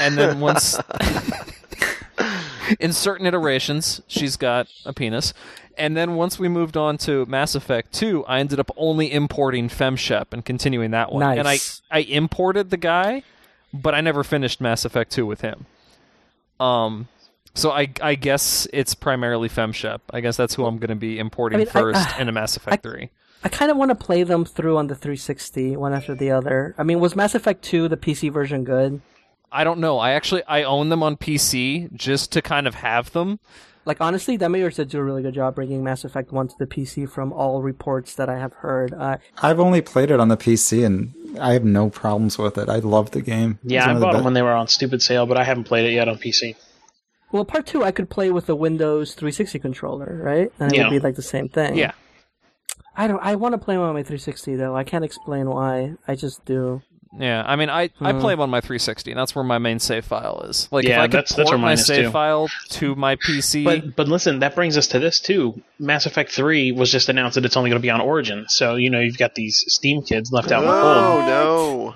and 0.00 0.16
then 0.18 0.38
once 0.40 0.78
in 2.80 2.92
certain 2.92 3.26
iterations 3.26 4.02
she's 4.06 4.36
got 4.36 4.66
a 4.84 4.92
penis 4.92 5.32
and 5.78 5.96
then 5.96 6.14
once 6.14 6.38
we 6.38 6.48
moved 6.48 6.76
on 6.76 6.98
to 6.98 7.24
mass 7.26 7.54
effect 7.54 7.92
2 7.94 8.24
i 8.26 8.38
ended 8.40 8.58
up 8.60 8.70
only 8.76 9.10
importing 9.12 9.68
femshep 9.68 10.26
and 10.32 10.44
continuing 10.44 10.90
that 10.90 11.10
one 11.12 11.20
Nice. 11.20 11.38
and 11.38 11.48
i 11.48 11.96
i 11.98 12.00
imported 12.02 12.68
the 12.70 12.76
guy 12.76 13.22
but 13.82 13.94
i 13.94 14.00
never 14.00 14.24
finished 14.24 14.60
mass 14.60 14.84
effect 14.84 15.12
2 15.12 15.24
with 15.26 15.40
him 15.40 15.66
um 16.60 17.08
so 17.56 17.70
I, 17.70 17.88
I 18.02 18.16
guess 18.16 18.68
it's 18.70 18.94
primarily 18.94 19.48
femshep. 19.48 20.00
I 20.12 20.20
guess 20.20 20.36
that's 20.36 20.54
who 20.54 20.66
I'm 20.66 20.76
going 20.76 20.90
to 20.90 20.94
be 20.94 21.18
importing 21.18 21.56
I 21.56 21.58
mean, 21.60 21.68
I- 21.68 21.72
first 21.72 22.16
uh, 22.16 22.20
in 22.20 22.28
a 22.28 22.32
Mass 22.32 22.56
Effect 22.56 22.82
3. 22.82 23.08
I 23.44 23.48
kind 23.48 23.70
of 23.70 23.76
want 23.76 23.90
to 23.90 23.94
play 23.94 24.24
them 24.24 24.44
through 24.44 24.76
on 24.76 24.88
the 24.88 24.94
360, 24.94 25.76
one 25.76 25.94
after 25.94 26.14
the 26.14 26.32
other. 26.32 26.74
I 26.76 26.82
mean, 26.82 27.00
was 27.00 27.16
Mass 27.16 27.34
Effect 27.34 27.62
2 27.64 27.88
the 27.88 27.96
PC 27.96 28.30
version 28.30 28.64
good? 28.64 29.00
I 29.50 29.64
don't 29.64 29.80
know. 29.80 29.98
I 29.98 30.10
actually 30.10 30.42
I 30.44 30.64
own 30.64 30.90
them 30.90 31.02
on 31.02 31.16
PC 31.16 31.92
just 31.94 32.32
to 32.32 32.42
kind 32.42 32.66
of 32.66 32.74
have 32.74 33.12
them. 33.12 33.38
Like 33.86 34.00
honestly, 34.00 34.36
Demiurge 34.36 34.74
did 34.74 34.88
do 34.90 34.98
a 34.98 35.02
really 35.04 35.22
good 35.22 35.34
job 35.34 35.54
bringing 35.54 35.82
Mass 35.84 36.04
Effect 36.04 36.32
1 36.32 36.48
to 36.48 36.54
the 36.58 36.66
PC 36.66 37.08
from 37.08 37.32
all 37.32 37.62
reports 37.62 38.14
that 38.16 38.28
I 38.28 38.36
have 38.38 38.52
heard. 38.54 38.92
Uh, 38.92 39.18
I've 39.40 39.60
only 39.60 39.80
played 39.80 40.10
it 40.10 40.18
on 40.18 40.26
the 40.28 40.36
PC, 40.36 40.84
and 40.84 41.14
I 41.40 41.52
have 41.52 41.64
no 41.64 41.88
problems 41.88 42.36
with 42.36 42.58
it. 42.58 42.68
I 42.68 42.78
love 42.80 43.12
the 43.12 43.22
game. 43.22 43.60
Yeah, 43.62 43.86
I 43.88 43.92
of 43.92 44.00
the 44.00 44.04
bought 44.06 44.10
be- 44.12 44.16
them 44.18 44.24
when 44.24 44.34
they 44.34 44.42
were 44.42 44.52
on 44.52 44.66
stupid 44.66 45.02
sale, 45.02 45.24
but 45.24 45.36
I 45.38 45.44
haven't 45.44 45.64
played 45.64 45.88
it 45.88 45.94
yet 45.94 46.08
on 46.08 46.18
PC. 46.18 46.56
well, 47.30 47.44
part 47.44 47.66
2 47.66 47.84
I 47.84 47.92
could 47.92 48.10
play 48.10 48.30
with 48.32 48.46
the 48.46 48.56
Windows 48.56 49.14
360 49.14 49.58
controller, 49.60 50.20
right? 50.22 50.50
And 50.58 50.72
it 50.72 50.76
Yeah. 50.76 50.84
would 50.84 50.90
be 50.90 50.98
like 50.98 51.14
the 51.14 51.22
same 51.22 51.48
thing. 51.48 51.76
Yeah. 51.76 51.92
I 52.96 53.06
don't. 53.06 53.20
I 53.22 53.36
want 53.36 53.52
to 53.52 53.58
play 53.58 53.74
them 53.76 53.84
on 53.84 53.94
my 53.94 54.02
360 54.02 54.56
though. 54.56 54.74
I 54.74 54.82
can't 54.82 55.04
explain 55.04 55.48
why. 55.50 55.94
I 56.08 56.14
just 56.16 56.44
do. 56.44 56.82
Yeah, 57.18 57.42
I 57.46 57.56
mean, 57.56 57.70
I, 57.70 57.90
I 58.00 58.12
Hmm. 58.12 58.20
play 58.20 58.32
them 58.34 58.40
on 58.40 58.50
my 58.50 58.60
360, 58.60 59.10
and 59.12 59.18
that's 59.18 59.34
where 59.34 59.44
my 59.44 59.58
main 59.58 59.78
save 59.78 60.04
file 60.04 60.42
is. 60.48 60.68
Like, 60.70 60.84
if 60.84 60.98
I 60.98 61.02
could 61.02 61.12
that's- 61.12 61.34
that's 61.34 61.48
port 61.50 61.58
where 61.60 61.66
my 61.66 61.74
save 61.74 62.06
too. 62.06 62.10
file 62.10 62.48
to 62.70 62.94
my 62.94 63.16
PC, 63.16 63.64
But 63.64 63.96
but 63.96 64.08
listen, 64.08 64.40
that 64.40 64.54
brings 64.54 64.76
us 64.76 64.86
to 64.88 64.98
this 64.98 65.20
too. 65.20 65.60
Mass 65.78 66.04
Effect 66.06 66.30
Three 66.32 66.72
was 66.72 66.90
just 66.92 67.08
announced 67.08 67.36
that 67.36 67.44
it's 67.44 67.56
only 67.56 67.70
going 67.70 67.80
to 67.80 67.82
be 67.86 67.90
on 67.90 68.00
Origin, 68.00 68.46
so 68.48 68.74
you 68.76 68.90
know 68.90 69.00
you've 69.00 69.18
got 69.18 69.34
these 69.34 69.64
Steam 69.68 70.02
kids 70.02 70.30
left 70.32 70.52
out 70.52 70.62
in 70.62 70.68
the 70.68 70.72
cold. 70.80 70.96
oh 70.96 71.26
no! 71.26 71.94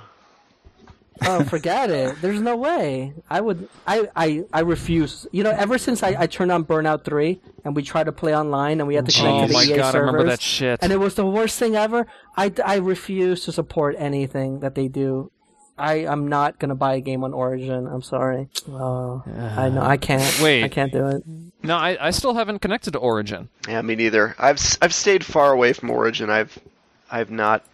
Oh, 1.22 1.44
forget 1.44 1.90
it. 1.90 2.20
There's 2.22 2.40
no 2.40 2.56
way. 2.56 3.12
I 3.28 3.40
would. 3.40 3.68
I. 3.86 4.08
I. 4.16 4.44
I 4.52 4.60
refuse. 4.60 5.26
You 5.32 5.42
know, 5.44 5.50
ever 5.50 5.76
since 5.78 6.02
I, 6.02 6.16
I 6.18 6.26
turned 6.26 6.50
on 6.50 6.64
Burnout 6.64 7.04
Three 7.04 7.40
and 7.64 7.76
we 7.76 7.82
tried 7.82 8.04
to 8.04 8.12
play 8.12 8.34
online 8.34 8.80
and 8.80 8.88
we 8.88 8.94
had 8.94 9.06
to 9.06 9.12
oh 9.12 9.22
connect 9.22 9.36
oh 9.36 9.40
to 9.42 9.48
the 9.48 9.54
my 9.54 9.62
EA 9.64 9.76
god, 9.76 9.94
I 9.94 9.98
remember 9.98 10.24
that 10.24 10.40
shit. 10.40 10.78
and 10.82 10.92
it 10.92 10.96
was 10.98 11.14
the 11.16 11.26
worst 11.26 11.58
thing 11.58 11.76
ever. 11.76 12.06
I. 12.36 12.52
I 12.64 12.76
refuse 12.76 13.44
to 13.44 13.52
support 13.52 13.96
anything 13.98 14.60
that 14.60 14.74
they 14.74 14.88
do. 14.88 15.30
I. 15.76 16.06
I'm 16.06 16.28
not 16.28 16.58
gonna 16.58 16.74
buy 16.74 16.94
a 16.94 17.00
game 17.00 17.22
on 17.24 17.32
Origin. 17.34 17.86
I'm 17.86 18.02
sorry. 18.02 18.48
Oh, 18.68 19.22
I 19.56 19.68
know. 19.68 19.82
I 19.82 19.96
can't. 19.98 20.40
Wait. 20.42 20.64
I 20.64 20.68
can't 20.68 20.92
do 20.92 21.06
it. 21.06 21.22
no, 21.62 21.76
I, 21.76 21.98
I 22.08 22.10
still 22.12 22.34
haven't 22.34 22.60
connected 22.60 22.92
to 22.92 22.98
Origin. 22.98 23.48
Yeah, 23.68 23.82
me 23.82 23.94
neither. 23.94 24.34
I've 24.38 24.56
s- 24.56 24.78
I've 24.80 24.94
stayed 24.94 25.24
far 25.24 25.52
away 25.52 25.72
from 25.74 25.90
Origin. 25.90 26.30
I've 26.30 26.58
I've 27.10 27.30
not 27.30 27.64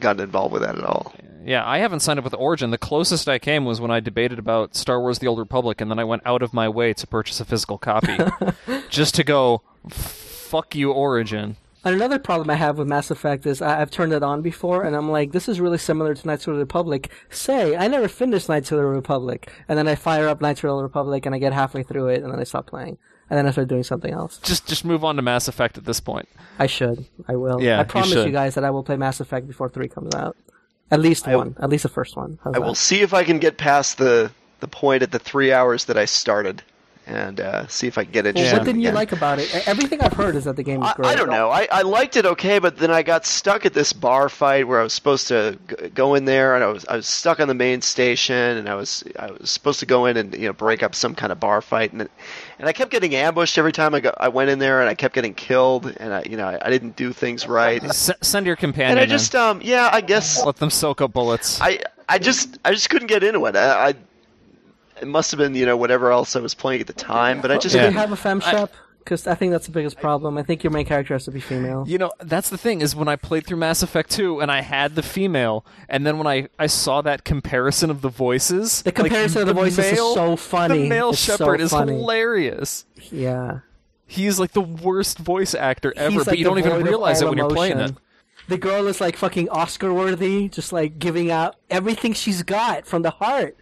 gotten 0.00 0.22
involved 0.22 0.52
with 0.54 0.62
that 0.62 0.78
at 0.78 0.84
all. 0.84 1.12
Yeah, 1.22 1.28
I 1.46 1.78
haven't 1.78 2.00
signed 2.00 2.18
up 2.18 2.24
with 2.24 2.34
Origin. 2.34 2.70
The 2.70 2.78
closest 2.78 3.28
I 3.28 3.38
came 3.38 3.64
was 3.64 3.80
when 3.80 3.90
I 3.90 4.00
debated 4.00 4.38
about 4.38 4.74
Star 4.74 5.00
Wars: 5.00 5.18
The 5.18 5.26
Old 5.26 5.38
Republic, 5.38 5.80
and 5.80 5.90
then 5.90 5.98
I 5.98 6.04
went 6.04 6.22
out 6.24 6.42
of 6.42 6.52
my 6.54 6.68
way 6.68 6.92
to 6.94 7.06
purchase 7.06 7.40
a 7.40 7.44
physical 7.44 7.78
copy, 7.78 8.16
just 8.90 9.14
to 9.16 9.24
go, 9.24 9.62
fuck 9.88 10.74
you, 10.74 10.92
Origin. 10.92 11.56
And 11.84 11.96
another 11.96 12.20
problem 12.20 12.48
I 12.48 12.54
have 12.54 12.78
with 12.78 12.86
Mass 12.86 13.10
Effect 13.10 13.44
is 13.44 13.60
I- 13.60 13.80
I've 13.80 13.90
turned 13.90 14.12
it 14.12 14.22
on 14.22 14.40
before, 14.40 14.84
and 14.84 14.94
I'm 14.94 15.10
like, 15.10 15.32
this 15.32 15.48
is 15.48 15.60
really 15.60 15.78
similar 15.78 16.14
to 16.14 16.26
Knights 16.26 16.46
of 16.46 16.54
the 16.54 16.60
Republic. 16.60 17.10
Say, 17.28 17.74
I 17.76 17.88
never 17.88 18.06
finished 18.06 18.48
Knights 18.48 18.70
of 18.70 18.78
the 18.78 18.84
Republic, 18.84 19.50
and 19.68 19.76
then 19.76 19.88
I 19.88 19.96
fire 19.96 20.28
up 20.28 20.40
Knights 20.40 20.62
of 20.62 20.68
the 20.76 20.82
Republic, 20.82 21.26
and 21.26 21.34
I 21.34 21.38
get 21.38 21.52
halfway 21.52 21.82
through 21.82 22.08
it, 22.08 22.22
and 22.22 22.32
then 22.32 22.38
I 22.38 22.44
stop 22.44 22.66
playing, 22.68 22.98
and 23.28 23.36
then 23.36 23.48
I 23.48 23.50
start 23.50 23.66
doing 23.66 23.82
something 23.82 24.12
else. 24.12 24.38
Just 24.38 24.68
just 24.68 24.84
move 24.84 25.02
on 25.04 25.16
to 25.16 25.22
Mass 25.22 25.48
Effect 25.48 25.76
at 25.76 25.84
this 25.84 25.98
point. 25.98 26.28
I 26.60 26.66
should. 26.68 27.04
I 27.26 27.34
will. 27.34 27.60
Yeah, 27.60 27.80
I 27.80 27.84
promise 27.84 28.10
you, 28.10 28.22
should. 28.22 28.32
guys 28.32 28.54
that 28.54 28.62
I 28.62 28.70
will 28.70 28.84
play 28.84 28.96
Mass 28.96 29.18
Effect 29.18 29.48
before 29.48 29.68
three 29.68 29.88
comes 29.88 30.14
out. 30.14 30.36
At 30.92 31.00
least 31.00 31.26
I- 31.26 31.34
one. 31.36 31.56
At 31.58 31.70
least 31.70 31.82
the 31.82 31.88
first 31.88 32.16
one. 32.16 32.38
How's 32.44 32.54
I 32.54 32.58
that? 32.60 32.64
will 32.66 32.74
see 32.76 33.00
if 33.00 33.12
I 33.14 33.24
can 33.24 33.38
get 33.38 33.56
past 33.58 33.98
the 33.98 34.30
the 34.60 34.68
point 34.68 35.02
at 35.02 35.10
the 35.10 35.18
three 35.18 35.52
hours 35.52 35.86
that 35.86 35.98
I 35.98 36.04
started, 36.04 36.62
and 37.06 37.40
uh, 37.40 37.66
see 37.66 37.86
if 37.88 37.98
I 37.98 38.04
can 38.04 38.12
get 38.12 38.24
Well, 38.24 38.30
interested. 38.30 38.58
what 38.58 38.64
didn't 38.64 38.80
you 38.80 38.88
again. 38.88 38.94
like 38.94 39.12
about 39.12 39.38
it? 39.40 39.66
Everything 39.68 40.00
I've 40.00 40.12
heard 40.12 40.36
is 40.36 40.44
that 40.44 40.56
the 40.56 40.62
game 40.62 40.82
is 40.82 40.92
great. 40.94 41.08
I 41.08 41.14
don't 41.16 41.28
know. 41.30 41.50
I, 41.50 41.66
I 41.72 41.82
liked 41.82 42.16
it 42.16 42.24
okay, 42.24 42.58
but 42.60 42.76
then 42.76 42.90
I 42.90 43.02
got 43.02 43.26
stuck 43.26 43.66
at 43.66 43.74
this 43.74 43.92
bar 43.92 44.28
fight 44.28 44.68
where 44.68 44.78
I 44.80 44.82
was 44.84 44.92
supposed 44.92 45.26
to 45.28 45.58
g- 45.68 45.88
go 45.88 46.14
in 46.14 46.24
there, 46.24 46.54
and 46.54 46.62
I 46.62 46.68
was 46.68 46.84
I 46.86 46.96
was 46.96 47.06
stuck 47.06 47.40
on 47.40 47.48
the 47.48 47.54
main 47.54 47.80
station, 47.80 48.34
and 48.56 48.68
I 48.68 48.74
was 48.76 49.02
I 49.18 49.30
was 49.32 49.50
supposed 49.50 49.80
to 49.80 49.86
go 49.86 50.06
in 50.06 50.16
and 50.16 50.32
you 50.34 50.46
know 50.46 50.52
break 50.52 50.82
up 50.82 50.94
some 50.94 51.14
kind 51.14 51.32
of 51.32 51.40
bar 51.40 51.60
fight, 51.60 51.92
and 51.92 52.08
and 52.58 52.68
I 52.68 52.72
kept 52.72 52.90
getting 52.92 53.14
ambushed 53.16 53.58
every 53.58 53.72
time 53.72 53.94
I 53.94 54.00
got 54.00 54.14
I 54.18 54.28
went 54.28 54.50
in 54.50 54.58
there, 54.60 54.80
and 54.80 54.88
I 54.88 54.94
kept 54.94 55.14
getting 55.14 55.34
killed, 55.34 55.92
and 55.98 56.14
I 56.14 56.22
you 56.28 56.36
know 56.36 56.46
I, 56.46 56.66
I 56.66 56.70
didn't 56.70 56.94
do 56.96 57.12
things 57.12 57.46
right, 57.48 57.82
S- 57.82 58.10
send 58.20 58.46
your 58.46 58.56
companion. 58.56 58.92
and 58.92 59.00
I 59.00 59.04
in. 59.04 59.08
just 59.08 59.34
um 59.34 59.60
yeah 59.62 59.90
I 59.92 60.00
guess 60.02 60.44
let 60.44 60.56
them 60.56 60.70
soak 60.70 61.00
up 61.00 61.12
bullets. 61.12 61.60
I 61.60 61.80
I 62.08 62.18
just 62.18 62.58
I 62.64 62.72
just 62.72 62.90
couldn't 62.90 63.08
get 63.08 63.22
into 63.24 63.44
it. 63.46 63.56
I, 63.56 63.88
I 63.88 63.94
it 65.02 65.08
must 65.08 65.30
have 65.32 65.38
been 65.38 65.54
you 65.54 65.66
know 65.66 65.76
whatever 65.76 66.10
else 66.10 66.34
I 66.36 66.40
was 66.40 66.54
playing 66.54 66.80
at 66.80 66.86
the 66.86 66.92
time, 66.92 67.40
but 67.40 67.50
I 67.50 67.58
just 67.58 67.74
Do 67.74 67.80
Yeah. 67.80 67.88
they 67.90 67.92
have 67.96 68.12
a 68.12 68.16
fem 68.16 68.40
Shep? 68.40 68.72
Because 68.98 69.26
I 69.26 69.34
think 69.34 69.50
that's 69.50 69.66
the 69.66 69.72
biggest 69.72 69.98
problem. 69.98 70.38
I 70.38 70.44
think 70.44 70.62
your 70.62 70.70
main 70.70 70.86
character 70.86 71.12
has 71.14 71.24
to 71.24 71.32
be 71.32 71.40
female. 71.40 71.84
You 71.88 71.98
know, 71.98 72.12
that's 72.20 72.50
the 72.50 72.56
thing 72.56 72.80
is 72.82 72.94
when 72.94 73.08
I 73.08 73.16
played 73.16 73.44
through 73.44 73.56
Mass 73.56 73.82
Effect 73.82 74.10
2 74.12 74.40
and 74.40 74.48
I 74.48 74.60
had 74.60 74.94
the 74.94 75.02
female, 75.02 75.66
and 75.88 76.06
then 76.06 76.18
when 76.18 76.28
I, 76.28 76.46
I 76.56 76.68
saw 76.68 77.02
that 77.02 77.24
comparison 77.24 77.90
of 77.90 78.00
the 78.00 78.08
voices, 78.08 78.82
The 78.82 78.90
like, 78.90 78.94
comparison 78.94 79.40
of 79.42 79.48
the 79.48 79.54
voices 79.54 79.78
is 79.86 79.92
male- 79.94 80.14
so 80.14 80.36
funny. 80.36 80.82
The 80.84 80.88
male 80.88 81.10
It's 81.10 81.18
so 81.18 81.36
Shepard 81.36 81.60
is 81.60 81.72
funny. 81.72 81.94
hilarious. 81.94 82.84
Yeah. 83.10 83.58
He's 84.06 84.38
like 84.38 84.52
the 84.52 84.60
worst 84.60 85.18
voice 85.18 85.52
actor 85.56 85.92
ever, 85.96 86.10
He's 86.18 86.24
but 86.24 86.38
you 86.38 86.44
don't 86.44 86.58
even 86.58 86.70
devoid 86.70 86.82
of 86.82 86.88
realize 86.88 87.20
it 87.20 87.24
all 87.24 87.30
when 87.32 87.38
you're 87.38 87.48
playing 87.50 87.72
it. 87.72 87.76
emotion. 87.78 87.98
The 88.46 88.58
girl 88.58 88.86
is 88.86 89.00
like 89.00 89.16
fucking 89.16 89.48
Oscar 89.48 89.92
worthy, 89.92 90.48
just 90.48 90.72
like 90.72 91.00
giving 91.00 91.28
out 91.30 91.56
everything 91.70 92.12
she's 92.12 92.44
got 92.44 92.86
from 92.86 93.02
the 93.02 93.10
heart. 93.10 93.56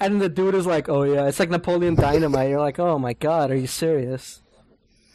And 0.00 0.20
the 0.20 0.28
dude 0.28 0.54
is 0.54 0.66
like, 0.66 0.88
"Oh 0.88 1.02
yeah, 1.02 1.26
it's 1.26 1.40
like 1.40 1.50
Napoleon 1.50 1.94
Dynamite." 1.94 2.50
You're 2.50 2.60
like, 2.60 2.78
"Oh 2.78 2.98
my 2.98 3.14
god, 3.14 3.50
are 3.50 3.56
you 3.56 3.66
serious?" 3.66 4.40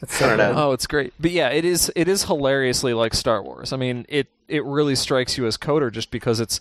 That's 0.00 0.16
so 0.16 0.26
I 0.26 0.28
don't 0.28 0.38
know. 0.38 0.52
good. 0.52 0.60
Oh, 0.60 0.72
it's 0.72 0.86
great. 0.86 1.14
But 1.18 1.30
yeah, 1.30 1.48
it 1.48 1.64
is 1.64 1.90
it 1.96 2.08
is 2.08 2.24
hilariously 2.24 2.92
like 2.92 3.14
Star 3.14 3.42
Wars. 3.42 3.72
I 3.72 3.76
mean, 3.76 4.04
it 4.08 4.28
it 4.48 4.64
really 4.64 4.94
strikes 4.94 5.38
you 5.38 5.46
as 5.46 5.56
KOTOR 5.56 5.90
just 5.90 6.10
because 6.10 6.40
it's 6.40 6.60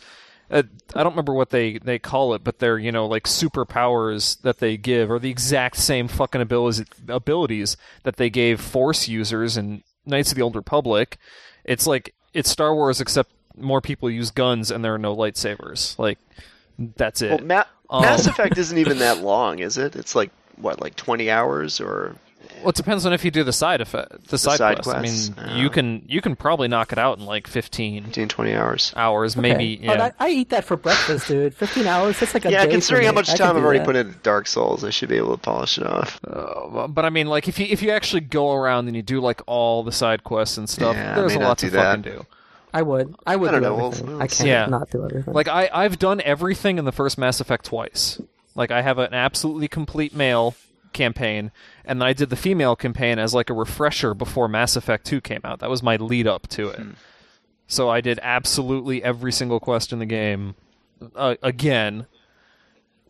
uh, 0.50 0.64
I 0.95 1.04
don't 1.04 1.14
remember 1.14 1.34
what 1.34 1.50
they 1.50 1.78
they 1.80 2.00
call 2.00 2.34
it, 2.34 2.44
but 2.44 2.60
they're, 2.60 2.78
you 2.78 2.91
know, 2.91 3.06
like 3.08 3.24
superpowers 3.24 4.41
that 4.41 4.60
they 4.60 4.78
give 4.78 5.10
are 5.10 5.20
the 5.20 5.30
exact 5.30 5.78
same 5.78 6.08
fucking 6.08 6.41
abilities 6.41 6.86
abilities 7.08 7.76
that 8.04 8.18
they 8.18 8.30
gave 8.30 8.62
Force 8.62 9.08
users 9.08 9.58
in 9.58 9.84
Knights 10.06 10.32
of 10.32 10.36
the 10.38 10.41
Old 10.44 10.56
Republic. 10.56 11.18
It's 11.64 11.88
like 11.88 12.14
it's 12.34 12.50
Star 12.50 12.76
Wars 12.76 13.02
except 13.02 13.32
more 13.58 13.82
people 13.82 14.10
use 14.10 14.32
guns 14.32 14.72
and 14.72 14.84
there 14.84 14.94
are 14.94 15.00
no 15.00 15.16
lightsabers. 15.16 15.98
Like 15.98 16.20
that's 16.78 17.22
it. 17.22 17.32
well, 17.32 17.45
Ma- 17.45 17.64
Um, 17.90 18.02
Mass 18.02 18.26
Effect 18.26 18.58
isn't 18.58 18.78
even 18.78 19.00
that 19.00 19.20
long, 19.24 19.60
is 19.60 19.78
it? 19.78 19.96
It's 19.96 20.16
like 20.16 20.32
what 20.58 20.82
like 20.82 20.96
twenty 20.96 21.30
hours 21.30 21.80
or 21.82 22.16
Well, 22.60 22.70
it 22.70 22.76
depends 22.76 23.06
on 23.06 23.14
if 23.14 23.26
you 23.26 23.32
do 23.32 23.44
the 23.44 23.52
side 23.54 23.82
effect, 23.82 24.28
the 24.28 24.38
side, 24.38 24.58
side 24.58 24.76
quest. 24.84 24.90
quests, 24.90 25.32
I 25.38 25.42
mean, 25.46 25.50
yeah. 25.58 25.62
you 25.64 25.70
can 25.70 26.04
you 26.08 26.22
can 26.22 26.36
probably 26.36 26.68
knock 26.68 26.92
it 26.92 26.98
out 26.98 27.18
in 27.20 27.26
like 27.26 27.48
15 27.48 28.06
15, 28.06 28.28
20 28.30 28.54
hours. 28.54 28.94
hours, 28.96 29.36
Okay. 29.38 29.42
maybe. 29.54 29.88
Oh, 29.90 29.96
that- 29.98 30.16
I 30.20 30.30
eat 30.30 30.50
that 30.50 30.64
for 30.64 30.78
breakfast, 30.78 31.28
dude. 31.28 31.54
Fifteen 31.56 31.86
hours. 31.88 32.20
That's 32.20 32.34
like 32.34 32.46
a 32.46 32.52
Yeah, 32.52 32.66
day 32.66 32.72
considering 32.72 33.04
for 33.04 33.08
how 33.08 33.14
much 33.14 33.30
I 33.30 33.36
time 33.36 33.58
I've 33.58 33.64
already 33.64 33.80
that. 33.80 33.86
put 33.86 33.96
into 33.96 34.18
Dark 34.20 34.48
Souls, 34.48 34.84
I 34.84 34.90
should 34.92 35.10
be 35.10 35.18
able 35.18 35.36
to 35.36 35.42
polish 35.42 35.78
it 35.78 35.86
off. 35.86 36.20
Uh, 36.28 36.88
but 36.88 37.04
I 37.06 37.10
mean, 37.10 37.28
like 37.28 37.48
if 37.48 37.60
you 37.60 37.66
if 37.70 37.82
you 37.82 37.92
actually 37.92 38.22
go 38.22 38.54
around 38.54 38.88
and 38.88 38.96
you 38.96 39.02
do 39.04 39.20
like 39.20 39.42
all 39.46 39.84
the 39.84 39.92
side 39.92 40.24
quests 40.24 40.58
and 40.58 40.70
stuff, 40.70 40.96
Yeah, 40.96 41.16
there's 41.16 41.36
a 41.36 41.40
lot 41.40 41.58
to 41.60 41.70
that. 41.72 41.98
fucking 41.98 42.12
do. 42.14 42.26
I 42.74 42.82
would. 42.82 43.16
I 43.26 43.36
would 43.36 43.50
I 43.50 43.60
don't 43.60 43.62
do 43.62 43.68
know, 43.70 43.86
everything. 43.88 44.08
we'll 44.08 44.22
I 44.22 44.28
can't 44.28 44.48
Yeah. 44.48 44.66
not 44.66 44.90
do 44.90 45.04
everything. 45.06 45.34
Like 45.34 45.48
I 45.48 45.70
I've 45.74 46.00
done 46.00 46.22
everything 46.22 46.78
in 46.80 46.86
the 46.86 46.91
first 46.91 47.18
Mass 47.18 47.40
Effect 47.40 47.66
twice. 47.66 48.20
Like 48.56 48.72
I 48.72 48.82
have 48.82 48.98
an 48.98 49.14
absolutely 49.14 49.68
complete 49.68 50.14
male 50.16 50.56
campaign, 50.91 51.52
and 51.86 52.00
then 52.02 52.08
I 52.08 52.14
did 52.14 52.30
the 52.30 52.36
female 52.36 52.76
campaign 52.76 53.20
as 53.20 53.34
like 53.34 53.50
a 53.50 53.54
refresher 53.54 54.14
before 54.14 54.48
Mass 54.48 54.76
Effect 54.76 55.06
2 55.06 55.22
came 55.22 55.41
out. 55.44 55.60
That 55.60 55.70
was 55.70 55.82
my 55.84 55.95
lead 55.98 56.28
up 56.28 56.48
to 56.50 56.70
it. 56.70 56.80
So 57.68 57.90
I 57.90 58.02
did 58.02 58.20
absolutely 58.22 59.04
every 59.04 59.32
single 59.32 59.60
quest 59.60 59.91
in 59.94 60.00
the 60.00 60.06
game 60.06 60.54
uh, 61.16 61.36
again. 61.41 62.06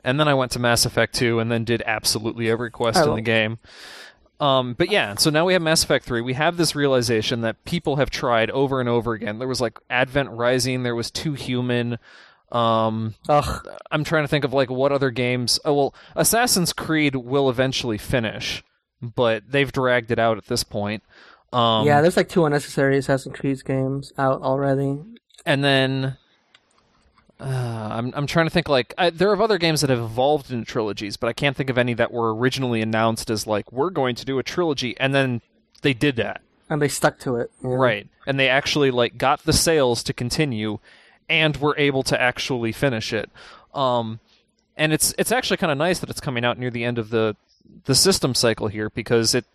And 0.05 0.19
then 0.19 0.27
I 0.27 0.33
went 0.33 0.51
to 0.53 0.59
Mass 0.59 0.85
Effect 0.85 1.13
2 1.15 1.39
and 1.39 1.49
then 1.51 1.63
did 1.63 1.81
absolutely 1.85 2.49
every 2.49 2.69
quest 2.71 3.05
in 3.05 3.15
the 3.15 3.21
game. 3.21 3.57
Um, 4.39 4.73
but 4.73 4.91
yeah, 4.91 5.15
so 5.15 5.29
now 5.29 5.45
we 5.45 5.53
have 5.53 5.61
Mass 5.61 5.83
Effect 5.83 6.05
3. 6.05 6.21
We 6.21 6.33
have 6.33 6.57
this 6.57 6.75
realization 6.75 7.41
that 7.41 7.63
people 7.65 7.95
have 7.97 8.09
tried 8.09 8.49
over 8.51 8.79
and 8.79 8.89
over 8.89 9.13
again. 9.13 9.39
There 9.39 9.47
was 9.47 9.61
like 9.61 9.79
Advent 9.89 10.31
Rising, 10.31 10.83
there 10.83 10.95
was 10.95 11.11
Too 11.11 11.33
Human. 11.33 11.97
Um, 12.51 13.15
Ugh. 13.29 13.67
I'm 13.89 14.03
trying 14.03 14.23
to 14.23 14.27
think 14.27 14.43
of 14.45 14.53
like 14.53 14.69
what 14.69 14.91
other 14.91 15.11
games. 15.11 15.59
Oh 15.65 15.73
well, 15.73 15.95
Assassin's 16.15 16.73
Creed 16.73 17.15
will 17.15 17.49
eventually 17.49 17.97
finish, 17.97 18.63
but 19.01 19.43
they've 19.49 19.71
dragged 19.71 20.11
it 20.11 20.19
out 20.19 20.37
at 20.37 20.47
this 20.47 20.63
point. 20.63 21.03
Um, 21.51 21.85
yeah, 21.87 22.01
there's 22.01 22.17
like 22.17 22.29
two 22.29 22.45
unnecessary 22.45 22.97
Assassin's 22.97 23.37
Creed 23.37 23.63
games 23.63 24.11
out 24.17 24.41
already. 24.41 24.99
and 25.45 25.63
then 25.63 26.17
uh, 27.43 27.89
I'm 27.91 28.13
I'm 28.15 28.27
trying 28.27 28.45
to 28.45 28.49
think 28.49 28.69
like 28.69 28.93
I, 28.97 29.09
there 29.09 29.29
are 29.31 29.41
other 29.41 29.57
games 29.57 29.81
that 29.81 29.89
have 29.89 29.99
evolved 29.99 30.51
into 30.51 30.65
trilogies, 30.65 31.17
but 31.17 31.27
I 31.27 31.33
can't 31.33 31.57
think 31.57 31.69
of 31.69 31.77
any 31.77 31.93
that 31.95 32.11
were 32.11 32.33
originally 32.33 32.81
announced 32.81 33.29
as 33.29 33.45
like 33.45 33.71
we're 33.71 33.89
going 33.89 34.15
to 34.15 34.25
do 34.25 34.39
a 34.39 34.43
trilogy, 34.43 34.95
and 34.99 35.13
then 35.13 35.41
they 35.81 35.93
did 35.93 36.15
that 36.15 36.41
And 36.69 36.81
they 36.81 36.87
stuck 36.87 37.19
to 37.19 37.35
it. 37.35 37.51
yeah. 37.61 37.69
right, 37.69 38.07
and 38.25 38.39
they 38.39 38.47
actually 38.49 38.91
like 38.91 39.17
got 39.17 39.43
the 39.43 39.53
sales 39.53 40.03
to 40.03 40.13
continue, 40.13 40.79
and 41.27 41.57
were 41.57 41.75
able 41.77 42.03
to 42.03 42.19
actually 42.19 42.71
finish 42.71 43.11
it. 43.11 43.29
Um, 43.73 44.19
and 44.77 44.93
it's 44.93 45.13
it's 45.17 45.31
actually 45.31 45.57
kind 45.57 45.71
of 45.71 45.77
nice 45.77 45.99
that 45.99 46.09
it's 46.09 46.21
coming 46.21 46.45
out 46.45 46.57
near 46.57 46.71
the 46.71 46.83
end 46.85 46.97
of 46.97 47.09
the 47.09 47.35
the 47.85 47.95
system 47.95 48.33
cycle 48.33 48.67
here 48.69 48.89
because 48.89 49.35
it 49.35 49.45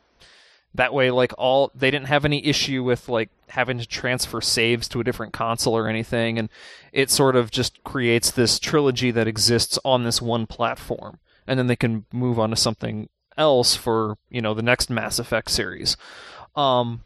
that 0.75 0.93
way 0.93 1.11
like 1.11 1.33
all 1.39 1.71
they 1.75 1.91
didn't 1.91 2.09
have 2.09 2.25
any 2.25 2.45
issue 2.45 2.83
with 2.83 3.09
like 3.09 3.31
having 3.49 3.79
to 3.79 3.87
transfer 3.87 4.41
saves 4.41 4.87
to 4.89 5.01
a 5.01 5.05
different 5.05 5.33
console 5.33 5.77
or 5.77 5.89
anything 5.89 6.39
and 6.39 6.49
it 6.93 7.11
sort 7.11 7.37
of 7.37 7.51
just 7.51 7.83
creates 7.85 8.31
this 8.31 8.59
trilogy 8.59 9.11
that 9.11 9.27
exists 9.27 9.79
on 9.85 10.05
this 10.05 10.21
one 10.21 10.47
platform 10.47 11.19
and 11.47 11.59
then 11.59 11.67
they 11.67 11.77
can 11.77 12.05
move 12.13 12.39
on 12.39 12.51
to 12.51 12.57
something 12.57 13.09
else 13.37 13.75
for 13.75 14.19
you 14.29 14.41
know 14.41 14.55
the 14.55 14.63
next 14.63 14.91
mass 14.91 15.19
effect 15.19 15.51
series 15.51 15.97
um 16.55 17.03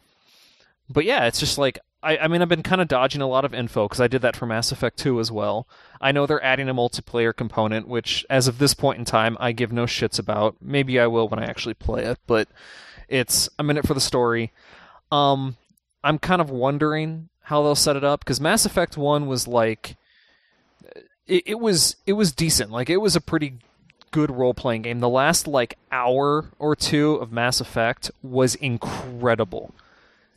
but 0.89 1.05
yeah 1.05 1.27
it's 1.27 1.41
just 1.41 1.59
like 1.59 1.79
I, 2.03 2.19
I 2.19 2.29
mean, 2.29 2.43
I've 2.43 2.49
been 2.49 2.65
kind 2.65 2.81
of 2.81 2.89
dodging 2.89 3.23
a 3.23 3.29
lot 3.29 3.45
of 3.45 3.55
info 3.55 3.87
because 3.87 4.01
I 4.01 4.09
did 4.09 4.23
that 4.23 4.35
for 4.35 4.45
Mass 4.45 4.73
Effect 4.73 4.99
2 4.99 5.21
as 5.21 5.31
well. 5.31 5.69
I 6.01 6.11
know 6.11 6.27
they're 6.27 6.43
adding 6.43 6.69
a 6.69 6.75
multiplayer 6.75 7.35
component, 7.35 7.87
which, 7.87 8.27
as 8.29 8.49
of 8.49 8.59
this 8.59 8.75
point 8.75 8.99
in 8.99 9.05
time, 9.05 9.37
I 9.39 9.53
give 9.53 9.73
no 9.73 9.85
shits 9.85 10.19
about. 10.19 10.57
Maybe 10.61 10.99
I 10.99 11.07
will 11.07 11.29
when 11.29 11.39
I 11.39 11.47
actually 11.47 11.75
play 11.75 12.05
it, 12.05 12.19
but 12.27 12.49
it's 13.13 13.49
a 13.59 13.63
minute 13.63 13.87
for 13.87 13.95
the 13.95 14.01
story. 14.01 14.53
Um, 15.11 15.57
I'm 16.03 16.19
kind 16.19 16.41
of 16.41 16.51
wondering 16.51 17.29
how 17.43 17.63
they'll 17.63 17.75
set 17.75 17.97
it 17.97 18.05
up 18.05 18.21
because 18.21 18.41
Mass 18.41 18.65
Effect 18.65 18.97
1 18.97 19.27
was 19.27 19.47
like, 19.47 19.97
it, 21.27 21.43
it 21.47 21.61
was 21.61 21.97
it 22.07 22.15
was 22.15 22.33
decent. 22.33 22.71
Like 22.71 22.91
it 22.91 22.97
was 22.97 23.15
a 23.15 23.21
pretty 23.21 23.59
good 24.11 24.31
role 24.31 24.55
playing 24.55 24.83
game. 24.83 25.01
The 25.01 25.09
last 25.09 25.47
like 25.47 25.79
hour 25.91 26.47
or 26.59 26.75
two 26.75 27.15
of 27.17 27.31
Mass 27.31 27.61
Effect 27.61 28.11
was 28.23 28.55
incredible 28.57 29.75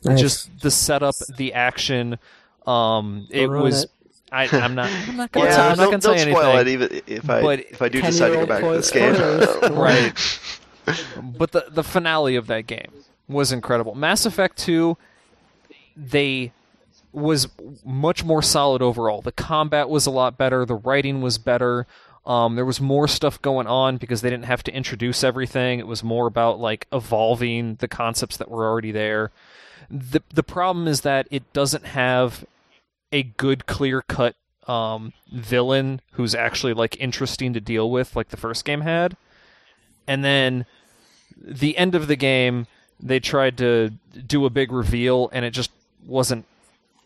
Nice. 0.04 0.20
just 0.20 0.60
the 0.60 0.70
setup, 0.70 1.14
the 1.36 1.54
action. 1.54 2.18
Um, 2.66 3.26
it 3.30 3.48
was. 3.48 3.84
it. 3.84 3.90
I, 4.32 4.48
I'm 4.52 4.74
not. 4.74 4.90
I'm 5.08 5.16
not 5.16 5.32
gonna. 5.32 5.46
Yeah, 5.46 5.56
tell, 5.56 5.70
I'm 5.70 5.76
not 5.76 5.90
don't, 5.90 6.02
gonna 6.02 6.16
don't 6.16 6.18
say 6.18 6.30
spoil 6.30 6.56
anything. 6.58 6.82
it 6.82 6.92
even 6.92 7.02
if 7.06 7.30
I 7.30 7.42
But 7.42 7.60
if 7.60 7.82
I 7.82 7.88
do 7.88 8.02
decide 8.02 8.30
to 8.30 8.34
go 8.34 8.46
back 8.46 8.62
to 8.62 8.70
this 8.70 8.90
game. 8.90 9.14
right. 9.74 10.12
But 11.22 11.52
the 11.52 11.66
the 11.70 11.82
finale 11.82 12.36
of 12.36 12.46
that 12.46 12.66
game 12.66 12.90
was 13.28 13.52
incredible. 13.52 13.94
Mass 13.94 14.26
Effect 14.26 14.56
2 14.58 14.96
they 15.96 16.52
was 17.12 17.48
much 17.84 18.22
more 18.24 18.42
solid 18.42 18.82
overall. 18.82 19.22
The 19.22 19.32
combat 19.32 19.88
was 19.88 20.04
a 20.06 20.10
lot 20.10 20.36
better, 20.36 20.64
the 20.64 20.74
writing 20.74 21.22
was 21.22 21.38
better. 21.38 21.86
Um, 22.26 22.56
there 22.56 22.64
was 22.64 22.80
more 22.80 23.06
stuff 23.06 23.40
going 23.40 23.68
on 23.68 23.98
because 23.98 24.20
they 24.20 24.30
didn't 24.30 24.46
have 24.46 24.64
to 24.64 24.74
introduce 24.74 25.22
everything. 25.22 25.78
It 25.78 25.86
was 25.86 26.02
more 26.02 26.26
about 26.26 26.58
like 26.58 26.88
evolving 26.92 27.76
the 27.76 27.86
concepts 27.88 28.36
that 28.38 28.50
were 28.50 28.66
already 28.68 28.90
there. 28.92 29.30
the 29.90 30.20
the 30.34 30.42
problem 30.42 30.88
is 30.88 31.02
that 31.02 31.28
it 31.30 31.50
doesn't 31.52 31.86
have 31.86 32.44
a 33.12 33.22
good 33.22 33.66
clear 33.66 34.02
cut 34.02 34.34
um, 34.66 35.12
villain 35.32 36.00
who's 36.12 36.34
actually 36.34 36.74
like 36.74 36.96
interesting 37.00 37.52
to 37.52 37.60
deal 37.60 37.88
with 37.88 38.16
like 38.16 38.28
the 38.30 38.36
first 38.36 38.64
game 38.64 38.80
had 38.80 39.16
and 40.08 40.24
then 40.24 40.66
the 41.36 41.76
end 41.76 41.94
of 41.94 42.06
the 42.06 42.16
game 42.16 42.66
they 43.00 43.20
tried 43.20 43.58
to 43.58 43.92
do 44.26 44.46
a 44.46 44.50
big 44.50 44.72
reveal 44.72 45.28
and 45.32 45.44
it 45.44 45.50
just 45.50 45.70
wasn't 46.06 46.44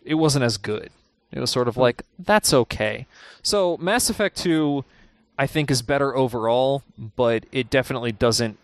it 0.05 0.15
wasn't 0.15 0.45
as 0.45 0.57
good 0.57 0.91
it 1.33 1.41
was 1.41 1.51
sort 1.51 1.69
of 1.69 1.75
hmm. 1.75 1.81
like 1.81 2.03
that's 2.19 2.53
okay 2.55 3.07
so 3.43 3.77
mass 3.79 4.09
effect 4.09 4.37
2 4.37 4.85
i 5.39 5.47
think 5.47 5.71
is 5.71 5.83
better 5.83 6.17
overall 6.17 6.83
but 7.17 7.45
it 7.51 7.71
definitely 7.71 8.13
doesn't 8.13 8.57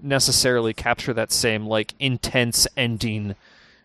necessarily 0.00 0.74
capture 0.74 1.12
that 1.12 1.32
same 1.32 1.66
like 1.66 1.94
intense 1.98 2.66
ending 2.76 3.34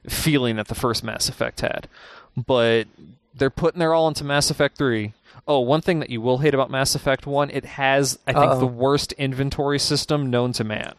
feeling 0.07 0.55
that 0.55 0.67
the 0.67 0.75
first 0.75 1.03
Mass 1.03 1.29
Effect 1.29 1.61
had. 1.61 1.87
But 2.35 2.87
they're 3.35 3.49
putting 3.49 3.79
their 3.79 3.93
all 3.93 4.07
into 4.07 4.23
Mass 4.23 4.49
Effect 4.49 4.77
3. 4.77 5.13
Oh, 5.47 5.59
one 5.59 5.81
thing 5.81 5.99
that 5.99 6.09
you 6.09 6.21
will 6.21 6.39
hate 6.39 6.53
about 6.53 6.69
Mass 6.69 6.95
Effect 6.95 7.25
1, 7.25 7.49
it 7.49 7.65
has 7.65 8.19
I 8.27 8.33
think 8.33 8.51
Uh-oh. 8.51 8.59
the 8.59 8.67
worst 8.67 9.11
inventory 9.13 9.79
system 9.79 10.29
known 10.29 10.53
to 10.53 10.63
man. 10.63 10.93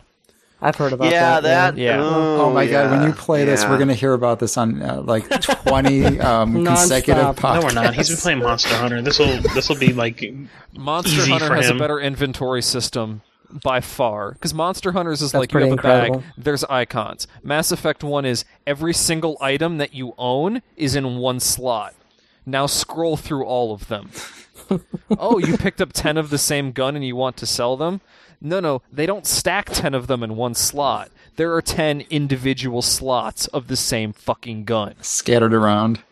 I've 0.63 0.77
heard 0.77 0.93
about 0.93 1.11
yeah, 1.11 1.41
that. 1.41 1.75
that. 1.75 1.81
Yeah. 1.81 2.01
Oh, 2.01 2.53
my 2.53 2.67
god! 2.69 2.91
When 2.91 3.09
you 3.09 3.13
play 3.13 3.45
this, 3.45 3.65
we're 3.65 3.79
gonna 3.79 3.95
hear 3.95 4.13
about 4.13 4.39
this 4.39 4.57
on 4.57 4.81
uh, 4.81 5.03
like 5.03 5.29
twenty 5.41 6.21
um, 6.21 6.65
consecutive 6.65 7.37
podcasts. 7.37 7.61
No, 7.61 7.67
we're 7.67 7.73
not. 7.73 7.95
He's 7.95 8.09
been 8.09 8.19
playing 8.19 8.39
Monster 8.39 8.75
Hunter. 8.77 9.03
This 9.03 9.19
will 9.19 9.43
this 9.55 9.69
will 9.69 9.77
be 9.77 9.93
like 9.93 10.25
Monster 10.75 11.23
Easy 11.23 11.31
Hunter 11.33 11.49
for 11.49 11.57
has 11.57 11.69
him. 11.69 11.77
a 11.77 11.79
better 11.81 11.99
inventory 11.99 12.63
system 12.63 13.23
by 13.53 13.81
far 13.81 14.33
because 14.33 14.55
Monster 14.55 14.93
Hunters 14.93 15.21
is 15.21 15.33
That's 15.33 15.41
like 15.41 15.53
you 15.53 15.59
have 15.59 15.79
pretty 15.79 15.89
a 15.89 16.11
bag, 16.11 16.23
there's 16.37 16.65
icons. 16.65 17.27
Mass 17.43 17.73
Effect 17.73 18.03
1 18.03 18.25
is 18.25 18.45
every 18.67 18.95
single 18.95 19.37
item 19.41 19.79
that 19.79 19.95
you 19.95 20.15
own 20.17 20.63
is 20.77 20.95
in 20.95 21.17
one 21.17 21.41
slot. 21.41 21.95
Now 22.47 22.67
scroll 22.67 23.17
through 23.17 23.45
all 23.45 23.73
of 23.73 23.89
them. 23.89 24.11
oh, 25.19 25.39
you 25.39 25.57
picked 25.57 25.81
up 25.81 25.93
10 25.93 26.17
of 26.17 26.31
the 26.31 26.39
same 26.39 26.73
gun 26.73 26.97
and 26.97 27.05
you 27.05 27.17
want 27.17 27.37
to 27.39 27.47
sell 27.47 27.77
them? 27.77 28.01
No, 28.45 28.59
no, 28.61 28.83
they 28.93 29.07
don't 29.07 29.27
stack 29.27 29.71
10 29.71 29.95
of 29.95 30.09
them 30.09 30.23
in 30.25 30.35
one 30.37 30.55
slot. 30.55 31.11
There 31.37 31.55
are 31.55 31.63
10 31.63 32.03
individual 32.11 32.83
slots 32.83 33.47
of 33.49 33.69
the 33.69 33.77
same 33.77 34.13
fucking 34.13 34.65
gun. 34.65 34.95
scattered 35.01 35.55
around. 35.55 36.03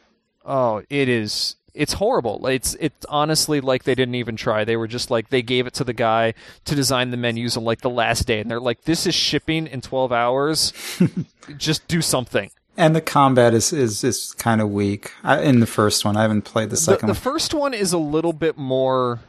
Oh, 0.45 0.83
it 0.89 1.09
is. 1.09 1.57
It's 1.75 1.95
horrible. 1.95 2.47
It's 2.47 2.75
it's 2.81 3.07
honestly 3.09 3.61
like 3.61 3.85
they 3.85 3.95
didn't 3.95 4.15
even 4.17 4.35
try. 4.37 4.65
They 4.65 4.77
were 4.77 4.89
just 4.89 5.11
like 5.11 5.29
they 5.31 5.41
gave 5.43 5.67
it 5.67 5.75
to 5.75 5.85
the 5.85 5.93
guy 5.93 6.35
to 6.65 6.75
design 6.75 7.11
the 7.11 7.17
menus 7.17 7.57
on 7.57 7.63
like 7.65 7.81
the 7.83 7.91
last 7.91 8.27
day, 8.27 8.41
and 8.41 8.51
they're 8.51 8.59
like, 8.59 8.83
"This 8.83 9.07
is 9.07 9.15
shipping 9.15 9.69
in 9.69 9.81
twelve 9.81 10.11
hours. 10.11 10.73
just 11.57 11.87
do 11.87 12.03
something." 12.03 12.51
And 12.77 12.97
the 12.97 13.01
combat 13.01 13.55
is 13.55 13.73
is, 13.73 14.03
is 14.03 14.33
kind 14.33 14.61
of 14.61 14.71
weak 14.71 15.13
I, 15.23 15.43
in 15.43 15.61
the 15.61 15.67
first 15.67 16.05
one. 16.05 16.17
I 16.17 16.23
haven't 16.23 16.43
played 16.43 16.71
the 16.71 16.77
The, 16.77 16.77
second 16.79 17.07
the 17.07 17.13
one. 17.13 17.21
first 17.21 17.55
one 17.55 17.73
is 17.73 17.93
a 17.93 17.99
little 17.99 18.33
bit 18.33 18.59
more 18.59 19.21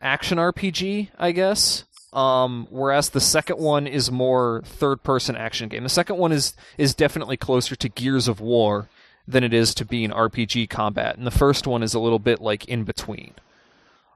action 0.00 0.36
RPG, 0.36 1.08
I 1.18 1.32
guess. 1.32 1.84
Um, 2.12 2.66
whereas 2.70 3.10
the 3.10 3.20
second 3.20 3.58
one 3.58 3.86
is 3.86 4.10
more 4.10 4.62
third-person 4.66 5.34
action 5.34 5.68
game. 5.68 5.82
The 5.82 5.88
second 5.88 6.18
one 6.18 6.30
is 6.30 6.54
is 6.76 6.94
definitely 6.94 7.38
closer 7.38 7.74
to 7.74 7.88
Gears 7.88 8.28
of 8.28 8.40
War 8.40 8.88
than 9.26 9.44
it 9.44 9.54
is 9.54 9.74
to 9.74 9.84
being 9.84 10.10
RPG 10.10 10.68
combat, 10.68 11.16
and 11.16 11.26
the 11.26 11.30
first 11.30 11.66
one 11.66 11.82
is 11.82 11.94
a 11.94 12.00
little 12.00 12.18
bit 12.18 12.40
like 12.40 12.66
in 12.66 12.84
between. 12.84 13.32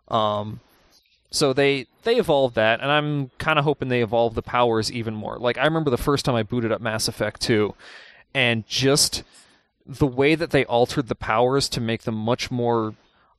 Um, 0.08 0.60
so 1.30 1.52
they 1.52 1.86
they 2.02 2.16
evolved 2.16 2.54
that, 2.56 2.80
and 2.80 2.90
I'm 2.90 3.30
kind 3.38 3.58
of 3.58 3.64
hoping 3.64 3.88
they 3.88 4.02
evolve 4.02 4.34
the 4.34 4.42
powers 4.42 4.92
even 4.92 5.14
more. 5.14 5.38
Like 5.38 5.58
I 5.58 5.64
remember 5.64 5.90
the 5.90 5.96
first 5.96 6.24
time 6.24 6.34
I 6.34 6.42
booted 6.42 6.72
up 6.72 6.80
Mass 6.80 7.08
Effect 7.08 7.40
2, 7.40 7.74
and 8.34 8.66
just 8.66 9.22
the 9.86 10.06
way 10.06 10.34
that 10.34 10.50
they 10.50 10.64
altered 10.64 11.08
the 11.08 11.14
powers 11.14 11.68
to 11.70 11.80
make 11.80 12.02
them 12.02 12.16
much 12.16 12.50
more 12.50 12.94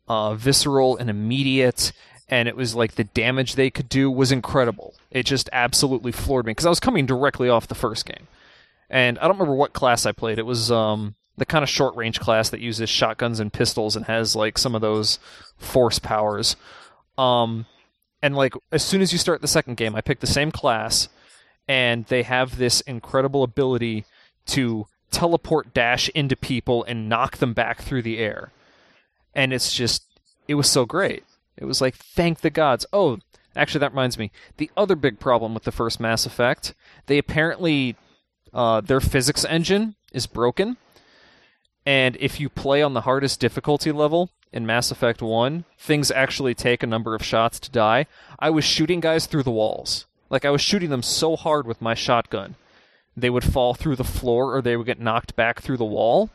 uh, 0.07 0.33
visceral 0.35 0.97
and 0.97 1.09
immediate, 1.09 1.91
and 2.29 2.47
it 2.47 2.55
was 2.55 2.75
like 2.75 2.95
the 2.95 3.05
damage 3.05 3.55
they 3.55 3.69
could 3.69 3.89
do 3.89 4.11
was 4.11 4.31
incredible. 4.31 4.93
It 5.11 5.25
just 5.25 5.49
absolutely 5.53 6.11
floored 6.11 6.45
me 6.45 6.51
because 6.51 6.65
I 6.65 6.69
was 6.69 6.79
coming 6.79 7.05
directly 7.05 7.49
off 7.49 7.67
the 7.67 7.75
first 7.75 8.05
game, 8.05 8.27
and 8.89 9.17
I 9.19 9.23
don't 9.23 9.37
remember 9.37 9.55
what 9.55 9.73
class 9.73 10.05
I 10.05 10.11
played. 10.11 10.39
It 10.39 10.45
was 10.45 10.71
um, 10.71 11.15
the 11.37 11.45
kind 11.45 11.63
of 11.63 11.69
short 11.69 11.95
range 11.95 12.19
class 12.19 12.49
that 12.49 12.59
uses 12.59 12.89
shotguns 12.89 13.39
and 13.39 13.53
pistols 13.53 13.95
and 13.95 14.05
has 14.05 14.35
like 14.35 14.57
some 14.57 14.75
of 14.75 14.81
those 14.81 15.19
force 15.57 15.99
powers. 15.99 16.55
Um, 17.17 17.65
and 18.21 18.35
like 18.35 18.53
as 18.71 18.83
soon 18.83 19.01
as 19.01 19.11
you 19.11 19.19
start 19.19 19.41
the 19.41 19.47
second 19.47 19.77
game, 19.77 19.95
I 19.95 20.01
picked 20.01 20.21
the 20.21 20.27
same 20.27 20.51
class, 20.51 21.09
and 21.67 22.05
they 22.05 22.23
have 22.23 22.57
this 22.57 22.81
incredible 22.81 23.43
ability 23.43 24.05
to 24.47 24.87
teleport 25.11 25.73
dash 25.73 26.09
into 26.09 26.35
people 26.35 26.83
and 26.83 27.07
knock 27.07 27.37
them 27.37 27.53
back 27.53 27.81
through 27.81 28.01
the 28.01 28.17
air. 28.17 28.51
And 29.33 29.53
it's 29.53 29.73
just 29.73 30.03
it 30.47 30.55
was 30.55 30.69
so 30.69 30.85
great. 30.85 31.23
It 31.57 31.65
was 31.65 31.81
like 31.81 31.95
thank 31.95 32.41
the 32.41 32.49
gods. 32.49 32.85
Oh, 32.93 33.19
actually 33.55 33.79
that 33.79 33.91
reminds 33.91 34.17
me. 34.17 34.31
The 34.57 34.71
other 34.77 34.95
big 34.95 35.19
problem 35.19 35.53
with 35.53 35.63
the 35.63 35.71
first 35.71 35.99
Mass 35.99 36.25
Effect, 36.25 36.73
they 37.07 37.17
apparently 37.17 37.95
uh, 38.53 38.81
their 38.81 39.01
physics 39.01 39.45
engine 39.45 39.95
is 40.11 40.27
broken. 40.27 40.77
And 41.85 42.17
if 42.19 42.39
you 42.39 42.49
play 42.49 42.81
on 42.81 42.93
the 42.93 43.01
hardest 43.01 43.39
difficulty 43.39 43.91
level 43.91 44.29
in 44.51 44.65
Mass 44.65 44.91
Effect 44.91 45.21
1, 45.21 45.63
things 45.77 46.11
actually 46.11 46.53
take 46.53 46.83
a 46.83 46.87
number 46.87 47.15
of 47.15 47.23
shots 47.23 47.59
to 47.61 47.71
die. 47.71 48.07
I 48.39 48.49
was 48.49 48.65
shooting 48.65 48.99
guys 48.99 49.25
through 49.25 49.43
the 49.43 49.51
walls. 49.51 50.05
Like, 50.29 50.43
I 50.43 50.49
was 50.49 50.61
shooting 50.61 50.89
them 50.89 51.03
so 51.03 51.37
hard 51.37 51.65
with 51.65 51.81
my 51.81 51.93
shotgun. 51.93 52.55
They 53.15 53.29
would 53.29 53.45
fall 53.45 53.73
through 53.73 53.95
the 53.95 54.03
floor 54.03 54.53
or 54.53 54.61
they 54.61 54.75
would 54.75 54.85
get 54.85 54.99
knocked 54.99 55.35
back 55.37 55.61
through 55.61 55.77
the 55.77 55.85
wall. 55.85 56.29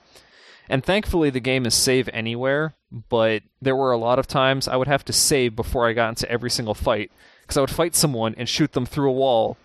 And 0.69 0.85
thankfully, 0.85 1.31
the 1.31 1.41
game 1.41 1.67
is 1.67 1.75
save 1.75 2.09
anywhere, 2.13 2.75
but 3.09 3.43
there 3.61 3.77
were 3.77 3.93
a 3.93 3.99
lot 3.99 4.19
of 4.19 4.27
times 4.27 4.69
I 4.69 4.77
would 4.77 4.89
have 4.89 5.05
to 5.07 5.13
save 5.13 5.57
before 5.57 5.87
I 5.89 5.93
got 5.93 6.11
into 6.11 6.31
every 6.31 6.51
single 6.51 6.75
fight. 6.75 7.11
Because 7.43 7.57
I 7.57 7.61
would 7.61 7.71
fight 7.71 7.95
someone 7.95 8.35
and 8.39 8.49
shoot 8.49 8.73
them 8.73 8.87
through 8.87 9.11
a 9.11 9.13
wall, 9.13 9.57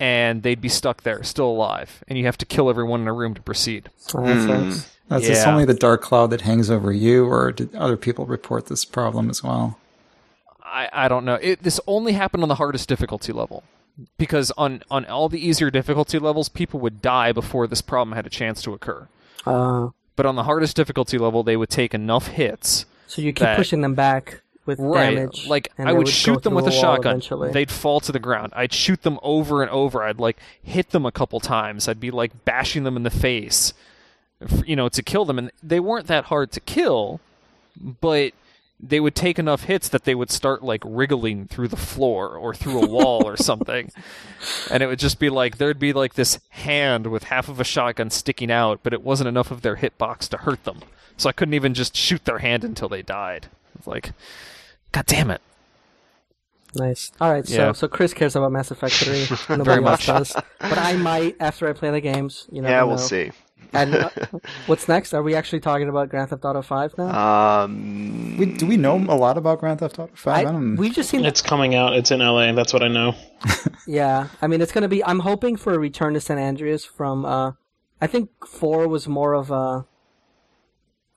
and 0.00 0.42
they'd 0.42 0.60
be 0.60 0.68
stuck 0.68 1.02
there, 1.02 1.22
still 1.22 1.48
alive. 1.50 2.02
And 2.08 2.16
you 2.18 2.24
have 2.26 2.38
to 2.38 2.46
kill 2.46 2.70
everyone 2.70 3.00
in 3.02 3.08
a 3.08 3.12
room 3.12 3.34
to 3.34 3.42
proceed. 3.42 3.90
That 4.12 4.72
sucks. 4.72 4.96
That's 5.08 5.28
Yeah. 5.28 5.50
only 5.50 5.64
the 5.64 5.74
dark 5.74 6.00
cloud 6.02 6.30
that 6.30 6.42
hangs 6.42 6.70
over 6.70 6.92
you, 6.92 7.26
or 7.26 7.52
did 7.52 7.74
other 7.74 7.96
people 7.96 8.24
report 8.26 8.66
this 8.66 8.84
problem 8.84 9.28
as 9.28 9.42
well? 9.42 9.78
I, 10.64 10.88
I 10.92 11.08
don't 11.08 11.24
know. 11.24 11.34
It, 11.34 11.62
this 11.62 11.78
only 11.86 12.12
happened 12.12 12.42
on 12.42 12.48
the 12.48 12.54
hardest 12.54 12.88
difficulty 12.88 13.32
level. 13.32 13.64
Because 14.18 14.50
on, 14.52 14.82
on 14.90 15.04
all 15.04 15.28
the 15.28 15.46
easier 15.46 15.70
difficulty 15.70 16.18
levels, 16.18 16.48
people 16.48 16.80
would 16.80 17.00
die 17.00 17.30
before 17.32 17.66
this 17.68 17.80
problem 17.80 18.16
had 18.16 18.26
a 18.26 18.30
chance 18.30 18.60
to 18.62 18.72
occur. 18.72 19.06
Uh, 19.46 19.88
But 20.16 20.26
on 20.26 20.36
the 20.36 20.44
hardest 20.44 20.76
difficulty 20.76 21.18
level, 21.18 21.42
they 21.42 21.56
would 21.56 21.70
take 21.70 21.94
enough 21.94 22.28
hits. 22.28 22.86
so 23.06 23.20
you 23.22 23.32
keep 23.32 23.40
That- 23.40 23.56
pushing 23.56 23.80
them 23.80 23.94
back 23.94 24.40
with 24.66 24.78
damage. 24.78 25.46
Like 25.46 25.72
I 25.78 25.84
they 25.86 25.92
would 25.92 26.08
shoot 26.08 26.42
them 26.42 26.54
with 26.54 26.66
a 26.66 26.70
shotgun. 26.72 27.12
Eventually. 27.12 27.50
They'd 27.52 27.70
fall 27.70 28.00
to 28.00 28.12
the 28.12 28.18
ground. 28.18 28.52
I'd 28.56 28.72
shoot 28.72 29.02
them 29.02 29.18
over 29.22 29.60
and 29.62 29.70
over. 29.70 30.02
I'd 30.02 30.18
like 30.18 30.38
hit 30.62 30.90
them 30.90 31.04
a 31.04 31.12
couple 31.12 31.38
times. 31.40 31.86
I'd 31.88 32.00
be 32.00 32.10
like 32.10 32.44
bashing 32.44 32.84
them 32.84 32.96
in 32.96 33.02
the 33.02 33.10
face, 33.10 33.74
you 34.64 34.74
know, 34.76 34.88
to 34.88 35.02
kill 35.02 35.24
them. 35.24 35.38
And 35.38 35.50
they 35.62 35.80
weren't 35.80 36.06
that 36.06 36.24
hard 36.26 36.50
to 36.52 36.60
kill, 36.60 37.20
but 38.00 38.32
they 38.80 39.00
would 39.00 39.14
take 39.14 39.38
enough 39.38 39.64
hits 39.64 39.88
that 39.88 40.04
they 40.04 40.14
would 40.14 40.30
start 40.30 40.62
like 40.62 40.82
wriggling 40.84 41.46
through 41.46 41.68
the 41.68 41.76
floor 41.76 42.36
or 42.36 42.54
through 42.54 42.82
a 42.82 42.86
wall 42.86 43.26
or 43.26 43.36
something. 43.50 43.90
And 44.70 44.82
it 44.82 44.86
would 44.86 44.98
just 44.98 45.18
be 45.18 45.30
like 45.30 45.58
there'd 45.58 45.78
be 45.78 45.92
like 45.92 46.14
this 46.14 46.38
hand 46.50 47.06
with 47.06 47.24
half 47.24 47.48
of 47.48 47.60
a 47.60 47.64
shotgun 47.64 48.10
sticking 48.10 48.50
out, 48.50 48.80
but 48.82 48.92
it 48.92 49.02
wasn't 49.02 49.28
enough 49.28 49.50
of 49.50 49.62
their 49.62 49.76
hitbox 49.76 50.28
to 50.30 50.38
hurt 50.38 50.64
them. 50.64 50.80
So 51.16 51.28
I 51.28 51.32
couldn't 51.32 51.54
even 51.54 51.74
just 51.74 51.96
shoot 51.96 52.24
their 52.24 52.38
hand 52.38 52.64
until 52.64 52.88
they 52.88 53.02
died. 53.02 53.46
It's 53.78 53.86
like, 53.86 54.12
God 54.92 55.06
damn 55.06 55.30
it. 55.30 55.40
Nice. 56.74 57.12
All 57.20 57.30
right. 57.32 57.46
So 57.46 57.54
Yeah. 57.66 57.72
so 57.72 57.86
Chris 57.86 58.12
cares 58.12 58.34
about 58.34 58.50
Mass 58.52 58.70
Effect 58.70 58.94
Three. 58.94 59.26
Nobody 59.56 59.64
Very 59.80 59.84
else 59.86 60.06
does. 60.06 60.32
But 60.58 60.76
I 60.78 60.94
might 60.96 61.36
after 61.38 61.68
I 61.68 61.72
play 61.72 61.90
the 61.90 62.00
games. 62.00 62.48
You 62.50 62.62
know. 62.62 62.68
yeah, 62.68 62.82
we'll 62.82 62.98
see. 62.98 63.30
And 63.72 63.94
uh, 63.94 64.10
what's 64.66 64.86
next? 64.88 65.14
Are 65.14 65.22
we 65.22 65.34
actually 65.34 65.60
talking 65.60 65.88
about 65.88 66.08
Grand 66.08 66.30
Theft 66.30 66.44
Auto 66.44 66.62
Five 66.62 66.96
now? 66.98 67.62
Um, 67.64 68.36
We, 68.38 68.46
do 68.46 68.66
we 68.66 68.76
know 68.76 68.96
a 68.96 69.16
lot 69.16 69.38
about 69.38 69.60
Grand 69.60 69.80
Theft 69.80 69.98
Auto 69.98 70.12
Five? 70.14 70.46
I, 70.46 70.50
I, 70.50 70.56
we've 70.74 70.92
just 70.94 71.10
seen. 71.10 71.24
it's 71.24 71.42
coming 71.42 71.74
out. 71.74 71.94
It's 71.94 72.10
in 72.10 72.20
LA. 72.20 72.52
That's 72.52 72.72
what 72.72 72.82
I 72.82 72.88
know. 72.88 73.14
Yeah, 73.86 74.28
I 74.40 74.46
mean 74.46 74.62
it's 74.62 74.72
gonna 74.72 74.88
be. 74.88 75.04
I'm 75.04 75.20
hoping 75.20 75.56
for 75.56 75.74
a 75.74 75.78
return 75.78 76.14
to 76.14 76.20
San 76.20 76.38
Andreas 76.38 76.84
from. 76.86 77.24
uh 77.26 77.52
I 78.00 78.06
think 78.06 78.30
four 78.46 78.88
was 78.88 79.06
more 79.06 79.34
of 79.34 79.50
a. 79.50 79.84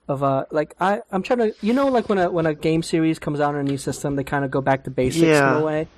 Of 0.06 0.22
a 0.22 0.46
like 0.50 0.74
I 0.80 1.00
I'm 1.12 1.22
trying 1.22 1.38
to 1.40 1.54
you 1.60 1.72
know 1.74 1.88
like 1.88 2.08
when 2.08 2.16
a 2.18 2.30
when 2.30 2.46
a 2.46 2.54
game 2.54 2.82
series 2.82 3.18
comes 3.18 3.40
out 3.40 3.54
on 3.54 3.60
a 3.60 3.62
new 3.62 3.76
system 3.76 4.16
they 4.16 4.24
kind 4.24 4.42
of 4.44 4.50
go 4.50 4.62
back 4.62 4.84
to 4.84 4.90
basics 4.90 5.22
Yeah. 5.22 5.56
in 5.56 5.62
a 5.62 5.64
way. 5.64 5.88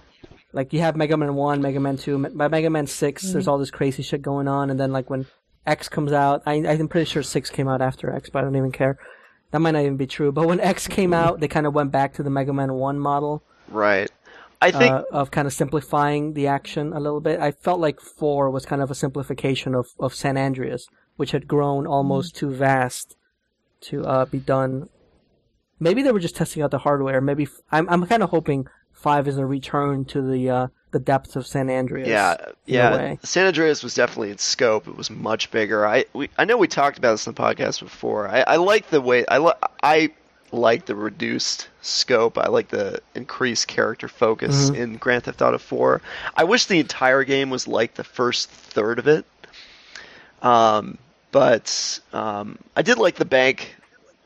Like 0.52 0.72
you 0.72 0.80
have 0.80 0.96
Mega 0.96 1.16
Man 1.16 1.34
One, 1.36 1.62
Mega 1.62 1.78
Man 1.78 1.96
Two, 1.96 2.18
by 2.18 2.48
Mega 2.48 2.70
Man 2.70 2.88
6 2.88 3.22
Mm-hmm. 3.22 3.32
there's 3.32 3.46
all 3.46 3.58
this 3.58 3.70
crazy 3.70 4.02
shit 4.02 4.20
going 4.20 4.48
on, 4.48 4.68
and 4.70 4.80
then 4.80 4.90
like 4.92 5.08
when 5.08 5.26
X 5.66 5.88
comes 5.88 6.12
out, 6.12 6.42
I 6.46 6.54
I'm 6.54 6.88
pretty 6.88 7.10
sure 7.10 7.22
six 7.22 7.50
came 7.50 7.68
out 7.68 7.82
after 7.82 8.10
X, 8.12 8.30
but 8.30 8.40
I 8.40 8.42
don't 8.42 8.56
even 8.56 8.72
care. 8.72 8.98
That 9.50 9.60
might 9.60 9.72
not 9.72 9.82
even 9.82 9.96
be 9.96 10.06
true. 10.06 10.32
But 10.32 10.46
when 10.46 10.60
X 10.74 10.86
came 10.88 11.12
out, 11.12 11.40
they 11.40 11.48
kind 11.48 11.66
of 11.66 11.74
went 11.74 11.92
back 11.92 12.14
to 12.14 12.22
the 12.22 12.30
Mega 12.30 12.52
Man 12.52 12.74
One 12.74 12.98
model 12.98 13.42
right. 13.68 14.10
I 14.62 14.70
think 14.70 14.92
uh, 14.92 15.04
of 15.10 15.30
kind 15.30 15.46
of 15.46 15.54
simplifying 15.54 16.34
the 16.34 16.46
action 16.46 16.92
a 16.92 17.00
little 17.00 17.20
bit. 17.20 17.40
I 17.40 17.50
felt 17.50 17.80
like 17.80 17.98
four 17.98 18.50
was 18.50 18.66
kind 18.66 18.82
of 18.82 18.90
a 18.90 18.94
simplification 18.94 19.74
of, 19.74 19.88
of 19.98 20.14
San 20.14 20.36
Andreas, 20.36 20.86
which 21.16 21.30
had 21.30 21.48
grown 21.48 21.86
almost 21.86 22.36
too 22.36 22.50
vast 22.50 23.16
to 23.82 24.04
uh, 24.04 24.24
be 24.26 24.38
done. 24.38 24.90
Maybe 25.78 26.02
they 26.02 26.12
were 26.12 26.20
just 26.20 26.36
testing 26.36 26.62
out 26.62 26.70
the 26.70 26.78
hardware. 26.78 27.22
Maybe 27.22 27.44
f- 27.44 27.60
I'm 27.72 27.88
I'm 27.88 28.06
kind 28.06 28.22
of 28.22 28.30
hoping 28.30 28.66
five 28.92 29.26
is 29.26 29.38
a 29.38 29.46
return 29.46 30.04
to 30.06 30.20
the 30.20 30.50
uh, 30.50 30.66
the 30.92 30.98
depths 30.98 31.36
of 31.36 31.46
San 31.46 31.70
Andreas. 31.70 32.08
Yeah, 32.08 32.36
yeah. 32.66 33.14
San 33.22 33.46
Andreas 33.46 33.82
was 33.82 33.94
definitely 33.94 34.30
in 34.30 34.38
scope. 34.38 34.88
It 34.88 34.96
was 34.96 35.10
much 35.10 35.50
bigger. 35.50 35.86
I 35.86 36.04
we, 36.12 36.30
I 36.38 36.44
know 36.44 36.56
we 36.56 36.68
talked 36.68 36.98
about 36.98 37.12
this 37.12 37.26
in 37.26 37.34
the 37.34 37.40
podcast 37.40 37.80
before. 37.80 38.28
I, 38.28 38.40
I 38.46 38.56
like 38.56 38.90
the 38.90 39.00
way 39.00 39.24
I 39.26 39.38
li- 39.38 39.52
I 39.82 40.10
like 40.52 40.86
the 40.86 40.96
reduced 40.96 41.68
scope. 41.80 42.36
I 42.36 42.48
like 42.48 42.68
the 42.68 43.00
increased 43.14 43.68
character 43.68 44.08
focus 44.08 44.70
Mhm. 44.70 44.76
in 44.76 44.96
Grand 44.96 45.24
Theft 45.24 45.40
Auto 45.42 45.58
4. 45.58 46.02
I 46.36 46.42
wish 46.44 46.66
the 46.66 46.80
entire 46.80 47.22
game 47.22 47.50
was 47.50 47.68
like 47.68 47.94
the 47.94 48.02
first 48.04 48.50
third 48.50 48.98
of 48.98 49.06
it. 49.06 49.24
Um, 50.42 50.98
but 51.32 52.00
um, 52.12 52.58
I 52.76 52.82
did 52.82 52.98
like 52.98 53.16
the 53.16 53.24
bank, 53.24 53.76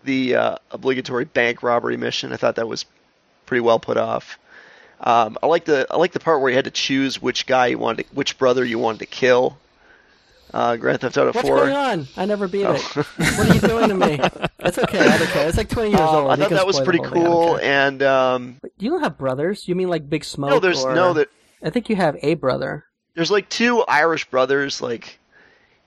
the 0.04 0.36
uh, 0.36 0.56
obligatory 0.70 1.24
bank 1.26 1.62
robbery 1.62 1.96
mission. 1.96 2.32
I 2.32 2.36
thought 2.36 2.56
that 2.56 2.68
was 2.68 2.86
pretty 3.46 3.60
well 3.60 3.78
put 3.78 3.96
off. 3.96 4.38
Um, 5.04 5.36
I 5.42 5.46
like 5.46 5.66
the 5.66 5.86
I 5.90 5.96
like 5.98 6.12
the 6.12 6.20
part 6.20 6.40
where 6.40 6.48
you 6.50 6.56
had 6.56 6.64
to 6.64 6.70
choose 6.70 7.20
which 7.20 7.46
guy 7.46 7.66
you 7.68 7.78
wanted, 7.78 8.08
to, 8.08 8.14
which 8.14 8.38
brother 8.38 8.64
you 8.64 8.78
wanted 8.78 9.00
to 9.00 9.06
kill. 9.06 9.58
Uh, 10.52 10.76
Grand 10.76 11.00
Theft 11.00 11.16
Auto 11.18 11.32
What's 11.32 11.48
4. 11.48 11.56
going 11.58 11.72
on? 11.74 12.08
I 12.16 12.26
never 12.26 12.46
beat 12.46 12.62
it. 12.62 12.66
Oh. 12.68 12.78
what 13.16 13.50
are 13.50 13.54
you 13.54 13.60
doing 13.60 13.88
to 13.88 13.94
me? 13.94 14.20
It's 14.60 14.78
okay. 14.78 15.00
I 15.00 15.18
don't 15.18 15.26
care. 15.30 15.48
It's 15.48 15.56
like 15.56 15.68
20 15.68 15.90
years 15.90 16.00
Um, 16.00 16.06
old. 16.14 16.30
I 16.30 16.36
thought 16.36 16.50
that 16.50 16.66
was 16.66 16.80
pretty 16.80 17.00
whole 17.00 17.10
thing. 17.10 17.20
I 17.22 17.24
don't 17.24 17.32
cool, 17.32 17.58
and 17.58 18.02
um, 18.04 18.60
You 18.78 18.90
don't 18.90 19.02
have 19.02 19.18
brothers? 19.18 19.66
You 19.66 19.74
mean 19.74 19.88
like 19.88 20.08
Big 20.08 20.24
Smoke? 20.24 20.50
no, 20.50 20.60
there's 20.60 20.84
or... 20.84 20.94
no 20.94 21.12
that 21.14 21.28
I 21.62 21.70
think 21.70 21.88
you 21.88 21.96
have 21.96 22.16
a 22.22 22.34
brother. 22.34 22.84
there's 23.14 23.30
like 23.32 23.48
two 23.48 23.80
Irish 23.82 24.26
brothers. 24.30 24.80
Like 24.80 25.18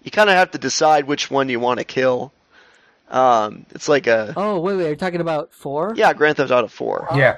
you 0.04 0.12
kind 0.12 0.30
of 0.30 0.36
have 0.36 0.52
to 0.52 0.58
decide 0.58 1.08
which 1.08 1.32
one 1.32 1.48
you 1.50 1.60
want 1.62 1.80
to 1.80 1.86
kill. 1.86 2.34
Um, 3.10 3.66
it's 3.72 3.88
like 3.88 4.06
a 4.08 4.34
Oh, 4.36 4.60
wait, 4.60 4.76
wait. 4.76 4.88
Are 4.88 4.90
you 4.90 4.96
talking 4.98 5.22
about 5.22 5.54
four? 5.54 5.94
yeah, 5.96 6.12
Grand 6.14 6.36
Theft 6.38 6.52
Auto 6.52 6.68
4. 6.68 7.08
Yeah. 7.16 7.38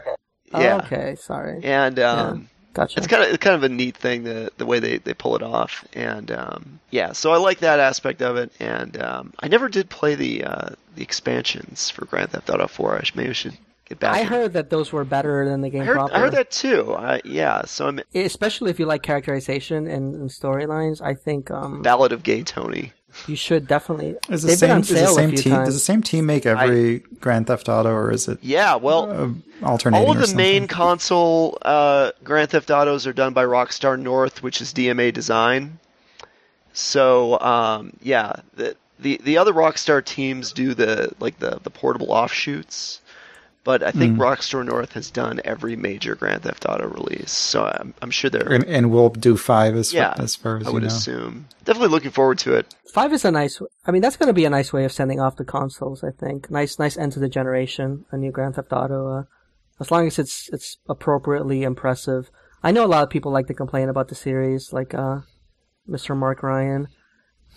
Oh, 0.53 0.61
Yeah, 0.61 0.77
okay. 0.77 1.15
Sorry. 1.15 1.61
and 1.63 1.99
um, 1.99 2.49
Gotcha. 2.73 2.99
it's 2.99 3.07
kind 3.07 3.23
of 3.23 3.30
it's 3.30 3.43
kind 3.43 3.55
of 3.55 3.63
a 3.63 3.69
neat 3.69 3.97
thing 3.97 4.23
the 4.23 4.51
the 4.57 4.65
way 4.65 4.80
they, 4.80 4.97
they 4.97 5.13
pull 5.13 5.35
it 5.35 5.41
off, 5.43 5.84
and 5.93 6.31
um, 6.31 6.80
yeah, 6.91 7.11
so 7.13 7.31
I 7.31 7.38
like 7.38 7.59
that 7.59 7.80
aspect 7.80 8.21
of 8.21 8.35
it. 8.38 8.51
And 8.59 9.01
um, 9.01 9.34
I 9.39 9.47
never 9.47 9.69
did 9.69 9.89
play 9.89 10.15
the 10.15 10.43
uh, 10.43 10.69
the 10.95 11.01
expansions 11.03 11.89
for 11.89 12.05
Grand 12.05 12.30
Theft 12.31 12.49
Auto 12.49 12.67
4. 12.67 12.97
I 12.99 13.03
should, 13.03 13.15
maybe 13.15 13.30
I 13.30 13.34
should 13.34 13.57
get 13.85 13.99
back. 13.99 14.15
I 14.15 14.19
and- 14.19 14.30
heard 14.30 14.53
that 14.53 14.69
those 14.69 14.91
were 14.93 15.03
better 15.03 15.47
than 15.49 15.61
the 15.61 15.69
game 15.69 15.81
I 15.81 15.85
heard, 15.85 15.95
proper. 15.95 16.13
I 16.13 16.19
heard 16.19 16.34
that 16.34 16.51
too. 16.51 16.93
I, 16.93 17.21
yeah, 17.26 17.63
so 17.65 17.88
I'm 17.88 17.99
Especially 18.13 18.69
if 18.69 18.80
you 18.80 18.85
like 18.85 19.01
characterization 19.03 19.88
and, 19.88 20.13
and 20.15 20.30
storylines, 20.30 21.01
I 21.01 21.15
think 21.15 21.49
um, 21.51 21.81
Ballad 21.81 22.11
of 22.11 22.23
Gay 22.23 22.43
Tony. 22.43 22.93
You 23.27 23.36
should 23.36 23.68
definitely. 23.68 24.15
Is 24.30 24.44
the 24.44 24.49
They've 24.49 24.60
been 24.60 24.69
same 24.69 24.72
on 24.72 24.80
is 24.81 24.88
the 24.90 24.95
sale 24.95 25.11
a 25.11 25.14
same 25.15 25.30
few 25.30 25.38
team? 25.40 25.53
times. 25.53 25.68
Does 25.68 25.76
the 25.76 25.80
same 25.80 26.02
team 26.03 26.26
make 26.26 26.45
every 26.45 26.99
Grand 27.19 27.48
Theft 27.48 27.68
Auto, 27.69 27.90
or 27.91 28.11
is 28.11 28.27
it 28.27 28.40
Yeah, 28.41 28.76
well, 28.76 29.10
uh, 29.11 29.65
alternating? 29.65 30.07
all 30.07 30.15
of 30.15 30.27
the 30.30 30.36
main 30.36 30.68
console 30.68 31.57
uh, 31.64 32.11
Grand 32.23 32.49
Theft 32.52 32.69
Autos 32.72 33.06
are 33.07 33.14
done 33.14 33.34
by 33.34 33.44
Rockstar 33.45 33.99
North, 33.99 34.41
which 34.44 34.61
is 34.61 34.73
DMA 34.73 35.14
Design. 35.14 35.80
So 36.73 37.40
um, 37.40 37.94
yeah, 38.02 38.34
the, 38.56 38.76
the 38.99 39.19
the 39.23 39.38
other 39.38 39.53
Rockstar 39.53 40.03
teams 40.03 40.52
do 40.53 40.73
the 40.73 41.11
like 41.19 41.40
the 41.40 41.60
the 41.64 41.69
portable 41.69 42.11
offshoots, 42.11 43.02
but 43.64 43.84
I 43.84 43.91
think 43.91 44.18
Rockstar 44.18 44.65
North 44.65 44.94
has 44.94 45.11
done 45.11 45.41
every 45.44 45.76
major 45.76 46.15
Grand 46.15 46.44
Theft 46.44 46.65
Auto 46.68 46.88
release. 46.88 47.31
So 47.31 47.65
I'm 47.65 47.94
I'm 48.02 48.11
sure 48.11 48.30
they're 48.30 48.52
and, 48.52 48.65
and 48.65 48.91
we'll 48.91 49.10
do 49.10 49.38
five 49.38 49.76
as 49.76 49.94
yeah. 49.94 50.14
far, 50.14 50.23
as 50.23 50.36
far 50.36 50.57
as 50.57 50.65
I 50.65 50.69
you 50.69 50.73
would 50.73 50.84
know. 50.84 50.88
assume. 50.88 51.48
Definitely 51.65 51.90
looking 51.90 52.11
forward 52.11 52.40
to 52.40 52.56
it. 52.56 52.73
Five 52.94 53.14
is 53.14 53.26
a 53.26 53.31
nice. 53.31 53.61
I 53.86 53.91
mean, 53.91 54.02
that's 54.02 54.18
going 54.18 54.27
to 54.27 54.34
be 54.34 54.45
a 54.45 54.49
nice 54.49 54.73
way 54.73 54.86
of 54.86 54.91
sending 54.91 55.19
off 55.19 55.36
the 55.36 55.45
consoles. 55.45 56.03
I 56.03 56.11
think 56.11 56.49
nice, 56.49 56.80
nice 56.80 56.98
end 56.98 57.11
to 57.14 57.19
the 57.19 57.30
generation. 57.30 58.06
A 58.11 58.18
new 58.18 58.31
Grand 58.31 58.56
Theft 58.56 58.72
Auto. 58.72 59.19
Uh, 59.19 59.23
as 59.80 59.91
long 59.91 60.07
as 60.07 60.19
it's 60.19 60.49
it's 60.52 60.77
appropriately 60.88 61.64
impressive. 61.64 62.30
I 62.64 62.72
know 62.72 62.86
a 62.86 62.88
lot 62.88 63.03
of 63.03 63.10
people 63.10 63.31
like 63.31 63.48
to 63.48 63.53
complain 63.53 63.90
about 63.90 64.10
the 64.10 64.15
series, 64.15 64.73
like 64.73 64.94
uh, 64.94 65.19
Mr. 65.88 66.15
Mark 66.15 66.44
Ryan. 66.44 66.88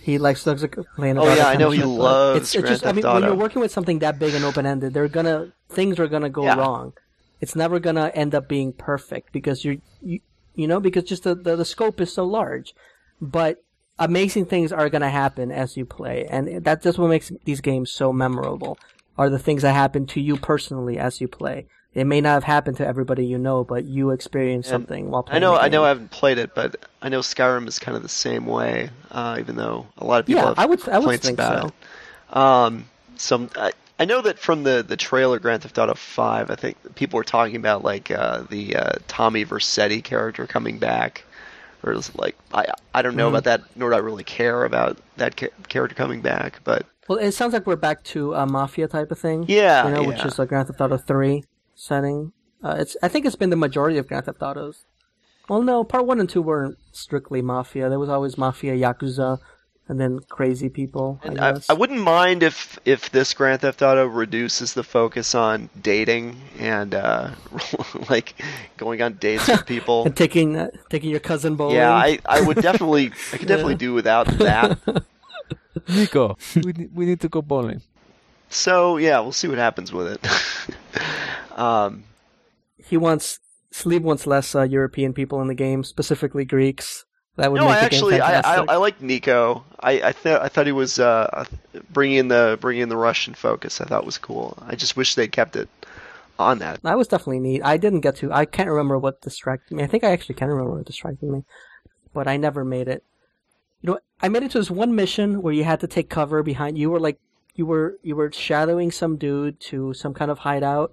He 0.02 0.18
likes 0.18 0.42
to 0.44 0.56
complain 0.68 1.16
about. 1.16 1.28
Oh 1.28 1.34
yeah, 1.34 1.46
I 1.48 1.56
know 1.56 1.70
he 1.70 1.82
loves 1.82 2.40
It's, 2.40 2.54
it's 2.56 2.68
just. 2.68 2.84
I 2.84 2.92
mean, 2.92 3.02
Theft 3.02 3.14
when 3.14 3.22
you're 3.22 3.36
working 3.36 3.60
with 3.60 3.70
something 3.70 4.00
that 4.00 4.18
big 4.18 4.34
and 4.34 4.44
open 4.44 4.66
ended, 4.66 4.92
they're 4.94 5.08
gonna 5.08 5.52
things 5.68 5.98
are 6.00 6.08
gonna 6.08 6.28
go 6.28 6.44
Yeah. 6.44 6.56
wrong. 6.56 6.92
It's 7.40 7.54
never 7.54 7.78
gonna 7.78 8.10
end 8.14 8.34
up 8.34 8.48
being 8.48 8.72
perfect 8.72 9.32
because 9.32 9.64
you're 9.64 9.76
you 10.00 10.20
you 10.54 10.66
know 10.66 10.80
because 10.80 11.04
just 11.04 11.22
the, 11.22 11.34
the 11.34 11.54
the 11.54 11.64
scope 11.64 12.00
is 12.00 12.12
so 12.12 12.24
large, 12.24 12.74
but 13.20 13.62
amazing 13.98 14.46
things 14.46 14.72
are 14.72 14.88
going 14.88 15.02
to 15.02 15.08
happen 15.10 15.52
as 15.52 15.76
you 15.76 15.84
play 15.84 16.26
and 16.26 16.64
that, 16.64 16.82
that's 16.82 16.96
what 16.98 17.08
makes 17.08 17.30
these 17.44 17.60
games 17.60 17.92
so 17.92 18.10
memorable 18.12 18.78
are 19.18 19.28
the 19.28 19.38
things 19.38 19.62
that 19.62 19.74
happen 19.74 20.06
to 20.06 20.20
you 20.20 20.36
personally 20.36 20.98
as 20.98 21.20
you 21.20 21.28
play 21.28 21.66
it 21.94 22.04
may 22.06 22.20
not 22.20 22.34
have 22.34 22.44
happened 22.44 22.76
to 22.78 22.86
everybody 22.86 23.26
you 23.26 23.38
know 23.38 23.64
but 23.64 23.84
you 23.84 24.10
experienced 24.10 24.68
And 24.68 24.70
something 24.70 25.10
while 25.10 25.22
playing. 25.22 25.32
I 25.32 25.38
know 25.38 25.56
I 25.56 25.68
know 25.68 25.84
I 25.84 25.88
haven't 25.88 26.10
played 26.10 26.38
it, 26.38 26.54
but 26.54 26.76
I 27.00 27.08
know 27.08 27.20
Skyrim 27.20 27.66
is 27.68 27.78
kind 27.78 27.96
of 27.96 28.02
the 28.02 28.08
same 28.08 28.46
way. 28.46 28.90
Uh, 29.10 29.36
even 29.38 29.56
though 29.56 29.86
a 29.98 30.04
lot 30.04 30.20
of 30.20 30.26
people 30.26 30.46
yeah 30.46 30.48
have 30.48 30.56
i 30.56 30.66
would 30.66 30.86
i 30.88 30.98
would 30.98 31.14
think 31.16 31.40
about 31.40 31.58
so 31.58 31.62
it. 31.64 31.74
Um, 32.36 32.90
some 33.16 33.50
I, 33.56 33.72
I 34.00 34.04
know 34.06 34.22
that 34.22 34.38
from 34.40 34.64
the 34.64 34.84
the 34.86 34.96
trailer 34.96 35.38
Grand 35.40 35.62
Theft 35.64 35.78
Auto 35.78 35.94
Five, 35.94 36.50
I 36.50 36.56
think 36.56 36.78
people 36.96 37.18
were 37.18 37.24
talking 37.24 37.56
about 37.56 37.84
like 37.84 38.10
uh, 38.10 38.42
the 38.50 38.76
uh, 38.76 38.92
Tommy 39.08 39.44
Vercetti 39.46 40.02
character 40.04 40.46
coming 40.46 40.78
back, 40.78 41.24
or 41.84 41.96
like 42.16 42.36
I 42.54 42.66
I 42.94 43.02
don't 43.02 43.16
know 43.16 43.28
Mm-hmm. 43.28 43.30
about 43.30 43.44
that, 43.44 43.62
nor 43.76 43.90
do 43.90 43.96
I 43.96 44.00
really 44.00 44.24
care 44.24 44.64
about 44.64 44.98
that 45.18 45.36
ca- 45.38 45.50
character 45.68 45.94
coming 45.96 46.22
back. 46.22 46.60
But 46.64 46.86
well 47.08 47.18
it 47.18 47.32
sounds 47.32 47.52
like 47.52 47.66
we're 47.66 47.76
back 47.76 48.02
to 48.04 48.34
a 48.34 48.46
mafia 48.46 48.88
type 48.88 49.10
of 49.10 49.18
thing 49.18 49.48
Yeah, 49.48 49.82
you 49.82 49.90
know 49.90 50.02
which 50.04 50.24
is 50.24 50.38
a 50.38 50.46
grand 50.46 50.66
theft 50.68 50.80
auto 50.80 50.96
3 50.98 51.44
setting 51.74 52.32
uh, 52.62 52.76
it's 52.78 52.96
i 53.02 53.08
think 53.08 53.26
it's 53.26 53.36
been 53.36 53.50
the 53.50 53.56
majority 53.56 53.98
of 53.98 54.06
grand 54.06 54.24
theft 54.26 54.42
autos 54.42 54.84
well 55.48 55.62
no 55.62 55.84
part 55.84 56.06
1 56.06 56.20
and 56.20 56.28
2 56.28 56.42
weren't 56.42 56.78
strictly 56.92 57.42
mafia 57.42 57.88
there 57.88 57.98
was 57.98 58.08
always 58.08 58.38
mafia 58.38 58.74
yakuza 58.74 59.38
and 59.88 60.00
then 60.00 60.20
crazy 60.28 60.68
people 60.68 61.20
and 61.22 61.38
I 61.40 61.48
I, 61.48 61.52
guess. 61.52 61.68
I 61.68 61.72
wouldn't 61.74 62.00
mind 62.00 62.42
if 62.42 62.78
if 62.84 63.10
this 63.10 63.34
Grand 63.34 63.60
Theft 63.60 63.82
Auto 63.82 64.06
reduces 64.06 64.74
the 64.74 64.82
focus 64.82 65.34
on 65.34 65.68
dating 65.80 66.36
and 66.58 66.94
uh, 66.94 67.30
like 68.10 68.34
going 68.76 69.02
on 69.02 69.14
dates 69.14 69.48
with 69.48 69.66
people. 69.66 70.04
and 70.06 70.16
taking 70.16 70.56
uh, 70.56 70.70
taking 70.88 71.10
your 71.10 71.20
cousin 71.20 71.56
bowling. 71.56 71.76
Yeah, 71.76 71.92
I, 71.92 72.18
I 72.24 72.40
would 72.40 72.56
definitely 72.62 73.12
I 73.32 73.36
could 73.36 73.48
definitely 73.48 73.74
do 73.74 73.92
without 73.92 74.26
that. 74.38 74.78
Niko, 75.86 76.36
we 76.64 76.72
need, 76.72 76.94
we 76.94 77.04
need 77.04 77.20
to 77.20 77.28
go 77.28 77.42
bowling. 77.42 77.82
So 78.48 78.98
yeah, 78.98 79.18
we'll 79.20 79.32
see 79.32 79.48
what 79.48 79.58
happens 79.58 79.92
with 79.92 80.06
it. 80.06 80.20
Um, 81.58 82.04
he 82.76 82.96
wants 82.96 83.38
Sleeve 83.70 84.02
wants 84.02 84.26
less 84.26 84.54
uh, 84.54 84.62
European 84.62 85.12
people 85.12 85.40
in 85.40 85.48
the 85.48 85.54
game, 85.54 85.84
specifically 85.84 86.44
Greeks. 86.44 87.04
That 87.36 87.50
would 87.50 87.60
no, 87.60 87.68
make 87.68 87.76
I 87.76 87.80
actually 87.80 88.20
I, 88.20 88.40
I. 88.40 88.64
I 88.68 88.76
like 88.76 89.00
Niko. 89.00 89.62
I 89.80 90.02
I 90.02 90.12
thought 90.12 90.42
I 90.42 90.48
thought 90.48 90.66
he 90.66 90.72
was 90.72 90.98
uh, 90.98 91.46
bringing 91.90 92.18
in 92.18 92.28
the 92.28 92.58
bringing 92.60 92.82
in 92.82 92.88
the 92.90 92.96
Russian 92.96 93.32
focus. 93.32 93.80
I 93.80 93.84
thought 93.84 94.04
was 94.04 94.18
cool. 94.18 94.58
I 94.66 94.74
just 94.74 94.96
wish 94.96 95.14
they 95.14 95.28
kept 95.28 95.56
it 95.56 95.70
on 96.38 96.58
that. 96.58 96.82
That 96.82 96.98
was 96.98 97.08
definitely 97.08 97.40
neat. 97.40 97.62
I 97.64 97.78
didn't 97.78 98.00
get 98.00 98.16
to. 98.16 98.30
I 98.32 98.44
can't 98.44 98.68
remember 98.68 98.98
what 98.98 99.22
distracted 99.22 99.74
me. 99.74 99.82
I 99.82 99.86
think 99.86 100.04
I 100.04 100.10
actually 100.10 100.34
can 100.34 100.48
remember 100.48 100.76
what 100.76 100.86
distracted 100.86 101.30
me, 101.30 101.44
but 102.12 102.28
I 102.28 102.36
never 102.36 102.64
made 102.64 102.88
it. 102.88 103.02
You 103.80 103.90
know, 103.90 103.98
I 104.20 104.28
made 104.28 104.42
it 104.42 104.50
to 104.52 104.58
this 104.58 104.70
one 104.70 104.94
mission 104.94 105.40
where 105.40 105.54
you 105.54 105.64
had 105.64 105.80
to 105.80 105.86
take 105.86 106.10
cover 106.10 106.42
behind. 106.42 106.78
You 106.78 106.90
were 106.90 107.00
like, 107.00 107.18
you 107.54 107.64
were 107.64 107.98
you 108.02 108.14
were 108.14 108.30
shadowing 108.30 108.90
some 108.90 109.16
dude 109.16 109.58
to 109.60 109.94
some 109.94 110.12
kind 110.12 110.30
of 110.30 110.40
hideout, 110.40 110.92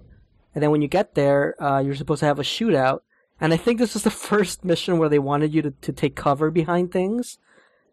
and 0.54 0.62
then 0.62 0.70
when 0.70 0.82
you 0.82 0.88
get 0.88 1.14
there, 1.14 1.60
uh, 1.62 1.78
you're 1.80 1.94
supposed 1.94 2.20
to 2.20 2.26
have 2.26 2.38
a 2.38 2.42
shootout. 2.42 3.00
And 3.40 3.52
I 3.54 3.56
think 3.56 3.78
this 3.78 3.94
was 3.94 4.02
the 4.04 4.10
first 4.30 4.64
mission 4.64 4.98
where 4.98 5.08
they 5.08 5.18
wanted 5.18 5.54
you 5.54 5.62
to, 5.62 5.70
to 5.70 5.92
take 5.92 6.14
cover 6.16 6.50
behind 6.50 6.92
things. 6.92 7.38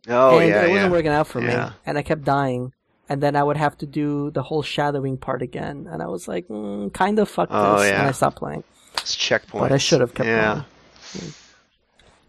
Oh 0.09 0.39
and 0.39 0.49
yeah, 0.49 0.61
it 0.63 0.69
wasn't 0.69 0.87
yeah. 0.87 0.91
working 0.91 1.11
out 1.11 1.27
for 1.27 1.41
Yeah. 1.41 1.65
me, 1.69 1.71
and 1.85 1.97
I 1.97 2.01
kept 2.01 2.23
dying. 2.23 2.73
And 3.09 3.23
then 3.23 3.35
I 3.37 3.43
would 3.43 3.55
have 3.57 3.77
to 3.77 3.85
do 3.85 4.31
the 4.31 4.43
whole 4.43 4.61
shadowing 4.61 5.17
part 5.17 5.41
again, 5.41 5.87
and 5.89 6.01
I 6.03 6.07
was 6.07 6.27
like, 6.27 6.47
mm, 6.49 6.93
kind 6.93 7.19
of 7.19 7.29
fuck 7.29 7.47
Oh, 7.51 7.79
this, 7.79 7.89
yeah. 7.89 7.99
and 7.99 8.07
I 8.09 8.11
stopped 8.11 8.37
playing. 8.37 8.63
It's 8.95 9.15
checkpoints. 9.15 9.59
But 9.59 9.71
I 9.71 9.77
should 9.77 10.01
have 10.01 10.13
kept 10.13 10.27
Yeah. 10.27 10.63
playing. 11.11 11.33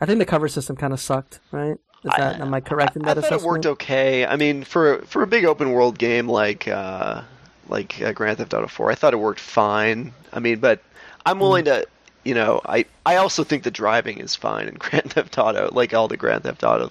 I 0.00 0.06
think 0.06 0.18
the 0.20 0.24
cover 0.26 0.46
system 0.46 0.76
kind 0.76 0.92
of 0.92 1.00
sucked, 1.00 1.40
right? 1.50 1.76
Is 2.04 2.10
I- 2.16 2.34
am 2.34 2.54
I 2.54 2.60
correct 2.60 2.94
in 2.94 3.02
that 3.02 3.12
I 3.18 3.20
that 3.22 3.28
thought 3.28 3.40
it 3.40 3.44
worked 3.46 3.66
okay. 3.66 4.24
I 4.24 4.36
mean, 4.36 4.62
for 4.62 4.98
for 5.02 5.22
a 5.22 5.26
big 5.26 5.44
open 5.44 5.72
world 5.72 5.98
game 5.98 6.28
like 6.28 6.68
uh, 6.68 7.22
like 7.68 8.00
uh, 8.00 8.12
Grand 8.12 8.38
Theft 8.38 8.54
Auto 8.54 8.66
4, 8.66 8.90
I 8.90 8.94
thought 8.94 9.12
it 9.14 9.18
worked 9.18 9.40
fine. 9.40 10.12
I 10.32 10.40
mean, 10.40 10.58
but 10.60 10.80
I'm 11.26 11.38
willing 11.40 11.64
Mm. 11.64 11.82
to, 11.82 11.86
you 12.24 12.34
know, 12.34 12.60
I 12.64 12.84
I 13.06 13.16
also 13.16 13.44
think 13.44 13.62
the 13.62 13.70
driving 13.70 14.18
is 14.18 14.34
fine 14.34 14.68
in 14.68 14.74
Grand 14.78 15.12
Theft 15.12 15.38
Auto, 15.38 15.68
like 15.72 15.94
all 15.94 16.08
the 16.08 16.16
Grand 16.16 16.42
Theft 16.44 16.64
Auto 16.64 16.90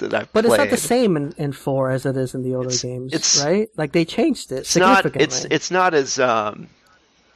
that 0.00 0.12
I've 0.14 0.32
But 0.34 0.44
played. 0.44 0.52
it's 0.52 0.58
not 0.58 0.70
the 0.70 0.76
same 0.76 1.16
in, 1.16 1.32
in 1.38 1.52
four 1.52 1.90
as 1.90 2.04
it 2.04 2.14
is 2.16 2.34
in 2.34 2.42
the 2.42 2.54
older 2.54 2.68
It's- 2.68 2.82
games, 2.82 3.12
it's- 3.14 3.42
right? 3.44 3.68
Like 3.76 3.92
they 3.92 4.04
changed 4.04 4.52
it 4.52 4.56
It's 4.58 4.76
not. 4.76 5.02
significantly. 5.04 5.24
It's 5.24 5.44
it's 5.50 5.70
not 5.70 5.94
as. 5.94 6.18
Um, 6.18 6.68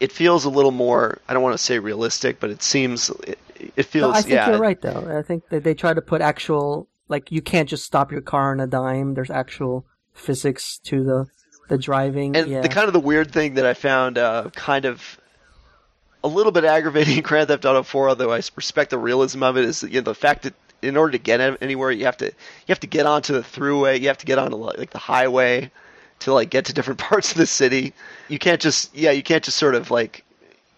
it 0.00 0.10
feels 0.12 0.44
a 0.44 0.50
little 0.50 0.72
more. 0.72 1.18
I 1.28 1.32
don't 1.32 1.42
want 1.44 1.54
to 1.56 1.62
say 1.62 1.78
realistic, 1.78 2.40
but 2.40 2.50
it 2.50 2.62
seems. 2.62 3.08
It, 3.26 3.38
it 3.76 3.84
feels. 3.84 4.12
No, 4.12 4.18
I 4.18 4.22
think 4.22 4.34
yeah. 4.34 4.50
you're 4.50 4.58
right, 4.58 4.80
though. 4.82 5.16
I 5.18 5.22
think 5.22 5.48
that 5.50 5.62
they 5.64 5.74
try 5.74 5.94
to 5.94 6.02
put 6.02 6.20
actual, 6.20 6.88
like 7.08 7.30
you 7.30 7.40
can't 7.40 7.68
just 7.68 7.84
stop 7.84 8.10
your 8.10 8.20
car 8.20 8.50
on 8.50 8.58
a 8.60 8.66
dime. 8.66 9.14
There's 9.14 9.30
actual 9.30 9.86
physics 10.12 10.78
to 10.84 11.04
the 11.04 11.26
the 11.68 11.78
driving. 11.78 12.36
And 12.36 12.48
yeah. 12.48 12.60
the 12.60 12.68
kind 12.68 12.86
of 12.86 12.92
the 12.92 13.00
weird 13.00 13.32
thing 13.32 13.54
that 13.54 13.66
I 13.66 13.74
found 13.74 14.18
uh, 14.18 14.50
kind 14.54 14.84
of 14.84 15.18
a 16.24 16.28
little 16.28 16.52
bit 16.52 16.64
aggravating 16.76 17.16
in 17.16 17.22
Grand 17.22 17.48
Theft 17.48 17.64
Auto 17.64 17.82
4, 17.82 18.10
although 18.10 18.32
I 18.32 18.40
respect 18.56 18.90
the 18.90 18.98
realism 18.98 19.42
of 19.42 19.56
it, 19.56 19.64
is 19.64 19.82
you 19.82 19.94
know, 19.94 20.00
the 20.02 20.14
fact 20.14 20.42
that 20.42 20.54
in 20.82 20.96
order 20.96 21.12
to 21.12 21.18
get 21.18 21.40
anywhere, 21.62 21.90
you 21.90 22.06
have 22.06 22.16
to 22.18 22.26
you 22.26 22.68
have 22.68 22.80
to 22.80 22.86
get 22.86 23.06
onto 23.06 23.32
the 23.32 23.40
throughway, 23.40 24.00
you 24.00 24.08
have 24.08 24.18
to 24.18 24.26
get 24.26 24.38
onto 24.38 24.56
like 24.56 24.90
the 24.90 24.98
highway 24.98 25.70
to 26.20 26.32
like 26.32 26.50
get 26.50 26.66
to 26.66 26.72
different 26.72 26.98
parts 27.10 27.30
of 27.30 27.38
the 27.38 27.46
city. 27.46 27.94
You 28.28 28.38
can't 28.38 28.60
just 28.60 28.94
yeah, 28.94 29.12
you 29.12 29.22
can't 29.22 29.44
just 29.44 29.58
sort 29.58 29.74
of 29.74 29.90
like 29.90 30.24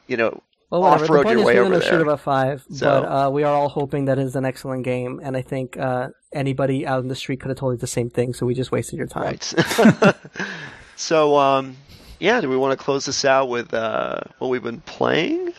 you 0.07 0.17
know 0.17 0.43
well, 0.81 0.91
whatever. 0.93 1.05
off-road 1.05 1.19
the 1.21 1.23
point 1.25 1.39
your 1.39 1.41
is 1.41 1.47
way 1.47 1.55
we're 1.55 1.61
over 1.61 1.71
gonna 1.71 1.81
there. 1.81 1.91
shoot 1.91 2.01
about 2.03 2.21
five, 2.21 2.65
So- 2.71 2.87
but 3.03 3.09
uh, 3.09 3.31
we 3.31 3.43
are 3.45 3.55
all 3.55 3.69
hoping 3.69 4.05
that 4.07 4.19
it's 4.19 4.35
an 4.35 4.45
excellent 4.45 4.85
game, 4.85 5.21
and 5.23 5.37
I 5.37 5.43
think 5.43 5.77
uh, 5.77 6.09
anybody 6.33 6.87
out 6.87 7.01
in 7.03 7.09
the 7.09 7.15
street 7.17 7.41
could 7.41 7.49
have 7.49 7.59
told 7.59 7.75
you 7.75 7.79
the 7.79 7.87
same 7.87 8.11
thing. 8.11 8.35
So 8.35 8.47
we 8.47 8.55
just 8.55 8.73
wasted 8.73 8.99
your 8.99 9.07
time. 9.07 9.23
Right. 9.25 10.15
so, 10.97 11.37
um, 11.37 11.77
yeah, 12.21 12.41
do 12.41 12.49
we 12.49 12.57
want 12.57 12.79
to 12.79 12.83
close 12.83 13.05
this 13.07 13.25
out 13.25 13.49
with 13.49 13.75
uh, 13.75 14.21
what 14.39 14.49
we've 14.49 14.63
been 14.63 14.81
playing? 14.83 15.53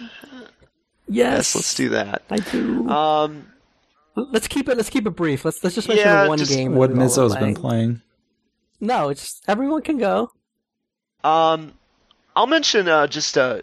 Yes, 1.08 1.54
Yes, 1.54 1.56
let's 1.56 1.74
do 1.76 1.90
that. 1.90 2.24
I 2.32 2.38
do. 2.38 2.90
Um, 2.90 3.48
let's 4.16 4.48
keep 4.48 4.68
it. 4.70 4.76
Let's 4.78 4.90
keep 4.90 5.06
it 5.06 5.12
brief. 5.12 5.46
Let's 5.46 5.64
let's 5.64 5.76
just 5.76 5.88
mention 5.88 6.06
Yeah, 6.08 6.24
the 6.24 6.30
one 6.30 6.38
just 6.40 6.52
game. 6.52 6.74
What 6.76 6.90
we've 6.90 7.00
all 7.00 7.06
Mizzo's 7.08 7.36
been 7.36 7.54
playing. 7.54 8.02
No, 8.80 9.10
it's 9.10 9.42
everyone 9.48 9.82
can 9.84 9.98
go. 10.00 10.32
um, 11.24 11.74
I'll 12.36 12.48
mention 12.48 12.88
uh, 12.90 13.08
just 13.08 13.38
uh, 13.38 13.62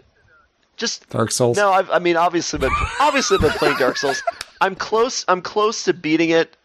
just 0.76 1.08
Dark 1.10 1.30
Souls. 1.30 1.56
no. 1.56 1.70
I've, 1.70 1.90
I 1.90 1.98
mean, 1.98 2.16
obviously, 2.16 2.58
but 2.58 2.70
obviously, 3.00 3.36
I've 3.36 3.42
been 3.42 3.50
playing 3.52 3.76
Dark 3.78 3.96
Souls. 3.96 4.22
I'm 4.60 4.74
close. 4.74 5.24
I'm 5.28 5.42
close 5.42 5.84
to 5.84 5.92
beating 5.94 6.30
it 6.30 6.56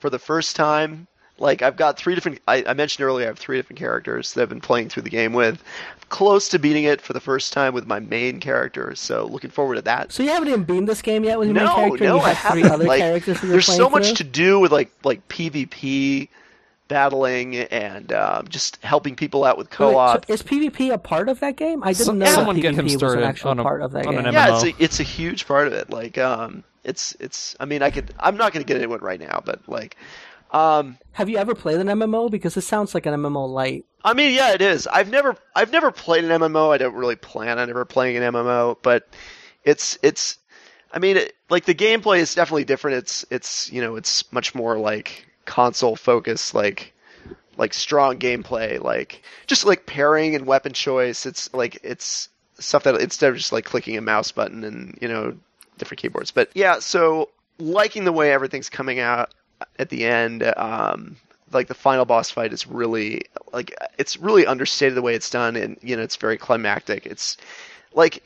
for 0.00 0.10
the 0.10 0.18
first 0.18 0.56
time. 0.56 1.06
Like 1.40 1.62
I've 1.62 1.76
got 1.76 1.96
three 1.96 2.14
different. 2.16 2.40
I, 2.48 2.64
I 2.66 2.74
mentioned 2.74 3.04
earlier, 3.06 3.26
I 3.26 3.28
have 3.28 3.38
three 3.38 3.56
different 3.58 3.78
characters 3.78 4.34
that 4.34 4.42
I've 4.42 4.48
been 4.48 4.60
playing 4.60 4.88
through 4.88 5.04
the 5.04 5.10
game 5.10 5.32
with. 5.32 5.62
Close 6.08 6.48
to 6.48 6.58
beating 6.58 6.84
it 6.84 7.00
for 7.00 7.12
the 7.12 7.20
first 7.20 7.52
time 7.52 7.74
with 7.74 7.86
my 7.86 8.00
main 8.00 8.40
character. 8.40 8.94
So 8.96 9.26
looking 9.26 9.50
forward 9.50 9.76
to 9.76 9.82
that. 9.82 10.10
So 10.10 10.22
you 10.24 10.30
haven't 10.30 10.48
even 10.48 10.64
beaten 10.64 10.86
this 10.86 11.00
game 11.02 11.22
yet 11.22 11.38
with 11.38 11.48
your 11.48 11.54
main 11.54 11.66
character. 11.68 12.04
and 12.04 12.14
no, 12.14 12.16
you 12.16 12.20
I 12.22 12.32
have 12.32 12.52
three 12.52 12.62
haven't. 12.62 12.74
other 12.74 12.84
Like, 12.86 13.00
characters 13.00 13.40
There's 13.40 13.66
playing 13.66 13.78
so 13.78 13.88
much 13.90 14.06
through? 14.06 14.14
to 14.16 14.24
do 14.24 14.58
with 14.58 14.72
like 14.72 14.90
like 15.04 15.26
PvP 15.28 16.28
battling 16.88 17.56
and 17.56 18.12
um, 18.12 18.48
just 18.48 18.78
helping 18.82 19.14
people 19.14 19.44
out 19.44 19.56
with 19.58 19.68
Wait, 19.78 19.86
wait, 19.86 19.92
co-op. 19.92 20.26
so 20.26 20.32
is 20.32 20.42
PvP 20.42 20.92
a 20.92 20.98
part 20.98 21.28
of 21.28 21.40
that 21.40 21.56
game? 21.56 21.82
I 21.84 21.88
didn't 21.92 22.06
So- 22.06 22.12
know 22.12 22.24
that 22.24 22.46
PvP 22.46 22.60
get 22.62 22.74
him 22.74 22.84
was 22.86 23.02
an 23.14 23.22
actual 23.22 23.50
on 23.50 23.58
a- 23.58 23.62
part 23.62 23.82
of 23.82 23.92
that 23.92 24.04
game. 24.04 24.24
Yeah, 24.32 24.54
it's 24.56 24.64
a, 24.64 24.82
it's 24.82 25.00
a 25.00 25.04
huge 25.04 25.46
part 25.46 25.66
of 25.66 25.72
it. 25.74 25.90
Like 25.90 26.18
um, 26.18 26.64
it's 26.84 27.14
it's. 27.20 27.54
I 27.60 27.66
mean, 27.66 27.82
I 27.82 27.90
could. 27.90 28.12
I'm 28.18 28.36
not 28.36 28.52
going 28.52 28.64
to 28.64 28.66
get 28.72 28.80
into 28.82 28.94
it 28.94 29.02
right 29.02 29.20
now, 29.20 29.42
but 29.44 29.60
like, 29.68 29.96
um, 30.52 30.96
Have 31.12 31.28
you 31.28 31.36
ever 31.36 31.54
played 31.54 31.78
an 31.78 31.86
MMO? 31.88 32.30
Because 32.30 32.56
it 32.56 32.62
sounds 32.62 32.94
like 32.94 33.04
an 33.06 33.14
MMO 33.14 33.48
light. 33.48 33.84
I 34.04 34.14
mean, 34.14 34.34
yeah, 34.34 34.54
it 34.54 34.62
is. 34.62 34.86
I've 34.86 35.10
never 35.10 35.36
I've 35.54 35.72
never 35.72 35.90
played 35.90 36.24
an 36.24 36.30
MMO. 36.40 36.72
I 36.72 36.78
don't 36.78 36.94
really 36.94 37.16
plan 37.16 37.58
on 37.58 37.68
ever 37.68 37.84
playing 37.84 38.16
an 38.16 38.32
MMO, 38.32 38.76
but 38.82 39.08
it's 39.64 39.98
it's. 40.02 40.38
I 40.90 41.00
mean, 41.00 41.18
it, 41.18 41.34
like 41.50 41.66
the 41.66 41.74
gameplay 41.74 42.20
is 42.20 42.34
definitely 42.34 42.64
different. 42.64 42.96
It's 42.98 43.26
it's 43.30 43.70
you 43.70 43.82
know 43.82 43.96
it's 43.96 44.32
much 44.32 44.54
more 44.54 44.78
like 44.78 45.26
console 45.48 45.96
focused, 45.96 46.54
like 46.54 46.92
like 47.56 47.74
strong 47.74 48.18
gameplay, 48.18 48.80
like 48.80 49.22
just 49.48 49.64
like 49.64 49.86
pairing 49.86 50.36
and 50.36 50.46
weapon 50.46 50.72
choice. 50.72 51.26
It's 51.26 51.52
like 51.52 51.80
it's 51.82 52.28
stuff 52.60 52.84
that 52.84 53.00
instead 53.00 53.30
of 53.30 53.36
just 53.36 53.52
like 53.52 53.64
clicking 53.64 53.96
a 53.96 54.00
mouse 54.00 54.30
button 54.30 54.62
and 54.62 54.96
you 55.00 55.08
know 55.08 55.36
different 55.78 56.00
keyboards. 56.00 56.30
But 56.30 56.50
yeah, 56.54 56.78
so 56.78 57.30
liking 57.58 58.04
the 58.04 58.12
way 58.12 58.32
everything's 58.32 58.70
coming 58.70 59.00
out 59.00 59.34
at 59.78 59.88
the 59.88 60.04
end. 60.04 60.44
Um, 60.56 61.16
like 61.50 61.66
the 61.66 61.74
final 61.74 62.04
boss 62.04 62.30
fight 62.30 62.52
is 62.52 62.66
really 62.66 63.22
like 63.52 63.74
it's 63.96 64.18
really 64.18 64.46
understated 64.46 64.94
the 64.94 65.02
way 65.02 65.14
it's 65.14 65.30
done, 65.30 65.56
and 65.56 65.78
you 65.82 65.96
know 65.96 66.02
it's 66.02 66.16
very 66.16 66.36
climactic. 66.36 67.06
It's 67.06 67.38
like 67.94 68.22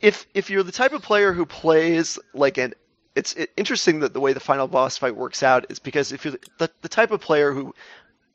if 0.00 0.26
if 0.34 0.50
you're 0.50 0.62
the 0.62 0.72
type 0.72 0.92
of 0.92 1.02
player 1.02 1.32
who 1.32 1.46
plays 1.46 2.18
like 2.34 2.58
an 2.58 2.74
it's 3.14 3.36
interesting 3.56 4.00
that 4.00 4.12
the 4.12 4.20
way 4.20 4.32
the 4.32 4.40
final 4.40 4.66
boss 4.66 4.98
fight 4.98 5.16
works 5.16 5.42
out 5.42 5.66
is 5.70 5.78
because 5.78 6.12
if 6.12 6.24
you're 6.24 6.34
the, 6.58 6.70
the 6.82 6.88
type 6.88 7.10
of 7.10 7.20
player 7.20 7.52
who 7.52 7.74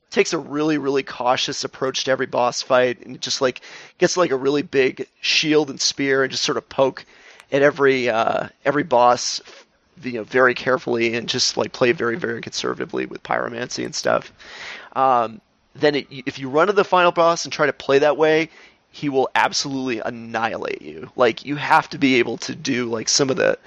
takes 0.10 0.34
a 0.34 0.38
really 0.38 0.78
really 0.78 1.04
cautious 1.04 1.64
approach 1.64 2.06
to 2.06 2.12
every 2.12 2.26
boss 2.26 2.62
fight 2.62 3.06
and 3.06 3.22
just 3.22 3.42
like 3.42 3.62
gets 3.98 4.18
like 4.18 4.32
a 4.32 4.38
really 4.38 4.62
big 4.62 5.08
shield 5.22 5.70
and 5.70 5.80
spear 5.80 6.24
and 6.24 6.32
just 6.32 6.44
sort 6.44 6.58
of 6.58 6.68
poke 6.70 7.06
at 7.52 7.62
every 7.62 8.10
uh, 8.10 8.48
every 8.66 8.84
boss 8.84 9.42
you 10.02 10.14
know 10.14 10.24
very 10.24 10.54
carefully 10.54 11.16
and 11.16 11.28
just 11.28 11.58
like 11.58 11.74
play 11.74 11.92
very 11.92 12.18
very 12.18 12.42
conservatively 12.42 13.06
with 13.06 13.22
pyromancy 13.22 13.86
and 13.86 13.94
stuff 13.94 14.32
um, 14.94 15.42
then 15.76 15.96
it, 15.96 16.08
if 16.10 16.40
you 16.40 16.50
run 16.50 16.68
to 16.68 16.74
the 16.74 16.84
final 16.84 17.12
boss 17.12 17.44
and 17.44 17.54
try 17.54 17.66
to 17.66 17.74
play 17.74 18.00
that 18.00 18.18
way 18.18 18.50
he 18.92 19.10
will 19.10 19.30
absolutely 19.36 20.00
annihilate 20.00 20.82
you. 20.82 21.12
Like 21.16 21.46
you 21.46 21.56
have 21.56 21.90
to 21.90 21.98
be 21.98 22.16
able 22.16 22.38
to 22.38 22.56
do 22.56 22.86
like 22.86 23.08
some 23.08 23.30
of 23.30 23.38
the 23.38 23.58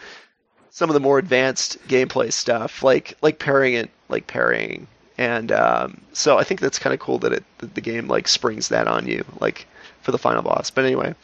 some 0.74 0.90
of 0.90 0.94
the 0.94 1.00
more 1.00 1.18
advanced 1.18 1.78
gameplay 1.86 2.32
stuff 2.32 2.82
like 2.82 3.16
like 3.22 3.38
parrying 3.38 3.74
it 3.74 3.90
like 4.08 4.26
parrying 4.26 4.88
and 5.18 5.52
um, 5.52 6.00
so 6.12 6.38
I 6.38 6.44
think 6.44 6.60
that's 6.60 6.78
kind 6.78 6.92
of 6.94 6.98
cool 6.98 7.18
that 7.18 7.32
it 7.32 7.44
that 7.58 7.74
the 7.74 7.80
game 7.80 8.08
like 8.08 8.26
springs 8.26 8.68
that 8.68 8.88
on 8.88 9.06
you 9.06 9.24
like 9.40 9.66
for 10.00 10.10
the 10.10 10.18
final 10.18 10.42
boss. 10.42 10.70
But 10.70 10.84
anyway, 10.84 11.14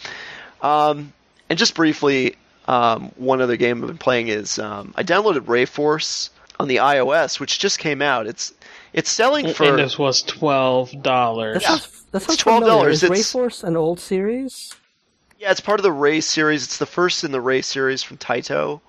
um, 0.63 1.13
and 1.49 1.59
just 1.59 1.75
briefly, 1.75 2.37
um, 2.69 3.11
one 3.17 3.41
other 3.41 3.57
game 3.57 3.83
I've 3.83 3.89
been 3.89 3.99
playing 3.99 4.29
is 4.29 4.59
um, 4.59 4.93
I 4.97 5.03
downloaded 5.03 5.49
Ray 5.49 5.65
Force 5.65 6.31
on 6.61 6.69
the 6.69 6.77
iOS, 6.77 7.41
which 7.41 7.59
just 7.59 7.79
came 7.79 8.03
out. 8.03 8.27
It's 8.27 8.53
it's 8.93 9.11
selling 9.11 9.53
for 9.53 9.65
and 9.65 9.79
this 9.79 9.99
was 9.99 10.23
twelve 10.23 10.93
dollars. 11.03 11.63
That 12.11 12.23
sounds, 12.23 12.39
$12. 12.39 12.43
familiar. 12.43 12.89
Is 12.91 13.03
It's- 13.03 13.33
Rayforce 13.33 13.65
an 13.65 13.77
old 13.77 14.01
series? 14.01 14.75
Yeah, 15.39 15.51
it's 15.51 15.61
part 15.61 15.79
of 15.79 15.85
the 15.85 15.93
Ray 15.93 16.21
series. 16.21 16.65
It's 16.65 16.79
the 16.79 16.87
first 16.87 17.25
in 17.25 17.33
the 17.33 17.41
Ray 17.41 17.63
series 17.63 18.03
from 18.03 18.17
Taito. 18.17 18.81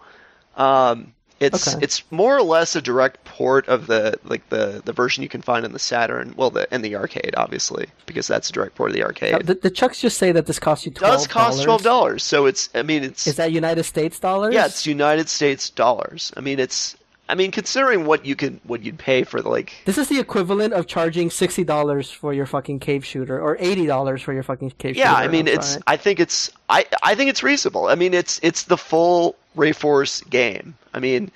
Um, 0.56 1.14
it's 1.40 1.70
Okay. 1.70 1.80
it's 1.82 2.04
more 2.12 2.36
or 2.38 2.42
less 2.42 2.76
a 2.76 2.82
direct 2.82 3.24
port 3.24 3.68
of 3.70 3.88
the 3.88 4.20
like 4.26 4.50
the, 4.50 4.82
the 4.84 4.92
version 4.92 5.24
you 5.24 5.30
can 5.30 5.42
find 5.42 5.64
in 5.66 5.72
the 5.72 5.80
Saturn, 5.80 6.34
well, 6.36 6.50
the 6.50 6.68
and 6.74 6.84
the 6.84 6.98
arcade, 6.98 7.34
obviously, 7.38 7.88
because 8.06 8.28
that's 8.28 8.50
a 8.50 8.54
direct 8.54 8.76
port 8.76 8.90
of 8.90 8.96
the 8.98 9.04
arcade. 9.04 9.36
Uh, 9.36 9.40
the, 9.40 9.54
the 9.54 9.70
Chucks 9.70 10.02
just 10.02 10.18
say 10.18 10.34
that 10.34 10.48
this 10.48 10.60
costs 10.60 10.86
you 10.86 10.90
it 10.92 10.96
twelve 10.96 11.14
does 11.14 11.28
cost 11.28 11.64
twelve 11.64 11.82
dollars, 11.82 12.24
so 12.24 12.46
it's 12.46 12.68
I 12.76 12.82
mean 12.84 13.04
it's 13.06 13.26
Is 13.26 13.38
that 13.38 13.54
United 13.54 13.84
States 13.84 14.20
dollars? 14.20 14.54
yeah, 14.54 14.66
it's 14.66 14.86
United 14.86 15.30
States 15.30 15.70
dollars. 15.70 16.34
I 16.36 16.42
mean 16.42 16.60
it's 16.60 16.98
I 17.30 17.36
mean 17.36 17.52
considering 17.52 18.06
what 18.06 18.26
you 18.26 18.36
could 18.36 18.60
what 18.66 18.84
you'd 18.84 18.98
pay 18.98 19.24
for 19.24 19.42
the 19.42 19.48
like 19.48 19.72
This 19.86 19.98
is 19.98 20.10
the 20.10 20.20
equivalent 20.20 20.74
of 20.74 20.88
charging 20.88 21.30
sixty 21.30 21.64
dollars 21.64 22.12
for 22.12 22.34
your 22.34 22.48
fucking 22.48 22.80
cave 22.80 23.06
shooter, 23.06 23.40
or 23.40 23.56
eighty 23.62 23.86
dollars 23.86 24.22
for 24.22 24.34
your 24.34 24.44
fucking 24.44 24.72
cave 24.72 24.96
shooter. 24.98 25.08
Yeah, 25.08 25.14
I 25.14 25.30
mean 25.30 25.48
it's. 25.48 25.78
I 25.88 25.96
think 25.96 26.20
it's 26.20 26.52
I 26.68 26.86
I 27.02 27.16
think 27.16 27.30
it's 27.30 27.44
reasonable. 27.44 27.88
I 27.88 27.96
mean 27.96 28.14
it's 28.14 28.42
it's 28.44 28.64
the 28.64 28.78
full 28.78 29.38
Rayforce 29.56 30.28
game. 30.30 30.76
I 30.94 31.00
mean 31.00 31.32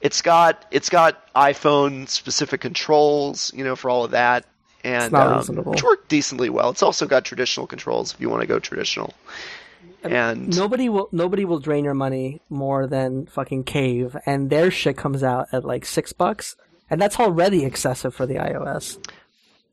it's 0.00 0.20
got 0.22 0.64
it's 0.70 0.88
got 0.88 1.32
iPhone 1.34 2.08
specific 2.08 2.60
controls, 2.60 3.52
you 3.54 3.64
know, 3.64 3.76
for 3.76 3.88
all 3.90 4.04
of 4.04 4.10
that. 4.12 4.44
And 4.84 5.12
not 5.12 5.28
um, 5.28 5.36
reasonable. 5.38 5.70
which 5.72 5.82
work 5.84 6.08
decently 6.08 6.50
well. 6.50 6.70
It's 6.70 6.82
also 6.82 7.06
got 7.06 7.24
traditional 7.24 7.68
controls 7.68 8.12
if 8.14 8.20
you 8.20 8.28
want 8.28 8.40
to 8.40 8.48
go 8.48 8.58
traditional. 8.58 9.14
And 10.02 10.56
nobody 10.56 10.88
will 10.88 11.08
nobody 11.12 11.44
will 11.44 11.60
drain 11.60 11.84
your 11.84 11.94
money 11.94 12.40
more 12.50 12.88
than 12.88 13.26
fucking 13.26 13.62
Cave, 13.62 14.16
and 14.26 14.50
their 14.50 14.72
shit 14.72 14.96
comes 14.96 15.22
out 15.22 15.46
at 15.52 15.64
like 15.64 15.84
six 15.84 16.12
bucks, 16.12 16.56
and 16.90 17.00
that's 17.00 17.20
already 17.20 17.64
excessive 17.64 18.12
for 18.12 18.26
the 18.26 18.34
iOS. 18.34 18.98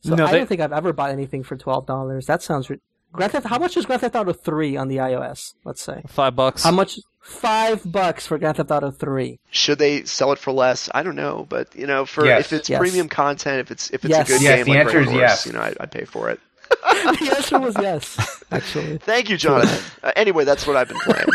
So 0.01 0.13
No, 0.13 0.25
I 0.25 0.31
they- 0.31 0.37
don't 0.37 0.47
think 0.47 0.61
I've 0.61 0.71
ever 0.71 0.93
bought 0.93 1.09
anything 1.09 1.41
for 1.41 1.57
twelve 1.57 1.87
dollars. 1.87 2.27
That 2.27 2.43
sounds. 2.43 2.69
Re- 3.13 3.17
Grand 3.17 3.31
Theft. 3.31 3.47
How 3.47 3.57
much 3.59 3.75
is 3.77 3.85
Grand 3.85 4.01
Theft 4.01 4.15
Auto 4.15 4.33
three 4.33 4.77
on 4.77 4.87
the 4.87 4.97
iOS? 4.97 5.53
Let's 5.65 5.81
say. 5.81 6.03
Five 6.07 6.35
bucks. 6.35 6.63
How 6.63 6.71
much? 6.71 6.99
Five 7.21 7.89
bucks 7.91 8.25
for 8.25 8.37
Grand 8.37 8.57
Theft 8.57 8.71
Auto 8.71 8.91
three. 8.91 9.39
should 9.51 9.77
they 9.79 10.03
sell 10.05 10.31
it 10.31 10.39
for 10.39 10.51
less? 10.51 10.89
I 10.95 11.03
don't 11.03 11.15
know, 11.15 11.45
but 11.49 11.75
you 11.75 11.85
know, 11.85 12.05
for 12.05 12.25
Yes. 12.25 12.45
if 12.45 12.53
it's 12.53 12.69
Yes. 12.69 12.79
premium 12.79 13.09
content, 13.09 13.59
if 13.59 13.71
it's 13.71 13.89
if 13.91 14.05
it's 14.05 14.09
Yes. 14.11 14.29
a 14.29 14.31
good 14.33 14.41
Yes, 14.41 14.55
game 14.57 14.65
the 14.65 14.71
like 14.71 14.79
answer 14.85 14.99
is 15.01 15.11
yes. 15.13 15.45
you 15.45 15.53
know, 15.53 15.59
I, 15.61 15.73
I'd 15.79 15.91
pay 15.91 16.05
for 16.05 16.29
it. 16.29 16.39
the 16.69 17.33
answer 17.35 17.59
was 17.59 17.75
yes. 17.79 18.43
Actually, 18.51 18.97
Thank 18.99 19.29
you, 19.29 19.37
Jonathan. 19.37 19.83
uh, 20.03 20.11
anyway, 20.15 20.43
that's 20.45 20.65
what 20.65 20.75
I've 20.75 20.87
been 20.87 20.99
playing. 20.99 21.27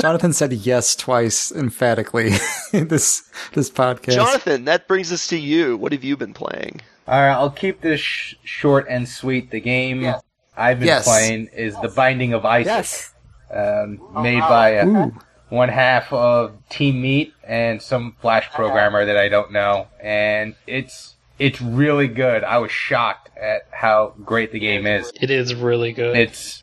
Jonathan 0.00 0.32
said 0.32 0.52
yes 0.52 0.96
twice 0.96 1.52
emphatically 1.52 2.32
in 2.72 2.88
this 2.88 3.22
this 3.52 3.68
podcast. 3.70 4.14
Jonathan, 4.14 4.64
that 4.64 4.88
brings 4.88 5.12
us 5.12 5.26
to 5.28 5.36
you. 5.36 5.76
What 5.76 5.92
have 5.92 6.02
you 6.02 6.16
been 6.16 6.32
playing? 6.34 6.80
All 7.06 7.20
right, 7.20 7.32
I'll 7.32 7.50
keep 7.50 7.80
this 7.82 8.00
sh- 8.00 8.34
short 8.42 8.86
and 8.88 9.06
sweet. 9.08 9.50
The 9.50 9.60
game 9.60 10.02
I've 10.60 10.78
been 10.78 10.88
Yes. 10.88 11.04
playing 11.06 11.48
is 11.56 11.74
The 11.80 11.88
Binding 11.88 12.32
of 12.34 12.44
Isaac, 12.44 12.66
yes. 12.66 13.14
um, 13.52 13.98
made 14.22 14.40
by 14.40 14.78
uh, 14.78 15.10
one 15.48 15.68
half 15.68 16.12
of 16.12 16.52
Team 16.68 17.00
Meat 17.02 17.32
and 17.42 17.80
some 17.80 18.14
Flash 18.20 18.50
programmer 18.50 19.04
that 19.06 19.16
I 19.16 19.28
don't 19.28 19.52
know, 19.52 19.88
and 20.02 20.54
it's 20.66 21.16
it's 21.38 21.60
really 21.62 22.06
good. 22.08 22.44
I 22.44 22.58
was 22.58 22.70
shocked 22.70 23.30
at 23.40 23.62
how 23.70 24.14
great 24.24 24.52
the 24.52 24.58
game 24.58 24.86
is. 24.86 25.10
It 25.20 25.30
is 25.30 25.54
really 25.54 25.92
good. 25.92 26.16
It's 26.16 26.62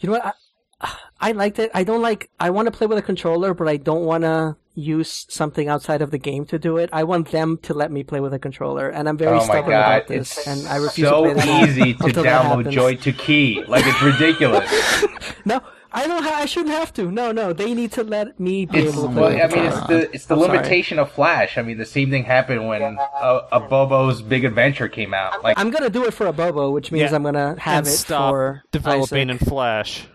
You 0.00 0.08
know 0.08 0.18
what? 0.18 0.34
I, 0.80 0.96
I 1.20 1.32
liked 1.32 1.58
it. 1.58 1.70
I 1.74 1.84
don't 1.84 2.02
like. 2.02 2.30
I 2.40 2.50
want 2.50 2.66
to 2.66 2.72
play 2.72 2.86
with 2.86 2.98
a 2.98 3.02
controller, 3.02 3.52
but 3.54 3.68
I 3.68 3.76
don't 3.76 4.04
want 4.04 4.22
to 4.24 4.56
use 4.78 5.24
something 5.28 5.68
outside 5.68 6.02
of 6.02 6.10
the 6.10 6.18
game 6.18 6.44
to 6.46 6.58
do 6.58 6.76
it. 6.76 6.90
I 6.92 7.02
want 7.04 7.30
them 7.32 7.58
to 7.62 7.72
let 7.74 7.90
me 7.90 8.04
play 8.04 8.20
with 8.20 8.32
a 8.34 8.38
controller, 8.38 8.88
and 8.90 9.08
I'm 9.08 9.16
very 9.16 9.38
oh 9.38 9.42
stubborn 9.42 9.70
god, 9.70 9.96
about 9.96 10.06
this. 10.08 10.36
it's 10.38 10.46
and 10.46 10.68
I 10.68 10.76
refuse 10.76 11.08
so 11.08 11.24
to 11.24 11.32
play 11.32 11.40
the 11.40 11.46
game 11.46 11.68
easy 11.68 11.94
to 11.94 12.04
download. 12.22 12.70
Joy 12.70 12.96
to 12.96 13.12
Key. 13.12 13.64
Like 13.66 13.84
it's 13.86 14.02
ridiculous. 14.02 14.70
No, 15.44 15.60
I 15.92 16.06
don't. 16.08 16.22
Ha- 16.24 16.38
I 16.42 16.46
shouldn't 16.46 16.74
have 16.74 16.92
to. 16.94 17.10
No, 17.10 17.30
no, 17.30 17.52
they 17.52 17.72
need 17.72 17.92
to 17.92 18.02
let 18.02 18.38
me 18.40 18.66
be 18.66 18.80
It's 18.80 18.92
able 18.96 19.08
to 19.08 19.14
well. 19.14 19.26
I 19.30 19.46
mean, 19.46 19.64
it's 19.66 19.80
the 19.86 20.10
it's 20.12 20.26
the 20.26 20.34
I'm 20.36 20.40
sorry. 20.42 20.56
limitation 20.58 20.98
of 20.98 21.10
Flash. 21.12 21.56
I 21.56 21.62
mean, 21.62 21.78
the 21.78 21.86
same 21.86 22.10
thing 22.10 22.24
happened 22.24 22.66
when 22.66 22.82
a, 22.82 23.40
Abobo's 23.52 24.22
Big 24.22 24.44
Adventure 24.44 24.88
came 24.88 25.14
out. 25.14 25.42
Like, 25.44 25.56
I'm 25.58 25.70
gonna 25.70 25.88
do 25.88 26.04
it 26.04 26.12
for 26.14 26.26
Abobo, 26.26 26.72
which 26.72 26.90
means 26.90 27.10
Yeah. 27.12 27.16
I'm 27.16 27.22
gonna 27.22 27.54
have 27.60 27.78
and 27.78 27.86
it 27.86 27.90
stop 27.90 28.32
for 28.32 28.62
developing 28.72 29.30
Isaac. 29.30 29.40
in 29.42 29.46
Flash. 29.48 30.08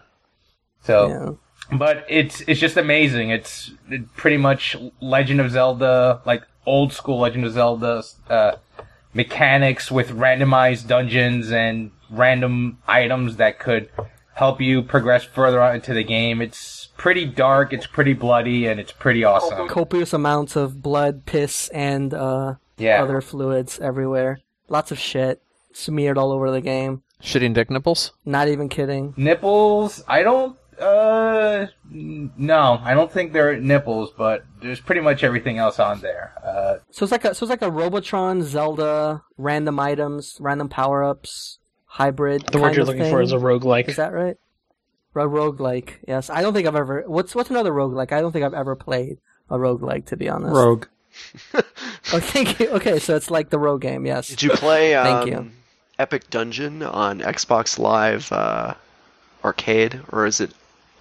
so, 0.84 1.08
Yeah. 1.08 1.30
But 1.72 2.06
it's 2.10 2.42
it's 2.42 2.60
just 2.60 2.78
amazing. 2.78 3.30
It's 3.30 3.72
pretty 4.16 4.38
much 4.38 4.76
Legend 5.00 5.42
of 5.42 5.52
Zelda, 5.52 6.22
like 6.26 6.44
old 6.66 6.94
school 6.94 7.20
Legend 7.20 7.46
of 7.46 7.54
Zelda 7.54 8.04
uh, 8.30 8.56
mechanics 9.14 9.92
with 9.92 10.10
randomized 10.10 10.88
dungeons 10.88 11.52
and 11.52 11.92
random 12.10 12.78
items 12.88 13.38
that 13.38 13.60
could 13.60 13.90
help 14.34 14.62
you 14.62 14.82
progress 14.82 15.24
further 15.24 15.62
on 15.62 15.76
into 15.76 15.94
the 15.94 16.04
game. 16.04 16.42
It's 16.42 16.90
pretty 16.98 17.26
dark, 17.26 17.74
it's 17.74 17.88
pretty 17.88 18.14
bloody, 18.14 18.66
and 18.68 18.80
it's 18.80 18.92
pretty 18.92 19.24
awesome. 19.24 19.68
Copious 19.68 20.14
amounts 20.14 20.56
of 20.56 20.82
blood, 20.82 21.26
piss, 21.26 21.68
and 21.70 22.14
uh, 22.14 22.56
Yeah. 22.78 23.04
other 23.04 23.22
fluids 23.22 23.80
everywhere. 23.80 24.40
Lots 24.68 24.92
of 24.92 24.98
shit 25.00 25.42
smeared 25.74 26.18
all 26.18 26.32
over 26.32 26.50
the 26.52 26.62
game. 26.62 27.04
Shitting 27.22 27.54
dick 27.54 27.70
nipples. 27.70 28.14
Not 28.26 28.48
even 28.48 28.68
kidding. 28.70 29.14
Nipples? 29.18 30.04
I 30.08 30.24
don't. 30.24 30.58
Uh, 30.82 31.68
no, 31.90 32.82
I 32.84 32.94
don't 32.94 33.12
think 33.12 33.34
they're 33.34 33.60
nipples, 33.60 34.12
but 34.18 34.44
there's 34.62 34.80
pretty 34.80 35.02
much 35.02 35.24
everything 35.24 35.58
else 35.60 35.80
on 35.80 36.02
there. 36.02 36.34
Uh, 36.44 36.78
So 36.90 37.04
it's 37.04 37.12
like 37.12 37.24
a 37.26 37.36
so 37.36 37.46
it's 37.46 37.50
like 37.52 37.62
a 37.62 37.70
Robotron, 37.72 38.42
Zelda, 38.44 39.22
random 39.38 39.80
items, 39.80 40.38
random 40.40 40.70
power 40.70 41.04
ups, 41.04 41.60
hybrid. 41.86 42.48
The 42.52 42.60
word 42.60 42.74
you're 42.74 42.82
of 42.82 42.88
looking 42.88 43.04
thing. 43.04 43.12
for 43.12 43.22
is 43.22 43.32
a 43.32 43.38
roguelike. 43.38 43.88
Is 43.90 43.98
that 43.98 44.12
right? 44.14 44.38
A 45.14 45.20
roguelike, 45.20 45.98
yes. 46.08 46.30
I 46.30 46.42
don't 46.42 46.54
think 46.54 46.68
I've 46.68 46.76
ever. 46.76 47.04
What's 47.06 47.36
what's 47.36 47.50
another 47.50 47.72
roguelike? 47.72 48.12
I 48.12 48.22
don't 48.22 48.32
think 48.32 48.46
I've 48.46 48.54
ever 48.54 48.76
played 48.76 49.20
a 49.50 49.58
roguelike, 49.58 50.06
to 50.08 50.18
be 50.18 50.28
honest. 50.30 50.54
Rogue. 50.56 50.86
Oh, 52.14 52.20
thank 52.20 52.60
you. 52.60 52.70
Okay, 52.72 53.00
so 53.00 53.16
it's 53.16 53.30
like 53.32 53.50
the 53.52 53.60
rogue 53.60 53.82
game, 53.82 54.06
yes. 54.06 54.28
Did 54.28 54.42
you 54.44 54.50
play 54.52 54.96
um, 54.96 55.06
Thank 55.26 55.30
you. 55.30 55.52
Epic 56.00 56.30
Dungeon 56.30 56.82
on 56.84 57.20
Xbox 57.20 57.78
Live 57.80 58.32
uh, 58.32 58.74
Arcade, 59.44 60.02
or 60.12 60.26
is 60.26 60.42
it 60.42 60.52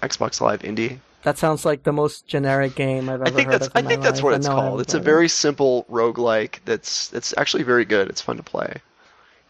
Xbox 0.02 0.40
Live 0.40 0.60
Indie? 0.62 0.98
That 1.22 1.36
sounds 1.36 1.64
like 1.66 1.82
the 1.82 1.92
most 1.92 2.26
generic 2.26 2.74
game 2.74 3.08
I've 3.10 3.20
ever 3.20 3.26
I 3.26 3.30
think 3.30 3.48
heard 3.48 3.60
that's 3.60 3.66
of. 3.68 3.76
in 3.76 3.84
I 3.84 3.88
think 3.88 4.02
that's 4.02 4.18
life, 4.18 4.24
what 4.24 4.34
it's 4.34 4.48
called. 4.48 4.80
It's 4.80 4.94
a 4.94 4.96
played 4.96 5.02
it. 5.02 5.04
very 5.04 5.28
simple 5.28 5.84
roguelike 5.90 6.60
that's 6.64 7.08
that's 7.08 7.34
actually 7.36 7.62
very 7.62 7.84
good. 7.84 8.08
It's 8.08 8.20
fun 8.22 8.36
to 8.38 8.42
play. 8.42 8.76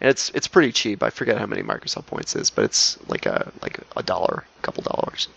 And 0.00 0.10
it's 0.10 0.30
it's 0.30 0.48
pretty 0.48 0.72
cheap. 0.72 1.02
I 1.02 1.10
forget 1.10 1.38
how 1.38 1.46
many 1.46 1.62
Microsoft 1.62 2.06
points 2.06 2.34
is, 2.34 2.50
but 2.50 2.64
it's 2.64 2.98
like 3.08 3.26
a 3.26 3.52
like 3.62 3.78
a 3.96 4.02
dollar, 4.02 4.44
a 4.58 4.62
couple 4.62 4.82
dollars. 4.82 5.28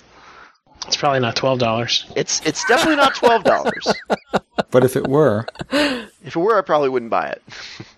It's 0.88 0.98
probably 0.98 1.20
not 1.20 1.36
twelve 1.36 1.60
dollars. 1.60 2.06
It's 2.16 2.42
it's 2.46 2.66
definitely 2.66 2.96
not 2.98 3.14
twelve 3.16 3.44
dollars. 3.44 3.88
But 4.72 4.84
if 4.84 4.96
it 4.96 5.08
were, 5.08 5.46
if 5.72 6.36
it 6.36 6.36
were, 6.36 6.58
I 6.58 6.62
probably 6.62 6.90
wouldn't 6.90 7.12
buy 7.12 7.28
it. 7.28 7.44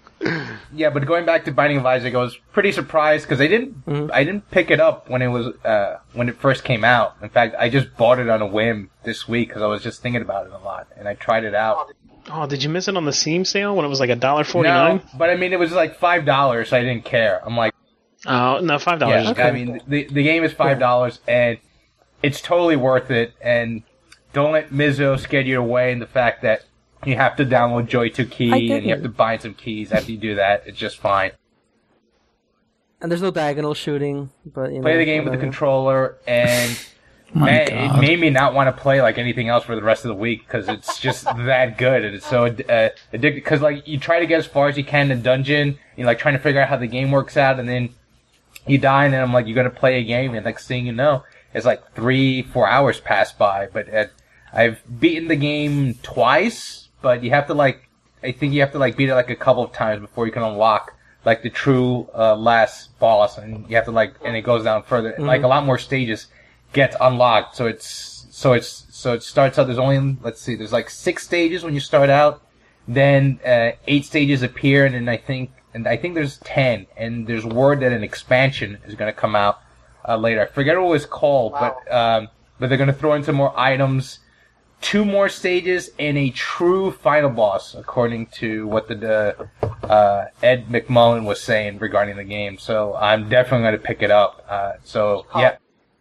yeah, 0.74 0.90
but 0.90 1.06
going 1.06 1.26
back 1.26 1.46
to 1.46 1.52
Binding 1.52 1.78
of 1.78 1.86
Isaac, 1.86 2.16
I 2.16 2.18
was 2.18 2.36
pretty 2.52 2.72
surprised 2.72 3.26
because 3.26 3.42
I 3.42 3.48
didn't 3.48 3.86
Mm-hmm. 3.86 4.12
I 4.12 4.24
didn't 4.24 4.50
pick 4.50 4.72
it 4.72 4.80
up 4.80 5.10
when 5.10 5.22
it 5.22 5.28
was 5.28 5.48
uh, 5.64 6.00
when 6.14 6.30
it 6.30 6.38
first 6.38 6.64
came 6.64 6.84
out. 6.84 7.16
In 7.22 7.30
fact, 7.30 7.56
I 7.60 7.70
just 7.70 7.96
bought 7.98 8.20
it 8.20 8.30
on 8.30 8.42
a 8.42 8.48
whim 8.48 8.90
this 9.04 9.28
week 9.28 9.50
because 9.50 9.62
I 9.62 9.68
was 9.68 9.84
just 9.84 10.02
thinking 10.02 10.22
about 10.22 10.48
it 10.48 10.52
a 10.54 10.58
lot, 10.58 10.88
and 10.98 11.08
I 11.08 11.14
tried 11.14 11.44
it 11.44 11.54
out. 11.54 11.94
Oh, 12.32 12.48
did 12.48 12.64
you 12.64 12.70
miss 12.70 12.88
it 12.88 12.98
on 12.98 13.06
the 13.06 13.14
Steam 13.14 13.46
sale 13.46 13.76
when 13.76 13.86
it 13.86 13.90
was 13.90 14.00
like 14.00 14.10
a 14.10 14.16
dollar 14.16 14.44
forty 14.44 14.70
nine? 14.70 14.98
No, 14.98 15.04
but 15.18 15.30
I 15.30 15.36
mean, 15.36 15.54
it 15.54 15.60
was 15.60 15.72
like 15.72 15.98
five 16.00 16.26
dollars. 16.26 16.70
So 16.70 16.78
I 16.78 16.82
didn't 16.82 17.06
care. 17.06 17.42
I'm 17.46 17.56
like. 17.56 17.74
Oh 18.26 18.60
no, 18.60 18.80
five 18.80 19.00
dollars. 19.00 19.34
Yeah, 19.38 19.46
I 19.48 19.52
mean 19.52 19.82
the 19.88 20.06
the 20.06 20.24
game 20.24 20.44
is 20.44 20.52
five 20.52 20.80
dollars 20.80 21.20
and 21.28 21.60
it's 22.24 22.42
totally 22.42 22.76
worth 22.76 23.12
it. 23.12 23.34
And 23.40 23.84
don't 24.34 24.52
let 24.52 24.72
Mizzo 24.72 25.20
scare 25.20 25.42
you 25.42 25.60
away 25.60 25.92
in 25.92 26.00
the 26.00 26.08
fact 26.08 26.42
that 26.42 26.64
you 27.06 27.16
have 27.16 27.36
to 27.38 27.46
download 27.46 27.88
Joy 27.88 28.10
2 28.10 28.26
Key, 28.26 28.72
and 28.72 28.86
you 28.86 28.92
have 28.92 29.04
to 29.04 29.10
bind 29.10 29.42
some 29.42 29.54
keys. 29.54 29.92
After 29.92 30.12
you 30.12 30.18
do 30.18 30.36
that, 30.36 30.64
it's 30.66 30.78
just 30.78 30.98
fine. 30.98 31.32
And 33.02 33.12
there's 33.12 33.22
no 33.22 33.32
diagonal 33.32 33.74
shooting, 33.74 34.32
but 34.46 34.72
you 34.72 34.78
know. 34.78 34.82
Play 34.82 34.98
the 34.98 35.06
game 35.06 35.24
with 35.24 35.34
the 35.34 35.38
whatever. 35.38 35.52
controller 35.52 36.18
and. 36.28 36.78
my 37.34 37.48
Man, 37.48 37.68
God. 37.68 37.98
it 37.98 38.02
made 38.02 38.20
me 38.20 38.30
not 38.30 38.54
want 38.54 38.74
to 38.74 38.82
play 38.82 39.02
like 39.02 39.18
anything 39.18 39.50
else 39.50 39.66
for 39.66 39.76
the 39.76 39.82
rest 39.84 40.06
of 40.06 40.10
the 40.10 40.16
week 40.16 40.46
because 40.46 40.70
it's 40.70 41.00
just 41.00 41.26
that 41.38 41.78
good 41.78 42.06
and 42.06 42.16
it's 42.16 42.26
so 42.26 42.46
uh, 42.46 42.90
addictive. 43.14 43.36
Because 43.36 43.62
like 43.62 43.86
you 43.88 44.00
try 44.00 44.20
to 44.20 44.26
get 44.26 44.40
as 44.40 44.46
far 44.46 44.70
as 44.70 44.78
you 44.78 44.86
can 44.86 45.12
in 45.12 45.18
the 45.18 45.24
dungeon, 45.24 45.78
you're 45.98 46.08
like 46.08 46.20
trying 46.20 46.36
to 46.36 46.40
figure 46.40 46.62
out 46.62 46.70
how 46.70 46.78
the 46.78 46.88
game 46.88 47.12
works 47.12 47.36
out, 47.36 47.60
and 47.60 47.68
then 47.68 47.90
you 48.66 48.78
die, 48.78 49.06
and 49.06 49.14
then 49.14 49.22
I'm 49.22 49.34
like, 49.34 49.48
you're 49.48 49.56
gonna 49.56 49.70
play 49.70 50.00
a 50.00 50.04
game, 50.04 50.34
and 50.34 50.46
next 50.46 50.68
thing 50.68 50.86
you 50.86 50.94
know, 50.94 51.24
it's 51.54 51.66
like 51.66 51.94
three, 51.94 52.42
four 52.42 52.68
hours 52.70 53.00
pass 53.02 53.34
by. 53.34 53.68
But 53.68 53.94
uh, 53.94 54.06
I've 54.54 54.82
beaten 55.00 55.28
the 55.28 55.36
game 55.36 55.96
twice, 56.04 56.85
but 57.06 57.24
you 57.24 57.30
have 57.30 57.46
to 57.46 57.54
like, 57.54 57.88
I 58.24 58.32
think 58.32 58.56
you 58.56 58.62
have 58.62 58.72
to 58.72 58.80
like 58.80 58.98
beat 58.98 59.10
it 59.10 59.14
like 59.14 59.30
a 59.30 59.36
couple 59.36 59.64
of 59.64 59.72
times 59.72 60.02
before 60.02 60.26
you 60.26 60.32
can 60.32 60.42
unlock 60.42 60.96
like 61.24 61.44
the 61.44 61.52
true 61.52 62.10
uh, 62.16 62.36
last 62.36 62.98
boss, 62.98 63.38
and 63.38 63.70
you 63.70 63.76
have 63.76 63.86
to 63.86 63.92
like, 63.92 64.16
and 64.26 64.36
it 64.36 64.42
goes 64.42 64.64
down 64.64 64.82
further, 64.82 65.12
and, 65.12 65.28
like 65.28 65.44
a 65.44 65.48
lot 65.48 65.64
more 65.64 65.78
stages 65.78 66.26
gets 66.74 66.96
unlocked. 67.00 67.56
So 67.56 67.68
it's 67.68 68.26
so 68.32 68.54
it's 68.54 68.88
so 68.90 69.14
it 69.14 69.22
starts 69.22 69.60
out. 69.60 69.66
There's 69.68 69.78
only 69.78 70.18
let's 70.24 70.42
see, 70.42 70.56
there's 70.56 70.74
like 70.74 70.90
six 70.90 71.24
stages 71.24 71.64
when 71.64 71.76
you 71.76 71.80
start 71.80 72.10
out. 72.10 72.42
Then 72.88 73.40
uh, 73.46 73.74
eight 73.86 74.06
stages 74.06 74.42
appear, 74.42 74.88
and 74.88 74.96
then 74.96 75.08
I 75.08 75.18
think 75.18 75.52
and 75.76 75.88
I 75.88 75.98
think 75.98 76.16
there's 76.16 76.40
ten. 76.40 76.88
And 76.98 77.28
there's 77.28 77.46
word 77.46 77.82
that 77.82 77.92
an 77.92 78.04
expansion 78.04 78.80
is 78.88 78.96
going 78.96 79.14
to 79.14 79.20
come 79.24 79.36
out 79.36 79.60
uh, 80.10 80.18
later. 80.18 80.42
I 80.42 80.48
forget 80.48 80.82
what 80.82 80.96
it's 80.96 81.06
called, 81.06 81.54
but 81.54 81.76
um, 81.94 82.30
but 82.60 82.70
they're 82.70 82.80
going 82.80 82.96
to 82.96 83.00
throw 83.02 83.14
in 83.14 83.24
some 83.24 83.36
more 83.36 83.54
items, 83.56 84.20
two 84.82 85.06
more 85.06 85.30
stages, 85.30 85.90
and 86.00 86.18
a 86.18 86.30
true 86.30 86.92
final 86.92 87.30
boss, 87.30 87.76
according 87.76 88.28
to 88.28 88.68
what 88.68 88.88
the 88.88 89.48
uh, 89.84 90.26
Ed 90.44 90.68
McMillen 90.68 91.26
was 91.26 91.42
saying 91.42 91.80
regarding 91.80 92.18
the 92.18 92.24
game. 92.24 92.58
So 92.58 92.96
I'm 92.96 93.30
definitely 93.30 93.64
going 93.64 93.78
to 93.80 93.84
pick 93.84 94.02
it 94.02 94.12
up. 94.12 94.46
Uh, 94.48 94.74
so 94.84 95.26
yeah. 95.36 95.58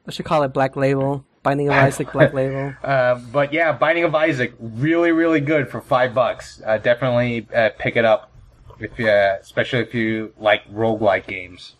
I 0.07 0.11
should 0.11 0.27
call 0.27 0.43
it 0.43 0.49
Black 0.49 0.77
Label. 0.77 1.25
Binding 1.43 1.69
of 1.69 1.75
Isaac 1.75 2.11
Black 2.11 2.33
Label. 2.35 2.75
Uh, 2.83 3.17
but 3.31 3.53
yeah, 3.53 3.73
Binding 3.73 4.05
of 4.05 4.15
Isaac, 4.15 4.55
really, 4.59 5.13
really 5.13 5.41
good 5.41 5.69
for 5.69 5.81
five 5.81 6.15
bucks. 6.15 6.63
Uh, 6.65 6.79
definitely 6.79 7.47
uh, 7.55 7.69
pick 7.79 7.97
it 7.97 8.05
up, 8.05 8.33
if 8.81 8.99
you, 8.99 9.09
uh, 9.09 9.37
especially 9.41 9.81
if 9.81 9.95
you 9.95 10.33
like 10.39 10.67
roguelike 10.73 11.27
games. 11.27 11.75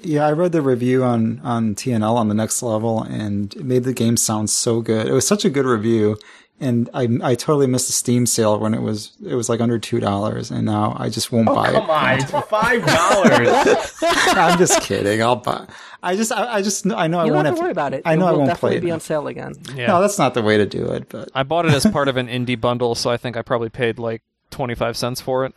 Yeah, 0.00 0.26
I 0.26 0.32
read 0.32 0.52
the 0.52 0.62
review 0.62 1.04
on 1.04 1.40
on 1.44 1.74
TNL 1.74 2.14
on 2.16 2.28
the 2.28 2.34
next 2.34 2.62
level, 2.62 3.02
and 3.02 3.54
it 3.54 3.64
made 3.64 3.84
the 3.84 3.92
game 3.94 4.16
sound 4.16 4.50
so 4.50 4.80
good. 4.80 5.06
It 5.06 5.12
was 5.12 5.26
such 5.26 5.44
a 5.44 5.50
good 5.50 5.64
review, 5.66 6.16
and 6.60 6.88
I 6.94 7.08
I 7.22 7.34
totally 7.34 7.66
missed 7.66 7.86
the 7.88 7.92
Steam 7.92 8.26
sale 8.26 8.58
when 8.58 8.74
it 8.74 8.82
was 8.82 9.12
it 9.24 9.34
was 9.34 9.48
like 9.48 9.60
under 9.60 9.78
two 9.78 10.00
dollars, 10.00 10.50
and 10.50 10.64
now 10.64 10.96
I 10.98 11.08
just 11.08 11.32
won't 11.32 11.48
oh, 11.48 11.54
buy 11.54 11.72
Come 11.72 11.84
it. 11.84 11.90
on, 11.90 12.18
it's 12.20 12.48
five 12.48 12.86
dollars. 12.86 13.94
I'm 14.02 14.58
just 14.58 14.80
kidding. 14.82 15.22
I'll 15.22 15.36
buy. 15.36 15.66
I 16.02 16.14
just 16.14 16.30
I, 16.30 16.54
I 16.54 16.62
just 16.62 16.86
I 16.86 17.08
know 17.08 17.18
I 17.18 17.24
You 17.24 17.30
don't 17.30 17.36
won't 17.36 17.46
have 17.46 17.56
to 17.56 17.60
worry 17.62 17.72
about 17.72 17.92
it. 17.92 18.02
I 18.04 18.14
know 18.14 18.26
it 18.26 18.28
I 18.28 18.32
will 18.32 18.38
won't 18.38 18.50
definitely 18.50 18.70
play 18.70 18.78
it. 18.78 18.82
be 18.82 18.90
on 18.92 19.00
sale 19.00 19.26
again. 19.26 19.54
Yeah. 19.74 19.88
No, 19.88 20.00
that's 20.00 20.18
not 20.18 20.34
the 20.34 20.42
way 20.42 20.56
to 20.56 20.66
do 20.66 20.86
it. 20.92 21.08
But 21.08 21.28
I 21.34 21.42
bought 21.42 21.66
it 21.66 21.72
as 21.74 21.84
part 21.92 22.06
of 22.08 22.16
an 22.16 22.28
indie 22.28 22.60
bundle, 22.60 22.94
so 22.94 23.10
I 23.10 23.16
think 23.16 23.36
I 23.36 23.42
probably 23.42 23.68
paid 23.68 23.98
like 23.98 24.22
25 24.50 24.96
cents 24.96 25.20
for 25.20 25.44
it. 25.44 25.54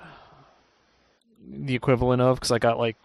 The 1.48 1.76
equivalent 1.76 2.22
of, 2.22 2.38
because 2.38 2.52
I 2.52 2.60
got 2.60 2.80
like, 2.80 2.96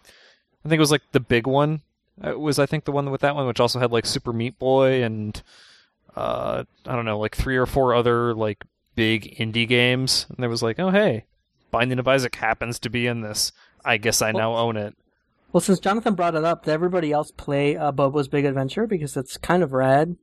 I 0.67 0.69
think 0.69 0.79
it 0.79 0.81
was 0.81 0.91
like 0.91 1.11
the 1.13 1.21
big 1.21 1.47
one. 1.47 1.81
It 2.21 2.39
was, 2.39 2.59
I 2.59 2.65
think, 2.65 2.83
the 2.83 2.91
one 2.91 3.09
with 3.09 3.21
that 3.21 3.35
one, 3.35 3.47
which 3.47 3.59
also 3.59 3.79
had 3.79 3.91
like 3.91 4.05
Super 4.05 4.33
Meat 4.33 4.59
Boy 4.59 5.01
and, 5.01 5.41
uh, 6.15 6.63
I 6.85 6.95
don't 6.95 7.05
know, 7.05 7.19
like 7.19 7.35
three 7.35 7.55
or 7.55 7.65
four 7.65 7.95
other 7.95 8.33
like 8.33 8.65
big 8.95 9.37
indie 9.37 9.67
games. 9.67 10.25
And 10.27 10.37
there 10.39 10.49
was 10.49 10.61
like, 10.61 10.77
oh, 10.77 10.89
hey, 10.89 11.23
Binding 11.71 11.99
of 11.99 12.07
Isaac 12.07 12.35
happens 12.35 12.79
to 12.79 12.89
be 12.89 13.07
in 13.07 13.21
this. 13.21 13.53
I 13.85 13.95
guess 13.95 14.21
I 14.21 14.33
now 14.33 14.57
own 14.57 14.75
it. 14.75 14.95
Well, 15.53 15.61
since 15.61 15.79
Jonathan 15.79 16.15
brought 16.15 16.35
it 16.35 16.43
up, 16.43 16.65
did 16.65 16.71
everybody 16.71 17.13
else 17.13 17.31
play 17.31 17.77
uh, 17.77 17.93
Bobo's 17.93 18.27
Big 18.27 18.43
Adventure? 18.43 18.87
Because 18.87 19.15
it's 19.15 19.37
kind 19.37 19.63
of 19.63 19.71
rad. 19.71 20.17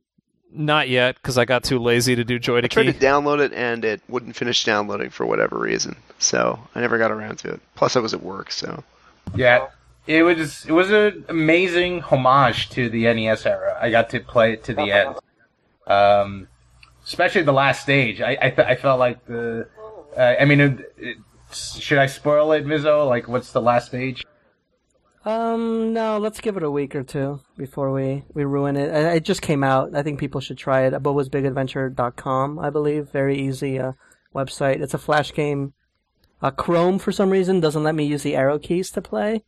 Not 0.51 0.89
yet, 0.89 1.15
because 1.15 1.39
I 1.39 1.45
got 1.45 1.63
too 1.63 1.79
lazy 1.79 2.15
to 2.15 2.23
do 2.23 2.37
Joy 2.37 2.61
to 2.61 2.65
I 2.65 2.67
tried 2.67 2.83
Key. 2.83 2.93
to 2.93 2.99
download 2.99 3.39
it 3.39 3.51
and 3.51 3.83
it 3.83 4.01
wouldn't 4.07 4.35
finish 4.35 4.63
downloading 4.63 5.09
for 5.09 5.25
whatever 5.25 5.57
reason. 5.57 5.95
So 6.19 6.59
I 6.75 6.81
never 6.81 6.99
got 6.99 7.09
around 7.09 7.39
to 7.39 7.53
it. 7.53 7.61
Plus, 7.73 7.95
I 7.95 7.99
was 7.99 8.13
at 8.13 8.21
work, 8.21 8.51
so 8.51 8.83
yeah, 9.33 9.67
it 10.07 10.23
was 10.23 10.65
it 10.65 10.71
was 10.71 10.91
an 10.91 11.25
amazing 11.29 12.01
homage 12.01 12.69
to 12.71 12.89
the 12.89 13.03
NES 13.13 13.45
era. 13.45 13.77
I 13.81 13.89
got 13.89 14.09
to 14.11 14.19
play 14.19 14.53
it 14.53 14.63
to 14.65 14.73
the 14.73 14.91
end, 14.91 15.15
um, 15.87 16.47
especially 17.05 17.41
the 17.43 17.53
last 17.53 17.81
stage. 17.81 18.21
I 18.21 18.37
I, 18.41 18.51
fe- 18.51 18.65
I 18.65 18.75
felt 18.75 18.99
like 18.99 19.25
the. 19.25 19.67
Uh, 20.15 20.35
I 20.39 20.45
mean, 20.45 20.61
it, 20.61 20.93
it, 20.97 21.17
should 21.51 21.97
I 21.97 22.05
spoil 22.05 22.51
it, 22.53 22.65
Mizzo? 22.65 23.07
Like, 23.07 23.27
what's 23.27 23.51
the 23.51 23.61
last 23.61 23.87
stage? 23.87 24.23
Um, 25.25 25.91
no, 25.91 26.19
let's 26.19 26.39
give 26.39 26.55
it 26.55 26.61
a 26.61 26.69
week 26.69 26.95
or 26.95 27.03
two 27.03 27.41
before 27.57 27.91
we, 27.91 28.23
we 28.33 28.45
ruin 28.45 28.77
it. 28.77 28.93
It 29.15 29.23
just 29.23 29.41
came 29.41 29.63
out. 29.63 29.95
I 29.95 30.03
think 30.03 30.19
people 30.19 30.39
should 30.39 30.57
try 30.57 30.81
it. 30.81 30.93
BobasBigAdventure.com, 30.93 32.59
I 32.59 32.69
believe. 32.69 33.09
Very 33.09 33.39
easy 33.39 33.79
uh, 33.79 33.93
website. 34.35 34.81
It's 34.81 34.93
a 34.93 34.99
flash 34.99 35.33
game. 35.33 35.73
Uh, 36.43 36.51
Chrome, 36.51 36.99
for 36.99 37.11
some 37.11 37.31
reason, 37.31 37.59
doesn't 37.59 37.83
let 37.83 37.95
me 37.95 38.05
use 38.05 38.21
the 38.21 38.35
arrow 38.35 38.59
keys 38.59 38.91
to 38.91 39.01
play. 39.01 39.43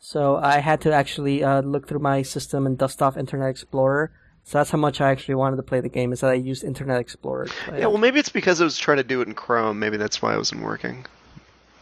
So 0.00 0.36
I 0.36 0.58
had 0.60 0.80
to 0.82 0.92
actually 0.92 1.44
uh, 1.44 1.60
look 1.60 1.86
through 1.86 1.98
my 2.00 2.22
system 2.22 2.66
and 2.66 2.76
dust 2.76 3.02
off 3.02 3.16
Internet 3.18 3.50
Explorer. 3.50 4.10
So 4.44 4.58
that's 4.58 4.70
how 4.70 4.78
much 4.78 5.00
I 5.00 5.10
actually 5.10 5.34
wanted 5.34 5.56
to 5.56 5.62
play 5.62 5.80
the 5.80 5.90
game, 5.90 6.12
is 6.12 6.20
that 6.20 6.30
I 6.30 6.34
used 6.34 6.64
Internet 6.64 6.98
Explorer 7.00 7.46
Yeah, 7.68 7.74
it. 7.74 7.80
well, 7.88 7.98
maybe 7.98 8.18
it's 8.18 8.30
because 8.30 8.60
I 8.62 8.64
was 8.64 8.78
trying 8.78 8.96
to 8.96 9.04
do 9.04 9.20
it 9.20 9.28
in 9.28 9.34
Chrome. 9.34 9.78
Maybe 9.78 9.98
that's 9.98 10.22
why 10.22 10.34
it 10.34 10.38
wasn't 10.38 10.62
working. 10.62 11.04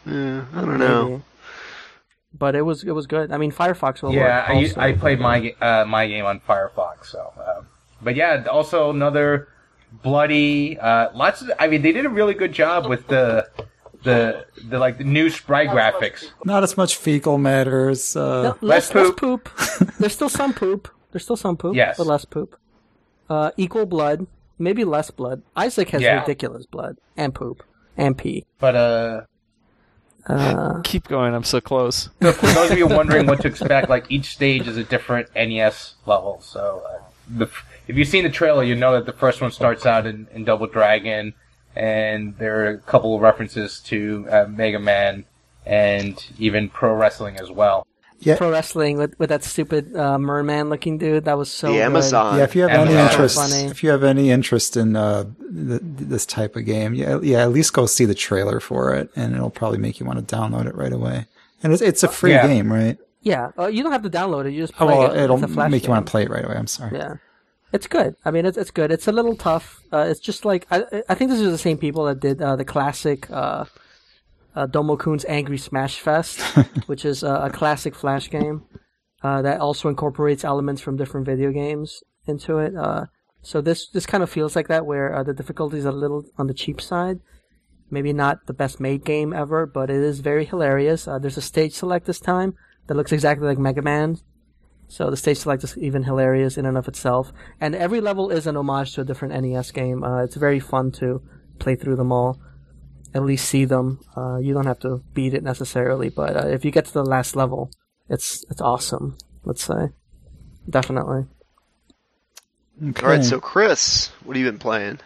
Yeah, 0.04 0.44
I 0.52 0.60
don't 0.62 0.78
know. 0.78 1.22
But 2.36 2.56
it 2.56 2.62
was 2.62 2.82
it 2.84 2.90
was 2.90 3.06
good. 3.06 3.30
I 3.32 3.38
mean, 3.38 3.52
Firefox 3.52 4.02
will 4.02 4.12
Yeah, 4.12 4.52
work. 4.52 4.76
I. 4.76 4.88
I 4.88 4.92
played 4.92 5.20
my 5.20 5.54
uh, 5.60 5.84
my 5.86 6.06
game 6.06 6.26
on 6.26 6.40
Firefox. 6.40 7.06
So, 7.06 7.32
uh, 7.38 7.62
but 8.02 8.16
yeah, 8.16 8.44
also 8.50 8.90
another 8.90 9.48
bloody. 10.02 10.78
Uh, 10.78 11.10
lots 11.14 11.40
of. 11.40 11.50
I 11.58 11.68
mean, 11.68 11.82
they 11.82 11.92
did 11.92 12.04
a 12.04 12.10
really 12.10 12.34
good 12.34 12.52
job 12.52 12.86
with 12.86 13.06
the 13.06 13.48
the 14.08 14.46
the 14.70 14.78
like 14.78 14.98
the 14.98 15.04
new 15.04 15.28
sprite 15.30 15.68
graphics. 15.70 16.20
Not 16.44 16.62
as 16.62 16.76
much 16.76 16.96
fecal 16.96 17.38
matters. 17.38 18.16
Uh, 18.16 18.42
No, 18.42 18.48
Less 18.60 18.92
less, 18.92 18.94
less 18.94 19.14
poop. 19.16 19.48
There's 19.98 20.12
still 20.14 20.28
some 20.28 20.52
poop. 20.54 20.88
There's 21.12 21.24
still 21.24 21.36
some 21.36 21.56
poop. 21.56 21.74
Yes. 21.76 21.96
But 21.98 22.06
less 22.06 22.24
poop. 22.24 22.58
Uh, 23.28 23.50
equal 23.56 23.86
blood. 23.86 24.26
Maybe 24.58 24.84
less 24.84 25.10
blood. 25.10 25.42
Isaac 25.56 25.90
has 25.90 26.02
Yeah. 26.02 26.20
ridiculous 26.20 26.66
blood. 26.66 26.96
And 27.16 27.34
poop. 27.34 27.62
And 27.96 28.16
pee. 28.18 28.44
But 28.58 28.74
uh, 28.74 29.20
Uh, 30.26 30.80
Keep 30.84 31.08
going. 31.08 31.34
I'm 31.34 31.44
so 31.44 31.60
close. 31.60 32.10
so 32.22 32.32
for 32.32 32.46
those 32.48 32.70
of 32.70 32.78
you 32.78 32.86
wondering 33.00 33.26
what 33.26 33.40
to 33.42 33.48
expect, 33.48 33.88
like 33.88 34.04
each 34.10 34.26
stage 34.38 34.66
is 34.68 34.76
a 34.76 34.84
different 34.84 35.28
NES 35.34 35.94
level. 36.06 36.40
So, 36.42 36.82
uh, 36.88 37.02
the, 37.30 37.46
if 37.86 37.96
you've 37.96 38.08
seen 38.08 38.24
the 38.24 38.30
trailer, 38.30 38.62
you 38.64 38.74
know 38.74 38.92
that 38.92 39.06
the 39.06 39.12
first 39.12 39.40
one 39.40 39.50
starts 39.52 39.86
out 39.86 40.06
in, 40.06 40.26
in 40.34 40.44
Double 40.44 40.66
Dragon, 40.66 41.32
and 41.78 42.36
there 42.38 42.64
are 42.64 42.70
a 42.70 42.78
couple 42.78 43.14
of 43.14 43.20
references 43.22 43.80
to 43.80 44.26
uh, 44.30 44.46
Mega 44.48 44.78
Man 44.78 45.24
and 45.64 46.24
even 46.38 46.68
pro 46.68 46.94
wrestling 46.94 47.36
as 47.36 47.50
well. 47.50 47.86
yeah, 48.20 48.36
pro 48.36 48.50
wrestling 48.50 48.96
with, 48.98 49.16
with 49.18 49.28
that 49.28 49.44
stupid 49.44 49.94
uh, 49.96 50.18
merman 50.18 50.70
looking 50.70 50.98
dude. 50.98 51.24
That 51.26 51.38
was 51.38 51.50
so 51.50 51.68
the 51.68 51.74
good. 51.74 51.82
Amazon. 51.82 52.38
yeah. 52.38 52.44
If 52.44 52.56
you 52.56 52.62
have 52.62 52.70
any 52.88 52.94
interest, 52.94 53.36
Funny. 53.36 53.64
if 53.70 53.82
you 53.84 53.90
have 53.90 54.02
any 54.02 54.30
interest 54.30 54.76
in 54.76 54.96
uh, 54.96 55.24
th- 55.24 55.80
this 55.82 56.26
type 56.26 56.56
of 56.56 56.64
game, 56.64 56.94
yeah, 56.94 57.18
yeah, 57.22 57.42
at 57.42 57.50
least 57.52 57.72
go 57.74 57.86
see 57.86 58.04
the 58.06 58.14
trailer 58.14 58.60
for 58.60 58.94
it, 58.94 59.10
and 59.14 59.34
it'll 59.34 59.50
probably 59.50 59.78
make 59.78 60.00
you 60.00 60.06
want 60.06 60.26
to 60.26 60.36
download 60.36 60.66
it 60.66 60.74
right 60.74 60.92
away. 60.92 61.26
And 61.62 61.72
it's 61.72 61.82
it's 61.82 62.02
a 62.02 62.08
free 62.08 62.32
Yeah. 62.32 62.46
game, 62.46 62.72
right? 62.72 62.98
Yeah. 63.22 63.50
Uh, 63.58 63.66
you 63.66 63.82
don't 63.82 63.92
have 63.92 64.02
to 64.04 64.10
download 64.10 64.46
it. 64.46 64.52
You 64.52 64.62
just 64.62 64.74
play 64.74 64.94
Oh, 64.94 64.98
well, 64.98 65.12
it. 65.12 65.20
it'll 65.22 65.36
It's 65.36 65.44
a 65.50 65.54
flash 65.54 65.70
make 65.70 65.84
you 65.84 65.90
want 65.90 66.06
to 66.06 66.10
play 66.10 66.22
it 66.22 66.30
right 66.30 66.44
away. 66.44 66.54
I'm 66.56 66.66
sorry. 66.68 66.96
Yeah. 66.96 67.14
It's 67.72 67.86
good. 67.86 68.16
I 68.24 68.30
mean, 68.30 68.46
it's 68.46 68.56
it's 68.56 68.70
good. 68.70 68.90
It's 68.90 69.08
a 69.08 69.12
little 69.12 69.36
tough. 69.36 69.82
Uh, 69.92 70.06
it's 70.08 70.20
just 70.20 70.44
like 70.44 70.66
I 70.70 70.84
I 71.08 71.14
think 71.14 71.30
this 71.30 71.40
is 71.40 71.50
the 71.50 71.58
same 71.58 71.78
people 71.78 72.04
that 72.06 72.20
did 72.20 72.40
uh, 72.40 72.56
the 72.56 72.64
classic 72.64 73.30
uh, 73.30 73.66
uh, 74.54 74.66
Domo 74.66 74.96
Kun's 74.96 75.24
Angry 75.28 75.58
Smash 75.58 76.00
Fest, 76.00 76.40
which 76.86 77.04
is 77.04 77.22
uh, 77.22 77.42
a 77.44 77.50
classic 77.50 77.94
Flash 77.94 78.30
game 78.30 78.64
uh, 79.22 79.42
that 79.42 79.60
also 79.60 79.88
incorporates 79.88 80.44
elements 80.44 80.80
from 80.80 80.96
different 80.96 81.26
video 81.26 81.52
games 81.52 82.02
into 82.26 82.58
it. 82.58 82.74
Uh, 82.74 83.06
so 83.42 83.60
this 83.60 83.88
this 83.88 84.06
kind 84.06 84.22
of 84.22 84.30
feels 84.30 84.56
like 84.56 84.68
that, 84.68 84.86
where 84.86 85.14
uh, 85.14 85.22
the 85.22 85.34
difficulty 85.34 85.78
is 85.78 85.84
a 85.84 85.92
little 85.92 86.24
on 86.38 86.46
the 86.46 86.54
cheap 86.54 86.80
side. 86.80 87.20
Maybe 87.90 88.12
not 88.12 88.46
the 88.46 88.52
best 88.52 88.80
made 88.80 89.04
game 89.04 89.32
ever, 89.32 89.64
but 89.64 89.90
it 89.90 89.96
is 89.96 90.20
very 90.20 90.44
hilarious. 90.44 91.08
Uh, 91.08 91.18
there's 91.18 91.38
a 91.38 91.42
stage 91.42 91.72
select 91.72 92.06
this 92.06 92.20
time 92.20 92.54
that 92.86 92.96
looks 92.96 93.12
exactly 93.12 93.46
like 93.46 93.58
Mega 93.58 93.80
Man, 93.80 94.18
so 94.88 95.10
the 95.10 95.16
stage 95.16 95.38
select 95.38 95.62
is 95.64 95.76
even 95.76 96.02
hilarious 96.02 96.56
in 96.56 96.64
and 96.64 96.78
of 96.78 96.88
itself. 96.88 97.32
And 97.60 97.74
every 97.74 98.00
level 98.00 98.30
is 98.30 98.46
an 98.46 98.56
homage 98.56 98.94
to 98.94 99.02
a 99.02 99.04
different 99.04 99.40
NES 99.40 99.70
game. 99.70 100.02
Uh, 100.02 100.24
it's 100.24 100.34
very 100.34 100.60
fun 100.60 100.90
to 100.92 101.22
play 101.58 101.76
through 101.76 101.96
them 101.96 102.10
all. 102.10 102.40
At 103.14 103.22
least 103.22 103.48
see 103.48 103.64
them. 103.64 104.00
Uh, 104.16 104.38
you 104.38 104.54
don't 104.54 104.66
have 104.66 104.80
to 104.80 105.02
beat 105.12 105.34
it 105.34 105.42
necessarily, 105.42 106.08
but 106.08 106.36
uh, 106.36 106.48
if 106.48 106.64
you 106.64 106.70
get 106.70 106.86
to 106.86 106.92
the 106.92 107.04
last 107.04 107.36
level, 107.36 107.70
it's 108.08 108.44
it's 108.50 108.60
awesome. 108.60 109.16
Let's 109.44 109.62
say, 109.62 109.90
definitely. 110.68 111.24
Okay. 112.90 113.02
All 113.02 113.12
right, 113.12 113.24
so 113.24 113.40
Chris, 113.40 114.08
what 114.24 114.36
have 114.36 114.44
you 114.44 114.50
been 114.50 114.58
playing? 114.58 115.00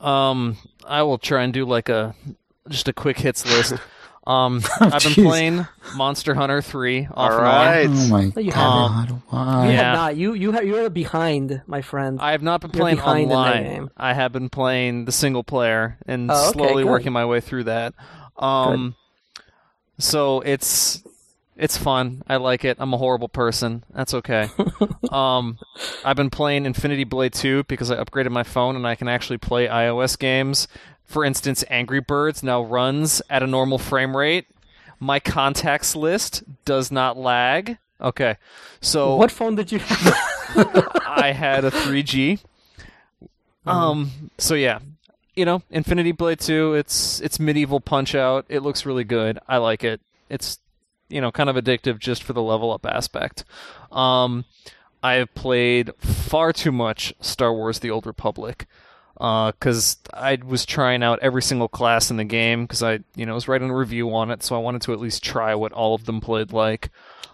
Um, 0.00 0.56
I 0.86 1.02
will 1.02 1.18
try 1.18 1.42
and 1.44 1.52
do 1.52 1.64
like 1.64 1.88
a 1.88 2.14
just 2.68 2.88
a 2.88 2.92
quick 2.92 3.18
hits 3.18 3.46
list. 3.46 3.74
Um, 4.26 4.60
I've 4.80 4.90
been 4.90 5.12
jeez. 5.12 5.24
playing 5.24 5.66
Monster 5.94 6.34
Hunter 6.34 6.60
three 6.60 7.06
off 7.06 7.30
All 7.32 7.38
and 7.38 7.92
on. 7.92 7.96
oh 7.96 8.32
my 8.34 8.40
you 8.40 8.50
god! 8.50 9.22
Why? 9.28 9.66
You 9.66 9.72
Yeah. 9.72 9.76
have 9.82 9.94
not. 9.96 10.16
You 10.16 10.34
you 10.34 10.52
ha- 10.52 10.60
you're 10.60 10.90
behind, 10.90 11.62
my 11.66 11.80
friend. 11.82 12.18
I 12.20 12.32
have 12.32 12.42
not 12.42 12.60
been 12.60 12.70
You're 12.72 12.80
playing 12.82 12.96
behind 12.96 13.22
in 13.24 13.28
that 13.28 13.34
online. 13.36 13.90
I 13.96 14.14
have 14.14 14.32
been 14.32 14.48
playing 14.48 15.04
the 15.04 15.12
single 15.12 15.44
player 15.44 15.96
and 16.06 16.28
Oh, 16.30 16.48
okay, 16.50 16.58
slowly 16.58 16.82
good. 16.82 16.90
working 16.90 17.12
my 17.12 17.24
way 17.24 17.40
through 17.40 17.64
that. 17.64 17.94
Um, 18.36 18.96
so 19.98 20.40
it's 20.40 21.02
it's 21.56 21.76
fun. 21.78 22.22
I 22.26 22.36
like 22.36 22.64
it. 22.64 22.76
I'm 22.80 22.92
a 22.92 22.98
horrible 22.98 23.28
person. 23.28 23.84
That's 23.94 24.12
okay. 24.12 24.50
um, 25.10 25.58
I've 26.04 26.16
been 26.16 26.28
playing 26.30 26.66
Infinity 26.66 27.04
Blade 27.04 27.32
2 27.32 27.64
because 27.64 27.90
I 27.90 27.96
upgraded 27.96 28.30
my 28.30 28.42
phone 28.42 28.76
and 28.76 28.86
I 28.86 28.94
can 28.94 29.08
actually 29.08 29.38
play 29.38 29.66
iOS 29.66 30.18
games. 30.18 30.68
For 31.06 31.24
instance, 31.24 31.64
Angry 31.70 32.00
Birds 32.00 32.42
now 32.42 32.62
runs 32.62 33.22
at 33.30 33.42
a 33.42 33.46
normal 33.46 33.78
frame 33.78 34.16
rate. 34.16 34.46
My 34.98 35.20
contacts 35.20 35.94
list 35.94 36.42
does 36.64 36.90
not 36.90 37.16
lag. 37.16 37.78
Okay, 38.00 38.36
so 38.80 39.16
what 39.16 39.30
phone 39.30 39.54
did 39.54 39.72
you 39.72 39.78
have? 39.78 40.14
I 41.06 41.32
had 41.34 41.64
a 41.64 41.70
3G. 41.70 42.40
Um. 43.64 44.30
So 44.38 44.54
yeah, 44.54 44.80
you 45.34 45.44
know, 45.44 45.62
Infinity 45.70 46.12
Blade 46.12 46.40
2. 46.40 46.74
It's 46.74 47.20
it's 47.20 47.40
medieval 47.40 47.80
Punch 47.80 48.14
Out. 48.14 48.46
It 48.48 48.60
looks 48.60 48.86
really 48.86 49.04
good. 49.04 49.38
I 49.48 49.58
like 49.58 49.84
it. 49.84 50.00
It's 50.28 50.58
you 51.08 51.20
know 51.20 51.30
kind 51.30 51.48
of 51.48 51.56
addictive 51.56 51.98
just 51.98 52.22
for 52.22 52.32
the 52.32 52.42
level 52.42 52.72
up 52.72 52.84
aspect. 52.86 53.44
Um, 53.92 54.44
I 55.02 55.14
have 55.14 55.34
played 55.34 55.92
far 55.98 56.52
too 56.52 56.72
much 56.72 57.14
Star 57.20 57.52
Wars: 57.52 57.78
The 57.78 57.90
Old 57.90 58.06
Republic. 58.06 58.66
Because 59.18 59.96
I 60.12 60.38
was 60.44 60.66
trying 60.66 61.02
out 61.02 61.18
every 61.22 61.42
single 61.42 61.68
class 61.68 62.10
in 62.10 62.16
the 62.18 62.24
game 62.24 62.64
because 62.64 62.82
I, 62.82 63.00
you 63.14 63.24
know, 63.26 63.34
was 63.34 63.48
writing 63.48 63.70
a 63.70 63.74
review 63.76 64.14
on 64.14 64.30
it, 64.30 64.42
so 64.42 64.54
I 64.54 64.58
wanted 64.58 64.82
to 64.82 64.92
at 64.92 65.00
least 65.00 65.22
try 65.24 65.54
what 65.54 65.72
all 65.72 65.94
of 65.94 66.04
them 66.04 66.20
played 66.20 66.52
like. 66.52 66.90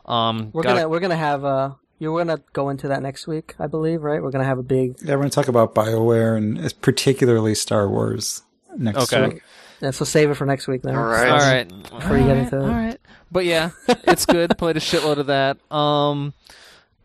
Um, 0.06 0.50
we're 0.52 0.62
got- 0.62 0.74
gonna 0.76 0.88
we're 0.88 1.00
gonna 1.00 1.16
have 1.16 1.44
uh 1.44 1.72
you're 1.98 2.16
gonna 2.18 2.40
go 2.52 2.68
into 2.70 2.88
that 2.88 3.02
next 3.02 3.26
week, 3.28 3.54
I 3.60 3.66
believe, 3.68 4.02
right? 4.02 4.22
We're 4.22 4.30
gonna 4.32 4.44
have 4.44 4.58
a 4.58 4.62
big 4.64 4.96
Yeah, 5.02 5.12
we're 5.14 5.18
going 5.22 5.30
to 5.30 5.34
talk 5.34 5.46
about 5.48 5.74
Bioware 5.74 6.36
and 6.36 6.74
particularly 6.80 7.54
Star 7.54 7.88
Wars 7.88 8.42
next 8.76 9.12
Okay. 9.12 9.28
week. 9.34 9.42
yeah, 9.80 9.90
so 9.92 10.04
save 10.04 10.30
it 10.30 10.34
for 10.34 10.44
next 10.46 10.66
week 10.66 10.82
then. 10.82 10.96
All 10.96 11.04
right. 11.04 11.28
All 11.30 11.38
right. 11.38 11.68
Before 11.90 12.16
you 12.18 12.24
get 12.26 12.36
into 12.38 12.56
it. 12.58 12.62
All 12.62 12.68
right. 12.68 12.98
But 13.30 13.44
yeah, 13.44 13.70
it's 13.88 14.26
good. 14.26 14.50
Played 14.58 14.76
a 14.76 14.80
shitload 14.80 15.18
of 15.18 15.26
that. 15.26 15.58
Um, 15.74 16.34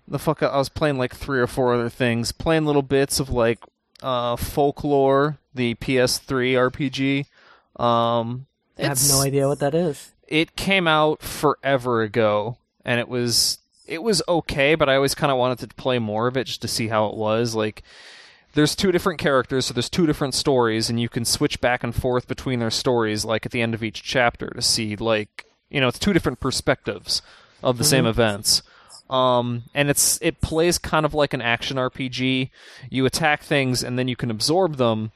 the 0.07 0.17
fuck, 0.19 0.41
I 0.41 0.57
was 0.57 0.69
playing 0.69 0.97
like 0.97 1.13
three 1.15 1.39
or 1.39 1.47
four 1.47 1.73
other 1.75 1.89
things. 1.89 2.31
Playing 2.31 2.65
little 2.65 2.81
bits 2.81 3.19
of 3.19 3.29
like 3.29 3.59
uh 4.01 4.35
folklore, 4.35 5.39
the 5.53 5.75
PS3 5.75 6.71
RPG. 6.71 7.25
Um, 7.81 8.47
I 8.77 8.83
have 8.83 8.99
no 9.09 9.21
idea 9.21 9.47
what 9.47 9.59
that 9.59 9.75
is. 9.75 10.11
It 10.27 10.55
came 10.55 10.87
out 10.87 11.21
forever 11.21 12.01
ago, 12.01 12.57
and 12.83 12.99
it 12.99 13.07
was 13.07 13.59
it 13.87 14.03
was 14.03 14.21
okay, 14.27 14.75
but 14.75 14.89
I 14.89 14.95
always 14.95 15.15
kind 15.15 15.31
of 15.31 15.37
wanted 15.37 15.59
to 15.59 15.75
play 15.75 15.99
more 15.99 16.27
of 16.27 16.37
it 16.37 16.45
just 16.45 16.61
to 16.61 16.67
see 16.67 16.89
how 16.89 17.07
it 17.07 17.15
was. 17.15 17.55
Like, 17.55 17.83
there's 18.53 18.75
two 18.75 18.91
different 18.91 19.19
characters, 19.19 19.65
so 19.65 19.73
there's 19.73 19.89
two 19.89 20.05
different 20.05 20.33
stories, 20.33 20.89
and 20.89 20.99
you 20.99 21.09
can 21.09 21.25
switch 21.25 21.61
back 21.61 21.83
and 21.83 21.95
forth 21.95 22.27
between 22.27 22.59
their 22.59 22.71
stories, 22.71 23.23
like 23.23 23.45
at 23.45 23.51
the 23.51 23.61
end 23.61 23.73
of 23.73 23.83
each 23.83 24.03
chapter, 24.03 24.49
to 24.49 24.61
see 24.61 24.95
like 24.95 25.45
you 25.69 25.79
know 25.79 25.87
it's 25.87 25.99
two 25.99 26.13
different 26.13 26.39
perspectives 26.39 27.21
of 27.63 27.77
the 27.77 27.83
same 27.83 28.05
events. 28.05 28.61
Um, 29.09 29.63
and 29.73 29.89
it's 29.89 30.19
it 30.21 30.41
plays 30.41 30.77
kind 30.77 31.05
of 31.05 31.13
like 31.13 31.33
an 31.33 31.41
action 31.41 31.77
RPG. 31.77 32.49
You 32.89 33.05
attack 33.05 33.43
things, 33.43 33.83
and 33.83 33.97
then 33.97 34.07
you 34.07 34.15
can 34.15 34.31
absorb 34.31 34.77
them. 34.77 35.11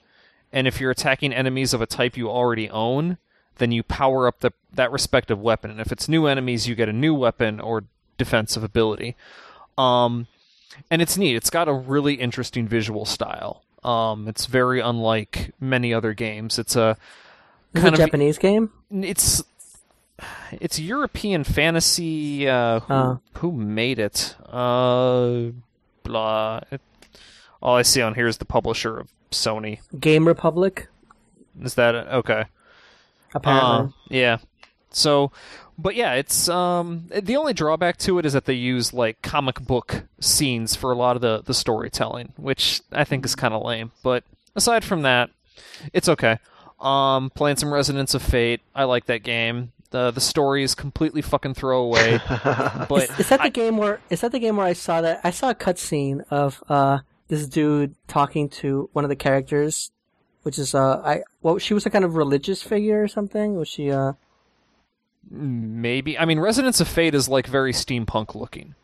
And 0.53 0.68
if 0.68 0.80
you're 0.80 0.91
attacking 0.91 1.34
enemies 1.34 1.73
of 1.73 1.81
a 1.81 1.85
type 1.85 2.18
you 2.18 2.30
already 2.30 2.69
own, 2.69 3.18
then 3.57 3.72
you 3.72 3.84
power 3.84 4.27
up 4.27 4.39
the 4.39 4.51
that 4.73 4.91
respective 4.91 5.39
weapon. 5.39 5.72
And 5.72 5.80
if 5.81 5.91
it's 5.91 6.07
new 6.07 6.26
enemies, 6.26 6.68
you 6.68 6.76
get 6.76 6.89
a 6.89 6.93
new 6.93 7.13
weapon 7.13 7.59
or 7.59 7.84
defensive 8.18 8.63
ability. 8.63 9.15
Um, 9.77 10.27
and 10.89 11.01
it's 11.01 11.18
neat. 11.18 11.35
It's 11.35 11.49
got 11.49 11.68
a 11.68 11.73
really 11.73 12.15
interesting 12.15 12.68
visual 12.68 13.05
style. 13.05 13.63
Um, 13.84 14.27
it's 14.27 14.45
very 14.45 14.80
unlike 14.80 15.53
many 15.59 15.93
other 15.93 16.13
games. 16.13 16.59
It's 16.59 16.76
a 16.76 16.97
kind 17.73 17.89
a 17.89 17.93
of 17.93 17.97
Japanese 17.97 18.38
game? 18.38 18.72
it's 18.91 19.43
it's 20.52 20.80
European 20.80 21.43
fantasy. 21.43 22.48
Uh, 22.48 22.80
who, 22.81 22.93
Oh. 22.93 23.19
who 23.35 23.52
made 23.52 23.99
it? 23.99 24.35
Uh, 24.45 25.52
blah. 26.03 26.61
It, 26.72 26.81
all 27.61 27.76
I 27.76 27.81
see 27.84 28.02
on 28.02 28.15
here 28.15 28.27
is 28.27 28.38
the 28.38 28.45
publisher 28.45 28.98
of 28.99 29.10
Sony. 29.31 29.80
Game 29.99 30.27
Republic, 30.27 30.88
Is 31.61 31.76
that 31.76 31.95
it? 31.95 32.07
okay? 32.07 32.45
apparently. 33.34 33.88
Uh, 33.88 33.89
yeah. 34.10 34.38
So, 34.89 35.31
but 35.77 35.95
yeah, 35.95 36.14
it's 36.15 36.49
um 36.49 37.06
the 37.15 37.38
only 37.38 37.53
drawback 37.53 37.98
to 37.99 38.19
it 38.19 38.26
is 38.26 38.34
that 38.34 38.45
they 38.45 38.53
use 38.53 38.93
like 38.93 39.22
comic 39.22 39.61
book 39.61 40.03
scenes 40.19 40.76
for 40.76 40.91
a 40.91 40.95
lot 40.95 41.15
of 41.15 41.22
the 41.22 41.41
the 41.45 41.53
storytelling, 41.53 42.34
which 42.35 42.81
I 42.91 43.03
think 43.06 43.23
is 43.26 43.35
kind 43.35 43.53
of 43.53 43.64
lame. 43.64 43.91
But 44.03 44.23
aside 44.56 44.84
from 44.84 45.03
that, 45.03 45.30
it's 45.93 46.10
okay. 46.10 46.39
Um, 46.80 47.30
playing 47.30 47.57
some 47.57 47.72
Resonance 47.73 48.14
of 48.15 48.22
Fate. 48.23 48.60
I 48.76 48.84
like 48.84 49.06
that 49.06 49.23
game. 49.23 49.72
The 49.91 50.11
the 50.11 50.22
story 50.22 50.63
is 50.63 50.73
completely 50.76 51.22
fucking 51.22 51.53
throwaway. 51.53 52.19
but 52.89 53.09
Is 53.19 53.30
that 53.30 53.39
the 53.39 53.43
I- 53.43 53.49
game 53.49 53.77
where 53.77 53.99
is 54.09 54.22
that 54.22 54.31
the 54.31 54.39
game 54.39 54.57
where 54.57 54.65
I 54.65 54.73
saw 54.73 55.01
that 55.01 55.22
I 55.23 55.31
saw 55.31 55.49
a 55.51 55.55
cutscene 55.55 56.23
of 56.30 56.63
uh 56.69 56.99
this 57.27 57.47
dude 57.47 57.95
talking 58.07 58.49
to 58.49 58.89
one 58.93 59.05
of 59.05 59.09
the 59.09 59.15
characters, 59.15 59.91
which 60.43 60.57
is 60.57 60.73
uh 60.73 61.01
I 61.03 61.23
well 61.41 61.57
she 61.57 61.73
was 61.73 61.85
a 61.85 61.89
kind 61.89 62.05
of 62.05 62.15
religious 62.15 62.63
figure 62.63 63.03
or 63.03 63.07
something. 63.07 63.55
Was 63.55 63.68
she 63.68 63.91
uh 63.91 64.13
maybe 65.30 66.18
I 66.18 66.26
mean 66.26 66.39
Resonance 66.39 66.80
of 66.81 66.88
Fate 66.88 67.13
is 67.15 67.30
like 67.30 67.47
very 67.47 67.73
steampunk 67.73 68.35
looking. 68.35 68.76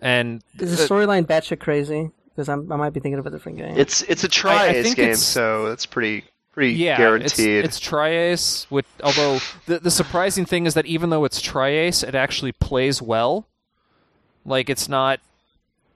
And 0.00 0.42
is 0.58 0.76
the 0.76 0.84
storyline 0.84 1.24
batshit 1.26 1.60
crazy? 1.60 2.10
Because 2.30 2.48
I'm 2.48 2.70
I 2.72 2.76
might 2.76 2.90
be 2.92 3.00
thinking 3.00 3.18
of 3.18 3.26
a 3.26 3.30
different 3.30 3.58
game. 3.58 3.76
It's 3.76 4.02
it's 4.02 4.24
a 4.24 4.28
I 4.28 4.30
tri-ace 4.30 4.84
think 4.84 4.96
game, 4.96 5.04
it's- 5.10 5.22
so 5.22 5.68
that's 5.68 5.86
pretty 5.86 6.24
pretty 6.54 6.74
yeah, 6.74 6.96
guaranteed. 6.96 7.64
It's, 7.64 7.76
it's 7.76 7.80
tri-Ace. 7.80 8.66
With 8.70 8.86
although 9.02 9.40
the 9.66 9.80
the 9.80 9.90
surprising 9.90 10.44
thing 10.44 10.66
is 10.66 10.74
that 10.74 10.86
even 10.86 11.10
though 11.10 11.24
it's 11.24 11.40
tri-Ace, 11.40 12.02
it 12.02 12.14
actually 12.14 12.52
plays 12.52 13.02
well. 13.02 13.46
Like 14.46 14.70
it's 14.70 14.88
not. 14.88 15.20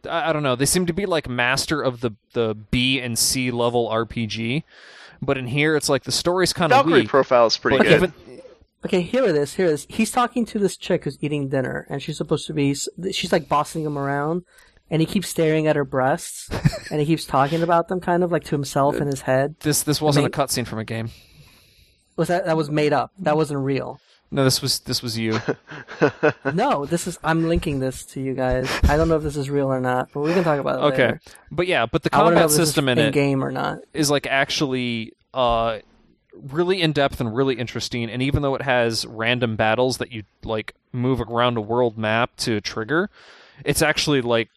I, 0.08 0.30
I 0.30 0.32
don't 0.32 0.42
know. 0.42 0.56
They 0.56 0.66
seem 0.66 0.86
to 0.86 0.92
be 0.92 1.06
like 1.06 1.28
master 1.28 1.80
of 1.80 2.00
the 2.00 2.10
the 2.32 2.54
B 2.54 3.00
and 3.00 3.18
C 3.18 3.50
level 3.50 3.88
RPG, 3.88 4.64
but 5.22 5.38
in 5.38 5.46
here 5.46 5.76
it's 5.76 5.88
like 5.88 6.04
the 6.04 6.12
story's 6.12 6.52
kind 6.52 6.72
of 6.72 6.84
Valkyrie 6.84 7.00
weak. 7.02 7.08
profile 7.08 7.46
is 7.46 7.56
pretty 7.56 7.78
good. 7.78 7.92
even 7.92 8.12
Okay, 8.84 9.02
here 9.02 9.24
it 9.24 9.34
is. 9.34 9.54
Here 9.54 9.66
it 9.66 9.72
is. 9.72 9.86
He's 9.88 10.12
talking 10.12 10.46
to 10.46 10.58
this 10.58 10.76
chick 10.76 11.04
who's 11.04 11.18
eating 11.20 11.48
dinner, 11.48 11.86
and 11.90 12.00
she's 12.02 12.16
supposed 12.16 12.46
to 12.46 12.52
be. 12.52 12.74
She's 13.10 13.32
like 13.32 13.48
bossing 13.48 13.84
him 13.84 13.98
around, 13.98 14.44
and 14.90 15.00
he 15.02 15.06
keeps 15.06 15.28
staring 15.28 15.66
at 15.66 15.76
her 15.76 15.84
breasts, 15.84 16.48
and 16.90 17.00
he 17.00 17.06
keeps 17.06 17.24
talking 17.24 17.62
about 17.62 17.88
them, 17.88 18.00
kind 18.00 18.22
of 18.24 18.32
like 18.32 18.44
to 18.44 18.50
himself 18.50 18.96
in 18.96 19.06
his 19.06 19.22
head. 19.22 19.56
this 19.60 19.82
this 19.82 20.00
wasn't 20.00 20.24
mean- 20.24 20.32
a 20.34 20.36
cutscene 20.36 20.66
from 20.66 20.78
a 20.78 20.84
game. 20.84 21.10
Was 22.16 22.28
that 22.28 22.46
that 22.46 22.56
was 22.56 22.68
made 22.70 22.92
up? 22.92 23.12
That 23.20 23.36
wasn't 23.36 23.60
real. 23.60 24.00
No, 24.30 24.44
this 24.44 24.60
was 24.60 24.80
this 24.80 25.02
was 25.02 25.16
you. 25.16 25.40
No, 26.52 26.84
this 26.84 27.06
is. 27.06 27.18
I'm 27.22 27.48
linking 27.48 27.78
this 27.80 28.04
to 28.06 28.20
you 28.20 28.34
guys. 28.34 28.68
I 28.84 28.96
don't 28.96 29.08
know 29.08 29.16
if 29.16 29.22
this 29.22 29.36
is 29.36 29.48
real 29.48 29.68
or 29.72 29.80
not, 29.80 30.10
but 30.12 30.20
we 30.20 30.32
can 30.34 30.44
talk 30.44 30.58
about 30.58 30.80
it 30.80 30.92
okay, 30.92 31.06
later. 31.06 31.20
but 31.50 31.66
yeah, 31.66 31.86
but 31.86 32.02
the 32.02 32.10
I 32.12 32.18
know 32.18 32.24
combat 32.24 32.44
if 32.44 32.50
this 32.50 32.56
system 32.56 32.88
is 32.88 32.98
in 32.98 32.98
it 33.06 33.14
game 33.14 33.44
or 33.44 33.50
not. 33.50 33.78
is 33.94 34.10
like 34.10 34.26
actually 34.26 35.12
uh 35.32 35.78
really 36.32 36.80
in 36.80 36.92
depth 36.92 37.20
and 37.20 37.34
really 37.34 37.54
interesting 37.56 38.08
and 38.10 38.22
even 38.22 38.42
though 38.42 38.54
it 38.54 38.62
has 38.62 39.04
random 39.06 39.56
battles 39.56 39.98
that 39.98 40.12
you 40.12 40.22
like 40.44 40.74
move 40.92 41.20
around 41.20 41.56
a 41.56 41.60
world 41.60 41.98
map 41.98 42.34
to 42.36 42.60
trigger 42.60 43.10
it's 43.64 43.82
actually 43.82 44.20
like 44.20 44.48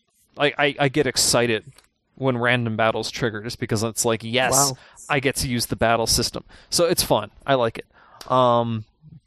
I, 0.41 0.53
I, 0.57 0.75
I 0.79 0.89
get 0.89 1.07
excited 1.07 1.63
when 2.15 2.37
random 2.37 2.75
battles 2.75 3.09
trigger 3.11 3.41
just 3.41 3.59
because 3.59 3.83
it's 3.83 4.03
like 4.05 4.23
yes 4.23 4.51
Wow. 4.53 4.77
I 5.09 5.19
get 5.19 5.35
to 5.37 5.47
use 5.47 5.67
the 5.67 5.75
battle 5.75 6.07
system. 6.07 6.43
So 6.69 6.85
it's 6.85 7.03
fun. 7.03 7.31
I 7.45 7.53
like 7.55 7.77
it. 7.79 8.31
Um 8.31 8.85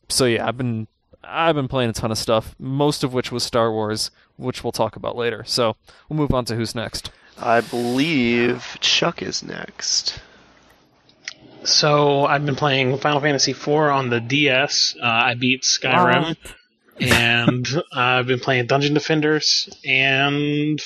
so 0.09 0.25
yeah 0.27 0.47
I've 0.47 0.57
been 0.59 0.87
I've 1.23 1.55
been 1.55 1.69
playing 1.69 1.91
a 1.91 1.93
ton 1.95 2.11
of 2.11 2.19
stuff 2.19 2.55
most 2.59 3.03
of 3.05 3.15
which 3.15 3.33
was 3.33 3.43
Star 3.43 3.73
Wars 3.73 4.11
which 4.37 4.63
we'll 4.65 4.73
talk 4.73 4.97
about 4.97 5.17
later. 5.17 5.45
So 5.47 5.77
we'll 6.09 6.19
move 6.19 6.33
on 6.35 6.45
to 6.47 6.57
who's 6.57 6.75
next. 6.75 7.11
I 7.39 7.61
believe 7.63 8.77
Chuck 8.81 9.23
is 9.23 9.43
next. 9.43 10.21
So 11.65 12.27
I've 12.27 12.45
been 12.45 12.57
playing 12.57 12.99
Final 12.99 13.21
Fantasy 13.21 13.53
IV 13.53 13.69
on 13.69 14.11
the 14.11 14.21
DS. 14.21 14.95
Uh, 15.01 15.07
I 15.07 15.35
beat 15.35 15.63
Skyrim, 15.63 16.37
and 17.01 17.67
I've 17.93 18.27
been 18.27 18.39
playing 18.41 18.67
Dungeon 18.67 18.93
Defenders, 18.93 19.69
and 19.85 20.79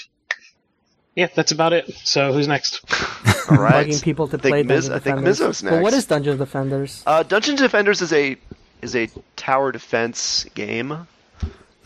yeah, 1.18 1.26
that's 1.34 1.50
about 1.52 1.72
it. 1.72 1.92
So 2.04 2.32
who's 2.32 2.46
next? 2.48 2.80
All 3.50 3.56
right. 3.58 3.86
Bugging 3.88 4.02
people 4.02 4.28
to 4.28 4.38
play 4.38 4.62
Miz- 4.62 4.88
Dungeon 4.88 4.92
I 4.92 4.98
think 5.00 5.16
Defenders. 5.24 5.40
Mizzo's 5.40 5.62
Well, 5.64 5.74
what 5.82 5.90
next. 5.90 5.96
is 5.96 6.06
Dungeon 6.06 6.36
Defenders? 6.38 7.02
Uh, 7.06 7.22
Dungeon 7.24 7.56
Defenders 7.56 8.00
is 8.02 8.12
a 8.12 8.36
is 8.82 8.94
a 8.94 9.08
tower 9.36 9.72
defense 9.72 10.44
game. 10.54 10.92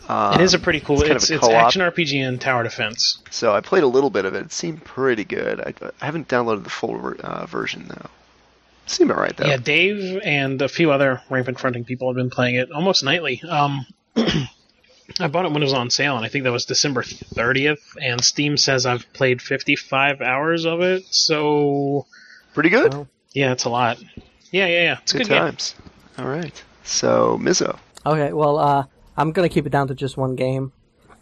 Um, 0.07 0.33
it 0.35 0.41
is 0.41 0.53
a 0.53 0.59
pretty 0.59 0.81
cool. 0.81 0.97
it's 1.01 1.07
kind 1.07 1.15
It's 1.15 1.29
of 1.29 1.31
a 1.31 1.35
it's, 1.37 1.47
co-op. 1.47 1.63
action 1.63 1.81
RPG 1.81 2.27
and 2.27 2.39
tower 2.39 2.61
defense. 2.63 3.19
So 3.31 3.53
I 3.55 3.61
played 3.61 3.83
a 3.83 3.87
little 3.87 4.09
bit 4.09 4.25
of 4.25 4.35
it. 4.35 4.41
It 4.45 4.51
seemed 4.51 4.83
pretty 4.83 5.23
good. 5.23 5.59
I, 5.61 5.73
I 6.01 6.05
haven't 6.05 6.27
downloaded 6.27 6.63
the 6.65 6.69
full 6.69 7.13
uh, 7.21 7.45
version 7.47 7.87
though. 7.87 8.09
Seemed 8.85 9.11
alright 9.11 9.35
though. 9.37 9.47
Yeah, 9.47 9.57
Dave 9.57 10.19
and 10.25 10.61
a 10.61 10.67
few 10.67 10.91
other 10.91 11.21
rampant 11.29 11.57
fronting 11.59 11.85
people 11.85 12.09
have 12.09 12.17
been 12.17 12.29
playing 12.29 12.55
it 12.55 12.71
almost 12.71 13.03
nightly. 13.03 13.41
Um, 13.49 13.85
I 15.19 15.27
bought 15.27 15.45
it 15.45 15.51
when 15.51 15.61
it 15.61 15.65
was 15.65 15.73
on 15.73 15.89
sale, 15.89 16.15
and 16.17 16.25
I 16.25 16.29
think 16.29 16.43
that 16.43 16.51
was 16.51 16.65
December 16.65 17.03
30th. 17.03 17.81
And 18.01 18.23
Steam 18.23 18.57
says 18.57 18.85
I've 18.85 19.11
played 19.13 19.41
55 19.41 20.21
hours 20.21 20.65
of 20.65 20.81
it, 20.81 21.03
so 21.13 22.07
Pretty 22.53 22.69
good. 22.69 23.07
Yeah, 23.33 23.51
it's 23.51 23.65
a 23.65 23.69
lot. 23.69 23.99
Yeah, 24.51 24.67
yeah, 24.67 24.83
yeah. 24.83 24.97
It's 25.01 25.13
a 25.13 25.17
good 25.17 25.27
good 25.27 25.33
game. 25.33 25.41
times. 25.41 25.75
All 26.19 26.27
right. 26.27 26.63
So 26.83 27.39
Mizzo. 27.41 27.77
Okay, 28.05 28.31
well, 28.31 28.59
uh, 28.59 28.85
I'm 29.17 29.31
gonna 29.31 29.49
keep 29.49 29.65
it 29.65 29.71
down 29.71 29.87
to 29.87 29.95
just 29.95 30.17
one 30.17 30.35
game, 30.35 30.71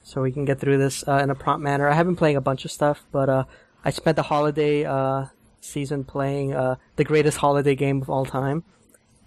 so 0.03 0.21
we 0.21 0.31
can 0.31 0.43
get 0.43 0.59
through 0.59 0.77
this 0.77 1.07
uh, 1.07 1.19
in 1.23 1.29
a 1.29 1.35
prompt 1.35 1.63
manner. 1.63 1.87
I 1.87 1.93
have 1.93 2.05
been 2.05 2.17
playing 2.17 2.35
a 2.35 2.41
bunch 2.41 2.65
of 2.65 2.71
stuff, 2.71 3.05
but 3.11 3.29
uh, 3.29 3.43
I 3.85 3.91
spent 3.91 4.17
the 4.17 4.23
holiday 4.23 4.83
uh, 4.83 5.27
season 5.61 6.03
playing 6.03 6.53
uh, 6.53 6.75
the 6.97 7.05
greatest 7.05 7.37
holiday 7.37 7.75
game 7.75 8.01
of 8.01 8.09
all 8.09 8.25
time, 8.25 8.63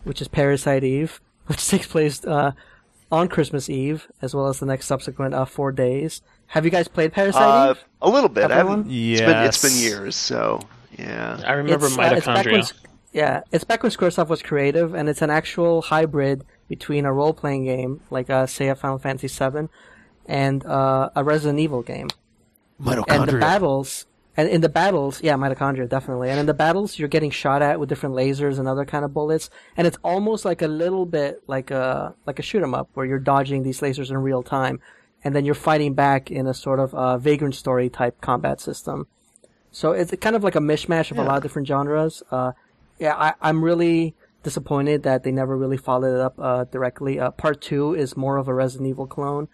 which 0.02 0.20
is 0.20 0.28
Parasite 0.28 0.84
Eve, 0.84 1.20
which 1.46 1.66
takes 1.66 1.86
place 1.86 2.22
uh, 2.26 2.52
on 3.14 3.28
Christmas 3.28 3.70
Eve 3.70 4.08
as 4.20 4.34
well 4.34 4.48
as 4.48 4.58
the 4.58 4.66
next 4.66 4.86
subsequent 4.86 5.34
uh, 5.34 5.44
four 5.44 5.70
days. 5.72 6.20
Have 6.48 6.64
you 6.64 6.70
guys 6.70 6.88
played 6.88 7.12
Parasite 7.12 7.42
Uh, 7.42 7.70
Eve? 7.70 7.84
a 8.02 8.10
little 8.10 8.28
bit. 8.28 8.50
I 8.50 8.58
Everyone? 8.58 8.78
haven't. 8.84 8.92
It's 8.92 9.20
been, 9.20 9.36
it's 9.46 9.62
been 9.62 9.76
years. 9.82 10.16
So 10.16 10.60
yeah. 10.98 11.40
I 11.46 11.52
remember 11.52 11.86
It's, 11.86 11.96
uh, 11.98 12.02
it's 12.02 12.26
back 12.26 12.44
when 12.46 12.54
mitochondria. 12.54 12.58
S- 12.60 12.72
yeah, 13.12 13.42
it's 13.52 13.64
back 13.64 13.82
when 13.84 13.92
Squaresoft 13.92 14.28
was 14.28 14.42
creative, 14.42 14.92
and 14.94 15.08
it's 15.08 15.22
an 15.22 15.30
actual 15.30 15.82
hybrid 15.82 16.44
between 16.68 17.04
a 17.06 17.12
role-playing 17.12 17.64
game, 17.64 18.00
like 18.10 18.28
uh, 18.28 18.44
say 18.46 18.66
a 18.68 18.74
Final 18.74 18.98
Fantasy 18.98 19.28
VII, 19.28 19.68
and 20.26 20.66
uh, 20.66 21.10
a 21.14 21.22
Resident 21.22 21.60
Evil 21.60 21.82
game. 21.82 22.08
Mitochondria. 22.82 23.04
And 23.20 23.28
the 23.28 23.38
battles, 23.38 24.06
and 24.36 24.48
in 24.48 24.60
the 24.60 24.68
battles, 24.68 25.22
yeah, 25.22 25.34
mitochondria 25.34 25.88
definitely. 25.88 26.30
And 26.30 26.40
in 26.40 26.46
the 26.46 26.54
battles, 26.54 26.98
you're 26.98 27.08
getting 27.08 27.30
shot 27.30 27.62
at 27.62 27.78
with 27.78 27.88
different 27.88 28.14
lasers 28.14 28.58
and 28.58 28.66
other 28.66 28.84
kind 28.84 29.04
of 29.04 29.14
bullets, 29.14 29.50
and 29.76 29.86
it's 29.86 29.98
almost 30.02 30.44
like 30.44 30.62
a 30.62 30.68
little 30.68 31.06
bit 31.06 31.42
like 31.46 31.70
a 31.70 32.14
like 32.26 32.38
a 32.38 32.42
shoot 32.42 32.62
'em 32.62 32.74
up 32.74 32.88
where 32.94 33.06
you're 33.06 33.18
dodging 33.18 33.62
these 33.62 33.80
lasers 33.80 34.10
in 34.10 34.16
real 34.18 34.42
time, 34.42 34.80
and 35.22 35.34
then 35.34 35.44
you're 35.44 35.54
fighting 35.54 35.94
back 35.94 36.30
in 36.30 36.46
a 36.46 36.54
sort 36.54 36.80
of 36.80 36.94
uh, 36.94 37.16
Vagrant 37.18 37.54
Story 37.54 37.88
type 37.88 38.20
combat 38.20 38.60
system. 38.60 39.06
So 39.70 39.92
it's 39.92 40.14
kind 40.20 40.36
of 40.36 40.44
like 40.44 40.54
a 40.54 40.60
mishmash 40.60 41.10
of 41.10 41.18
a 41.18 41.24
lot 41.24 41.36
of 41.36 41.42
different 41.42 41.66
genres. 41.66 42.22
Uh, 42.30 42.52
yeah, 42.98 43.16
I, 43.16 43.34
I'm 43.40 43.64
really 43.64 44.14
disappointed 44.44 45.02
that 45.02 45.24
they 45.24 45.32
never 45.32 45.56
really 45.56 45.76
followed 45.76 46.14
it 46.14 46.20
up 46.20 46.38
uh, 46.38 46.64
directly. 46.64 47.18
Uh, 47.18 47.30
part 47.32 47.60
two 47.60 47.94
is 47.94 48.16
more 48.16 48.36
of 48.36 48.46
a 48.46 48.54
Resident 48.54 48.88
Evil 48.88 49.08
clone, 49.08 49.48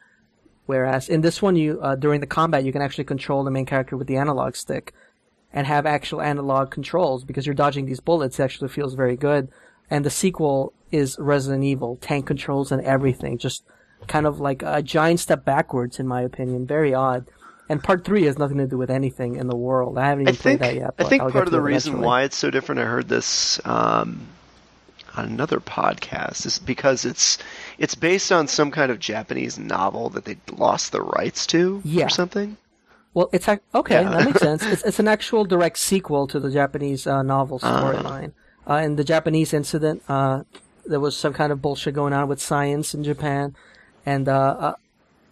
whereas 0.70 1.08
in 1.08 1.20
this 1.20 1.42
one, 1.42 1.56
you 1.56 1.80
uh, 1.82 1.96
during 1.96 2.20
the 2.20 2.32
combat 2.38 2.64
you 2.64 2.72
can 2.72 2.80
actually 2.80 3.08
control 3.14 3.42
the 3.42 3.50
main 3.50 3.66
character 3.66 3.96
with 3.96 4.06
the 4.06 4.16
analog 4.16 4.54
stick 4.54 4.94
and 5.52 5.66
have 5.66 5.84
actual 5.84 6.20
analog 6.22 6.70
controls 6.70 7.24
because 7.24 7.44
you're 7.44 7.62
dodging 7.64 7.86
these 7.86 7.98
bullets. 7.98 8.38
It 8.38 8.44
actually 8.44 8.68
feels 8.68 8.94
very 8.94 9.16
good. 9.16 9.48
And 9.90 10.04
the 10.04 10.10
sequel 10.10 10.72
is 10.92 11.18
Resident 11.18 11.64
Evil, 11.64 11.96
tank 11.96 12.26
controls 12.26 12.70
and 12.70 12.80
everything, 12.82 13.36
just 13.36 13.64
kind 14.06 14.26
of 14.26 14.38
like 14.38 14.62
a 14.64 14.80
giant 14.80 15.18
step 15.18 15.44
backwards 15.44 15.98
in 15.98 16.06
my 16.06 16.22
opinion. 16.22 16.66
Very 16.66 16.94
odd. 16.94 17.26
And 17.68 17.82
part 17.82 18.04
three 18.04 18.24
has 18.24 18.38
nothing 18.38 18.58
to 18.58 18.66
do 18.66 18.78
with 18.78 18.90
anything 18.90 19.34
in 19.36 19.48
the 19.48 19.56
world. 19.56 19.98
I 19.98 20.06
haven't 20.06 20.28
I 20.28 20.30
even 20.30 20.40
played 20.40 20.58
that 20.60 20.74
yet. 20.74 20.94
I 20.98 21.04
think 21.04 21.22
part 21.22 21.48
of 21.48 21.52
the 21.52 21.60
reason 21.60 21.94
eventually. 21.94 22.06
why 22.06 22.22
it's 22.22 22.36
so 22.36 22.50
different. 22.50 22.80
I 22.80 22.84
heard 22.84 23.08
this 23.08 23.60
um, 23.64 24.26
on 25.16 25.24
another 25.26 25.60
podcast 25.60 26.46
is 26.46 26.58
because 26.58 27.04
it's 27.04 27.38
it's 27.78 27.94
based 27.94 28.30
on 28.32 28.46
some 28.48 28.70
kind 28.70 28.90
of 28.92 28.98
Japanese 28.98 29.58
novel 29.58 30.08
that 30.10 30.24
they 30.24 30.36
lost 30.56 30.92
the 30.92 31.02
rights 31.02 31.46
to 31.48 31.80
Yeah. 31.84 32.06
or 32.06 32.08
something. 32.08 32.56
Well, 33.14 33.28
it's 33.32 33.48
ac- 33.48 33.60
okay. 33.74 34.02
Yeah. 34.02 34.10
That 34.10 34.24
makes 34.26 34.40
sense. 34.40 34.62
It's, 34.72 34.82
it's 34.84 34.98
an 35.00 35.08
actual 35.08 35.44
direct 35.44 35.78
sequel 35.78 36.26
to 36.28 36.38
the 36.38 36.50
Japanese 36.50 37.06
uh, 37.06 37.22
novel 37.22 37.58
Ah. 37.62 37.82
storyline. 37.82 38.32
Uh, 38.68 38.74
in 38.84 38.96
the 38.96 39.04
Japanese 39.04 39.52
incident, 39.52 40.02
uh, 40.08 40.44
there 40.86 41.00
was 41.00 41.16
some 41.16 41.32
kind 41.32 41.50
of 41.50 41.60
bullshit 41.60 41.94
going 41.94 42.12
on 42.12 42.28
with 42.28 42.40
science 42.40 42.94
in 42.94 43.02
Japan, 43.02 43.56
and 44.06 44.28
uh, 44.28 44.74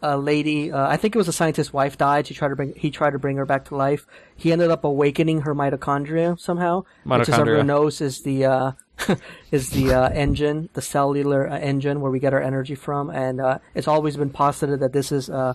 a, 0.03 0.17
lady, 0.17 0.71
uh, 0.71 0.87
I 0.87 0.97
think 0.97 1.15
it 1.15 1.19
was 1.19 1.29
a 1.29 1.33
scientist's 1.33 1.73
wife, 1.73 1.99
died. 1.99 2.27
She 2.27 2.35
tried 2.35 2.49
to 2.49 2.57
bring, 2.57 2.75
he 2.77 2.91
tried 2.91 3.11
to 3.11 3.19
bring 3.19 3.37
her 3.37 3.47
back 3.47 3.67
to 3.67 3.77
life. 3.77 4.07
He 4.37 4.53
ended 4.53 4.71
up 4.71 4.85
awakening 4.85 5.43
her 5.43 5.55
mitochondria 5.55 6.39
somehow, 6.39 6.85
which, 7.05 7.21
as 7.21 7.29
Mitochondria. 7.29 7.39
everyone 7.41 7.67
knows, 7.67 8.01
is 8.01 8.23
the 8.23 8.45
uh, 8.45 8.73
is 9.51 9.71
the 9.71 9.93
uh, 9.93 10.09
engine, 10.11 10.69
the 10.75 10.83
cellular 10.83 11.49
uh, 11.49 11.59
engine 11.59 12.01
where 12.01 12.11
we 12.11 12.19
get 12.19 12.35
our 12.35 12.43
energy 12.43 12.75
from. 12.75 13.11
And 13.11 13.41
uh, 13.41 13.59
it's 13.75 13.89
always 13.89 14.17
been 14.17 14.31
posited 14.31 14.81
that 14.81 14.93
this 14.93 15.13
is 15.13 15.31
uh, 15.31 15.55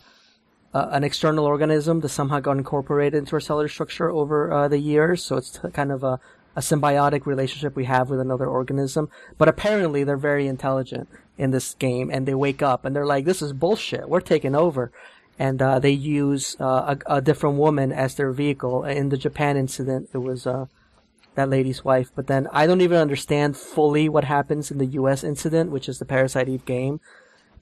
uh, 0.73 0.87
an 0.91 1.03
external 1.03 1.45
organism 1.45 1.99
that 2.01 2.09
somehow 2.09 2.39
got 2.39 2.57
incorporated 2.57 3.17
into 3.17 3.33
our 3.33 3.39
cellular 3.39 3.67
structure 3.67 4.09
over 4.09 4.51
uh, 4.51 4.67
the 4.67 4.79
years. 4.79 5.23
So 5.23 5.37
it's 5.37 5.51
t- 5.51 5.69
kind 5.71 5.91
of 5.91 6.03
a 6.03 6.19
a 6.55 6.61
symbiotic 6.61 7.25
relationship 7.25 7.75
we 7.75 7.85
have 7.85 8.09
with 8.09 8.19
another 8.19 8.45
organism. 8.45 9.09
But 9.37 9.47
apparently 9.47 10.03
they're 10.03 10.17
very 10.17 10.47
intelligent 10.47 11.09
in 11.37 11.51
this 11.51 11.73
game 11.75 12.09
and 12.11 12.27
they 12.27 12.35
wake 12.35 12.61
up 12.61 12.85
and 12.85 12.95
they're 12.95 13.05
like, 13.05 13.25
this 13.25 13.41
is 13.41 13.53
bullshit. 13.53 14.07
We're 14.09 14.21
taking 14.21 14.55
over. 14.55 14.91
And, 15.39 15.61
uh, 15.61 15.79
they 15.79 15.91
use, 15.91 16.55
uh, 16.59 16.95
a, 17.07 17.15
a 17.15 17.21
different 17.21 17.57
woman 17.57 17.91
as 17.91 18.15
their 18.15 18.31
vehicle. 18.31 18.83
In 18.83 19.09
the 19.09 19.17
Japan 19.17 19.57
incident, 19.57 20.09
it 20.13 20.19
was, 20.19 20.45
uh, 20.45 20.67
that 21.35 21.49
lady's 21.49 21.83
wife. 21.83 22.11
But 22.15 22.27
then 22.27 22.47
I 22.51 22.67
don't 22.67 22.81
even 22.81 22.97
understand 22.97 23.57
fully 23.57 24.07
what 24.07 24.25
happens 24.25 24.69
in 24.69 24.77
the 24.77 24.85
U.S. 24.85 25.23
incident, 25.23 25.71
which 25.71 25.89
is 25.89 25.99
the 25.99 26.05
Parasite 26.05 26.49
Eve 26.49 26.65
game. 26.65 26.99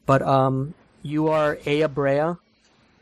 But 0.05 0.21
um, 0.21 0.73
you 1.01 1.29
are 1.29 1.57
Aya 1.65 1.87
Brea, 1.87 2.35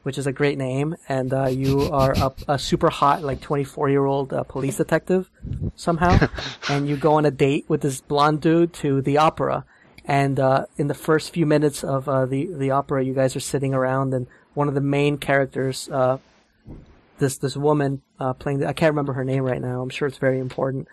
which 0.03 0.17
is 0.17 0.27
a 0.27 0.31
great 0.31 0.57
name, 0.57 0.95
and 1.07 1.33
uh, 1.33 1.47
you 1.47 1.89
are 1.91 2.11
a, 2.13 2.31
a 2.47 2.59
super 2.59 2.89
hot, 2.89 3.23
like 3.23 3.41
24 3.41 3.89
year 3.89 4.05
old 4.05 4.33
uh, 4.33 4.43
police 4.43 4.77
detective 4.77 5.29
somehow, 5.75 6.17
and 6.69 6.87
you 6.87 6.95
go 6.97 7.13
on 7.15 7.25
a 7.25 7.31
date 7.31 7.65
with 7.67 7.81
this 7.81 8.01
blonde 8.01 8.41
dude 8.41 8.73
to 8.73 9.01
the 9.01 9.17
opera. 9.17 9.65
And 10.05 10.39
uh, 10.39 10.65
in 10.77 10.87
the 10.87 10.93
first 10.95 11.33
few 11.33 11.45
minutes 11.45 11.83
of 11.83 12.09
uh, 12.09 12.25
the 12.25 12.49
the 12.57 12.71
opera, 12.71 13.03
you 13.03 13.13
guys 13.13 13.35
are 13.35 13.41
sitting 13.41 13.73
around, 13.73 14.13
and 14.13 14.27
one 14.55 14.67
of 14.67 14.73
the 14.73 14.81
main 14.81 15.17
characters, 15.17 15.87
uh, 15.89 16.17
this 17.19 17.37
this 17.37 17.55
woman 17.55 18.01
uh, 18.19 18.33
playing, 18.33 18.59
the, 18.59 18.67
I 18.67 18.73
can't 18.73 18.91
remember 18.91 19.13
her 19.13 19.23
name 19.25 19.43
right 19.43 19.61
now. 19.61 19.81
I'm 19.81 19.89
sure 19.89 20.07
it's 20.07 20.17
very 20.17 20.39
important, 20.39 20.87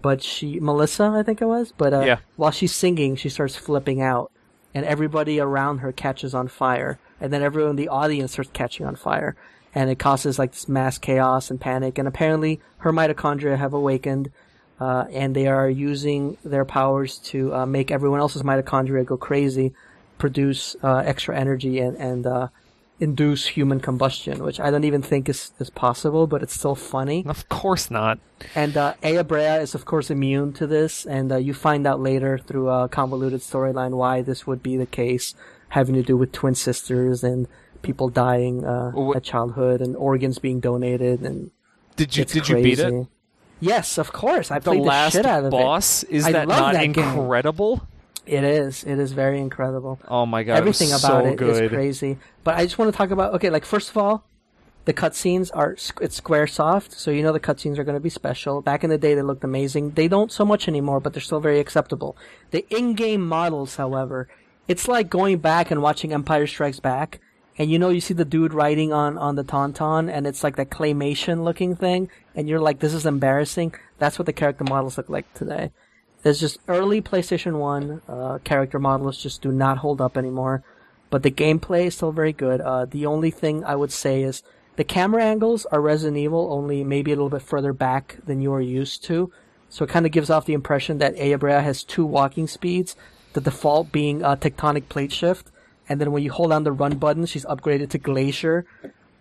but 0.00 0.22
she 0.22 0.58
Melissa, 0.60 1.04
I 1.14 1.22
think 1.22 1.42
it 1.42 1.46
was. 1.46 1.72
But 1.76 1.92
uh, 1.92 2.04
Yeah. 2.06 2.18
while 2.36 2.50
she's 2.50 2.74
singing, 2.74 3.16
she 3.16 3.28
starts 3.28 3.56
flipping 3.56 4.00
out, 4.00 4.32
and 4.72 4.86
everybody 4.86 5.38
around 5.40 5.78
her 5.78 5.92
catches 5.92 6.34
on 6.34 6.48
fire, 6.48 6.98
and 7.22 7.32
then 7.32 7.42
everyone 7.42 7.70
in 7.70 7.76
the 7.76 7.88
audience 7.88 8.32
starts 8.32 8.50
catching 8.52 8.84
on 8.84 8.96
fire, 8.96 9.36
and 9.74 9.88
it 9.88 9.98
causes 9.98 10.38
like 10.38 10.52
this 10.52 10.68
mass 10.68 10.98
chaos 10.98 11.50
and 11.50 11.60
panic. 11.60 11.96
And 11.96 12.06
apparently, 12.06 12.60
her 12.78 12.92
mitochondria 12.92 13.56
have 13.56 13.72
awakened, 13.72 14.30
uh, 14.80 15.04
and 15.10 15.34
they 15.34 15.46
are 15.46 15.70
using 15.70 16.36
their 16.44 16.64
powers 16.64 17.18
to 17.30 17.54
uh, 17.54 17.64
make 17.64 17.90
everyone 17.90 18.20
else's 18.20 18.42
mitochondria 18.42 19.06
go 19.06 19.16
crazy, 19.16 19.72
produce 20.18 20.76
uh, 20.82 20.96
extra 20.96 21.38
energy, 21.38 21.78
and 21.78 21.96
and 21.96 22.26
uh, 22.26 22.48
induce 23.02 23.46
human 23.46 23.80
combustion, 23.80 24.44
which 24.44 24.60
I 24.60 24.70
don't 24.70 24.84
even 24.84 25.02
think 25.02 25.28
is, 25.28 25.50
is 25.58 25.70
possible, 25.70 26.28
but 26.28 26.42
it's 26.42 26.54
still 26.54 26.76
funny. 26.76 27.24
Of 27.26 27.48
course 27.48 27.90
not. 27.90 28.20
And 28.54 28.76
uh, 28.76 28.94
Aya 29.02 29.24
Brea 29.24 29.60
is, 29.60 29.74
of 29.74 29.84
course, 29.84 30.08
immune 30.08 30.52
to 30.54 30.68
this, 30.68 31.04
and 31.04 31.32
uh, 31.32 31.36
you 31.36 31.52
find 31.52 31.84
out 31.84 32.00
later 32.00 32.38
through 32.38 32.68
a 32.68 32.88
convoluted 32.88 33.40
storyline 33.40 33.90
why 33.90 34.22
this 34.22 34.46
would 34.46 34.62
be 34.62 34.76
the 34.76 34.86
case, 34.86 35.34
having 35.72 35.94
to 35.94 36.02
do 36.02 36.16
with 36.16 36.32
twin 36.32 36.54
sisters 36.54 37.24
and 37.24 37.48
people 37.82 38.08
dying 38.08 38.64
uh, 38.64 38.92
Well, 38.94 39.16
at 39.16 39.22
childhood 39.24 39.80
and 39.80 39.96
organs 39.96 40.38
being 40.38 40.60
donated, 40.60 41.20
and 41.22 41.50
Did 41.96 42.16
you 42.16 42.24
did 42.24 42.48
you 42.48 42.56
beat 42.56 42.78
it? 42.78 43.06
Yes, 43.60 43.96
of 43.98 44.12
course. 44.12 44.50
I 44.50 44.58
The 44.58 44.70
played 44.70 44.80
the, 44.82 44.86
last 44.86 45.12
shit 45.14 45.26
out 45.26 45.40
of 45.40 45.46
it. 45.46 45.50
The 45.50 45.56
last 45.56 45.64
boss 45.64 46.02
is 46.04 46.26
I 46.26 46.32
that 46.32 46.48
not 46.48 46.72
that 46.74 46.84
incredible? 46.84 47.86
it. 48.26 48.38
It 48.38 48.44
is. 48.44 48.84
It 48.84 48.98
is 48.98 49.12
very 49.12 49.40
incredible. 49.40 49.98
Oh 50.08 50.26
my 50.26 50.42
god, 50.42 50.58
Everything 50.58 50.88
it 50.90 50.98
about 51.02 51.24
so 51.24 51.26
it 51.30 51.40
is 51.42 51.58
good. 51.60 51.70
crazy. 51.70 52.18
But 52.44 52.56
I 52.56 52.64
just 52.64 52.78
want 52.78 52.92
to 52.92 52.96
talk 52.96 53.10
about 53.10 53.34
okay, 53.34 53.50
like 53.50 53.64
first 53.64 53.90
of 53.90 53.96
all, 53.96 54.24
the 54.84 54.92
cutscenes 54.92 55.50
are 55.54 55.72
it's 55.72 56.20
SquareSoft, 56.20 56.92
so 56.92 57.10
you 57.10 57.22
know 57.22 57.32
the 57.32 57.40
cutscenes 57.48 57.78
are 57.78 57.84
going 57.84 57.96
to 57.96 58.00
be 58.00 58.10
special. 58.10 58.62
Back 58.62 58.84
in 58.84 58.90
the 58.90 58.98
day, 58.98 59.14
they 59.14 59.22
looked 59.22 59.44
amazing. 59.44 59.92
They 59.92 60.08
don't 60.08 60.30
so 60.32 60.44
much 60.44 60.66
anymore, 60.68 61.00
but 61.00 61.12
they're 61.14 61.22
still 61.30 61.40
very 61.40 61.60
acceptable. 61.60 62.16
The 62.50 62.64
in-game 62.70 63.24
models, 63.26 63.76
however, 63.76 64.28
it's 64.68 64.88
like 64.88 65.10
going 65.10 65.38
back 65.38 65.70
and 65.70 65.82
watching 65.82 66.12
Empire 66.12 66.46
Strikes 66.46 66.80
Back, 66.80 67.20
and 67.58 67.70
you 67.70 67.78
know 67.78 67.90
you 67.90 68.00
see 68.00 68.14
the 68.14 68.24
dude 68.24 68.54
riding 68.54 68.92
on 68.92 69.18
on 69.18 69.36
the 69.36 69.44
tauntaun, 69.44 70.10
and 70.12 70.26
it's 70.26 70.42
like 70.42 70.56
that 70.56 70.70
claymation 70.70 71.44
looking 71.44 71.76
thing, 71.76 72.08
and 72.34 72.48
you're 72.48 72.60
like, 72.60 72.80
this 72.80 72.94
is 72.94 73.06
embarrassing. 73.06 73.74
That's 73.98 74.18
what 74.18 74.26
the 74.26 74.32
character 74.32 74.64
models 74.64 74.96
look 74.96 75.08
like 75.08 75.32
today. 75.34 75.70
There's 76.22 76.40
just 76.40 76.58
early 76.68 77.02
PlayStation 77.02 77.58
1 77.58 78.02
uh, 78.08 78.38
character 78.44 78.78
models 78.78 79.20
just 79.20 79.42
do 79.42 79.50
not 79.50 79.78
hold 79.78 80.00
up 80.00 80.16
anymore. 80.16 80.62
But 81.10 81.24
the 81.24 81.30
gameplay 81.30 81.86
is 81.86 81.96
still 81.96 82.12
very 82.12 82.32
good. 82.32 82.60
Uh, 82.60 82.86
the 82.86 83.04
only 83.06 83.30
thing 83.30 83.64
I 83.64 83.76
would 83.76 83.92
say 83.92 84.22
is 84.22 84.42
the 84.76 84.84
camera 84.84 85.22
angles 85.22 85.66
are 85.66 85.80
Resident 85.80 86.16
Evil, 86.16 86.50
only 86.50 86.84
maybe 86.84 87.12
a 87.12 87.16
little 87.16 87.28
bit 87.28 87.42
further 87.42 87.74
back 87.74 88.16
than 88.24 88.40
you 88.40 88.52
are 88.54 88.62
used 88.62 89.04
to. 89.04 89.30
So 89.68 89.84
it 89.84 89.90
kind 89.90 90.06
of 90.06 90.12
gives 90.12 90.30
off 90.30 90.46
the 90.46 90.54
impression 90.54 90.98
that 90.98 91.18
Aya 91.18 91.36
Brea 91.36 91.60
has 91.60 91.84
two 91.84 92.06
walking 92.06 92.46
speeds, 92.46 92.96
the 93.32 93.40
default 93.40 93.92
being 93.92 94.22
uh, 94.22 94.36
tectonic 94.36 94.88
plate 94.88 95.12
shift. 95.12 95.48
And 95.88 96.00
then 96.00 96.12
when 96.12 96.22
you 96.22 96.30
hold 96.30 96.50
down 96.50 96.64
the 96.64 96.72
run 96.72 96.96
button, 96.96 97.26
she's 97.26 97.44
upgraded 97.44 97.90
to 97.90 97.98
Glacier. 97.98 98.64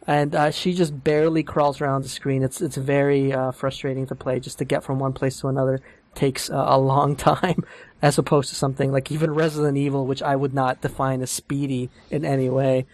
And 0.07 0.33
uh, 0.35 0.51
she 0.51 0.73
just 0.73 1.03
barely 1.03 1.43
crawls 1.43 1.81
around 1.81 2.03
the 2.03 2.09
screen. 2.09 2.43
It's 2.43 2.61
it's 2.61 2.77
very 2.77 3.31
uh, 3.33 3.51
frustrating 3.51 4.07
to 4.07 4.15
play. 4.15 4.39
Just 4.39 4.57
to 4.57 4.65
get 4.65 4.83
from 4.83 4.99
one 4.99 5.13
place 5.13 5.39
to 5.41 5.47
another 5.47 5.81
takes 6.15 6.49
uh, 6.49 6.65
a 6.67 6.79
long 6.79 7.15
time, 7.31 7.63
as 8.01 8.17
opposed 8.17 8.49
to 8.49 8.55
something 8.55 8.91
like 8.91 9.11
even 9.11 9.33
Resident 9.33 9.77
Evil, 9.77 10.05
which 10.05 10.23
I 10.23 10.35
would 10.35 10.53
not 10.53 10.81
define 10.81 11.21
as 11.21 11.29
speedy 11.29 11.89
in 12.09 12.25
any 12.25 12.49
way. 12.49 12.87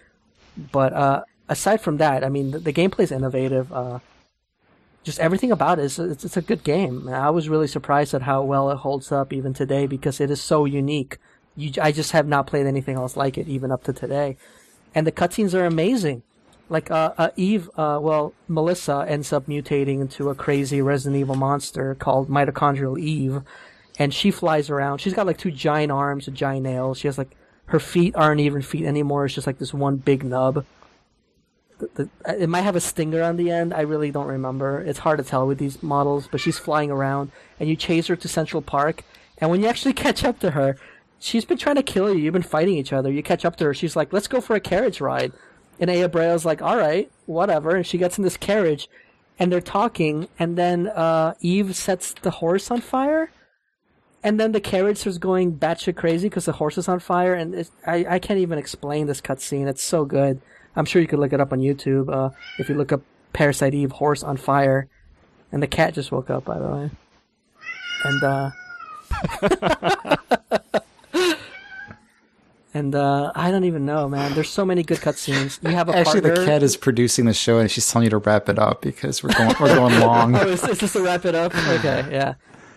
But 0.71 0.93
uh, 0.93 1.23
aside 1.47 1.81
from 1.81 1.97
that, 1.97 2.23
I 2.23 2.29
mean, 2.29 2.51
the, 2.51 2.59
the 2.59 2.73
gameplay 2.73 3.01
is 3.01 3.11
innovative. 3.11 3.71
Just 5.03 5.19
everything 5.19 5.51
about 5.51 5.79
it 5.79 5.85
is 5.85 5.99
it's, 5.99 6.25
it's 6.25 6.37
a 6.37 6.41
good 6.41 6.63
game. 6.63 7.07
I 7.07 7.29
was 7.29 7.47
really 7.47 7.67
surprised 7.67 8.13
at 8.13 8.23
how 8.23 8.43
well 8.43 8.69
it 8.71 8.77
holds 8.77 9.11
up 9.11 9.31
even 9.31 9.53
today 9.53 9.87
because 9.87 10.19
it 10.19 10.29
is 10.29 10.41
so 10.41 10.65
unique. 10.65 11.17
You, 11.55 11.71
I 11.81 11.91
just 11.91 12.11
have 12.11 12.27
not 12.27 12.47
played 12.47 12.65
anything 12.65 12.97
else 12.97 13.15
like 13.15 13.37
it 13.37 13.47
even 13.47 13.71
up 13.71 13.83
to 13.85 13.93
today, 13.93 14.37
and 14.93 15.07
the 15.07 15.11
cutscenes 15.11 15.53
are 15.53 15.65
amazing. 15.65 16.23
Like 16.69 16.91
uh, 16.91 17.13
uh, 17.17 17.29
Eve, 17.37 17.69
uh, 17.77 17.99
well, 18.01 18.33
Melissa 18.49 19.05
ends 19.07 19.31
up 19.31 19.47
mutating 19.47 20.01
into 20.01 20.29
a 20.29 20.35
crazy 20.35 20.81
Resident 20.81 21.19
Evil 21.19 21.35
monster 21.35 21.95
called 21.95 22.29
Mitochondrial 22.29 22.99
Eve, 22.99 23.41
and 23.97 24.13
she 24.13 24.31
flies 24.31 24.69
around. 24.69 24.99
She's 24.99 25.13
got 25.13 25.25
like 25.25 25.37
two 25.37 25.51
giant 25.51 25.91
arms, 25.91 26.27
and 26.27 26.35
giant 26.35 26.63
nails. 26.63 26.99
She 26.99 27.07
has 27.07 27.17
like 27.17 27.35
her 27.67 27.79
feet 27.79 28.15
aren't 28.15 28.41
even 28.41 28.61
feet 28.61 28.85
anymore. 28.85 29.25
It's 29.25 29.35
just 29.35 29.47
like 29.47 29.59
this 29.59 29.73
one 29.73 29.97
big 29.97 30.23
nub. 30.23 30.65
The, 31.79 31.89
the, 32.25 32.43
it 32.43 32.49
might 32.49 32.61
have 32.61 32.75
a 32.75 32.81
stinger 32.81 33.21
on 33.21 33.37
the 33.37 33.51
end. 33.51 33.73
I 33.73 33.81
really 33.81 34.11
don't 34.11 34.27
remember. 34.27 34.81
It's 34.81 34.99
hard 34.99 35.19
to 35.19 35.23
tell 35.23 35.45
with 35.45 35.59
these 35.59 35.83
models, 35.83 36.27
but 36.31 36.39
she's 36.39 36.57
flying 36.57 36.89
around, 36.89 37.31
and 37.59 37.69
you 37.69 37.75
chase 37.75 38.07
her 38.07 38.15
to 38.15 38.27
Central 38.27 38.61
Park. 38.61 39.03
And 39.37 39.51
when 39.51 39.61
you 39.61 39.67
actually 39.67 39.93
catch 40.05 40.23
up 40.23 40.39
to 40.39 40.51
her, 40.51 40.77
she's 41.19 41.45
been 41.45 41.57
trying 41.57 41.75
to 41.75 41.83
kill 41.83 42.13
you. 42.13 42.19
You've 42.19 42.33
been 42.33 42.41
fighting 42.41 42.75
each 42.75 42.93
other. 42.93 43.11
You 43.11 43.23
catch 43.23 43.45
up 43.45 43.55
to 43.57 43.65
her. 43.65 43.73
She's 43.73 43.95
like, 43.95 44.13
"Let's 44.13 44.27
go 44.27 44.41
for 44.41 44.55
a 44.55 44.59
carriage 44.59 45.01
ride." 45.01 45.33
And 45.79 45.89
Aya 45.89 46.09
Brea's 46.09 46.45
like, 46.45 46.61
"All 46.61 46.77
right, 46.77 47.11
whatever." 47.25 47.75
And 47.75 47.85
she 47.85 47.97
gets 47.97 48.17
in 48.17 48.23
this 48.23 48.37
carriage, 48.37 48.89
and 49.39 49.51
they're 49.51 49.61
talking. 49.61 50.27
And 50.39 50.57
then 50.57 50.87
uh, 50.87 51.35
Eve 51.41 51.75
sets 51.75 52.13
the 52.13 52.31
horse 52.31 52.71
on 52.71 52.81
fire, 52.81 53.31
and 54.23 54.39
then 54.39 54.51
the 54.51 54.61
carriage 54.61 54.97
starts 54.97 55.17
going 55.17 55.57
batshit 55.57 55.95
crazy 55.95 56.29
because 56.29 56.45
the 56.45 56.53
horse 56.53 56.77
is 56.77 56.87
on 56.87 56.99
fire. 56.99 57.33
And 57.33 57.69
I 57.85 58.05
I 58.09 58.19
can't 58.19 58.39
even 58.39 58.57
explain 58.57 59.07
this 59.07 59.21
cutscene. 59.21 59.67
It's 59.67 59.83
so 59.83 60.05
good. 60.05 60.41
I'm 60.77 60.85
sure 60.85 61.01
you 61.01 61.07
could 61.07 61.19
look 61.19 61.33
it 61.33 61.41
up 61.41 61.51
on 61.51 61.59
YouTube 61.59 62.13
uh, 62.13 62.29
if 62.59 62.69
you 62.69 62.75
look 62.75 62.91
up 62.91 63.01
Parasite 63.33 63.73
Eve 63.73 63.91
horse 63.91 64.23
on 64.23 64.37
fire. 64.37 64.87
And 65.51 65.61
the 65.63 65.67
cat 65.67 65.95
just 65.95 66.11
woke 66.11 66.29
up, 66.29 66.45
by 66.45 66.59
the 66.59 66.67
way. 66.67 66.91
And 68.03 68.23
uh, 68.23 68.51
and 72.73 72.93
uh, 72.93 73.31
I 73.33 73.49
don't 73.49 73.63
even 73.63 73.85
know, 73.85 74.07
man. 74.07 74.33
There's 74.33 74.49
so 74.49 74.65
many 74.65 74.83
good 74.83 74.99
cutscenes. 74.99 75.63
You 75.63 75.75
have 75.75 75.89
a 75.89 75.95
Actually, 75.95 76.21
partner. 76.21 76.41
the 76.41 76.45
cat 76.45 76.63
is 76.63 76.77
producing 76.77 77.25
the 77.25 77.33
show, 77.33 77.57
and 77.59 77.71
she's 77.71 77.89
telling 77.89 78.03
you 78.03 78.09
to 78.11 78.17
wrap 78.17 78.49
it 78.49 78.59
up 78.59 78.81
because 78.81 79.23
we're 79.23 79.33
going 79.33 79.55
we're 79.59 79.73
going 79.73 79.99
long. 79.99 80.35
oh, 80.39 80.47
is, 80.47 80.63
is 80.63 80.79
this 80.79 80.93
to 80.93 81.01
wrap 81.01 81.25
it 81.25 81.33
up? 81.33 81.55
Okay, 81.55 82.07
yeah. 82.11 82.35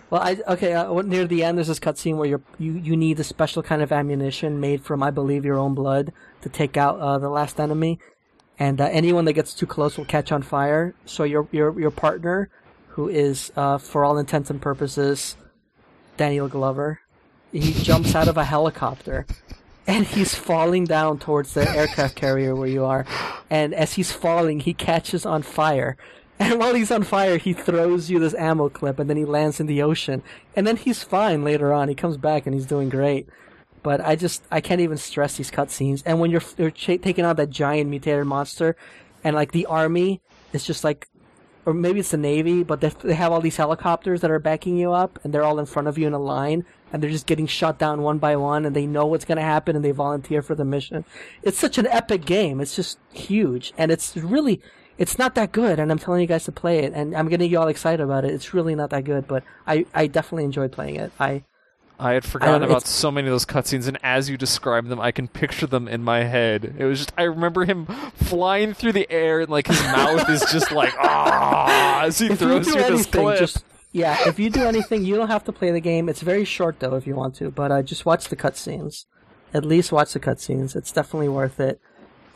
Well, 0.08 0.22
I 0.22 0.38
okay. 0.48 0.72
Uh, 0.72 1.02
near 1.02 1.26
the 1.26 1.44
end, 1.44 1.58
there's 1.58 1.68
this 1.68 1.80
cutscene 1.80 2.16
where 2.16 2.28
you're, 2.28 2.42
you 2.58 2.72
you 2.72 2.96
need 2.96 3.20
a 3.20 3.24
special 3.24 3.62
kind 3.62 3.82
of 3.82 3.92
ammunition 3.92 4.60
made 4.60 4.82
from, 4.82 5.02
I 5.02 5.10
believe, 5.10 5.44
your 5.44 5.58
own 5.58 5.74
blood 5.74 6.12
to 6.43 6.49
take 6.49 6.77
out 6.77 6.99
uh, 6.99 7.19
the 7.19 7.28
last 7.28 7.60
enemy, 7.60 7.99
and 8.59 8.81
uh, 8.81 8.89
anyone 8.91 9.25
that 9.27 9.35
gets 9.35 9.55
too 9.55 9.67
close 9.67 9.97
will 9.97 10.05
catch 10.05 10.33
on 10.33 10.43
fire. 10.43 10.94
So 11.07 11.25
your 11.25 11.49
your 11.52 11.78
your 11.78 11.91
partner, 11.91 12.51
who 12.89 13.09
is, 13.09 13.52
uh, 13.57 13.78
for 13.78 14.05
all 14.05 14.19
intents 14.19 14.51
and 14.51 14.60
purposes, 14.60 15.36
Danny 16.17 16.39
Glover, 16.49 17.01
he 17.52 17.73
jumps 17.83 18.15
out 18.15 18.28
of 18.28 18.36
a 18.36 18.44
helicopter. 18.44 19.27
And 19.86 20.07
he's 20.07 20.35
falling 20.35 20.85
down 20.85 21.19
towards 21.19 21.55
the 21.55 21.69
aircraft 21.69 22.15
carrier 22.15 22.55
where 22.55 22.69
you 22.69 22.85
are. 22.85 23.07
And 23.49 23.75
as 23.75 23.94
he's 23.94 24.12
falling, 24.12 24.60
he 24.60 24.73
catches 24.73 25.27
on 25.27 25.43
fire. 25.43 25.97
And 26.41 26.59
while 26.59 26.75
he's 26.75 26.91
on 26.91 27.02
fire, 27.02 27.36
he 27.36 27.52
throws 27.52 28.09
you 28.09 28.19
this 28.19 28.35
ammo 28.35 28.70
clip, 28.70 28.99
and 28.99 29.10
then 29.10 29.19
he 29.19 29.27
lands 29.27 29.60
in 29.60 29.67
the 29.67 29.83
ocean. 29.83 30.23
And 30.57 30.67
then 30.67 30.77
he's 30.77 31.02
fine 31.02 31.44
later 31.44 31.70
on. 31.73 31.89
He 31.89 31.94
comes 31.94 32.17
back 32.17 32.47
and 32.47 32.55
he's 32.55 32.65
doing 32.65 32.89
great. 32.89 33.28
But 33.83 34.00
I 34.00 34.17
just 34.17 34.42
I 34.50 34.60
can't 34.60 34.81
even 34.81 34.99
stress 34.99 35.36
these 35.36 35.50
cutscenes. 35.50 36.02
And 36.05 36.20
when 36.20 36.31
you're 36.31 36.42
you're 36.59 36.70
ch- 36.70 37.00
taking 37.00 37.25
out 37.25 37.36
that 37.36 37.50
giant 37.50 37.91
mutated 37.91 38.26
monster, 38.26 38.76
and 39.25 39.34
like 39.34 39.52
the 39.52 39.67
army 39.67 40.20
is 40.52 40.65
just 40.65 40.84
like, 40.84 41.09
or 41.65 41.73
maybe 41.73 42.00
it's 42.00 42.10
the 42.10 42.17
navy, 42.17 42.62
but 42.62 42.81
they 42.81 42.91
they 43.02 43.15
have 43.15 43.33
all 43.33 43.41
these 43.41 43.57
helicopters 43.57 44.20
that 44.20 44.31
are 44.31 44.39
backing 44.39 44.76
you 44.76 44.92
up, 44.92 45.18
and 45.25 45.33
they're 45.33 45.44
all 45.44 45.59
in 45.59 45.67
front 45.67 45.89
of 45.89 45.97
you 45.97 46.07
in 46.07 46.12
a 46.12 46.18
line, 46.18 46.65
and 46.92 47.02
they're 47.02 47.10
just 47.10 47.26
getting 47.26 47.47
shot 47.47 47.78
down 47.78 48.02
one 48.02 48.18
by 48.18 48.36
one, 48.36 48.67
and 48.67 48.76
they 48.76 48.86
know 48.86 49.07
what's 49.07 49.25
to 49.25 49.41
happen, 49.41 49.76
and 49.76 49.84
they 49.84 49.92
volunteer 49.92 50.42
for 50.42 50.55
the 50.55 50.65
mission. 50.65 51.05
It's 51.42 51.59
such 51.59 51.78
an 51.78 51.86
epic 51.86 52.25
game. 52.25 52.60
It's 52.60 52.76
just 52.76 52.99
huge, 53.12 53.73
and 53.78 53.91
it's 53.91 54.17
really 54.17 54.60
it's 55.00 55.18
not 55.18 55.34
that 55.34 55.50
good, 55.50 55.78
and 55.78 55.91
I'm 55.91 55.99
telling 55.99 56.20
you 56.20 56.26
guys 56.26 56.44
to 56.44 56.52
play 56.52 56.81
it, 56.81 56.92
and 56.92 57.17
I'm 57.17 57.31
getting 57.31 57.50
you 57.50 57.59
all 57.59 57.68
excited 57.68 58.02
about 58.02 58.26
it. 58.26 58.34
It's 58.34 58.52
really 58.52 58.75
not 58.75 58.91
that 58.91 59.05
good, 59.05 59.26
but 59.26 59.42
I, 59.67 59.86
I 59.94 60.07
definitely 60.07 60.44
enjoyed 60.44 60.73
playing 60.73 60.97
it. 60.97 61.10
I 61.18 61.42
I 62.00 62.12
had 62.14 62.24
forgotten 62.24 62.62
know, 62.62 62.68
about 62.68 62.86
so 62.86 63.10
many 63.10 63.28
of 63.28 63.32
those 63.32 63.44
cutscenes, 63.44 63.86
and 63.86 63.98
as 64.02 64.30
you 64.30 64.36
describe 64.36 64.88
them, 64.88 64.98
I 64.98 65.12
can 65.12 65.28
picture 65.28 65.66
them 65.66 65.86
in 65.86 66.02
my 66.02 66.24
head. 66.24 66.74
It 66.78 66.84
was 66.84 66.98
just 66.98 67.12
I 67.18 67.24
remember 67.24 67.64
him 67.66 67.86
flying 68.14 68.72
through 68.72 68.92
the 68.92 69.10
air, 69.10 69.40
and 69.40 69.50
like 69.50 69.66
his 69.66 69.80
mouth 69.82 70.28
is 70.30 70.40
just 70.50 70.72
like 70.72 70.94
ah 70.98 72.02
as 72.02 72.18
he 72.18 72.28
if 72.28 72.38
throws 72.38 72.66
you 72.66 72.72
through 72.72 72.82
this 72.82 73.06
anything, 73.06 73.22
clip. 73.22 73.38
just 73.38 73.64
yeah, 73.92 74.16
if 74.28 74.38
you 74.38 74.50
do 74.50 74.64
anything, 74.64 75.04
you 75.04 75.16
don't 75.16 75.28
have 75.28 75.44
to 75.44 75.52
play 75.52 75.70
the 75.70 75.80
game. 75.80 76.08
It's 76.08 76.22
very 76.22 76.44
short 76.44 76.80
though, 76.80 76.94
if 76.94 77.06
you 77.06 77.14
want 77.16 77.34
to, 77.36 77.50
but 77.50 77.70
uh, 77.72 77.82
just 77.82 78.06
watch 78.06 78.28
the 78.28 78.36
cutscenes. 78.36 79.04
At 79.52 79.64
least 79.64 79.90
watch 79.92 80.12
the 80.12 80.20
cutscenes. 80.20 80.76
It's 80.76 80.92
definitely 80.92 81.28
worth 81.28 81.58
it. 81.58 81.80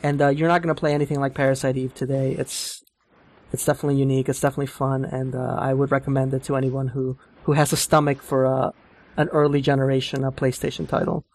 And 0.03 0.21
uh, 0.21 0.27
you're 0.27 0.49
not 0.49 0.61
going 0.61 0.75
to 0.75 0.79
play 0.79 0.93
anything 0.93 1.19
like 1.19 1.33
Parasite 1.33 1.77
Eve 1.77 1.93
today. 1.93 2.33
It's 2.33 2.83
it's 3.53 3.65
definitely 3.65 3.99
unique. 3.99 4.27
It's 4.27 4.41
definitely 4.41 4.67
fun, 4.67 5.05
and 5.05 5.33
uh, 5.33 5.55
I 5.57 5.73
would 5.73 5.91
recommend 5.91 6.33
it 6.33 6.43
to 6.43 6.55
anyone 6.57 6.89
who 6.89 7.17
who 7.43 7.53
has 7.53 7.71
a 7.71 7.77
stomach 7.77 8.21
for 8.21 8.45
uh, 8.45 8.71
an 9.17 9.29
early 9.29 9.61
generation 9.61 10.23
uh, 10.23 10.31
PlayStation 10.31 10.87
title. 10.87 11.25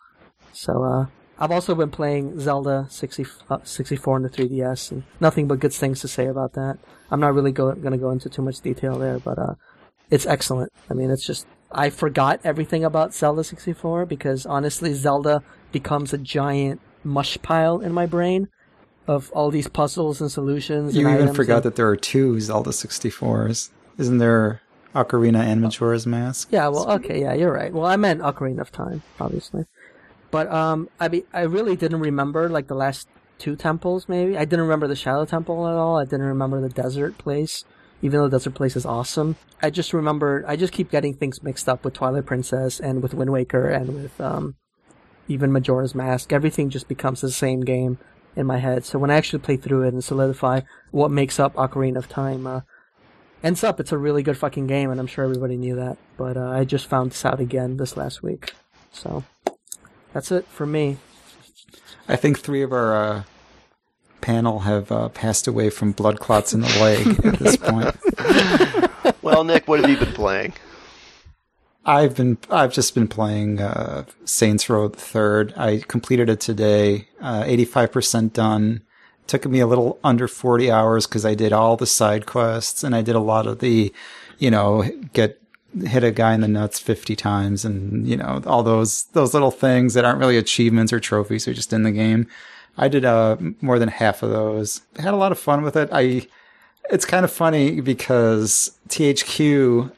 So 0.52 0.82
uh, 0.82 1.06
I've 1.38 1.50
also 1.50 1.74
been 1.74 1.90
playing 1.90 2.38
Zelda 2.40 2.86
60, 2.90 3.26
uh, 3.48 3.58
64 3.62 4.16
on 4.16 4.22
the 4.22 4.28
3DS, 4.28 4.90
and 4.92 5.04
nothing 5.20 5.48
but 5.48 5.60
good 5.60 5.72
things 5.72 6.00
to 6.00 6.08
say 6.08 6.26
about 6.26 6.52
that. 6.54 6.78
I'm 7.10 7.20
not 7.20 7.34
really 7.34 7.52
go- 7.52 7.74
going 7.74 7.92
to 7.92 7.98
go 7.98 8.10
into 8.10 8.28
too 8.28 8.42
much 8.42 8.60
detail 8.60 8.98
there, 8.98 9.18
but 9.18 9.38
uh, 9.38 9.54
it's 10.10 10.26
excellent. 10.26 10.72
I 10.90 10.94
mean, 10.94 11.10
it's 11.10 11.24
just 11.24 11.46
I 11.72 11.90
forgot 11.90 12.40
everything 12.44 12.84
about 12.84 13.14
Zelda 13.14 13.44
64 13.44 14.06
because 14.06 14.44
honestly, 14.44 14.92
Zelda 14.92 15.42
becomes 15.72 16.12
a 16.12 16.18
giant 16.18 16.80
mush 17.04 17.38
pile 17.42 17.80
in 17.80 17.92
my 17.92 18.06
brain 18.06 18.48
of 19.06 19.30
all 19.32 19.50
these 19.50 19.68
puzzles 19.68 20.20
and 20.20 20.30
solutions. 20.30 20.96
You 20.96 21.08
and 21.08 21.22
even 21.22 21.34
forgot 21.34 21.56
and- 21.56 21.62
that 21.64 21.76
there 21.76 21.88
are 21.88 21.96
two 21.96 22.40
Zelda 22.40 22.70
64s. 22.70 23.70
Isn't 23.98 24.18
there 24.18 24.60
Ocarina 24.94 25.40
and 25.40 25.60
Majora's 25.60 26.06
Mask? 26.06 26.48
Yeah, 26.50 26.68
well, 26.68 26.90
okay, 26.92 27.20
yeah, 27.20 27.34
you're 27.34 27.52
right. 27.52 27.72
Well, 27.72 27.86
I 27.86 27.96
meant 27.96 28.20
Ocarina 28.20 28.60
of 28.60 28.72
Time, 28.72 29.02
obviously. 29.20 29.66
But 30.30 30.50
um, 30.52 30.88
I 30.98 31.08
be, 31.08 31.24
I 31.32 31.42
really 31.42 31.76
didn't 31.76 32.00
remember 32.00 32.48
like 32.48 32.68
the 32.68 32.74
last 32.74 33.08
two 33.38 33.56
temples. 33.56 34.08
Maybe 34.08 34.36
I 34.36 34.44
didn't 34.44 34.62
remember 34.62 34.86
the 34.86 34.96
Shadow 34.96 35.24
Temple 35.24 35.66
at 35.66 35.74
all. 35.74 35.98
I 35.98 36.04
didn't 36.04 36.26
remember 36.26 36.60
the 36.60 36.68
desert 36.68 37.18
place, 37.18 37.64
even 38.02 38.18
though 38.18 38.28
the 38.28 38.38
desert 38.38 38.54
place 38.54 38.76
is 38.76 38.86
awesome. 38.86 39.36
I 39.62 39.70
just 39.70 39.92
remember. 39.92 40.44
I 40.46 40.56
just 40.56 40.72
keep 40.72 40.90
getting 40.90 41.14
things 41.14 41.42
mixed 41.42 41.68
up 41.68 41.84
with 41.84 41.94
Twilight 41.94 42.26
Princess 42.26 42.78
and 42.78 43.02
with 43.02 43.14
Wind 43.14 43.32
Waker 43.32 43.68
and 43.68 44.02
with 44.02 44.20
um, 44.20 44.54
even 45.26 45.52
Majora's 45.52 45.94
Mask. 45.94 46.32
Everything 46.32 46.70
just 46.70 46.88
becomes 46.88 47.20
the 47.20 47.30
same 47.30 47.60
game 47.62 47.98
in 48.36 48.46
my 48.46 48.58
head. 48.58 48.84
So 48.84 48.98
when 48.98 49.10
I 49.10 49.16
actually 49.16 49.40
play 49.40 49.56
through 49.56 49.82
it 49.82 49.92
and 49.92 50.04
solidify 50.04 50.60
what 50.92 51.10
makes 51.10 51.40
up 51.40 51.54
Ocarina 51.54 51.96
of 51.96 52.08
Time, 52.08 52.46
uh, 52.46 52.60
ends 53.42 53.64
up 53.64 53.80
it's 53.80 53.92
a 53.92 53.98
really 53.98 54.22
good 54.22 54.36
fucking 54.36 54.66
game, 54.66 54.90
and 54.90 55.00
I'm 55.00 55.06
sure 55.06 55.24
everybody 55.24 55.56
knew 55.56 55.76
that. 55.76 55.98
But 56.16 56.36
uh, 56.36 56.50
I 56.50 56.64
just 56.64 56.86
found 56.86 57.12
this 57.12 57.24
out 57.24 57.40
again 57.40 57.76
this 57.76 57.96
last 57.96 58.22
week. 58.22 58.54
So 58.92 59.24
that's 60.12 60.30
it 60.32 60.46
for 60.46 60.66
me. 60.66 60.98
I 62.08 62.16
think 62.16 62.40
three 62.40 62.62
of 62.62 62.72
our 62.72 62.96
uh, 62.96 63.22
panel 64.20 64.60
have 64.60 64.90
uh, 64.90 65.08
passed 65.10 65.46
away 65.46 65.70
from 65.70 65.92
blood 65.92 66.18
clots 66.18 66.52
in 66.52 66.60
the 66.60 66.78
leg 66.80 67.24
at 67.24 67.38
this 67.38 67.56
point. 67.56 67.96
Well, 69.22 69.44
Nick, 69.44 69.68
what 69.68 69.80
have 69.80 69.90
you 69.90 69.96
been 69.96 70.12
playing? 70.14 70.54
I've 71.84 72.16
been 72.16 72.38
I've 72.50 72.72
just 72.72 72.94
been 72.94 73.08
playing 73.08 73.60
uh, 73.60 74.04
Saints 74.24 74.68
Row 74.68 74.88
the 74.88 74.98
Third. 74.98 75.54
I 75.56 75.78
completed 75.86 76.28
it 76.28 76.40
today, 76.40 77.08
eighty 77.22 77.64
five 77.64 77.92
percent 77.92 78.32
done. 78.32 78.82
Took 79.30 79.46
me 79.46 79.60
a 79.60 79.66
little 79.68 79.96
under 80.02 80.26
forty 80.26 80.72
hours 80.72 81.06
because 81.06 81.24
I 81.24 81.36
did 81.36 81.52
all 81.52 81.76
the 81.76 81.86
side 81.86 82.26
quests 82.26 82.82
and 82.82 82.96
I 82.96 83.00
did 83.00 83.14
a 83.14 83.20
lot 83.20 83.46
of 83.46 83.60
the, 83.60 83.94
you 84.38 84.50
know, 84.50 84.82
get 85.12 85.40
hit 85.86 86.02
a 86.02 86.10
guy 86.10 86.34
in 86.34 86.40
the 86.40 86.48
nuts 86.48 86.80
fifty 86.80 87.14
times 87.14 87.64
and 87.64 88.08
you 88.08 88.16
know 88.16 88.42
all 88.44 88.64
those 88.64 89.04
those 89.12 89.32
little 89.32 89.52
things 89.52 89.94
that 89.94 90.04
aren't 90.04 90.18
really 90.18 90.36
achievements 90.36 90.92
or 90.92 90.98
trophies, 90.98 91.44
they're 91.44 91.54
just 91.54 91.72
in 91.72 91.84
the 91.84 91.92
game. 91.92 92.26
I 92.76 92.88
did 92.88 93.04
uh, 93.04 93.36
more 93.60 93.78
than 93.78 93.88
half 93.88 94.24
of 94.24 94.30
those. 94.30 94.80
I 94.98 95.02
had 95.02 95.14
a 95.14 95.16
lot 95.16 95.30
of 95.30 95.38
fun 95.38 95.62
with 95.62 95.76
it. 95.76 95.90
I 95.92 96.26
it's 96.90 97.04
kind 97.04 97.24
of 97.24 97.30
funny 97.30 97.80
because 97.80 98.76
THQ 98.88 99.92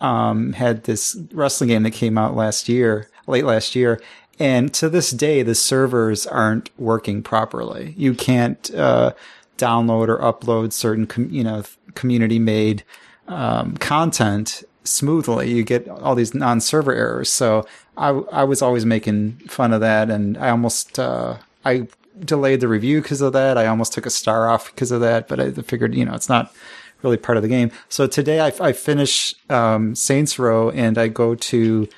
um, 0.00 0.52
had 0.52 0.84
this 0.84 1.18
wrestling 1.32 1.70
game 1.70 1.82
that 1.82 1.90
came 1.90 2.16
out 2.16 2.36
last 2.36 2.68
year, 2.68 3.10
late 3.26 3.44
last 3.44 3.74
year, 3.74 4.00
and 4.40 4.74
to 4.74 4.88
this 4.88 5.10
day 5.10 5.44
the 5.44 5.54
servers 5.54 6.26
aren't 6.26 6.70
working 6.78 7.22
properly. 7.22 7.94
You 7.96 8.14
can't 8.14 8.74
uh, 8.74 9.12
download 9.58 10.08
or 10.08 10.18
upload 10.18 10.72
certain, 10.72 11.06
com- 11.06 11.30
you 11.30 11.44
know, 11.44 11.62
community 11.94 12.38
made 12.38 12.82
um, 13.28 13.76
content 13.76 14.64
smoothly. 14.82 15.52
You 15.52 15.62
get 15.62 15.88
all 15.88 16.14
these 16.14 16.34
non-server 16.34 16.92
errors. 16.92 17.30
So 17.30 17.66
I, 17.96 18.08
I 18.08 18.44
was 18.44 18.62
always 18.62 18.86
making 18.86 19.32
fun 19.46 19.72
of 19.72 19.80
that, 19.82 20.10
and 20.10 20.38
I 20.38 20.50
almost 20.50 20.98
uh, 20.98 21.36
I 21.64 21.86
delayed 22.18 22.60
the 22.60 22.68
review 22.68 23.02
because 23.02 23.20
of 23.20 23.32
that. 23.34 23.58
I 23.58 23.66
almost 23.66 23.92
took 23.92 24.06
a 24.06 24.10
star 24.10 24.48
off 24.48 24.66
because 24.72 24.90
of 24.90 25.00
that, 25.00 25.28
but 25.28 25.38
I 25.38 25.52
figured, 25.52 25.94
you 25.94 26.04
know, 26.04 26.14
it's 26.14 26.28
not 26.28 26.54
really 27.02 27.16
part 27.16 27.36
of 27.36 27.42
the 27.42 27.48
game. 27.48 27.70
So 27.88 28.06
today 28.06 28.40
I, 28.40 28.52
I 28.60 28.72
finish 28.72 29.34
um, 29.48 29.94
Saints 29.94 30.38
Row 30.38 30.70
and 30.70 30.98
I 30.98 31.08
go 31.08 31.34
to 31.34 31.88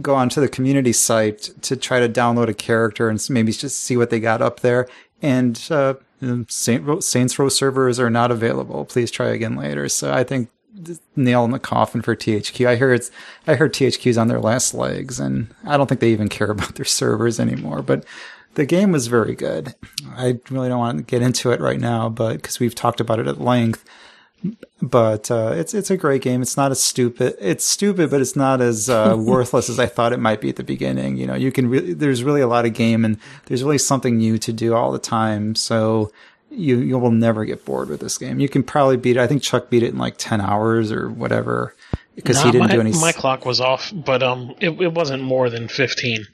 go 0.00 0.14
onto 0.14 0.40
the 0.40 0.48
community 0.48 0.92
site 0.92 1.50
to 1.62 1.76
try 1.76 2.00
to 2.00 2.08
download 2.08 2.48
a 2.48 2.54
character 2.54 3.08
and 3.08 3.24
maybe 3.30 3.52
just 3.52 3.80
see 3.80 3.96
what 3.96 4.10
they 4.10 4.20
got 4.20 4.42
up 4.42 4.60
there. 4.60 4.88
And 5.22 5.60
uh, 5.70 5.94
Saint 6.48 7.04
Saints 7.04 7.38
Row 7.38 7.48
servers 7.48 7.98
are 8.00 8.10
not 8.10 8.30
available. 8.30 8.84
Please 8.84 9.10
try 9.10 9.28
again 9.28 9.56
later. 9.56 9.88
So 9.88 10.12
I 10.12 10.24
think 10.24 10.48
nail 11.16 11.44
in 11.44 11.50
the 11.50 11.58
coffin 11.58 12.02
for 12.02 12.14
THQ. 12.14 12.66
I 12.66 12.76
hear 12.76 12.92
it's 12.92 13.10
I 13.46 13.54
heard 13.54 13.74
THQ's 13.74 14.18
on 14.18 14.28
their 14.28 14.40
last 14.40 14.74
legs, 14.74 15.18
and 15.20 15.48
I 15.66 15.76
don't 15.76 15.86
think 15.86 16.00
they 16.00 16.12
even 16.12 16.28
care 16.28 16.50
about 16.50 16.74
their 16.74 16.84
servers 16.84 17.40
anymore. 17.40 17.82
But 17.82 18.04
the 18.54 18.66
game 18.66 18.92
was 18.92 19.06
very 19.06 19.34
good. 19.34 19.74
I 20.16 20.40
really 20.50 20.68
don't 20.68 20.78
want 20.78 20.98
to 20.98 21.04
get 21.04 21.22
into 21.22 21.52
it 21.52 21.60
right 21.60 21.80
now, 21.80 22.08
but 22.08 22.36
because 22.36 22.60
we've 22.60 22.74
talked 22.74 23.00
about 23.00 23.20
it 23.20 23.28
at 23.28 23.40
length. 23.40 23.84
But 24.80 25.30
uh, 25.30 25.52
it's 25.54 25.74
it's 25.74 25.90
a 25.90 25.96
great 25.96 26.22
game. 26.22 26.40
It's 26.40 26.56
not 26.56 26.70
as 26.70 26.82
stupid. 26.82 27.36
It's 27.38 27.64
stupid, 27.64 28.10
but 28.10 28.20
it's 28.20 28.36
not 28.36 28.60
as 28.62 28.88
uh, 28.88 29.14
worthless 29.18 29.68
as 29.68 29.78
I 29.78 29.86
thought 29.86 30.12
it 30.12 30.18
might 30.18 30.40
be 30.40 30.48
at 30.48 30.56
the 30.56 30.62
beginning. 30.62 31.18
You 31.18 31.26
know, 31.26 31.34
you 31.34 31.52
can 31.52 31.68
really 31.68 31.92
there's 31.92 32.24
really 32.24 32.40
a 32.40 32.46
lot 32.46 32.64
of 32.64 32.72
game, 32.72 33.04
and 33.04 33.18
there's 33.46 33.62
really 33.62 33.78
something 33.78 34.16
new 34.16 34.38
to 34.38 34.52
do 34.52 34.74
all 34.74 34.92
the 34.92 34.98
time. 34.98 35.54
So 35.54 36.10
you 36.50 36.78
you 36.78 36.98
will 36.98 37.10
never 37.10 37.44
get 37.44 37.64
bored 37.64 37.90
with 37.90 38.00
this 38.00 38.16
game. 38.16 38.40
You 38.40 38.48
can 38.48 38.62
probably 38.62 38.96
beat 38.96 39.16
it. 39.16 39.20
I 39.20 39.26
think 39.26 39.42
Chuck 39.42 39.68
beat 39.68 39.82
it 39.82 39.90
in 39.90 39.98
like 39.98 40.14
ten 40.16 40.40
hours 40.40 40.90
or 40.90 41.10
whatever 41.10 41.74
because 42.14 42.36
Nah, 42.36 42.46
he 42.46 42.52
didn't 42.52 42.68
my, 42.68 42.74
do 42.74 42.80
any. 42.80 42.92
My 42.92 43.12
clock 43.12 43.44
was 43.44 43.60
off, 43.60 43.92
but 43.94 44.22
um, 44.22 44.54
it, 44.60 44.70
it 44.80 44.94
wasn't 44.94 45.22
more 45.22 45.50
than 45.50 45.68
fifteen. 45.68 46.26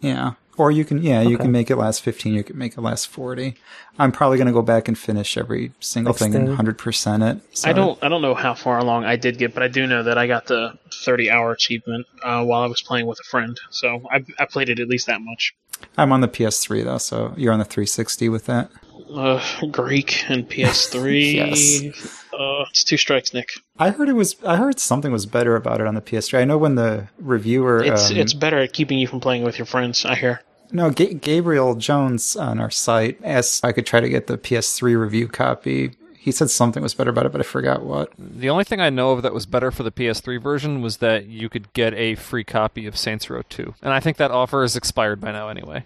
Yeah. 0.00 0.32
Or 0.62 0.70
you 0.70 0.84
can, 0.84 1.02
yeah, 1.02 1.22
you 1.22 1.38
can 1.38 1.50
make 1.50 1.72
it 1.72 1.76
last 1.76 2.02
15, 2.02 2.34
you 2.34 2.44
can 2.44 2.56
make 2.56 2.74
it 2.78 2.80
last 2.80 3.08
40. 3.08 3.56
I'm 3.98 4.12
probably 4.12 4.36
going 4.36 4.46
to 4.46 4.52
go 4.52 4.62
back 4.62 4.86
and 4.86 4.96
finish 4.96 5.36
every 5.36 5.72
single 5.80 6.14
thing 6.14 6.36
and 6.36 6.46
100% 6.56 7.34
it. 7.34 7.42
So 7.58 7.68
I 7.68 7.72
don't 7.72 7.98
I 8.00 8.08
don't 8.08 8.22
know 8.22 8.36
how 8.36 8.54
far 8.54 8.78
along 8.78 9.04
I 9.04 9.16
did 9.16 9.38
get, 9.38 9.54
but 9.54 9.64
I 9.64 9.66
do 9.68 9.88
know 9.88 10.04
that 10.04 10.18
I 10.18 10.28
got 10.28 10.46
the 10.46 10.78
thirty 11.04 11.28
hour 11.28 11.50
achievement 11.50 12.06
uh, 12.22 12.44
while 12.44 12.62
I 12.62 12.66
was 12.66 12.80
playing 12.80 13.06
with 13.06 13.18
a 13.18 13.24
friend. 13.24 13.58
So 13.70 14.06
I 14.12 14.24
I 14.38 14.44
played 14.44 14.68
it 14.68 14.78
at 14.78 14.86
least 14.86 15.08
that 15.08 15.20
much. 15.20 15.52
I'm 15.98 16.12
on 16.12 16.20
the 16.20 16.28
PS3 16.28 16.84
though, 16.84 16.98
so 16.98 17.34
you're 17.36 17.52
on 17.52 17.58
the 17.58 17.64
360 17.64 18.28
with 18.28 18.46
that. 18.46 18.70
Uh, 19.12 19.42
Greek 19.72 20.30
and 20.30 20.48
PS3. 20.48 21.32
Yes. 21.42 22.24
Uh, 22.32 22.64
it's 22.70 22.82
two 22.82 22.96
strikes, 22.96 23.34
Nick. 23.34 23.50
I 23.78 23.90
heard 23.90 24.08
it 24.08 24.14
was, 24.14 24.36
I 24.42 24.56
heard 24.56 24.80
something 24.80 25.12
was 25.12 25.26
better 25.26 25.54
about 25.54 25.80
it 25.80 25.86
on 25.86 25.94
the 25.94 26.00
PS3. 26.00 26.40
I 26.40 26.44
know 26.44 26.56
when 26.56 26.76
the 26.76 27.08
reviewer, 27.18 27.84
It's 27.84 28.10
um, 28.10 28.16
it's 28.16 28.32
better 28.32 28.58
at 28.58 28.72
keeping 28.72 28.98
you 28.98 29.06
from 29.06 29.20
playing 29.20 29.42
with 29.42 29.58
your 29.58 29.66
friends. 29.66 30.04
I 30.06 30.14
hear. 30.14 30.40
No, 30.72 30.90
Ga- 30.90 31.14
Gabriel 31.14 31.74
Jones 31.74 32.36
on 32.36 32.60
our 32.60 32.70
site 32.70 33.18
asked 33.22 33.60
if 33.60 33.64
I 33.64 33.72
could 33.72 33.86
try 33.86 34.00
to 34.00 34.08
get 34.08 34.26
the 34.26 34.38
PS3 34.38 34.98
review 34.98 35.28
copy. 35.28 35.92
He 36.16 36.30
said 36.30 36.50
something 36.50 36.82
was 36.82 36.94
better 36.94 37.10
about 37.10 37.26
it, 37.26 37.32
but 37.32 37.40
I 37.40 37.44
forgot 37.44 37.84
what. 37.84 38.12
The 38.16 38.48
only 38.48 38.64
thing 38.64 38.80
I 38.80 38.90
know 38.90 39.10
of 39.10 39.22
that 39.22 39.34
was 39.34 39.44
better 39.44 39.70
for 39.70 39.82
the 39.82 39.90
PS3 39.90 40.40
version 40.40 40.80
was 40.80 40.98
that 40.98 41.26
you 41.26 41.48
could 41.48 41.72
get 41.72 41.94
a 41.94 42.14
free 42.14 42.44
copy 42.44 42.86
of 42.86 42.96
Saints 42.96 43.28
Row 43.28 43.42
2. 43.48 43.74
And 43.82 43.92
I 43.92 44.00
think 44.00 44.16
that 44.18 44.30
offer 44.30 44.62
is 44.62 44.76
expired 44.76 45.20
by 45.20 45.32
now 45.32 45.48
anyway. 45.48 45.84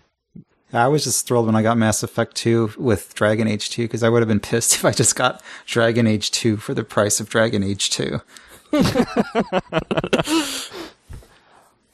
I 0.72 0.88
was 0.88 1.04
just 1.04 1.26
thrilled 1.26 1.46
when 1.46 1.56
I 1.56 1.62
got 1.62 1.78
Mass 1.78 2.02
Effect 2.02 2.34
2 2.34 2.74
with 2.76 3.14
Dragon 3.14 3.48
Age 3.48 3.70
2 3.70 3.84
because 3.84 4.02
I 4.02 4.08
would 4.08 4.20
have 4.20 4.28
been 4.28 4.40
pissed 4.40 4.74
if 4.74 4.84
I 4.84 4.92
just 4.92 5.16
got 5.16 5.40
Dragon 5.64 6.06
Age 6.06 6.30
2 6.30 6.58
for 6.58 6.74
the 6.74 6.84
price 6.84 7.20
of 7.20 7.30
Dragon 7.30 7.62
Age 7.62 7.88
2. 7.90 8.20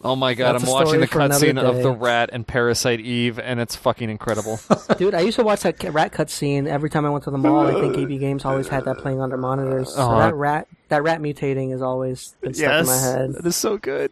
Oh 0.05 0.17
my 0.17 0.35
god, 0.35 0.55
That's 0.55 0.65
I'm 0.65 0.71
watching 0.71 1.01
the 1.01 1.07
cutscene 1.07 1.63
of 1.63 1.83
the 1.83 1.93
rat 1.93 2.31
and 2.33 2.45
Parasite 2.47 2.99
Eve, 3.01 3.39
and 3.39 3.61
it's 3.61 3.77
fucking 3.77 4.11
incredible. 4.11 4.59
Dude, 4.99 5.15
I 5.15 5.21
used 5.21 5.37
to 5.39 5.45
watch 5.45 5.61
that 5.63 5.81
rat 5.93 6.13
cutscene 6.13 6.67
every 6.67 6.91
time 6.91 7.07
I 7.07 7.11
went 7.11 7.23
to 7.25 7.31
the 7.31 7.39
mall. 7.39 7.67
I 7.67 7.81
think 7.81 7.97
EB 7.97 8.19
Games 8.19 8.45
always 8.45 8.67
had 8.67 8.85
that 8.87 8.99
playing 8.99 9.21
on 9.21 9.29
their 9.29 9.39
monitors. 9.39 9.95
So 9.95 10.03
Oh. 10.03 10.19
that 10.19 10.35
rat, 10.35 10.67
that 10.89 11.03
rat 11.05 11.21
mutating 11.21 11.71
has 11.71 11.83
always 11.83 12.35
been 12.41 12.53
stuck 12.53 12.81
in 12.81 12.87
my 12.87 12.99
head. 12.99 13.33
that 13.35 13.47
is 13.47 13.55
so 13.57 13.79
good. 13.79 14.11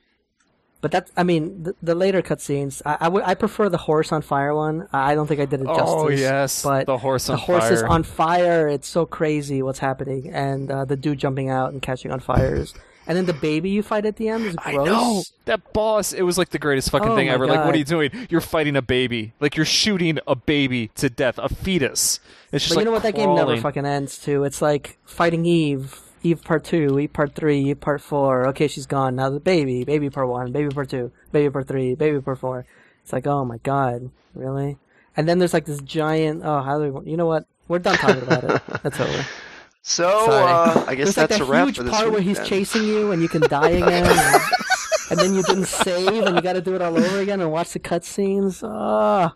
But 0.80 0.92
that's, 0.92 1.10
I 1.14 1.24
mean, 1.24 1.64
the, 1.64 1.74
the 1.82 1.94
later 1.94 2.22
cutscenes, 2.22 2.80
I, 2.86 2.96
I, 3.00 3.08
would, 3.08 3.22
I 3.24 3.34
prefer 3.34 3.68
the 3.68 3.76
horse 3.76 4.12
on 4.12 4.22
fire 4.22 4.54
one. 4.54 4.88
I 4.94 5.14
don't 5.14 5.26
think 5.26 5.38
I 5.40 5.44
did 5.44 5.60
it 5.60 5.66
justice. 5.66 5.84
Oh, 5.88 6.08
yes, 6.08 6.62
but 6.62 6.86
the 6.86 6.96
horse 6.96 7.28
on 7.28 7.34
the 7.36 7.42
horse 7.42 7.68
is 7.70 7.80
fire. 7.82 7.88
on 7.90 8.02
fire. 8.02 8.68
It's 8.68 8.88
so 8.88 9.04
crazy 9.04 9.60
what's 9.60 9.78
happening, 9.80 10.30
and 10.32 10.70
uh, 10.70 10.84
the 10.86 10.96
dude 10.96 11.18
jumping 11.18 11.50
out 11.50 11.72
and 11.74 11.82
catching 11.82 12.10
on 12.12 12.20
fires, 12.20 12.72
and 13.10 13.16
then 13.16 13.26
the 13.26 13.32
baby 13.32 13.70
you 13.70 13.82
fight 13.82 14.06
at 14.06 14.14
the 14.14 14.28
end 14.28 14.46
is 14.46 14.54
I 14.64 14.70
gross. 14.74 14.86
know 14.86 15.22
that 15.46 15.72
boss. 15.72 16.12
It 16.12 16.22
was 16.22 16.38
like 16.38 16.50
the 16.50 16.60
greatest 16.60 16.92
fucking 16.92 17.08
Oh 17.08 17.16
thing 17.16 17.26
my 17.26 17.34
ever. 17.34 17.44
Like, 17.44 17.64
what 17.64 17.74
are 17.74 17.78
you 17.78 17.82
doing? 17.82 18.12
You're 18.30 18.40
fighting 18.40 18.76
a 18.76 18.82
baby. 18.82 19.32
Like 19.40 19.56
you're 19.56 19.66
shooting 19.66 20.20
a 20.28 20.36
baby 20.36 20.92
to 20.94 21.10
death, 21.10 21.36
a 21.38 21.48
fetus. 21.48 22.20
It's 22.52 22.66
just 22.66 22.68
But 22.68 22.76
like 22.76 22.82
you 22.82 22.84
know 22.84 22.90
what? 22.92 23.02
That 23.02 23.16
game 23.16 23.34
never 23.34 23.56
fucking 23.56 23.84
ends 23.84 24.16
too. 24.16 24.44
It's 24.44 24.62
like 24.62 24.96
fighting 25.04 25.44
Eve. 25.44 25.98
Eve 26.22 26.44
part 26.44 26.62
two, 26.62 27.00
Eve 27.00 27.12
part 27.12 27.34
three, 27.34 27.58
Eve 27.70 27.80
part 27.80 28.00
four. 28.00 28.46
Okay, 28.50 28.68
she's 28.68 28.86
gone. 28.86 29.16
Now 29.16 29.28
the 29.28 29.40
baby, 29.40 29.82
baby 29.82 30.08
part 30.08 30.28
one, 30.28 30.52
baby 30.52 30.68
part 30.72 30.88
two, 30.88 31.10
baby 31.32 31.50
part 31.50 31.66
three, 31.66 31.96
baby 31.96 32.20
part 32.20 32.38
four. 32.38 32.64
It's 33.02 33.12
like, 33.12 33.26
oh 33.26 33.44
my 33.44 33.56
god, 33.64 34.08
really? 34.36 34.78
And 35.16 35.28
then 35.28 35.40
there's 35.40 35.52
like 35.52 35.64
this 35.64 35.80
giant. 35.80 36.42
Oh, 36.44 36.60
how 36.62 36.78
do 36.78 36.92
we? 36.92 37.10
You 37.10 37.16
know 37.16 37.26
what? 37.26 37.46
We're 37.66 37.80
done 37.80 37.96
talking 37.96 38.22
about 38.22 38.44
it. 38.44 38.62
That's 38.84 39.00
over. 39.00 39.26
So 39.82 40.08
Sorry. 40.26 40.52
uh, 40.52 40.84
I 40.86 40.94
guess 40.94 41.14
There's 41.14 41.16
like 41.16 41.28
that's 41.28 41.38
that 41.38 41.40
a 41.40 41.44
wrap 41.50 41.66
huge 41.66 41.76
for 41.78 41.82
this 41.84 41.92
part 41.94 42.04
week. 42.06 42.12
where 42.14 42.22
he's 42.22 42.36
then. 42.36 42.46
chasing 42.46 42.84
you 42.84 43.12
and 43.12 43.22
you 43.22 43.28
can 43.28 43.40
die 43.42 43.68
again, 43.70 44.04
and, 44.06 44.42
and 45.10 45.18
then 45.20 45.34
you 45.34 45.42
didn't 45.42 45.66
save 45.66 46.24
and 46.26 46.36
you 46.36 46.42
got 46.42 46.52
to 46.54 46.60
do 46.60 46.74
it 46.74 46.82
all 46.82 46.96
over 46.96 47.18
again 47.18 47.40
and 47.40 47.50
watch 47.50 47.70
the 47.72 47.78
cutscenes. 47.80 48.62
Ah. 48.62 49.34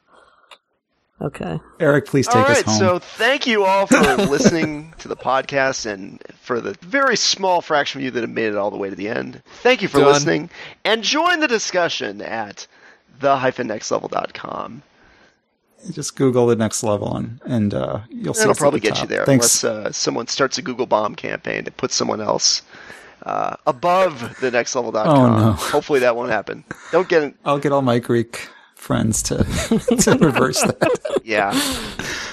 Okay. 1.22 1.58
Eric, 1.80 2.06
please 2.06 2.26
take 2.26 2.36
All 2.44 2.50
us 2.50 2.62
home. 2.62 2.78
so 2.78 2.98
thank 2.98 3.46
you 3.46 3.64
all 3.64 3.86
for 3.86 3.96
listening 4.16 4.92
to 4.98 5.08
the 5.08 5.16
podcast 5.16 5.86
and 5.86 6.20
for 6.42 6.60
the 6.60 6.74
very 6.82 7.16
small 7.16 7.62
fraction 7.62 8.00
of 8.00 8.04
you 8.04 8.10
that 8.10 8.20
have 8.22 8.30
made 8.30 8.48
it 8.48 8.56
all 8.56 8.70
the 8.70 8.76
way 8.76 8.90
to 8.90 8.96
the 8.96 9.08
end. 9.08 9.40
Thank 9.62 9.80
you 9.80 9.88
for 9.88 10.00
Done. 10.00 10.12
listening 10.12 10.50
and 10.84 11.02
join 11.02 11.40
the 11.40 11.48
discussion 11.48 12.20
at 12.20 12.66
the-nextlevel.com. 13.20 14.82
Just 15.90 16.16
Google 16.16 16.46
the 16.46 16.56
next 16.56 16.82
level 16.82 17.16
and 17.16 17.40
and 17.44 17.74
uh, 17.74 18.00
you'll 18.10 18.34
see. 18.34 18.42
It'll 18.42 18.54
probably 18.54 18.80
get 18.80 19.00
you 19.00 19.06
there 19.06 19.24
Thanks. 19.26 19.62
unless 19.62 19.86
uh, 19.86 19.92
someone 19.92 20.26
starts 20.26 20.58
a 20.58 20.62
Google 20.62 20.86
bomb 20.86 21.14
campaign 21.14 21.64
to 21.64 21.70
put 21.70 21.92
someone 21.92 22.20
else 22.20 22.62
uh, 23.24 23.56
above 23.66 24.20
the 24.40 24.50
nextlevel.com. 24.50 25.06
Oh, 25.06 25.38
no. 25.38 25.52
Hopefully 25.52 26.00
that 26.00 26.16
won't 26.16 26.30
happen. 26.30 26.64
Don't 26.92 27.08
get 27.08 27.34
I'll 27.44 27.58
get 27.58 27.72
all 27.72 27.82
my 27.82 27.98
Greek 27.98 28.48
friends 28.74 29.22
to 29.24 29.36
to 30.00 30.18
reverse 30.20 30.60
that. 30.62 31.20
yeah, 31.24 31.52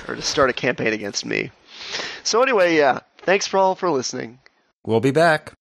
or 0.07 0.15
to 0.15 0.21
start 0.21 0.49
a 0.49 0.53
campaign 0.53 0.93
against 0.93 1.25
me. 1.25 1.51
So 2.23 2.41
anyway, 2.41 2.75
yeah, 2.75 2.99
thanks 3.19 3.47
for 3.47 3.57
all 3.57 3.75
for 3.75 3.89
listening. 3.89 4.39
We'll 4.85 4.99
be 4.99 5.11
back. 5.11 5.53